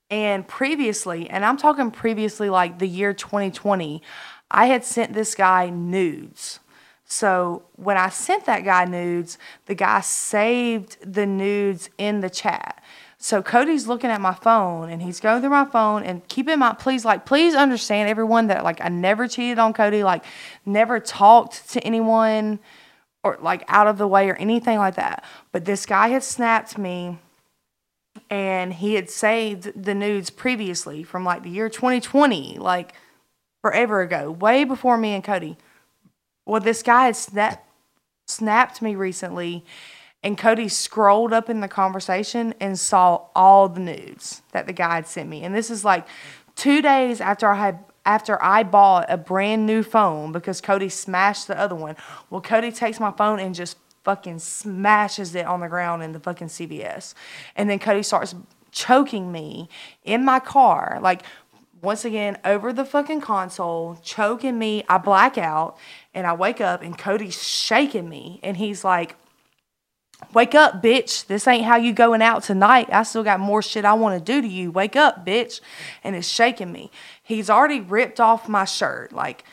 and 0.09 0.47
previously, 0.47 1.29
and 1.29 1.43
I'm 1.43 1.57
talking 1.57 1.91
previously 1.91 2.49
like 2.49 2.79
the 2.79 2.87
year 2.87 3.13
2020, 3.13 4.01
I 4.49 4.67
had 4.67 4.85
sent 4.85 5.13
this 5.13 5.35
guy 5.35 5.69
nudes. 5.69 6.59
So 7.05 7.63
when 7.75 7.97
I 7.97 8.09
sent 8.09 8.45
that 8.45 8.65
guy 8.65 8.85
nudes, 8.85 9.37
the 9.65 9.75
guy 9.75 10.01
saved 10.01 10.97
the 11.01 11.25
nudes 11.25 11.89
in 11.97 12.21
the 12.21 12.29
chat. 12.29 12.83
So 13.19 13.41
Cody's 13.41 13.87
looking 13.87 14.11
at 14.11 14.21
my 14.21 14.33
phone 14.33 14.89
and 14.89 15.01
he's 15.01 15.19
going 15.19 15.41
through 15.41 15.49
my 15.49 15.65
phone 15.65 16.03
and 16.03 16.27
keep 16.27 16.47
in 16.47 16.59
mind, 16.59 16.77
please, 16.77 17.03
like, 17.03 17.25
please 17.25 17.55
understand 17.55 18.09
everyone 18.09 18.47
that 18.47 18.63
like 18.63 18.79
I 18.79 18.89
never 18.89 19.27
cheated 19.27 19.57
on 19.57 19.73
Cody, 19.73 20.03
like 20.03 20.23
never 20.65 20.99
talked 20.99 21.69
to 21.71 21.79
anyone 21.81 22.59
or 23.23 23.37
like 23.41 23.63
out 23.67 23.87
of 23.87 23.97
the 23.97 24.07
way 24.07 24.29
or 24.29 24.35
anything 24.35 24.77
like 24.77 24.95
that. 24.95 25.23
But 25.51 25.65
this 25.65 25.85
guy 25.85 26.09
had 26.09 26.23
snapped 26.23 26.77
me 26.77 27.17
and 28.29 28.73
he 28.73 28.93
had 28.93 29.09
saved 29.09 29.83
the 29.83 29.95
nudes 29.95 30.29
previously 30.29 31.03
from 31.03 31.23
like 31.23 31.43
the 31.43 31.49
year 31.49 31.69
2020, 31.69 32.57
like 32.59 32.93
forever 33.61 34.01
ago, 34.01 34.31
way 34.31 34.63
before 34.63 34.97
me 34.97 35.13
and 35.13 35.23
Cody. 35.23 35.57
Well, 36.45 36.61
this 36.61 36.83
guy 36.83 37.05
had 37.05 37.15
snap, 37.15 37.67
snapped 38.27 38.81
me 38.81 38.95
recently, 38.95 39.65
and 40.23 40.37
Cody 40.37 40.67
scrolled 40.67 41.33
up 41.33 41.49
in 41.49 41.59
the 41.59 41.67
conversation 41.67 42.53
and 42.59 42.77
saw 42.77 43.27
all 43.35 43.69
the 43.69 43.79
nudes 43.79 44.41
that 44.51 44.67
the 44.67 44.73
guy 44.73 44.95
had 44.95 45.07
sent 45.07 45.29
me. 45.29 45.43
And 45.43 45.55
this 45.55 45.69
is 45.69 45.85
like 45.85 46.07
two 46.55 46.81
days 46.81 47.21
after 47.21 47.47
I 47.47 47.55
had 47.55 47.79
after 48.05 48.41
I 48.41 48.63
bought 48.63 49.07
a 49.09 49.17
brand 49.17 49.65
new 49.65 49.83
phone 49.83 50.31
because 50.31 50.61
Cody 50.61 50.87
smashed 50.87 51.47
the 51.47 51.59
other 51.59 51.75
one. 51.75 51.97
Well, 52.29 52.39
Cody 52.39 52.71
takes 52.71 53.01
my 53.01 53.11
phone 53.11 53.37
and 53.39 53.53
just 53.53 53.77
fucking 54.05 54.39
smashes 54.39 55.35
it 55.35 55.45
on 55.45 55.59
the 55.59 55.67
ground 55.67 56.01
in 56.01 56.13
the 56.13 56.19
fucking 56.21 56.47
CVS. 56.47 57.13
And 57.57 57.69
then 57.69 57.79
Cody 57.79 58.03
starts 58.03 58.33
choking 58.71 59.29
me 59.29 59.67
in 60.05 60.23
my 60.23 60.39
car. 60.39 60.99
Like, 61.01 61.23
once 61.81 62.05
again, 62.05 62.37
over 62.45 62.71
the 62.71 62.85
fucking 62.85 63.19
console, 63.19 63.99
choking 64.01 64.57
me. 64.57 64.85
I 64.87 64.97
black 64.97 65.37
out 65.37 65.77
and 66.13 66.25
I 66.25 66.33
wake 66.33 66.61
up 66.61 66.81
and 66.81 66.97
Cody's 66.97 67.43
shaking 67.43 68.07
me. 68.07 68.39
And 68.41 68.55
he's 68.55 68.85
like, 68.85 69.17
Wake 70.33 70.55
up, 70.55 70.81
bitch. 70.81 71.27
This 71.27 71.47
ain't 71.47 71.65
how 71.65 71.75
you 71.75 71.93
going 71.93 72.21
out 72.21 72.43
tonight. 72.43 72.89
I 72.91 73.03
still 73.03 73.23
got 73.23 73.39
more 73.39 73.61
shit 73.61 73.85
I 73.85 73.93
want 73.93 74.17
to 74.17 74.33
do 74.33 74.41
to 74.41 74.47
you. 74.47 74.71
Wake 74.71 74.95
up, 74.95 75.25
bitch. 75.25 75.61
And 76.03 76.15
it's 76.15 76.27
shaking 76.27 76.71
me. 76.71 76.91
He's 77.21 77.49
already 77.49 77.81
ripped 77.81 78.19
off 78.19 78.49
my 78.49 78.65
shirt. 78.65 79.13
Like, 79.13 79.43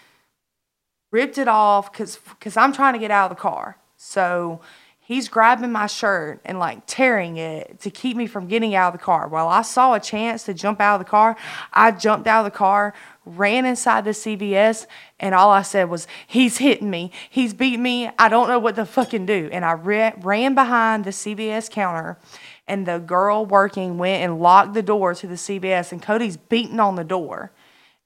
ripped 1.10 1.38
it 1.38 1.48
off 1.48 1.92
because 1.92 2.18
cause 2.40 2.56
I'm 2.56 2.72
trying 2.72 2.94
to 2.94 2.98
get 2.98 3.10
out 3.10 3.30
of 3.30 3.36
the 3.36 3.40
car. 3.40 3.76
So 3.96 4.60
he's 4.98 5.28
grabbing 5.28 5.70
my 5.70 5.86
shirt 5.86 6.40
and 6.44 6.58
like 6.58 6.82
tearing 6.86 7.36
it 7.36 7.78
to 7.80 7.90
keep 7.90 8.16
me 8.16 8.26
from 8.26 8.48
getting 8.48 8.74
out 8.74 8.94
of 8.94 8.98
the 8.98 9.04
car. 9.04 9.28
While 9.28 9.48
I 9.48 9.62
saw 9.62 9.94
a 9.94 10.00
chance 10.00 10.44
to 10.44 10.54
jump 10.54 10.80
out 10.80 11.00
of 11.00 11.06
the 11.06 11.10
car, 11.10 11.36
I 11.72 11.92
jumped 11.92 12.26
out 12.26 12.44
of 12.44 12.52
the 12.52 12.56
car, 12.56 12.94
ran 13.24 13.64
inside 13.66 14.04
the 14.04 14.10
CVS, 14.10 14.86
and 15.18 15.34
all 15.34 15.50
I 15.50 15.62
said 15.62 15.88
was, 15.88 16.06
He's 16.26 16.58
hitting 16.58 16.90
me. 16.90 17.10
He's 17.30 17.54
beating 17.54 17.82
me. 17.82 18.10
I 18.18 18.28
don't 18.28 18.48
know 18.48 18.58
what 18.58 18.76
to 18.76 18.84
fucking 18.84 19.26
do. 19.26 19.48
And 19.52 19.64
I 19.64 19.72
ra- 19.74 20.12
ran 20.20 20.54
behind 20.54 21.04
the 21.04 21.10
CVS 21.10 21.70
counter. 21.70 22.18
And 22.66 22.86
the 22.86 22.98
girl 22.98 23.44
working 23.44 23.98
went 23.98 24.22
and 24.22 24.40
locked 24.40 24.74
the 24.74 24.82
door 24.82 25.14
to 25.14 25.26
the 25.26 25.34
CVS, 25.34 25.92
and 25.92 26.02
Cody's 26.02 26.36
beating 26.36 26.80
on 26.80 26.96
the 26.96 27.04
door. 27.04 27.52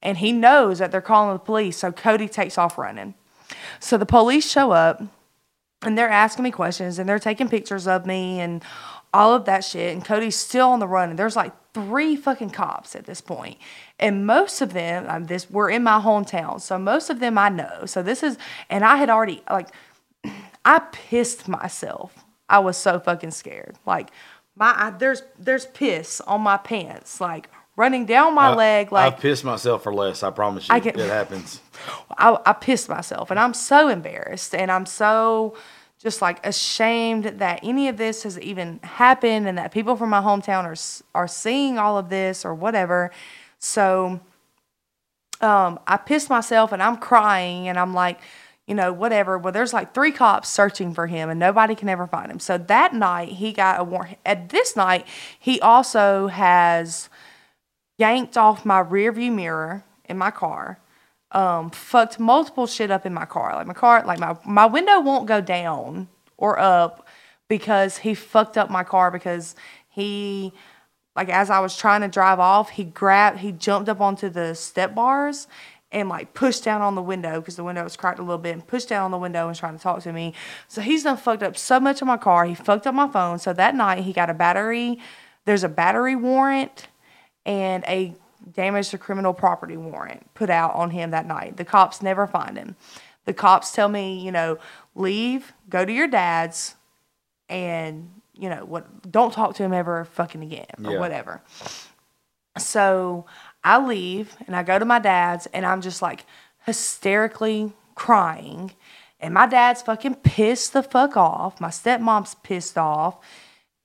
And 0.01 0.17
he 0.17 0.31
knows 0.31 0.79
that 0.79 0.91
they're 0.91 1.01
calling 1.01 1.33
the 1.33 1.39
police, 1.39 1.77
so 1.77 1.91
Cody 1.91 2.27
takes 2.27 2.57
off 2.57 2.77
running. 2.77 3.15
So 3.79 3.97
the 3.97 4.05
police 4.05 4.49
show 4.49 4.71
up 4.71 5.01
and 5.81 5.97
they're 5.97 6.09
asking 6.09 6.43
me 6.43 6.51
questions 6.51 6.99
and 6.99 7.07
they're 7.07 7.19
taking 7.19 7.49
pictures 7.49 7.87
of 7.87 8.05
me 8.05 8.39
and 8.39 8.63
all 9.13 9.33
of 9.33 9.45
that 9.45 9.63
shit. 9.63 9.93
And 9.93 10.03
Cody's 10.03 10.35
still 10.35 10.69
on 10.69 10.79
the 10.79 10.87
run. 10.87 11.09
And 11.09 11.19
there's 11.19 11.35
like 11.35 11.53
three 11.73 12.15
fucking 12.15 12.51
cops 12.51 12.95
at 12.95 13.05
this 13.05 13.21
point. 13.21 13.57
And 13.99 14.25
most 14.25 14.61
of 14.61 14.73
them, 14.73 15.05
um, 15.09 15.25
this 15.25 15.49
we're 15.49 15.69
in 15.69 15.83
my 15.83 15.99
hometown, 15.99 16.61
so 16.61 16.77
most 16.77 17.09
of 17.09 17.19
them 17.19 17.37
I 17.37 17.49
know. 17.49 17.85
So 17.85 18.01
this 18.01 18.23
is, 18.23 18.37
and 18.69 18.83
I 18.83 18.95
had 18.95 19.09
already 19.09 19.41
like, 19.49 19.69
I 20.65 20.79
pissed 20.79 21.47
myself. 21.47 22.13
I 22.47 22.59
was 22.59 22.77
so 22.77 22.99
fucking 22.99 23.31
scared. 23.31 23.75
Like 23.85 24.09
my 24.55 24.73
I, 24.75 24.89
there's 24.91 25.23
there's 25.37 25.65
piss 25.67 26.21
on 26.21 26.41
my 26.41 26.57
pants, 26.57 27.19
like 27.21 27.49
running 27.75 28.05
down 28.05 28.33
my 28.35 28.53
leg. 28.53 28.91
Like 28.91 29.13
I 29.13 29.15
pissed 29.17 29.43
myself 29.43 29.83
for 29.83 29.93
less. 29.93 30.23
I 30.23 30.31
promise 30.31 30.67
you, 30.67 30.75
I 30.75 30.79
can- 30.79 30.99
it 30.99 31.09
happens. 31.09 31.61
I, 32.17 32.37
I 32.45 32.53
pissed 32.53 32.89
myself 32.89 33.31
and 33.31 33.39
I'm 33.39 33.53
so 33.53 33.87
embarrassed 33.87 34.53
and 34.55 34.69
I'm 34.71 34.85
so 34.85 35.55
just 36.01 36.21
like 36.21 36.45
ashamed 36.45 37.25
that 37.25 37.59
any 37.63 37.87
of 37.87 37.97
this 37.97 38.23
has 38.23 38.39
even 38.39 38.79
happened 38.83 39.47
and 39.47 39.57
that 39.57 39.71
people 39.71 39.95
from 39.95 40.09
my 40.09 40.21
hometown 40.21 40.63
are 40.65 41.19
are 41.19 41.27
seeing 41.27 41.77
all 41.77 41.97
of 41.97 42.09
this 42.09 42.43
or 42.45 42.53
whatever. 42.55 43.11
So 43.59 44.19
um, 45.41 45.79
I 45.87 45.97
pissed 45.97 46.29
myself 46.29 46.71
and 46.71 46.81
I'm 46.81 46.97
crying 46.97 47.67
and 47.67 47.77
I'm 47.77 47.93
like, 47.93 48.19
you 48.67 48.75
know, 48.75 48.91
whatever. 48.93 49.37
Well, 49.37 49.53
there's 49.53 49.73
like 49.73 49.93
three 49.93 50.11
cops 50.11 50.49
searching 50.49 50.93
for 50.93 51.07
him 51.07 51.29
and 51.29 51.39
nobody 51.39 51.75
can 51.75 51.89
ever 51.89 52.07
find 52.07 52.31
him. 52.31 52.39
So 52.39 52.57
that 52.57 52.93
night 52.93 53.29
he 53.29 53.51
got 53.51 53.79
a 53.79 53.83
warrant. 53.83 54.17
At 54.25 54.49
this 54.49 54.75
night, 54.75 55.07
he 55.39 55.59
also 55.61 56.27
has 56.27 57.09
yanked 57.97 58.37
off 58.37 58.65
my 58.65 58.79
rear 58.79 59.11
view 59.11 59.31
mirror 59.31 59.83
in 60.05 60.17
my 60.17 60.31
car 60.31 60.79
um, 61.31 61.69
fucked 61.69 62.19
multiple 62.19 62.67
shit 62.67 62.91
up 62.91 63.05
in 63.05 63.13
my 63.13 63.25
car. 63.25 63.55
Like 63.55 63.67
my 63.67 63.73
car, 63.73 64.03
like 64.05 64.19
my 64.19 64.37
my 64.45 64.65
window 64.65 64.99
won't 64.99 65.27
go 65.27 65.41
down 65.41 66.07
or 66.37 66.57
up 66.59 67.07
because 67.47 67.97
he 67.97 68.13
fucked 68.13 68.57
up 68.57 68.69
my 68.69 68.83
car 68.83 69.11
because 69.11 69.55
he 69.89 70.53
like 71.19 71.27
as 71.27 71.49
I 71.49 71.59
was 71.59 71.75
trying 71.75 71.99
to 71.99 72.07
drive 72.07 72.39
off, 72.39 72.69
he 72.69 72.85
grabbed 72.85 73.39
he 73.39 73.51
jumped 73.51 73.89
up 73.89 73.99
onto 73.99 74.29
the 74.29 74.55
step 74.55 74.95
bars 74.95 75.49
and 75.91 76.07
like 76.07 76.33
pushed 76.33 76.63
down 76.63 76.81
on 76.81 76.95
the 76.95 77.01
window 77.01 77.41
because 77.41 77.57
the 77.57 77.63
window 77.65 77.83
was 77.83 77.97
cracked 77.97 78.19
a 78.19 78.21
little 78.21 78.37
bit 78.37 78.53
and 78.53 78.65
pushed 78.65 78.87
down 78.87 79.03
on 79.03 79.11
the 79.11 79.17
window 79.17 79.39
and 79.39 79.49
was 79.49 79.59
trying 79.59 79.75
to 79.75 79.83
talk 79.83 80.01
to 80.03 80.13
me. 80.13 80.33
So 80.69 80.79
he's 80.79 81.03
done 81.03 81.17
fucked 81.17 81.43
up 81.43 81.57
so 81.57 81.77
much 81.77 82.01
of 82.01 82.07
my 82.07 82.15
car. 82.15 82.45
He 82.45 82.55
fucked 82.55 82.87
up 82.87 82.95
my 82.95 83.09
phone. 83.09 83.37
So 83.37 83.51
that 83.51 83.75
night 83.75 84.05
he 84.05 84.13
got 84.13 84.29
a 84.29 84.33
battery. 84.33 84.97
There's 85.43 85.65
a 85.65 85.67
battery 85.67 86.15
warrant 86.15 86.87
and 87.45 87.83
a 87.83 88.15
damage 88.53 88.87
to 88.91 88.97
criminal 88.97 89.33
property 89.33 89.75
warrant 89.75 90.33
put 90.35 90.49
out 90.49 90.73
on 90.73 90.91
him 90.91 91.11
that 91.11 91.25
night. 91.25 91.57
The 91.57 91.65
cops 91.65 92.01
never 92.01 92.27
find 92.27 92.57
him. 92.57 92.77
The 93.25 93.33
cops 93.33 93.73
tell 93.73 93.89
me, 93.89 94.23
you 94.23 94.31
know, 94.31 94.57
leave, 94.95 95.51
go 95.67 95.83
to 95.83 95.91
your 95.91 96.07
dad's, 96.07 96.75
and 97.49 98.18
you 98.39 98.49
know 98.49 98.65
what? 98.65 99.11
Don't 99.11 99.33
talk 99.33 99.55
to 99.55 99.63
him 99.63 99.73
ever 99.73 100.05
fucking 100.05 100.41
again 100.41 100.65
or 100.85 100.93
Yeah. 100.93 100.99
whatever. 100.99 101.41
So 102.57 103.25
I 103.63 103.83
leave 103.83 104.35
and 104.47 104.55
I 104.55 104.63
go 104.63 104.79
to 104.79 104.85
my 104.85 104.99
dad's 104.99 105.45
and 105.47 105.65
I'm 105.65 105.81
just 105.81 106.01
like 106.01 106.25
hysterically 106.65 107.73
crying. 107.95 108.71
And 109.19 109.33
my 109.33 109.47
dad's 109.47 109.81
fucking 109.81 110.15
pissed 110.15 110.73
the 110.73 110.81
fuck 110.83 111.17
off. 111.17 111.59
My 111.59 111.67
stepmom's 111.69 112.35
pissed 112.35 112.77
off 112.77 113.17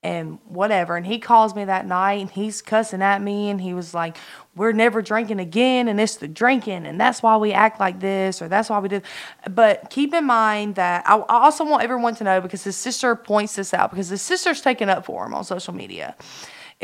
and 0.05 0.39
whatever. 0.47 0.97
And 0.97 1.07
he 1.07 1.19
calls 1.19 1.57
me 1.57 1.65
that 1.65 1.87
night 1.87 2.21
and 2.21 2.31
he's 2.31 2.61
cussing 2.61 3.03
at 3.03 3.23
me 3.23 3.49
and 3.49 3.61
he 3.61 3.73
was 3.73 3.95
like, 3.95 4.19
We're 4.55 4.73
never 4.73 5.01
drinking 5.03 5.41
again 5.41 5.89
and 5.89 5.99
it's 5.99 6.17
the 6.17 6.29
drinking 6.29 6.87
and 6.87 7.01
that's 7.01 7.23
why 7.23 7.39
we 7.39 7.53
act 7.53 7.81
like 7.81 8.01
this 8.01 8.43
or 8.43 8.49
that's 8.49 8.69
why 8.69 8.79
we 8.79 8.89
did. 8.89 9.03
But 9.51 9.89
keep 9.91 10.13
in 10.15 10.27
mind 10.27 10.77
that 10.77 11.05
I 11.09 11.17
I 11.17 11.45
also 11.45 11.65
want 11.65 11.83
everyone 11.83 12.15
to 12.17 12.25
know 12.25 12.41
because 12.41 12.63
his 12.63 12.77
sister 12.77 13.17
points 13.17 13.57
this 13.57 13.73
out 13.73 13.91
because 13.91 14.11
his 14.11 14.23
sister's 14.23 14.61
taking 14.61 14.91
up 14.91 15.07
for 15.07 15.25
him 15.25 15.35
on 15.35 15.43
social 15.43 15.75
media 15.75 16.15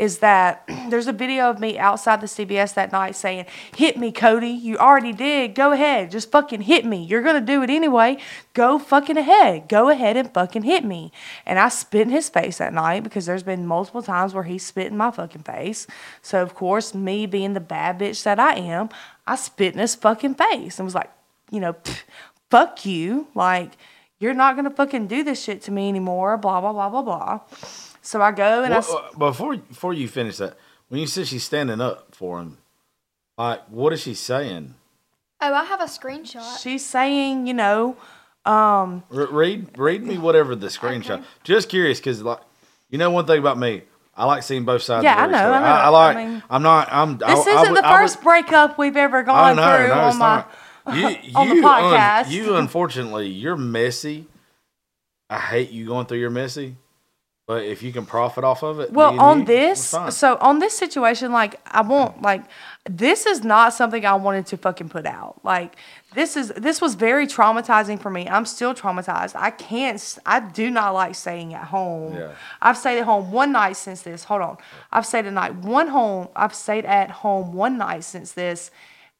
is 0.01 0.17
that 0.17 0.63
there's 0.89 1.05
a 1.05 1.13
video 1.13 1.51
of 1.51 1.59
me 1.59 1.77
outside 1.77 2.19
the 2.21 2.27
CVS 2.27 2.73
that 2.73 2.91
night 2.91 3.15
saying, 3.15 3.45
Hit 3.77 3.97
me, 3.97 4.11
Cody. 4.11 4.49
You 4.49 4.77
already 4.77 5.13
did. 5.13 5.53
Go 5.53 5.71
ahead. 5.71 6.09
Just 6.09 6.31
fucking 6.31 6.61
hit 6.61 6.85
me. 6.85 7.03
You're 7.03 7.21
going 7.21 7.39
to 7.39 7.45
do 7.45 7.61
it 7.61 7.69
anyway. 7.69 8.17
Go 8.55 8.79
fucking 8.79 9.15
ahead. 9.15 9.69
Go 9.69 9.89
ahead 9.89 10.17
and 10.17 10.33
fucking 10.33 10.63
hit 10.63 10.83
me. 10.83 11.11
And 11.45 11.59
I 11.59 11.69
spit 11.69 12.01
in 12.01 12.09
his 12.09 12.29
face 12.29 12.57
that 12.57 12.73
night 12.73 13.03
because 13.03 13.27
there's 13.27 13.43
been 13.43 13.67
multiple 13.67 14.01
times 14.01 14.33
where 14.33 14.43
he 14.43 14.57
spit 14.57 14.87
in 14.87 14.97
my 14.97 15.11
fucking 15.11 15.43
face. 15.43 15.85
So, 16.23 16.41
of 16.41 16.55
course, 16.55 16.95
me 16.95 17.27
being 17.27 17.53
the 17.53 17.59
bad 17.59 17.99
bitch 17.99 18.23
that 18.23 18.39
I 18.39 18.55
am, 18.55 18.89
I 19.27 19.35
spit 19.35 19.73
in 19.73 19.79
his 19.79 19.93
fucking 19.93 20.33
face 20.33 20.79
and 20.79 20.85
was 20.85 20.95
like, 20.95 21.11
You 21.51 21.59
know, 21.59 21.75
fuck 22.49 22.87
you. 22.87 23.27
Like, 23.35 23.73
you're 24.17 24.33
not 24.33 24.55
going 24.55 24.65
to 24.65 24.75
fucking 24.75 25.05
do 25.05 25.23
this 25.23 25.43
shit 25.43 25.61
to 25.63 25.71
me 25.71 25.89
anymore. 25.89 26.37
Blah, 26.37 26.59
blah, 26.59 26.73
blah, 26.73 26.89
blah, 26.89 27.01
blah. 27.03 27.39
So 28.01 28.21
I 28.21 28.31
go 28.31 28.63
and 28.63 28.73
I. 28.73 28.79
What, 28.79 29.13
uh, 29.13 29.17
before 29.17 29.57
before 29.57 29.93
you 29.93 30.07
finish 30.07 30.37
that, 30.37 30.57
when 30.89 30.99
you 30.99 31.07
said 31.07 31.27
she's 31.27 31.43
standing 31.43 31.79
up 31.81 32.13
for 32.15 32.39
him, 32.39 32.57
like 33.37 33.61
what 33.69 33.93
is 33.93 34.01
she 34.01 34.13
saying? 34.13 34.75
Oh, 35.39 35.53
I 35.53 35.63
have 35.65 35.81
a 35.81 35.85
screenshot. 35.85 36.61
She's 36.61 36.85
saying, 36.85 37.47
you 37.47 37.53
know, 37.53 37.95
um, 38.45 39.03
R- 39.11 39.27
read 39.27 39.77
read 39.77 40.03
me 40.03 40.17
whatever 40.17 40.55
the 40.55 40.67
screenshot. 40.67 41.19
Okay. 41.19 41.23
Just 41.43 41.69
curious 41.69 41.99
because 41.99 42.21
like 42.21 42.39
you 42.89 42.97
know 42.97 43.09
one 43.11 43.25
thing 43.25 43.39
about 43.39 43.57
me, 43.57 43.83
I 44.15 44.25
like 44.25 44.43
seeing 44.43 44.65
both 44.65 44.81
sides. 44.83 45.03
Yeah, 45.03 45.23
of 45.23 45.29
I 45.29 45.31
know, 45.31 45.37
story. 45.39 45.53
I 45.53 45.59
know. 45.59 45.65
I, 45.67 45.87
like. 45.89 46.17
I 46.17 46.25
mean- 46.25 46.43
I'm 46.49 46.63
not. 46.63 46.87
I'm. 46.91 47.17
this 47.17 47.29
I, 47.29 47.33
I 47.33 47.35
isn't 47.61 47.73
would- 47.73 47.83
the 47.83 47.87
I 47.87 47.91
would- 47.91 47.97
first 47.99 48.21
breakup 48.21 48.77
we've 48.77 48.97
ever 48.97 49.19
Oh 49.19 49.23
gone 49.23 49.55
no, 49.55 49.63
through 49.77 49.87
no, 49.87 49.93
on 49.93 50.17
my. 50.17 50.35
not. 50.37 50.51
You, 50.95 51.05
on 51.35 51.47
the 51.49 51.55
you, 51.57 51.67
un- 51.67 51.83
podcast. 51.83 52.31
you 52.31 52.55
unfortunately, 52.55 53.27
you're 53.27 53.55
messy. 53.55 54.25
I 55.29 55.37
hate 55.37 55.69
you 55.69 55.85
going 55.85 56.07
through 56.07 56.17
your 56.17 56.31
messy, 56.31 56.75
but 57.51 57.65
if 57.65 57.83
you 57.83 57.91
can 57.91 58.05
profit 58.05 58.45
off 58.45 58.63
of 58.63 58.79
it, 58.79 58.93
Well, 58.93 59.19
on 59.19 59.43
this, 59.43 59.93
so 60.11 60.37
on 60.39 60.59
this 60.59 60.73
situation, 60.73 61.33
like 61.33 61.59
I 61.65 61.81
won't 61.81 62.21
like 62.21 62.45
this 62.89 63.25
is 63.25 63.43
not 63.43 63.73
something 63.73 64.05
I 64.05 64.13
wanted 64.13 64.45
to 64.45 64.55
fucking 64.55 64.87
put 64.87 65.05
out. 65.05 65.41
Like 65.43 65.75
this 66.15 66.37
is 66.37 66.53
this 66.55 66.79
was 66.79 66.95
very 66.95 67.27
traumatizing 67.27 67.99
for 68.01 68.09
me. 68.09 68.25
I'm 68.29 68.45
still 68.45 68.73
traumatized. 68.73 69.35
I 69.35 69.49
can't. 69.51 70.01
I 70.25 70.39
do 70.39 70.71
not 70.71 70.93
like 70.93 71.13
staying 71.13 71.53
at 71.53 71.65
home. 71.65 72.13
Yeah. 72.15 72.31
I've 72.61 72.77
stayed 72.77 72.99
at 72.99 73.03
home 73.03 73.33
one 73.33 73.51
night 73.51 73.75
since 73.75 74.01
this. 74.03 74.23
Hold 74.23 74.43
on, 74.43 74.57
I've 74.89 75.05
stayed 75.05 75.25
at 75.25 75.33
night 75.33 75.53
one 75.55 75.89
home. 75.89 76.29
I've 76.33 76.55
stayed 76.55 76.85
at 76.85 77.11
home 77.11 77.51
one 77.51 77.77
night 77.77 78.05
since 78.05 78.31
this, 78.31 78.71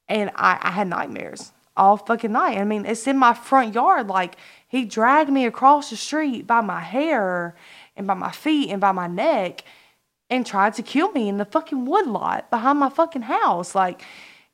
and 0.08 0.32
I, 0.36 0.58
I 0.62 0.72
had 0.72 0.88
nightmares 0.88 1.52
all 1.76 1.98
fucking 1.98 2.32
night. 2.32 2.58
I 2.58 2.64
mean, 2.64 2.86
it's 2.86 3.08
in 3.08 3.18
my 3.18 3.34
front 3.34 3.76
yard. 3.76 4.08
Like 4.08 4.36
he 4.68 4.86
dragged 4.86 5.30
me 5.30 5.45
across 5.45 5.90
the 5.90 5.98
street 5.98 6.48
by 6.48 6.62
my 6.62 6.80
hair 6.80 7.56
and 8.02 8.07
by 8.07 8.15
my 8.15 8.32
feet 8.32 8.69
and 8.69 8.82
by 8.82 8.91
my 8.91 9.07
neck 9.07 9.64
and 10.30 10.45
tried 10.45 10.73
to 10.73 10.82
kill 10.82 11.11
me 11.11 11.30
in 11.30 11.38
the 11.38 11.45
fucking 11.45 11.86
woodlot 11.86 12.49
behind 12.49 12.80
my 12.80 12.90
fucking 12.90 13.23
house. 13.23 13.76
Like 13.76 14.02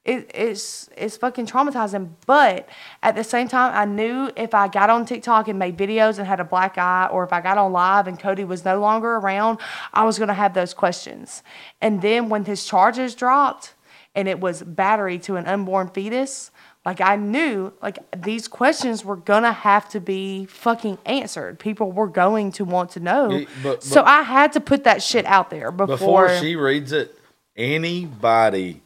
it, 0.04 0.30
it's 0.34 0.90
it's 0.98 1.16
fucking 1.18 1.46
traumatizing. 1.46 2.10
But 2.26 2.68
at 3.04 3.16
the 3.16 3.24
same 3.24 3.48
time, 3.48 3.74
I 3.74 3.86
knew 3.86 4.32
if 4.36 4.54
I 4.54 4.68
got 4.68 4.90
on 4.90 5.06
TikTok 5.06 5.48
and 5.48 5.60
made 5.60 5.78
videos 5.78 6.18
and 6.18 6.28
had 6.28 6.40
a 6.40 6.46
black 6.46 6.78
eye, 6.78 7.08
or 7.12 7.24
if 7.24 7.32
I 7.32 7.42
got 7.42 7.58
on 7.58 7.72
live 7.72 8.08
and 8.08 8.20
Cody 8.20 8.44
was 8.44 8.66
no 8.66 8.80
longer 8.80 9.16
around, 9.16 9.60
I 9.94 10.04
was 10.04 10.18
gonna 10.18 10.34
have 10.34 10.54
those 10.54 10.74
questions. 10.74 11.44
And 11.82 12.02
then 12.02 12.30
when 12.30 12.46
his 12.46 12.66
charges 12.66 13.16
dropped 13.16 13.76
and 14.16 14.28
it 14.28 14.40
was 14.40 14.64
battery 14.64 15.20
to 15.20 15.36
an 15.36 15.46
unborn 15.46 15.90
fetus, 15.90 16.52
like 16.88 17.02
I 17.02 17.18
knew 17.18 17.74
like 17.82 18.00
these 18.16 18.48
questions 18.48 19.04
were 19.04 19.18
gonna 19.18 19.52
have 19.52 19.90
to 19.90 20.00
be 20.00 20.46
fucking 20.46 20.98
answered. 21.06 21.60
People 21.60 21.92
were 21.92 22.08
going 22.08 22.54
to 22.54 22.64
want 22.64 22.92
to 22.92 23.02
know. 23.02 23.30
Yeah, 23.30 23.46
but- 23.62 23.84
so 23.84 24.04
I 24.04 24.22
had 24.22 24.54
to 24.54 24.62
put 24.62 24.86
that 24.86 25.04
shit 25.04 25.26
out 25.26 25.50
there 25.50 25.70
before, 25.70 25.98
before 25.98 26.38
she 26.40 26.56
reads 26.56 26.94
it, 26.94 27.14
anybody 27.58 28.82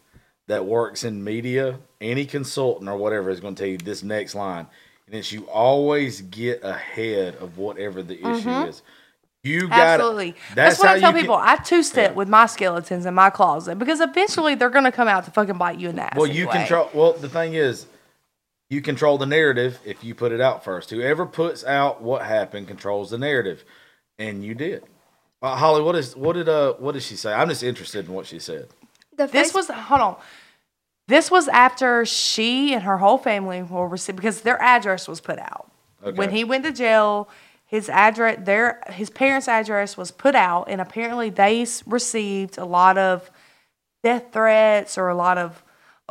that 0.47 0.65
works 0.65 1.03
in 1.03 1.23
media, 1.23 1.77
any 2.01 2.25
consultant 2.25 2.89
or 2.89 2.97
whatever 2.97 3.29
is 3.29 3.39
going 3.39 3.53
to 3.53 3.61
tell 3.61 3.69
you 3.69 3.77
this 3.77 4.01
next 4.01 4.33
line, 4.33 4.65
and 5.05 5.15
it's 5.15 5.31
you 5.31 5.47
always 5.47 6.21
get 6.21 6.63
ahead 6.63 7.35
of 7.35 7.59
whatever 7.59 8.01
the 8.01 8.17
issue 8.19 8.49
is. 8.67 8.81
You 9.43 9.61
got 9.67 9.71
Mm-hmm. 9.71 9.73
Absolutely. 9.73 10.35
That's, 10.53 10.77
what 10.79 10.87
how 10.87 10.93
I 10.95 10.99
tell 10.99 11.09
you 11.09 11.13
can- 11.15 11.21
people. 11.23 11.35
I 11.35 11.55
two 11.55 11.83
step 11.83 12.15
with 12.15 12.27
my 12.29 12.45
skeletons 12.47 13.05
in 13.05 13.13
my 13.13 13.29
closet 13.29 13.77
because 13.79 13.99
eventually 13.99 14.55
they're 14.55 14.69
gonna 14.69 14.91
come 14.91 15.07
out 15.07 15.25
to 15.25 15.31
fucking 15.31 15.57
bite 15.57 15.79
you 15.79 15.89
in 15.89 15.95
the 15.95 16.03
ass. 16.03 16.15
Well, 16.15 16.27
you 16.27 16.43
anyway. 16.49 16.57
control. 16.57 16.89
Well, 16.93 17.13
the 17.13 17.29
thing 17.29 17.53
is, 17.55 17.87
you 18.71 18.81
control 18.81 19.17
the 19.17 19.25
narrative 19.25 19.79
if 19.83 20.01
you 20.01 20.15
put 20.15 20.31
it 20.31 20.39
out 20.39 20.63
first. 20.63 20.89
Whoever 20.89 21.25
puts 21.25 21.65
out 21.65 22.01
what 22.01 22.21
happened 22.25 22.69
controls 22.69 23.09
the 23.09 23.17
narrative, 23.17 23.65
and 24.17 24.45
you 24.45 24.55
did. 24.55 24.83
Uh, 25.41 25.57
Holly, 25.57 25.83
what 25.83 25.93
is 25.95 26.15
what 26.15 26.33
did 26.33 26.47
uh 26.47 26.73
what 26.75 26.93
did 26.93 27.03
she 27.03 27.17
say? 27.17 27.33
I'm 27.33 27.49
just 27.49 27.63
interested 27.63 28.07
in 28.07 28.13
what 28.13 28.25
she 28.25 28.39
said. 28.39 28.69
The 29.17 29.27
This 29.27 29.53
was 29.53 29.67
hold 29.67 30.01
on. 30.01 30.15
This 31.09 31.29
was 31.29 31.49
after 31.49 32.05
she 32.05 32.73
and 32.73 32.83
her 32.83 32.97
whole 32.99 33.17
family 33.17 33.61
were 33.61 33.89
received 33.89 34.15
because 34.15 34.41
their 34.41 34.61
address 34.61 35.05
was 35.05 35.19
put 35.19 35.37
out. 35.37 35.69
When 36.15 36.31
he 36.31 36.45
went 36.45 36.63
to 36.63 36.71
jail, 36.71 37.29
his 37.65 37.89
address, 37.89 38.39
their 38.41 38.81
his 38.87 39.09
parents' 39.09 39.49
address 39.49 39.97
was 39.97 40.11
put 40.11 40.33
out, 40.33 40.69
and 40.69 40.79
apparently 40.79 41.29
they 41.29 41.67
received 41.85 42.57
a 42.57 42.65
lot 42.65 42.97
of 42.97 43.29
death 44.01 44.31
threats 44.31 44.97
or 44.97 45.09
a 45.09 45.15
lot 45.15 45.37
of 45.37 45.61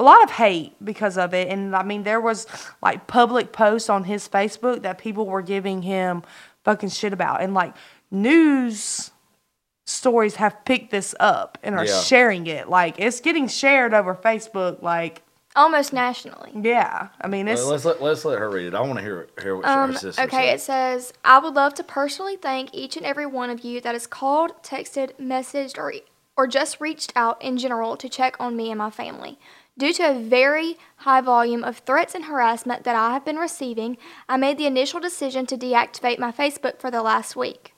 a 0.00 0.02
lot 0.02 0.22
of 0.24 0.30
hate 0.30 0.72
because 0.84 1.16
of 1.18 1.34
it. 1.34 1.48
And 1.48 1.76
I 1.76 1.82
mean, 1.82 2.02
there 2.04 2.20
was 2.20 2.46
like 2.82 3.06
public 3.06 3.52
posts 3.52 3.88
on 3.90 4.04
his 4.04 4.28
Facebook 4.28 4.82
that 4.82 4.98
people 4.98 5.26
were 5.26 5.42
giving 5.42 5.82
him 5.82 6.22
fucking 6.64 6.88
shit 6.88 7.12
about, 7.12 7.40
and 7.42 7.54
like 7.54 7.74
news 8.10 9.10
stories 9.86 10.36
have 10.36 10.64
picked 10.64 10.90
this 10.90 11.14
up 11.20 11.58
and 11.62 11.74
are 11.74 11.84
Yeah. 11.84 12.00
sharing 12.00 12.46
it. 12.46 12.68
Like 12.68 12.94
it's 12.98 13.20
getting 13.20 13.48
shared 13.48 13.92
over 13.94 14.14
Facebook. 14.14 14.82
Like 14.82 15.22
almost 15.56 15.92
nationally. 15.92 16.52
yeah, 16.54 17.08
I 17.20 17.26
mean 17.26 17.48
it's 17.48 17.64
let's 17.64 17.84
let 17.84 18.00
let's 18.00 18.24
let 18.24 18.38
her 18.38 18.48
read 18.48 18.68
it. 18.68 18.74
I 18.74 18.80
want 18.80 18.98
to 18.98 19.02
hear 19.02 19.28
hear 19.42 19.56
what 19.56 19.64
Um, 19.66 19.92
her 19.92 19.98
sister 19.98 20.22
okay, 20.22 20.46
said. 20.48 20.54
it 20.54 20.60
says, 20.60 21.12
I 21.24 21.38
would 21.40 21.54
love 21.54 21.74
to 21.74 21.84
personally 21.84 22.36
thank 22.36 22.72
each 22.72 22.96
and 22.96 23.04
every 23.04 23.26
one 23.26 23.50
of 23.50 23.60
you 23.64 23.80
that 23.80 23.94
has 23.94 24.06
called, 24.06 24.52
texted, 24.62 25.12
messaged, 25.20 25.76
or, 25.76 25.92
or 26.36 26.46
just 26.46 26.80
reached 26.80 27.12
out 27.16 27.42
in 27.42 27.58
general 27.58 27.96
to 27.96 28.08
check 28.08 28.36
on 28.38 28.56
me 28.56 28.70
and 28.70 28.78
my 28.78 28.90
family. 28.90 29.38
Due 29.80 29.94
to 29.94 30.10
a 30.10 30.12
very 30.12 30.76
high 30.96 31.22
volume 31.22 31.64
of 31.64 31.78
threats 31.78 32.14
and 32.14 32.26
harassment 32.26 32.84
that 32.84 32.94
I 32.94 33.14
have 33.14 33.24
been 33.24 33.38
receiving, 33.38 33.96
I 34.28 34.36
made 34.36 34.58
the 34.58 34.66
initial 34.66 35.00
decision 35.00 35.46
to 35.46 35.56
deactivate 35.56 36.18
my 36.18 36.30
Facebook 36.30 36.78
for 36.78 36.90
the 36.90 37.00
last 37.00 37.34
week. 37.34 37.72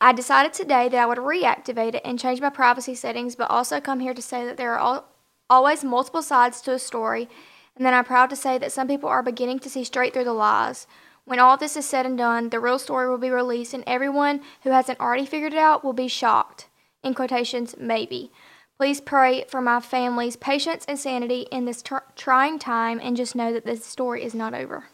I 0.00 0.12
decided 0.12 0.52
today 0.52 0.88
that 0.88 0.98
I 0.98 1.06
would 1.06 1.18
reactivate 1.18 1.94
it 1.94 2.02
and 2.04 2.18
change 2.18 2.40
my 2.40 2.50
privacy 2.50 2.96
settings, 2.96 3.36
but 3.36 3.48
also 3.48 3.80
come 3.80 4.00
here 4.00 4.12
to 4.12 4.20
say 4.20 4.44
that 4.44 4.56
there 4.56 4.72
are 4.74 4.80
al- 4.80 5.04
always 5.48 5.84
multiple 5.84 6.20
sides 6.20 6.60
to 6.62 6.72
a 6.72 6.80
story, 6.80 7.28
and 7.76 7.86
then 7.86 7.94
I'm 7.94 8.04
proud 8.04 8.28
to 8.30 8.36
say 8.36 8.58
that 8.58 8.72
some 8.72 8.88
people 8.88 9.08
are 9.08 9.22
beginning 9.22 9.60
to 9.60 9.70
see 9.70 9.84
straight 9.84 10.14
through 10.14 10.24
the 10.24 10.32
lies. 10.32 10.88
When 11.26 11.38
all 11.38 11.56
this 11.56 11.76
is 11.76 11.86
said 11.86 12.06
and 12.06 12.18
done, 12.18 12.48
the 12.48 12.58
real 12.58 12.80
story 12.80 13.08
will 13.08 13.18
be 13.18 13.30
released, 13.30 13.72
and 13.72 13.84
everyone 13.86 14.40
who 14.64 14.70
hasn't 14.70 14.98
already 14.98 15.26
figured 15.26 15.52
it 15.52 15.60
out 15.60 15.84
will 15.84 15.92
be 15.92 16.08
shocked. 16.08 16.66
In 17.04 17.14
quotations, 17.14 17.76
maybe. 17.78 18.32
Please 18.78 19.00
pray 19.00 19.44
for 19.48 19.62
my 19.62 19.80
family's 19.80 20.36
patience 20.36 20.84
and 20.86 20.98
sanity 20.98 21.46
in 21.50 21.64
this 21.64 21.82
tr- 21.82 21.96
trying 22.14 22.58
time, 22.58 23.00
and 23.02 23.16
just 23.16 23.34
know 23.34 23.52
that 23.52 23.64
this 23.64 23.84
story 23.84 24.22
is 24.22 24.34
not 24.34 24.52
over. 24.52 24.84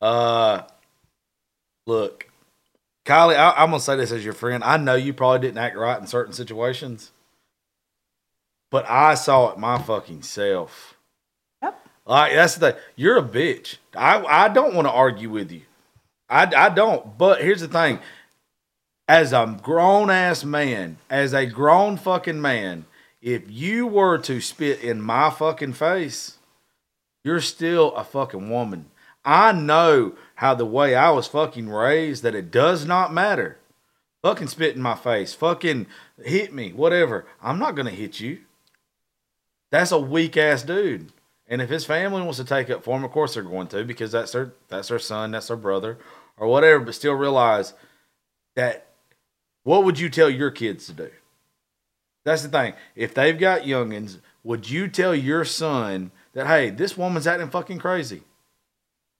Uh, 0.00 0.62
look, 1.86 2.28
Kylie, 3.04 3.36
I, 3.36 3.52
I'm 3.56 3.70
gonna 3.70 3.80
say 3.80 3.96
this 3.96 4.12
as 4.12 4.24
your 4.24 4.34
friend. 4.34 4.62
I 4.62 4.76
know 4.76 4.94
you 4.94 5.12
probably 5.12 5.40
didn't 5.40 5.58
act 5.58 5.76
right 5.76 5.98
in 6.00 6.06
certain 6.06 6.32
situations, 6.32 7.10
but 8.70 8.88
I 8.88 9.14
saw 9.14 9.50
it 9.50 9.58
my 9.58 9.78
fucking 9.78 10.22
self. 10.22 10.94
Yep. 11.62 11.80
Like 12.06 12.34
that's 12.34 12.56
the 12.56 12.72
thing. 12.72 12.80
You're 12.94 13.18
a 13.18 13.22
bitch. 13.22 13.78
I 13.96 14.22
I 14.24 14.48
don't 14.48 14.74
want 14.74 14.86
to 14.86 14.92
argue 14.92 15.30
with 15.30 15.50
you. 15.50 15.62
I 16.28 16.42
I 16.54 16.68
don't. 16.68 17.18
But 17.18 17.42
here's 17.42 17.60
the 17.60 17.68
thing. 17.68 17.98
As 19.08 19.32
a 19.32 19.58
grown 19.62 20.10
ass 20.10 20.44
man, 20.44 20.98
as 21.08 21.32
a 21.32 21.46
grown 21.46 21.96
fucking 21.96 22.40
man, 22.40 22.86
if 23.26 23.50
you 23.50 23.88
were 23.88 24.18
to 24.18 24.40
spit 24.40 24.80
in 24.82 25.00
my 25.00 25.30
fucking 25.30 25.72
face, 25.72 26.38
you're 27.24 27.40
still 27.40 27.92
a 27.96 28.04
fucking 28.04 28.48
woman. 28.48 28.86
I 29.24 29.50
know 29.50 30.12
how 30.36 30.54
the 30.54 30.64
way 30.64 30.94
I 30.94 31.10
was 31.10 31.26
fucking 31.26 31.68
raised 31.68 32.22
that 32.22 32.36
it 32.36 32.52
does 32.52 32.86
not 32.86 33.12
matter. 33.12 33.58
Fucking 34.22 34.46
spit 34.46 34.76
in 34.76 34.82
my 34.82 34.94
face. 34.94 35.34
Fucking 35.34 35.88
hit 36.22 36.54
me. 36.54 36.72
Whatever. 36.72 37.26
I'm 37.42 37.58
not 37.58 37.74
gonna 37.74 37.90
hit 37.90 38.20
you. 38.20 38.42
That's 39.72 39.90
a 39.90 39.98
weak 39.98 40.36
ass 40.36 40.62
dude. 40.62 41.10
And 41.48 41.60
if 41.60 41.68
his 41.68 41.84
family 41.84 42.22
wants 42.22 42.38
to 42.38 42.44
take 42.44 42.70
up 42.70 42.84
for 42.84 42.96
him, 42.96 43.02
of 43.02 43.10
course 43.10 43.34
they're 43.34 43.42
going 43.42 43.66
to 43.68 43.82
because 43.82 44.12
that's 44.12 44.30
their 44.30 44.52
that's 44.68 44.86
their 44.86 45.00
son, 45.00 45.32
that's 45.32 45.48
their 45.48 45.56
brother, 45.56 45.98
or 46.36 46.46
whatever. 46.46 46.84
But 46.84 46.94
still 46.94 47.14
realize 47.14 47.74
that 48.54 48.86
what 49.64 49.82
would 49.82 49.98
you 49.98 50.10
tell 50.10 50.30
your 50.30 50.52
kids 50.52 50.86
to 50.86 50.92
do? 50.92 51.10
That's 52.26 52.42
the 52.42 52.48
thing. 52.48 52.74
If 52.96 53.14
they've 53.14 53.38
got 53.38 53.62
youngins, 53.62 54.18
would 54.42 54.68
you 54.68 54.88
tell 54.88 55.14
your 55.14 55.44
son 55.44 56.10
that 56.32 56.48
hey, 56.48 56.70
this 56.70 56.96
woman's 56.96 57.24
acting 57.28 57.48
fucking 57.48 57.78
crazy? 57.78 58.22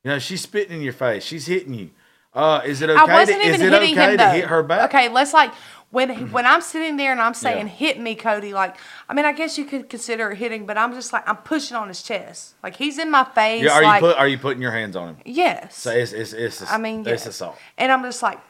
You 0.02 0.10
know, 0.10 0.18
she's 0.18 0.40
spitting 0.40 0.78
in 0.78 0.82
your 0.82 0.92
face, 0.92 1.22
she's 1.22 1.46
hitting 1.46 1.72
you. 1.72 1.90
Uh, 2.34 2.62
is 2.66 2.82
it 2.82 2.90
okay? 2.90 3.00
I 3.00 3.20
wasn't 3.20 3.40
to, 3.40 3.48
even 3.48 3.54
is 3.54 3.62
it 3.62 3.72
hitting 3.72 3.92
okay 3.96 4.10
him 4.10 4.18
to 4.18 4.30
hit 4.30 4.44
her 4.46 4.64
back? 4.64 4.92
Okay, 4.92 5.08
let's 5.08 5.32
like 5.32 5.54
when 5.90 6.10
when 6.32 6.46
I'm 6.46 6.60
sitting 6.60 6.96
there 6.96 7.12
and 7.12 7.20
I'm 7.20 7.32
saying 7.32 7.68
Yeah. 7.68 7.72
hit 7.72 8.00
me, 8.00 8.16
Cody. 8.16 8.52
Like 8.52 8.76
I 9.08 9.14
mean, 9.14 9.24
I 9.24 9.32
guess 9.32 9.56
you 9.56 9.66
could 9.66 9.88
consider 9.88 10.32
it 10.32 10.38
hitting, 10.38 10.66
but 10.66 10.76
I'm 10.76 10.92
just 10.92 11.12
like 11.12 11.28
I'm 11.28 11.36
pushing 11.36 11.76
on 11.76 11.86
his 11.86 12.02
chest. 12.02 12.56
Like 12.64 12.74
he's 12.74 12.98
in 12.98 13.08
my 13.08 13.22
face. 13.22 13.62
Yeah, 13.62 13.70
are 13.70 13.82
like, 13.84 14.02
you 14.02 14.08
put 14.08 14.18
are 14.18 14.26
you 14.26 14.38
putting 14.38 14.60
your 14.60 14.72
hands 14.72 14.96
on 14.96 15.10
him? 15.10 15.16
yes. 15.24 15.76
So 15.76 15.92
it's 15.92 16.10
it's 16.10 16.32
it's, 16.32 16.72
I 16.72 16.76
mean, 16.76 17.00
it's 17.02 17.08
yes. 17.08 17.26
assault. 17.28 17.56
And 17.78 17.92
I'm 17.92 18.02
just 18.02 18.20
like, 18.20 18.40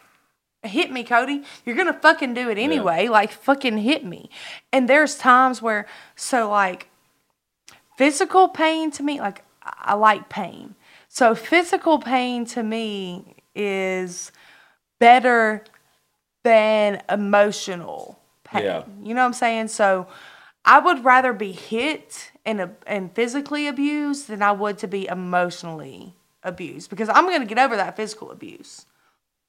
hit 0.67 0.91
me, 0.91 1.05
Cody. 1.05 1.43
You're 1.65 1.77
gonna 1.77 1.93
fucking 1.93 2.35
do 2.35 2.51
it 2.51 2.59
anyway. 2.59 3.09
Like 3.09 3.33
fucking 3.33 3.79
hit 3.79 4.05
me. 4.05 4.31
And 4.73 4.89
there's 4.89 5.17
times 5.17 5.63
where 5.63 5.87
so 6.15 6.49
like 6.51 6.89
physical 7.97 8.49
pain 8.49 8.91
to 8.93 9.03
me, 9.03 9.21
like 9.21 9.45
I 9.63 9.95
like 9.95 10.29
pain. 10.29 10.75
So 11.09 11.35
physical 11.35 11.99
pain 11.99 12.45
to 12.47 12.63
me 12.63 13.37
is 13.55 14.33
better 14.99 15.65
than 16.45 17.03
emotional 17.11 18.19
pain. 18.45 18.65
Yeah. 18.65 18.85
You 19.03 19.15
know 19.15 19.23
what 19.23 19.27
I'm 19.27 19.33
saying? 19.33 19.69
So 19.69 20.07
I 20.65 20.79
would 20.79 21.05
rather 21.05 21.33
be 21.33 21.53
hit 21.53 22.33
and 22.45 22.77
and 22.87 23.15
physically 23.15 23.67
abused 23.67 24.29
than 24.29 24.43
I 24.43 24.53
would 24.53 24.79
to 24.79 24.89
be 24.89 25.07
emotionally 25.07 26.15
abused 26.43 26.91
because 26.91 27.09
I'm 27.09 27.25
going 27.25 27.41
to 27.41 27.47
get 27.47 27.59
over 27.59 27.77
that 27.77 27.97
physical 27.97 28.31
abuse. 28.31 28.87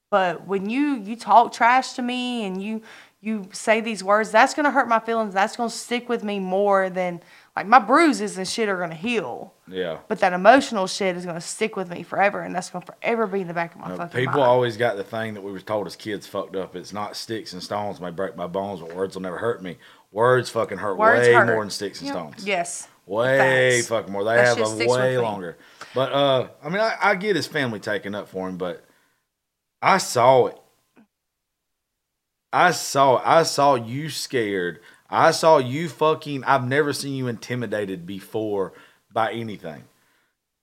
But 0.09 0.47
when 0.47 0.69
you 0.69 0.95
you 0.95 1.15
talk 1.15 1.51
trash 1.51 1.93
to 1.93 2.01
me 2.01 2.45
and 2.45 2.61
you 2.61 2.81
you 3.19 3.49
say 3.51 3.81
these 3.81 4.03
words, 4.03 4.31
that's 4.31 4.53
going 4.53 4.63
to 4.65 4.71
hurt 4.71 4.87
my 4.87 4.99
feelings. 4.99 5.33
That's 5.33 5.55
going 5.57 5.69
to 5.69 5.75
stick 5.75 6.07
with 6.07 6.23
me 6.23 6.39
more 6.39 6.89
than 6.89 7.19
like 7.55 7.65
my 7.65 7.79
bruises 7.79 8.37
and 8.37 8.47
shit 8.47 8.69
are 8.69 8.77
going 8.77 8.91
to 8.91 8.95
heal. 8.95 9.53
Yeah. 9.67 9.97
But 10.07 10.19
that 10.19 10.33
emotional 10.33 10.85
shit 10.87 11.17
is 11.17 11.25
going 11.25 11.35
to 11.35 11.41
stick 11.41 11.75
with 11.75 11.89
me 11.89 12.03
forever, 12.03 12.41
and 12.41 12.53
that's 12.55 12.69
going 12.69 12.85
to 12.85 12.91
forever 12.93 13.25
be 13.27 13.41
in 13.41 13.47
the 13.47 13.53
back 13.55 13.73
of 13.73 13.81
my 13.81 13.87
Uh, 13.87 13.97
fucking 13.97 14.19
People 14.19 14.33
mind. 14.39 14.43
always 14.49 14.77
got 14.77 14.97
the 14.97 15.03
thing 15.03 15.33
that 15.33 15.41
we 15.41 15.51
were 15.51 15.59
told 15.59 15.87
as 15.87 15.95
kids 15.95 16.27
fucked 16.27 16.55
up. 16.55 16.75
It's 16.75 16.93
not 16.93 17.15
sticks 17.15 17.53
and 17.53 17.61
stones 17.61 17.99
may 17.99 18.11
break 18.11 18.35
my 18.37 18.47
bones, 18.47 18.79
but 18.81 18.93
words 18.95 19.15
will 19.15 19.23
never 19.23 19.39
hurt 19.39 19.63
me. 19.63 19.77
Words 20.11 20.49
fucking 20.51 20.77
hurt 20.77 20.97
Words 20.97 21.27
way 21.27 21.33
hurt. 21.33 21.47
more 21.47 21.63
than 21.63 21.71
sticks 21.71 21.99
and 22.01 22.09
stones. 22.11 22.45
Yes. 22.45 22.87
Way 23.07 23.77
Facts. 23.77 23.87
fucking 23.87 24.13
more. 24.13 24.23
They 24.23 24.35
That 24.35 24.57
have 24.57 24.79
a 24.79 24.85
way 24.87 25.17
longer. 25.17 25.57
But 25.95 26.11
uh, 26.13 26.47
I 26.63 26.69
mean, 26.69 26.79
I, 26.79 26.95
I 27.01 27.15
get 27.15 27.35
his 27.35 27.47
family 27.47 27.79
taking 27.79 28.13
up 28.13 28.29
for 28.29 28.47
him, 28.47 28.57
but 28.57 28.83
I 29.81 29.97
saw 29.97 30.47
it. 30.47 30.57
I 32.51 32.71
saw 32.71 33.17
it. 33.17 33.23
I 33.25 33.43
saw 33.43 33.75
you 33.75 34.09
scared. 34.09 34.79
I 35.09 35.31
saw 35.31 35.57
you 35.57 35.89
fucking. 35.89 36.43
I've 36.43 36.67
never 36.67 36.93
seen 36.93 37.15
you 37.15 37.27
intimidated 37.27 38.05
before 38.05 38.73
by 39.11 39.31
anything. 39.33 39.83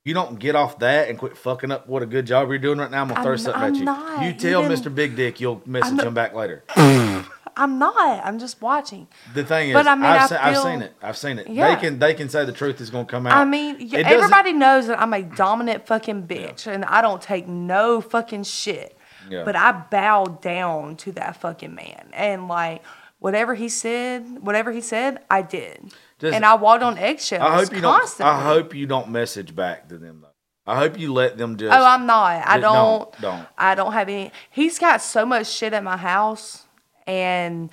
You 0.04 0.12
don't 0.12 0.38
get 0.38 0.54
off 0.54 0.80
that 0.80 1.08
and 1.08 1.18
quit 1.18 1.36
fucking 1.36 1.70
up 1.70 1.88
what 1.88 2.02
a 2.02 2.06
good 2.06 2.26
job 2.26 2.48
you're 2.50 2.58
doing 2.58 2.78
right 2.78 2.90
now. 2.90 3.02
I'm 3.02 3.08
gonna 3.08 3.22
throw 3.22 3.32
I'm- 3.32 3.38
something 3.38 3.62
I'm 3.62 3.72
at 3.72 3.78
you. 3.78 3.84
not. 3.84 4.22
You 4.22 4.28
You 4.28 4.34
tell 4.34 4.62
didn't- 4.62 4.78
Mr. 4.84 4.94
Big 4.94 5.16
Dick 5.16 5.40
you'll 5.40 5.62
message 5.64 5.94
not- 5.94 6.06
him 6.06 6.14
back 6.14 6.34
later. 6.34 6.62
I'm 7.56 7.78
not. 7.78 8.20
I'm 8.26 8.38
just 8.40 8.60
watching. 8.60 9.06
The 9.32 9.44
thing 9.44 9.68
is, 9.70 9.74
But 9.74 9.86
I 9.86 9.94
mean, 9.94 10.04
I've, 10.04 10.32
I 10.32 10.52
feel- 10.52 10.62
seen 10.62 10.82
it. 10.82 10.92
I've 11.00 11.16
seen 11.16 11.38
it. 11.38 11.48
Yeah. 11.48 11.74
They 11.74 11.80
can 11.80 11.98
they 12.00 12.12
can 12.12 12.28
say 12.28 12.44
the 12.44 12.52
truth 12.52 12.80
is 12.80 12.90
gonna 12.90 13.04
come 13.06 13.26
out. 13.26 13.34
I 13.36 13.44
mean, 13.44 13.76
It 13.80 13.94
everybody 14.06 14.52
knows 14.52 14.88
that 14.88 15.00
I'm 15.00 15.14
a 15.14 15.22
dominant 15.22 15.86
fucking 15.86 16.26
bitch, 16.26 16.66
and 16.66 16.84
I 16.84 17.00
don't 17.00 17.22
take 17.22 17.46
no 17.48 18.00
fucking 18.02 18.42
shit. 18.42 18.93
Yeah. 19.30 19.44
But 19.44 19.56
I 19.56 19.72
bowed 19.72 20.40
down 20.40 20.96
to 20.98 21.12
that 21.12 21.36
fucking 21.36 21.74
man, 21.74 22.08
and 22.12 22.48
like 22.48 22.82
whatever 23.18 23.54
he 23.54 23.68
said, 23.68 24.24
whatever 24.42 24.70
he 24.72 24.80
said, 24.80 25.20
I 25.30 25.42
did, 25.42 25.92
Just- 26.18 26.34
and 26.34 26.44
I 26.44 26.54
walked 26.54 26.82
on 26.82 26.98
eggshells 26.98 27.42
I 27.42 27.56
hope 27.56 27.72
you 27.74 27.80
don't. 27.80 27.98
constantly. 27.98 28.32
I 28.34 28.42
hope 28.42 28.74
you 28.74 28.86
don't 28.86 29.08
message 29.10 29.54
back 29.54 29.88
to 29.88 29.98
them 29.98 30.20
though. 30.22 30.28
I 30.66 30.76
hope 30.78 30.98
you 30.98 31.12
let 31.12 31.36
them 31.36 31.56
just. 31.58 31.72
Oh, 31.76 31.84
I'm 31.84 32.06
not. 32.06 32.46
I 32.46 32.58
don't, 32.58 32.74
don't- 32.74 33.20
don't. 33.20 33.48
I 33.58 33.74
don't 33.74 33.92
have 33.92 34.08
any. 34.08 34.32
He's 34.50 34.78
got 34.78 35.02
so 35.02 35.26
much 35.26 35.46
shit 35.46 35.72
at 35.74 35.84
my 35.84 35.96
house, 35.98 36.64
and 37.06 37.68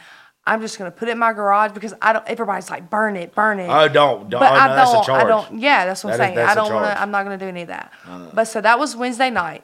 I'm 0.45 0.59
just 0.59 0.77
gonna 0.77 0.91
put 0.91 1.07
it 1.07 1.11
in 1.11 1.17
my 1.19 1.31
garage 1.33 1.71
because 1.71 1.93
I 2.01 2.11
don't. 2.13 2.27
Everybody's 2.27 2.69
like, 2.69 2.89
burn 2.89 3.15
it, 3.15 3.33
burn 3.33 3.59
it. 3.59 3.69
I 3.69 3.87
don't. 3.87 4.29
don't 4.29 4.39
but 4.41 4.51
oh, 4.51 4.55
I 4.55 4.67
no, 4.67 4.75
that's 4.75 4.89
a 4.91 4.93
don't. 5.05 5.09
I 5.11 5.23
don't. 5.23 5.59
Yeah, 5.61 5.85
that's 5.85 6.03
what 6.03 6.13
I'm 6.13 6.19
That 6.19 6.29
is- 6.31 6.35
saying. 6.35 6.47
I 6.49 6.55
don't 6.55 6.73
want 6.73 6.85
to. 6.85 7.01
I'm 7.01 7.11
not 7.11 7.23
gonna 7.23 7.37
do 7.37 7.47
any 7.47 7.61
of 7.61 7.67
that. 7.69 7.93
But 8.33 8.45
so 8.45 8.59
that 8.59 8.77
was 8.79 8.95
Wednesday 8.95 9.29
night. 9.29 9.63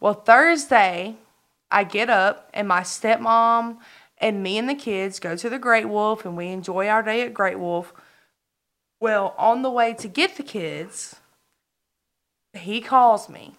Well, 0.00 0.14
Thursday, 0.14 1.16
I 1.70 1.84
get 1.84 2.08
up 2.08 2.48
and 2.54 2.66
my 2.66 2.80
stepmom 2.80 3.76
and 4.16 4.42
me 4.42 4.56
and 4.56 4.68
the 4.68 4.74
kids 4.74 5.20
go 5.20 5.36
to 5.36 5.50
the 5.50 5.58
Great 5.58 5.88
Wolf 5.88 6.24
and 6.24 6.36
we 6.36 6.48
enjoy 6.48 6.88
our 6.88 7.02
day 7.02 7.20
at 7.22 7.34
Great 7.34 7.58
Wolf. 7.58 7.92
Well, 8.98 9.34
on 9.36 9.60
the 9.60 9.70
way 9.70 9.92
to 9.94 10.08
get 10.08 10.36
the 10.36 10.42
kids, 10.42 11.16
he 12.54 12.80
calls 12.80 13.28
me. 13.28 13.56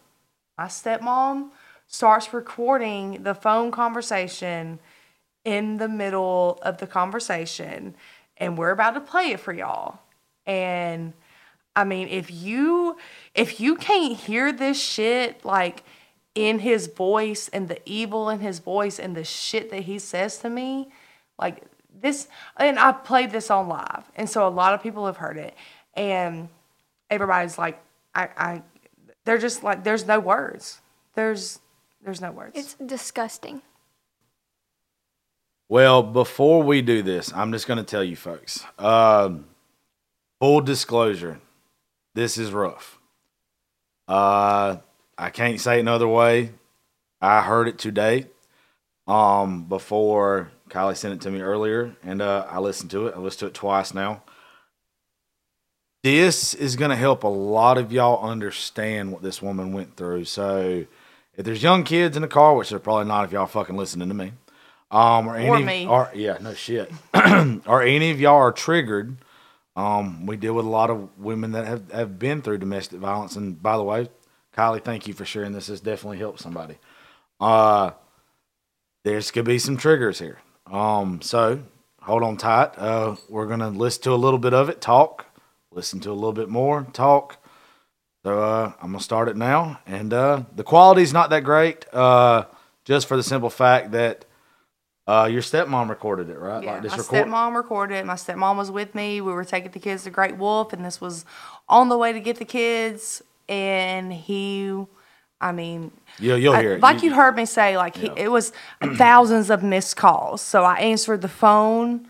My 0.58 0.66
stepmom 0.66 1.52
starts 1.88 2.34
recording 2.34 3.24
the 3.24 3.36
phone 3.36 3.72
conversation 3.72 4.80
in 5.46 5.78
the 5.78 5.90
middle 5.90 6.60
of 6.62 6.78
the 6.78 6.88
conversation, 6.88 7.96
and 8.38 8.58
we're 8.58 8.72
about 8.72 8.92
to 8.92 9.02
play 9.02 9.32
it 9.32 9.40
for 9.40 9.54
y'all. 9.54 10.00
And 10.46 11.14
I 11.76 11.84
mean, 11.84 12.08
if 12.10 12.30
you 12.30 12.98
if 13.34 13.60
you 13.60 13.76
can't 13.76 14.16
hear 14.16 14.52
this 14.52 14.82
shit 14.82 15.44
like 15.44 15.84
in 16.36 16.60
his 16.60 16.88
voice 16.88 17.50
and 17.50 17.68
the 17.68 17.80
evil 17.86 18.30
in 18.30 18.40
his 18.40 18.60
voice 18.60 19.00
and 19.00 19.16
the 19.16 19.24
shit 19.24 19.70
that 19.72 19.82
he 19.84 20.00
says 20.00 20.38
to 20.40 20.50
me, 20.50 20.90
like 21.38 21.64
this 22.02 22.28
and 22.58 22.80
I 22.80 22.92
played 22.92 23.32
this 23.32 23.50
on 23.50 23.68
live. 23.68 24.10
And 24.16 24.30
so 24.30 24.48
a 24.48 24.50
lot 24.50 24.74
of 24.74 24.82
people 24.82 25.06
have 25.06 25.18
heard 25.18 25.38
it. 25.38 25.56
And 25.94 26.50
everybody's 27.10 27.58
like 27.58 27.82
I, 28.16 28.30
I 28.38 28.62
they're 29.26 29.38
just 29.38 29.64
like 29.64 29.84
there's 29.84 30.06
no 30.06 30.20
words. 30.20 30.82
There's 31.16 31.60
there's 32.04 32.22
no 32.22 32.32
words. 32.32 32.54
It's 32.56 32.74
disgusting. 32.76 33.62
Well, 35.70 36.04
before 36.04 36.64
we 36.64 36.82
do 36.82 37.02
this, 37.02 37.32
I'm 37.34 37.54
just 37.54 37.66
going 37.66 37.78
to 37.78 37.84
tell 37.86 38.04
you 38.04 38.18
folks. 38.18 38.66
Um, 38.78 39.46
full 40.40 40.60
disclosure, 40.60 41.40
this 42.14 42.38
is 42.38 42.52
rough. 42.52 43.00
Uh, 44.06 44.78
I 45.22 45.30
can't 45.30 45.62
say 45.62 45.78
it 45.78 45.82
another 45.82 46.08
way. 46.08 46.50
I 47.22 47.44
heard 47.44 47.68
it 47.68 47.78
today. 47.78 48.26
Um, 49.08 49.66
before 49.66 50.52
Kylie 50.70 50.98
sent 50.98 51.14
it 51.14 51.22
to 51.22 51.32
me 51.32 51.42
earlier, 51.42 51.96
and 52.04 52.22
uh, 52.22 52.48
I 52.50 52.60
listened 52.60 52.90
to 52.92 53.08
it. 53.08 53.16
I 53.16 53.20
listened 53.20 53.40
to 53.42 53.46
it 53.48 53.54
twice 53.54 53.94
now. 53.94 54.24
This 56.04 56.56
is 56.56 56.76
going 56.76 56.90
to 56.90 56.96
help 56.96 57.24
a 57.24 57.28
lot 57.28 57.78
of 57.78 57.92
y'all 57.92 58.28
understand 58.28 59.12
what 59.12 59.22
this 59.22 59.42
woman 59.42 59.74
went 59.74 59.96
through. 59.96 60.26
So, 60.26 60.86
if 61.36 61.46
there's 61.46 61.62
young 61.62 61.84
kids 61.84 62.16
in 62.16 62.24
the 62.24 62.28
car, 62.28 62.56
which 62.56 62.70
they're 62.72 62.80
probably 62.80 63.06
not 63.06 63.26
if 63.26 63.32
y'all 63.32 63.46
fucking 63.46 63.78
listening 63.78 64.08
to 64.08 64.16
me, 64.16 64.34
um, 64.90 65.28
or, 65.28 65.36
any, 65.36 65.50
Or 65.50 65.60
me. 65.60 65.88
or 65.88 66.12
yeah, 66.16 66.38
no 66.42 66.56
shit, 66.56 66.92
or 67.68 67.84
any 67.84 68.10
of 68.10 68.20
y'all 68.20 68.38
are 68.38 68.52
triggered. 68.52 69.18
Um, 69.76 70.26
we 70.26 70.36
deal 70.36 70.54
with 70.54 70.66
a 70.66 70.70
lot 70.70 70.90
of 70.90 71.20
women 71.20 71.52
that 71.52 71.68
have, 71.68 71.92
have 71.92 72.20
been 72.20 72.42
through 72.42 72.58
domestic 72.58 73.00
violence, 73.00 73.36
and 73.36 73.62
by 73.62 73.78
the 73.78 73.84
way, 73.84 74.10
Kylie, 74.56 74.84
thank 74.84 75.08
you 75.08 75.14
for 75.14 75.26
sharing 75.26 75.54
this. 75.54 75.68
This 75.68 75.80
definitely 75.80 76.18
helped 76.18 76.40
somebody. 76.40 76.78
Uh, 77.40 77.92
there's 79.04 79.32
could 79.32 79.46
be 79.46 79.60
some 79.60 79.78
triggers 79.78 80.20
here. 80.20 80.40
Um, 80.70 81.22
so 81.22 81.62
hold 82.02 82.24
on 82.24 82.38
tight. 82.38 82.78
Uh, 82.78 83.16
we're 83.30 83.48
gonna 83.48 83.70
listen 83.70 84.04
to 84.04 84.14
a 84.14 84.16
little 84.16 84.40
bit 84.40 84.54
of 84.54 84.70
it, 84.70 84.82
talk, 84.82 85.26
listen 85.72 86.00
to 86.02 86.12
a 86.12 86.14
little 86.14 86.34
bit 86.34 86.50
more, 86.50 86.86
talk. 86.94 87.38
So 88.24 88.40
uh, 88.40 88.74
I'm 88.82 88.92
gonna 88.92 89.00
start 89.00 89.30
it 89.30 89.38
now, 89.38 89.80
and 89.88 90.14
uh, 90.14 90.44
the 90.56 90.64
quality's 90.64 91.14
not 91.14 91.30
that 91.32 91.44
great. 91.44 91.86
Uh, 91.94 92.46
just 92.86 93.08
for 93.08 93.18
the 93.18 93.24
simple 93.24 93.50
fact 93.50 93.92
that 93.92 94.26
uh, 95.08 95.28
your 95.32 95.42
stepmom 95.42 95.90
recorded 95.90 96.30
it, 96.30 96.38
right? 96.38 96.64
Yeah, 96.64 96.80
this 96.80 96.92
my 96.92 96.98
record- 96.98 97.28
stepmom 97.28 97.56
recorded 97.56 97.96
it. 97.96 98.06
My 98.06 98.14
stepmom 98.14 98.58
was 98.58 98.70
with 98.70 98.94
me. 98.94 99.22
We 99.22 99.32
were 99.32 99.44
taking 99.46 99.72
the 99.72 99.80
kids 99.80 100.04
to 100.04 100.12
Great 100.12 100.38
Wolf, 100.38 100.74
and 100.74 100.86
this 100.86 101.02
was 101.02 101.26
on 101.68 101.90
the 101.90 101.98
way 101.98 102.14
to 102.14 102.20
get 102.20 102.38
the 102.38 102.46
kids. 102.46 103.24
And 103.52 104.14
he, 104.14 104.74
I 105.42 105.52
mean, 105.52 105.92
You'll, 106.20 106.38
you'll 106.38 106.54
I- 106.54 106.62
hear 106.62 106.74
it. 106.76 106.82
like 106.82 107.04
You- 107.04 107.10
you, 107.10 107.16
heard 107.16 107.36
me 107.36 107.46
say, 107.46 107.76
like 107.78 107.98
he, 107.98 108.10
it 108.16 108.32
was 108.32 108.54
thousands 108.96 109.50
of 109.50 109.62
missed 109.62 109.98
calls. 109.98 110.42
So 110.42 110.64
I 110.64 110.76
answered 110.78 111.22
the 111.22 111.28
phone 111.28 112.08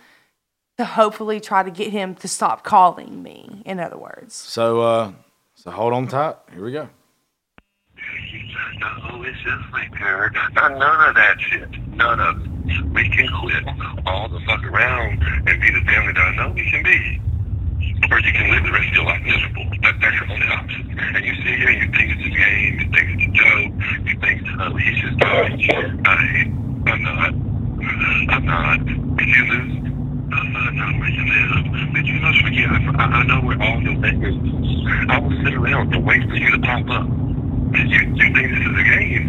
to 0.78 0.86
hopefully 0.86 1.40
try 1.40 1.64
to 1.64 1.72
get 1.72 1.92
him 1.92 2.14
to 2.16 2.28
stop 2.28 2.64
calling 2.64 3.24
me. 3.24 3.64
In 3.66 3.80
other 3.80 3.98
words, 3.98 4.36
So, 4.36 4.82
uh, 4.82 5.12
so 5.56 5.72
hold 5.72 5.94
on 5.94 6.08
tight. 6.08 6.36
Here 6.54 6.64
we 6.64 6.72
go. 6.72 6.88
No, 8.80 9.24
it's 9.24 9.38
just 9.44 9.72
like 9.74 9.94
her. 9.96 10.32
Not 10.54 10.78
none 10.78 11.10
of 11.10 11.16
that 11.16 11.40
shit. 11.42 11.70
None 11.90 12.20
of 12.20 12.42
it. 12.42 12.86
We 12.94 13.10
can 13.10 13.28
quit 13.42 13.64
all 14.06 14.30
the 14.30 14.40
fuck 14.46 14.64
around 14.64 15.22
and 15.48 15.62
be 15.62 15.72
the 15.72 15.82
family 15.86 16.14
that 16.14 16.22
I 16.22 16.36
know 16.36 16.52
we 16.52 16.70
can 16.70 16.84
be. 16.84 17.22
Or 18.12 18.20
you 18.20 18.34
can 18.34 18.52
live 18.52 18.64
the 18.64 18.72
rest 18.72 18.90
of 18.90 18.96
your 18.96 19.06
life 19.06 19.24
miserable. 19.24 19.66
That, 19.84 19.96
that's 20.02 20.16
your 20.20 20.30
only 20.32 20.48
option. 20.48 20.82
And 21.00 21.26
you 21.26 21.34
sit 21.42 21.56
here 21.60 21.72
you 21.72 21.88
think 21.92 22.08
it's 22.16 22.26
a 22.26 22.34
game, 22.34 22.74
you 22.80 22.88
think 22.92 23.08
it's 23.16 23.26
a 23.26 23.32
joke, 23.34 23.72
you 24.06 24.16
think 24.20 24.38
oh, 24.60 24.76
he's 24.78 24.98
just 25.02 25.18
shit. 25.66 26.08
I. 26.08 26.62
I'm 26.82 27.04
not. 27.04 27.30
I'm 28.34 28.46
not. 28.46 28.80
If 28.82 29.28
you 29.28 29.44
lose, 29.46 29.74
I 30.34 30.72
know 30.74 31.00
where 31.00 31.10
you 31.10 31.24
live. 31.30 31.94
But 31.94 32.06
you 32.06 32.20
must 32.20 32.42
forget, 32.42 32.70
I, 32.70 33.04
I 33.06 33.24
know 33.24 33.42
where 33.46 33.62
all 33.62 33.82
your 33.82 34.02
fingers 34.02 34.36
I 35.10 35.20
will 35.20 35.36
sit 35.44 35.54
around 35.54 35.94
and 35.94 36.06
wait 36.06 36.28
for 36.28 36.36
you 36.36 36.52
to 36.52 36.60
pop 36.60 36.90
up. 36.90 37.06
You, 37.06 37.86
you 37.86 38.34
think 38.34 38.34
this 38.36 38.66
is 38.66 38.76
a 38.76 38.84
game? 38.84 39.28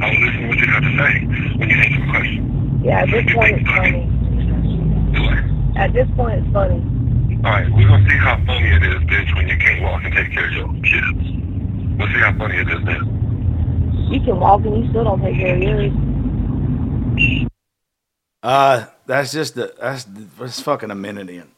I 0.00 0.10
was 0.10 0.18
listening 0.20 0.42
to 0.42 0.48
what 0.48 0.58
you 0.60 0.68
had 0.68 0.84
to 0.84 0.92
say 0.98 1.12
when 1.58 1.70
you 1.70 1.76
answered 1.76 2.02
the 2.02 2.08
question. 2.08 2.42
Yeah, 2.82 3.02
at 3.02 3.10
this 3.10 3.26
point 3.32 3.58
it's 3.58 3.70
funny. 3.74 4.12
Do 5.12 5.20
At 5.76 5.92
this 5.94 6.08
point 6.16 6.40
it's 6.40 6.52
funny. 6.52 6.86
Alright, 7.44 7.68
we're 7.72 7.88
gonna 7.88 8.08
see 8.10 8.18
how 8.18 8.36
funny 8.46 8.68
it 8.70 8.82
is, 8.84 9.02
bitch, 9.04 9.34
when 9.36 9.48
you 9.48 9.58
can't 9.58 9.82
walk 9.82 10.04
and 10.04 10.14
take 10.14 10.32
care 10.32 10.46
of 10.46 10.52
your 10.52 10.68
kids. 10.82 11.38
We'll 11.98 12.08
see 12.08 12.20
how 12.20 12.36
funny 12.38 12.56
it 12.58 12.68
is 12.70 12.84
then. 12.84 13.08
You 14.10 14.20
can 14.20 14.40
walk 14.40 14.62
and 14.66 14.84
you 14.84 14.90
still 14.90 15.04
don't 15.04 15.22
take 15.22 15.36
care 15.38 15.56
of 15.56 15.62
yours. 15.62 15.92
Uh, 18.42 18.86
that's 19.06 19.32
just 19.32 19.54
the 19.56 19.74
that's 19.80 20.04
that's 20.38 20.60
fucking 20.60 20.90
a 20.90 20.96
minute 20.96 21.30
in. 21.30 21.48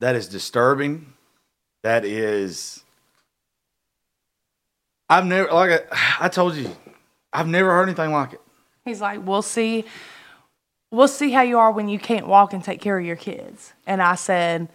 That 0.00 0.14
is 0.16 0.28
disturbing. 0.28 1.12
That 1.82 2.04
is. 2.04 2.82
I've 5.08 5.26
never 5.26 5.50
like 5.52 5.88
I, 5.92 6.16
I 6.26 6.28
told 6.28 6.54
you, 6.54 6.70
I've 7.32 7.48
never 7.48 7.70
heard 7.70 7.84
anything 7.84 8.12
like 8.12 8.34
it. 8.34 8.40
He's 8.84 9.00
like, 9.00 9.24
we'll 9.26 9.42
see. 9.42 9.84
We'll 10.90 11.08
see 11.08 11.30
how 11.30 11.42
you 11.42 11.58
are 11.58 11.70
when 11.70 11.88
you 11.88 11.98
can't 11.98 12.26
walk 12.26 12.54
and 12.54 12.64
take 12.64 12.80
care 12.80 12.98
of 12.98 13.04
your 13.04 13.16
kids. 13.16 13.74
And 13.86 14.00
I 14.00 14.14
said, 14.14 14.68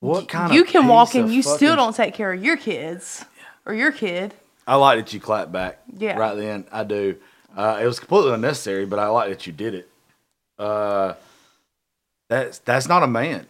What 0.00 0.28
kind 0.28 0.50
of? 0.50 0.54
you 0.54 0.62
of 0.62 0.68
can 0.68 0.88
walk 0.88 1.14
and 1.14 1.30
you 1.30 1.42
still 1.42 1.76
don't 1.76 1.94
take 1.94 2.14
care 2.14 2.32
of 2.32 2.42
your 2.42 2.56
kids 2.56 3.22
or 3.66 3.74
your 3.74 3.92
kid. 3.92 4.32
I 4.66 4.76
like 4.76 4.98
that 4.98 5.12
you 5.12 5.20
clapped 5.20 5.52
back. 5.52 5.78
Yeah. 5.94 6.16
Right 6.16 6.34
then, 6.34 6.64
I 6.72 6.84
do. 6.84 7.16
Uh, 7.54 7.78
it 7.82 7.86
was 7.86 8.00
completely 8.00 8.32
unnecessary, 8.32 8.86
but 8.86 8.98
I 8.98 9.08
like 9.08 9.28
that 9.28 9.46
you 9.46 9.52
did 9.52 9.74
it. 9.74 9.90
Uh, 10.58 11.14
that's 12.28 12.58
that's 12.60 12.88
not 12.88 13.02
a 13.02 13.06
man. 13.06 13.46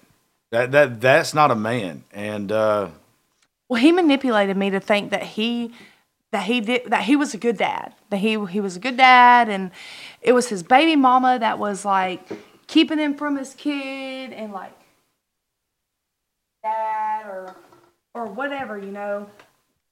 That 0.52 0.73
that 0.73 1.01
that's 1.01 1.35
not 1.35 1.51
a 1.51 1.56
man. 1.56 2.05
And 2.12 2.52
uh, 2.52 2.89
Well, 3.68 3.81
he 3.81 3.93
manipulated 3.93 4.56
me 4.56 4.70
to 4.70 4.81
think 4.81 5.10
that 5.10 5.23
he 5.24 5.73
that 6.32 6.44
he 6.44 6.60
did 6.60 6.90
that 6.90 7.05
he 7.05 7.16
was 7.16 7.35
a 7.35 7.39
good 7.39 7.59
dad. 7.59 7.94
That 8.10 8.18
he 8.18 8.43
he 8.47 8.60
was 8.60 8.77
a 8.77 8.81
good 8.81 8.97
dad 8.97 9.48
and 9.48 9.73
it 10.23 10.32
was 10.32 10.48
his 10.48 10.62
baby 10.62 10.97
mama 10.97 11.39
that 11.40 11.59
was 11.59 11.85
like 11.85 12.28
keeping 12.68 12.98
him 12.98 13.14
from 13.14 13.36
his 13.36 13.55
kid 13.55 14.32
and 14.32 14.52
like 14.52 14.73
dad 16.62 17.27
or 17.27 17.56
or 18.14 18.27
whatever, 18.27 18.78
you 18.78 18.93
know. 18.93 19.28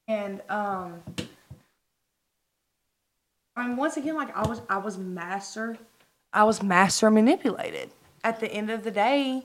And 0.09 0.43
um 0.49 1.03
I 3.57 3.67
mean 3.67 3.77
once 3.77 3.97
again 3.97 4.15
like 4.17 4.37
I 4.37 4.47
was 4.47 4.61
I 4.69 4.79
was 4.79 4.99
master 4.99 5.79
I 6.33 6.45
was 6.45 6.63
master 6.63 7.11
manipulated. 7.11 7.91
At 8.25 8.41
the 8.41 8.51
end 8.51 8.71
of 8.71 8.85
the 8.85 8.91
day, 8.91 9.45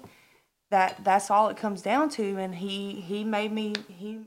that 0.71 1.03
that's 1.03 1.29
all 1.31 1.49
it 1.49 1.57
comes 1.57 1.81
down 1.81 2.09
to 2.09 2.37
and 2.37 2.55
he 2.55 3.01
he 3.01 3.23
made 3.23 3.51
me 3.51 3.73
he 3.87 4.19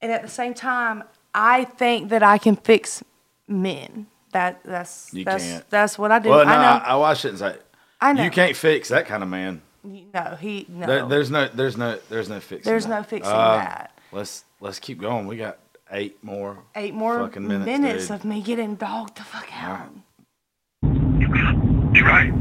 and 0.00 0.10
at 0.12 0.22
the 0.22 0.28
same 0.28 0.52
time 0.54 1.04
i 1.34 1.64
think 1.64 2.08
that 2.10 2.22
i 2.22 2.38
can 2.38 2.56
fix 2.56 3.02
men 3.48 4.06
that 4.32 4.60
that's 4.64 5.10
You 5.14 5.24
that's 5.24 5.44
can't. 5.44 5.70
that's 5.70 5.98
what 5.98 6.10
i 6.10 6.18
do 6.18 6.28
well, 6.30 6.44
no, 6.44 6.50
i 6.52 6.56
know 6.56 6.84
I, 6.84 6.94
I, 6.96 7.10
I 7.10 7.14
shouldn't 7.14 7.38
say. 7.40 7.56
I 8.00 8.12
know 8.12 8.24
You 8.24 8.30
can't 8.30 8.54
fix 8.56 8.88
that 8.90 9.06
kind 9.06 9.22
of 9.22 9.28
man. 9.30 9.62
no 9.84 10.36
he 10.38 10.66
no 10.68 10.86
There, 10.86 11.06
there's 11.06 11.30
no, 11.30 11.48
there's 11.48 11.76
no, 11.78 11.98
there's 12.10 12.28
no 12.28 12.40
fixing. 12.40 12.70
There's 12.70 12.84
that. 12.86 12.90
no 12.98 13.02
fixing 13.02 13.32
Uh, 13.32 13.56
that. 13.56 13.98
Let's 14.12 14.44
let's 14.60 14.78
keep 14.78 15.00
going. 15.00 15.26
We 15.26 15.36
got 15.38 15.58
eight 15.90 16.22
more. 16.22 16.58
eight 16.74 16.92
more 16.92 17.18
fucking 17.20 17.46
minutes, 17.46 17.66
minutes, 17.66 18.06
dude. 18.08 18.16
of 18.16 18.24
me 18.26 18.42
getting 18.42 18.74
dogged 18.74 19.16
the 19.16 19.22
fuck 19.24 19.48
out 19.54 19.88
You're 20.82 22.04
right. 22.04 22.32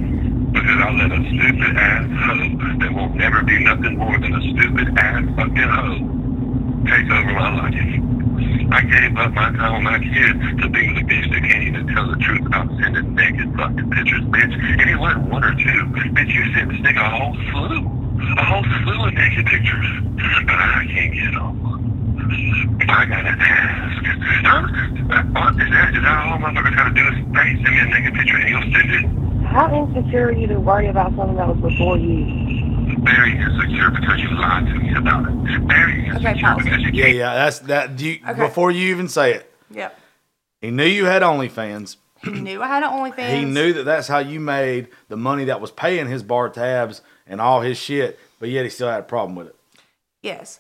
Because 0.56 0.80
I 0.80 0.90
let 0.95 1.11
a 1.11 1.19
stupid 1.19 1.76
ass 1.76 2.07
hoe 2.07 2.80
that 2.80 2.91
will 2.95 3.10
never 3.11 3.44
be 3.44 3.60
nothing 3.60 3.98
more 3.99 4.18
than 4.18 4.34
a 4.34 4.41
stupid 4.56 4.88
ass 4.98 5.23
fucking 5.36 5.68
hoe 5.68 5.99
take 6.88 7.11
over 7.11 7.34
my 7.34 7.49
life. 7.60 7.76
I 8.72 8.82
gave 8.82 9.18
up 9.18 9.32
my 9.34 9.52
time 9.52 9.73
with 9.76 9.84
my 9.84 9.99
kids 9.99 10.40
to 10.64 10.69
be 10.69 10.82
with 10.95 11.03
a 11.03 11.06
bitch 11.06 11.27
that 11.27 11.41
can't 11.44 11.64
even 11.64 11.88
tell 11.91 12.07
the 12.07 12.18
truth 12.23 12.45
about 12.45 12.68
sending 12.80 13.14
naked 13.15 13.52
fucking 13.56 13.90
pictures, 13.91 14.23
bitch. 14.32 14.53
And 14.80 14.90
it 14.90 14.95
wasn't 14.95 15.27
one 15.30 15.44
or 15.44 15.53
two. 15.60 15.80
Bitch, 16.15 16.32
you 16.32 16.44
sent 16.53 16.72
this 16.72 16.80
nigga 16.80 17.03
a 17.03 17.10
whole 17.10 17.36
slew. 17.52 17.84
A 18.40 18.44
whole 18.48 18.64
slew 18.64 19.06
of 19.06 19.14
naked 19.14 19.45
pictures. 19.45 19.88
But 20.48 20.56
I 20.56 20.88
can't 20.88 21.14
get 21.14 21.36
on 21.36 21.53
one. 21.61 21.84
I 22.90 23.06
gotta 23.06 23.36
ask. 23.38 24.06
Huh? 24.45 24.64
Uh, 25.06 25.52
Is 25.52 25.69
that, 25.69 25.94
is 25.94 26.02
that 26.02 26.15
all 26.26 26.40
motherfuckers 26.40 26.76
gotta 26.76 26.94
do 26.95 27.06
is 27.06 27.18
send 27.27 27.76
me 27.76 27.80
a 27.80 27.86
naked 27.86 28.14
picture 28.15 28.38
and 28.38 28.49
you'll 28.49 28.72
send 28.72 28.90
it? 28.94 29.34
How 29.45 29.73
insecure 29.73 30.27
are 30.27 30.31
you 30.31 30.47
to 30.47 30.59
worry 30.59 30.88
about 30.88 31.15
something 31.15 31.35
that 31.38 31.47
was 31.47 31.57
before 31.57 31.97
you? 31.97 32.26
Very 33.03 33.38
insecure 33.38 33.91
because 33.91 34.19
you 34.19 34.30
lied 34.38 34.65
to 34.67 34.73
me 34.76 34.93
about 34.95 35.27
it. 35.27 35.61
Very 35.67 36.07
insecure 36.07 36.34
pause. 36.41 36.63
because 36.63 36.81
you 36.81 36.89
Yeah, 36.93 37.07
yeah. 37.07 37.34
That's 37.35 37.59
that. 37.59 37.95
Do 37.95 38.07
you, 38.07 38.19
Okay. 38.27 38.39
Before 38.39 38.72
you 38.72 38.89
even 38.89 39.07
say 39.07 39.34
it, 39.34 39.51
yep 39.69 39.97
he 40.65 40.72
knew 40.72 40.85
you 40.85 41.05
had 41.05 41.22
OnlyFans. 41.22 41.97
he 42.23 42.31
knew 42.31 42.61
i 42.61 42.67
had 42.67 42.81
an 42.84 42.89
onlyfans 42.89 43.38
He 43.38 43.45
knew 43.45 43.73
that 43.73 43.84
that's 43.84 44.07
how 44.07 44.17
you 44.17 44.39
made 44.39 44.88
the 45.09 45.17
money 45.17 45.45
that 45.45 45.61
was 45.61 45.69
paying 45.69 46.07
his 46.07 46.23
bar 46.23 46.49
tabs 46.49 47.01
and 47.27 47.39
all 47.39 47.61
his 47.61 47.77
shit. 47.77 48.19
But 48.39 48.49
yet 48.49 48.63
he 48.63 48.69
still 48.69 48.89
had 48.89 49.01
a 49.01 49.03
problem 49.03 49.35
with 49.35 49.47
it. 49.47 49.55
Yes. 50.22 50.59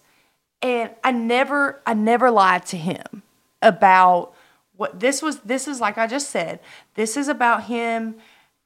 And 0.61 0.91
I 1.03 1.11
never 1.11 1.81
I 1.85 1.93
never 1.95 2.29
lied 2.29 2.65
to 2.67 2.77
him 2.77 3.23
about 3.61 4.33
what 4.75 4.99
this 4.99 5.21
was 5.21 5.39
this 5.39 5.67
is 5.67 5.81
like 5.81 5.97
I 5.97 6.05
just 6.07 6.29
said. 6.29 6.59
This 6.93 7.17
is 7.17 7.27
about 7.27 7.63
him, 7.63 8.15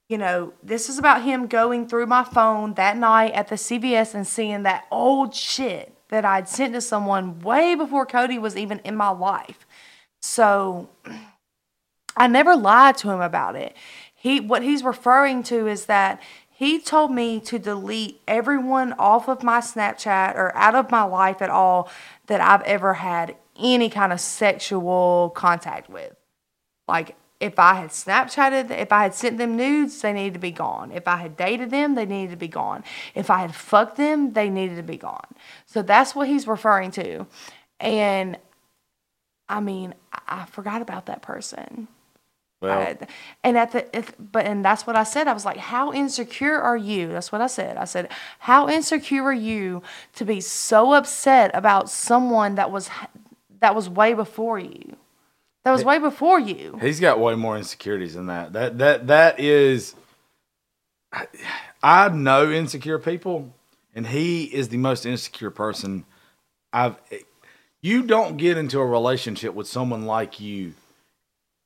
you 0.10 0.18
know, 0.18 0.54
this 0.64 0.90
is 0.90 0.98
about 0.98 1.22
him 1.22 1.46
going 1.46 1.88
through 1.88 2.08
my 2.08 2.24
phone 2.24 2.74
that 2.74 2.98
night 2.98 3.32
at 3.34 3.48
the 3.48 3.56
CVS 3.56 4.16
and 4.16 4.26
seeing 4.26 4.64
that 4.64 4.86
old 4.92 5.36
shit 5.36 5.96
that 6.10 6.26
I'd 6.26 6.50
sent 6.50 6.74
to 6.74 6.82
someone 6.82 7.40
way 7.40 7.76
before 7.76 8.08
Cody 8.08 8.40
was 8.40 8.58
even 8.58 8.80
in 8.80 8.96
my 8.96 9.10
life. 9.10 9.68
So 10.20 10.90
I 12.18 12.28
never 12.28 12.56
lied 12.56 12.98
to 12.98 13.12
him 13.12 13.22
about 13.22 13.56
it. 13.56 13.78
He 14.16 14.40
what 14.40 14.64
he's 14.64 14.84
referring 14.84 15.44
to 15.44 15.68
is 15.68 15.86
that 15.86 16.22
he 16.50 16.80
told 16.80 17.12
me 17.12 17.40
to 17.42 17.60
delete 17.60 18.20
everyone 18.28 18.94
off 18.94 19.30
of 19.30 19.44
my 19.44 19.60
Snapchat 19.60 20.36
or 20.36 20.54
out 20.56 20.74
of 20.76 20.90
my 20.90 21.04
life 21.04 21.42
at 21.42 21.52
all 21.52 21.90
that 22.26 22.42
I've 22.42 22.64
ever 22.64 22.96
had 22.96 23.36
any 23.58 23.90
kind 23.90 24.12
of 24.12 24.20
sexual 24.20 25.32
contact 25.36 25.88
with. 25.88 26.16
Like 26.88 27.16
if 27.40 27.58
I 27.58 27.76
had 27.76 27.90
Snapchatted, 27.92 28.70
if 28.72 28.92
I 28.92 29.04
had 29.04 29.14
sent 29.16 29.38
them 29.38 29.56
nudes, 29.56 30.02
they 30.02 30.12
needed 30.14 30.34
to 30.34 30.40
be 30.40 30.52
gone. 30.52 30.92
If 30.92 31.08
I 31.08 31.18
had 31.18 31.38
dated 31.38 31.72
them, 31.72 31.96
they 31.96 32.06
needed 32.06 32.32
to 32.32 32.38
be 32.38 32.50
gone. 32.50 32.84
If 33.16 33.30
I 33.30 33.40
had 33.40 33.56
fucked 33.56 33.96
them, 33.98 34.34
they 34.34 34.50
needed 34.50 34.76
to 34.76 34.84
be 34.84 34.98
gone. 34.98 35.28
So 35.66 35.82
that's 35.82 36.14
what 36.16 36.28
he's 36.28 36.48
referring 36.48 36.92
to. 36.92 37.28
And 37.80 38.38
I 39.48 39.62
mean, 39.62 39.96
I, 40.28 40.46
forgot 40.46 40.82
about 40.82 41.06
that 41.08 41.22
person. 41.22 41.88
Well, 42.62 42.78
I- 42.80 42.98
and 43.44 43.58
at 43.58 43.72
the 43.72 43.98
if, 43.98 44.14
but 44.20 44.46
and 44.46 44.64
that's 44.66 44.86
what 44.86 44.98
I 44.98 45.04
said. 45.04 45.28
I 45.30 45.34
was 45.34 45.46
like, 45.46 45.58
"How 45.58 45.94
insecure 45.94 46.60
are 46.62 46.76
you?" 46.78 47.08
That's 47.08 47.32
what 47.32 47.42
I 47.42 47.48
said. 47.48 47.78
I 47.78 47.86
said, 47.86 48.10
"How 48.40 48.68
insecure 48.70 49.24
are 49.24 49.34
you 49.34 49.82
to 50.16 50.26
be 50.26 50.42
so 50.42 50.94
upset 50.94 51.52
about 51.54 51.90
someone 51.90 52.56
that 52.56 52.70
was 52.70 52.90
that 53.62 53.76
was 53.76 53.90
way 53.90 54.14
before 54.14 54.60
you, 54.60 54.98
that 55.70 55.76
was 55.78 55.86
way 55.86 56.00
before 56.00 56.40
you?" 56.40 56.78
he's 56.82 57.00
got 57.00 57.20
way 57.20 57.36
more 57.36 57.58
insecurities 57.58 58.14
than 58.16 58.28
that. 58.28 58.54
That 58.54 58.78
that 58.80 59.08
that 59.08 59.40
is. 59.40 59.96
I, 61.12 61.26
I 61.82 62.10
know 62.10 62.52
insecure 62.52 63.00
people, 63.00 63.54
and 63.96 64.06
he 64.08 64.44
is 64.44 64.70
the 64.70 64.78
most 64.78 65.06
insecure 65.06 65.50
person 65.52 66.06
I've. 66.74 66.96
You 67.82 68.04
don't 68.04 68.38
get 68.38 68.58
into 68.58 68.80
a 68.80 68.86
relationship 68.86 69.54
with 69.54 69.68
someone 69.68 70.06
like 70.06 70.40
you, 70.40 70.74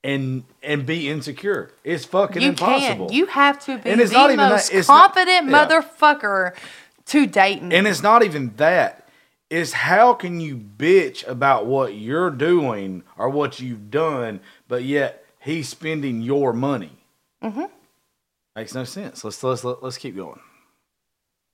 and 0.03 0.43
and 0.61 0.85
be 0.85 1.09
insecure. 1.09 1.71
It's 1.83 2.05
fucking 2.05 2.41
You 2.41 2.49
impossible. 2.49 3.07
can't. 3.07 3.13
You 3.13 3.25
have 3.25 3.59
to 3.65 3.77
be 3.79 3.89
And 3.89 3.99
it's 3.99 4.11
the 4.11 4.17
not 4.17 4.25
even 4.29 4.37
that- 4.37 4.49
most 4.51 4.73
not- 4.73 4.85
confident 4.85 5.49
yeah. 5.49 5.65
motherfucker 5.67 6.55
to 7.07 7.25
date 7.25 7.63
me. 7.63 7.75
And 7.75 7.87
it's 7.87 8.01
not 8.03 8.23
even 8.23 8.53
that. 8.57 9.02
It's 9.53 9.71
how 9.71 10.15
can 10.15 10.39
you 10.39 10.57
bitch 10.57 11.27
about 11.27 11.67
what 11.67 11.93
you're 11.93 12.31
doing 12.31 13.03
or 13.19 13.29
what 13.29 13.59
you've 13.59 13.91
done, 13.91 14.39
but 14.67 14.83
yet 14.83 15.23
he's 15.39 15.69
spending 15.69 16.23
your 16.23 16.53
money. 16.53 16.97
Mm-hmm. 17.43 17.65
Makes 18.55 18.73
no 18.73 18.83
sense. 18.83 19.23
Let's 19.23 19.43
let's 19.43 19.63
let's 19.63 19.99
keep 19.99 20.15
going. 20.15 20.39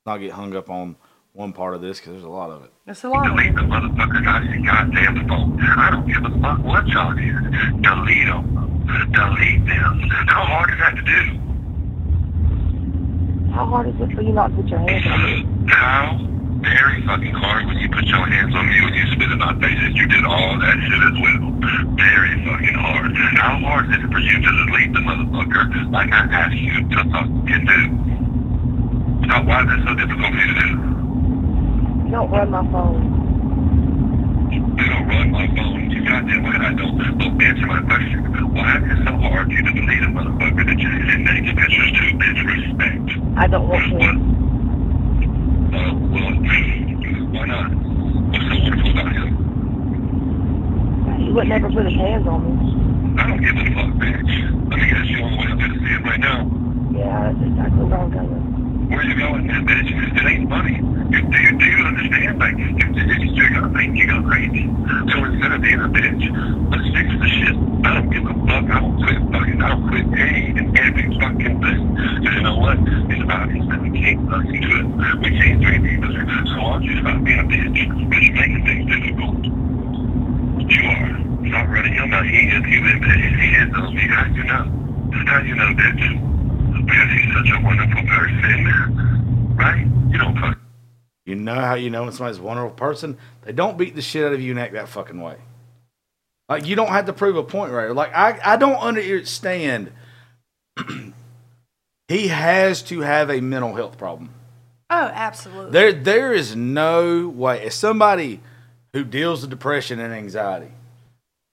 Not 0.05 0.19
get 0.19 0.31
hung 0.31 0.55
up 0.55 0.69
on 0.69 0.95
one 1.34 1.51
part 1.51 1.73
of 1.73 1.81
this 1.81 1.99
because 1.99 2.13
there's 2.13 2.23
a 2.23 2.30
lot 2.30 2.51
of 2.51 2.63
it. 2.63 2.71
That's 2.85 3.03
a 3.03 3.09
lot. 3.09 3.30
Of 3.30 3.35
Delete 3.35 3.55
the 3.55 3.63
motherfuckers 3.63 4.26
out 4.26 4.43
of 4.43 4.49
your 4.49 4.65
goddamn 4.65 5.27
phone. 5.27 5.59
I 5.59 5.91
don't 5.91 6.07
give 6.07 6.23
a 6.23 6.30
fuck 6.41 6.59
what 6.63 6.88
y'all 6.88 7.13
did. 7.13 7.35
Delete 7.81 8.27
them. 8.27 9.11
Delete 9.11 9.65
them. 9.65 10.09
How 10.30 10.45
hard 10.45 10.71
is 10.71 10.80
that 10.80 10.95
to 10.95 11.01
do? 11.01 11.38
How 13.51 13.65
hard 13.65 13.89
is 13.89 13.95
it 13.99 14.15
for 14.15 14.21
you 14.21 14.31
not 14.31 14.47
to 14.51 14.55
put 14.55 14.67
your 14.67 14.80
hands 14.80 15.05
on 15.05 15.21
me? 15.21 15.45
How 15.67 16.38
very 16.61 16.99
fucking 17.07 17.36
hard 17.36 17.65
when 17.68 17.77
you 17.77 17.88
put 17.90 18.03
your 18.06 18.26
hands 18.27 18.53
on 18.56 18.68
me 18.68 18.77
when 18.84 18.94
you 18.94 19.06
spit 19.15 19.31
in 19.31 19.40
my 19.40 19.56
face 19.60 19.80
and 19.80 19.95
you 19.95 20.07
did 20.07 20.26
all 20.26 20.60
that 20.60 20.76
shit 20.76 21.02
as 21.07 21.15
well. 21.15 21.44
Very 21.95 22.36
fucking 22.44 22.77
hard. 22.80 23.11
How 23.40 23.56
hard 23.64 23.86
is 23.88 24.03
it 24.03 24.11
for 24.11 24.19
you 24.19 24.36
to 24.44 24.52
delete 24.68 24.91
the 24.91 24.99
motherfucker 24.99 25.91
like 25.91 26.11
I 26.11 26.27
asked 26.27 26.60
you 26.60 26.84
to 26.84 26.99
fucking 27.15 27.64
do? 27.64 27.81
How, 29.31 29.44
why 29.44 29.64
is 29.64 29.68
that 29.72 29.80
so 29.88 29.91
difficult 29.95 30.31
for 30.36 30.40
you 30.40 30.48
to 30.52 30.60
do? 30.60 30.72
Don't 32.11 32.27
run 32.27 32.49
my 32.52 32.64
phone. 32.72 33.19
You 34.52 34.60
don't 34.60 35.07
run 35.07 35.31
my 35.31 35.48
phone. 35.56 35.91
You 35.91 36.03
goddamn 36.03 36.44
right 36.44 36.61
I 36.61 36.73
don't. 36.73 36.98
But 36.98 37.40
answer 37.40 37.68
my 37.68 37.81
question. 37.88 38.19
Why 38.52 38.77
is 38.77 38.84
it 38.84 38.99
so 39.07 39.14
hard 39.15 39.48
for 39.48 39.53
you 39.53 39.64
to 39.64 39.72
delete 39.72 40.03
a 40.03 40.11
motherfucker 40.11 40.65
that 40.68 40.80
you 40.80 40.90
send 41.07 41.23
naked 41.23 41.56
pictures 41.56 41.91
to? 41.94 42.03
Bitch, 42.19 42.41
respect. 42.44 43.07
I 43.38 43.48
don't 43.48 43.68
want 43.69 43.86
to. 43.95 44.59
Uh, 45.69 45.93
well, 46.09 46.33
why 47.29 47.45
not? 47.45 47.69
What's 47.69 48.41
so 48.41 48.57
wonderful 48.57 48.89
about 48.89 49.11
him? 49.13 49.29
He 51.19 51.31
would 51.31 51.47
never 51.47 51.69
put 51.69 51.85
his 51.85 51.93
hands 51.93 52.25
on 52.27 52.41
me. 52.41 52.51
I 53.21 53.27
don't 53.27 53.39
give 53.39 53.55
a 53.55 53.65
fuck, 53.77 53.93
bitch. 54.01 54.33
Let 54.69 54.79
me 54.79 54.85
guess 54.89 55.05
you 55.09 55.21
on 55.21 55.31
the 55.31 55.37
way 55.37 55.45
up 55.51 55.57
there 55.59 55.67
to 55.67 55.77
see 55.77 55.93
him 55.93 56.03
right 56.03 56.19
now. 56.19 56.49
Yeah, 56.91 57.31
that's 57.31 57.45
exactly 57.45 57.85
where 57.85 57.99
I'm 57.99 58.09
going. 58.09 58.59
Where 58.89 59.05
you 59.05 59.13
going, 59.21 59.45
man, 59.45 59.69
bitch? 59.69 59.85
It 59.85 60.25
ain't 60.25 60.49
funny. 60.49 60.81
You, 60.81 61.21
do, 61.21 61.37
you, 61.37 61.51
do 61.61 61.65
you 61.65 61.85
understand? 61.85 62.39
Like, 62.41 62.57
you, 62.57 62.73
you, 62.73 63.37
you're 63.37 63.53
gonna 63.53 63.69
make 63.69 63.91
me 63.93 64.01
go 64.09 64.17
crazy. 64.25 64.65
So 65.13 65.29
instead 65.29 65.53
of 65.53 65.61
being 65.61 65.77
a 65.77 65.89
bitch, 65.93 66.25
let's 66.73 66.89
fix 66.97 67.05
the 67.21 67.29
shit. 67.37 67.53
I 67.85 68.01
don't 68.01 68.09
give 68.09 68.25
a 68.25 68.33
fuck. 68.49 68.65
I 68.65 68.81
don't 68.81 68.97
quit 68.97 69.21
fucking. 69.29 69.61
I 69.61 69.69
don't 69.69 69.85
quit 69.93 70.05
any 70.09 70.57
and 70.57 70.73
every 70.73 71.05
fucking 71.21 71.61
thing. 71.61 71.81
Because 72.17 72.33
you 72.33 72.41
know 72.41 72.57
what? 72.57 72.81
It's 73.13 73.21
obvious 73.29 73.65
that 73.69 73.77
we 73.77 73.93
can't 73.93 74.25
fucking 74.25 74.57
do 74.57 74.73
it. 74.73 74.87
We 75.21 75.29
can't 75.37 75.61
do 75.61 75.69
each 75.69 76.01
other. 76.01 76.25
So 76.49 76.55
why 76.57 76.69
don't 76.73 76.83
you 76.89 76.97
stop 77.05 77.21
being 77.21 77.39
a 77.39 77.45
bitch? 77.45 77.69
Because 77.69 78.23
you're 78.25 78.41
making 78.41 78.63
things 78.65 78.85
difficult. 78.89 79.37
You 80.65 80.81
are. 80.89 81.13
Stop 81.45 81.65
running 81.69 81.93
your 81.93 82.09
mouth. 82.09 82.25
He 82.25 82.41
is. 82.41 82.63
He 82.65 82.77
is. 82.81 83.01
He 83.37 83.47
is 83.53 83.69
on 83.69 83.93
me. 83.93 84.05
How 84.09 84.25
you 84.33 84.43
know? 84.49 84.65
How 85.29 85.45
you 85.45 85.53
know, 85.53 85.69
bitch? 85.77 86.38
Because 86.89 87.09
he's 87.11 87.33
such 87.33 87.59
a 87.59 87.63
wonderful 87.63 88.03
person. 88.07 89.55
Right? 89.55 89.85
You 90.11 90.17
don't 90.17 90.37
fuck. 90.39 90.57
You 91.25 91.35
know 91.35 91.55
how 91.55 91.75
you 91.75 91.89
know 91.89 92.03
when 92.03 92.11
somebody's 92.11 92.39
a 92.39 92.43
wonderful 92.43 92.71
person? 92.71 93.17
They 93.43 93.51
don't 93.51 93.77
beat 93.77 93.95
the 93.95 94.01
shit 94.01 94.25
out 94.25 94.33
of 94.33 94.41
you 94.41 94.51
and 94.51 94.59
act 94.59 94.73
that 94.73 94.89
fucking 94.89 95.21
way. 95.21 95.37
Like 96.49 96.65
you 96.65 96.75
don't 96.75 96.89
have 96.89 97.05
to 97.05 97.13
prove 97.13 97.35
a 97.35 97.43
point 97.43 97.71
right. 97.71 97.93
Like 97.93 98.13
I, 98.15 98.39
I 98.43 98.57
don't 98.57 98.79
understand. 98.79 99.91
he 102.07 102.29
has 102.29 102.81
to 102.83 103.01
have 103.01 103.29
a 103.29 103.39
mental 103.41 103.75
health 103.75 103.97
problem. 103.97 104.31
Oh, 104.89 105.11
absolutely. 105.13 105.71
There, 105.71 105.93
there 105.93 106.33
is 106.33 106.55
no 106.55 107.29
way. 107.29 107.61
As 107.63 107.75
somebody 107.75 108.41
who 108.93 109.03
deals 109.03 109.41
with 109.41 109.51
depression 109.51 109.99
and 109.99 110.11
anxiety, 110.11 110.71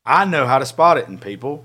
I 0.06 0.24
know 0.24 0.46
how 0.46 0.58
to 0.58 0.64
spot 0.64 0.96
it 0.96 1.08
in 1.08 1.18
people, 1.18 1.64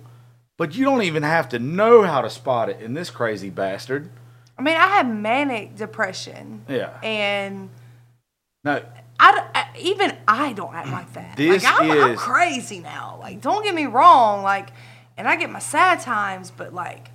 but 0.58 0.76
you 0.76 0.86
don't 0.86 1.02
even 1.04 1.24
have 1.24 1.50
to 1.50 1.60
know 1.60 2.04
how 2.04 2.22
to 2.22 2.30
spot 2.30 2.70
it 2.70 2.82
in 2.82 2.94
this 2.94 3.10
crazy 3.10 3.50
bastard. 3.50 4.10
I 4.58 4.62
mean, 4.62 4.76
I 4.76 4.88
have 4.88 5.08
manic 5.08 5.76
depression. 5.76 6.64
Yeah. 6.70 6.98
And 7.02 7.70
No, 8.64 8.84
I, 9.20 9.32
don't- 9.32 9.48
I- 9.56 9.68
even 9.80 10.16
I 10.28 10.54
don't 10.54 10.74
act 10.76 10.90
like 10.90 11.14
that. 11.14 11.36
This 11.38 11.64
like, 11.64 11.82
I'm, 11.82 11.92
I'm 11.92 12.12
is- 12.12 12.20
crazy 12.20 12.80
now. 12.80 13.18
Like, 13.20 13.42
don't 13.42 13.64
get 13.64 13.74
me 13.74 13.86
wrong. 13.88 14.44
Like, 14.44 14.70
and 15.18 15.28
I 15.28 15.36
get 15.36 15.50
my 15.50 15.60
sad 15.60 16.00
times, 16.02 16.52
but 16.52 16.74
like, 16.74 17.10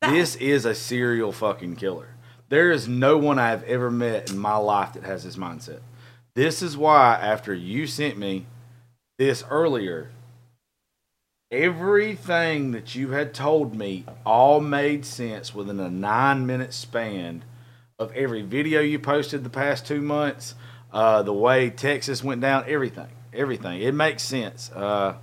This 0.00 0.34
is 0.36 0.64
a 0.64 0.74
serial 0.74 1.32
fucking 1.32 1.76
killer. 1.76 2.08
There 2.48 2.70
is 2.70 2.86
no 2.88 3.16
one 3.18 3.38
I've 3.38 3.64
ever 3.64 3.90
met 3.90 4.30
in 4.30 4.38
my 4.38 4.56
life 4.56 4.92
that 4.94 5.04
has 5.04 5.24
this 5.24 5.36
mindset. 5.36 5.80
This 6.34 6.62
is 6.62 6.76
why, 6.76 7.14
after 7.20 7.52
you 7.54 7.86
sent 7.86 8.16
me 8.18 8.46
this 9.18 9.44
earlier, 9.50 10.10
everything 11.52 12.72
that 12.72 12.94
you 12.94 13.10
had 13.10 13.34
told 13.34 13.76
me 13.76 14.04
all 14.24 14.58
made 14.60 15.04
sense 15.04 15.54
within 15.54 15.78
a 15.78 15.90
nine 15.90 16.46
minute 16.46 16.72
span 16.72 17.44
of 17.98 18.10
every 18.12 18.40
video 18.42 18.80
you 18.80 18.98
posted 18.98 19.44
the 19.44 19.50
past 19.50 19.86
two 19.86 20.00
months, 20.00 20.54
uh, 20.92 21.22
the 21.22 21.32
way 21.32 21.68
Texas 21.70 22.24
went 22.24 22.40
down, 22.40 22.64
everything. 22.66 23.08
Everything. 23.34 23.80
It 23.82 23.92
makes 23.94 24.22
sense. 24.22 24.70
Uh, 24.72 25.14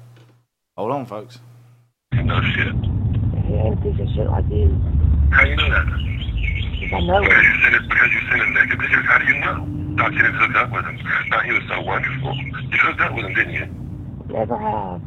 hold 0.78 0.92
on, 0.92 1.06
folks. 1.06 1.40
No 2.14 2.42
shit. 2.42 2.74
He 3.46 3.54
ain't 3.56 3.74
a 3.74 3.82
piece 3.82 4.16
shit 4.16 4.28
like 4.28 4.46
you. 4.50 4.80
How 5.32 5.44
do 5.44 5.50
you 5.50 5.56
know 5.56 5.70
that? 5.70 5.86
I 6.92 7.00
know 7.02 7.22
Because 7.22 7.38
it. 7.38 7.44
you 7.44 7.62
sent 7.64 7.76
it 7.76 7.90
because 7.90 8.12
you 8.12 8.20
sent 8.30 8.42
him 8.42 8.54
naked 8.54 8.80
pictures. 8.80 9.06
How 9.06 9.18
do 9.20 9.26
you 9.26 9.40
know? 9.40 9.98
Thought 9.98 10.14
you 10.14 10.22
didn't 10.22 10.36
hook 10.36 10.56
up 10.56 10.72
with 10.72 10.86
him. 10.86 11.00
Thought 11.30 11.46
he 11.46 11.52
was 11.52 11.64
so 11.68 11.82
wonderful. 11.82 12.36
You 12.36 12.78
hooked 12.78 13.02
up 13.02 13.16
with 13.16 13.26
him, 13.26 13.34
didn't 13.36 13.54
you? 13.54 14.34
Never 14.34 14.58
have. 14.58 15.02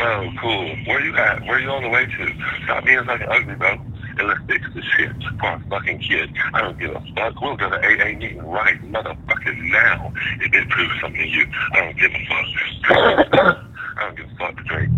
Oh, 0.00 0.30
cool. 0.40 0.76
Where 0.86 1.00
you 1.00 1.16
at? 1.16 1.42
Where 1.44 1.60
you 1.60 1.68
on 1.70 1.82
the 1.82 1.88
way 1.88 2.06
to? 2.06 2.34
Stop 2.64 2.84
being 2.84 3.04
fucking 3.04 3.28
ugly, 3.28 3.54
bro. 3.54 3.72
And 4.18 4.28
let's 4.28 4.40
fix 4.46 4.64
this 4.74 4.84
shit 4.96 5.12
for 5.38 5.46
our 5.46 5.62
fucking 5.70 5.98
kid. 6.00 6.30
I 6.54 6.62
don't 6.62 6.78
give 6.78 6.90
a 6.90 7.00
fuck. 7.14 7.40
We'll 7.40 7.56
go 7.56 7.70
to 7.70 7.76
AA 7.76 8.16
meeting 8.16 8.42
right 8.44 8.80
motherfucking 8.90 9.70
now 9.70 10.12
if 10.40 10.52
it 10.52 10.68
proves 10.68 11.00
something 11.00 11.20
to 11.20 11.28
you. 11.28 11.46
I 11.72 11.80
don't 11.80 11.98
give 11.98 12.10
a 12.12 12.26
fuck. 12.26 13.56
I 13.96 14.00
don't 14.00 14.16
give 14.16 14.26
a 14.26 14.36
fuck, 14.36 14.56
Drake. 14.64 14.90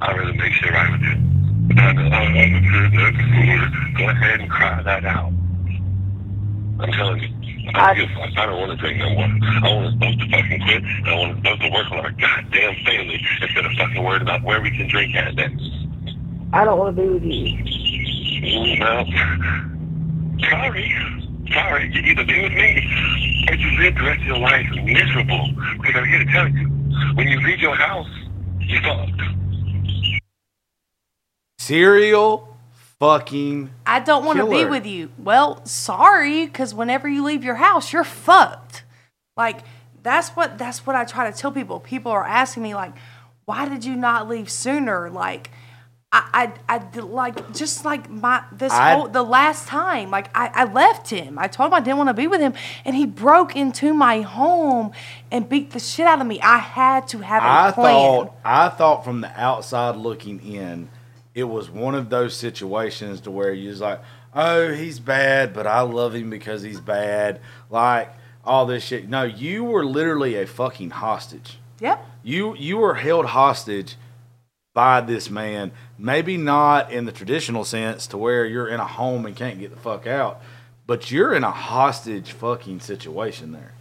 I'd 0.00 0.16
rather 0.16 0.32
make 0.34 0.52
shit 0.54 0.70
right 0.72 0.90
with 0.90 1.02
you. 1.02 1.30
I'm. 1.78 2.34
Go 3.96 4.08
ahead 4.08 4.40
and 4.40 4.50
cry 4.50 4.82
that 4.82 5.04
out. 5.04 5.32
I'm 6.80 6.92
telling 6.92 7.20
you. 7.20 7.39
I 7.74 7.94
don't 7.94 8.08
give 8.08 8.16
a 8.16 8.20
fuck. 8.20 8.38
I 8.38 8.46
don't 8.46 8.60
want 8.60 8.70
to 8.72 8.76
drink 8.76 8.98
no 8.98 9.10
more. 9.14 9.24
I 9.24 9.74
want 9.74 9.86
us 9.86 9.94
both 9.94 10.18
to 10.18 10.28
fucking 10.30 10.60
quit. 10.62 10.82
and 10.82 11.08
I 11.08 11.14
want 11.14 11.36
us 11.36 11.42
both 11.42 11.60
to 11.60 11.70
work 11.70 11.90
on 11.92 11.98
our 12.00 12.10
goddamn 12.12 12.74
family 12.84 13.20
instead 13.42 13.66
of 13.66 13.72
fucking 13.72 14.02
worried 14.02 14.22
about 14.22 14.42
where 14.42 14.60
we 14.60 14.70
can 14.70 14.88
drink 14.88 15.14
at 15.14 15.34
next. 15.34 15.62
I 16.52 16.64
don't 16.64 16.78
want 16.78 16.96
to 16.96 17.02
be 17.02 17.08
with 17.08 17.22
you. 17.22 17.64
Mm, 18.42 18.80
well, 18.80 19.06
sorry. 20.50 20.92
Sorry. 21.52 21.90
You 21.92 22.00
either 22.00 22.24
be 22.24 22.42
with 22.42 22.52
me 22.52 23.46
or 23.48 23.54
you 23.54 23.78
live 23.78 23.94
the 23.94 24.02
rest 24.02 24.20
of 24.20 24.26
your 24.26 24.38
life 24.38 24.66
miserable. 24.82 25.48
Because 25.80 25.96
I'm 25.96 26.06
here 26.06 26.24
to 26.24 26.32
tell 26.32 26.48
you, 26.48 26.68
when 27.14 27.28
you 27.28 27.40
leave 27.40 27.60
your 27.60 27.76
house, 27.76 28.08
you 28.60 28.80
fucked. 28.80 29.20
Serial 31.58 32.49
fucking 33.00 33.70
I 33.84 33.98
don't 34.00 34.24
want 34.24 34.38
to 34.38 34.46
be 34.46 34.64
with 34.64 34.86
you. 34.86 35.10
Well, 35.18 35.64
sorry, 35.66 36.46
because 36.46 36.72
whenever 36.72 37.08
you 37.08 37.24
leave 37.24 37.42
your 37.42 37.56
house, 37.56 37.92
you're 37.92 38.04
fucked. 38.04 38.84
Like 39.36 39.60
that's 40.02 40.30
what 40.30 40.58
that's 40.58 40.86
what 40.86 40.94
I 40.94 41.04
try 41.04 41.28
to 41.30 41.36
tell 41.36 41.50
people. 41.50 41.80
People 41.80 42.12
are 42.12 42.24
asking 42.24 42.62
me 42.62 42.74
like, 42.74 42.92
why 43.46 43.68
did 43.68 43.84
you 43.84 43.96
not 43.96 44.28
leave 44.28 44.48
sooner? 44.50 45.10
Like. 45.10 45.50
I, 46.12 46.52
I, 46.68 46.76
I 46.76 46.98
like 46.98 47.54
just 47.54 47.84
like 47.84 48.10
my 48.10 48.42
this 48.50 48.72
I- 48.72 48.94
whole 48.94 49.06
the 49.06 49.22
last 49.22 49.68
time 49.68 50.10
like 50.10 50.28
I, 50.36 50.50
I 50.52 50.64
left 50.64 51.08
him 51.08 51.38
I 51.38 51.46
told 51.46 51.68
him 51.68 51.74
I 51.74 51.78
didn't 51.78 51.98
want 51.98 52.08
to 52.08 52.14
be 52.14 52.26
with 52.26 52.40
him 52.40 52.54
and 52.84 52.96
he 52.96 53.06
broke 53.06 53.54
into 53.54 53.94
my 53.94 54.22
home 54.22 54.90
and 55.30 55.48
beat 55.48 55.70
the 55.70 55.78
shit 55.78 56.08
out 56.08 56.20
of 56.20 56.26
me 56.26 56.40
I 56.40 56.58
had 56.58 57.06
to 57.10 57.18
have 57.18 57.44
a 57.44 57.46
I 57.46 57.70
plan 57.70 57.94
thought 57.94 58.36
I 58.44 58.68
thought 58.70 59.04
from 59.04 59.20
the 59.20 59.30
outside 59.40 59.94
looking 59.94 60.40
in, 60.44 60.88
it 61.34 61.44
was 61.44 61.70
one 61.70 61.94
of 61.94 62.10
those 62.10 62.36
situations 62.36 63.20
to 63.22 63.30
where 63.30 63.52
you're 63.52 63.74
like, 63.74 64.00
oh, 64.34 64.72
he's 64.72 64.98
bad, 64.98 65.52
but 65.52 65.66
I 65.66 65.80
love 65.80 66.14
him 66.14 66.30
because 66.30 66.62
he's 66.62 66.80
bad. 66.80 67.40
Like 67.68 68.12
all 68.44 68.66
this 68.66 68.84
shit. 68.84 69.08
No, 69.08 69.24
you 69.24 69.64
were 69.64 69.84
literally 69.84 70.36
a 70.36 70.46
fucking 70.46 70.90
hostage. 70.90 71.58
yep 71.80 72.04
You 72.22 72.56
you 72.56 72.78
were 72.78 72.94
held 72.94 73.26
hostage 73.26 73.96
by 74.74 75.00
this 75.00 75.30
man. 75.30 75.72
Maybe 75.98 76.36
not 76.36 76.90
in 76.92 77.04
the 77.04 77.12
traditional 77.12 77.64
sense 77.64 78.06
to 78.08 78.18
where 78.18 78.44
you're 78.44 78.68
in 78.68 78.80
a 78.80 78.86
home 78.86 79.26
and 79.26 79.36
can't 79.36 79.58
get 79.58 79.70
the 79.70 79.80
fuck 79.80 80.06
out, 80.06 80.40
but 80.86 81.10
you're 81.10 81.34
in 81.34 81.44
a 81.44 81.50
hostage 81.50 82.32
fucking 82.32 82.80
situation 82.80 83.52
there. 83.52 83.74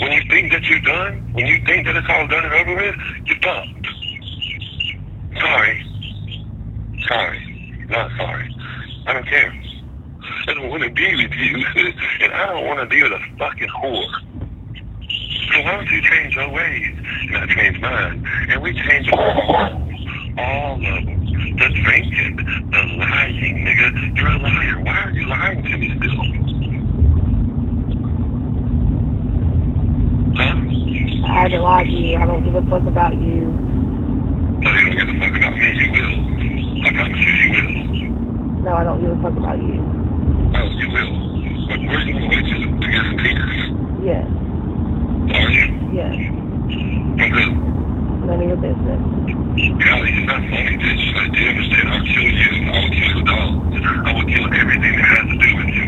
When 0.00 0.12
you 0.12 0.22
think 0.28 0.52
that 0.52 0.62
you're 0.64 0.80
done, 0.80 1.32
when 1.32 1.46
you 1.46 1.62
think 1.64 1.86
that 1.86 1.96
it's 1.96 2.08
all 2.08 2.26
done 2.26 2.44
and 2.44 2.54
over 2.54 2.74
with, 2.74 2.96
you're 3.26 3.38
fucked. 3.40 3.81
Sorry. 5.42 5.84
Sorry. 7.08 7.86
Not 7.88 8.10
sorry. 8.16 8.56
I 9.06 9.12
don't 9.12 9.26
care. 9.26 9.52
I 10.46 10.54
don't 10.54 10.70
want 10.70 10.84
to 10.84 10.90
be 10.90 11.16
with 11.16 11.32
you. 11.32 11.64
and 12.20 12.32
I 12.32 12.46
don't 12.46 12.66
want 12.66 12.78
to 12.80 12.86
be 12.86 13.02
with 13.02 13.12
a 13.12 13.18
fucking 13.38 13.68
whore. 13.68 14.06
So 15.52 15.60
why 15.62 15.72
don't 15.72 15.90
you 15.90 16.00
change 16.02 16.36
your 16.36 16.48
ways? 16.48 16.96
And 17.28 17.36
I 17.36 17.54
change 17.54 17.80
mine. 17.80 18.24
And 18.50 18.62
we 18.62 18.72
change 18.72 19.10
all 19.12 19.82
all 20.38 20.74
of 20.74 20.80
them. 20.80 21.06
The 21.58 21.68
drinking, 21.82 22.36
the 22.36 22.82
lying, 22.98 23.66
nigga. 23.66 24.16
You're 24.16 24.28
a 24.28 24.38
liar. 24.38 24.80
Why 24.82 24.98
are 25.04 25.10
you 25.10 25.26
lying 25.26 25.62
to 25.62 25.76
me 25.76 25.88
still? 25.96 26.52
Huh? 30.36 31.28
I 31.28 31.42
had 31.42 31.50
to 31.50 31.58
lie 31.58 31.84
to 31.84 31.90
you. 31.90 32.16
I 32.16 32.26
don't 32.26 32.44
give 32.44 32.54
a 32.54 32.62
fuck 32.70 32.86
about 32.86 33.14
you. 33.14 33.81
So 34.62 34.68
you 34.70 34.82
don't 34.86 34.94
give 34.94 35.08
a 35.10 35.18
fuck 35.18 35.34
about 35.36 35.54
me, 35.58 35.68
you 35.74 35.88
will. 35.90 36.14
I 36.86 36.90
promise 36.94 37.18
you, 37.18 37.32
you 37.34 37.48
will. 37.50 38.62
No, 38.62 38.70
I 38.78 38.84
don't 38.84 39.00
give 39.02 39.10
a 39.10 39.18
fuck 39.22 39.34
about 39.34 39.58
you. 39.58 39.74
Oh, 40.54 40.68
you 40.78 40.86
will. 40.86 41.12
But 41.66 41.80
you 41.82 41.88
going 41.90 42.06
to 42.06 42.28
wait 42.30 42.46
to, 42.46 42.56
to 42.62 42.86
get 42.86 43.02
some 43.02 43.18
penis? 43.18 43.50
Yes, 44.06 44.22
Are 45.34 45.50
you? 45.50 45.66
yes. 45.90 46.14
From 47.18 47.30
who? 47.34 47.46
None 48.26 48.38
of 48.38 48.46
your 48.46 48.56
business. 48.62 49.02
Golly, 49.82 50.10
it's 50.14 50.26
not 50.30 50.42
funny, 50.46 50.74
bitch. 50.78 51.04
I 51.10 51.26
do 51.26 51.42
understand. 51.42 51.86
I'll 51.90 52.06
kill 52.06 52.30
you. 52.30 52.50
I 52.70 52.78
will 52.78 52.94
kill 52.94 53.12
the 53.18 53.24
dog. 53.26 53.50
I 53.82 54.10
will 54.14 54.28
kill 54.30 54.46
everything 54.46 54.94
that 54.94 55.08
has 55.10 55.26
to 55.26 55.36
do 55.42 55.50
with 55.58 55.70
you. 55.74 55.86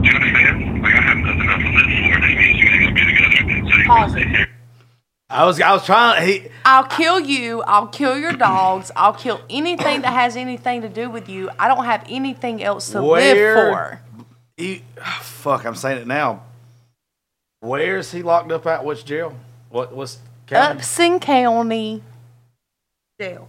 Do 0.00 0.08
you 0.08 0.16
understand? 0.16 0.56
Like, 0.80 0.96
I 0.96 1.02
have 1.12 1.18
nothing 1.20 1.48
else 1.52 1.60
to 1.60 1.70
live 1.76 1.92
for. 1.92 2.16
That 2.24 2.32
means 2.40 2.56
you 2.56 2.68
ain't 2.72 2.80
gonna 2.88 2.96
be 2.96 3.04
together. 3.04 3.36
So 3.36 3.76
you 3.76 3.84
can 3.84 4.08
it. 4.08 4.12
sit 4.16 4.28
here. 4.32 4.48
I 5.34 5.44
was 5.44 5.60
I 5.60 5.72
was 5.72 5.84
trying. 5.84 6.26
He 6.26 6.48
I'll 6.64 6.84
kill 6.84 7.18
you. 7.18 7.62
I'll 7.62 7.88
kill 7.88 8.16
your 8.16 8.32
dogs. 8.32 8.92
I'll 8.94 9.12
kill 9.12 9.40
anything 9.50 10.02
that 10.02 10.12
has 10.12 10.36
anything 10.36 10.82
to 10.82 10.88
do 10.88 11.10
with 11.10 11.28
you. 11.28 11.50
I 11.58 11.66
don't 11.68 11.84
have 11.84 12.04
anything 12.08 12.62
else 12.62 12.90
to 12.92 13.02
Where- 13.02 13.34
live 13.56 13.74
for. 13.74 14.00
he 14.56 14.82
fuck. 15.20 15.66
I'm 15.66 15.74
saying 15.74 15.98
it 16.02 16.06
now. 16.06 16.44
Where 17.60 17.98
is 17.98 18.12
he 18.12 18.22
locked 18.22 18.52
up 18.52 18.64
at? 18.66 18.84
Which 18.84 19.04
jail? 19.04 19.34
What 19.70 19.94
what's 19.94 20.18
county? 20.46 20.78
Upson 20.78 21.18
County 21.18 22.02
Jail. 23.20 23.48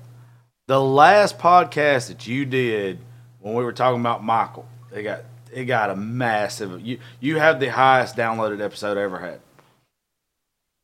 the 0.67 0.81
last 0.81 1.37
podcast 1.37 2.07
that 2.07 2.25
you 2.25 2.45
did 2.45 2.97
when 3.41 3.53
we 3.53 3.63
were 3.63 3.73
talking 3.73 3.99
about 3.99 4.23
Michael, 4.23 4.67
it 4.91 5.03
got 5.03 5.21
it 5.53 5.65
got 5.65 5.91
a 5.91 5.95
massive. 5.95 6.81
You 6.81 6.97
you 7.19 7.37
have 7.37 7.59
the 7.59 7.67
highest 7.67 8.15
downloaded 8.15 8.59
episode 8.59 8.97
I 8.97 9.01
ever 9.03 9.19
had. 9.19 9.39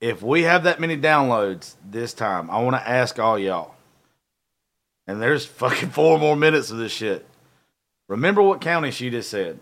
If 0.01 0.21
we 0.21 0.43
have 0.43 0.63
that 0.63 0.81
many 0.81 0.97
downloads 0.97 1.75
this 1.89 2.13
time, 2.13 2.49
I 2.49 2.61
want 2.61 2.75
to 2.75 2.89
ask 2.89 3.19
all 3.19 3.39
y'all. 3.39 3.75
And 5.07 5.21
there's 5.21 5.45
fucking 5.61 5.91
four 5.91 6.19
more 6.19 6.35
minutes 6.35 6.71
of 6.71 6.77
this 6.77 6.91
shit. 6.91 7.25
Remember 8.09 8.41
what 8.41 8.59
county 8.59 8.91
she 8.91 9.09
just 9.09 9.29
said. 9.29 9.59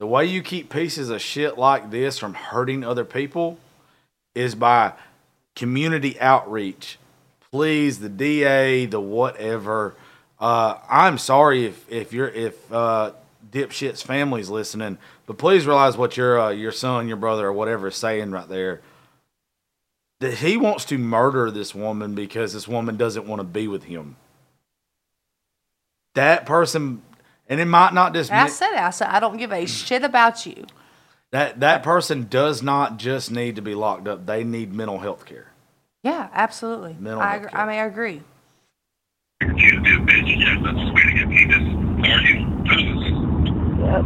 The 0.00 0.06
way 0.06 0.24
you 0.24 0.42
keep 0.42 0.70
pieces 0.70 1.10
of 1.10 1.20
shit 1.20 1.58
like 1.58 1.90
this 1.90 2.18
from 2.18 2.34
hurting 2.34 2.82
other 2.82 3.04
people 3.04 3.58
is 4.34 4.54
by 4.54 4.94
community 5.54 6.18
outreach 6.20 6.98
please 7.50 7.98
the 7.98 8.08
da 8.08 8.86
the 8.86 9.00
whatever 9.00 9.94
uh, 10.38 10.78
i'm 10.88 11.18
sorry 11.18 11.66
if 11.66 11.90
if 11.90 12.12
you're 12.12 12.28
if 12.28 12.72
uh, 12.72 13.10
dipshit's 13.50 14.02
family's 14.02 14.48
listening 14.48 14.96
but 15.26 15.36
please 15.36 15.66
realize 15.66 15.96
what 15.96 16.16
your 16.16 16.40
uh, 16.40 16.50
your 16.50 16.72
son 16.72 17.08
your 17.08 17.16
brother 17.16 17.48
or 17.48 17.52
whatever 17.52 17.88
is 17.88 17.96
saying 17.96 18.30
right 18.30 18.48
there 18.48 18.80
that 20.20 20.34
he 20.34 20.56
wants 20.56 20.84
to 20.86 20.98
murder 20.98 21.50
this 21.50 21.74
woman 21.74 22.14
because 22.14 22.52
this 22.54 22.68
woman 22.68 22.96
doesn't 22.96 23.26
want 23.26 23.40
to 23.40 23.44
be 23.44 23.68
with 23.68 23.84
him 23.84 24.16
that 26.14 26.46
person 26.46 27.02
and 27.48 27.60
it 27.60 27.66
might 27.66 27.94
not 27.94 28.14
just 28.14 28.30
I 28.32 28.48
said. 28.48 28.74
I 28.74 28.90
said 28.90 29.08
I 29.08 29.20
don't 29.20 29.36
give 29.38 29.52
a 29.52 29.66
shit 29.66 30.04
about 30.04 30.46
you. 30.46 30.66
that 31.32 31.60
that 31.60 31.82
person 31.82 32.26
does 32.30 32.62
not 32.62 32.98
just 32.98 33.30
need 33.30 33.56
to 33.56 33.62
be 33.62 33.74
locked 33.74 34.08
up 34.08 34.26
they 34.26 34.44
need 34.44 34.72
mental 34.74 34.98
health 34.98 35.24
care 35.26 35.48
Yeah, 36.02 36.28
absolutely. 36.32 36.96
Mental 36.98 37.20
I, 37.22 37.26
health 37.32 37.36
agree, 37.38 37.50
care. 37.50 37.60
I 37.60 37.66
mean, 37.66 37.78
I 37.80 37.84
agree. 37.86 38.22
You 39.42 39.70
to 39.70 40.00
bitch. 40.06 40.38
Yes, 40.38 40.58
that's 40.64 40.76
the 40.76 40.92
way 40.94 41.02
to 41.02 41.12
get 41.18 41.28
penis. 41.28 41.64
Are 42.08 42.22
you? 42.28 42.36
Yep. 43.84 44.04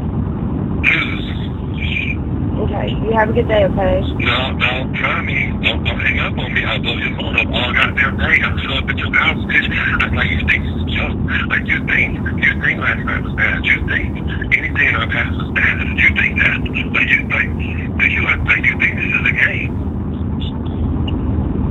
Okay. 2.65 2.89
You 3.05 3.13
have 3.13 3.31
a 3.31 3.33
good 3.33 3.49
day, 3.49 3.65
okay? 3.65 4.01
No, 4.19 4.53
no, 4.53 4.84
try 4.97 5.23
me. 5.23 5.51
Don't, 5.63 5.85
don't 5.85 6.01
hang 6.01 6.19
up 6.21 6.39
on 6.39 6.53
me. 6.55 6.65
I'll 6.65 6.81
blow 6.81 6.97
your 6.97 7.17
phone 7.17 7.37
up 7.37 7.47
all 7.47 7.73
goddamn 7.73 8.17
day. 8.17 8.39
I'll 8.43 8.59
show 8.59 8.75
up 8.79 8.89
at 8.89 8.97
your 8.99 9.13
house, 9.15 9.43
bitch. 9.47 9.69
Act 10.03 10.15
like 10.15 10.31
you 10.31 10.41
think 10.47 10.63
it's 10.65 10.83
a 10.83 10.87
joke. 10.95 11.19
Like 11.51 11.67
you 11.67 11.79
think, 11.87 12.11
you 12.39 12.53
think 12.63 12.77
last 12.81 13.03
night 13.05 13.23
was 13.23 13.35
bad. 13.35 13.65
You 13.65 13.79
think 13.89 14.11
anything 14.55 14.87
in 14.89 14.95
our 14.95 15.09
past 15.11 15.35
was 15.37 15.51
bad. 15.55 15.75
You 15.99 16.11
think 16.15 16.33
that. 16.39 16.59
Like 16.95 17.11
you, 17.11 17.21
like, 17.29 17.51
like 17.99 18.11
you, 18.11 18.23
like 18.23 18.65
you 18.65 18.75
think 18.79 18.93
this 18.95 19.11
is 19.11 19.25
a 19.25 19.35
game. 19.35 19.73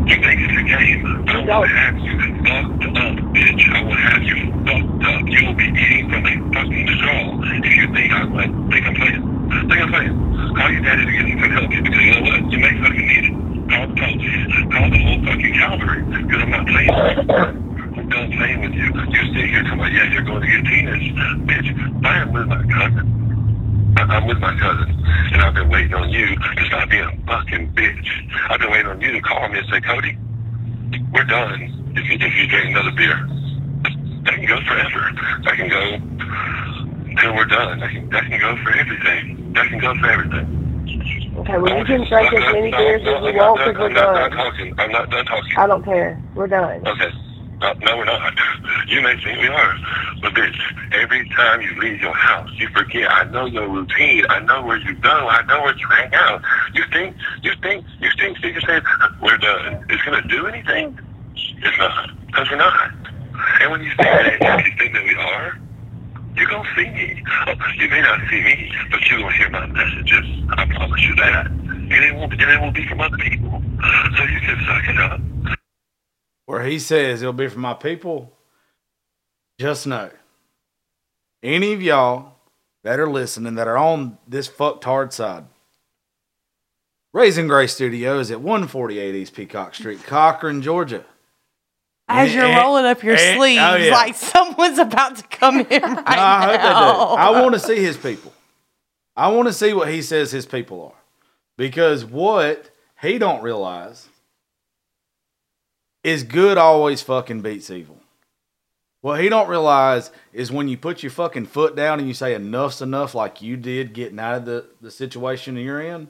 You 0.04 0.18
think 0.20 0.38
it's 0.44 0.58
a 0.60 0.66
game. 0.68 1.02
I 1.28 1.38
will 1.40 1.68
have 1.68 1.98
you 1.98 2.16
fucked 2.44 2.84
up, 2.98 3.16
bitch. 3.32 3.64
I 3.72 3.80
will 3.84 3.96
have 3.96 4.24
you 4.24 4.38
fucked 4.68 5.04
up. 5.08 5.24
You 5.28 5.48
will 5.48 5.56
be 5.56 5.68
eating 5.72 6.10
from 6.10 6.26
a 6.28 6.36
fucking 6.54 6.88
straw 7.00 7.40
if 7.64 7.76
you 7.76 7.88
think 7.94 8.12
I 8.12 8.24
like, 8.24 8.52
think 8.72 8.86
I'm 8.86 8.96
playing. 8.96 9.33
Think 9.62 9.80
I'm. 9.82 10.56
Call 10.56 10.70
your 10.72 10.82
daddy 10.82 11.06
to 11.06 11.12
get 11.12 11.26
him 11.26 11.38
help 11.40 11.72
you 11.72 11.82
because 11.82 12.02
you 12.02 12.14
know 12.14 12.22
what? 12.22 12.52
You 12.52 12.60
may 12.60 12.74
fucking 12.82 13.08
need 13.08 13.26
it. 13.26 13.34
Call, 13.70 13.86
call, 13.96 14.14
call 14.74 14.90
the 14.90 15.00
whole 15.00 15.20
fucking 15.26 15.54
cavalry 15.54 16.02
because 16.04 16.42
I'm 16.42 16.50
not 16.52 16.66
playing. 16.68 16.90
I'm 16.90 18.10
done 18.10 18.32
playing 18.34 18.62
with 18.62 18.74
you. 18.74 18.86
You 18.90 19.22
sit 19.34 19.46
here 19.50 19.64
talking 19.64 19.80
about, 19.80 19.92
yeah, 19.94 20.12
you're 20.12 20.24
going 20.24 20.42
to 20.42 20.48
get 20.48 20.66
penis. 20.66 21.04
Bitch, 21.46 21.70
I 22.06 22.22
am 22.22 22.34
with 22.34 22.48
my 22.48 22.62
cousin. 22.66 23.94
I- 23.98 24.02
I'm 24.02 24.28
with 24.28 24.40
my 24.40 24.58
cousin, 24.60 24.90
and 25.34 25.42
I've 25.42 25.54
been 25.54 25.70
waiting 25.70 25.94
on 25.94 26.10
you 26.10 26.36
to 26.36 26.66
stop 26.66 26.90
being 26.90 27.04
a 27.04 27.12
fucking 27.28 27.74
bitch. 27.74 28.08
I've 28.50 28.60
been 28.60 28.72
waiting 28.72 28.88
on 28.88 29.00
you 29.02 29.12
to 29.14 29.22
call 29.22 29.48
me 29.50 29.60
and 29.60 29.68
say, 29.70 29.80
Cody, 29.82 30.18
we're 31.14 31.24
done 31.26 31.94
if 31.96 32.04
you, 32.10 32.18
if 32.20 32.34
you 32.36 32.48
drink 32.48 32.76
another 32.76 32.92
beer. 32.92 33.16
That 34.26 34.34
can 34.36 34.46
go 34.48 34.60
forever. 34.66 35.12
That 35.44 35.56
can 35.56 35.70
go 35.70 35.82
until 37.10 37.36
we're 37.36 37.46
done. 37.46 37.80
That 37.80 37.92
can, 37.92 38.10
that 38.10 38.24
can 38.26 38.40
go 38.40 38.56
for 38.64 38.72
everything. 38.74 39.43
That 39.54 39.68
can 39.70 39.80
go 39.80 39.94
for 39.96 40.10
everything. 40.10 40.60
Okay, 41.38 41.58
well, 41.58 41.78
you 41.78 41.86
can 41.86 42.08
drink 42.08 42.34
as 42.34 42.54
many 42.54 42.72
beers 42.72 43.02
as 43.02 43.08
you 43.08 43.38
want 43.38 43.60
because 43.60 43.76
we're 43.78 43.88
I'm 43.88 43.94
not 43.94 44.14
done 44.14 44.30
done. 44.30 44.32
talking. 44.32 44.74
I'm 44.78 44.92
not 44.92 45.10
done 45.10 45.26
talking. 45.26 45.58
I 45.58 45.68
don't 45.68 45.84
care. 45.84 46.22
We're 46.36 46.48
done. 46.48 46.88
Okay. 46.88 47.12
No, 47.62 47.74
no, 47.82 47.98
we're 47.98 48.06
not. 48.06 48.34
You 48.88 49.02
may 49.02 49.16
think 49.24 49.40
we 49.40 49.48
are. 49.48 49.76
But 50.22 50.34
bitch, 50.34 50.60
every 50.92 51.28
time 51.30 51.62
you 51.62 51.74
leave 51.80 52.02
your 52.02 52.14
house, 52.14 52.50
you 52.58 52.68
forget. 52.76 53.10
I 53.10 53.24
know 53.32 53.46
your 53.46 53.68
routine. 53.68 54.26
I 54.30 54.40
know 54.42 54.62
where 54.64 54.78
you 54.78 54.94
go. 54.96 55.10
I 55.10 55.42
know 55.46 55.62
where 55.64 55.76
you 55.76 55.88
hang 55.88 56.14
out. 56.14 56.42
You 56.74 56.84
think, 56.92 57.16
you 57.42 57.52
think, 57.62 57.86
you 58.02 58.10
think, 58.20 58.38
you 58.44 58.60
say, 58.62 58.82
we're 59.22 59.38
done. 59.38 59.86
It's 59.90 60.04
going 60.04 60.22
to 60.22 60.28
do 60.28 60.46
anything? 60.48 61.00
It's 61.36 61.78
not. 61.80 62.10
Because 62.28 62.50
we're 62.52 62.58
not. 62.58 62.92
And 63.62 63.72
when 63.72 63.82
you 63.82 63.90
think 63.98 64.40
that, 64.42 64.66
you 64.66 64.72
think 64.78 64.94
that 64.94 65.04
we 65.04 65.16
are, 65.16 65.58
you're 66.36 66.50
going 66.50 66.64
to 66.64 66.70
see 66.76 66.90
me. 66.90 67.24
Oh, 67.48 67.54
You 67.78 67.90
may 67.90 68.02
not 68.02 68.20
see 68.30 68.42
me, 68.42 68.72
but 68.92 69.02
you're 69.10 69.20
going 69.20 69.32
to 69.32 69.38
hear 69.38 69.50
my 69.50 69.66
messages. 69.68 70.26
I 70.58 70.66
promise 70.66 71.02
you 71.02 71.16
that. 71.16 71.48
And 71.48 71.92
it 71.92 72.16
won't, 72.16 72.34
and 72.34 72.42
it 72.42 72.62
will 72.62 72.72
be 72.72 72.88
from 72.88 73.02
other 73.02 73.18
people. 73.18 73.62
So 74.18 74.24
you 74.24 74.40
can 74.40 74.58
suck 74.66 74.88
it 74.88 74.98
up. 75.00 75.22
where 76.46 76.64
he 76.66 76.80
says 76.80 77.22
it'll 77.22 77.34
be 77.34 77.48
for 77.48 77.60
my 77.60 77.74
people, 77.74 78.34
just 79.60 79.86
know 79.88 80.10
any 81.42 81.74
of 81.74 81.82
y'all 81.82 82.34
that 82.84 83.00
are 83.00 83.10
listening 83.10 83.56
that 83.56 83.68
are 83.68 83.78
on 83.78 84.18
this 84.28 84.48
fucked 84.48 84.84
hard 84.86 85.14
side. 85.14 85.46
Raising 87.14 87.48
Grace 87.48 87.74
Studios 87.76 88.32
at 88.32 88.42
148 88.42 89.14
East 89.16 89.36
Peacock 89.36 89.76
Street, 89.76 90.04
Cochran, 90.04 90.62
Georgia. 90.62 91.06
As 92.08 92.34
you're 92.34 92.44
rolling 92.44 92.86
up 92.86 93.02
your 93.02 93.16
eh, 93.16 93.36
sleeves, 93.36 93.62
oh, 93.64 93.76
yeah. 93.76 93.92
like 93.92 94.16
someone's 94.16 94.78
about 94.78 95.16
to 95.18 95.24
come 95.24 95.62
in 95.62 95.66
right 95.82 95.96
No, 95.96 96.04
I 96.06 96.42
hope 96.42 96.52
they 96.52 96.58
do. 96.58 96.74
now. 96.74 97.16
I 97.16 97.42
want 97.42 97.54
to 97.54 97.60
see 97.60 97.82
his 97.82 97.98
people. 97.98 98.34
I 99.16 99.30
want 99.30 99.48
to 99.48 99.54
see 99.54 99.74
what 99.74 99.90
he 99.90 100.02
says 100.02 100.32
his 100.32 100.46
people 100.46 100.84
are. 100.84 101.02
Because 101.58 102.04
what 102.04 102.70
he 103.02 103.18
don't 103.18 103.44
realize 103.44 104.10
is 106.04 106.24
good 106.24 106.58
always 106.58 107.02
fucking 107.02 107.42
beats 107.42 107.70
evil. 107.70 107.98
What 109.02 109.20
he 109.22 109.30
don't 109.30 109.50
realize 109.50 110.12
is 110.32 110.52
when 110.52 110.68
you 110.68 110.78
put 110.78 111.04
your 111.04 111.12
fucking 111.12 111.48
foot 111.48 111.76
down 111.76 112.00
and 112.00 112.08
you 112.08 112.14
say 112.14 112.34
enough's 112.34 112.82
enough 112.82 113.14
like 113.14 113.42
you 113.42 113.58
did 113.58 113.94
getting 113.94 114.20
out 114.20 114.36
of 114.36 114.46
the, 114.46 114.66
the 114.82 114.92
situation 114.92 115.58
you're 115.58 115.82
in, 115.82 116.10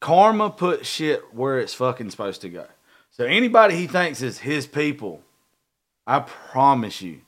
karma 0.00 0.50
puts 0.50 0.88
shit 0.88 1.32
where 1.32 1.58
it's 1.60 1.74
fucking 1.74 2.10
supposed 2.10 2.40
to 2.40 2.48
go. 2.48 2.66
So 3.12 3.26
anybody 3.26 3.76
he 3.76 3.86
thinks 3.86 4.22
is 4.22 4.38
his 4.38 4.66
people, 4.66 5.20
I 6.06 6.20
promise 6.20 7.02
you, 7.02 7.20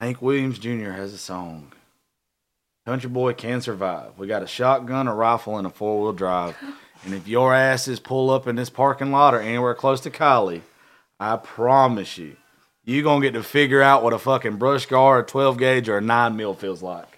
Hank 0.00 0.22
Williams 0.22 0.58
Jr. 0.58 0.92
has 0.92 1.12
a 1.12 1.18
song. 1.18 1.72
Country 2.86 3.10
boy 3.10 3.34
can 3.34 3.60
survive. 3.60 4.12
We 4.16 4.26
got 4.26 4.42
a 4.42 4.46
shotgun, 4.46 5.06
a 5.06 5.14
rifle, 5.14 5.58
and 5.58 5.66
a 5.66 5.70
four 5.70 6.00
wheel 6.00 6.12
drive. 6.14 6.56
And 7.04 7.12
if 7.12 7.28
your 7.28 7.52
asses 7.52 8.00
pull 8.00 8.30
up 8.30 8.48
in 8.48 8.56
this 8.56 8.70
parking 8.70 9.12
lot 9.12 9.34
or 9.34 9.40
anywhere 9.40 9.74
close 9.74 10.00
to 10.00 10.10
Kylie, 10.10 10.62
I 11.20 11.36
promise 11.36 12.16
you, 12.16 12.36
you're 12.84 13.04
gonna 13.04 13.20
get 13.20 13.34
to 13.34 13.42
figure 13.42 13.82
out 13.82 14.02
what 14.02 14.14
a 14.14 14.18
fucking 14.18 14.56
brush 14.56 14.86
guard, 14.86 15.26
a 15.26 15.28
12 15.28 15.58
gauge, 15.58 15.88
or 15.90 15.98
a 15.98 16.00
9 16.00 16.36
mil 16.36 16.54
feels 16.54 16.82
like. 16.82 17.11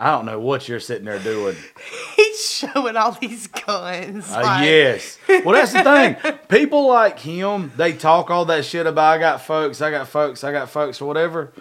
I 0.00 0.12
don't 0.12 0.26
know 0.26 0.38
what 0.38 0.68
you're 0.68 0.78
sitting 0.78 1.06
there 1.06 1.18
doing. 1.18 1.56
He's 2.16 2.40
showing 2.40 2.96
all 2.96 3.12
these 3.12 3.48
guns. 3.48 4.30
Uh, 4.32 4.42
like- 4.42 4.64
yes. 4.64 5.18
Well, 5.28 5.52
that's 5.54 5.72
the 5.72 5.82
thing. 5.82 6.38
People 6.48 6.86
like 6.86 7.18
him, 7.18 7.72
they 7.76 7.92
talk 7.94 8.30
all 8.30 8.44
that 8.44 8.64
shit 8.64 8.86
about 8.86 9.16
I 9.16 9.18
got 9.18 9.40
folks, 9.42 9.82
I 9.82 9.90
got 9.90 10.06
folks, 10.08 10.44
I 10.44 10.52
got 10.52 10.70
folks, 10.70 11.00
or 11.00 11.06
whatever. 11.08 11.52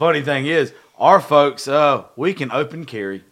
Funny 0.00 0.22
thing 0.22 0.46
is, 0.46 0.72
our 0.98 1.20
folks, 1.20 1.68
uh, 1.68 2.04
we 2.16 2.34
can 2.34 2.50
open 2.50 2.84
carry. 2.86 3.22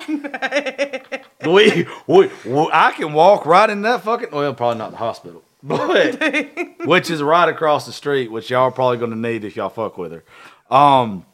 we, 0.08 1.86
we, 2.06 2.30
we, 2.44 2.68
I 2.72 2.92
can 2.96 3.12
walk 3.12 3.46
right 3.46 3.68
in 3.68 3.82
that 3.82 4.02
fucking. 4.02 4.30
Well, 4.32 4.54
probably 4.54 4.78
not 4.78 4.92
the 4.92 4.96
hospital, 4.96 5.42
but 5.62 6.18
which 6.86 7.10
is 7.10 7.22
right 7.22 7.48
across 7.48 7.86
the 7.86 7.92
street, 7.92 8.30
which 8.32 8.50
y'all 8.50 8.62
are 8.64 8.70
probably 8.72 8.96
going 8.98 9.10
to 9.10 9.16
need 9.16 9.44
if 9.44 9.56
y'all 9.56 9.68
fuck 9.68 9.98
with 9.98 10.12
her. 10.12 10.24
Um, 10.74 11.24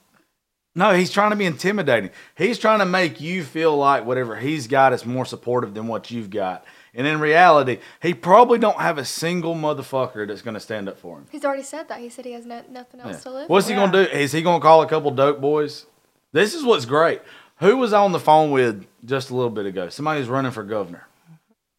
no, 0.78 0.94
he's 0.94 1.10
trying 1.10 1.30
to 1.30 1.36
be 1.36 1.44
intimidating. 1.44 2.10
He's 2.36 2.56
trying 2.56 2.78
to 2.78 2.86
make 2.86 3.20
you 3.20 3.42
feel 3.42 3.76
like 3.76 4.06
whatever 4.06 4.36
he's 4.36 4.68
got 4.68 4.92
is 4.92 5.04
more 5.04 5.26
supportive 5.26 5.74
than 5.74 5.88
what 5.88 6.12
you've 6.12 6.30
got. 6.30 6.64
And 6.94 7.04
in 7.04 7.18
reality, 7.18 7.80
he 8.00 8.14
probably 8.14 8.60
don't 8.60 8.78
have 8.78 8.96
a 8.96 9.04
single 9.04 9.56
motherfucker 9.56 10.28
that's 10.28 10.40
going 10.40 10.54
to 10.54 10.60
stand 10.60 10.88
up 10.88 10.96
for 10.96 11.18
him. 11.18 11.26
He's 11.32 11.44
already 11.44 11.64
said 11.64 11.88
that. 11.88 11.98
He 11.98 12.08
said 12.08 12.26
he 12.26 12.32
has 12.32 12.46
no, 12.46 12.62
nothing 12.70 13.00
else 13.00 13.24
to 13.24 13.30
live. 13.30 13.48
What's 13.48 13.66
for. 13.66 13.72
he 13.72 13.76
gonna 13.76 14.04
do? 14.04 14.10
Is 14.12 14.30
he 14.30 14.40
gonna 14.40 14.60
call 14.60 14.82
a 14.82 14.88
couple 14.88 15.10
dope 15.10 15.40
boys? 15.40 15.86
This 16.32 16.54
is 16.54 16.62
what's 16.62 16.84
great. 16.84 17.22
Who 17.56 17.76
was 17.76 17.92
on 17.92 18.12
the 18.12 18.20
phone 18.20 18.52
with 18.52 18.86
just 19.04 19.30
a 19.30 19.34
little 19.34 19.50
bit 19.50 19.66
ago? 19.66 19.88
Somebody 19.88 20.20
who's 20.20 20.28
running 20.28 20.52
for 20.52 20.62
governor. 20.62 21.08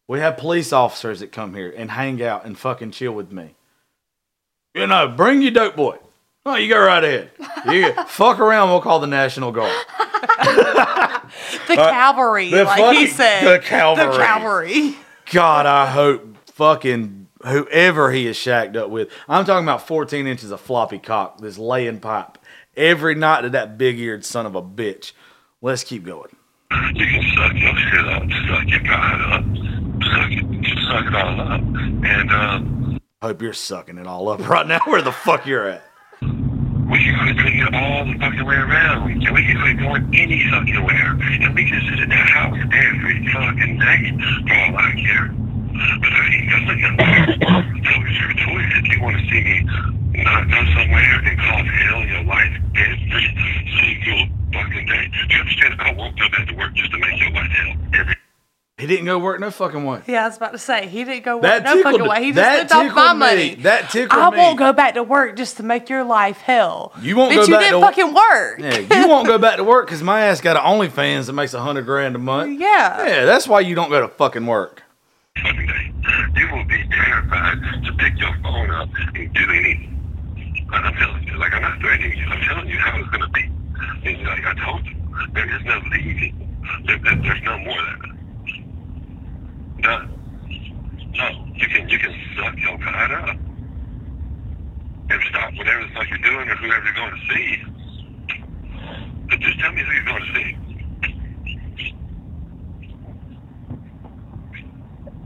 We 0.08 0.18
have 0.20 0.36
police 0.36 0.74
officers 0.74 1.20
that 1.20 1.32
come 1.32 1.54
here 1.54 1.72
and 1.74 1.90
hang 1.90 2.22
out 2.22 2.44
and 2.44 2.58
fucking 2.58 2.90
chill 2.90 3.12
with 3.12 3.32
me. 3.32 3.54
You 4.74 4.86
know, 4.86 5.08
bring 5.08 5.40
your 5.40 5.52
dope 5.52 5.76
boy. 5.76 5.96
Oh, 6.46 6.56
you 6.56 6.68
go 6.68 6.80
right 6.80 7.04
ahead. 7.04 7.30
You 7.70 7.92
fuck 8.06 8.38
around. 8.40 8.70
We'll 8.70 8.80
call 8.80 9.00
the 9.00 9.06
National 9.06 9.52
Guard. 9.52 9.72
The 11.68 11.76
cavalry, 11.76 12.50
the 12.50 12.64
like 12.64 12.96
he 12.96 13.06
said. 13.06 13.44
the 13.46 13.64
cavalry. 13.64 14.10
The 14.10 14.18
cavalry. 14.18 14.96
God, 15.30 15.64
I 15.64 15.86
hope 15.86 16.36
fucking 16.48 17.28
whoever 17.44 18.10
he 18.10 18.26
is 18.26 18.36
shacked 18.36 18.76
up 18.76 18.90
with. 18.90 19.08
I'm 19.28 19.44
talking 19.44 19.64
about 19.64 19.86
14 19.86 20.26
inches 20.26 20.50
of 20.50 20.60
floppy 20.60 20.98
cock 20.98 21.38
that's 21.40 21.56
laying 21.58 22.00
pipe 22.00 22.38
every 22.76 23.14
night 23.14 23.42
to 23.42 23.50
that 23.50 23.78
big 23.78 23.98
eared 24.00 24.24
son 24.24 24.44
of 24.46 24.56
a 24.56 24.62
bitch. 24.62 25.12
Let's 25.62 25.84
keep 25.84 26.04
going. 26.04 26.34
You 26.94 27.06
can 27.06 27.22
suck 27.36 27.52
your 27.54 27.76
shit 27.76 28.08
up, 28.08 28.22
suck 28.48 28.68
your 28.68 28.80
God 28.80 29.20
up, 29.32 29.44
suck 30.02 30.30
it, 30.32 30.78
suck 30.88 31.06
it 31.06 31.14
all 31.14 31.40
up. 31.40 31.60
And 31.60 32.30
uh, 32.32 32.98
Hope 33.22 33.42
you're 33.42 33.52
sucking 33.52 33.98
it 33.98 34.06
all 34.06 34.28
up 34.28 34.48
right 34.48 34.66
now. 34.66 34.80
Where 34.86 35.02
the 35.02 35.12
fuck 35.12 35.46
you're 35.46 35.68
at? 35.68 35.84
We 36.90 36.98
can 36.98 37.14
quit 37.22 37.36
drinking 37.38 37.74
all 37.74 38.04
the 38.04 38.18
fucking 38.18 38.44
way 38.44 38.56
around. 38.56 39.10
And 39.10 39.30
we 39.30 39.46
can 39.46 39.56
quit 39.62 39.78
going 39.78 40.04
any 40.10 40.42
fucking 40.50 40.82
where. 40.82 41.14
And 41.14 41.54
we 41.54 41.64
can 41.64 41.80
sit 41.86 42.00
in 42.02 42.08
that 42.10 42.28
house 42.30 42.58
every 42.58 43.26
fucking 43.30 43.78
day 43.78 44.02
for 44.46 44.54
all 44.58 44.76
I 44.76 44.90
care. 44.98 45.30
But 45.30 46.12
I 46.12 46.24
ain't 46.34 46.50
gonna 46.50 46.66
So 47.86 47.92
it's 48.02 48.18
your 48.18 48.34
choice 48.34 48.70
if 48.74 48.92
you 48.92 49.02
want 49.02 49.16
to 49.16 49.24
see 49.30 49.40
me 49.40 49.56
not 50.24 50.50
go 50.50 50.60
somewhere 50.74 51.16
and 51.24 51.38
cause 51.38 51.66
hell 51.86 52.04
your 52.04 52.24
life 52.24 52.52
every 52.74 53.26
single 53.78 54.26
fucking 54.52 54.86
day. 54.86 55.08
Do 55.08 55.34
you 55.34 55.40
understand? 55.40 55.74
I 55.78 55.94
won't 55.94 56.18
go 56.18 56.28
back 56.28 56.48
to 56.48 56.54
work 56.56 56.74
just 56.74 56.90
to 56.90 56.98
make 56.98 57.18
your 57.20 57.30
life 57.30 57.50
hell 57.50 57.76
every 57.94 58.19
He 58.80 58.86
didn't 58.86 59.04
go 59.04 59.18
work 59.18 59.38
no 59.40 59.50
fucking 59.50 59.84
way. 59.84 60.00
Yeah, 60.06 60.24
I 60.24 60.28
was 60.28 60.36
about 60.38 60.52
to 60.52 60.58
say 60.58 60.88
he 60.88 61.04
didn't 61.04 61.24
go 61.24 61.36
work 61.36 61.42
That 61.42 61.62
no 61.64 61.82
fucking 61.82 62.08
way. 62.08 62.24
He 62.24 62.32
just 62.32 62.36
that 62.36 62.58
lived 62.58 62.72
off 62.72 62.78
my 62.82 62.88
tickled 62.88 63.12
me. 63.14 63.18
money. 63.18 63.54
That 63.62 63.90
tickled 63.90 64.22
I 64.22 64.30
me. 64.30 64.38
won't 64.38 64.58
go 64.58 64.72
back 64.72 64.94
to 64.94 65.02
work 65.02 65.36
just 65.36 65.58
to 65.58 65.62
make 65.62 65.88
your 65.90 66.02
life 66.02 66.38
hell. 66.38 66.92
You 67.02 67.16
won't 67.16 67.32
Bitch, 67.32 67.36
go 67.36 67.42
you 67.44 67.52
back 67.52 67.60
didn't 67.62 67.80
to- 67.80 67.86
fucking 67.86 68.14
work. 68.14 68.58
Yeah, 68.58 69.02
you 69.02 69.08
won't 69.08 69.26
go 69.26 69.38
back 69.38 69.56
to 69.58 69.64
work 69.64 69.86
because 69.86 70.02
my 70.02 70.22
ass 70.22 70.40
got 70.40 70.56
an 70.56 70.62
OnlyFans 70.62 71.26
that 71.26 71.34
makes 71.34 71.52
a 71.54 71.60
hundred 71.60 71.84
grand 71.84 72.16
a 72.16 72.18
month. 72.18 72.58
Yeah. 72.60 73.06
Yeah, 73.06 73.24
that's 73.26 73.46
why 73.46 73.60
you 73.60 73.74
don't 73.74 73.90
go 73.90 74.00
to 74.00 74.08
fucking 74.08 74.46
work. 74.46 74.82
fucking 75.42 75.66
day. 75.66 75.92
You 76.40 76.48
will 76.54 76.64
be 76.64 76.82
terrified 76.88 77.58
to 77.84 77.92
pick 77.98 78.18
your 78.18 78.34
phone 78.42 78.70
up 78.70 78.88
and 79.14 79.32
do 79.34 79.40
anything. 79.50 80.66
And 80.72 80.86
I'm 80.86 80.94
telling 80.94 81.22
you, 81.26 81.36
like 81.38 81.52
I'm 81.52 81.62
not 81.62 81.78
threatening 81.80 82.16
you. 82.16 82.24
I'm 82.26 82.40
telling 82.48 82.68
you 82.68 82.78
how 82.78 82.98
it's 82.98 83.08
gonna 83.10 83.28
be. 83.28 83.42
And 84.04 84.22
like 84.24 84.44
I 84.46 84.54
told 84.64 84.86
you, 84.86 84.96
there 85.34 85.54
is 85.56 85.64
no 85.64 85.80
leaving. 85.92 86.46
There, 86.86 86.98
there, 86.98 87.16
there's 87.22 87.42
no 87.42 87.58
more 87.58 87.78
of 87.78 88.00
that. 88.00 88.10
Done. 89.82 90.16
No, 91.16 91.28
you 91.54 91.66
can 91.68 91.88
you 91.88 91.98
can 91.98 92.14
suck 92.36 92.54
your 92.58 92.76
God 92.78 93.12
up 93.12 93.36
and 95.10 95.20
stop 95.28 95.54
whatever 95.56 95.84
the 95.84 95.92
fuck 95.94 96.08
you're 96.08 96.18
doing 96.18 96.48
or 96.48 96.56
whoever 96.56 96.84
you're 96.84 96.94
going 96.94 97.12
to 97.12 97.34
see. 97.34 97.62
But 99.28 99.40
just 99.40 99.58
tell 99.58 99.72
me 99.72 99.82
who 99.82 99.92
you're 99.92 100.04
going 100.04 100.22
to 100.22 100.34
see. 100.34 100.56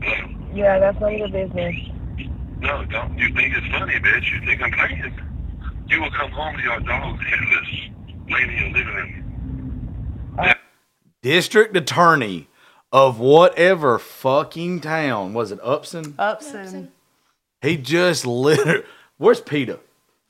Hello? 0.01 0.35
Yeah, 0.53 0.79
that's 0.79 0.99
none 0.99 1.13
of 1.13 1.19
your 1.19 1.27
business. 1.27 1.75
No, 2.59 2.85
don't. 2.85 3.17
You 3.17 3.33
think 3.35 3.55
it's 3.55 3.67
funny, 3.67 3.99
bitch. 3.99 4.31
You 4.31 4.45
think 4.45 4.61
I'm 4.61 4.71
playing. 4.71 5.19
You 5.87 6.01
will 6.01 6.11
come 6.11 6.31
home 6.31 6.55
to 6.57 6.63
your 6.63 6.79
dog 6.79 7.19
headless, 7.19 7.67
laying 8.29 8.51
in 8.51 8.57
your 8.57 8.69
living 8.71 8.95
room. 8.95 10.35
Uh, 10.39 10.53
District 11.21 11.75
attorney 11.75 12.47
of 12.95 13.19
whatever 13.19 13.99
fucking 13.99 14.79
town 14.79 15.33
was 15.33 15.51
it? 15.51 15.59
Upson. 15.61 16.15
Upson. 16.17 16.91
He 17.61 17.75
just 17.75 18.25
literally. 18.25 18.83
Where's 19.17 19.41
Peter? 19.41 19.79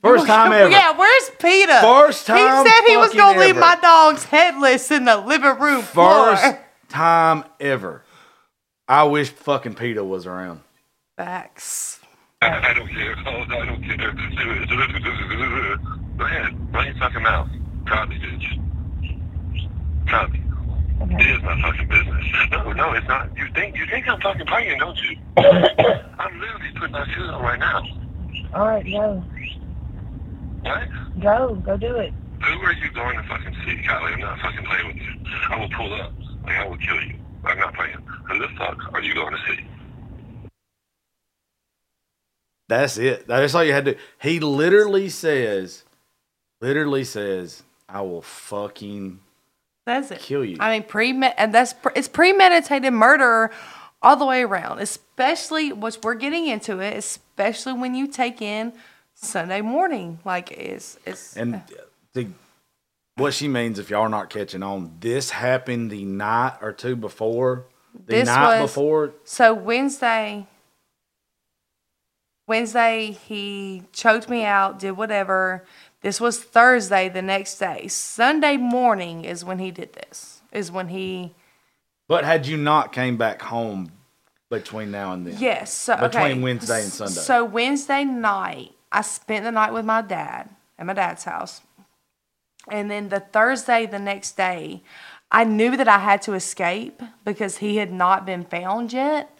First 0.02 0.26
time 0.34 0.52
ever. 0.52 0.72
Yeah, 0.72 0.98
where's 0.98 1.30
Peter? 1.40 1.80
First 1.82 2.26
time 2.26 2.66
He 2.66 2.70
said 2.72 2.82
he 2.88 2.98
was 2.98 3.14
gonna 3.14 3.40
leave 3.40 3.52
ever. 3.52 3.60
my 3.60 3.76
dogs 3.82 4.24
headless 4.24 4.90
in 4.90 5.06
the 5.06 5.18
living 5.18 5.60
room 5.60 5.84
floor. 5.84 6.36
First 6.36 6.58
time 6.90 7.44
ever. 7.60 8.02
I 8.88 9.04
wish 9.04 9.30
fucking 9.30 9.76
Peter 9.76 10.04
was 10.04 10.26
around. 10.26 10.62
Facts. 11.18 12.00
I, 12.42 12.72
I 12.72 12.74
don't 12.74 12.88
care. 12.90 13.16
Oh, 13.28 13.46
I 13.48 13.66
don't 13.66 13.84
care. 13.84 13.98
Go 16.18 16.26
ahead. 16.26 16.74
Run 16.74 16.86
your 16.88 16.96
fucking 16.96 17.22
mouth. 17.22 17.48
Try 17.86 18.06
bitch. 18.08 18.60
Try 20.08 20.28
me. 20.28 20.42
It 21.12 21.28
is 21.38 21.44
my 21.44 21.62
fucking 21.62 21.88
business. 21.88 22.26
No, 22.52 22.72
no, 22.72 22.94
it's 22.94 23.08
not. 23.08 23.30
You 23.38 23.46
think 23.54 23.76
you 23.78 23.86
think 23.88 24.08
I'm 24.08 24.20
fucking 24.22 24.46
playing, 24.48 24.80
don't 24.80 24.98
you? 24.98 25.18
I'm 25.38 26.40
literally 26.40 26.72
putting 26.76 26.92
my 26.92 27.06
shoes 27.14 27.30
on 27.30 27.42
right 27.42 27.60
now. 27.60 27.84
All 28.54 28.68
right, 28.68 28.86
go. 28.86 29.24
What? 30.62 31.22
Go. 31.22 31.56
Go 31.66 31.78
do 31.78 31.96
it. 31.98 32.14
Who 32.44 32.60
are 32.62 32.74
you 32.74 32.92
going 32.92 33.18
to 33.18 33.24
fucking 33.24 33.56
see, 33.66 33.82
Kylie? 33.88 34.14
I'm 34.14 34.20
not 34.20 34.40
fucking 34.40 34.66
playing 34.66 34.88
with 34.88 34.96
you. 34.98 35.14
I 35.50 35.60
will 35.60 35.70
pull 35.70 35.94
up. 35.94 36.14
Like, 36.44 36.56
I 36.56 36.68
will 36.68 36.78
kill 36.78 37.02
you. 37.02 37.16
I'm 37.44 37.58
not 37.58 37.74
playing. 37.76 37.98
Who 38.30 38.40
the 38.40 38.48
fuck 38.58 38.78
are 38.94 39.02
you 39.02 39.14
going 39.14 39.34
to 39.34 39.40
see? 39.48 39.66
That's 42.68 42.98
it. 42.98 43.28
That's 43.28 43.54
all 43.54 43.64
you 43.64 43.74
had 43.74 43.86
to. 43.86 43.96
He 44.22 44.40
literally 44.40 45.10
says, 45.10 45.84
literally 46.62 47.04
says, 47.04 47.64
I 47.88 48.02
will 48.02 48.22
fucking 48.22 49.20
That's 49.86 50.12
it. 50.12 50.20
kill 50.20 50.44
you. 50.44 50.58
I 50.60 50.72
mean, 50.72 50.84
pre 50.84 51.12
and 51.12 51.54
that's 51.54 51.74
pre- 51.74 51.92
it's 51.96 52.08
premeditated 52.08 52.92
murder 52.92 53.52
all 54.02 54.16
the 54.16 54.26
way 54.26 54.42
around. 54.44 54.80
Especially, 54.80 55.72
which 55.72 55.98
we're 56.04 56.16
getting 56.16 56.48
into 56.48 56.80
it. 56.80 56.98
Especially 56.98 57.74
when 57.74 57.94
you 57.96 58.08
take 58.08 58.42
in 58.42 58.74
Sunday 59.14 59.62
morning, 59.62 60.20
like 60.26 60.52
it's 60.52 60.98
it's 61.06 61.38
And 61.38 61.62
the 62.14 62.28
what 63.16 63.34
she 63.34 63.48
means, 63.48 63.80
if 63.80 63.90
y'all 63.90 64.02
are 64.02 64.10
not 64.10 64.30
catching 64.30 64.64
on, 64.64 64.98
this 65.00 65.30
happened 65.30 65.92
the 65.92 66.04
night 66.04 66.58
or 66.62 66.74
two 66.74 66.96
before. 66.96 67.66
The 67.94 68.16
This 68.16 68.26
night 68.26 68.62
was- 68.62 68.72
before. 68.72 69.14
So 69.24 69.54
Wednesday, 69.54 70.48
Wednesday 72.48 73.12
he 73.12 73.84
choked 73.94 74.30
me 74.30 74.44
out, 74.46 74.80
did 74.80 74.92
whatever. 74.92 75.64
This 76.06 76.22
was 76.22 76.38
Thursday, 76.40 77.10
the 77.10 77.24
next 77.24 77.58
day. 77.58 77.88
Sunday 77.88 78.58
morning 78.58 79.26
is 79.26 79.44
when 79.44 79.58
he 79.58 79.72
did 79.72 79.94
this. 79.94 80.44
Is 80.52 80.72
when 80.72 80.90
he 80.90 81.34
But 82.08 82.24
had 82.24 82.46
you 82.46 82.58
not 82.58 82.94
came 82.94 83.18
back 83.18 83.42
home 83.42 83.92
between 84.52 84.92
now 84.92 85.14
and 85.14 85.26
then? 85.26 85.38
yes. 85.40 85.74
So 85.74 85.98
Between 85.98 86.24
okay. 86.24 86.40
Wednesday 86.40 86.84
and 86.84 86.92
Sunday. 86.92 87.22
So 87.22 87.44
Wednesday 87.44 88.04
night, 88.04 88.74
I 88.92 89.02
spent 89.02 89.46
the 89.46 89.52
night 89.52 89.74
with 89.74 89.84
my 89.84 90.04
dad 90.04 90.52
at 90.78 90.86
my 90.86 90.94
dad's 90.94 91.24
house, 91.24 91.62
and 92.70 92.92
then 92.92 93.10
the 93.10 93.22
Thursday, 93.22 93.88
the 93.88 93.98
next 93.98 94.38
day, 94.38 94.84
I 95.32 95.44
knew 95.44 95.76
that 95.76 95.88
I 95.88 95.98
had 95.98 96.22
to 96.24 96.34
escape 96.34 97.02
because 97.24 97.58
he 97.58 97.78
had 97.78 97.92
not 97.92 98.28
been 98.28 98.44
found 98.44 98.94
yet. 98.94 99.36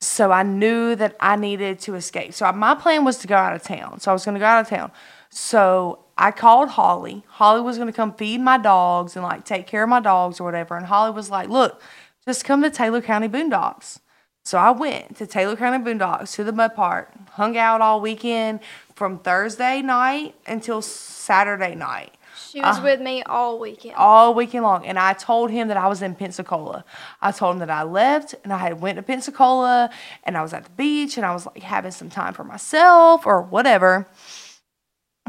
So 0.00 0.32
I 0.32 0.42
knew 0.42 0.96
that 0.96 1.16
I 1.20 1.36
needed 1.36 1.78
to 1.80 1.94
escape. 1.94 2.34
So 2.34 2.50
my 2.52 2.74
plan 2.74 3.04
was 3.04 3.18
to 3.18 3.28
go 3.28 3.36
out 3.36 3.54
of 3.54 3.62
town. 3.62 4.00
So 4.00 4.10
I 4.10 4.14
was 4.14 4.24
going 4.24 4.34
to 4.34 4.40
go 4.40 4.46
out 4.46 4.60
of 4.60 4.68
town. 4.68 4.90
So 5.30 6.04
I 6.20 6.32
called 6.32 6.70
Holly. 6.70 7.22
Holly 7.28 7.60
was 7.60 7.76
going 7.76 7.86
to 7.86 7.92
come 7.92 8.12
feed 8.12 8.40
my 8.40 8.58
dogs 8.58 9.14
and 9.16 9.24
like 9.24 9.44
take 9.44 9.66
care 9.68 9.84
of 9.84 9.88
my 9.88 10.00
dogs 10.00 10.40
or 10.40 10.44
whatever. 10.44 10.76
And 10.76 10.86
Holly 10.86 11.12
was 11.12 11.30
like, 11.30 11.48
"Look, 11.48 11.80
just 12.26 12.44
come 12.44 12.60
to 12.62 12.70
Taylor 12.70 13.00
County 13.00 13.28
Boondocks." 13.28 14.00
So 14.44 14.58
I 14.58 14.70
went 14.70 15.16
to 15.18 15.26
Taylor 15.26 15.56
County 15.56 15.78
Boondocks 15.84 16.34
to 16.34 16.42
the 16.44 16.52
mud 16.52 16.74
park, 16.74 17.12
hung 17.32 17.56
out 17.56 17.80
all 17.80 18.00
weekend 18.00 18.60
from 18.96 19.18
Thursday 19.20 19.80
night 19.82 20.34
until 20.46 20.80
Saturday 20.82 21.74
night 21.74 22.14
She 22.50 22.60
was 22.60 22.78
uh, 22.78 22.82
with 22.82 23.00
me 23.00 23.22
all 23.24 23.58
weekend. 23.58 23.94
all 23.96 24.32
weekend 24.34 24.64
long 24.64 24.86
and 24.86 24.98
i 24.98 25.12
told 25.12 25.50
him 25.50 25.68
that 25.68 25.76
i 25.76 25.86
was 25.86 26.00
in 26.00 26.14
pensacola 26.14 26.84
i 27.20 27.30
told 27.30 27.56
him 27.56 27.58
that 27.60 27.70
i 27.70 27.82
left 27.82 28.34
and 28.42 28.52
i 28.52 28.56
had 28.56 28.80
went 28.80 28.96
to 28.96 29.02
pensacola 29.02 29.90
and 30.24 30.36
i 30.38 30.42
was 30.42 30.54
at 30.54 30.64
the 30.64 30.70
beach 30.70 31.16
and 31.18 31.26
i 31.26 31.32
was 31.34 31.44
like 31.46 31.62
having 31.62 31.90
some 31.92 32.08
time 32.08 32.32
for 32.32 32.44
myself 32.44 33.26
or 33.26 33.42
whatever 33.42 34.08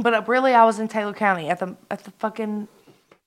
but 0.01 0.13
uh, 0.13 0.23
really 0.27 0.53
i 0.53 0.63
was 0.63 0.79
in 0.79 0.87
taylor 0.87 1.13
county 1.13 1.49
at 1.49 1.59
the 1.59 1.75
at 1.91 2.03
the 2.03 2.11
fucking 2.11 2.67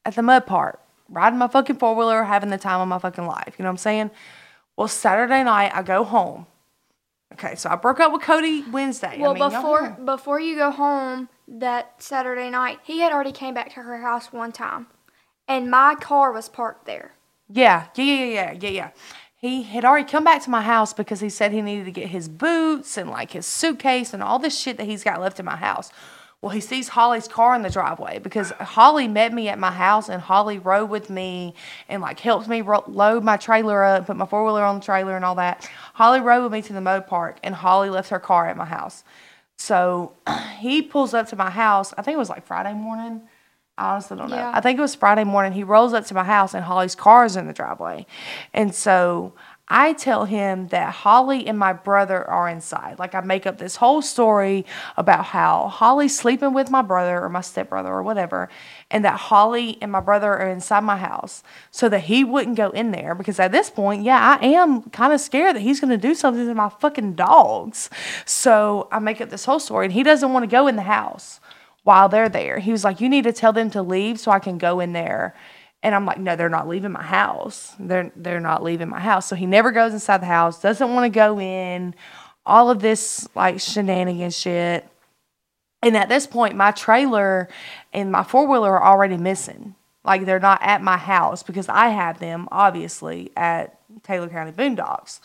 at 0.04 0.14
the 0.14 0.22
mud 0.22 0.46
park 0.46 0.82
riding 1.12 1.38
my 1.38 1.48
fucking 1.48 1.76
four 1.76 1.94
wheeler, 1.94 2.24
having 2.24 2.50
the 2.50 2.58
time 2.58 2.80
of 2.80 2.88
my 2.88 2.98
fucking 2.98 3.26
life. 3.26 3.54
You 3.58 3.62
know 3.62 3.68
what 3.68 3.72
I'm 3.72 3.76
saying? 3.78 4.10
Well, 4.76 4.88
Saturday 4.88 5.44
night, 5.44 5.70
I 5.74 5.82
go 5.82 6.02
home. 6.02 6.46
Okay, 7.34 7.54
so 7.54 7.70
I 7.70 7.76
broke 7.76 8.00
up 8.00 8.12
with 8.12 8.22
Cody 8.22 8.62
Wednesday. 8.70 9.18
Well, 9.18 9.30
I 9.30 9.34
mean, 9.34 9.50
y'all 9.50 9.62
before 9.62 9.90
before 10.04 10.40
you 10.40 10.56
go 10.56 10.70
home 10.70 11.28
that 11.48 11.94
Saturday 12.02 12.50
night, 12.50 12.80
he 12.82 13.00
had 13.00 13.12
already 13.12 13.32
came 13.32 13.54
back 13.54 13.72
to 13.74 13.82
her 13.82 13.98
house 13.98 14.32
one 14.32 14.52
time, 14.52 14.86
and 15.48 15.70
my 15.70 15.94
car 15.94 16.32
was 16.32 16.48
parked 16.48 16.84
there. 16.84 17.12
Yeah, 17.48 17.86
yeah, 17.94 18.04
yeah, 18.04 18.24
yeah, 18.24 18.52
yeah, 18.52 18.68
yeah. 18.68 18.90
He 19.34 19.62
had 19.62 19.84
already 19.84 20.08
come 20.08 20.24
back 20.24 20.42
to 20.44 20.50
my 20.50 20.62
house 20.62 20.92
because 20.92 21.20
he 21.20 21.28
said 21.28 21.52
he 21.52 21.62
needed 21.62 21.86
to 21.86 21.90
get 21.90 22.08
his 22.08 22.28
boots 22.28 22.96
and 22.96 23.10
like 23.10 23.32
his 23.32 23.46
suitcase 23.46 24.12
and 24.12 24.22
all 24.22 24.38
this 24.38 24.58
shit 24.58 24.76
that 24.76 24.86
he's 24.86 25.02
got 25.02 25.20
left 25.20 25.40
in 25.40 25.46
my 25.46 25.56
house. 25.56 25.90
Well, 26.42 26.50
he 26.50 26.60
sees 26.60 26.88
Holly's 26.88 27.28
car 27.28 27.54
in 27.54 27.62
the 27.62 27.70
driveway 27.70 28.18
because 28.18 28.50
Holly 28.50 29.06
met 29.06 29.32
me 29.32 29.48
at 29.48 29.60
my 29.60 29.70
house 29.70 30.08
and 30.08 30.20
Holly 30.20 30.58
rode 30.58 30.90
with 30.90 31.08
me 31.08 31.54
and 31.88 32.02
like 32.02 32.18
helped 32.18 32.48
me 32.48 32.62
ro- 32.62 32.82
load 32.88 33.22
my 33.22 33.36
trailer 33.36 33.84
up, 33.84 34.06
put 34.06 34.16
my 34.16 34.26
four 34.26 34.44
wheeler 34.44 34.64
on 34.64 34.80
the 34.80 34.84
trailer 34.84 35.14
and 35.14 35.24
all 35.24 35.36
that. 35.36 35.70
Holly 35.94 36.20
rode 36.20 36.42
with 36.42 36.50
me 36.50 36.60
to 36.62 36.72
the 36.72 36.80
mode 36.80 37.06
park 37.06 37.38
and 37.44 37.54
Holly 37.54 37.90
left 37.90 38.10
her 38.10 38.18
car 38.18 38.48
at 38.48 38.56
my 38.56 38.64
house. 38.64 39.04
So 39.56 40.14
he 40.58 40.82
pulls 40.82 41.14
up 41.14 41.28
to 41.28 41.36
my 41.36 41.48
house. 41.48 41.94
I 41.96 42.02
think 42.02 42.16
it 42.16 42.18
was 42.18 42.28
like 42.28 42.44
Friday 42.44 42.74
morning. 42.74 43.22
I 43.78 43.92
honestly 43.92 44.16
don't 44.16 44.28
know. 44.28 44.36
Yeah. 44.36 44.50
I 44.52 44.60
think 44.60 44.78
it 44.78 44.82
was 44.82 44.96
Friday 44.96 45.24
morning. 45.24 45.52
He 45.52 45.62
rolls 45.62 45.94
up 45.94 46.06
to 46.06 46.14
my 46.14 46.24
house 46.24 46.54
and 46.54 46.64
Holly's 46.64 46.96
car 46.96 47.24
is 47.24 47.36
in 47.36 47.46
the 47.46 47.52
driveway. 47.52 48.04
And 48.52 48.74
so 48.74 49.34
I 49.74 49.94
tell 49.94 50.26
him 50.26 50.68
that 50.68 50.92
Holly 50.92 51.46
and 51.46 51.58
my 51.58 51.72
brother 51.72 52.28
are 52.28 52.46
inside. 52.46 52.98
Like 52.98 53.14
I 53.14 53.22
make 53.22 53.46
up 53.46 53.56
this 53.56 53.76
whole 53.76 54.02
story 54.02 54.66
about 54.98 55.24
how 55.24 55.68
Holly's 55.68 56.14
sleeping 56.14 56.52
with 56.52 56.70
my 56.70 56.82
brother 56.82 57.22
or 57.22 57.30
my 57.30 57.40
stepbrother 57.40 57.88
or 57.88 58.02
whatever, 58.02 58.50
and 58.90 59.02
that 59.06 59.18
Holly 59.18 59.78
and 59.80 59.90
my 59.90 60.00
brother 60.00 60.30
are 60.30 60.50
inside 60.50 60.84
my 60.84 60.98
house 60.98 61.42
so 61.70 61.88
that 61.88 62.00
he 62.00 62.22
wouldn't 62.22 62.58
go 62.58 62.68
in 62.68 62.90
there. 62.90 63.14
Because 63.14 63.40
at 63.40 63.50
this 63.50 63.70
point, 63.70 64.02
yeah, 64.02 64.38
I 64.38 64.44
am 64.44 64.82
kind 64.90 65.14
of 65.14 65.22
scared 65.22 65.56
that 65.56 65.62
he's 65.62 65.80
going 65.80 65.90
to 65.90 65.96
do 65.96 66.14
something 66.14 66.46
to 66.46 66.54
my 66.54 66.68
fucking 66.68 67.14
dogs. 67.14 67.88
So 68.26 68.88
I 68.92 68.98
make 68.98 69.22
up 69.22 69.30
this 69.30 69.46
whole 69.46 69.58
story, 69.58 69.86
and 69.86 69.94
he 69.94 70.02
doesn't 70.02 70.34
want 70.34 70.42
to 70.42 70.48
go 70.48 70.66
in 70.66 70.76
the 70.76 70.82
house 70.82 71.40
while 71.82 72.10
they're 72.10 72.28
there. 72.28 72.58
He 72.58 72.72
was 72.72 72.84
like, 72.84 73.00
You 73.00 73.08
need 73.08 73.24
to 73.24 73.32
tell 73.32 73.54
them 73.54 73.70
to 73.70 73.80
leave 73.80 74.20
so 74.20 74.30
I 74.30 74.38
can 74.38 74.58
go 74.58 74.80
in 74.80 74.92
there. 74.92 75.34
And 75.82 75.94
I'm 75.94 76.06
like, 76.06 76.18
No, 76.18 76.36
they're 76.36 76.48
not 76.48 76.68
leaving 76.68 76.92
my 76.92 77.02
house. 77.02 77.74
They're 77.78 78.12
they're 78.16 78.40
not 78.40 78.62
leaving 78.62 78.88
my 78.88 79.00
house. 79.00 79.26
So 79.26 79.36
he 79.36 79.46
never 79.46 79.72
goes 79.72 79.92
inside 79.92 80.22
the 80.22 80.26
house, 80.26 80.60
doesn't 80.60 80.92
want 80.92 81.04
to 81.04 81.10
go 81.16 81.40
in, 81.40 81.94
all 82.46 82.70
of 82.70 82.80
this 82.80 83.28
like 83.34 83.60
shenanigans 83.60 84.38
shit. 84.38 84.86
And 85.82 85.96
at 85.96 86.08
this 86.08 86.26
point, 86.26 86.54
my 86.54 86.70
trailer 86.70 87.48
and 87.92 88.12
my 88.12 88.22
four 88.22 88.46
wheeler 88.46 88.78
are 88.78 88.92
already 88.92 89.16
missing. 89.16 89.74
Like 90.04 90.24
they're 90.24 90.40
not 90.40 90.60
at 90.62 90.82
my 90.82 90.96
house 90.96 91.42
because 91.42 91.68
I 91.68 91.88
have 91.88 92.18
them 92.18 92.48
obviously 92.50 93.30
at 93.36 93.78
Taylor 94.02 94.28
County 94.28 94.52
Boondocks. 94.52 95.20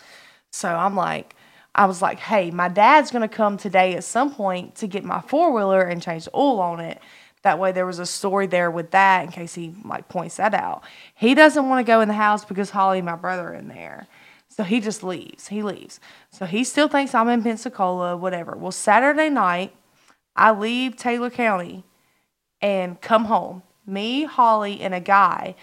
So 0.52 0.70
I'm 0.70 0.96
like, 0.96 1.36
I 1.74 1.86
was 1.86 2.02
like, 2.02 2.20
hey, 2.20 2.50
my 2.50 2.70
dad's 2.70 3.12
gonna 3.12 3.28
come 3.28 3.58
today 3.58 3.96
at 3.96 4.04
some 4.04 4.34
point 4.34 4.76
to 4.76 4.88
get 4.88 5.04
my 5.04 5.22
four 5.22 5.52
wheeler 5.52 5.82
and 5.82 6.02
change 6.02 6.26
the 6.26 6.36
oil 6.36 6.60
on 6.60 6.80
it. 6.80 7.00
That 7.44 7.60
way 7.60 7.72
there 7.72 7.86
was 7.86 8.00
a 8.00 8.06
story 8.06 8.48
there 8.48 8.70
with 8.72 8.92
that 8.92 9.24
in 9.24 9.32
case 9.32 9.54
he 9.54 9.76
like 9.86 10.10
points 10.10 10.38
that 10.38 10.54
out. 10.54 10.84
He 11.16 11.36
doesn't 11.36 11.70
want 11.70 11.86
to 11.86 11.90
go 11.90 12.02
in 12.02 12.08
the 12.08 12.14
house 12.14 12.44
because 12.44 12.72
Holly 12.72 13.00
and 13.00 13.06
my 13.06 13.16
brother 13.16 13.50
are 13.50 13.54
in 13.54 13.68
there. 13.68 14.08
So 14.50 14.64
he 14.64 14.80
just 14.80 15.04
leaves. 15.04 15.48
He 15.50 15.62
leaves. 15.62 16.00
So 16.32 16.46
he 16.46 16.64
still 16.64 16.88
thinks 16.88 17.14
I'm 17.14 17.30
in 17.30 17.44
Pensacola, 17.44 18.18
whatever. 18.18 18.56
Well, 18.58 18.72
Saturday 18.72 19.30
night, 19.30 19.74
I 20.36 20.52
leave 20.52 20.96
Taylor 20.96 21.30
County 21.30 21.84
and 22.62 23.00
come 23.02 23.26
home. 23.26 23.62
Me, 23.86 24.24
Holly, 24.24 24.82
and 24.82 24.94
a 24.94 25.00
guy. 25.00 25.56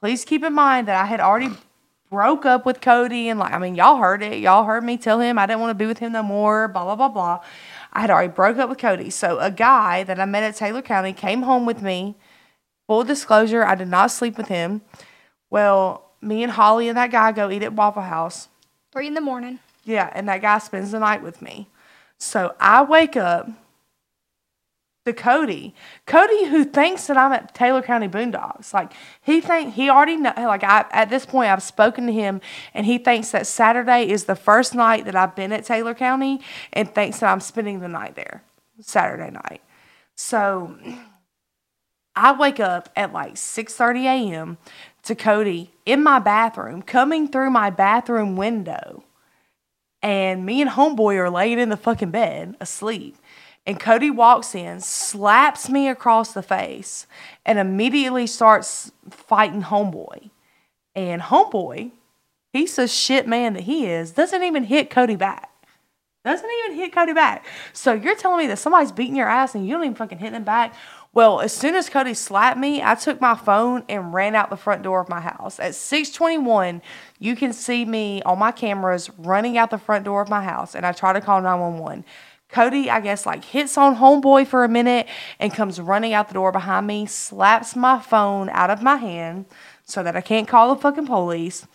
Please 0.00 0.24
keep 0.24 0.42
in 0.42 0.54
mind 0.54 0.88
that 0.88 1.00
I 1.00 1.06
had 1.06 1.20
already 1.20 1.50
broke 2.10 2.46
up 2.46 2.64
with 2.64 2.80
Cody 2.80 3.28
and 3.28 3.38
like 3.38 3.52
I 3.52 3.58
mean 3.58 3.74
y'all 3.74 3.98
heard 3.98 4.22
it. 4.22 4.38
Y'all 4.38 4.64
heard 4.64 4.82
me 4.82 4.96
tell 4.96 5.20
him 5.20 5.38
I 5.38 5.46
didn't 5.46 5.60
want 5.60 5.70
to 5.70 5.74
be 5.74 5.86
with 5.86 5.98
him 5.98 6.12
no 6.12 6.22
more, 6.22 6.68
blah 6.68 6.84
blah 6.84 6.96
blah 6.96 7.08
blah. 7.08 7.40
I 7.92 8.00
had 8.00 8.10
already 8.10 8.32
broke 8.32 8.58
up 8.58 8.68
with 8.68 8.78
Cody. 8.78 9.10
So 9.10 9.38
a 9.38 9.50
guy 9.50 10.04
that 10.04 10.20
I 10.20 10.24
met 10.24 10.42
at 10.42 10.56
Taylor 10.56 10.82
County 10.82 11.12
came 11.12 11.42
home 11.42 11.66
with 11.66 11.82
me. 11.82 12.16
Full 12.86 13.04
disclosure, 13.04 13.64
I 13.64 13.74
did 13.74 13.88
not 13.88 14.10
sleep 14.10 14.38
with 14.38 14.48
him. 14.48 14.82
Well, 15.50 16.10
me 16.20 16.42
and 16.42 16.52
Holly 16.52 16.88
and 16.88 16.96
that 16.96 17.10
guy 17.10 17.32
go 17.32 17.50
eat 17.50 17.62
at 17.62 17.72
Waffle 17.72 18.02
House. 18.02 18.48
Three 18.92 19.06
in 19.06 19.14
the 19.14 19.20
morning. 19.20 19.58
Yeah, 19.84 20.10
and 20.14 20.28
that 20.28 20.42
guy 20.42 20.58
spends 20.58 20.90
the 20.90 20.98
night 20.98 21.22
with 21.22 21.40
me. 21.40 21.68
So 22.18 22.54
I 22.60 22.82
wake 22.82 23.16
up 23.16 23.48
to 25.08 25.12
Cody. 25.12 25.74
Cody, 26.06 26.46
who 26.46 26.64
thinks 26.64 27.06
that 27.08 27.16
I'm 27.16 27.32
at 27.32 27.54
Taylor 27.54 27.82
County 27.82 28.08
Boondocks, 28.08 28.72
like 28.72 28.92
he 29.20 29.40
think 29.40 29.74
he 29.74 29.90
already 29.90 30.16
know. 30.16 30.32
Like 30.36 30.62
I, 30.62 30.86
at 30.90 31.10
this 31.10 31.26
point, 31.26 31.50
I've 31.50 31.62
spoken 31.62 32.06
to 32.06 32.12
him, 32.12 32.40
and 32.74 32.86
he 32.86 32.98
thinks 32.98 33.32
that 33.32 33.46
Saturday 33.46 34.08
is 34.08 34.24
the 34.24 34.36
first 34.36 34.74
night 34.74 35.04
that 35.06 35.16
I've 35.16 35.34
been 35.34 35.52
at 35.52 35.64
Taylor 35.64 35.94
County, 35.94 36.40
and 36.72 36.94
thinks 36.94 37.20
that 37.20 37.30
I'm 37.30 37.40
spending 37.40 37.80
the 37.80 37.88
night 37.88 38.14
there, 38.14 38.42
Saturday 38.80 39.30
night. 39.30 39.62
So 40.14 40.76
I 42.14 42.32
wake 42.32 42.60
up 42.60 42.88
at 42.96 43.12
like 43.12 43.34
6:30 43.34 44.04
a.m. 44.04 44.58
to 45.04 45.14
Cody 45.14 45.72
in 45.86 46.02
my 46.02 46.18
bathroom, 46.18 46.82
coming 46.82 47.28
through 47.28 47.50
my 47.50 47.70
bathroom 47.70 48.36
window. 48.36 49.04
And 50.00 50.46
me 50.46 50.62
and 50.62 50.70
homeboy 50.70 51.16
are 51.16 51.28
laying 51.28 51.58
in 51.58 51.70
the 51.70 51.76
fucking 51.76 52.12
bed 52.12 52.56
asleep. 52.60 53.16
And 53.68 53.78
Cody 53.78 54.08
walks 54.08 54.54
in, 54.54 54.80
slaps 54.80 55.68
me 55.68 55.88
across 55.88 56.32
the 56.32 56.42
face, 56.42 57.06
and 57.44 57.58
immediately 57.58 58.26
starts 58.26 58.90
fighting 59.10 59.60
homeboy. 59.60 60.30
And 60.94 61.20
homeboy, 61.20 61.90
piece 62.54 62.78
of 62.78 62.88
shit 62.88 63.28
man 63.28 63.52
that 63.52 63.64
he 63.64 63.84
is, 63.84 64.12
doesn't 64.12 64.42
even 64.42 64.64
hit 64.64 64.88
Cody 64.88 65.16
back. 65.16 65.50
Doesn't 66.24 66.48
even 66.64 66.78
hit 66.78 66.94
Cody 66.94 67.12
back. 67.12 67.44
So 67.74 67.92
you're 67.92 68.16
telling 68.16 68.38
me 68.38 68.46
that 68.46 68.58
somebody's 68.58 68.90
beating 68.90 69.16
your 69.16 69.28
ass 69.28 69.54
and 69.54 69.66
you 69.66 69.74
don't 69.74 69.84
even 69.84 69.94
fucking 69.96 70.16
hit 70.16 70.32
them 70.32 70.44
back? 70.44 70.74
Well, 71.12 71.40
as 71.40 71.52
soon 71.52 71.74
as 71.74 71.90
Cody 71.90 72.14
slapped 72.14 72.58
me, 72.58 72.82
I 72.82 72.94
took 72.94 73.20
my 73.20 73.34
phone 73.34 73.84
and 73.88 74.14
ran 74.14 74.34
out 74.34 74.48
the 74.48 74.56
front 74.56 74.82
door 74.82 75.00
of 75.00 75.10
my 75.10 75.20
house. 75.20 75.60
At 75.60 75.74
621, 75.74 76.80
you 77.18 77.36
can 77.36 77.52
see 77.52 77.84
me 77.84 78.22
on 78.22 78.38
my 78.38 78.52
cameras 78.52 79.10
running 79.18 79.58
out 79.58 79.70
the 79.70 79.78
front 79.78 80.04
door 80.06 80.22
of 80.22 80.30
my 80.30 80.42
house, 80.42 80.74
and 80.74 80.86
I 80.86 80.92
try 80.92 81.12
to 81.12 81.20
call 81.20 81.42
911. 81.42 82.04
Cody, 82.48 82.90
I 82.90 83.00
guess, 83.00 83.26
like 83.26 83.44
hits 83.44 83.76
on 83.76 83.96
homeboy 83.96 84.46
for 84.46 84.64
a 84.64 84.68
minute 84.68 85.06
and 85.38 85.52
comes 85.52 85.80
running 85.80 86.14
out 86.14 86.28
the 86.28 86.34
door 86.34 86.50
behind 86.50 86.86
me, 86.86 87.06
slaps 87.06 87.76
my 87.76 88.00
phone 88.00 88.48
out 88.50 88.70
of 88.70 88.82
my 88.82 88.96
hand 88.96 89.46
so 89.84 90.02
that 90.02 90.16
I 90.16 90.20
can't 90.20 90.48
call 90.48 90.74
the 90.74 90.80
fucking 90.80 91.06
police 91.06 91.66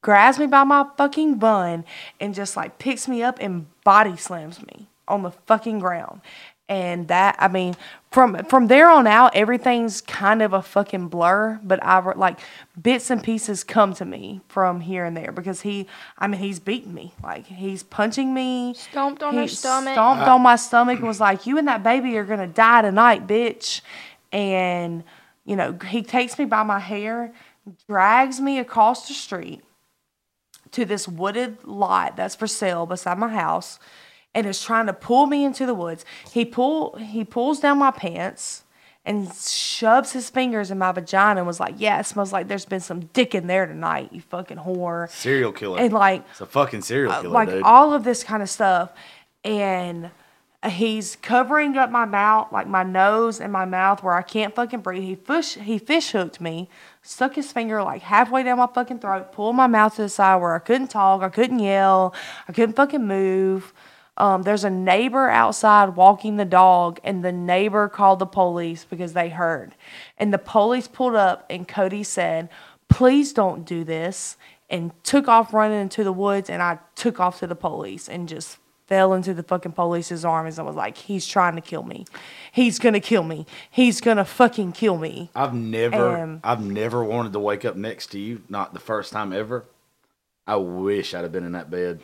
grabs 0.00 0.38
me 0.38 0.46
by 0.46 0.64
my 0.64 0.86
fucking 0.96 1.36
bun 1.36 1.84
and 2.20 2.34
just 2.34 2.56
like 2.56 2.78
picks 2.78 3.08
me 3.08 3.22
up 3.22 3.38
and 3.40 3.66
body 3.84 4.16
slams 4.16 4.64
me 4.66 4.88
on 5.06 5.22
the 5.22 5.30
fucking 5.30 5.78
ground. 5.78 6.20
And 6.70 7.08
that, 7.08 7.36
I 7.38 7.48
mean, 7.48 7.76
from 8.10 8.44
from 8.44 8.66
there 8.66 8.90
on 8.90 9.06
out, 9.06 9.34
everything's 9.34 10.02
kind 10.02 10.42
of 10.42 10.52
a 10.52 10.60
fucking 10.60 11.08
blur. 11.08 11.58
But 11.64 11.82
I 11.82 11.98
re- 12.00 12.12
like 12.14 12.40
bits 12.80 13.08
and 13.10 13.22
pieces 13.22 13.64
come 13.64 13.94
to 13.94 14.04
me 14.04 14.42
from 14.48 14.80
here 14.80 15.06
and 15.06 15.16
there 15.16 15.32
because 15.32 15.62
he, 15.62 15.86
I 16.18 16.26
mean, 16.26 16.40
he's 16.40 16.60
beating 16.60 16.92
me. 16.92 17.14
Like 17.22 17.46
he's 17.46 17.82
punching 17.82 18.34
me, 18.34 18.74
Stomped 18.74 19.22
on 19.22 19.32
he 19.34 19.40
her 19.40 19.48
stomach. 19.48 19.94
stomped 19.94 20.24
on 20.24 20.42
my 20.42 20.56
stomach, 20.56 21.00
was 21.00 21.20
like, 21.20 21.46
"You 21.46 21.56
and 21.56 21.68
that 21.68 21.82
baby 21.82 22.16
are 22.18 22.24
gonna 22.24 22.46
die 22.46 22.82
tonight, 22.82 23.26
bitch." 23.26 23.80
And 24.30 25.04
you 25.46 25.56
know, 25.56 25.72
he 25.86 26.02
takes 26.02 26.38
me 26.38 26.44
by 26.44 26.62
my 26.64 26.78
hair, 26.80 27.32
drags 27.88 28.40
me 28.40 28.58
across 28.58 29.08
the 29.08 29.14
street 29.14 29.62
to 30.72 30.84
this 30.84 31.08
wooded 31.08 31.64
lot 31.64 32.14
that's 32.16 32.34
for 32.34 32.46
sale 32.46 32.84
beside 32.84 33.18
my 33.18 33.28
house 33.28 33.78
and 34.38 34.46
is 34.46 34.62
trying 34.62 34.86
to 34.86 34.92
pull 34.92 35.26
me 35.26 35.44
into 35.44 35.66
the 35.66 35.74
woods. 35.74 36.04
He 36.32 36.44
pull 36.44 36.96
he 36.96 37.24
pulls 37.24 37.60
down 37.60 37.78
my 37.78 37.90
pants 37.90 38.64
and 39.04 39.32
shoves 39.34 40.12
his 40.12 40.28
fingers 40.28 40.70
in 40.70 40.78
my 40.78 40.92
vagina 40.92 41.40
and 41.40 41.46
was 41.46 41.60
like, 41.60 41.74
"Yeah, 41.78 41.98
it 42.00 42.06
smells 42.06 42.32
like 42.32 42.48
there's 42.48 42.66
been 42.66 42.80
some 42.80 43.00
dick 43.12 43.34
in 43.34 43.46
there 43.46 43.66
tonight, 43.66 44.10
you 44.12 44.20
fucking 44.20 44.58
whore." 44.58 45.10
Serial 45.10 45.52
killer. 45.52 45.78
And 45.78 45.92
like 45.92 46.24
it's 46.30 46.40
a 46.40 46.46
fucking 46.46 46.82
serial 46.82 47.12
uh, 47.12 47.22
killer, 47.22 47.34
like 47.34 47.48
dude. 47.48 47.62
all 47.62 47.92
of 47.94 48.04
this 48.04 48.22
kind 48.22 48.42
of 48.42 48.50
stuff 48.50 48.92
and 49.44 50.10
uh, 50.62 50.70
he's 50.70 51.16
covering 51.16 51.76
up 51.76 51.90
my 51.90 52.04
mouth 52.04 52.50
like 52.52 52.66
my 52.66 52.82
nose 52.82 53.40
and 53.40 53.52
my 53.52 53.64
mouth 53.64 54.02
where 54.02 54.14
i 54.14 54.22
can't 54.22 54.54
fucking 54.54 54.80
breathe 54.80 55.02
he 55.02 55.14
fish 55.14 55.54
he 55.54 55.78
fish 55.78 56.10
hooked 56.10 56.40
me 56.40 56.68
stuck 57.02 57.36
his 57.36 57.52
finger 57.52 57.82
like 57.82 58.02
halfway 58.02 58.42
down 58.42 58.58
my 58.58 58.66
fucking 58.66 58.98
throat 58.98 59.32
pulled 59.32 59.54
my 59.54 59.68
mouth 59.68 59.94
to 59.94 60.02
the 60.02 60.08
side 60.08 60.36
where 60.36 60.54
i 60.54 60.58
couldn't 60.58 60.88
talk 60.88 61.22
i 61.22 61.28
couldn't 61.28 61.60
yell 61.60 62.12
i 62.48 62.52
couldn't 62.52 62.74
fucking 62.74 63.06
move 63.06 63.72
um, 64.18 64.42
there's 64.42 64.64
a 64.64 64.70
neighbor 64.70 65.30
outside 65.30 65.96
walking 65.96 66.36
the 66.36 66.44
dog, 66.44 67.00
and 67.04 67.24
the 67.24 67.32
neighbor 67.32 67.88
called 67.88 68.18
the 68.18 68.26
police 68.26 68.84
because 68.84 69.12
they 69.12 69.28
heard. 69.30 69.74
And 70.18 70.32
the 70.32 70.38
police 70.38 70.88
pulled 70.88 71.14
up, 71.14 71.46
and 71.48 71.66
Cody 71.66 72.02
said, 72.02 72.48
Please 72.88 73.32
don't 73.32 73.64
do 73.64 73.84
this, 73.84 74.36
and 74.68 74.92
took 75.04 75.28
off 75.28 75.54
running 75.54 75.80
into 75.80 76.04
the 76.04 76.12
woods. 76.12 76.50
And 76.50 76.62
I 76.62 76.78
took 76.94 77.20
off 77.20 77.38
to 77.38 77.46
the 77.46 77.54
police 77.54 78.08
and 78.08 78.28
just 78.28 78.58
fell 78.88 79.12
into 79.12 79.34
the 79.34 79.42
fucking 79.42 79.72
police's 79.72 80.24
arms 80.24 80.58
and 80.58 80.66
was 80.66 80.74
like, 80.74 80.96
"He's 80.96 81.26
trying 81.26 81.54
to 81.56 81.60
kill 81.60 81.82
me. 81.82 82.06
He's 82.50 82.78
gonna 82.78 83.00
kill 83.00 83.22
me. 83.22 83.46
He's 83.70 84.00
gonna 84.00 84.24
fucking 84.24 84.72
kill 84.72 84.96
me." 84.96 85.30
I've 85.36 85.52
never, 85.52 86.16
Um, 86.16 86.40
I've 86.42 86.64
never 86.64 87.04
wanted 87.04 87.34
to 87.34 87.38
wake 87.38 87.66
up 87.66 87.76
next 87.76 88.06
to 88.12 88.18
you. 88.18 88.42
Not 88.48 88.72
the 88.72 88.80
first 88.80 89.12
time 89.12 89.32
ever. 89.32 89.66
I 90.46 90.56
wish 90.56 91.14
I'd 91.14 91.22
have 91.22 91.32
been 91.32 91.44
in 91.44 91.52
that 91.52 91.70
bed. 91.70 92.00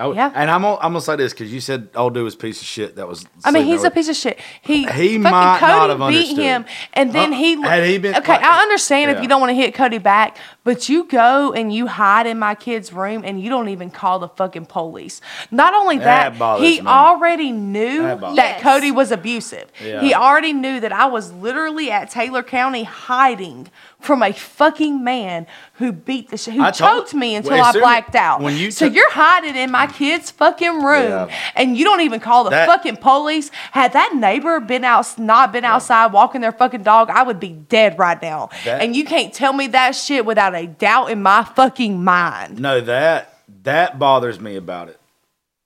I 0.00 0.06
would- 0.06 0.16
Yeah. 0.16 0.32
And 0.34 0.50
I'm 0.50 0.62
gonna, 0.62 0.76
I'm 0.76 0.92
gonna 0.92 1.00
say 1.00 1.16
this 1.16 1.32
because 1.32 1.52
you 1.52 1.60
said 1.60 1.88
old 1.94 2.14
dude 2.14 2.24
was 2.24 2.34
a 2.34 2.38
piece 2.38 2.60
of 2.60 2.66
shit. 2.66 2.96
That 2.96 3.06
was. 3.06 3.24
I 3.44 3.50
mean, 3.50 3.62
sleeping 3.62 3.66
he's 3.72 3.84
a 3.84 3.90
piece 3.90 4.08
of 4.08 4.16
shit. 4.16 4.38
He 4.62 4.78
He 4.78 4.84
fucking 4.86 5.22
might 5.22 5.58
Cody 5.60 5.72
not 5.72 5.90
have 5.90 5.98
beat 5.98 6.04
understood. 6.16 6.38
him, 6.38 6.64
and 6.94 7.12
then 7.12 7.32
Uh, 7.32 7.36
he 7.36 7.62
had 7.62 7.84
he 7.84 7.98
been- 7.98 8.16
okay. 8.16 8.32
like- 8.32 8.42
I 8.42 8.62
understand 8.62 9.10
if 9.10 9.20
you 9.22 9.28
don't 9.28 9.40
want 9.40 9.50
to 9.50 9.54
hit 9.54 9.74
Cody 9.74 9.98
back, 9.98 10.38
but 10.64 10.88
you 10.88 11.04
go 11.04 11.52
and 11.52 11.72
you 11.72 11.86
hide 11.86 12.26
in 12.26 12.38
my 12.38 12.54
kid's 12.54 12.92
room, 12.92 13.22
and 13.24 13.40
you 13.40 13.50
don't 13.50 13.68
even 13.68 13.90
call 13.90 14.18
the 14.18 14.28
fucking 14.28 14.66
police. 14.66 15.20
Not 15.50 15.74
only 15.74 15.98
That 15.98 16.38
that, 16.38 16.60
he 16.60 16.80
me. 16.80 16.86
already 16.86 17.52
knew 17.52 18.02
That 18.02 18.20
that 18.20 18.34
Yes. 18.36 18.62
Cody 18.62 18.90
was 18.90 19.10
abusive. 19.12 19.70
Yeah. 19.84 20.00
He 20.00 20.14
already 20.14 20.52
knew 20.52 20.80
that 20.80 20.92
I 20.92 21.06
was 21.06 21.32
literally 21.32 21.90
at 21.90 22.10
Taylor 22.10 22.42
County 22.42 22.84
hiding 22.84 23.68
from 24.00 24.22
a 24.22 24.32
fucking 24.32 25.04
man 25.04 25.46
who 25.74 25.92
beat 25.92 26.30
the 26.30 26.36
shit, 26.36 26.54
who 26.54 26.62
I 26.62 26.70
told- 26.70 27.02
choked 27.06 27.14
me 27.14 27.34
until 27.34 27.52
well, 27.52 27.64
I 27.64 27.72
blacked 27.72 28.14
out. 28.14 28.40
when 28.40 28.56
you 28.56 28.70
so 28.70 28.86
took- 28.86 28.94
you're 28.94 29.10
hiding 29.12 29.56
in 29.56 29.70
my 29.70 29.86
kid's 29.86 30.30
fucking 30.30 30.82
room, 30.82 31.10
Yeah. 31.28 31.28
and 31.54 31.76
you 31.76 31.84
don't 31.84 32.00
even 32.00 32.18
call 32.20 32.44
the 32.44 32.50
That- 32.50 32.66
fucking 32.66 32.96
police. 32.96 33.50
Had 33.72 33.92
that 33.92 34.14
neighbor 34.14 34.58
been 34.60 34.84
out, 34.84 35.18
not 35.18 35.52
been 35.52 35.64
outside 35.64 36.12
walking 36.12 36.40
their 36.40 36.52
fucking 36.52 36.82
dog, 36.82 37.10
I 37.10 37.22
would 37.22 37.38
be 37.38 37.50
dead 37.50 37.98
right 37.98 38.20
now. 38.20 38.48
That- 38.64 38.80
and 38.82 38.96
you 38.96 39.04
can't 39.04 39.32
tell 39.34 39.52
me 39.52 39.66
that 39.68 39.94
shit 39.94 40.24
without 40.24 40.54
a 40.54 40.66
doubt 40.66 41.10
in 41.10 41.22
my 41.22 41.44
fucking 41.44 42.02
mind. 42.02 42.58
No, 42.58 42.80
that 42.80 43.34
that 43.62 43.98
bothers 43.98 44.40
me 44.40 44.56
about 44.56 44.88
it. 44.88 44.98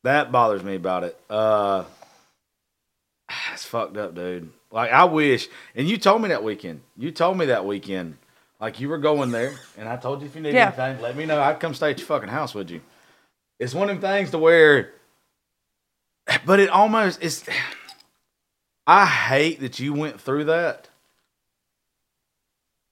That 0.03 0.33
bothers 0.33 0.63
me 0.63 0.75
about 0.75 1.05
it. 1.05 1.19
Uh, 1.31 1.85
it's 3.53 3.65
fucked 3.65 3.97
up, 3.97 4.15
dude. 4.15 4.51
Like 4.71 4.91
I 4.91 5.05
wish, 5.05 5.49
and 5.77 5.89
you 5.89 5.97
told 5.97 6.21
me 6.23 6.29
that 6.31 6.43
weekend. 6.43 6.81
You 6.97 7.11
told 7.13 7.39
me 7.39 7.47
that 7.47 7.65
weekend, 7.65 8.17
like 8.65 8.81
you 8.81 8.89
were 8.89 8.97
going 8.97 9.31
there, 9.31 9.53
and 9.77 9.87
I 9.87 9.97
told 9.97 10.23
you 10.23 10.27
if 10.27 10.35
you 10.35 10.41
need 10.41 10.55
Yeah. 10.55 10.69
anything, 10.69 11.03
let 11.03 11.15
me 11.17 11.27
know. 11.27 11.39
I'd 11.39 11.61
come 11.61 11.75
stay 11.75 11.91
at 11.91 11.99
your 11.99 12.07
fucking 12.07 12.31
house 12.31 12.55
with 12.55 12.71
you. 12.71 12.81
It's 13.59 13.75
one 13.75 13.91
of 13.91 14.01
them 14.01 14.11
things 14.11 14.31
to 14.31 14.39
where, 14.39 14.95
but 16.47 16.61
it 16.61 16.71
almost 16.71 17.23
is. 17.23 17.45
I 18.87 19.05
hate 19.05 19.61
that 19.61 19.79
you 19.81 19.93
went 19.93 20.19
through 20.19 20.45
that, 20.47 20.89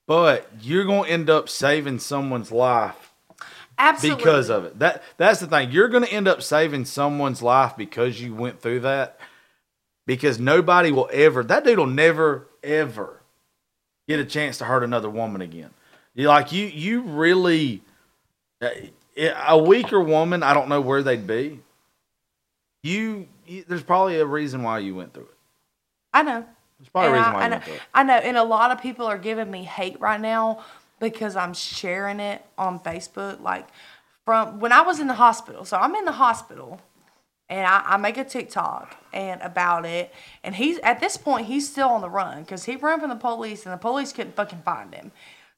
but 0.06 0.46
you're 0.60 0.84
gonna 0.84 1.08
end 1.08 1.30
up 1.30 1.48
saving 1.48 2.00
someone's 2.00 2.52
life 2.52 3.10
Absolutely. 3.78 4.22
because 4.22 4.50
of 4.50 4.66
it. 4.66 4.78
That 4.78 5.02
that's 5.16 5.40
the 5.40 5.46
thing. 5.46 5.70
You're 5.70 5.88
going 5.88 6.04
to 6.04 6.12
end 6.12 6.28
up 6.28 6.42
saving 6.42 6.84
someone's 6.84 7.40
life 7.40 7.76
because 7.78 8.20
you 8.20 8.34
went 8.34 8.60
through 8.60 8.80
that. 8.80 9.18
Because 10.06 10.38
nobody 10.38 10.92
will 10.92 11.08
ever. 11.12 11.42
That 11.42 11.64
dude 11.64 11.78
will 11.78 11.86
never 11.86 12.48
ever 12.62 13.21
get 14.08 14.20
a 14.20 14.24
chance 14.24 14.58
to 14.58 14.64
hurt 14.64 14.82
another 14.82 15.10
woman 15.10 15.40
again. 15.40 15.70
You 16.14 16.28
like 16.28 16.52
you 16.52 16.66
you 16.66 17.02
really 17.02 17.82
uh, 18.60 18.68
a 19.46 19.58
weaker 19.58 20.00
woman. 20.00 20.42
I 20.42 20.54
don't 20.54 20.68
know 20.68 20.80
where 20.80 21.02
they'd 21.02 21.26
be. 21.26 21.60
You, 22.82 23.28
you 23.46 23.64
there's 23.66 23.82
probably 23.82 24.18
a 24.18 24.26
reason 24.26 24.62
why 24.62 24.80
you 24.80 24.94
went 24.94 25.14
through 25.14 25.24
it. 25.24 25.36
I 26.12 26.22
know. 26.22 26.44
There's 26.78 26.88
probably 26.88 27.10
a 27.10 27.12
reason 27.12 27.30
I, 27.30 27.32
why 27.32 27.40
I 27.40 27.44
you 27.44 27.50
know, 27.50 27.54
went 27.54 27.64
through 27.64 27.74
it. 27.74 27.82
I 27.94 28.02
know, 28.02 28.14
and 28.14 28.36
a 28.36 28.44
lot 28.44 28.70
of 28.70 28.82
people 28.82 29.06
are 29.06 29.18
giving 29.18 29.50
me 29.50 29.64
hate 29.64 30.00
right 30.00 30.20
now 30.20 30.64
because 31.00 31.36
I'm 31.36 31.54
sharing 31.54 32.20
it 32.20 32.44
on 32.58 32.80
Facebook. 32.80 33.40
Like 33.40 33.68
from 34.24 34.60
when 34.60 34.72
I 34.72 34.82
was 34.82 35.00
in 35.00 35.06
the 35.06 35.14
hospital, 35.14 35.64
so 35.64 35.76
I'm 35.76 35.94
in 35.94 36.04
the 36.04 36.12
hospital, 36.12 36.80
and 37.52 37.66
I, 37.66 37.82
I 37.86 37.96
make 37.98 38.16
a 38.16 38.24
TikTok 38.24 38.96
and 39.12 39.40
about 39.42 39.84
it, 39.84 40.12
and 40.42 40.54
he's 40.54 40.78
at 40.78 41.00
this 41.00 41.16
point 41.18 41.46
he's 41.46 41.68
still 41.70 41.88
on 41.90 42.00
the 42.00 42.08
run 42.08 42.42
because 42.42 42.64
he 42.64 42.76
ran 42.76 42.98
from 42.98 43.10
the 43.10 43.16
police 43.16 43.66
and 43.66 43.72
the 43.74 43.76
police 43.78 44.10
couldn't 44.12 44.34
fucking 44.36 44.62
find 44.64 44.94
him. 44.94 45.12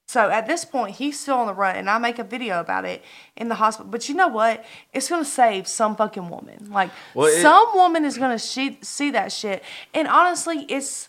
So 0.06 0.28
at 0.28 0.46
this 0.46 0.66
point, 0.66 0.96
he's 0.96 1.18
still 1.18 1.36
on 1.38 1.46
the 1.46 1.54
run, 1.54 1.76
and 1.76 1.88
I 1.88 1.96
make 1.98 2.18
a 2.18 2.24
video 2.24 2.60
about 2.60 2.84
it 2.84 3.02
in 3.36 3.48
the 3.48 3.54
hospital. 3.54 3.90
But 3.90 4.06
you 4.08 4.14
know 4.14 4.28
what? 4.28 4.62
It's 4.92 5.08
gonna 5.08 5.24
save 5.24 5.66
some 5.66 5.96
fucking 5.96 6.28
woman. 6.28 6.68
Like 6.70 6.90
Well, 7.14 7.28
it- 7.28 7.40
some 7.40 7.68
woman 7.74 8.04
is 8.04 8.18
gonna 8.18 8.38
see, 8.38 8.76
see 8.82 9.10
that 9.12 9.32
shit, 9.32 9.62
and 9.94 10.06
honestly, 10.06 10.66
it's 10.68 11.08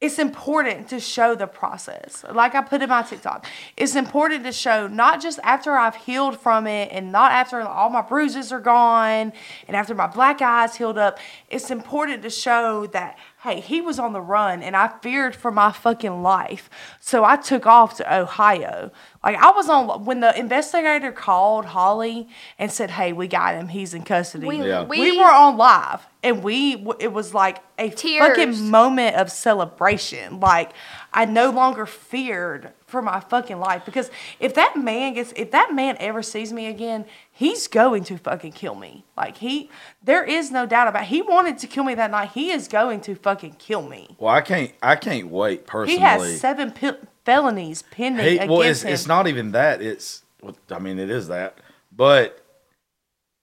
it's 0.00 0.20
important 0.20 0.88
to 0.90 1.00
show 1.00 1.34
the 1.34 1.48
process. 1.48 2.24
Like 2.32 2.54
I 2.54 2.60
put 2.60 2.82
in 2.82 2.88
my 2.88 3.02
TikTok, 3.02 3.44
it's 3.76 3.96
important 3.96 4.44
to 4.44 4.52
show 4.52 4.86
not 4.86 5.20
just 5.20 5.40
after 5.42 5.72
I've 5.72 5.96
healed 5.96 6.38
from 6.38 6.68
it 6.68 6.90
and 6.92 7.10
not 7.10 7.32
after 7.32 7.60
all 7.62 7.90
my 7.90 8.02
bruises 8.02 8.52
are 8.52 8.60
gone 8.60 9.32
and 9.66 9.76
after 9.76 9.96
my 9.96 10.06
black 10.06 10.40
eyes 10.40 10.76
healed 10.76 10.98
up. 10.98 11.18
It's 11.50 11.72
important 11.72 12.22
to 12.22 12.30
show 12.30 12.86
that, 12.88 13.18
hey, 13.42 13.58
he 13.58 13.80
was 13.80 13.98
on 13.98 14.12
the 14.12 14.20
run 14.20 14.62
and 14.62 14.76
I 14.76 14.86
feared 15.02 15.34
for 15.34 15.50
my 15.50 15.72
fucking 15.72 16.22
life. 16.22 16.70
So 17.00 17.24
I 17.24 17.34
took 17.34 17.66
off 17.66 17.96
to 17.96 18.20
Ohio. 18.20 18.92
Like 19.28 19.42
I 19.42 19.50
was 19.50 19.68
on, 19.68 20.06
when 20.06 20.20
the 20.20 20.38
investigator 20.38 21.12
called 21.12 21.66
Holly 21.66 22.28
and 22.58 22.72
said, 22.72 22.90
hey, 22.90 23.12
we 23.12 23.28
got 23.28 23.54
him, 23.56 23.68
he's 23.68 23.92
in 23.92 24.02
custody. 24.02 24.46
We, 24.46 24.66
Yeah. 24.66 24.84
we, 24.84 25.00
we 25.00 25.18
were 25.18 25.24
on 25.30 25.58
live 25.58 26.06
and 26.22 26.42
we, 26.42 26.86
it 26.98 27.12
was 27.12 27.34
like 27.34 27.58
a 27.78 27.90
Tears. 27.90 28.26
fucking 28.26 28.70
moment 28.70 29.16
of 29.16 29.30
celebration. 29.30 30.40
Like 30.40 30.72
I 31.12 31.26
no 31.26 31.50
longer 31.50 31.84
feared 31.84 32.72
for 32.86 33.02
my 33.02 33.20
fucking 33.20 33.58
life 33.60 33.84
because 33.84 34.10
if 34.40 34.54
that 34.54 34.74
man 34.74 35.12
gets 35.12 35.34
if 35.36 35.50
that 35.50 35.74
man 35.74 35.94
ever 36.00 36.22
sees 36.22 36.50
me 36.54 36.66
again, 36.66 37.04
he's 37.30 37.68
going 37.68 38.02
to 38.04 38.16
fucking 38.16 38.52
kill 38.52 38.74
me. 38.74 39.04
Like 39.14 39.36
he 39.36 39.68
there 40.02 40.24
is 40.24 40.50
no 40.50 40.64
doubt 40.64 40.88
about 40.88 41.02
it. 41.02 41.08
he 41.08 41.20
wanted 41.20 41.58
to 41.58 41.66
kill 41.66 41.84
me 41.84 41.94
that 41.96 42.10
night. 42.10 42.30
He 42.30 42.50
is 42.50 42.66
going 42.66 43.02
to 43.02 43.14
fucking 43.14 43.56
kill 43.58 43.82
me. 43.82 44.16
Well, 44.18 44.32
I 44.34 44.40
can't. 44.40 44.72
I 44.82 44.96
can't 44.96 45.28
wait 45.28 45.66
personally. 45.66 45.98
He 45.98 46.00
has 46.02 46.40
seven 46.40 46.72
pe- 46.72 46.96
felonies 47.28 47.82
pending 47.82 48.24
He, 48.24 48.34
against 48.36 48.50
well, 48.50 48.62
it's, 48.62 48.82
him. 48.82 48.94
it's 48.94 49.06
not 49.06 49.26
even 49.26 49.52
that. 49.52 49.82
It's, 49.82 50.22
well, 50.40 50.56
I 50.70 50.78
mean, 50.78 50.98
it 50.98 51.10
is 51.10 51.28
that. 51.28 51.58
But 51.94 52.42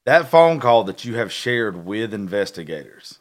that 0.05 0.27
phone 0.29 0.59
call 0.59 0.83
that 0.85 1.05
you 1.05 1.15
have 1.15 1.31
shared 1.31 1.85
with 1.85 2.11
investigators, 2.11 3.19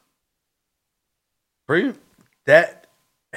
prove 1.66 1.98
that 2.46 2.86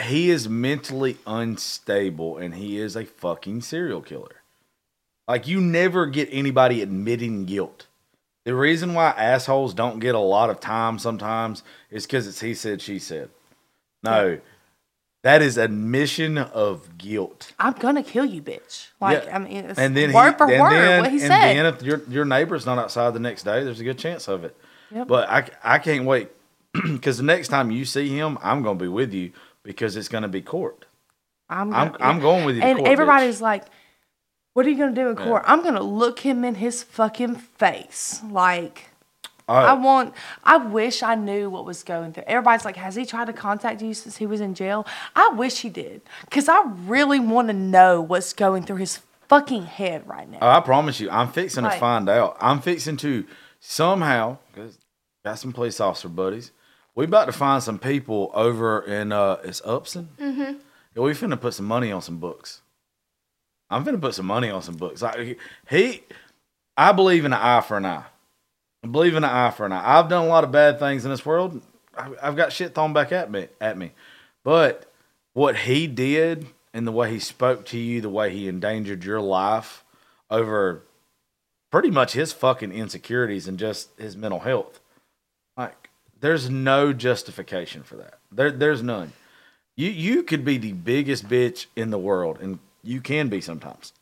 he 0.01 0.29
is 0.29 0.47
mentally 0.47 1.17
unstable 1.27 2.37
and 2.37 2.55
he 2.55 2.77
is 2.77 2.95
a 2.95 3.03
fucking 3.03 3.61
serial 3.61 4.01
killer. 4.01 4.43
Like, 5.27 5.47
you 5.47 5.59
never 5.59 6.05
get 6.05 6.29
anybody 6.31 6.81
admitting 6.81 7.43
guilt. 7.43 7.87
The 8.45 8.55
reason 8.55 8.93
why 8.93 9.09
assholes 9.09 9.73
don't 9.73 9.99
get 9.99 10.15
a 10.15 10.19
lot 10.19 10.49
of 10.49 10.61
time 10.61 10.97
sometimes 10.97 11.63
is 11.91 12.05
because 12.05 12.25
it's 12.25 12.39
he 12.39 12.53
said, 12.53 12.81
she 12.81 12.99
said. 12.99 13.29
No, 14.01 14.39
that 15.27 15.41
is 15.41 15.57
admission 15.57 16.37
of 16.37 16.97
guilt. 16.97 17.51
I'm 17.59 17.73
gonna 17.73 18.01
kill 18.01 18.23
you, 18.23 18.41
bitch. 18.41 18.87
Like 19.01 19.25
Yeah. 19.25 19.35
I 19.35 19.39
mean, 19.39 19.65
it's 19.65 19.77
and 19.77 19.95
then 19.95 20.13
word 20.13 20.31
he, 20.31 20.37
for 20.37 20.49
and 20.49 20.61
word 20.61 20.71
then, 20.71 21.01
what 21.01 21.11
he 21.11 21.17
and 21.17 21.27
said. 21.27 21.55
then 21.57 21.65
if 21.65 21.81
your 21.83 22.01
your 22.07 22.23
neighbor's 22.23 22.65
not 22.65 22.77
outside 22.77 23.13
the 23.13 23.19
next 23.19 23.43
day, 23.43 23.61
there's 23.65 23.81
a 23.81 23.83
good 23.83 23.97
chance 23.97 24.29
of 24.29 24.45
it. 24.45 24.55
Yep. 24.91 25.07
But 25.09 25.27
I 25.29 25.49
I 25.63 25.79
can't 25.79 26.05
wait 26.05 26.29
because 26.71 27.17
the 27.17 27.23
next 27.23 27.49
time 27.49 27.71
you 27.71 27.83
see 27.83 28.07
him, 28.07 28.37
I'm 28.41 28.63
gonna 28.63 28.79
be 28.79 28.87
with 28.87 29.13
you 29.13 29.33
because 29.63 29.97
it's 29.97 30.07
gonna 30.07 30.29
be 30.29 30.41
court. 30.41 30.85
I'm 31.49 31.73
I'm 31.73 31.91
gonna- 31.91 32.03
I'm 32.05 32.19
going 32.21 32.45
with 32.45 32.55
you. 32.55 32.61
To 32.61 32.67
and 32.67 32.77
court, 32.79 32.89
everybody's 32.89 33.39
bitch. 33.39 33.41
like, 33.41 33.65
"What 34.53 34.65
are 34.65 34.69
you 34.69 34.77
gonna 34.77 34.95
do 34.95 35.09
in 35.09 35.17
court?" 35.17 35.43
I'm 35.45 35.61
gonna 35.61 35.83
look 35.83 36.19
him 36.19 36.45
in 36.45 36.55
his 36.55 36.83
fucking 36.83 37.35
face. 37.35 38.21
Like, 38.29 38.91
Right. 39.47 39.69
I 39.69 39.73
want. 39.73 40.13
I 40.43 40.57
wish 40.57 41.01
I 41.01 41.15
knew 41.15 41.49
what 41.49 41.63
was 41.65 41.83
going 41.83 42.11
through. 42.11 42.23
Everybody's 42.27 42.65
like, 42.65 42.75
"Has 42.75 42.95
he 42.95 43.05
tried 43.05 43.27
to 43.27 43.33
contact 43.33 43.81
you 43.81 43.93
since 43.93 44.17
he 44.17 44.25
was 44.25 44.41
in 44.41 44.53
jail?" 44.53 44.85
I 45.15 45.29
wish 45.29 45.61
he 45.61 45.69
did, 45.69 46.01
cause 46.29 46.49
I 46.49 46.63
really 46.85 47.19
want 47.19 47.47
to 47.47 47.53
know 47.53 48.01
what's 48.01 48.33
going 48.33 48.63
through 48.63 48.77
his 48.77 48.99
fucking 49.29 49.63
head 49.63 50.07
right 50.07 50.29
now. 50.29 50.39
Oh, 50.41 50.49
I 50.49 50.59
promise 50.59 50.99
you, 50.99 51.09
I'm 51.09 51.31
fixing 51.31 51.63
to 51.63 51.71
find 51.71 52.09
out. 52.09 52.35
I'm 52.41 52.59
fixing 52.59 52.97
to 52.97 53.25
somehow, 53.61 54.37
cause 54.53 54.77
got 55.23 55.39
some 55.39 55.53
police 55.53 55.79
officer 55.79 56.09
buddies. 56.09 56.51
We 56.95 57.05
about 57.05 57.25
to 57.25 57.31
find 57.31 57.61
some 57.61 57.79
people 57.79 58.31
over 58.33 58.81
in 58.81 59.11
uh, 59.11 59.37
it's 59.43 59.61
Upson. 59.63 60.09
Mm-hmm. 60.19 60.57
Yeah, 60.95 61.03
we 61.03 61.11
finna 61.11 61.39
put 61.39 61.53
some 61.53 61.67
money 61.67 61.91
on 61.91 62.01
some 62.01 62.17
books. 62.17 62.61
I'm 63.69 63.85
finna 63.85 64.01
put 64.01 64.15
some 64.15 64.25
money 64.25 64.49
on 64.49 64.61
some 64.61 64.75
books. 64.75 65.01
Like 65.01 65.37
he, 65.69 66.03
I 66.75 66.91
believe 66.91 67.23
in 67.23 67.33
an 67.33 67.39
eye 67.39 67.61
for 67.61 67.77
an 67.77 67.85
eye. 67.85 68.05
Believe 68.91 69.15
in 69.15 69.23
an 69.23 69.29
eye 69.29 69.51
for 69.51 69.65
an 69.65 69.71
eye. 69.71 69.99
I've 69.99 70.09
done 70.09 70.25
a 70.25 70.29
lot 70.29 70.43
of 70.43 70.51
bad 70.51 70.79
things 70.79 71.05
in 71.05 71.11
this 71.11 71.25
world. 71.25 71.61
I've 71.95 72.35
got 72.35 72.53
shit 72.53 72.75
thrown 72.75 72.93
back 72.93 73.11
at 73.11 73.31
me, 73.31 73.47
at 73.59 73.77
me. 73.77 73.91
But 74.43 74.91
what 75.33 75.55
he 75.55 75.87
did 75.87 76.47
and 76.73 76.85
the 76.85 76.91
way 76.91 77.09
he 77.11 77.19
spoke 77.19 77.65
to 77.67 77.77
you, 77.77 78.01
the 78.01 78.09
way 78.09 78.31
he 78.31 78.47
endangered 78.47 79.03
your 79.03 79.19
life 79.19 79.83
over 80.29 80.83
pretty 81.71 81.89
much 81.89 82.13
his 82.13 82.33
fucking 82.33 82.71
insecurities 82.71 83.47
and 83.47 83.57
just 83.57 83.89
his 83.97 84.15
mental 84.15 84.39
health. 84.39 84.79
Like, 85.55 85.89
there's 86.19 86.49
no 86.49 86.93
justification 86.93 87.83
for 87.83 87.95
that. 87.97 88.19
There, 88.31 88.51
there's 88.51 88.83
none. 88.83 89.13
You, 89.75 89.89
you 89.89 90.23
could 90.23 90.45
be 90.45 90.57
the 90.57 90.73
biggest 90.73 91.27
bitch 91.27 91.67
in 91.75 91.89
the 91.89 91.99
world, 91.99 92.39
and 92.41 92.59
you 92.83 93.01
can 93.01 93.27
be 93.27 93.41
sometimes. 93.41 93.93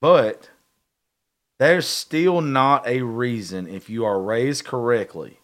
But 0.00 0.50
there's 1.58 1.86
still 1.86 2.40
not 2.40 2.86
a 2.86 3.02
reason 3.02 3.66
if 3.68 3.90
you 3.90 4.04
are 4.04 4.20
raised 4.20 4.64
correctly. 4.64 5.38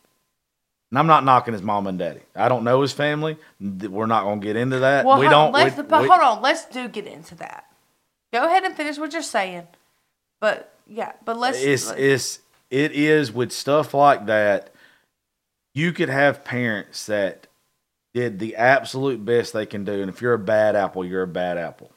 And 0.90 0.98
I'm 0.98 1.06
not 1.08 1.24
knocking 1.24 1.54
his 1.54 1.62
mom 1.62 1.86
and 1.88 1.98
daddy. 1.98 2.20
I 2.36 2.48
don't 2.48 2.62
know 2.62 2.80
his 2.82 2.92
family. 2.92 3.36
We're 3.60 4.06
not 4.06 4.22
going 4.22 4.40
to 4.40 4.46
get 4.46 4.54
into 4.56 4.78
that. 4.80 5.04
Well, 5.04 5.18
we 5.18 5.28
don't. 5.28 5.52
let's, 5.52 5.76
we- 5.76 5.82
but 5.82 6.02
we- 6.02 6.08
hold 6.08 6.20
on, 6.20 6.42
let's 6.42 6.66
do 6.66 6.86
get 6.88 7.06
into 7.06 7.34
that. 7.36 7.64
Go 8.32 8.46
ahead 8.46 8.62
and 8.64 8.76
finish 8.76 8.98
what 8.98 9.12
you're 9.12 9.22
saying. 9.22 9.66
But 10.40 10.72
yeah, 10.86 11.12
but 11.24 11.36
let's. 11.38 11.60
it's 11.60 11.88
let's- 11.88 12.00
it's 12.00 12.38
it 12.70 12.92
is 12.92 13.32
with 13.32 13.52
stuff 13.52 13.92
like 13.94 14.26
that 14.26 14.70
you 15.74 15.92
could 15.92 16.08
have 16.08 16.44
parents 16.44 17.06
that 17.06 17.46
did 18.14 18.38
the 18.38 18.54
absolute 18.56 19.24
best 19.24 19.52
they 19.52 19.66
can 19.66 19.84
do 19.84 20.00
and 20.00 20.08
if 20.08 20.22
you're 20.22 20.34
a 20.34 20.38
bad 20.38 20.74
apple 20.76 21.04
you're 21.04 21.22
a 21.22 21.26
bad 21.26 21.58
apple 21.58 21.90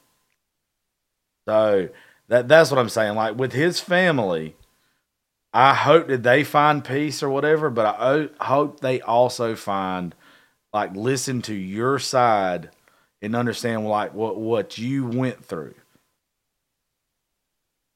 so 1.47 1.87
that 2.29 2.47
that's 2.47 2.71
what 2.71 2.79
i'm 2.79 2.89
saying. 2.89 3.15
Like 3.15 3.37
with 3.37 3.53
his 3.53 3.79
family 3.79 4.55
i 5.53 5.73
hope 5.73 6.07
that 6.07 6.23
they 6.23 6.43
find 6.43 6.83
peace 6.83 7.23
or 7.23 7.29
whatever 7.29 7.69
but 7.69 7.85
i 7.99 8.27
hope 8.45 8.81
they 8.81 8.99
also 9.01 9.55
find 9.55 10.13
like 10.73 10.95
listen 10.95 11.41
to 11.43 11.53
your 11.53 11.99
side 11.99 12.69
and 13.21 13.35
understand 13.35 13.85
like 13.87 14.13
what 14.13 14.37
what 14.37 14.77
you 14.77 15.05
went 15.05 15.43
through. 15.43 15.73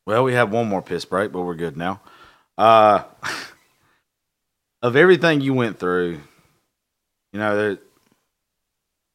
Well, 0.05 0.23
we 0.23 0.33
have 0.33 0.51
one 0.51 0.67
more 0.67 0.81
piss 0.81 1.05
break, 1.05 1.31
but 1.31 1.43
we're 1.43 1.55
good 1.55 1.77
now. 1.77 2.01
Uh, 2.57 3.03
of 4.81 4.95
everything 4.95 5.41
you 5.41 5.53
went 5.53 5.77
through, 5.79 6.19
you 7.31 7.39
know, 7.39 7.55
there, 7.55 7.77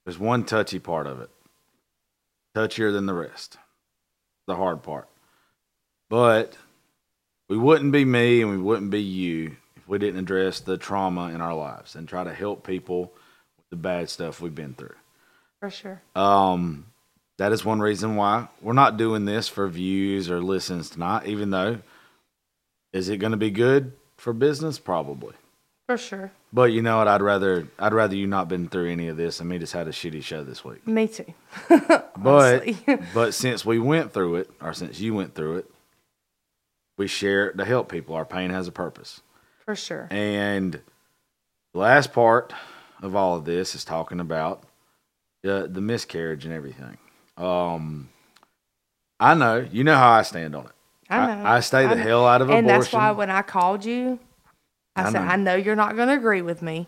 there's 0.04 0.18
one 0.18 0.44
touchy 0.44 0.78
part 0.78 1.08
of 1.08 1.20
it, 1.20 1.30
touchier 2.56 2.92
than 2.92 3.06
the 3.06 3.14
rest, 3.14 3.58
the 4.46 4.56
hard 4.56 4.82
part. 4.82 5.08
But 6.08 6.56
we 7.48 7.56
wouldn't 7.58 7.92
be 7.92 8.04
me 8.04 8.42
and 8.42 8.50
we 8.50 8.58
wouldn't 8.58 8.90
be 8.90 9.02
you 9.02 9.56
if 9.76 9.88
we 9.88 9.98
didn't 9.98 10.20
address 10.20 10.60
the 10.60 10.76
trauma 10.78 11.30
in 11.30 11.40
our 11.40 11.54
lives 11.54 11.94
and 11.94 12.08
try 12.08 12.24
to 12.24 12.32
help 12.32 12.66
people 12.66 13.12
with 13.56 13.68
the 13.70 13.76
bad 13.76 14.08
stuff 14.08 14.40
we've 14.40 14.54
been 14.54 14.74
through. 14.74 14.94
for 15.60 15.70
sure. 15.70 16.00
Um, 16.14 16.86
that 17.38 17.52
is 17.52 17.64
one 17.64 17.80
reason 17.80 18.16
why 18.16 18.48
we're 18.62 18.72
not 18.72 18.96
doing 18.96 19.24
this 19.24 19.48
for 19.48 19.68
views 19.68 20.30
or 20.30 20.40
listens 20.40 20.88
tonight, 20.90 21.26
even 21.26 21.50
though 21.50 21.78
is 22.92 23.08
it 23.08 23.18
going 23.18 23.32
to 23.32 23.36
be 23.36 23.50
good 23.50 23.92
for 24.16 24.32
business? 24.32 24.78
Probably. 24.78 25.34
For 25.86 25.98
sure. 25.98 26.32
But 26.56 26.72
you 26.72 26.80
know 26.80 26.96
what? 26.96 27.06
I'd 27.06 27.20
rather 27.20 27.68
I'd 27.78 27.92
rather 27.92 28.16
you 28.16 28.26
not 28.26 28.48
been 28.48 28.66
through 28.66 28.90
any 28.90 29.08
of 29.08 29.18
this 29.18 29.40
and 29.40 29.48
me 29.48 29.58
just 29.58 29.74
had 29.74 29.88
a 29.88 29.90
shitty 29.90 30.22
show 30.22 30.42
this 30.42 30.64
week. 30.64 30.88
Me 30.88 31.06
too. 31.06 31.26
But 32.16 32.66
but 33.14 33.34
since 33.34 33.66
we 33.66 33.78
went 33.78 34.14
through 34.14 34.36
it, 34.36 34.50
or 34.62 34.72
since 34.72 34.98
you 34.98 35.12
went 35.12 35.34
through 35.34 35.58
it, 35.58 35.70
we 36.96 37.08
share 37.08 37.48
it 37.48 37.58
to 37.58 37.64
help 37.66 37.90
people. 37.90 38.14
Our 38.14 38.24
pain 38.24 38.48
has 38.48 38.66
a 38.66 38.72
purpose. 38.72 39.20
For 39.66 39.76
sure. 39.76 40.08
And 40.10 40.80
the 41.74 41.78
last 41.78 42.14
part 42.14 42.54
of 43.02 43.14
all 43.14 43.36
of 43.36 43.44
this 43.44 43.74
is 43.74 43.84
talking 43.84 44.18
about 44.18 44.62
the 45.42 45.68
the 45.70 45.82
miscarriage 45.82 46.46
and 46.46 46.54
everything. 46.54 46.96
Um, 47.36 48.08
I 49.20 49.34
know 49.34 49.68
you 49.70 49.84
know 49.84 49.96
how 49.96 50.12
I 50.12 50.22
stand 50.22 50.56
on 50.56 50.64
it. 50.64 50.72
I 51.10 51.26
know. 51.26 51.46
I, 51.46 51.60
stay 51.60 51.82
the 51.82 51.90
I 51.90 51.96
hell 51.96 52.26
out 52.26 52.40
of 52.40 52.48
and 52.48 52.60
abortion. 52.60 52.74
And 52.74 52.82
that's 52.82 52.92
why 52.94 53.10
when 53.10 53.28
I 53.28 53.42
called 53.42 53.84
you, 53.84 54.18
I, 54.96 55.02
I 55.02 55.12
said, 55.12 55.22
know. 55.22 55.28
I 55.28 55.36
know 55.36 55.54
you're 55.54 55.76
not 55.76 55.94
going 55.94 56.08
to 56.08 56.14
agree 56.14 56.42
with 56.42 56.62
me. 56.62 56.86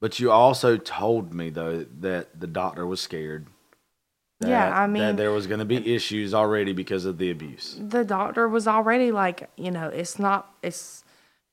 but 0.00 0.20
you 0.20 0.30
also 0.30 0.76
told 0.76 1.32
me 1.34 1.50
though 1.50 1.86
that 2.00 2.38
the 2.38 2.46
doctor 2.46 2.86
was 2.86 3.00
scared. 3.00 3.46
Yeah, 4.40 4.78
I 4.78 4.86
mean- 4.86 5.02
that 5.02 5.16
there 5.16 5.32
was 5.32 5.46
going 5.46 5.60
to 5.60 5.64
be 5.64 5.94
issues 5.94 6.34
already 6.34 6.74
because 6.74 7.06
of 7.06 7.16
the 7.16 7.30
abuse. 7.30 7.78
The 7.80 8.04
doctor 8.04 8.46
was 8.46 8.68
already 8.68 9.10
like, 9.10 9.48
you 9.56 9.70
know, 9.70 9.88
it's 9.88 10.18
not, 10.18 10.54
it's, 10.62 11.04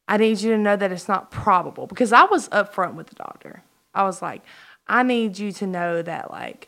I 0.09 0.17
need 0.17 0.41
you 0.41 0.51
to 0.51 0.57
know 0.57 0.75
that 0.75 0.91
it's 0.91 1.07
not 1.07 1.31
probable 1.31 1.87
because 1.87 2.11
I 2.11 2.25
was 2.25 2.49
upfront 2.49 2.95
with 2.95 3.07
the 3.07 3.15
doctor. 3.15 3.63
I 3.93 4.03
was 4.03 4.21
like, 4.21 4.41
I 4.85 5.01
need 5.03 5.39
you 5.39 5.53
to 5.53 5.67
know 5.67 6.01
that, 6.01 6.29
like, 6.29 6.67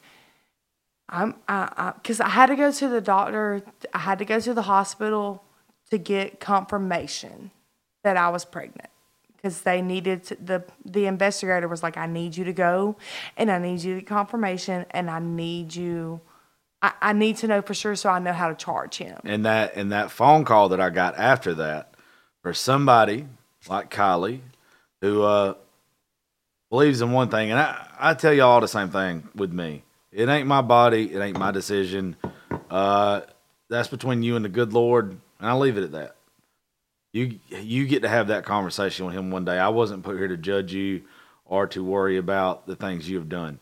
I'm, 1.10 1.36
I, 1.50 1.92
because 1.96 2.22
I, 2.22 2.30
had 2.30 2.46
to 2.46 2.56
go 2.56 2.72
to 2.72 2.88
the 2.88 3.02
doctor, 3.02 3.62
I 3.94 4.00
had 4.00 4.20
to 4.20 4.26
go 4.26 4.40
to 4.40 4.54
the 4.54 4.62
hospital 4.62 5.44
to 5.92 5.98
get 5.98 6.40
confirmation 6.40 7.52
that 8.04 8.16
I 8.16 8.30
was 8.30 8.46
pregnant 8.46 8.90
because 9.46 9.62
they 9.62 9.80
needed 9.80 10.24
to, 10.24 10.36
the 10.44 10.64
the 10.86 11.06
investigator 11.06 11.68
was 11.68 11.84
like, 11.84 11.98
I 11.98 12.08
need 12.08 12.36
you 12.36 12.46
to 12.46 12.54
go, 12.54 12.96
and 13.38 13.52
I 13.52 13.60
need 13.60 13.82
you 13.82 13.94
to 13.94 14.02
get 14.02 14.08
confirmation, 14.08 14.88
and 14.90 15.08
I 15.08 15.20
need 15.20 15.76
you, 15.76 16.20
I, 16.82 16.94
I 17.00 17.14
need 17.14 17.38
to 17.38 17.48
know 17.48 17.62
for 17.62 17.76
sure 17.76 17.96
so 17.96 18.10
I 18.10 18.18
know 18.18 18.34
how 18.34 18.50
to 18.50 18.56
charge 18.56 18.98
him. 18.98 19.20
And 19.24 19.46
that 19.46 19.76
and 19.76 19.92
that 19.92 20.10
phone 20.10 20.46
call 20.46 20.70
that 20.70 20.82
I 20.82 20.90
got 20.90 21.16
after 21.20 21.54
that 21.56 21.94
for 22.42 22.56
somebody 22.56 23.28
like 23.70 23.92
Kylie 23.92 24.40
who 25.02 25.22
uh, 25.22 25.54
believes 26.72 27.02
in 27.02 27.12
one 27.12 27.30
thing, 27.30 27.52
and 27.52 27.60
I, 27.60 27.88
I 28.00 28.14
tell 28.16 28.34
you 28.34 28.42
all 28.42 28.62
the 28.62 28.68
same 28.68 28.90
thing 28.90 29.30
with 29.36 29.54
me. 29.54 29.84
It 30.12 30.28
ain't 30.28 30.48
my 30.48 30.64
body, 30.64 31.14
it 31.14 31.20
ain't 31.20 31.38
my 31.38 31.52
decision. 31.52 32.16
Uh, 32.72 33.22
that's 33.70 33.90
between 33.90 34.24
you 34.24 34.38
and 34.38 34.44
the 34.44 34.50
good 34.50 34.74
Lord, 34.74 35.12
and 35.12 35.48
I'll 35.48 35.60
leave 35.60 35.78
it 35.78 35.84
at 35.84 35.92
that. 35.92 36.15
You 37.16 37.40
you 37.50 37.88
get 37.88 38.02
to 38.02 38.10
have 38.10 38.28
that 38.28 38.44
conversation 38.44 39.06
with 39.06 39.16
him 39.16 39.32
one 39.32 39.46
day. 39.46 39.58
I 39.58 39.70
wasn't 39.70 40.04
put 40.04 40.18
here 40.18 40.28
to 40.28 40.36
judge 40.36 40.74
you 40.74 41.04
or 41.46 41.66
to 41.68 41.82
worry 41.82 42.18
about 42.18 42.68
the 42.68 42.76
things 42.76 43.10
you 43.10 43.16
have 43.18 43.30
done. 43.30 43.60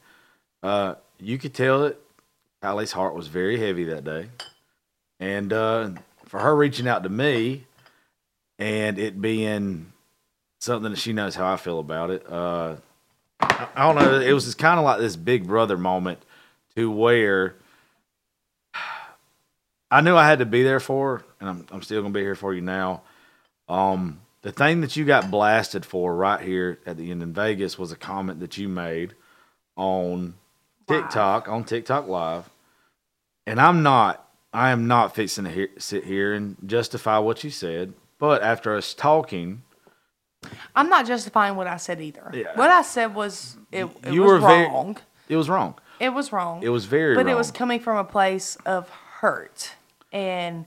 Uh, 0.63 0.95
you 1.19 1.37
could 1.37 1.53
tell 1.53 1.81
that 1.81 1.99
Kylie's 2.63 2.93
heart 2.93 3.13
was 3.13 3.27
very 3.27 3.59
heavy 3.59 3.83
that 3.83 4.03
day. 4.03 4.29
And 5.19 5.53
uh, 5.53 5.91
for 6.25 6.39
her 6.39 6.55
reaching 6.55 6.87
out 6.87 7.03
to 7.03 7.09
me 7.09 7.67
and 8.57 8.97
it 8.97 9.21
being 9.21 9.93
something 10.57 10.89
that 10.89 10.97
she 10.97 11.13
knows 11.13 11.35
how 11.35 11.53
I 11.53 11.57
feel 11.57 11.77
about 11.77 12.09
it, 12.09 12.25
uh, 12.27 12.77
I, 13.39 13.67
I 13.75 13.83
don't 13.83 14.03
know. 14.03 14.19
It 14.19 14.33
was 14.33 14.45
just 14.45 14.57
kind 14.57 14.79
of 14.79 14.83
like 14.83 14.99
this 14.99 15.15
big 15.15 15.45
brother 15.45 15.77
moment 15.77 16.17
to 16.75 16.89
where 16.89 17.53
I 19.91 20.01
knew 20.01 20.15
I 20.15 20.27
had 20.27 20.39
to 20.39 20.47
be 20.47 20.63
there 20.63 20.79
for 20.79 21.19
her, 21.19 21.25
and 21.39 21.49
I'm, 21.49 21.67
I'm 21.71 21.81
still 21.83 22.01
going 22.01 22.13
to 22.13 22.17
be 22.17 22.23
here 22.23 22.33
for 22.33 22.51
you 22.51 22.61
now. 22.61 23.03
Um, 23.69 24.19
the 24.41 24.51
thing 24.51 24.81
that 24.81 24.95
you 24.95 25.05
got 25.05 25.31
blasted 25.31 25.85
for 25.85 26.15
right 26.15 26.41
here 26.41 26.79
at 26.85 26.97
the 26.97 27.11
end 27.11 27.23
in 27.23 27.33
Vegas 27.33 27.77
was 27.79 27.91
a 27.91 27.95
comment 27.95 28.39
that 28.41 28.57
you 28.57 28.67
made 28.67 29.15
on 29.75 30.35
TikTok, 30.87 31.47
on 31.47 31.63
TikTok 31.63 32.07
Live. 32.07 32.49
And 33.47 33.59
I'm 33.59 33.83
not, 33.83 34.27
I 34.53 34.71
am 34.71 34.87
not 34.87 35.15
fixing 35.15 35.45
to 35.45 35.49
hear, 35.49 35.69
sit 35.77 36.03
here 36.05 36.33
and 36.33 36.57
justify 36.65 37.17
what 37.19 37.43
you 37.43 37.49
said. 37.49 37.93
But 38.19 38.41
after 38.43 38.75
us 38.75 38.93
talking, 38.93 39.63
I'm 40.75 40.89
not 40.89 41.05
justifying 41.07 41.55
what 41.55 41.67
I 41.67 41.77
said 41.77 42.01
either. 42.01 42.29
Yeah. 42.33 42.55
What 42.55 42.69
I 42.69 42.81
said 42.81 43.15
was 43.15 43.57
it, 43.71 43.85
it 44.03 44.13
You 44.13 44.23
was 44.23 44.31
were 44.33 44.39
very- 44.39 44.67
wrong. 44.67 44.97
it 45.29 45.35
was 45.37 45.49
wrong. 45.49 45.75
it 45.99 46.09
was 46.09 46.31
wrong. 46.33 46.61
It 46.63 46.69
was 46.69 46.85
very 46.85 47.15
but 47.15 47.25
wrong. 47.25 47.33
it 47.33 47.37
was 47.37 47.49
coming 47.51 47.79
from 47.79 47.97
a 47.97 48.03
place 48.03 48.57
of 48.65 48.89
hurt. 48.89 49.71
And 50.11 50.65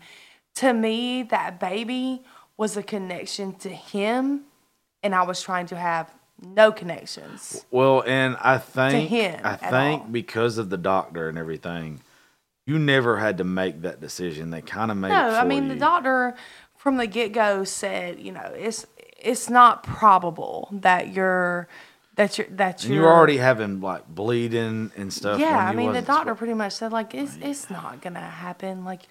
to 0.56 0.72
me, 0.72 1.22
that 1.24 1.60
baby 1.60 2.24
was 2.56 2.76
a 2.76 2.82
connection 2.82 3.54
to 3.54 3.68
him, 3.68 4.42
and 5.02 5.14
I 5.14 5.22
was 5.22 5.42
trying 5.42 5.66
to 5.66 5.76
have 5.76 6.10
no 6.40 6.72
connections. 6.72 7.64
Well, 7.70 8.02
and 8.06 8.36
I 8.40 8.58
think 8.58 9.08
him 9.08 9.40
I 9.44 9.56
think 9.56 10.02
all. 10.02 10.08
because 10.08 10.58
of 10.58 10.70
the 10.70 10.76
doctor 10.76 11.28
and 11.28 11.38
everything, 11.38 12.00
you 12.66 12.78
never 12.78 13.18
had 13.18 13.38
to 13.38 13.44
make 13.44 13.82
that 13.82 14.00
decision. 14.00 14.50
They 14.50 14.62
kind 14.62 14.90
of 14.90 14.96
made 14.96 15.08
No, 15.08 15.30
I 15.30 15.44
mean 15.44 15.64
you. 15.64 15.68
the 15.70 15.76
doctor 15.76 16.34
from 16.76 16.96
the 16.98 17.06
get 17.06 17.32
go 17.32 17.64
said, 17.64 18.20
you 18.20 18.32
know, 18.32 18.52
it's 18.54 18.86
it's 19.18 19.48
not 19.48 19.82
probable 19.82 20.68
that 20.72 21.12
you're 21.12 21.68
that 22.16 22.38
you're 22.38 22.46
that 22.48 22.84
you're 22.84 22.94
you 22.94 23.00
were 23.02 23.12
already 23.12 23.38
having 23.38 23.80
like 23.80 24.06
bleeding 24.08 24.92
and 24.96 25.12
stuff. 25.12 25.40
Yeah, 25.40 25.58
I 25.58 25.74
mean 25.74 25.92
the 25.92 26.02
doctor 26.02 26.34
pretty 26.34 26.54
much 26.54 26.74
said 26.74 26.92
like 26.92 27.14
it's 27.14 27.36
it's 27.40 27.70
not 27.70 28.02
gonna 28.02 28.20
happen. 28.20 28.84
Like 28.84 29.02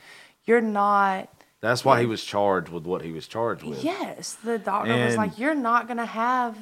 you're 0.45 0.61
not 0.61 1.30
That's 1.65 1.83
why 1.83 1.99
he 1.99 2.05
was 2.05 2.23
charged 2.23 2.69
with 2.69 2.85
what 2.85 3.01
he 3.01 3.11
was 3.11 3.27
charged 3.27 3.63
with. 3.63 3.83
Yes, 3.83 4.33
the 4.43 4.59
doctor 4.59 4.95
was 4.95 5.17
like, 5.17 5.39
"You're 5.39 5.55
not 5.55 5.87
gonna 5.87 6.05
have, 6.05 6.55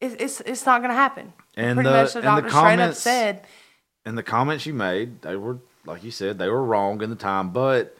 it's 0.00 0.14
it's, 0.18 0.40
it's 0.40 0.64
not 0.64 0.80
gonna 0.80 0.94
happen." 0.94 1.34
And 1.54 1.76
pretty 1.76 1.90
the- 1.90 1.94
much 1.94 2.12
the 2.14 2.20
and 2.20 2.24
the 2.24 2.30
doctor 2.30 2.48
straight 2.48 2.60
up 2.62 2.64
comments- 2.78 2.98
said, 3.00 3.46
and 4.06 4.16
the 4.16 4.22
comments 4.22 4.64
you 4.64 4.72
made, 4.72 5.20
they 5.20 5.36
were 5.36 5.58
like 5.84 6.02
you 6.02 6.10
said, 6.10 6.38
they 6.38 6.48
were 6.48 6.64
wrong 6.64 7.02
in 7.02 7.10
the 7.10 7.16
time, 7.16 7.50
but 7.50 7.94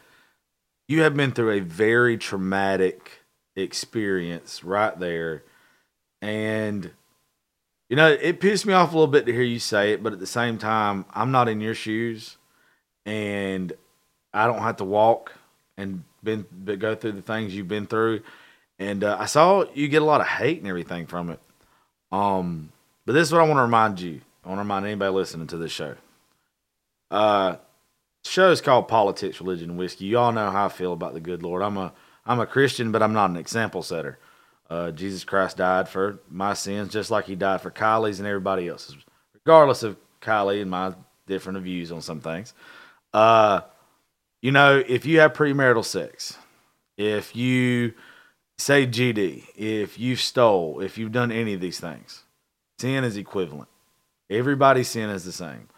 you 0.87 1.03
have 1.03 1.15
been 1.15 1.33
through 1.33 1.51
a 1.51 1.59
very 1.59 2.17
traumatic 2.17 3.23
experience 3.55 4.63
right 4.63 4.97
there. 4.99 5.43
And 6.19 6.93
you 7.89 7.95
know, 7.95 8.09
it 8.09 8.39
pissed 8.39 8.65
me 8.65 8.73
off 8.73 8.91
a 8.91 8.95
little 8.95 9.05
bit 9.05 9.27
to 9.27 9.31
hear 9.33 9.43
you 9.43 9.59
say 9.59 9.91
it, 9.93 10.01
but 10.01 10.13
at 10.13 10.19
the 10.19 10.25
same 10.25 10.57
time, 10.57 11.05
I'm 11.13 11.29
not 11.29 11.47
in 11.47 11.61
your 11.61 11.75
shoes 11.75 12.37
and 13.05 13.71
I 14.33 14.47
don't 14.47 14.63
have 14.63 14.77
to 14.77 14.83
walk 14.83 15.33
and 15.77 16.03
been 16.23 16.45
go 16.79 16.95
through 16.95 17.13
the 17.13 17.21
things 17.21 17.53
you've 17.53 17.67
been 17.67 17.87
through. 17.87 18.21
And 18.79 19.03
uh, 19.03 19.17
I 19.19 19.25
saw 19.25 19.65
you 19.73 19.87
get 19.87 20.01
a 20.01 20.05
lot 20.05 20.21
of 20.21 20.27
hate 20.27 20.59
and 20.59 20.67
everything 20.67 21.05
from 21.05 21.29
it. 21.29 21.39
Um, 22.11 22.71
but 23.05 23.13
this 23.13 23.27
is 23.27 23.33
what 23.33 23.41
I 23.41 23.47
want 23.47 23.57
to 23.57 23.63
remind 23.63 23.99
you. 23.99 24.21
I 24.43 24.49
want 24.49 24.57
to 24.59 24.63
remind 24.63 24.85
anybody 24.85 25.11
listening 25.11 25.47
to 25.47 25.57
this 25.57 25.71
show. 25.71 25.95
Uh, 27.11 27.57
show 28.23 28.51
is 28.51 28.61
called 28.61 28.87
Politics, 28.87 29.39
Religion, 29.39 29.71
and 29.71 29.79
Whiskey. 29.79 30.05
You 30.05 30.17
all 30.17 30.31
know 30.31 30.49
how 30.49 30.65
I 30.65 30.69
feel 30.69 30.93
about 30.93 31.13
the 31.13 31.19
good 31.19 31.43
Lord. 31.43 31.61
I'm 31.61 31.77
a 31.77 31.93
I'm 32.25 32.39
a 32.39 32.45
Christian, 32.45 32.91
but 32.91 33.03
I'm 33.03 33.13
not 33.13 33.29
an 33.29 33.37
example 33.37 33.83
setter. 33.83 34.17
Uh, 34.69 34.91
Jesus 34.91 35.23
Christ 35.23 35.57
died 35.57 35.89
for 35.89 36.19
my 36.29 36.53
sins, 36.53 36.91
just 36.91 37.11
like 37.11 37.25
He 37.25 37.35
died 37.35 37.61
for 37.61 37.69
Kylie's 37.69 38.19
and 38.19 38.27
everybody 38.27 38.67
else's, 38.67 38.95
regardless 39.33 39.83
of 39.83 39.97
Kylie 40.21 40.61
and 40.61 40.71
my 40.71 40.93
different 41.27 41.59
views 41.59 41.91
on 41.91 42.01
some 42.01 42.21
things. 42.21 42.53
Uh, 43.13 43.61
you 44.43 44.51
know, 44.51 44.83
if 44.85 45.05
you 45.05 45.21
have 45.21 45.31
premarital 45.31 45.85
sex, 45.85 46.37
if 46.97 47.33
you 47.33 47.93
say 48.57 48.85
GD, 48.85 49.45
if 49.55 49.97
you 49.97 50.17
stole, 50.17 50.81
if 50.81 50.97
you've 50.97 51.13
done 51.13 51.31
any 51.31 51.53
of 51.53 51.61
these 51.61 51.79
things, 51.79 52.23
sin 52.77 53.05
is 53.05 53.15
equivalent. 53.15 53.69
Everybody's 54.29 54.89
sin 54.89 55.09
is 55.09 55.23
the 55.23 55.31
same. 55.31 55.69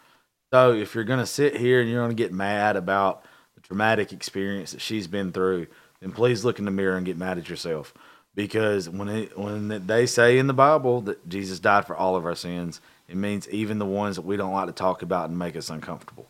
So 0.52 0.72
if 0.72 0.96
you're 0.96 1.04
going 1.04 1.20
to 1.20 1.26
sit 1.26 1.56
here 1.56 1.80
and 1.80 1.88
you're 1.88 2.00
going 2.00 2.16
to 2.16 2.20
get 2.20 2.32
mad 2.32 2.74
about 2.74 3.22
the 3.54 3.60
traumatic 3.60 4.12
experience 4.12 4.72
that 4.72 4.80
she's 4.80 5.06
been 5.06 5.30
through, 5.30 5.68
then 6.00 6.10
please 6.10 6.44
look 6.44 6.58
in 6.58 6.64
the 6.64 6.72
mirror 6.72 6.96
and 6.96 7.06
get 7.06 7.16
mad 7.16 7.38
at 7.38 7.48
yourself. 7.48 7.94
Because 8.34 8.90
when 8.90 9.08
it, 9.08 9.38
when 9.38 9.86
they 9.86 10.06
say 10.06 10.38
in 10.38 10.48
the 10.48 10.52
Bible 10.52 11.02
that 11.02 11.28
Jesus 11.28 11.60
died 11.60 11.86
for 11.86 11.96
all 11.96 12.16
of 12.16 12.26
our 12.26 12.34
sins, 12.34 12.80
it 13.08 13.16
means 13.16 13.48
even 13.48 13.78
the 13.78 13.86
ones 13.86 14.16
that 14.16 14.22
we 14.24 14.36
don't 14.36 14.52
like 14.52 14.66
to 14.66 14.72
talk 14.72 15.02
about 15.02 15.28
and 15.28 15.38
make 15.38 15.54
us 15.54 15.70
uncomfortable. 15.70 16.26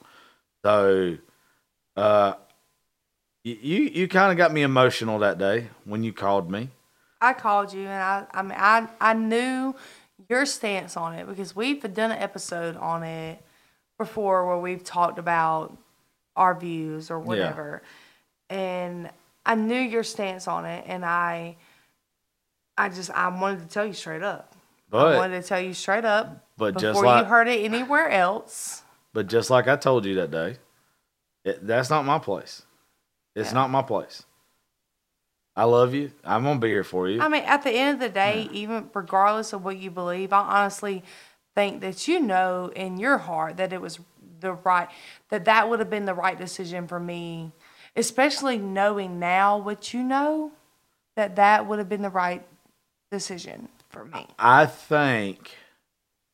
So, 0.62 1.16
uh, 1.96 2.34
you 3.44 3.82
you 3.82 4.08
kind 4.08 4.32
of 4.32 4.36
got 4.38 4.52
me 4.52 4.62
emotional 4.62 5.18
that 5.20 5.38
day 5.38 5.68
when 5.84 6.02
you 6.02 6.12
called 6.12 6.50
me. 6.50 6.70
I 7.20 7.32
called 7.32 7.72
you, 7.72 7.82
and 7.82 8.02
I 8.02 8.26
I 8.32 8.42
mean 8.42 8.56
I 8.58 8.88
I 9.00 9.14
knew 9.14 9.74
your 10.28 10.46
stance 10.46 10.96
on 10.96 11.14
it 11.14 11.26
because 11.26 11.54
we've 11.54 11.80
done 11.94 12.10
an 12.10 12.18
episode 12.18 12.76
on 12.76 13.02
it 13.02 13.40
before 13.98 14.46
where 14.46 14.58
we've 14.58 14.84
talked 14.84 15.18
about 15.18 15.76
our 16.34 16.54
views 16.58 17.10
or 17.10 17.18
whatever, 17.18 17.82
and 18.50 19.08
I 19.44 19.54
knew 19.54 19.80
your 19.80 20.02
stance 20.02 20.48
on 20.48 20.66
it, 20.66 20.84
and 20.86 21.04
I 21.04 21.56
I 22.76 22.88
just 22.88 23.10
I 23.12 23.28
wanted 23.28 23.60
to 23.60 23.68
tell 23.68 23.86
you 23.86 23.92
straight 23.92 24.22
up. 24.22 24.54
But 24.90 25.14
I 25.14 25.16
wanted 25.16 25.42
to 25.42 25.48
tell 25.48 25.60
you 25.60 25.74
straight 25.74 26.04
up 26.04 26.46
but 26.56 26.74
before 26.74 26.92
just 26.92 27.02
like 27.02 27.24
you 27.24 27.28
heard 27.28 27.48
it 27.48 27.64
anywhere 27.64 28.08
else. 28.08 28.82
but 29.12 29.26
just 29.26 29.50
like 29.50 29.66
I 29.66 29.76
told 29.76 30.04
you 30.04 30.14
that 30.16 30.30
day, 30.30 30.56
it, 31.46 31.66
that's 31.66 31.88
not 31.88 32.04
my 32.04 32.18
place. 32.18 32.62
It's 33.34 33.50
Yeah. 33.50 33.54
not 33.54 33.70
my 33.70 33.82
place. 33.82 34.24
I 35.54 35.64
love 35.64 35.94
you. 35.94 36.10
I'm 36.22 36.42
gonna 36.42 36.58
be 36.58 36.68
here 36.68 36.84
for 36.84 37.08
you. 37.08 37.22
I 37.22 37.28
mean, 37.28 37.44
at 37.44 37.62
the 37.62 37.70
end 37.70 37.94
of 37.94 38.00
the 38.00 38.10
day, 38.10 38.42
even 38.52 38.90
regardless 38.92 39.54
of 39.54 39.64
what 39.64 39.78
you 39.78 39.90
believe, 39.90 40.32
I 40.32 40.40
honestly 40.40 41.02
think 41.54 41.80
that 41.80 42.06
you 42.06 42.20
know 42.20 42.70
in 42.76 42.98
your 42.98 43.16
heart 43.16 43.56
that 43.56 43.72
it 43.72 43.80
was 43.80 43.98
the 44.40 44.52
right, 44.52 44.88
that 45.30 45.46
that 45.46 45.70
would 45.70 45.78
have 45.78 45.88
been 45.88 46.04
the 46.04 46.12
right 46.12 46.38
decision 46.38 46.86
for 46.86 47.00
me, 47.00 47.52
especially 47.94 48.58
knowing 48.58 49.18
now 49.18 49.56
what 49.56 49.94
you 49.94 50.02
know, 50.02 50.52
that 51.14 51.36
that 51.36 51.66
would 51.66 51.78
have 51.78 51.88
been 51.88 52.02
the 52.02 52.10
right 52.10 52.46
decision 53.10 53.68
for 53.88 54.04
me. 54.04 54.26
I 54.38 54.66
think 54.66 55.56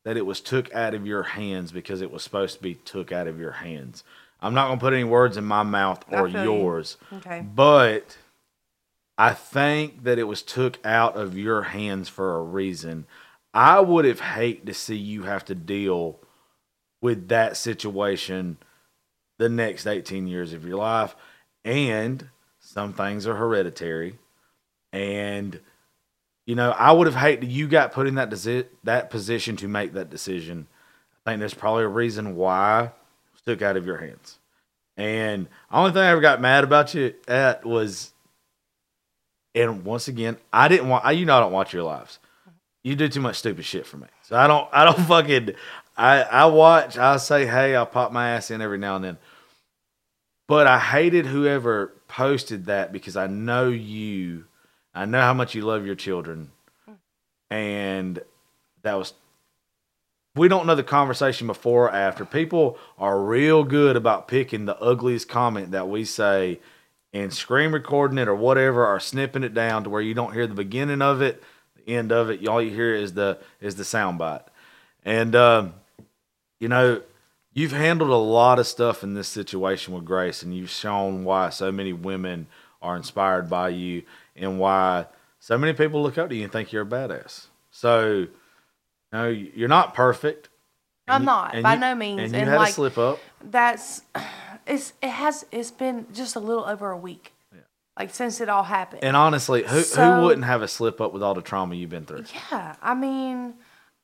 that 0.04 0.16
it 0.16 0.26
was 0.26 0.40
took 0.40 0.74
out 0.74 0.94
of 0.94 1.06
your 1.06 1.22
hands 1.22 1.70
because 1.70 2.02
it 2.02 2.10
was 2.10 2.24
supposed 2.24 2.56
to 2.56 2.62
be 2.62 2.74
took 2.74 3.12
out 3.12 3.28
of 3.28 3.38
your 3.38 3.52
hands. 3.52 4.02
I'm 4.42 4.54
not 4.54 4.68
gonna 4.68 4.80
put 4.80 4.92
any 4.92 5.04
words 5.04 5.36
in 5.36 5.44
my 5.44 5.62
mouth 5.62 6.04
or 6.10 6.28
feel 6.28 6.44
you. 6.44 6.52
yours. 6.52 6.96
Okay. 7.12 7.40
But 7.40 8.18
I 9.16 9.34
think 9.34 10.04
that 10.04 10.18
it 10.18 10.24
was 10.24 10.42
took 10.42 10.84
out 10.84 11.16
of 11.16 11.38
your 11.38 11.62
hands 11.62 12.08
for 12.08 12.36
a 12.36 12.42
reason. 12.42 13.06
I 13.54 13.80
would 13.80 14.04
have 14.04 14.20
hate 14.20 14.66
to 14.66 14.74
see 14.74 14.96
you 14.96 15.22
have 15.24 15.44
to 15.46 15.54
deal 15.54 16.18
with 17.00 17.28
that 17.28 17.56
situation 17.56 18.58
the 19.38 19.48
next 19.48 19.86
18 19.86 20.26
years 20.26 20.52
of 20.52 20.66
your 20.66 20.78
life. 20.78 21.14
And 21.64 22.28
some 22.58 22.92
things 22.92 23.26
are 23.26 23.36
hereditary. 23.36 24.18
And 24.92 25.60
you 26.46 26.56
know, 26.56 26.72
I 26.72 26.90
would 26.90 27.06
have 27.06 27.16
hated 27.16 27.42
that 27.42 27.52
you 27.52 27.68
got 27.68 27.92
put 27.92 28.08
in 28.08 28.16
that 28.16 28.30
desi- 28.30 28.66
that 28.82 29.10
position 29.10 29.56
to 29.58 29.68
make 29.68 29.92
that 29.92 30.10
decision. 30.10 30.66
I 31.24 31.30
think 31.30 31.40
there's 31.40 31.54
probably 31.54 31.84
a 31.84 31.88
reason 31.88 32.34
why 32.34 32.90
took 33.46 33.62
out 33.62 33.76
of 33.76 33.86
your 33.86 33.98
hands. 33.98 34.38
And 34.96 35.46
the 35.46 35.76
only 35.76 35.92
thing 35.92 36.02
I 36.02 36.10
ever 36.10 36.20
got 36.20 36.40
mad 36.40 36.64
about 36.64 36.94
you 36.94 37.14
at 37.26 37.64
was, 37.64 38.12
and 39.54 39.84
once 39.84 40.08
again, 40.08 40.36
I 40.52 40.68
didn't 40.68 40.88
want. 40.88 41.04
I, 41.04 41.12
you 41.12 41.24
know, 41.24 41.36
I 41.36 41.40
don't 41.40 41.52
watch 41.52 41.72
your 41.72 41.82
lives. 41.82 42.18
You 42.84 42.96
do 42.96 43.08
too 43.08 43.20
much 43.20 43.36
stupid 43.36 43.64
shit 43.64 43.86
for 43.86 43.96
me, 43.96 44.08
so 44.22 44.36
I 44.36 44.46
don't. 44.46 44.68
I 44.72 44.84
don't 44.84 45.00
fucking. 45.06 45.54
I 45.96 46.22
I 46.22 46.46
watch. 46.46 46.98
I 46.98 47.16
say, 47.16 47.46
hey, 47.46 47.74
I'll 47.74 47.86
pop 47.86 48.12
my 48.12 48.30
ass 48.30 48.50
in 48.50 48.60
every 48.60 48.78
now 48.78 48.96
and 48.96 49.04
then. 49.04 49.18
But 50.46 50.66
I 50.66 50.78
hated 50.78 51.26
whoever 51.26 51.94
posted 52.08 52.66
that 52.66 52.92
because 52.92 53.16
I 53.16 53.26
know 53.26 53.68
you. 53.68 54.44
I 54.94 55.06
know 55.06 55.20
how 55.20 55.32
much 55.32 55.54
you 55.54 55.62
love 55.62 55.86
your 55.86 55.94
children, 55.94 56.50
and 57.50 58.20
that 58.82 58.94
was 58.94 59.14
we 60.34 60.48
don't 60.48 60.66
know 60.66 60.74
the 60.74 60.82
conversation 60.82 61.46
before 61.46 61.86
or 61.86 61.92
after. 61.92 62.24
People 62.24 62.78
are 62.98 63.20
real 63.20 63.64
good 63.64 63.96
about 63.96 64.28
picking 64.28 64.64
the 64.64 64.78
ugliest 64.78 65.28
comment 65.28 65.72
that 65.72 65.88
we 65.88 66.04
say 66.04 66.60
and 67.12 67.32
screen 67.32 67.72
recording 67.72 68.16
it 68.16 68.28
or 68.28 68.34
whatever, 68.34 68.86
or 68.86 68.98
snipping 68.98 69.44
it 69.44 69.52
down 69.52 69.84
to 69.84 69.90
where 69.90 70.00
you 70.00 70.14
don't 70.14 70.32
hear 70.32 70.46
the 70.46 70.54
beginning 70.54 71.02
of 71.02 71.20
it, 71.20 71.42
the 71.76 71.94
end 71.94 72.10
of 72.10 72.30
it. 72.30 72.46
All 72.48 72.62
you 72.62 72.70
hear 72.70 72.94
is 72.94 73.12
the 73.12 73.38
is 73.60 73.76
the 73.76 73.84
sound 73.84 74.18
bite. 74.18 74.44
And 75.04 75.36
um, 75.36 75.74
you 76.58 76.68
know, 76.68 77.02
you've 77.52 77.72
handled 77.72 78.10
a 78.10 78.16
lot 78.16 78.58
of 78.58 78.66
stuff 78.66 79.02
in 79.02 79.12
this 79.12 79.28
situation 79.28 79.92
with 79.92 80.06
Grace, 80.06 80.42
and 80.42 80.56
you've 80.56 80.70
shown 80.70 81.24
why 81.24 81.50
so 81.50 81.70
many 81.70 81.92
women 81.92 82.46
are 82.80 82.96
inspired 82.96 83.50
by 83.50 83.68
you, 83.68 84.04
and 84.34 84.58
why 84.58 85.06
so 85.38 85.58
many 85.58 85.74
people 85.74 86.02
look 86.02 86.16
up 86.16 86.30
to 86.30 86.34
you 86.34 86.44
and 86.44 86.52
think 86.52 86.72
you're 86.72 86.82
a 86.82 86.86
badass. 86.86 87.48
So. 87.70 88.28
No, 89.12 89.28
you're 89.28 89.68
not 89.68 89.94
perfect. 89.94 90.48
I'm 91.08 91.22
you- 91.22 91.26
not, 91.26 91.62
by 91.62 91.74
you- 91.74 91.80
no 91.80 91.94
means. 91.94 92.20
And 92.22 92.32
you 92.32 92.38
And, 92.40 92.48
had 92.48 92.56
like- 92.56 92.70
a 92.70 92.72
slip 92.72 92.98
up. 92.98 93.18
That's 93.42 94.02
it's 94.66 94.92
it 95.02 95.10
has 95.10 95.44
it's 95.52 95.70
been 95.70 96.06
just 96.14 96.36
a 96.36 96.40
little 96.40 96.64
over 96.64 96.90
a 96.90 96.96
week, 96.96 97.32
like 97.98 98.14
since 98.14 98.40
it 98.40 98.48
all 98.48 98.62
happened. 98.62 99.02
And 99.04 99.16
honestly, 99.16 99.64
who 99.64 99.82
So- 99.82 100.16
who 100.16 100.22
wouldn't 100.22 100.44
have 100.46 100.62
a 100.62 100.68
slip 100.68 101.00
up 101.00 101.12
with 101.12 101.22
all 101.22 101.34
the 101.34 101.42
trauma 101.42 101.74
you've 101.74 101.90
been 101.90 102.06
through? 102.06 102.24
Yeah, 102.50 102.76
I 102.80 102.94
mean, 102.94 103.54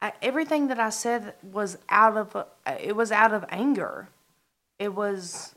I, 0.02 0.12
everything 0.22 0.68
that 0.68 0.78
I 0.80 0.90
said 0.90 1.34
was 1.42 1.78
out 1.88 2.16
of 2.16 2.34
uh, 2.36 2.44
it 2.80 2.94
was 2.96 3.10
out 3.12 3.32
of 3.32 3.44
anger. 3.50 4.08
It 4.78 4.94
was 4.94 5.54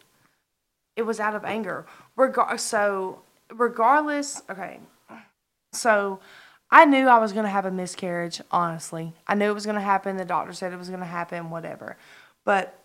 it 0.96 1.04
was 1.04 1.20
out 1.20 1.36
of 1.36 1.44
anger. 1.44 1.86
Regar- 2.18 2.60
so 2.60 3.22
regardless, 3.52 4.44
okay. 4.50 4.80
So 5.74 6.20
I 6.72 6.86
knew 6.86 7.08
I 7.08 7.20
was 7.20 7.34
going 7.34 7.44
to 7.44 7.52
have 7.52 7.66
a 7.66 7.72
miscarriage, 7.72 8.42
honestly. 8.50 9.14
I 9.28 9.36
knew 9.36 9.50
it 9.50 9.54
was 9.54 9.66
going 9.66 9.76
to 9.76 9.82
happen. 9.82 10.16
The 10.16 10.24
doctor 10.24 10.54
said 10.54 10.72
it 10.72 10.80
was 10.80 10.88
going 10.88 11.02
to 11.02 11.06
happen, 11.06 11.50
whatever. 11.50 11.98
But 12.46 12.82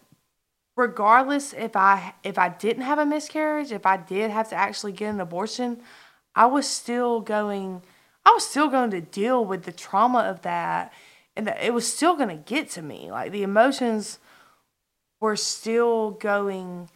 regardless 0.76 1.52
if 1.52 1.76
I 1.76 2.14
if 2.22 2.38
I 2.38 2.48
didn't 2.48 2.82
have 2.82 2.98
a 2.98 3.06
miscarriage, 3.06 3.72
if 3.72 3.86
I 3.86 3.96
did 3.96 4.30
have 4.30 4.48
to 4.50 4.56
actually 4.56 4.92
get 4.92 5.10
an 5.10 5.20
abortion, 5.20 5.80
I 6.34 6.46
was 6.46 6.66
still 6.66 7.20
going 7.20 7.82
I 8.24 8.32
was 8.32 8.46
still 8.46 8.68
going 8.68 8.90
to 8.90 9.00
deal 9.00 9.44
with 9.44 9.62
the 9.62 9.72
trauma 9.72 10.20
of 10.20 10.42
that 10.42 10.92
and 11.36 11.46
that 11.46 11.62
it 11.62 11.72
was 11.72 11.90
still 11.90 12.16
going 12.16 12.28
to 12.28 12.34
get 12.34 12.70
to 12.70 12.82
me. 12.82 13.10
Like 13.10 13.30
the 13.30 13.44
emotions 13.44 14.18
were 15.20 15.36
still 15.36 16.10
going 16.10 16.88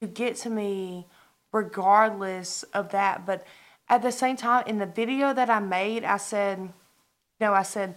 to 0.00 0.08
get 0.08 0.36
to 0.38 0.50
me 0.50 1.06
regardless 1.52 2.64
of 2.74 2.90
that, 2.90 3.24
but 3.24 3.46
at 3.88 4.02
the 4.02 4.12
same 4.12 4.36
time 4.36 4.64
in 4.66 4.78
the 4.78 4.86
video 4.86 5.32
that 5.34 5.50
I 5.50 5.58
made, 5.60 6.04
I 6.04 6.16
said, 6.16 6.58
you 6.58 6.70
know, 7.40 7.52
I 7.52 7.62
said 7.62 7.96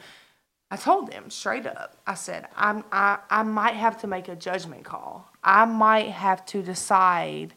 I 0.69 0.75
told 0.75 1.09
them 1.11 1.29
straight 1.29 1.65
up. 1.65 1.97
I 2.05 2.15
said, 2.15 2.47
I'm 2.55 2.83
I, 2.91 3.19
I 3.29 3.43
might 3.43 3.75
have 3.75 3.99
to 4.01 4.07
make 4.07 4.27
a 4.27 4.35
judgment 4.35 4.83
call. 4.83 5.29
I 5.43 5.65
might 5.65 6.09
have 6.09 6.45
to 6.47 6.61
decide, 6.61 7.53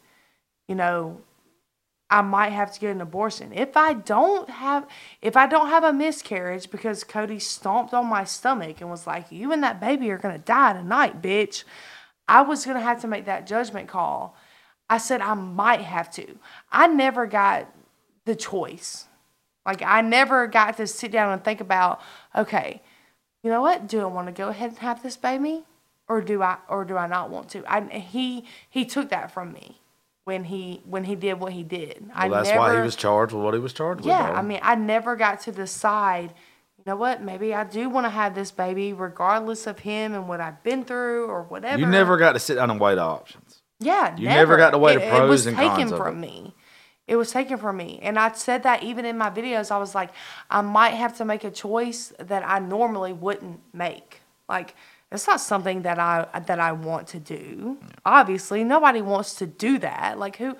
you 0.69 0.77
know, 0.77 1.20
I 2.09 2.23
might 2.23 2.51
have 2.51 2.73
to 2.73 2.81
get 2.81 2.90
an 2.93 3.01
abortion. 3.01 3.52
If 3.52 3.77
I 3.77 3.94
don't 3.94 4.48
have 4.48 4.86
if 5.23 5.36
I 5.36 5.47
don't 5.47 5.69
have 5.69 5.82
a 5.82 5.93
miscarriage 5.93 6.70
because 6.70 7.02
Cody 7.02 7.40
stomped 7.40 7.94
on 7.94 8.07
my 8.07 8.24
stomach 8.24 8.81
and 8.81 8.90
was 8.90 9.07
like, 9.07 9.27
You 9.31 9.52
and 9.52 9.62
that 9.65 9.81
baby 9.81 10.11
are 10.11 10.19
gonna 10.19 10.39
die 10.39 10.73
tonight, 10.74 11.20
bitch. 11.20 11.65
I 12.28 12.43
was 12.43 12.65
gonna 12.65 12.81
have 12.81 13.01
to 13.01 13.09
make 13.09 13.24
that 13.24 13.47
judgment 13.47 13.89
call. 13.89 14.36
I 14.89 14.98
said 14.98 15.20
I 15.20 15.35
might 15.35 15.82
have 15.82 16.12
to. 16.12 16.39
I 16.70 16.86
never 16.86 17.27
got 17.27 17.73
the 18.26 18.34
choice. 18.36 19.06
Like 19.66 19.82
I 19.82 20.01
never 20.01 20.47
got 20.47 20.76
to 20.78 20.86
sit 20.86 21.12
down 21.12 21.32
and 21.32 21.44
think 21.44 21.60
about, 21.60 22.01
okay, 22.34 22.82
you 23.42 23.51
know 23.51 23.60
what? 23.62 23.86
Do 23.86 24.01
I 24.01 24.06
want 24.06 24.26
to 24.28 24.32
go 24.32 24.48
ahead 24.48 24.70
and 24.70 24.78
have 24.78 25.02
this 25.02 25.16
baby, 25.16 25.64
or 26.09 26.20
do 26.20 26.42
I, 26.42 26.59
or 26.68 26.84
do 26.84 26.97
I 26.97 27.06
not 27.06 27.30
want 27.30 27.51
to? 27.51 27.64
I 27.66 27.82
he 27.98 28.44
he 28.68 28.84
took 28.84 29.10
that 29.10 29.30
from 29.32 29.52
me 29.52 29.80
when 30.24 30.44
he 30.44 30.82
when 30.84 31.05
he 31.05 31.14
did 31.14 31.34
what 31.40 31.52
he 31.52 31.62
did. 31.62 32.10
I 32.14 32.28
that's 32.28 32.48
never, 32.48 32.59
why 32.60 32.74
he 32.76 32.80
was 32.82 32.97
charged 32.97 33.32
with 33.32 33.44
what 33.44 33.55
he 33.55 33.60
was 33.60 33.72
charged 33.72 34.05
Yeah, 34.05 34.22
with. 34.26 34.32
Yeah, 34.32 34.38
I 34.38 34.42
mean, 34.42 34.60
I 34.62 34.74
never 34.74 35.16
got 35.16 35.40
to 35.42 35.52
decide. 35.52 36.34
You 36.78 36.84
know 36.86 36.97
what? 36.97 37.22
Maybe 37.22 37.55
I 37.55 37.64
do 37.64 37.90
want 37.90 38.06
to 38.06 38.10
have 38.10 38.34
this 38.34 38.51
baby, 38.51 38.94
regardless 38.94 39.66
of 39.66 39.80
him 39.80 40.14
and 40.14 40.26
what 40.28 40.40
I've 40.40 40.62
been 40.62 40.84
through 40.84 41.26
or 41.26 41.42
whatever. 41.42 41.78
you 41.78 41.86
never 41.86 42.16
got 42.16 42.32
to 42.32 42.38
sit 42.38 42.55
down 42.55 42.70
and 42.70 42.80
weigh 42.80 42.94
the 42.94 43.02
options. 43.02 43.60
Yeah, 43.80 44.16
You 44.16 44.28
never 44.28 44.56
got 44.56 44.70
to 44.70 44.78
weigh 44.78 44.94
the 44.94 45.01
pros 45.01 45.20
it 45.22 45.28
was 45.28 45.47
and 45.47 45.56
taken 45.56 45.76
cons 45.76 45.92
of 45.92 45.98
from 45.98 46.16
it. 46.16 46.26
me. 46.26 46.55
It 47.10 47.16
was 47.16 47.32
taken 47.32 47.58
from 47.58 47.76
me. 47.76 47.98
And 48.02 48.16
I 48.16 48.30
said 48.32 48.62
that 48.62 48.84
even 48.84 49.04
in 49.04 49.18
my 49.18 49.30
videos. 49.30 49.72
I 49.72 49.78
was 49.78 49.96
like, 49.96 50.10
I 50.48 50.60
might 50.60 50.90
have 50.90 51.16
to 51.16 51.24
make 51.24 51.42
a 51.42 51.50
choice 51.50 52.12
that 52.20 52.48
I 52.48 52.60
normally 52.60 53.12
wouldn't 53.12 53.58
make. 53.74 54.20
Like, 54.48 54.76
it's 55.10 55.26
not 55.26 55.40
something 55.40 55.82
that 55.82 55.98
I 55.98 56.28
that 56.46 56.60
I 56.60 56.70
want 56.70 57.08
to 57.08 57.18
do. 57.18 57.78
Obviously, 58.04 58.62
nobody 58.62 59.02
wants 59.02 59.34
to 59.36 59.46
do 59.46 59.78
that. 59.78 60.20
Like 60.20 60.36
who 60.36 60.56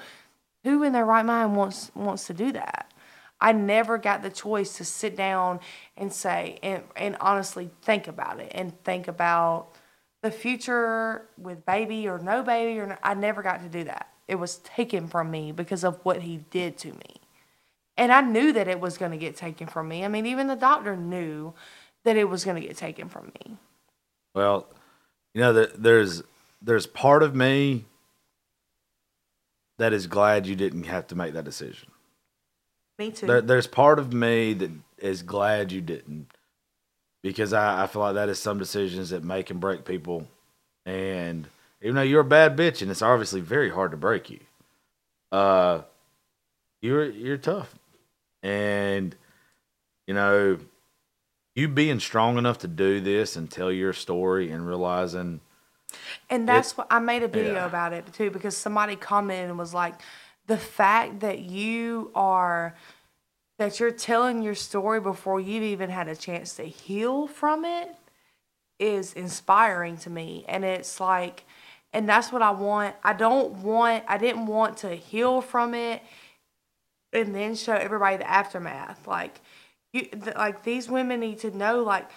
who 0.65 0.83
in 0.83 0.93
their 0.93 1.05
right 1.05 1.25
mind 1.25 1.55
wants 1.55 1.93
wants 1.95 2.27
to 2.27 2.35
do 2.35 2.51
that? 2.51 2.93
I 3.41 3.53
never 3.53 3.97
got 3.97 4.23
the 4.23 4.31
choice 4.31 4.77
to 4.79 4.85
sit 4.85 5.17
down 5.17 5.61
and 5.97 6.13
say 6.13 6.59
and, 6.65 6.83
and 6.97 7.17
honestly 7.21 7.71
think 7.83 8.09
about 8.09 8.41
it 8.41 8.51
and 8.57 8.77
think 8.83 9.07
about 9.07 9.69
the 10.23 10.33
future 10.33 11.29
with 11.39 11.65
baby 11.65 12.09
or 12.09 12.19
no 12.19 12.43
baby 12.43 12.81
or 12.81 12.87
no, 12.89 12.97
I 13.05 13.15
never 13.15 13.41
got 13.41 13.63
to 13.63 13.69
do 13.69 13.85
that. 13.85 14.09
It 14.31 14.39
was 14.39 14.59
taken 14.59 15.09
from 15.09 15.31
me 15.31 15.51
because 15.51 15.83
of 15.83 15.99
what 16.05 16.23
he 16.23 16.39
did 16.51 16.79
to 16.79 16.93
me. 16.93 17.17
And 17.97 18.13
I 18.13 18.21
knew 18.21 18.53
that 18.53 18.69
it 18.69 18.79
was 18.81 18.97
going 18.97 19.11
to 19.11 19.19
get 19.19 19.37
taken 19.37 19.67
from 19.67 19.89
me. 19.89 20.05
I 20.05 20.09
mean, 20.09 20.25
even 20.25 20.47
the 20.47 20.55
doctor 20.55 20.97
knew 20.97 21.53
that 22.05 22.17
it 22.17 22.29
was 22.29 22.45
going 22.45 22.61
to 22.61 22.67
get 22.67 22.77
taken 22.77 23.09
from 23.09 23.33
me. 23.35 23.57
Well, 24.35 24.69
you 25.35 25.41
know, 25.41 25.53
there, 25.53 25.69
there's 25.77 26.23
there's 26.63 26.87
part 26.87 27.23
of 27.23 27.35
me 27.35 27.87
that 29.79 29.93
is 29.93 30.07
glad 30.07 30.47
you 30.47 30.55
didn't 30.55 30.85
have 30.85 31.09
to 31.09 31.17
make 31.17 31.33
that 31.35 31.45
decision. 31.45 31.91
Me 32.99 33.11
too. 33.11 33.27
There, 33.27 33.41
there's 33.41 33.67
part 33.67 33.99
of 33.99 34.13
me 34.13 34.53
that 34.55 34.71
is 34.99 35.23
glad 35.23 35.73
you 35.73 35.81
didn't, 35.81 36.29
because 37.23 37.53
I, 37.53 37.83
I 37.83 37.87
feel 37.89 38.03
like 38.03 38.15
that 38.15 38.29
is 38.29 38.39
some 38.39 38.59
decisions 38.59 39.11
that 39.11 39.25
make 39.25 39.51
and 39.51 39.59
break 39.59 39.85
people, 39.85 40.29
and 40.87 41.49
even 41.83 41.97
though 41.97 42.03
you're 42.03 42.21
a 42.21 42.25
bad 42.25 42.57
bitch 42.57 42.83
and 42.83 42.91
it's 42.91 43.03
obviously 43.03 43.41
very 43.41 43.71
hard 43.71 43.93
to 43.93 43.97
break 43.97 44.31
you, 44.31 44.41
uh, 45.33 45.83
you're 46.83 47.11
you're 47.11 47.39
tough, 47.39 47.75
and 48.43 49.17
you 50.07 50.15
know, 50.15 50.59
you 51.55 51.69
being 51.69 52.01
strong 52.01 52.39
enough 52.39 52.59
to 52.59 52.69
do 52.69 53.01
this 53.01 53.37
and 53.37 53.51
tell 53.51 53.73
your 53.73 53.93
story 53.93 54.51
and 54.51 54.67
realizing 54.67 55.41
And 56.31 56.49
that's 56.49 56.77
what 56.77 56.87
I 56.91 56.99
made 57.01 57.23
a 57.23 57.29
video 57.29 57.55
yeah. 57.55 57.67
about 57.67 57.93
it 57.93 58.13
too 58.13 58.31
because 58.31 58.57
somebody 58.57 58.97
commented 58.97 59.51
and 59.51 59.59
was 59.59 59.75
like, 59.75 59.97
the 60.47 60.57
fact 60.59 61.21
that 61.21 61.41
you 61.41 62.11
are 62.15 62.75
that 63.59 63.81
you're 63.81 63.91
telling 63.91 64.43
your 64.43 64.55
story 64.55 65.01
before 65.01 65.41
you've 65.41 65.63
even 65.65 65.91
had 65.91 66.09
a 66.09 66.17
chance 66.17 66.55
to 66.57 66.65
heal 66.65 67.27
from 67.27 67.65
it 67.65 67.95
is 68.79 69.13
inspiring 69.15 69.99
to 69.99 70.11
me. 70.11 70.45
And 70.49 70.65
it's 70.65 71.01
like, 71.01 71.45
and 71.93 72.09
that's 72.09 72.33
what 72.33 72.43
I 72.43 72.51
want. 72.51 72.95
I 73.03 73.13
don't 73.13 73.63
want, 73.63 74.05
I 74.07 74.19
didn't 74.19 74.47
want 74.47 74.79
to 74.79 74.95
heal 74.95 75.41
from 75.41 75.75
it 75.75 76.03
and 77.13 77.35
then 77.35 77.55
show 77.55 77.75
everybody 77.75 78.19
the 78.19 78.31
aftermath. 78.31 79.07
Like, 79.07 79.41
you, 79.93 80.03
th- 80.03 80.37
like 80.37 80.63
these 80.63 80.89
women 80.89 81.21
need 81.21 81.39
to 81.41 81.57
know, 81.57 81.83
like, 81.83 82.09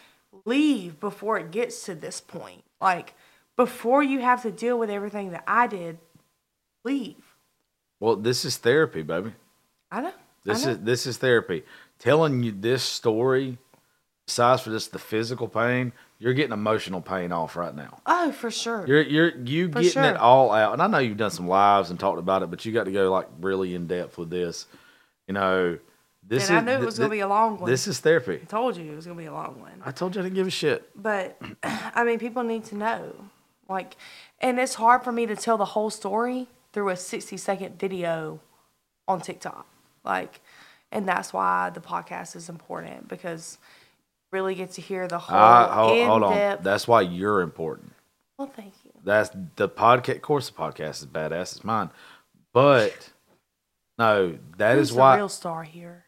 leave 0.45 1.00
before 1.00 1.38
it 1.38 1.52
gets 1.52 1.86
to 1.86 1.95
this 1.95 2.22
point. 2.22 2.64
Like, 2.80 3.16
before 3.56 4.04
you 4.04 4.20
have 4.20 4.41
to 4.44 4.52
deal 4.52 4.78
with 4.78 4.90
everything 4.90 5.32
that 5.32 5.44
I 5.48 5.68
did, 5.68 5.98
leave. 6.84 7.16
Well, 8.00 8.16
this 8.16 8.45
is 8.45 8.58
therapy, 8.58 9.02
baby. 9.02 9.34
I 9.91 10.02
know. 10.02 10.14
This 10.44 10.64
I 10.64 10.66
know. 10.66 10.72
is 10.74 10.80
this 10.80 11.08
is 11.08 11.18
therapy. 11.18 11.64
Telling 12.00 12.44
you 12.44 12.52
this 12.52 12.84
story, 12.84 13.58
besides 14.28 14.64
for 14.64 14.72
just 14.72 14.91
the 14.91 15.00
physical 15.00 15.48
pain, 15.48 15.94
you're 16.19 16.34
getting 16.34 16.53
emotional 16.53 17.02
pain 17.02 17.31
off 17.31 17.56
right 17.56 17.76
now. 17.76 17.99
oh, 18.06 18.31
for 18.31 18.49
sure. 18.52 18.85
You're 18.88 19.02
you're 19.02 19.38
you 19.38 19.68
For 19.68 19.80
getting 19.81 19.91
sure. 19.91 20.03
it 20.03 20.18
all 20.18 20.52
out. 20.52 20.73
And 20.73 20.81
I 20.81 20.88
know 20.88 20.99
you've 20.99 21.18
done 21.18 21.31
some 21.31 21.48
lives 21.48 21.90
and 21.90 21.99
talked 21.99 22.19
about 22.19 22.44
it, 22.44 22.49
but 22.49 22.64
you 22.65 22.72
got 22.72 22.85
to 22.85 22.91
go 22.91 23.11
like 23.11 23.27
really 23.41 23.76
in 23.76 23.88
depth 23.88 24.18
with 24.18 24.30
this. 24.30 24.68
You 25.27 25.34
know, 25.34 25.77
this 26.27 26.49
and 26.49 26.57
I 26.60 26.61
knew 26.61 26.72
it 26.72 26.76
th- 26.77 26.85
was 26.85 26.98
going 26.98 27.10
to 27.10 27.15
be 27.15 27.19
a 27.22 27.27
long 27.27 27.57
one. 27.60 27.69
This 27.69 27.88
is 27.88 27.99
therapy. 27.99 28.40
I 28.41 28.45
told 28.45 28.77
you 28.77 28.91
it 28.91 28.95
was 28.95 29.06
going 29.06 29.18
to 29.18 29.22
be 29.22 29.27
a 29.27 29.34
long 29.34 29.60
one. 29.60 29.81
I 29.84 29.91
told 29.91 30.15
you 30.15 30.22
I 30.22 30.23
didn't 30.23 30.35
give 30.35 30.48
a 30.48 30.52
shit. 30.52 30.90
But 30.95 31.41
I 31.64 32.03
mean, 32.03 32.19
people 32.19 32.44
need 32.44 32.64
to 32.65 32.76
know. 32.76 33.14
Like, 33.69 33.95
and 34.40 34.60
it's 34.60 34.76
hard 34.76 35.03
for 35.03 35.11
me 35.11 35.26
to 35.26 35.35
tell 35.35 35.57
the 35.57 35.65
whole 35.65 35.90
story 35.90 36.48
through 36.73 36.90
a 36.90 36.95
60 36.95 37.38
second 37.38 37.80
video 37.80 38.40
on 39.07 39.22
TikTok. 39.22 39.65
Like, 40.03 40.41
and 40.91 41.07
that's 41.07 41.34
why 41.34 41.69
the 41.69 41.80
podcast 41.80 42.35
is 42.35 42.49
important 42.49 43.07
because 43.07 43.57
really 44.34 44.55
get 44.55 44.72
to 44.72 44.81
hear 44.81 45.07
the 45.07 45.19
whole 45.19 45.38
I, 45.38 45.73
hold, 45.73 46.07
hold 46.07 46.23
on. 46.23 46.57
That's 46.61 46.88
why 46.88 47.01
you're 47.01 47.41
important. 47.41 47.93
well, 48.38 48.51
thank 48.53 48.73
you. 48.84 48.91
That's 49.03 49.30
the 49.55 49.69
podcast. 49.69 50.15
Of 50.18 50.22
course, 50.23 50.49
the 50.49 50.55
podcast 50.55 51.01
is 51.01 51.05
badass. 51.05 51.55
It's 51.55 51.64
mine, 51.64 51.89
but 52.53 53.11
no, 53.97 54.38
that 54.57 54.77
is 54.77 54.89
Who's 54.89 54.95
the 54.95 54.99
why. 55.01 55.15
real 55.18 55.30
star 55.30 55.64
here? 55.64 56.05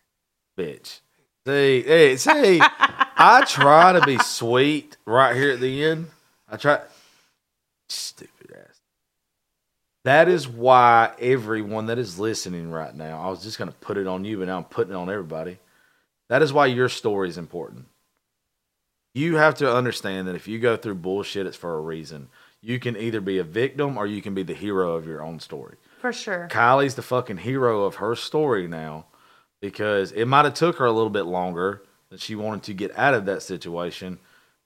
bitch. 0.57 0.99
See, 1.45 1.83
hey, 1.83 2.15
see, 2.17 2.59
I 2.61 3.43
try 3.47 3.91
to 3.93 4.01
be 4.05 4.17
sweet 4.17 4.97
right 5.05 5.35
here 5.35 5.51
at 5.51 5.59
the 5.59 5.83
end. 5.85 6.07
I 6.49 6.57
try. 6.57 6.79
Stupid 7.87 8.51
ass. 8.55 8.79
That 10.05 10.27
is 10.27 10.47
why 10.47 11.11
everyone 11.19 11.87
that 11.87 11.99
is 11.99 12.17
listening 12.19 12.71
right 12.71 12.95
now, 12.95 13.21
I 13.21 13.29
was 13.29 13.43
just 13.43 13.57
going 13.59 13.69
to 13.69 13.75
put 13.77 13.97
it 13.97 14.07
on 14.07 14.23
you, 14.25 14.39
but 14.39 14.47
now 14.47 14.57
I'm 14.57 14.63
putting 14.63 14.93
it 14.93 14.97
on 14.97 15.09
everybody. 15.09 15.59
That 16.29 16.41
is 16.41 16.51
why 16.53 16.65
your 16.67 16.89
story 16.89 17.29
is 17.29 17.37
important. 17.37 17.85
You 19.15 19.37
have 19.37 19.55
to 19.55 19.73
understand 19.73 20.27
that 20.27 20.35
if 20.35 20.45
you 20.45 20.59
go 20.59 20.75
through 20.75 20.95
bullshit, 20.95 21.47
it's 21.47 21.55
for 21.55 21.77
a 21.77 21.79
reason. 21.79 22.27
You 22.59 22.79
can 22.79 22.97
either 22.97 23.21
be 23.21 23.37
a 23.37 23.45
victim 23.45 23.97
or 23.97 24.05
you 24.05 24.21
can 24.21 24.33
be 24.33 24.43
the 24.43 24.53
hero 24.53 24.95
of 24.95 25.07
your 25.07 25.23
own 25.23 25.39
story. 25.39 25.77
For 26.01 26.11
sure. 26.11 26.49
Kylie's 26.51 26.95
the 26.95 27.01
fucking 27.01 27.37
hero 27.37 27.83
of 27.83 27.95
her 27.95 28.15
story 28.15 28.67
now 28.67 29.05
because 29.61 30.11
it 30.11 30.25
might 30.25 30.43
have 30.43 30.53
took 30.53 30.77
her 30.79 30.85
a 30.85 30.91
little 30.91 31.09
bit 31.09 31.23
longer 31.23 31.81
that 32.09 32.19
she 32.19 32.35
wanted 32.35 32.63
to 32.63 32.73
get 32.73 32.91
out 32.97 33.13
of 33.13 33.25
that 33.25 33.41
situation, 33.41 34.19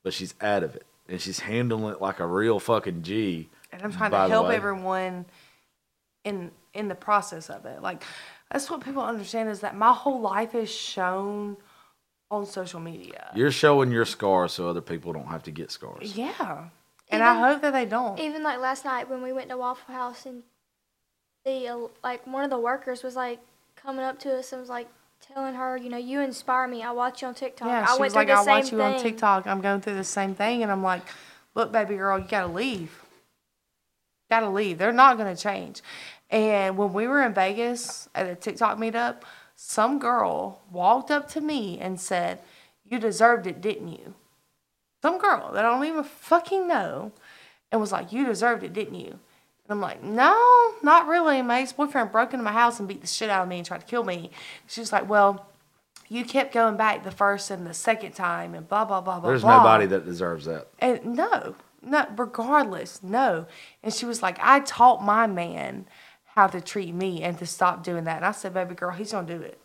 but 0.03 0.13
she's 0.13 0.33
out 0.41 0.63
of 0.63 0.75
it 0.75 0.85
and 1.07 1.21
she's 1.21 1.41
handling 1.41 1.93
it 1.93 2.01
like 2.01 2.19
a 2.19 2.25
real 2.25 2.59
fucking 2.59 3.03
G. 3.03 3.49
and 3.71 3.83
I'm 3.83 3.91
trying 3.91 4.09
to 4.11 4.27
help 4.27 4.49
everyone 4.49 5.25
in 6.23 6.49
in 6.73 6.87
the 6.87 6.95
process 6.95 7.51
of 7.51 7.67
it. 7.67 7.83
Like 7.83 8.03
that's 8.51 8.67
what 8.67 8.83
people 8.83 9.03
understand 9.03 9.49
is 9.49 9.59
that 9.59 9.75
my 9.75 9.93
whole 9.93 10.21
life 10.21 10.55
is 10.55 10.71
shown 10.71 11.57
on 12.31 12.45
social 12.45 12.79
media. 12.79 13.29
You're 13.35 13.51
showing 13.51 13.91
your 13.91 14.05
scars 14.05 14.53
so 14.53 14.67
other 14.69 14.81
people 14.81 15.13
don't 15.13 15.27
have 15.27 15.43
to 15.43 15.51
get 15.51 15.71
scars. 15.71 16.15
yeah, 16.15 16.65
and 17.09 17.23
I 17.23 17.39
hope 17.51 17.61
that 17.61 17.73
they 17.73 17.85
don't. 17.85 18.19
Even 18.19 18.43
like 18.43 18.59
last 18.59 18.85
night 18.85 19.09
when 19.09 19.21
we 19.21 19.33
went 19.33 19.49
to 19.49 19.57
Waffle 19.57 19.93
House 19.93 20.25
and 20.25 20.43
the 21.45 21.89
like 22.03 22.25
one 22.27 22.43
of 22.43 22.49
the 22.49 22.59
workers 22.59 23.01
was 23.03 23.15
like 23.15 23.39
coming 23.75 24.03
up 24.03 24.19
to 24.19 24.37
us 24.37 24.51
and 24.51 24.59
was 24.61 24.69
like 24.69 24.87
telling 25.21 25.55
her, 25.55 25.75
you 25.77 25.89
know, 25.89 25.97
you 25.97 26.21
inspire 26.21 26.67
me. 26.67 26.83
I 26.83 26.91
watch 26.91 27.21
you 27.21 27.27
on 27.27 27.33
TikTok. 27.33 27.67
yeah, 27.67 27.83
I 27.89 27.93
she 27.95 27.99
went 27.99 28.11
was 28.11 28.15
like, 28.15 28.27
the 28.27 28.33
I 28.33 28.43
same 28.43 28.55
watch 28.55 28.71
you 28.71 28.81
on. 28.81 28.99
TikTok. 29.01 29.47
I'm 29.47 29.61
going 29.61 29.81
through 29.81 29.95
the 29.95 30.03
same 30.03 30.35
thing, 30.35 30.61
and 30.63 30.71
I'm 30.71 30.83
like, 30.83 31.01
look, 31.55 31.71
baby 31.71 31.95
girl, 31.95 32.19
you 32.19 32.25
gotta 32.27 32.47
leave. 32.47 33.03
Gotta 34.29 34.49
leave. 34.49 34.77
They're 34.77 34.91
not 34.91 35.17
gonna 35.17 35.35
change. 35.35 35.81
And 36.29 36.77
when 36.77 36.93
we 36.93 37.07
were 37.07 37.23
in 37.23 37.33
Vegas 37.33 38.07
at 38.13 38.27
a 38.27 38.35
TikTok 38.35 38.77
meetup, 38.77 39.21
some 39.61 39.99
girl 39.99 40.61
walked 40.71 41.11
up 41.11 41.27
to 41.31 41.41
me 41.41 41.77
and 41.79 41.99
said, 41.99 42.39
"You 42.85 42.97
deserved 42.97 43.45
it, 43.45 43.59
didn't 43.59 43.89
you?" 43.89 44.13
Some 45.01 45.17
girl 45.17 45.51
that 45.51 45.65
I 45.65 45.69
don't 45.69 45.83
even 45.83 46.05
fucking 46.05 46.65
know, 46.65 47.11
and 47.69 47.81
was 47.81 47.91
like, 47.91 48.13
"You 48.13 48.25
deserved 48.25 48.63
it, 48.63 48.71
didn't 48.71 48.95
you?" 48.95 49.11
And 49.11 49.71
I'm 49.71 49.81
like, 49.81 50.01
"No, 50.01 50.73
not 50.81 51.07
really. 51.07 51.41
My 51.41 51.59
ex-boyfriend 51.59 52.09
broke 52.09 52.33
into 52.33 52.43
my 52.43 52.53
house 52.53 52.79
and 52.79 52.87
beat 52.87 53.01
the 53.01 53.07
shit 53.07 53.29
out 53.29 53.43
of 53.43 53.49
me 53.49 53.57
and 53.57 53.65
tried 53.67 53.81
to 53.81 53.85
kill 53.85 54.05
me." 54.05 54.31
She's 54.65 54.93
like, 54.93 55.09
"Well." 55.09 55.45
You 56.11 56.25
kept 56.25 56.51
going 56.55 56.75
back 56.75 57.03
the 57.03 57.11
first 57.11 57.51
and 57.51 57.67
the 57.67 57.73
second 57.73 58.13
time, 58.13 58.55
and 58.55 58.67
blah 58.67 58.83
blah 58.83 58.99
blah 58.99 59.19
blah. 59.19 59.29
There's 59.29 59.43
blah. 59.43 59.57
nobody 59.57 59.85
that 59.85 60.05
deserves 60.05 60.45
that. 60.45 60.69
And 60.79 61.05
no, 61.15 61.53
no, 61.83 62.07
regardless, 62.17 63.03
no. 63.03 63.45
And 63.83 63.93
she 63.93 64.07
was 64.07 64.23
like, 64.23 64.39
I 64.41 64.61
taught 64.61 65.03
my 65.03 65.27
man 65.27 65.85
how 66.39 66.47
to 66.47 66.61
treat 66.61 66.93
me 66.93 67.21
and 67.21 67.37
to 67.37 67.45
stop 67.45 67.83
doing 67.83 68.05
that. 68.05 68.17
And 68.17 68.25
I 68.25 68.31
said, 68.31 68.53
baby 68.53 68.73
girl, 68.73 68.91
he's 68.91 69.11
gonna 69.11 69.27
do 69.27 69.41
it. 69.41 69.59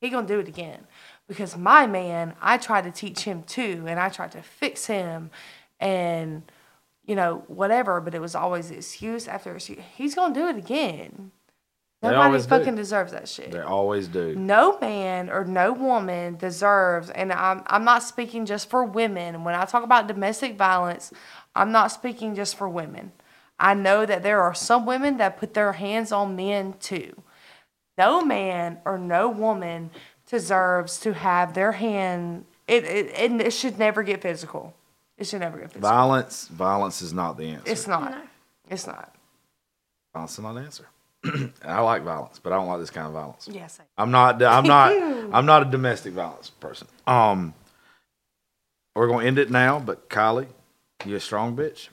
He 0.00 0.10
gonna 0.10 0.26
do 0.26 0.38
it 0.38 0.46
again. 0.46 0.86
Because 1.26 1.56
my 1.56 1.86
man, 1.86 2.34
I 2.42 2.58
tried 2.58 2.84
to 2.84 2.90
teach 2.90 3.20
him 3.20 3.42
too, 3.44 3.84
and 3.88 3.98
I 3.98 4.10
tried 4.10 4.32
to 4.32 4.42
fix 4.42 4.86
him 4.86 5.30
and 5.80 6.42
you 7.06 7.14
know, 7.14 7.44
whatever, 7.46 8.00
but 8.00 8.14
it 8.14 8.20
was 8.20 8.34
always 8.34 8.70
excuse 8.70 9.28
after 9.28 9.54
excuse. 9.54 9.78
He's 9.96 10.14
gonna 10.14 10.34
do 10.34 10.48
it 10.48 10.56
again. 10.56 11.30
Nobody 12.02 12.22
always 12.22 12.42
do. 12.42 12.50
fucking 12.50 12.74
deserves 12.74 13.12
that 13.12 13.26
shit 13.26 13.52
They 13.52 13.60
always 13.60 14.06
do. 14.06 14.36
no 14.36 14.78
man 14.80 15.30
or 15.30 15.44
no 15.46 15.72
woman 15.72 16.36
deserves 16.36 17.08
and 17.08 17.32
I'm 17.32 17.62
I'm 17.66 17.84
not 17.84 18.02
speaking 18.02 18.44
just 18.44 18.68
for 18.68 18.84
women. 18.84 19.44
When 19.44 19.54
I 19.54 19.64
talk 19.64 19.82
about 19.82 20.06
domestic 20.06 20.56
violence, 20.56 21.10
I'm 21.54 21.72
not 21.72 21.90
speaking 21.90 22.34
just 22.34 22.56
for 22.56 22.68
women. 22.68 23.12
I 23.58 23.74
know 23.74 24.04
that 24.04 24.22
there 24.22 24.42
are 24.42 24.54
some 24.54 24.86
women 24.86 25.16
that 25.18 25.38
put 25.38 25.54
their 25.54 25.72
hands 25.72 26.12
on 26.12 26.36
men 26.36 26.74
too. 26.80 27.22
No 27.96 28.20
man 28.20 28.78
or 28.84 28.98
no 28.98 29.28
woman 29.28 29.90
deserves 30.28 31.00
to 31.00 31.14
have 31.14 31.54
their 31.54 31.72
hand 31.72 32.44
it 32.68 32.84
it, 32.84 33.06
it, 33.18 33.40
it 33.40 33.52
should 33.52 33.78
never 33.78 34.02
get 34.02 34.22
physical. 34.22 34.74
It 35.16 35.26
should 35.26 35.40
never 35.40 35.58
get 35.58 35.68
physical. 35.68 35.88
Violence, 35.88 36.48
violence 36.48 37.00
is 37.00 37.12
not 37.12 37.36
the 37.38 37.50
answer. 37.50 37.70
It's 37.70 37.86
not. 37.86 38.10
No. 38.10 38.22
It's 38.68 38.86
not. 38.86 39.14
Violence 40.12 40.32
is 40.32 40.38
not 40.40 40.52
the 40.54 40.60
answer. 40.60 40.88
I 41.64 41.80
like 41.80 42.02
violence, 42.02 42.38
but 42.38 42.52
I 42.52 42.56
don't 42.56 42.66
like 42.66 42.80
this 42.80 42.90
kind 42.90 43.06
of 43.06 43.12
violence. 43.12 43.48
Yes. 43.50 43.80
I'm 43.96 44.10
not. 44.10 44.42
I'm 44.42 44.64
not. 44.64 44.92
I'm 45.32 45.46
not 45.46 45.62
a 45.62 45.70
domestic 45.70 46.12
violence 46.12 46.50
person. 46.50 46.88
Um, 47.06 47.54
we're 48.94 49.08
gonna 49.08 49.26
end 49.26 49.38
it 49.38 49.50
now. 49.50 49.78
But 49.78 50.08
Kylie, 50.08 50.48
you 51.04 51.16
a 51.16 51.20
strong 51.20 51.56
bitch. 51.56 51.88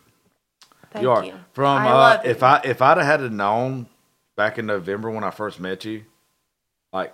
Thank 0.94 1.04
you 1.04 1.12
are. 1.12 1.26
you. 1.26 1.34
From 1.54 1.82
I 1.82 1.90
uh, 1.90 2.22
if 2.24 2.42
you. 2.42 2.48
I 2.48 2.62
if 2.64 2.82
I'd 2.82 2.98
have 2.98 3.06
had 3.06 3.22
it 3.22 3.32
known 3.32 3.88
back 4.36 4.58
in 4.58 4.66
November 4.66 5.10
when 5.10 5.24
I 5.24 5.32
first 5.32 5.60
met 5.60 5.86
you, 5.86 6.04
like 6.92 7.14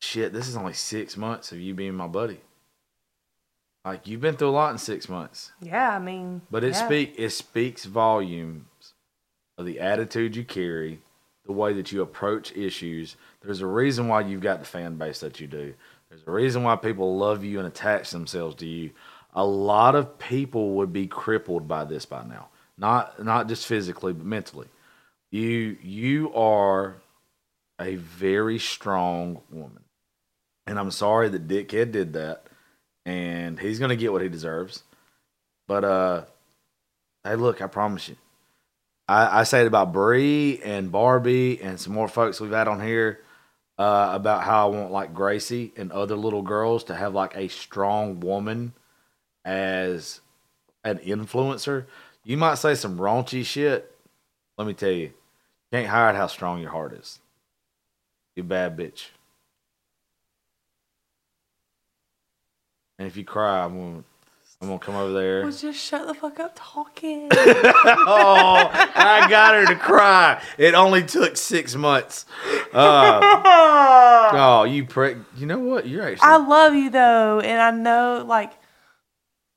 shit, 0.00 0.32
this 0.32 0.48
is 0.48 0.56
only 0.56 0.72
six 0.72 1.16
months 1.16 1.52
of 1.52 1.60
you 1.60 1.74
being 1.74 1.94
my 1.94 2.06
buddy. 2.06 2.40
Like 3.84 4.06
you've 4.06 4.20
been 4.20 4.36
through 4.36 4.50
a 4.50 4.50
lot 4.50 4.72
in 4.72 4.78
six 4.78 5.08
months. 5.08 5.52
Yeah, 5.60 5.96
I 5.96 5.98
mean. 5.98 6.42
But 6.50 6.64
it 6.64 6.74
yeah. 6.74 6.86
speak 6.86 7.14
it 7.16 7.30
speaks 7.30 7.84
volumes 7.84 8.94
of 9.56 9.66
the 9.66 9.80
attitude 9.80 10.36
you 10.36 10.44
carry, 10.44 11.00
the 11.46 11.52
way 11.52 11.72
that 11.72 11.92
you 11.92 12.02
approach 12.02 12.54
issues. 12.56 13.16
There's 13.40 13.60
a 13.60 13.66
reason 13.66 14.08
why 14.08 14.22
you've 14.22 14.42
got 14.42 14.58
the 14.58 14.66
fan 14.66 14.96
base 14.96 15.20
that 15.20 15.40
you 15.40 15.46
do. 15.46 15.74
There's 16.08 16.22
a 16.26 16.30
reason 16.30 16.64
why 16.64 16.76
people 16.76 17.16
love 17.16 17.44
you 17.44 17.58
and 17.58 17.68
attach 17.68 18.10
themselves 18.10 18.56
to 18.56 18.66
you. 18.66 18.90
A 19.32 19.44
lot 19.44 19.94
of 19.94 20.18
people 20.18 20.72
would 20.72 20.92
be 20.92 21.06
crippled 21.06 21.68
by 21.68 21.84
this 21.84 22.04
by 22.04 22.24
now. 22.24 22.48
Not 22.80 23.22
not 23.22 23.46
just 23.46 23.66
physically, 23.66 24.12
but 24.14 24.26
mentally. 24.26 24.68
You 25.30 25.76
you 25.82 26.34
are 26.34 26.96
a 27.78 27.96
very 27.96 28.58
strong 28.58 29.42
woman. 29.50 29.84
And 30.66 30.78
I'm 30.78 30.90
sorry 30.90 31.28
that 31.28 31.46
Dickhead 31.46 31.92
did 31.92 32.14
that. 32.14 32.46
And 33.04 33.58
he's 33.58 33.78
gonna 33.78 33.96
get 33.96 34.12
what 34.12 34.22
he 34.22 34.28
deserves. 34.28 34.82
But 35.68 35.84
uh 35.84 36.24
hey 37.22 37.36
look, 37.36 37.60
I 37.60 37.66
promise 37.66 38.08
you. 38.08 38.16
I, 39.06 39.40
I 39.40 39.42
say 39.42 39.62
it 39.62 39.66
about 39.66 39.92
Bree 39.92 40.60
and 40.64 40.90
Barbie 40.90 41.60
and 41.60 41.78
some 41.78 41.92
more 41.92 42.08
folks 42.08 42.40
we've 42.40 42.50
had 42.50 42.68
on 42.68 42.80
here 42.80 43.20
uh, 43.76 44.10
about 44.14 44.44
how 44.44 44.68
I 44.70 44.76
want 44.76 44.92
like 44.92 45.12
Gracie 45.12 45.72
and 45.76 45.90
other 45.90 46.14
little 46.14 46.42
girls 46.42 46.84
to 46.84 46.94
have 46.94 47.12
like 47.12 47.36
a 47.36 47.48
strong 47.48 48.20
woman 48.20 48.72
as 49.44 50.20
an 50.84 50.98
influencer. 50.98 51.86
You 52.24 52.36
might 52.36 52.56
say 52.56 52.74
some 52.74 52.98
raunchy 52.98 53.44
shit. 53.44 53.94
Let 54.58 54.66
me 54.66 54.74
tell 54.74 54.90
you, 54.90 55.12
can't 55.72 55.88
hide 55.88 56.16
how 56.16 56.26
strong 56.26 56.60
your 56.60 56.70
heart 56.70 56.92
is. 56.92 57.18
You 58.36 58.42
bad 58.42 58.76
bitch. 58.76 59.06
And 62.98 63.08
if 63.08 63.16
you 63.16 63.24
cry, 63.24 63.64
I'm 63.64 63.74
gonna, 63.78 64.04
I'm 64.60 64.68
gonna 64.68 64.78
come 64.78 64.94
over 64.94 65.14
there. 65.14 65.42
Well, 65.42 65.52
just 65.52 65.82
shut 65.82 66.06
the 66.06 66.12
fuck 66.12 66.38
up 66.38 66.52
talking. 66.54 67.28
oh, 67.32 68.70
I 68.70 69.26
got 69.30 69.54
her 69.54 69.66
to 69.66 69.76
cry. 69.76 70.42
It 70.58 70.74
only 70.74 71.02
took 71.02 71.38
six 71.38 71.74
months. 71.74 72.26
Uh, 72.74 73.20
oh, 74.34 74.64
you 74.64 74.84
prick. 74.84 75.16
You 75.36 75.46
know 75.46 75.58
what? 75.58 75.86
You're 75.88 76.02
actually. 76.02 76.28
I 76.28 76.34
I 76.34 76.36
love 76.36 76.74
you 76.74 76.90
though, 76.90 77.40
and 77.40 77.60
I 77.60 77.70
know, 77.70 78.22
like, 78.26 78.52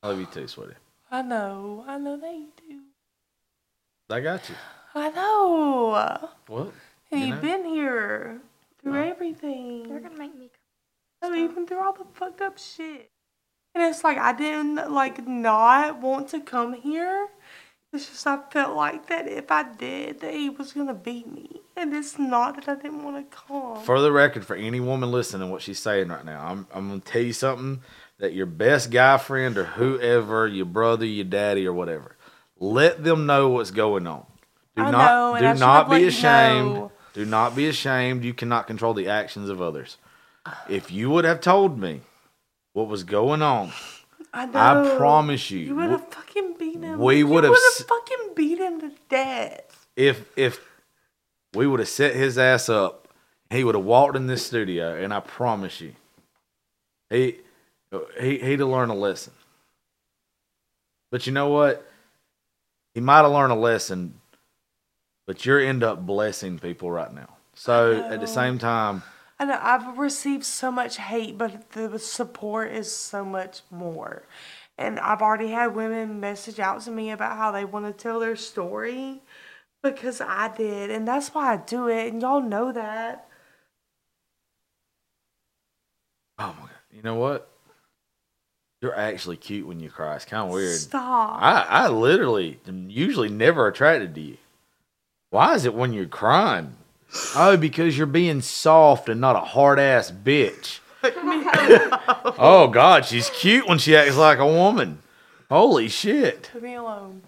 I 0.02 0.08
love 0.08 0.18
you 0.20 0.26
too, 0.26 0.48
sweetie. 0.48 0.72
I 1.14 1.22
know, 1.22 1.84
I 1.86 1.96
know 1.96 2.16
they 2.16 2.46
do. 2.68 2.80
I 4.10 4.18
got 4.18 4.48
you. 4.48 4.56
I 4.96 5.10
know. 5.10 6.28
What? 6.48 6.72
And 7.12 7.20
You 7.20 7.26
you've 7.28 7.36
know? 7.36 7.40
been 7.42 7.64
here 7.66 8.40
through 8.82 9.00
everything. 9.00 9.88
They're 9.88 10.00
gonna 10.00 10.18
make 10.18 10.36
me. 10.36 10.50
Oh, 11.22 11.28
so 11.28 11.36
even 11.36 11.68
through 11.68 11.78
all 11.78 11.92
the 11.92 12.04
fucked 12.14 12.40
up 12.40 12.58
shit. 12.58 13.12
And 13.76 13.84
it's 13.84 14.02
like 14.02 14.18
I 14.18 14.32
didn't 14.32 14.90
like 14.90 15.24
not 15.24 16.00
want 16.00 16.30
to 16.30 16.40
come 16.40 16.72
here. 16.74 17.28
It's 17.92 18.08
just 18.08 18.26
I 18.26 18.40
felt 18.50 18.74
like 18.74 19.06
that 19.06 19.28
if 19.28 19.52
I 19.52 19.62
did, 19.72 20.18
that 20.18 20.34
he 20.34 20.50
was 20.50 20.72
gonna 20.72 20.94
beat 20.94 21.30
me. 21.30 21.60
And 21.76 21.94
it's 21.94 22.18
not 22.18 22.56
that 22.56 22.68
I 22.68 22.74
didn't 22.74 23.04
want 23.04 23.30
to 23.30 23.36
come. 23.36 23.84
for 23.84 24.00
the 24.00 24.10
record, 24.10 24.44
for 24.44 24.56
any 24.56 24.80
woman 24.80 25.12
listening, 25.12 25.48
what 25.50 25.62
she's 25.62 25.78
saying 25.78 26.08
right 26.08 26.24
now, 26.24 26.44
I'm 26.44 26.66
I'm 26.74 26.88
gonna 26.88 27.00
tell 27.00 27.22
you 27.22 27.32
something 27.32 27.82
that 28.18 28.32
your 28.32 28.46
best 28.46 28.90
guy 28.90 29.16
friend 29.18 29.56
or 29.58 29.64
whoever, 29.64 30.46
your 30.46 30.66
brother, 30.66 31.04
your 31.06 31.24
daddy, 31.24 31.66
or 31.66 31.72
whatever, 31.72 32.16
let 32.58 33.02
them 33.04 33.26
know 33.26 33.48
what's 33.50 33.70
going 33.70 34.06
on. 34.06 34.24
Do 34.76 34.82
I 34.82 34.90
not 34.90 35.40
know, 35.42 35.52
do 35.54 35.60
not 35.60 35.90
be 35.90 36.04
ashamed. 36.04 36.74
know. 36.74 36.92
Do 37.12 37.24
not 37.24 37.54
be 37.54 37.68
ashamed. 37.68 38.24
You 38.24 38.34
cannot 38.34 38.66
control 38.66 38.92
the 38.94 39.08
actions 39.08 39.48
of 39.48 39.62
others. 39.62 39.98
If 40.68 40.90
you 40.90 41.10
would 41.10 41.24
have 41.24 41.40
told 41.40 41.78
me 41.78 42.00
what 42.72 42.88
was 42.88 43.04
going 43.04 43.40
on, 43.40 43.72
I 44.32 44.46
know. 44.46 44.92
I 44.92 44.96
promise 44.96 45.50
you, 45.50 45.60
You 45.60 45.76
would 45.76 45.90
have 45.90 46.08
fucking 46.12 46.56
beat 46.58 46.82
him. 46.82 46.98
we 46.98 47.18
You 47.18 47.26
would 47.28 47.44
have 47.44 47.54
fucking 47.54 48.34
beat 48.34 48.58
him 48.58 48.80
to 48.80 48.90
death. 49.08 49.86
if 49.96 50.28
if 50.36 50.60
we 51.54 51.68
would 51.68 51.78
have 51.78 51.88
set 51.88 52.16
his 52.16 52.36
ass 52.36 52.68
up, 52.68 53.06
he 53.48 53.62
would 53.62 53.76
have 53.76 53.84
walked 53.84 54.16
in 54.16 54.26
this 54.26 54.44
studio, 54.44 54.96
and 55.00 55.14
I 55.14 55.20
promise 55.20 55.80
you, 55.80 55.94
he 57.10 57.36
he 58.20 58.38
he'd 58.38 58.60
have 58.60 58.68
learned 58.68 58.90
a 58.90 58.94
lesson. 58.94 59.32
But 61.10 61.26
you 61.26 61.32
know 61.32 61.48
what? 61.48 61.88
He 62.94 63.00
might 63.00 63.22
have 63.22 63.32
learned 63.32 63.52
a 63.52 63.56
lesson, 63.56 64.20
but 65.26 65.44
you're 65.44 65.60
end 65.60 65.82
up 65.82 66.06
blessing 66.06 66.58
people 66.58 66.90
right 66.90 67.12
now. 67.12 67.36
So 67.54 68.04
at 68.10 68.20
the 68.20 68.26
same 68.26 68.58
time, 68.58 69.02
I 69.38 69.44
know 69.44 69.58
I've 69.60 69.98
received 69.98 70.44
so 70.44 70.70
much 70.70 70.96
hate, 70.96 71.38
but 71.38 71.70
the 71.72 71.98
support 71.98 72.72
is 72.72 72.90
so 72.90 73.24
much 73.24 73.62
more. 73.70 74.22
And 74.76 74.98
I've 74.98 75.22
already 75.22 75.48
had 75.48 75.74
women 75.74 76.18
message 76.18 76.58
out 76.58 76.80
to 76.82 76.90
me 76.90 77.10
about 77.10 77.36
how 77.36 77.52
they 77.52 77.64
want 77.64 77.86
to 77.86 77.92
tell 77.92 78.18
their 78.18 78.36
story 78.36 79.22
because 79.82 80.20
I 80.20 80.52
did, 80.56 80.90
and 80.90 81.06
that's 81.06 81.34
why 81.34 81.52
I 81.52 81.56
do 81.58 81.88
it, 81.88 82.12
and 82.12 82.22
y'all 82.22 82.40
know 82.40 82.72
that. 82.72 83.28
oh 86.38 86.54
my 86.58 86.66
god, 86.66 86.70
you 86.90 87.02
know 87.02 87.14
what? 87.16 87.53
You're 88.84 88.94
actually 88.94 89.38
cute 89.38 89.66
when 89.66 89.80
you 89.80 89.88
cry. 89.88 90.14
It's 90.14 90.26
kind 90.26 90.46
of 90.46 90.52
weird. 90.52 90.76
Stop. 90.76 91.38
I, 91.40 91.62
I 91.62 91.88
literally 91.88 92.60
am 92.68 92.90
usually 92.90 93.30
never 93.30 93.66
attracted 93.66 94.14
to 94.14 94.20
you. 94.20 94.36
Why 95.30 95.54
is 95.54 95.64
it 95.64 95.72
when 95.72 95.94
you're 95.94 96.04
crying? 96.04 96.74
Oh, 97.34 97.56
because 97.56 97.96
you're 97.96 98.06
being 98.06 98.42
soft 98.42 99.08
and 99.08 99.22
not 99.22 99.36
a 99.36 99.40
hard 99.40 99.78
ass 99.78 100.10
bitch. 100.10 100.80
oh 101.02 102.68
God, 102.70 103.06
she's 103.06 103.30
cute 103.30 103.66
when 103.66 103.78
she 103.78 103.96
acts 103.96 104.18
like 104.18 104.38
a 104.38 104.46
woman. 104.46 104.98
Holy 105.50 105.88
shit. 105.88 106.50
Leave 106.52 106.64
me 106.64 106.74
alone. 106.74 107.22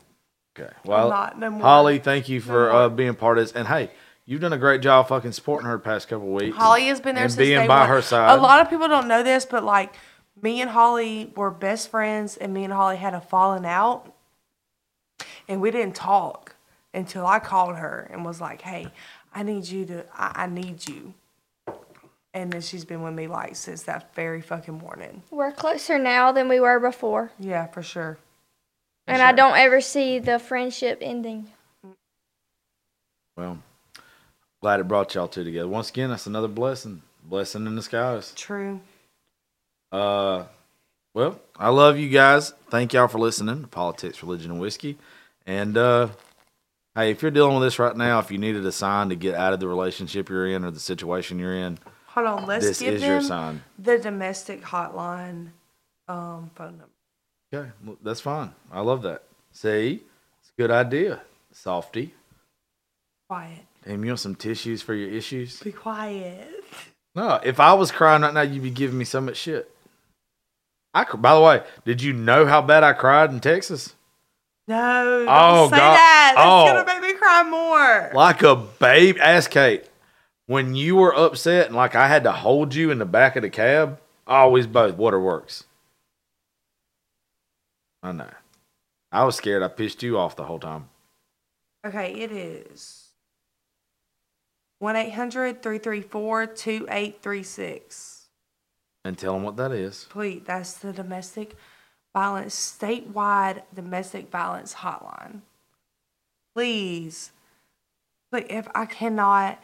Okay, 0.58 0.74
well, 0.84 1.08
not, 1.08 1.38
no 1.38 1.48
more. 1.48 1.62
Holly, 1.62 1.98
thank 1.98 2.28
you 2.28 2.42
for 2.42 2.68
No 2.68 2.76
uh, 2.76 2.88
being 2.90 3.14
part 3.14 3.38
of 3.38 3.44
this. 3.44 3.52
And 3.52 3.66
hey, 3.66 3.90
you've 4.26 4.42
done 4.42 4.52
a 4.52 4.58
great 4.58 4.82
job 4.82 5.08
fucking 5.08 5.32
supporting 5.32 5.66
her 5.68 5.76
the 5.76 5.82
past 5.82 6.08
couple 6.08 6.28
weeks. 6.34 6.54
Holly 6.54 6.88
has 6.88 7.00
been 7.00 7.14
there 7.14 7.24
and 7.24 7.32
since 7.32 7.48
being 7.48 7.66
by 7.66 7.80
one. 7.80 7.88
her 7.88 8.02
side. 8.02 8.38
A 8.38 8.42
lot 8.42 8.60
of 8.60 8.68
people 8.68 8.88
don't 8.88 9.08
know 9.08 9.22
this, 9.22 9.46
but 9.46 9.64
like 9.64 9.94
me 10.40 10.60
and 10.60 10.70
Holly 10.70 11.32
were 11.34 11.50
best 11.50 11.88
friends, 11.90 12.36
and 12.36 12.52
me 12.52 12.64
and 12.64 12.72
Holly 12.72 12.96
had 12.96 13.14
a 13.14 13.20
falling 13.20 13.64
out, 13.66 14.12
and 15.48 15.60
we 15.60 15.70
didn't 15.70 15.94
talk 15.96 16.54
until 16.92 17.26
I 17.26 17.38
called 17.38 17.76
her 17.76 18.08
and 18.10 18.24
was 18.24 18.40
like, 18.40 18.62
"Hey, 18.62 18.88
I 19.34 19.42
need 19.42 19.66
you 19.68 19.84
to. 19.86 20.04
I, 20.14 20.44
I 20.44 20.46
need 20.46 20.88
you." 20.88 21.14
And 22.34 22.52
then 22.52 22.60
she's 22.60 22.84
been 22.84 23.02
with 23.02 23.14
me 23.14 23.28
like 23.28 23.56
since 23.56 23.82
that 23.84 24.14
very 24.14 24.42
fucking 24.42 24.76
morning. 24.78 25.22
We're 25.30 25.52
closer 25.52 25.98
now 25.98 26.32
than 26.32 26.48
we 26.48 26.60
were 26.60 26.78
before, 26.78 27.30
Yeah, 27.38 27.66
for 27.66 27.82
sure. 27.82 28.18
and 29.06 29.22
I 29.22 29.32
don't 29.32 29.56
ever 29.56 29.80
see 29.80 30.18
the 30.18 30.38
friendship 30.38 30.98
ending. 31.00 31.50
Well, 33.38 33.58
glad 34.60 34.80
it 34.80 34.88
brought 34.88 35.14
y'all 35.14 35.28
two 35.28 35.44
together. 35.44 35.68
Once 35.68 35.88
again, 35.88 36.10
that's 36.10 36.26
another 36.26 36.48
blessing. 36.48 37.00
Blessing 37.24 37.66
in 37.66 37.74
the 37.74 37.82
skies. 37.82 38.32
True. 38.36 38.80
Uh, 39.96 40.44
well, 41.14 41.40
I 41.58 41.70
love 41.70 41.98
you 41.98 42.10
guys. 42.10 42.52
Thank 42.68 42.92
y'all 42.92 43.08
for 43.08 43.18
listening 43.18 43.62
to 43.62 43.66
Politics, 43.68 44.22
Religion, 44.22 44.50
and 44.50 44.60
Whiskey. 44.60 44.98
And 45.46 45.76
uh, 45.78 46.08
hey, 46.94 47.10
if 47.10 47.22
you're 47.22 47.30
dealing 47.30 47.54
with 47.54 47.62
this 47.62 47.78
right 47.78 47.96
now, 47.96 48.18
if 48.18 48.30
you 48.30 48.36
needed 48.36 48.66
a 48.66 48.72
sign 48.72 49.08
to 49.08 49.16
get 49.16 49.34
out 49.34 49.54
of 49.54 49.60
the 49.60 49.66
relationship 49.68 50.28
you're 50.28 50.48
in 50.48 50.64
or 50.66 50.70
the 50.70 50.80
situation 50.80 51.38
you're 51.38 51.54
in, 51.56 51.78
Hold 52.08 52.26
on. 52.26 52.46
Let's 52.46 52.66
this 52.66 52.80
give 52.80 52.94
is 52.94 53.02
your 53.02 53.14
them 53.20 53.22
sign. 53.22 53.62
the 53.78 53.98
domestic 53.98 54.62
hotline 54.62 55.48
um, 56.08 56.50
phone 56.54 56.78
number. 56.78 56.88
Okay, 57.54 57.70
well, 57.84 57.96
that's 58.02 58.20
fine. 58.20 58.52
I 58.70 58.80
love 58.80 59.00
that. 59.02 59.22
See, 59.52 60.02
it's 60.40 60.50
a 60.58 60.60
good 60.60 60.70
idea, 60.70 61.22
softy. 61.52 62.14
Quiet. 63.30 63.60
Damn, 63.86 64.04
you 64.04 64.10
want 64.10 64.20
some 64.20 64.34
tissues 64.34 64.82
for 64.82 64.92
your 64.94 65.08
issues? 65.10 65.60
Be 65.60 65.72
quiet. 65.72 66.64
No, 67.14 67.40
if 67.42 67.60
I 67.60 67.72
was 67.72 67.90
crying 67.90 68.20
right 68.22 68.34
now, 68.34 68.42
you'd 68.42 68.62
be 68.62 68.70
giving 68.70 68.98
me 68.98 69.04
so 69.06 69.20
much 69.22 69.36
shit. 69.38 69.70
I, 70.96 71.04
by 71.16 71.34
the 71.34 71.40
way, 71.40 71.62
did 71.84 72.00
you 72.02 72.12
know 72.14 72.46
how 72.46 72.62
bad 72.62 72.82
I 72.82 72.92
cried 72.94 73.30
in 73.30 73.40
Texas? 73.40 73.94
No, 74.66 75.24
don't 75.26 75.28
Oh, 75.28 75.68
say 75.68 75.76
God. 75.76 75.94
that. 75.94 76.32
That's 76.36 76.46
Oh. 76.48 76.64
gonna 76.66 76.86
make 76.86 77.02
me 77.02 77.18
cry 77.18 77.42
more. 77.42 78.10
like 78.14 78.42
a 78.42 78.56
babe. 78.56 79.16
Ask 79.20 79.50
Kate. 79.50 79.84
When 80.46 80.74
you 80.74 80.96
were 80.96 81.14
upset 81.14 81.66
and 81.66 81.76
like 81.76 81.94
I 81.94 82.08
had 82.08 82.24
to 82.24 82.32
hold 82.32 82.74
you 82.74 82.90
in 82.90 82.98
the 82.98 83.04
back 83.04 83.36
of 83.36 83.42
the 83.42 83.50
cab, 83.50 84.00
always 84.26 84.66
both 84.66 84.94
waterworks. 84.96 85.64
I 88.02 88.12
know. 88.12 88.30
I 89.12 89.24
was 89.24 89.36
scared 89.36 89.62
I 89.62 89.68
pissed 89.68 90.02
you 90.02 90.18
off 90.18 90.36
the 90.36 90.44
whole 90.44 90.58
time. 90.60 90.88
Okay, 91.86 92.12
it 92.14 92.32
is 92.32 93.08
1 94.78 94.96
800 94.96 95.62
334 95.62 96.46
2836. 96.46 98.15
And 99.06 99.16
tell 99.16 99.34
them 99.34 99.44
what 99.44 99.56
that 99.56 99.70
is. 99.70 100.06
Please, 100.10 100.42
that's 100.44 100.74
the 100.74 100.92
domestic 100.92 101.54
violence, 102.12 102.56
statewide 102.56 103.62
domestic 103.72 104.30
violence 104.30 104.74
hotline. 104.74 105.42
Please, 106.56 107.30
but 108.32 108.50
if 108.50 108.66
I 108.74 108.86
cannot 108.86 109.62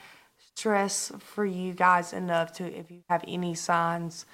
stress 0.55 1.11
for 1.19 1.45
you 1.45 1.73
guys 1.73 2.13
enough 2.13 2.53
to, 2.55 2.65
if 2.65 2.89
you 2.89 3.01
have 3.09 3.25
any 3.27 3.57
signs, 3.57 4.27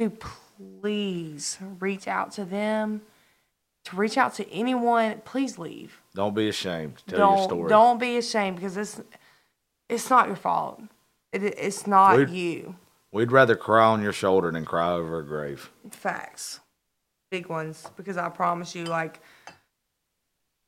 to 0.00 0.10
please 0.10 1.58
reach 1.78 2.08
out 2.08 2.32
to 2.32 2.44
them, 2.44 3.02
to 3.84 3.94
reach 3.96 4.18
out 4.18 4.34
to 4.34 4.50
anyone. 4.50 5.20
Please 5.24 5.56
leave. 5.56 6.00
Don't 6.14 6.34
be 6.34 6.48
ashamed. 6.48 7.02
Tell 7.06 7.18
don't 7.18 7.36
your 7.36 7.44
story. 7.44 7.68
don't 7.68 8.00
be 8.00 8.16
ashamed 8.16 8.56
because 8.56 8.76
it's 8.76 9.00
it's 9.88 10.10
not 10.10 10.26
your 10.26 10.36
fault. 10.36 10.82
It, 11.32 11.44
it's 11.44 11.86
not 11.86 12.16
We'd- 12.16 12.32
you. 12.32 12.74
We'd 13.10 13.32
rather 13.32 13.56
cry 13.56 13.86
on 13.86 14.02
your 14.02 14.12
shoulder 14.12 14.50
than 14.50 14.64
cry 14.64 14.92
over 14.92 15.20
a 15.20 15.24
grave. 15.24 15.70
Facts. 15.90 16.60
Big 17.30 17.48
ones. 17.48 17.88
Because 17.96 18.16
I 18.16 18.28
promise 18.28 18.74
you, 18.74 18.84
like, 18.84 19.20
if 19.46 19.54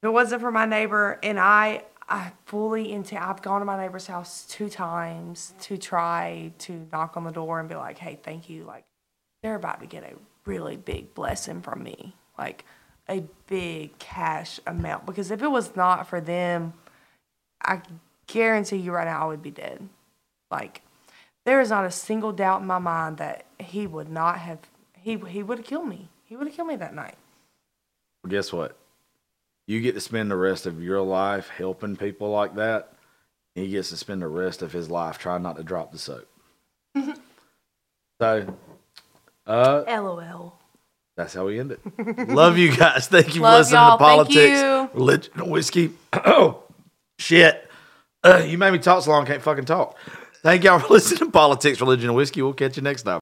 it 0.05 0.09
wasn't 0.09 0.41
for 0.41 0.51
my 0.51 0.65
neighbor 0.65 1.19
and 1.23 1.39
I, 1.39 1.85
I 2.09 2.33
fully 2.47 2.93
into, 2.93 3.23
I've 3.23 3.43
gone 3.43 3.61
to 3.61 3.67
my 3.67 3.79
neighbor's 3.79 4.07
house 4.07 4.47
two 4.49 4.71
times 4.71 5.53
to 5.61 5.77
try 5.77 6.53
to 6.61 6.87
knock 6.91 7.17
on 7.17 7.25
the 7.25 7.31
door 7.31 7.61
and 7.61 7.69
be 7.69 7.75
like, 7.75 7.99
hey, 7.99 8.19
thank 8.23 8.49
you. 8.49 8.65
Like, 8.65 8.85
they're 9.43 9.55
about 9.55 9.81
to 9.81 9.87
get 9.87 10.03
a 10.03 10.15
really 10.47 10.77
big 10.77 11.15
blessing 11.15 11.61
from 11.61 11.83
me. 11.83 12.15
Like, 12.39 12.65
a 13.09 13.23
big 13.49 13.99
cash 13.99 14.61
amount. 14.67 15.05
Because 15.05 15.31
if 15.31 15.43
it 15.43 15.51
was 15.51 15.77
not 15.77 16.09
for 16.09 16.21
them, 16.21 16.73
I 17.63 17.83
guarantee 18.27 18.77
you 18.77 18.93
right 18.93 19.07
now 19.07 19.25
I 19.25 19.27
would 19.27 19.43
be 19.43 19.51
dead. 19.51 19.87
Like, 20.51 20.83
there 21.47 21.61
is 21.61 21.71
not 21.71 21.85
a 21.85 21.91
single 21.91 22.33
doubt 22.33 22.61
in 22.61 22.67
my 22.67 22.79
mind 22.79 23.17
that 23.19 23.45
he 23.59 23.87
would 23.87 24.09
not 24.09 24.39
have 24.39 24.59
he 25.01 25.17
he 25.29 25.43
would 25.43 25.59
have 25.59 25.67
killed 25.67 25.89
me. 25.89 26.09
He 26.25 26.37
would 26.37 26.47
have 26.47 26.55
killed 26.55 26.69
me 26.69 26.77
that 26.77 26.95
night. 26.95 27.17
Well, 28.23 28.31
guess 28.31 28.53
what? 28.53 28.77
You 29.67 29.81
get 29.81 29.95
to 29.95 30.01
spend 30.01 30.31
the 30.31 30.37
rest 30.37 30.67
of 30.67 30.83
your 30.83 31.01
life 31.01 31.49
helping 31.49 31.97
people 31.97 32.31
like 32.31 32.55
that. 32.57 32.93
He 33.55 33.69
gets 33.69 33.91
to 33.91 33.97
spend 33.97 34.23
the 34.23 34.29
rest 34.29 34.63
of 34.63 34.73
his 34.73 34.91
life 34.91 35.19
trying 35.19 35.43
not 35.43 35.57
to 35.57 35.63
drop 35.65 35.93
the 35.93 35.99
soap. 35.99 36.29
so, 38.21 38.47
uh, 39.47 39.83
LOL. 39.87 40.55
that's 41.17 41.35
how 41.35 41.47
we 41.47 41.59
end 41.59 41.73
it. 41.73 41.81
Love 42.29 42.59
you 42.59 42.75
guys. 42.77 43.07
Thank 43.09 43.29
you 43.29 43.35
for 43.35 43.41
Love 43.43 43.59
listening 43.61 43.81
y'all. 43.81 43.99
to 43.99 44.05
Thank 44.05 44.17
politics, 44.17 44.61
you. 44.61 44.91
religion, 44.95 45.33
and 45.37 45.51
whiskey. 45.51 45.91
Oh, 46.13 46.63
shit. 47.19 47.69
Uh, 48.23 48.43
you 48.47 48.59
made 48.59 48.73
me 48.73 48.79
talk 48.79 49.03
so 49.05 49.11
long, 49.11 49.23
I 49.25 49.27
can't 49.27 49.43
fucking 49.43 49.65
talk. 49.65 49.97
Thank 50.43 50.65
y'all 50.65 50.79
for 50.79 50.89
listening 50.95 51.19
to 51.19 51.31
politics, 51.31 51.81
religion, 51.81 52.09
and 52.09 52.17
whiskey. 52.17 52.41
We'll 52.43 52.55
catch 52.55 52.77
you 52.77 52.83
next 52.83 53.03
time. 53.03 53.19